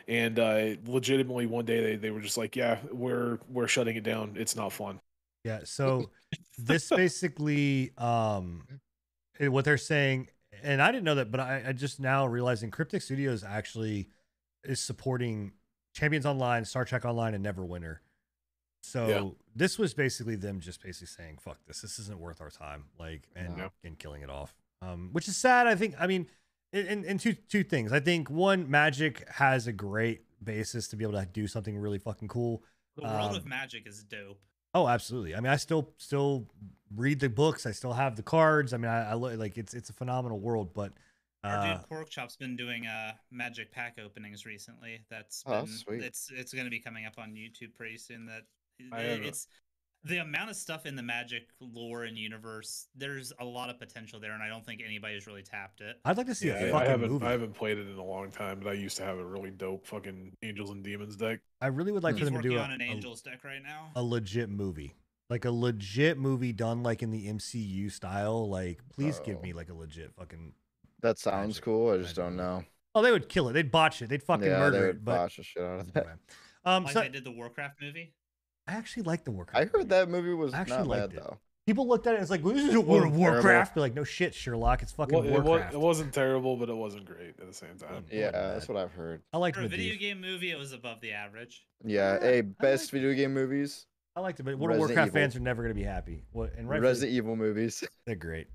And 0.08 0.40
uh, 0.40 0.76
legitimately, 0.86 1.48
one 1.48 1.66
day 1.66 1.82
they, 1.82 1.96
they 1.96 2.12
were 2.12 2.22
just 2.22 2.38
like, 2.38 2.56
"Yeah, 2.56 2.78
we're 2.92 3.40
we're 3.50 3.68
shutting 3.68 3.96
it 3.96 4.04
down. 4.04 4.36
It's 4.38 4.56
not 4.56 4.72
fun." 4.72 5.00
Yeah, 5.44 5.62
so 5.64 6.12
this 6.58 6.90
basically 6.90 7.92
um 7.98 8.68
eh, 9.40 9.48
what 9.48 9.66
they're 9.66 9.78
saying 9.78 10.28
and 10.64 10.82
I 10.82 10.92
didn't 10.92 11.06
know 11.06 11.16
that, 11.16 11.32
but 11.32 11.40
I, 11.40 11.64
I 11.68 11.74
just 11.74 12.00
now 12.00 12.26
realizing 12.26 12.72
Cryptic 12.72 13.02
Studios 13.02 13.44
actually 13.44 14.10
is 14.64 14.80
supporting 14.80 15.54
Champions 15.96 16.26
Online, 16.26 16.66
Star 16.66 16.86
Trek 16.86 17.06
Online, 17.06 17.34
and 17.34 17.46
Neverwinter. 17.46 17.98
So 18.82 19.36
this 19.56 19.78
was 19.78 19.94
basically 19.94 20.36
them 20.36 20.60
just 20.60 20.82
basically 20.82 21.08
saying, 21.08 21.38
fuck 21.42 21.58
this, 21.68 21.82
this 21.82 22.00
isn't 22.00 22.20
worth 22.20 22.42
our 22.42 22.50
time, 22.50 22.86
like 23.00 23.28
and, 23.36 23.58
Yeah. 23.58 23.70
and 23.84 23.98
killing 24.00 24.22
it 24.22 24.30
off. 24.30 24.56
Um, 24.82 25.10
which 25.12 25.28
is 25.28 25.36
sad. 25.38 25.68
I 25.68 25.76
think 25.76 25.96
I 26.00 26.08
mean 26.08 26.28
and 26.72 26.88
in, 26.88 27.04
in 27.04 27.18
two 27.18 27.34
two 27.34 27.64
things. 27.64 27.92
I 27.92 28.00
think 28.00 28.30
one, 28.30 28.70
Magic 28.70 29.28
has 29.30 29.68
a 29.68 29.74
great 29.74 30.22
basis 30.44 30.88
to 30.90 30.96
be 30.96 31.04
able 31.04 31.20
to 31.20 31.26
do 31.26 31.48
something 31.48 31.78
really 31.78 32.00
fucking 32.00 32.30
cool. 32.30 32.64
The 32.96 33.04
world 33.04 33.32
Um, 33.32 33.36
of 33.36 33.46
magic 33.46 33.86
is 33.88 34.04
dope. 34.04 34.40
Oh, 34.74 34.88
absolutely. 34.88 35.36
I 35.36 35.40
mean, 35.42 35.52
I 35.52 35.56
still 35.58 35.94
still 35.98 36.48
read 36.96 37.20
the 37.20 37.30
books. 37.30 37.66
I 37.66 37.72
still 37.72 37.94
have 37.94 38.16
the 38.16 38.24
cards. 38.24 38.74
I 38.74 38.78
mean, 38.78 38.90
I, 38.92 39.12
I 39.12 39.14
look 39.16 39.38
like 39.38 39.58
it's 39.58 39.74
it's 39.74 39.90
a 39.90 39.94
phenomenal 39.94 40.40
world. 40.40 40.74
But 40.74 40.94
Our 41.44 41.58
uh, 41.58 41.78
dude 41.78 41.86
Porkchop's 41.90 42.38
been 42.38 42.56
doing 42.56 42.86
uh 42.88 43.14
magic 43.32 43.72
pack 43.72 43.98
openings 44.04 44.46
recently. 44.46 45.02
That's 45.10 45.44
Oh, 45.46 45.52
been 45.52 45.60
that's 45.66 45.80
sweet. 45.80 46.04
it's 46.04 46.32
it's 46.34 46.54
gonna 46.54 46.70
be 46.70 46.80
coming 46.80 47.06
up 47.06 47.16
on 47.18 47.32
YouTube 47.34 47.74
pretty 47.76 47.98
soon. 47.98 48.26
That 48.28 48.44
I 48.92 49.02
it- 49.02 49.26
it's 49.26 49.48
the 50.06 50.20
amount 50.20 50.50
of 50.50 50.56
stuff 50.56 50.86
in 50.86 50.96
the 50.96 51.04
magic 51.04 51.50
lore 51.60 52.04
and 52.06 52.18
universe. 52.18 52.88
There's 52.96 53.34
a 53.40 53.44
lot 53.44 53.70
of 53.70 53.78
potential 53.78 54.18
there, 54.20 54.32
and 54.32 54.42
I 54.42 54.48
don't 54.48 54.66
think 54.66 54.82
anybody's 54.86 55.28
really 55.28 55.44
tapped 55.44 55.82
it. 55.82 56.00
I'd 56.06 56.16
like 56.16 56.28
to 56.28 56.36
see 56.36 56.48
Yeah, 56.48 56.54
a 56.54 56.58
I- 56.58 56.68
I 56.68 56.72
fucking 56.72 56.88
haven't 56.90 57.12
movie. 57.12 57.26
I 57.26 57.32
haven't 57.32 57.54
played 57.54 57.78
it 57.78 57.88
in 57.88 57.98
a 57.98 58.04
long 58.04 58.32
time, 58.32 58.60
but 58.62 58.70
I 58.70 58.74
used 58.74 58.96
to 58.98 59.04
have 59.04 59.18
a 59.18 59.26
really 59.26 59.52
dope 59.52 59.86
fucking 59.86 60.38
Angels 60.42 60.70
and 60.70 60.84
Demons 60.84 61.18
deck. 61.18 61.42
I 61.60 61.68
really 61.68 61.92
would 61.92 62.04
like 62.04 62.18
for 62.18 62.24
them 62.24 62.34
to 62.36 62.38
working 62.38 62.52
do 62.52 62.58
a, 62.58 62.62
on 62.62 62.72
an 62.72 62.80
a- 62.82 62.86
Angels 62.86 63.22
deck 63.22 63.44
right 63.44 63.62
now. 63.62 63.92
a 63.96 64.02
legit 64.02 64.50
movie, 64.50 64.96
like 65.30 65.44
a 65.44 65.52
legit 65.52 66.18
movie 66.18 66.54
done 66.54 66.82
like 66.82 67.04
in 67.04 67.12
the 67.12 67.28
MCU 67.28 67.90
style. 67.92 68.48
Like, 68.50 68.80
please 68.90 69.20
give 69.20 69.40
Oh. 69.40 69.42
me 69.42 69.52
like 69.52 69.68
a 69.70 69.74
legit 69.74 70.14
fucking. 70.16 70.54
That 71.02 71.20
sounds 71.20 71.56
Magic- 71.56 71.64
cool. 71.66 71.94
I 71.94 71.98
just 71.98 72.16
don't 72.16 72.38
know. 72.38 72.64
Oh, 72.96 73.02
they 73.02 73.12
would 73.12 73.28
kill 73.28 73.50
it. 73.50 73.54
They'd 73.54 73.70
botch 73.70 74.02
it. 74.02 74.08
They'd 74.08 74.24
fucking 74.24 74.48
yeah, 74.48 74.54
they 74.54 74.60
murder 74.60 74.88
would 74.88 74.96
it. 74.96 75.04
But 75.06 75.16
botch 75.18 75.36
the 75.38 75.44
shit 75.44 75.62
out 75.62 75.82
of 75.82 75.94
that. 75.94 76.04
anyway. 76.06 76.16
um, 76.66 76.84
Like 76.86 76.94
so 76.94 77.02
they 77.02 77.10
did 77.10 77.24
the 77.26 77.32
Warcraft 77.32 77.82
movie. 77.82 78.14
I 78.70 78.74
actually 78.74 79.04
like 79.04 79.24
the 79.24 79.32
Warcraft. 79.32 79.58
I 79.58 79.62
movie. 79.66 79.78
heard 79.78 79.90
that 79.90 80.10
movie 80.10 80.34
was 80.34 80.54
I 80.54 80.60
actually 80.60 80.78
not 80.80 80.88
liked 80.88 81.10
bad 81.10 81.18
it. 81.18 81.24
though. 81.24 81.38
People 81.66 81.88
looked 81.88 82.08
at 82.08 82.14
it 82.14 82.16
and 82.16 82.22
it's 82.24 82.32
like, 82.32 82.44
well, 82.44 82.54
this 82.54 82.66
is 82.66 82.74
a 82.74 82.82
World 82.82 83.06
of 83.06 83.16
Warcraft. 83.16 83.76
Be 83.76 83.82
like, 83.82 83.94
no 83.94 84.04
shit, 84.04 84.34
Sherlock. 84.34 84.82
It's 84.82 84.92
fucking 84.92 85.14
Well, 85.16 85.24
it, 85.28 85.32
was, 85.32 85.44
Warcraft. 85.44 85.74
it 85.76 85.80
wasn't 85.80 86.14
terrible, 86.14 86.58
but 86.58 86.68
it 86.70 86.76
wasn't 86.76 87.06
great 87.06 87.36
at 87.40 87.46
the 87.48 87.54
same 87.54 87.78
time. 87.78 87.90
Wasn't- 87.96 88.12
Yeah, 88.14 88.32
that's 88.32 88.68
what 88.68 88.76
I've 88.78 88.92
heard. 88.92 89.22
I 89.34 89.38
liked 89.38 89.56
For 89.58 89.64
a 89.64 89.66
Medivh. 89.68 89.72
video 89.72 89.96
game 89.98 90.20
movie, 90.20 90.50
it 90.52 90.58
was 90.58 90.72
above 90.74 91.00
the 91.02 91.12
average. 91.12 91.68
Yeah, 91.86 92.14
Yeah, 92.16 92.20
hey, 92.22 92.42
best 92.42 92.86
liked 92.86 92.92
video 92.92 93.14
game 93.14 93.34
movies, 93.34 93.86
I 94.16 94.22
liked 94.22 94.40
it, 94.40 94.44
but 94.44 94.58
World 94.58 94.74
of 94.74 94.80
Warcraft 94.80 95.10
Evil. 95.10 95.22
fans 95.22 95.36
are 95.36 95.40
never 95.42 95.62
going 95.62 95.74
to 95.76 95.80
be 95.80 95.86
happy. 95.86 96.24
What 96.32 96.54
and 96.58 96.68
rightfully- 96.68 96.88
Resident 96.90 97.16
Evil 97.18 97.36
movies. 97.36 97.84
they're 98.08 98.16
great, 98.16 98.48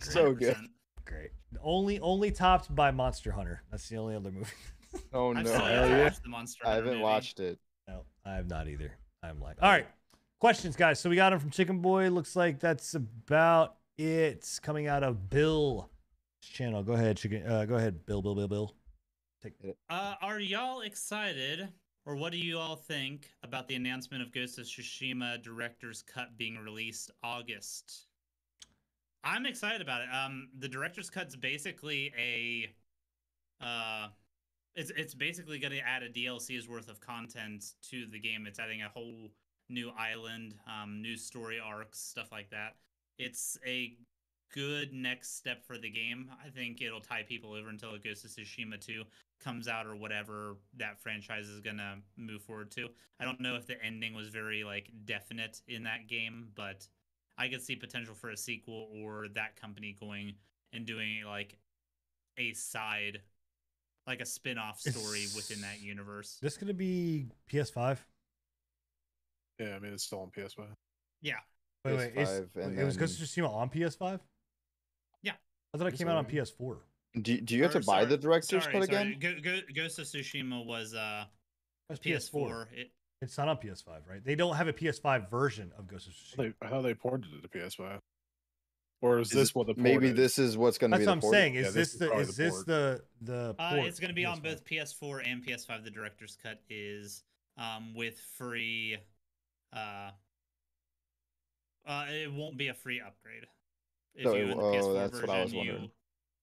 so 0.00 0.32
good. 0.32 0.56
great. 1.04 1.30
Only 1.62 1.98
only 2.00 2.30
topped 2.30 2.72
by 2.74 2.90
Monster 2.92 3.32
Hunter. 3.32 3.62
That's 3.70 3.88
the 3.88 3.96
only 3.96 4.14
other 4.14 4.30
movie. 4.30 4.50
Oh 5.12 5.30
I've 5.34 5.44
no, 5.44 5.50
still 5.52 5.68
yeah. 5.68 6.04
watch 6.04 6.22
the 6.22 6.28
Monster 6.28 6.66
I 6.66 6.74
haven't 6.74 6.90
movie. 6.92 7.02
watched 7.02 7.40
it. 7.40 7.58
no, 7.88 8.02
I 8.24 8.34
have 8.34 8.46
not 8.48 8.68
either. 8.68 8.92
I'm 9.26 9.40
like, 9.40 9.56
all 9.60 9.70
right. 9.70 9.86
Questions, 10.38 10.76
guys. 10.76 11.00
So 11.00 11.08
we 11.08 11.16
got 11.16 11.30
them 11.30 11.40
from 11.40 11.50
Chicken 11.50 11.78
Boy. 11.78 12.08
Looks 12.10 12.36
like 12.36 12.60
that's 12.60 12.94
about 12.94 13.76
it. 13.96 14.58
Coming 14.62 14.86
out 14.86 15.02
of 15.02 15.30
Bill 15.30 15.88
channel. 16.42 16.82
Go 16.82 16.92
ahead, 16.92 17.16
Chicken. 17.16 17.46
Uh, 17.46 17.64
go 17.64 17.76
ahead, 17.76 18.04
Bill. 18.06 18.22
Bill. 18.22 18.34
Bill. 18.34 18.48
Bill. 18.48 18.74
Take 19.42 19.54
it. 19.62 19.76
Uh, 19.90 20.14
are 20.20 20.38
y'all 20.38 20.82
excited, 20.82 21.68
or 22.04 22.16
what 22.16 22.32
do 22.32 22.38
you 22.38 22.58
all 22.58 22.76
think 22.76 23.30
about 23.42 23.66
the 23.68 23.74
announcement 23.74 24.22
of 24.22 24.32
Ghost 24.32 24.58
of 24.58 24.66
Tsushima 24.66 25.42
Director's 25.42 26.02
Cut 26.02 26.36
being 26.36 26.56
released 26.58 27.10
August? 27.22 28.06
I'm 29.24 29.46
excited 29.46 29.82
about 29.82 30.02
it. 30.02 30.08
Um, 30.14 30.48
the 30.58 30.68
Director's 30.68 31.10
Cut's 31.10 31.34
basically 31.34 32.12
a, 32.16 32.72
uh, 33.64 34.08
it's 34.76 34.92
it's 34.96 35.14
basically 35.14 35.58
going 35.58 35.72
to 35.72 35.80
add 35.80 36.02
a 36.02 36.10
DLC's 36.10 36.68
worth 36.68 36.88
of 36.88 37.00
content 37.00 37.72
to 37.90 38.06
the 38.06 38.20
game. 38.20 38.46
It's 38.46 38.58
adding 38.58 38.82
a 38.82 38.88
whole 38.88 39.32
new 39.68 39.90
island, 39.98 40.54
um, 40.66 41.02
new 41.02 41.16
story 41.16 41.58
arcs, 41.58 41.98
stuff 41.98 42.30
like 42.30 42.50
that. 42.50 42.76
It's 43.18 43.58
a 43.66 43.96
good 44.54 44.92
next 44.92 45.36
step 45.36 45.64
for 45.64 45.78
the 45.78 45.90
game. 45.90 46.30
I 46.44 46.50
think 46.50 46.80
it'll 46.80 47.00
tie 47.00 47.24
people 47.26 47.54
over 47.54 47.68
until 47.68 47.90
Ghost 47.98 48.24
of 48.24 48.30
Tsushima 48.30 48.78
2 48.78 49.02
comes 49.42 49.66
out 49.66 49.86
or 49.86 49.96
whatever 49.96 50.56
that 50.76 51.00
franchise 51.00 51.48
is 51.48 51.60
gonna 51.60 51.96
move 52.16 52.42
forward 52.42 52.70
to. 52.72 52.88
I 53.18 53.24
don't 53.24 53.40
know 53.40 53.56
if 53.56 53.66
the 53.66 53.82
ending 53.82 54.14
was 54.14 54.28
very 54.28 54.62
like 54.62 54.90
definite 55.04 55.62
in 55.66 55.82
that 55.84 56.06
game, 56.06 56.48
but 56.54 56.86
I 57.38 57.48
could 57.48 57.62
see 57.62 57.76
potential 57.76 58.14
for 58.14 58.30
a 58.30 58.36
sequel 58.36 58.88
or 58.94 59.26
that 59.34 59.56
company 59.56 59.96
going 59.98 60.34
and 60.72 60.86
doing 60.86 61.24
like 61.24 61.58
a 62.38 62.52
side 62.52 63.20
like 64.06 64.20
a 64.20 64.26
spin-off 64.26 64.80
story 64.80 65.24
within 65.34 65.60
that 65.62 65.80
universe. 65.80 66.38
This 66.40 66.56
gonna 66.56 66.74
be 66.74 67.26
PS5. 67.52 67.98
Yeah, 69.58 69.74
I 69.76 69.78
mean 69.78 69.92
it's 69.92 70.04
still 70.04 70.20
on 70.20 70.30
PS5. 70.30 70.66
Yeah. 71.22 71.34
Wait, 71.84 71.96
wait, 71.96 72.14
PS5, 72.14 72.48
and 72.56 72.76
wait, 72.76 72.78
it 72.78 72.84
was 72.84 72.96
Ghost 72.96 73.20
of 73.20 73.26
Tsushima 73.26 73.48
on 73.48 73.70
PS5. 73.70 74.20
Yeah. 75.22 75.32
I 75.74 75.78
thought 75.78 75.86
it 75.86 75.92
Yes, 75.92 75.98
came 75.98 76.08
out 76.08 76.16
on 76.16 76.26
PS4. 76.26 76.76
Do, 77.22 77.40
do 77.40 77.56
you 77.56 77.62
have 77.62 77.74
Or 77.74 77.80
to 77.80 77.86
buy 77.86 78.04
the 78.04 78.16
director's 78.16 78.64
sorry, 78.64 78.80
cut 78.80 78.90
sorry, 78.90 79.12
again? 79.12 79.18
Go, 79.18 79.40
go, 79.42 79.60
Ghost 79.74 79.98
of 79.98 80.06
Tsushima 80.06 80.64
was 80.64 80.94
uh 80.94 81.24
That's 81.88 82.00
PS4. 82.00 82.66
It, 82.72 82.90
It's 83.22 83.38
not 83.38 83.48
on 83.48 83.56
PS5, 83.56 83.86
right? 84.08 84.24
They 84.24 84.34
don't 84.34 84.56
have 84.56 84.68
a 84.68 84.72
PS5 84.72 85.30
version 85.30 85.72
of 85.78 85.86
Ghost 85.88 86.08
of 86.08 86.12
Tsushima. 86.12 86.36
They, 86.60 86.66
I 86.66 86.70
thought 86.70 86.82
they 86.82 86.94
ported 86.94 87.30
it 87.32 87.42
to 87.42 87.48
PS5. 87.58 87.98
Or 89.02 89.18
is, 89.18 89.28
Is 89.28 89.34
this 89.34 89.48
it- 89.50 89.54
what 89.56 89.66
the 89.66 89.74
port 89.74 89.82
Maybe 89.84 90.08
is? 90.08 90.14
this 90.16 90.38
is 90.38 90.56
what's 90.56 90.78
going 90.78 90.90
to 90.90 90.98
be? 90.98 91.04
That's 91.04 91.08
what 91.08 91.12
the 91.12 91.16
I'm 91.16 91.20
port? 91.20 91.34
saying. 91.34 91.54
Yeah, 91.54 91.60
Is 91.60 91.74
this 91.74 91.74
this 91.74 91.92
is 91.94 91.98
the 92.00 92.06
probably 92.06 92.22
is 92.22 92.36
the 92.36 92.42
this 92.44 92.52
port. 92.54 92.66
the 92.66 93.02
the 93.20 93.54
uh, 93.58 93.74
it's 93.84 94.00
going 94.00 94.08
to 94.08 94.14
be 94.14 94.24
on 94.24 94.38
PS5? 94.38 94.42
both 94.42 94.64
PS4 94.64 95.22
and 95.32 95.44
PS5. 95.46 95.84
The 95.84 95.90
director's 95.90 96.36
cut 96.42 96.62
is 96.70 97.22
um 97.58 97.94
with 97.94 98.18
free. 98.38 98.96
Uh, 99.72 100.10
uh, 101.86 102.06
it 102.08 102.32
won't 102.32 102.56
be 102.56 102.68
a 102.68 102.74
free 102.74 103.00
upgrade. 103.00 103.46
If 104.14 104.24
So 104.24 104.34
you 104.34 104.44
it- 104.44 104.48
the 104.48 104.54
oh, 104.62 104.72
PS4 104.72 104.94
that's 104.94 105.20
what 105.20 105.30
I 105.30 105.42
was 105.42 105.52
version, 105.52 105.64
you- 105.66 105.72
wondering. 105.72 105.90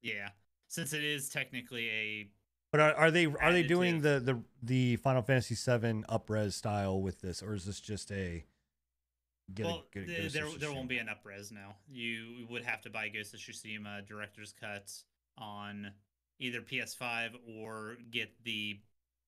yeah, 0.02 0.30
since 0.68 0.94
it 0.94 1.04
is 1.04 1.30
technically 1.30 1.90
a 1.90 2.30
But 2.72 2.82
are, 2.82 2.94
are 2.94 3.12
they 3.12 3.26
are 3.26 3.52
they 3.52 3.64
doing 3.64 4.02
the 4.02 4.20
the 4.20 4.42
the 4.62 4.96
Final 4.98 5.22
Fantasy 5.24 5.56
VII 5.56 6.04
upres 6.04 6.54
style 6.54 7.02
with 7.02 7.22
this, 7.22 7.42
or 7.42 7.56
is 7.56 7.66
this 7.66 7.80
just 7.82 8.12
a 8.12 8.46
get 9.54 9.66
well, 9.66 9.84
a, 9.96 10.00
get 10.00 10.04
a 10.04 10.06
th- 10.22 10.34
there 10.34 10.48
there 10.60 10.72
won't 10.72 10.90
be 10.90 10.98
an 10.98 11.08
upres 11.08 11.52
now. 11.52 11.76
You 11.90 12.46
would 12.50 12.64
have 12.64 12.82
to 12.82 12.90
buy 12.90 13.10
Ghost 13.10 13.34
of 13.34 13.40
Tsushima 13.40 14.06
director's 14.08 14.54
Cut 14.60 14.92
on 15.38 15.92
either 16.40 16.62
PS5 16.62 17.32
or 17.58 17.98
get 18.12 18.30
the 18.44 18.80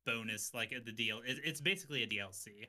bonus 0.06 0.54
like 0.54 0.74
the 0.86 0.92
deal. 0.92 1.22
It, 1.26 1.40
it's 1.44 1.62
basically 1.62 2.04
a 2.04 2.08
DLC. 2.08 2.68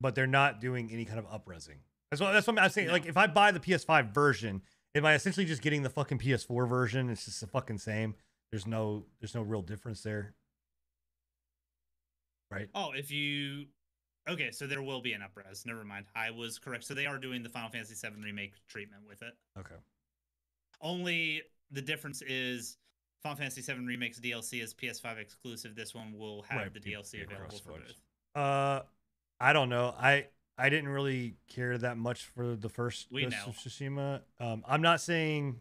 but 0.00 0.14
they're 0.14 0.26
not 0.26 0.60
doing 0.60 0.90
any 0.92 1.04
kind 1.04 1.18
of 1.18 1.26
upresing. 1.26 1.78
That's 2.10 2.20
what 2.20 2.32
that's 2.32 2.46
what 2.46 2.58
I'm 2.58 2.70
saying. 2.70 2.86
No. 2.88 2.92
Like 2.94 3.06
if 3.06 3.16
I 3.16 3.26
buy 3.26 3.50
the 3.50 3.60
PS5 3.60 4.14
version, 4.14 4.62
am 4.94 5.04
I 5.04 5.14
essentially 5.14 5.44
just 5.46 5.62
getting 5.62 5.82
the 5.82 5.90
fucking 5.90 6.18
PS4 6.18 6.68
version? 6.68 7.10
It's 7.10 7.26
just 7.26 7.40
the 7.40 7.46
fucking 7.46 7.78
same. 7.78 8.14
There's 8.50 8.66
no 8.66 9.04
there's 9.20 9.34
no 9.34 9.42
real 9.42 9.62
difference 9.62 10.02
there. 10.02 10.34
Right? 12.50 12.68
Oh, 12.74 12.92
if 12.94 13.10
you 13.10 13.66
okay, 14.28 14.50
so 14.50 14.66
there 14.66 14.82
will 14.82 15.00
be 15.00 15.12
an 15.12 15.22
upres. 15.22 15.66
Never 15.66 15.84
mind, 15.84 16.06
I 16.14 16.30
was 16.30 16.58
correct. 16.58 16.84
So 16.84 16.94
they 16.94 17.06
are 17.06 17.18
doing 17.18 17.42
the 17.42 17.48
Final 17.48 17.70
Fantasy 17.70 17.94
VII 17.94 18.14
remake 18.22 18.52
treatment 18.68 19.02
with 19.08 19.22
it. 19.22 19.34
Okay. 19.58 19.74
Only 20.80 21.42
the 21.70 21.82
difference 21.82 22.22
is 22.22 22.76
Final 23.22 23.36
Fantasy 23.36 23.60
VII 23.60 23.84
Remake's 23.84 24.20
DLC 24.20 24.62
is 24.62 24.74
PS5 24.74 25.18
exclusive. 25.18 25.74
This 25.74 25.94
one 25.94 26.16
will 26.16 26.42
have 26.42 26.58
Right, 26.58 26.74
the 26.74 26.80
DLC 26.80 27.24
available 27.24 27.58
for 27.58 27.72
both. 27.72 28.40
Uh 28.40 28.82
I 29.40 29.52
don't 29.52 29.68
know. 29.68 29.94
I 29.98 30.26
I 30.56 30.68
didn't 30.68 30.88
really 30.88 31.36
care 31.48 31.78
that 31.78 31.96
much 31.96 32.24
for 32.24 32.54
the 32.54 32.68
first 32.68 33.08
We 33.10 33.24
Ghost 33.24 33.36
of 33.46 33.56
Tsushima. 33.56 34.20
Um 34.38 34.64
I'm 34.66 34.82
not 34.82 35.00
saying 35.00 35.60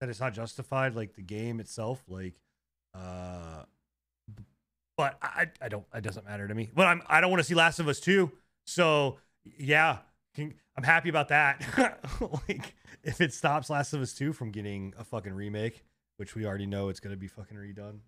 that 0.00 0.08
it's 0.08 0.20
not 0.20 0.34
justified 0.34 0.94
like 0.94 1.14
the 1.14 1.22
game 1.22 1.60
itself 1.60 2.02
like 2.08 2.34
uh 2.94 3.62
but 4.98 5.16
I 5.22 5.46
I 5.62 5.68
don't 5.68 5.86
it 5.94 6.02
doesn't 6.02 6.26
matter 6.26 6.46
to 6.46 6.54
me. 6.54 6.68
But 6.74 6.88
I'm 6.88 7.02
I 7.06 7.22
don't 7.22 7.30
want 7.30 7.40
to 7.40 7.44
see 7.44 7.54
Last 7.54 7.78
of 7.78 7.88
Us 7.88 8.00
2. 8.00 8.30
So 8.66 9.16
yeah, 9.58 9.98
can, 10.34 10.52
I'm 10.76 10.82
happy 10.82 11.08
about 11.08 11.28
that. 11.28 11.64
like 12.48 12.74
if 13.02 13.22
it 13.22 13.32
stops 13.32 13.70
Last 13.70 13.94
of 13.94 14.02
Us 14.02 14.12
2 14.12 14.34
from 14.34 14.50
getting 14.50 14.92
a 14.98 15.04
fucking 15.04 15.32
remake, 15.32 15.84
which 16.18 16.34
we 16.34 16.44
already 16.44 16.66
know 16.66 16.90
it's 16.90 17.00
going 17.00 17.14
to 17.14 17.18
be 17.18 17.28
fucking 17.28 17.56
redone. 17.56 18.00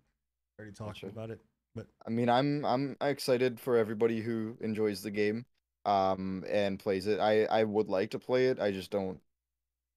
Already 0.59 0.75
talked 0.75 1.01
Gotcha. 1.01 1.07
about 1.07 1.31
it. 1.31 1.39
But 1.73 1.87
I 2.05 2.09
mean, 2.09 2.29
I'm 2.29 2.65
I'm 2.65 2.97
excited 2.99 3.57
for 3.57 3.77
everybody 3.77 4.19
who 4.19 4.57
enjoys 4.59 5.01
the 5.01 5.11
game, 5.11 5.45
um, 5.85 6.43
and 6.49 6.77
plays 6.77 7.07
it. 7.07 7.21
I 7.21 7.45
I 7.45 7.63
would 7.63 7.87
like 7.87 8.11
to 8.11 8.19
play 8.19 8.47
it. 8.47 8.59
I 8.59 8.71
just 8.71 8.91
don't 8.91 9.17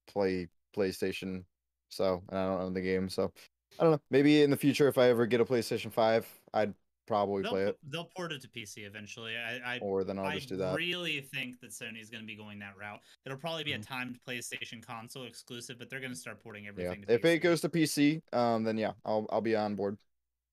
play 0.07 0.47
PlayStation, 0.75 1.43
so 1.89 2.23
and 2.29 2.39
I 2.39 2.45
don't 2.45 2.61
own 2.61 2.73
the 2.73 2.79
game. 2.79 3.09
So 3.09 3.33
I 3.77 3.83
don't 3.83 3.91
know. 3.91 4.01
Maybe 4.09 4.41
in 4.41 4.49
the 4.49 4.55
future, 4.55 4.87
if 4.87 4.97
I 4.97 5.09
ever 5.09 5.25
get 5.25 5.41
a 5.41 5.45
PlayStation 5.45 5.91
Five, 5.91 6.25
I'd 6.53 6.73
probably 7.07 7.43
They'll, 7.43 7.51
play 7.51 7.63
it, 7.63 7.77
they'll 7.89 8.09
port 8.15 8.31
it 8.31 8.41
to 8.41 8.47
PC 8.47 8.85
eventually. 8.87 9.33
I, 9.37 9.75
I 9.75 9.79
or 9.79 10.03
then 10.03 10.17
I'll 10.19 10.25
I 10.25 10.35
just 10.35 10.49
do 10.49 10.57
that. 10.57 10.73
I 10.73 10.75
really 10.75 11.21
think 11.21 11.59
that 11.61 11.69
Sony's 11.71 12.09
going 12.09 12.23
to 12.23 12.27
be 12.27 12.35
going 12.35 12.59
that 12.59 12.75
route. 12.79 12.99
It'll 13.25 13.37
probably 13.37 13.63
be 13.63 13.71
Mhm. 13.73 13.81
a 13.81 13.83
timed 13.83 14.19
PlayStation 14.27 14.85
console 14.85 15.25
exclusive, 15.25 15.77
but 15.79 15.89
they're 15.89 15.99
going 15.99 16.11
to 16.13 16.17
start 16.17 16.41
porting 16.41 16.63
Yeah. 16.63 16.69
everything. 16.69 17.03
To 17.03 17.13
If 17.13 17.21
PC. 17.21 17.33
it 17.35 17.39
goes 17.39 17.61
to 17.61 17.69
PC, 17.69 18.21
um, 18.33 18.63
then 18.63 18.77
yeah, 18.77 18.93
I'll 19.05 19.25
I'll 19.29 19.41
be 19.41 19.55
on 19.55 19.75
board. 19.75 19.97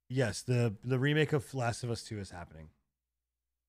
Yes, 0.09 0.43
the 0.43 0.75
the 0.85 0.99
remake 0.99 1.33
of 1.33 1.53
Last 1.55 1.85
of 1.85 1.91
Us 1.91 2.03
2 2.05 2.19
is 2.19 2.31
happening. 2.31 2.69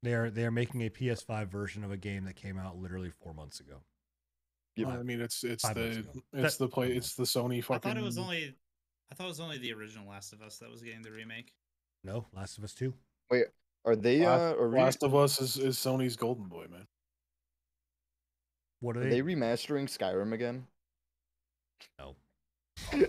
They 0.02 0.14
are 0.14 0.30
they 0.30 0.46
are 0.46 0.52
making 0.52 0.82
a 0.82 0.90
PS5 0.90 1.48
version 1.48 1.84
of 1.86 1.92
a 1.92 1.98
game 1.98 2.26
that 2.26 2.36
came 2.36 2.58
out 2.58 2.78
literally 2.78 3.10
four 3.12 3.34
months 3.34 3.60
ago. 3.62 3.84
Yep. 4.76 4.88
I 4.90 5.04
mean, 5.04 5.22
it's 5.22 5.44
it's 5.44 5.64
the 5.64 6.06
it's 6.34 6.58
That- 6.58 6.58
the 6.58 6.68
play 6.68 6.92
it's 6.92 7.16
the 7.16 7.24
Sony 7.24 7.64
fucking. 7.64 7.76
I 7.76 7.78
fucking. 7.78 7.92
thought 7.92 7.98
it 7.98 8.04
was 8.04 8.18
only, 8.18 8.56
I 9.12 9.16
thought 9.16 9.26
it 9.26 9.28
was 9.28 9.40
only 9.40 9.60
the 9.60 9.72
original 9.72 10.10
Last 10.10 10.34
of 10.34 10.42
Us 10.42 10.58
that 10.58 10.70
was 10.70 10.82
getting 10.82 11.02
the 11.04 11.12
remake. 11.12 11.54
No, 12.04 12.26
Last 12.36 12.58
of 12.58 12.64
Us 12.64 12.74
2. 12.74 12.94
Wait, 13.32 13.46
Are 13.86 13.96
they 13.96 14.26
Last, 14.26 14.40
uh 14.56 14.58
are, 14.60 14.68
re- 14.68 14.82
Last 14.82 15.04
of 15.04 15.16
Us 15.16 15.40
is, 15.42 15.58
is 15.58 15.78
Sony's 15.78 16.16
golden 16.16 16.46
boy, 16.48 16.66
man. 16.70 16.86
What 18.82 18.98
are 18.98 19.02
are 19.02 19.04
they? 19.06 19.22
they 19.22 19.22
remastering 19.22 19.86
Skyrim 19.88 20.34
again? 20.34 20.66
no. 22.00 22.16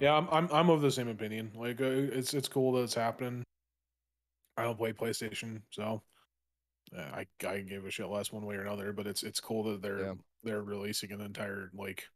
Yeah, 0.00 0.14
I'm 0.16 0.26
I'm 0.32 0.48
I'm 0.50 0.70
of 0.70 0.80
the 0.82 0.90
same 0.90 1.06
opinion. 1.06 1.52
Like, 1.54 1.80
uh, 1.80 1.84
it's 1.84 2.34
it's 2.34 2.48
cool 2.48 2.72
that 2.72 2.82
it's 2.82 2.94
happening. 2.94 3.44
I 4.56 4.64
don't 4.64 4.76
play 4.76 4.92
PlayStation, 4.92 5.62
so 5.70 6.02
uh, 6.98 7.00
I 7.00 7.26
I 7.46 7.60
give 7.60 7.86
a 7.86 7.90
shit 7.92 8.08
less 8.08 8.32
one 8.32 8.44
way 8.44 8.56
or 8.56 8.62
another. 8.62 8.92
But 8.92 9.06
it's 9.06 9.22
it's 9.22 9.38
cool 9.38 9.62
that 9.70 9.82
they're 9.82 10.00
Yeah. 10.00 10.12
they're 10.42 10.62
releasing 10.64 11.12
an 11.12 11.20
entire 11.20 11.70
like 11.74 12.08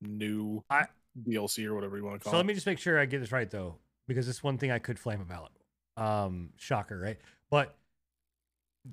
new 0.00 0.64
I- 0.70 0.86
DLC 1.28 1.66
or 1.66 1.74
whatever 1.74 1.98
you 1.98 2.04
want 2.06 2.18
to 2.20 2.24
call 2.24 2.30
So 2.32 2.36
it. 2.36 2.38
let 2.38 2.46
me 2.46 2.54
just 2.54 2.66
make 2.66 2.78
sure 2.78 2.98
I 2.98 3.04
get 3.04 3.20
this 3.20 3.32
right 3.32 3.50
though, 3.50 3.76
because 4.06 4.28
it's 4.28 4.42
one 4.42 4.58
thing 4.58 4.70
I 4.70 4.78
could 4.78 4.98
flame 4.98 5.20
about. 5.20 5.52
Um, 5.96 6.50
shocker, 6.56 6.98
right? 6.98 7.18
But 7.50 7.76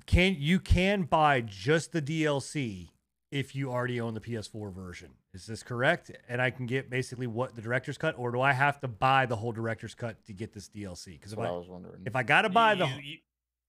can 0.06 0.36
you 0.38 0.60
can 0.60 1.02
buy 1.02 1.40
just 1.40 1.92
the 1.92 2.02
DLC 2.02 2.90
if 3.30 3.54
you 3.54 3.70
already 3.70 4.00
own 4.00 4.14
the 4.14 4.20
PS4 4.20 4.72
version? 4.72 5.10
Is 5.32 5.46
this 5.46 5.62
correct? 5.62 6.10
And 6.28 6.42
I 6.42 6.50
can 6.50 6.66
get 6.66 6.90
basically 6.90 7.26
what 7.26 7.54
the 7.54 7.62
director's 7.62 7.96
cut, 7.96 8.14
or 8.18 8.32
do 8.32 8.40
I 8.40 8.52
have 8.52 8.80
to 8.80 8.88
buy 8.88 9.26
the 9.26 9.36
whole 9.36 9.52
director's 9.52 9.94
cut 9.94 10.24
to 10.26 10.32
get 10.32 10.52
this 10.52 10.68
DLC? 10.68 11.12
Because 11.12 11.32
if 11.32 11.38
I 11.38 11.46
I 11.46 11.50
was 11.52 11.68
wondering. 11.68 12.02
if 12.04 12.16
I 12.16 12.22
gotta 12.22 12.48
buy 12.48 12.74
the 12.74 12.86
you, 12.86 13.18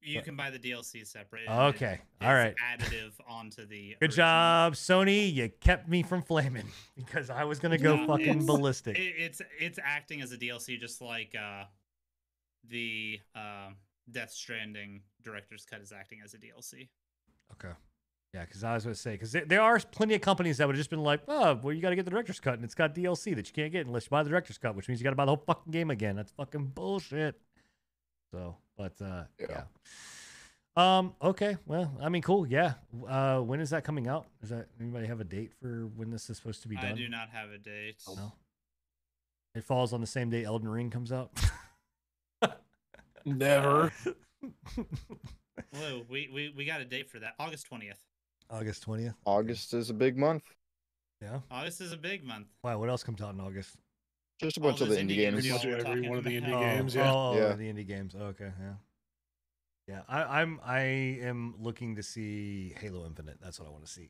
you, 0.03 0.15
What? 0.17 0.25
can 0.25 0.35
buy 0.35 0.49
the 0.49 0.59
DLC 0.59 1.05
separate. 1.05 1.43
and 1.47 1.59
it- 1.61 1.75
okay, 1.75 1.99
all 2.21 2.33
right. 2.33 2.55
additive 2.73 3.11
onto 3.27 3.65
the. 3.65 3.95
Good 3.99 4.09
original. 4.09 4.25
job, 4.25 4.73
Sony. 4.73 5.31
You 5.33 5.49
kept 5.59 5.87
me 5.87 6.03
from 6.03 6.21
flaming 6.21 6.65
because 6.95 7.29
I 7.29 7.43
was 7.43 7.59
gonna 7.59 7.77
go 7.77 7.95
No, 7.95 8.07
fucking 8.07 8.27
it's- 8.29 8.45
ballistic. 8.45 8.97
It, 8.97 9.15
it's 9.17 9.41
it's 9.59 9.79
acting 9.83 10.21
as 10.21 10.31
a 10.31 10.37
DLC, 10.37 10.79
just 10.79 11.01
like 11.01 11.33
uh, 11.35 11.65
the 12.67 13.19
uh, 13.35 13.69
Death 14.09 14.31
Stranding 14.31 15.01
director's 15.23 15.65
cut 15.65 15.81
is 15.81 15.91
acting 15.91 16.19
as 16.23 16.33
a 16.33 16.37
DLC. 16.37 16.89
Okay. 17.53 17.73
Yeah, 18.33 18.45
because 18.45 18.63
I 18.63 18.73
was 18.75 18.85
going 18.85 18.95
to 18.95 18.99
say, 19.01 19.11
because 19.11 19.33
there, 19.33 19.43
there 19.43 19.61
are 19.61 19.77
plenty 19.91 20.15
of 20.15 20.21
companies 20.21 20.57
that 20.57 20.65
would 20.67 20.75
have 20.75 20.79
just 20.79 20.89
been 20.89 21.03
like, 21.03 21.19
oh, 21.27 21.59
well, 21.61 21.73
you 21.73 21.81
got 21.81 21.89
to 21.89 21.97
get 21.97 22.05
the 22.05 22.11
director's 22.11 22.39
cut, 22.39 22.53
and 22.53 22.63
it's 22.63 22.73
got 22.73 22.95
DLC 22.95 23.35
that 23.35 23.45
you 23.47 23.53
can't 23.53 23.73
get 23.73 23.85
unless 23.87 24.05
you 24.05 24.09
buy 24.09 24.23
the 24.23 24.29
director's 24.29 24.57
cut, 24.57 24.73
which 24.73 24.87
means 24.87 25.01
you 25.01 25.03
got 25.03 25.09
to 25.09 25.17
buy 25.17 25.25
the 25.25 25.35
whole 25.35 25.43
fucking 25.45 25.69
game 25.71 25.91
again. 25.91 26.15
That's 26.15 26.31
fucking 26.31 26.67
bullshit. 26.67 27.35
So, 28.31 28.55
but 28.77 28.93
uh, 29.01 29.23
yeah. 29.39 29.47
Yeah. 29.49 29.63
Um. 30.77 31.15
Okay. 31.21 31.57
Well, 31.65 31.91
I 32.01 32.09
mean, 32.09 32.21
cool. 32.21 32.47
Yeah. 32.47 32.73
Uh, 33.07 33.39
when 33.39 33.59
is 33.59 33.71
that 33.71 33.83
coming 33.83 34.07
out? 34.07 34.27
Does 34.39 34.49
that 34.51 34.67
anybody 34.79 35.05
have 35.07 35.19
a 35.19 35.25
date 35.25 35.51
for 35.61 35.87
when 35.95 36.09
this 36.11 36.29
is 36.29 36.37
supposed 36.37 36.61
to 36.61 36.69
be 36.69 36.75
done? 36.77 36.85
I 36.85 36.93
do 36.93 37.09
not 37.09 37.29
have 37.29 37.49
a 37.49 37.57
date. 37.57 37.97
No. 38.07 38.31
It 39.53 39.65
falls 39.65 39.91
on 39.91 39.99
the 39.99 40.07
same 40.07 40.29
day 40.29 40.45
Elden 40.45 40.69
Ring 40.69 40.89
comes 40.89 41.11
out. 41.11 41.31
Never. 43.25 43.91
Whoa, 45.75 46.03
we, 46.09 46.29
we 46.33 46.53
we 46.55 46.65
got 46.65 46.79
a 46.79 46.85
date 46.85 47.09
for 47.09 47.19
that. 47.19 47.33
August 47.37 47.67
twentieth. 47.67 47.99
August 48.49 48.83
twentieth. 48.83 49.15
August 49.25 49.73
is 49.73 49.89
a 49.89 49.93
big 49.93 50.17
month. 50.17 50.43
Yeah. 51.21 51.39
August 51.51 51.81
is 51.81 51.91
a 51.91 51.97
big 51.97 52.23
month. 52.23 52.47
Wow. 52.63 52.79
What 52.79 52.89
else 52.89 53.03
comes 53.03 53.21
out 53.21 53.33
in 53.33 53.41
August? 53.41 53.75
Just 54.41 54.57
a 54.57 54.61
All 54.61 54.69
bunch 54.69 54.81
of 54.81 54.89
the 54.89 54.95
indie 54.95 55.11
indie 55.11 55.15
games. 55.15 55.45
games 55.47 55.61
Pretty 55.61 55.77
much 55.77 55.85
every 55.87 56.09
one 56.09 56.17
of 56.17 56.23
the 56.23 56.41
indie 56.41 56.51
oh, 56.53 56.59
games. 56.59 56.95
Yeah. 56.95 57.13
Oh, 57.13 57.35
Yeah. 57.35 57.53
the 57.53 57.71
indie 57.71 57.87
games. 57.87 58.15
Okay, 58.15 58.51
yeah. 58.59 58.73
Yeah, 59.87 60.01
I, 60.07 60.41
I'm 60.41 60.59
I 60.63 60.79
am 60.79 61.55
looking 61.59 61.95
to 61.95 62.03
see 62.03 62.73
Halo 62.79 63.05
Infinite. 63.05 63.37
That's 63.41 63.59
what 63.59 63.67
I 63.67 63.71
want 63.71 63.85
to 63.85 63.91
see. 63.91 64.09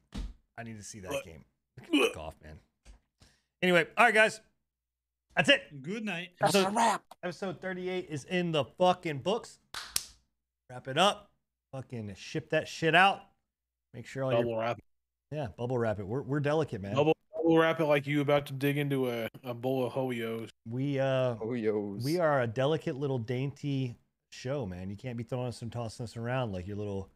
I 0.57 0.63
need 0.63 0.77
to 0.77 0.83
see 0.83 0.99
that 1.01 1.11
What? 1.11 1.25
game. 1.25 1.43
Fuck 1.91 2.17
off, 2.17 2.35
man. 2.43 2.59
Anyway, 3.61 3.87
all 3.97 4.05
right, 4.05 4.13
guys. 4.13 4.41
That's 5.35 5.49
it. 5.49 5.81
Good 5.81 6.03
night. 6.05 6.29
That's 6.39 6.55
Episode, 6.55 6.99
episode 7.23 7.61
38 7.61 8.07
is 8.09 8.25
in 8.25 8.51
the 8.51 8.65
fucking 8.65 9.19
books. 9.19 9.59
Wrap 10.69 10.87
it 10.87 10.97
up. 10.97 11.29
Fucking 11.71 12.13
ship 12.17 12.49
that 12.49 12.67
shit 12.67 12.93
out. 12.95 13.21
Make 13.93 14.05
sure 14.05 14.23
all 14.23 14.31
your 14.31 14.43
Double 14.43 14.57
wrap. 14.57 14.79
yeah, 15.31 15.47
bubble 15.57 15.77
wrap 15.77 15.99
it. 15.99 16.07
We're 16.07 16.21
we're 16.21 16.39
delicate, 16.41 16.81
man. 16.81 16.95
Double, 16.95 17.13
double 17.13 17.17
We'll 17.51 17.59
wrap 17.59 17.81
it 17.81 17.85
like 17.85 18.07
you 18.07 18.21
about 18.21 18.45
to 18.45 18.53
dig 18.53 18.77
into 18.77 19.09
a, 19.09 19.27
a 19.43 19.53
bowl 19.53 19.85
of 19.85 19.91
Hoyos. 19.91 20.51
We 20.65 21.01
uh 21.01 21.35
Oh, 21.41 21.51
yos. 21.51 22.01
we 22.01 22.17
are 22.17 22.41
a 22.43 22.47
delicate 22.47 22.95
little 22.95 23.17
dainty 23.17 23.97
show, 24.29 24.65
man. 24.65 24.89
You 24.89 24.95
can't 24.95 25.17
be 25.17 25.25
throwing 25.25 25.47
us 25.47 25.61
and 25.61 25.69
tossing 25.69 26.05
us 26.05 26.15
around 26.15 26.53
like 26.53 26.65
your 26.65 26.77
little 26.77 27.09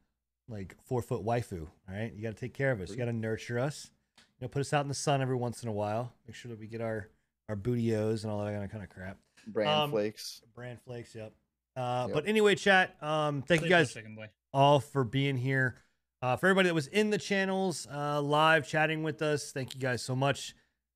like 0.49 0.75
four 0.83 1.01
foot 1.01 1.23
waifu. 1.23 1.61
All 1.61 1.95
right, 1.95 2.13
you 2.13 2.21
got 2.21 2.35
to 2.35 2.37
take 2.37 2.53
care 2.53 2.73
of 2.73 2.81
us. 2.81 2.89
You 2.89 2.97
got 2.97 3.05
to 3.05 3.13
nurture 3.13 3.57
us. 3.57 3.91
You 4.17 4.23
know, 4.43 4.49
put 4.49 4.59
us 4.59 4.73
out 4.73 4.81
in 4.81 4.89
the 4.89 4.93
sun 4.93 5.21
every 5.21 5.37
once 5.37 5.63
in 5.63 5.69
a 5.69 5.71
while. 5.71 6.11
Make 6.27 6.35
sure 6.35 6.49
that 6.49 6.59
we 6.59 6.67
get 6.67 6.81
our 6.81 7.07
our 7.47 7.55
bootios 7.55 8.23
and 8.23 8.31
all 8.33 8.43
that 8.43 8.71
kind 8.71 8.83
of 8.83 8.89
crap. 8.89 9.17
brand 9.47 9.69
um, 9.69 9.91
flakes. 9.91 10.41
Brand 10.53 10.81
flakes, 10.81 11.15
yep. 11.15 11.31
Uh, 11.77 12.07
Yep. 12.09 12.13
But 12.13 12.27
anyway, 12.27 12.55
chat. 12.55 13.01
Um, 13.01 13.41
thank 13.41 13.61
you 13.61 13.69
guys 13.69 13.93
chicken 13.93 14.17
all 14.53 14.81
for 14.81 15.05
being 15.05 15.37
here. 15.37 15.77
Uh, 16.25 16.35
for 16.35 16.47
everybody 16.47 16.67
that 16.67 16.73
was 16.73 16.87
in 16.87 17.11
the 17.11 17.19
channels 17.19 17.87
uh, 17.93 18.19
live 18.19 18.67
chatting 18.67 19.03
with 19.03 19.21
us, 19.21 19.51
thank 19.51 19.75
you 19.75 19.79
guys 19.79 20.01
so 20.01 20.15
much. 20.15 20.55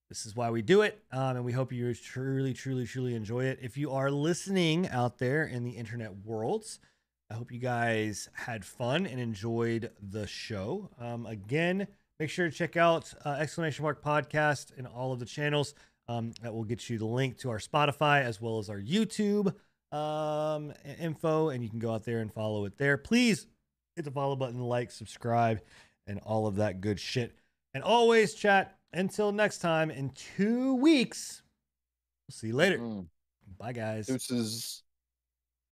This 0.10 0.26
is 0.26 0.36
why 0.36 0.50
we 0.50 0.64
do 0.64 0.82
it, 0.82 1.04
um, 1.12 1.36
and 1.36 1.46
we 1.46 1.52
hope 1.52 1.72
you 1.72 1.94
truly, 1.94 2.52
truly, 2.52 2.88
truly 2.88 3.14
enjoy 3.14 3.46
it. 3.46 3.60
If 3.62 3.78
you 3.78 3.92
are 3.92 4.10
listening 4.10 4.90
out 4.90 5.20
there 5.20 5.44
in 5.44 5.64
the 5.64 5.70
internet 5.70 6.26
worlds, 6.26 6.80
I 7.30 7.36
hope 7.36 7.52
you 7.52 7.60
guys 7.60 8.28
had 8.34 8.66
fun 8.66 9.06
and 9.06 9.20
enjoyed 9.20 9.92
the 10.02 10.26
show. 10.26 10.90
Um, 11.00 11.28
again, 11.28 11.86
make 12.20 12.32
sure 12.32 12.50
to 12.50 12.52
check 12.52 12.76
out 12.76 13.14
uh, 13.24 13.38
exclamation 13.40 13.84
mark 13.84 14.04
podcast 14.04 14.72
and 14.80 14.88
all 14.88 15.14
of 15.14 15.20
the 15.20 15.28
channels. 15.28 15.76
Um, 16.08 16.34
that 16.42 16.52
will 16.52 16.64
get 16.64 16.90
you 16.90 16.98
the 16.98 17.06
link 17.06 17.38
to 17.42 17.52
our 17.52 17.60
Spotify 17.60 18.24
as 18.24 18.42
well 18.42 18.58
as 18.58 18.68
our 18.68 18.82
YouTube 18.82 19.54
um, 19.92 20.74
info, 21.00 21.50
and 21.50 21.64
you 21.64 21.70
can 21.70 21.78
go 21.78 21.94
out 21.94 22.04
there 22.04 22.18
and 22.18 22.34
follow 22.34 22.66
it 22.66 22.80
there. 22.80 22.98
Please 22.98 23.46
hit 24.00 24.06
the 24.06 24.12
follow 24.12 24.38
button, 24.38 24.62
like, 24.62 24.92
subscribe, 24.92 25.60
and 26.08 26.22
all 26.26 26.48
of 26.48 26.56
that 26.56 26.80
good 26.80 26.98
shit. 26.98 27.36
And 27.74 27.84
always, 27.84 28.34
chat. 28.34 28.78
Until 28.94 29.34
next 29.34 29.58
time, 29.58 29.92
in 29.92 30.10
two 30.12 30.76
weeks, 30.76 31.42
we'll 32.26 32.34
see 32.34 32.48
you 32.48 32.56
later. 32.56 32.80
Mm. 32.80 33.08
Bye, 33.58 33.74
guys. 33.74 34.08
Deuces. 34.08 34.84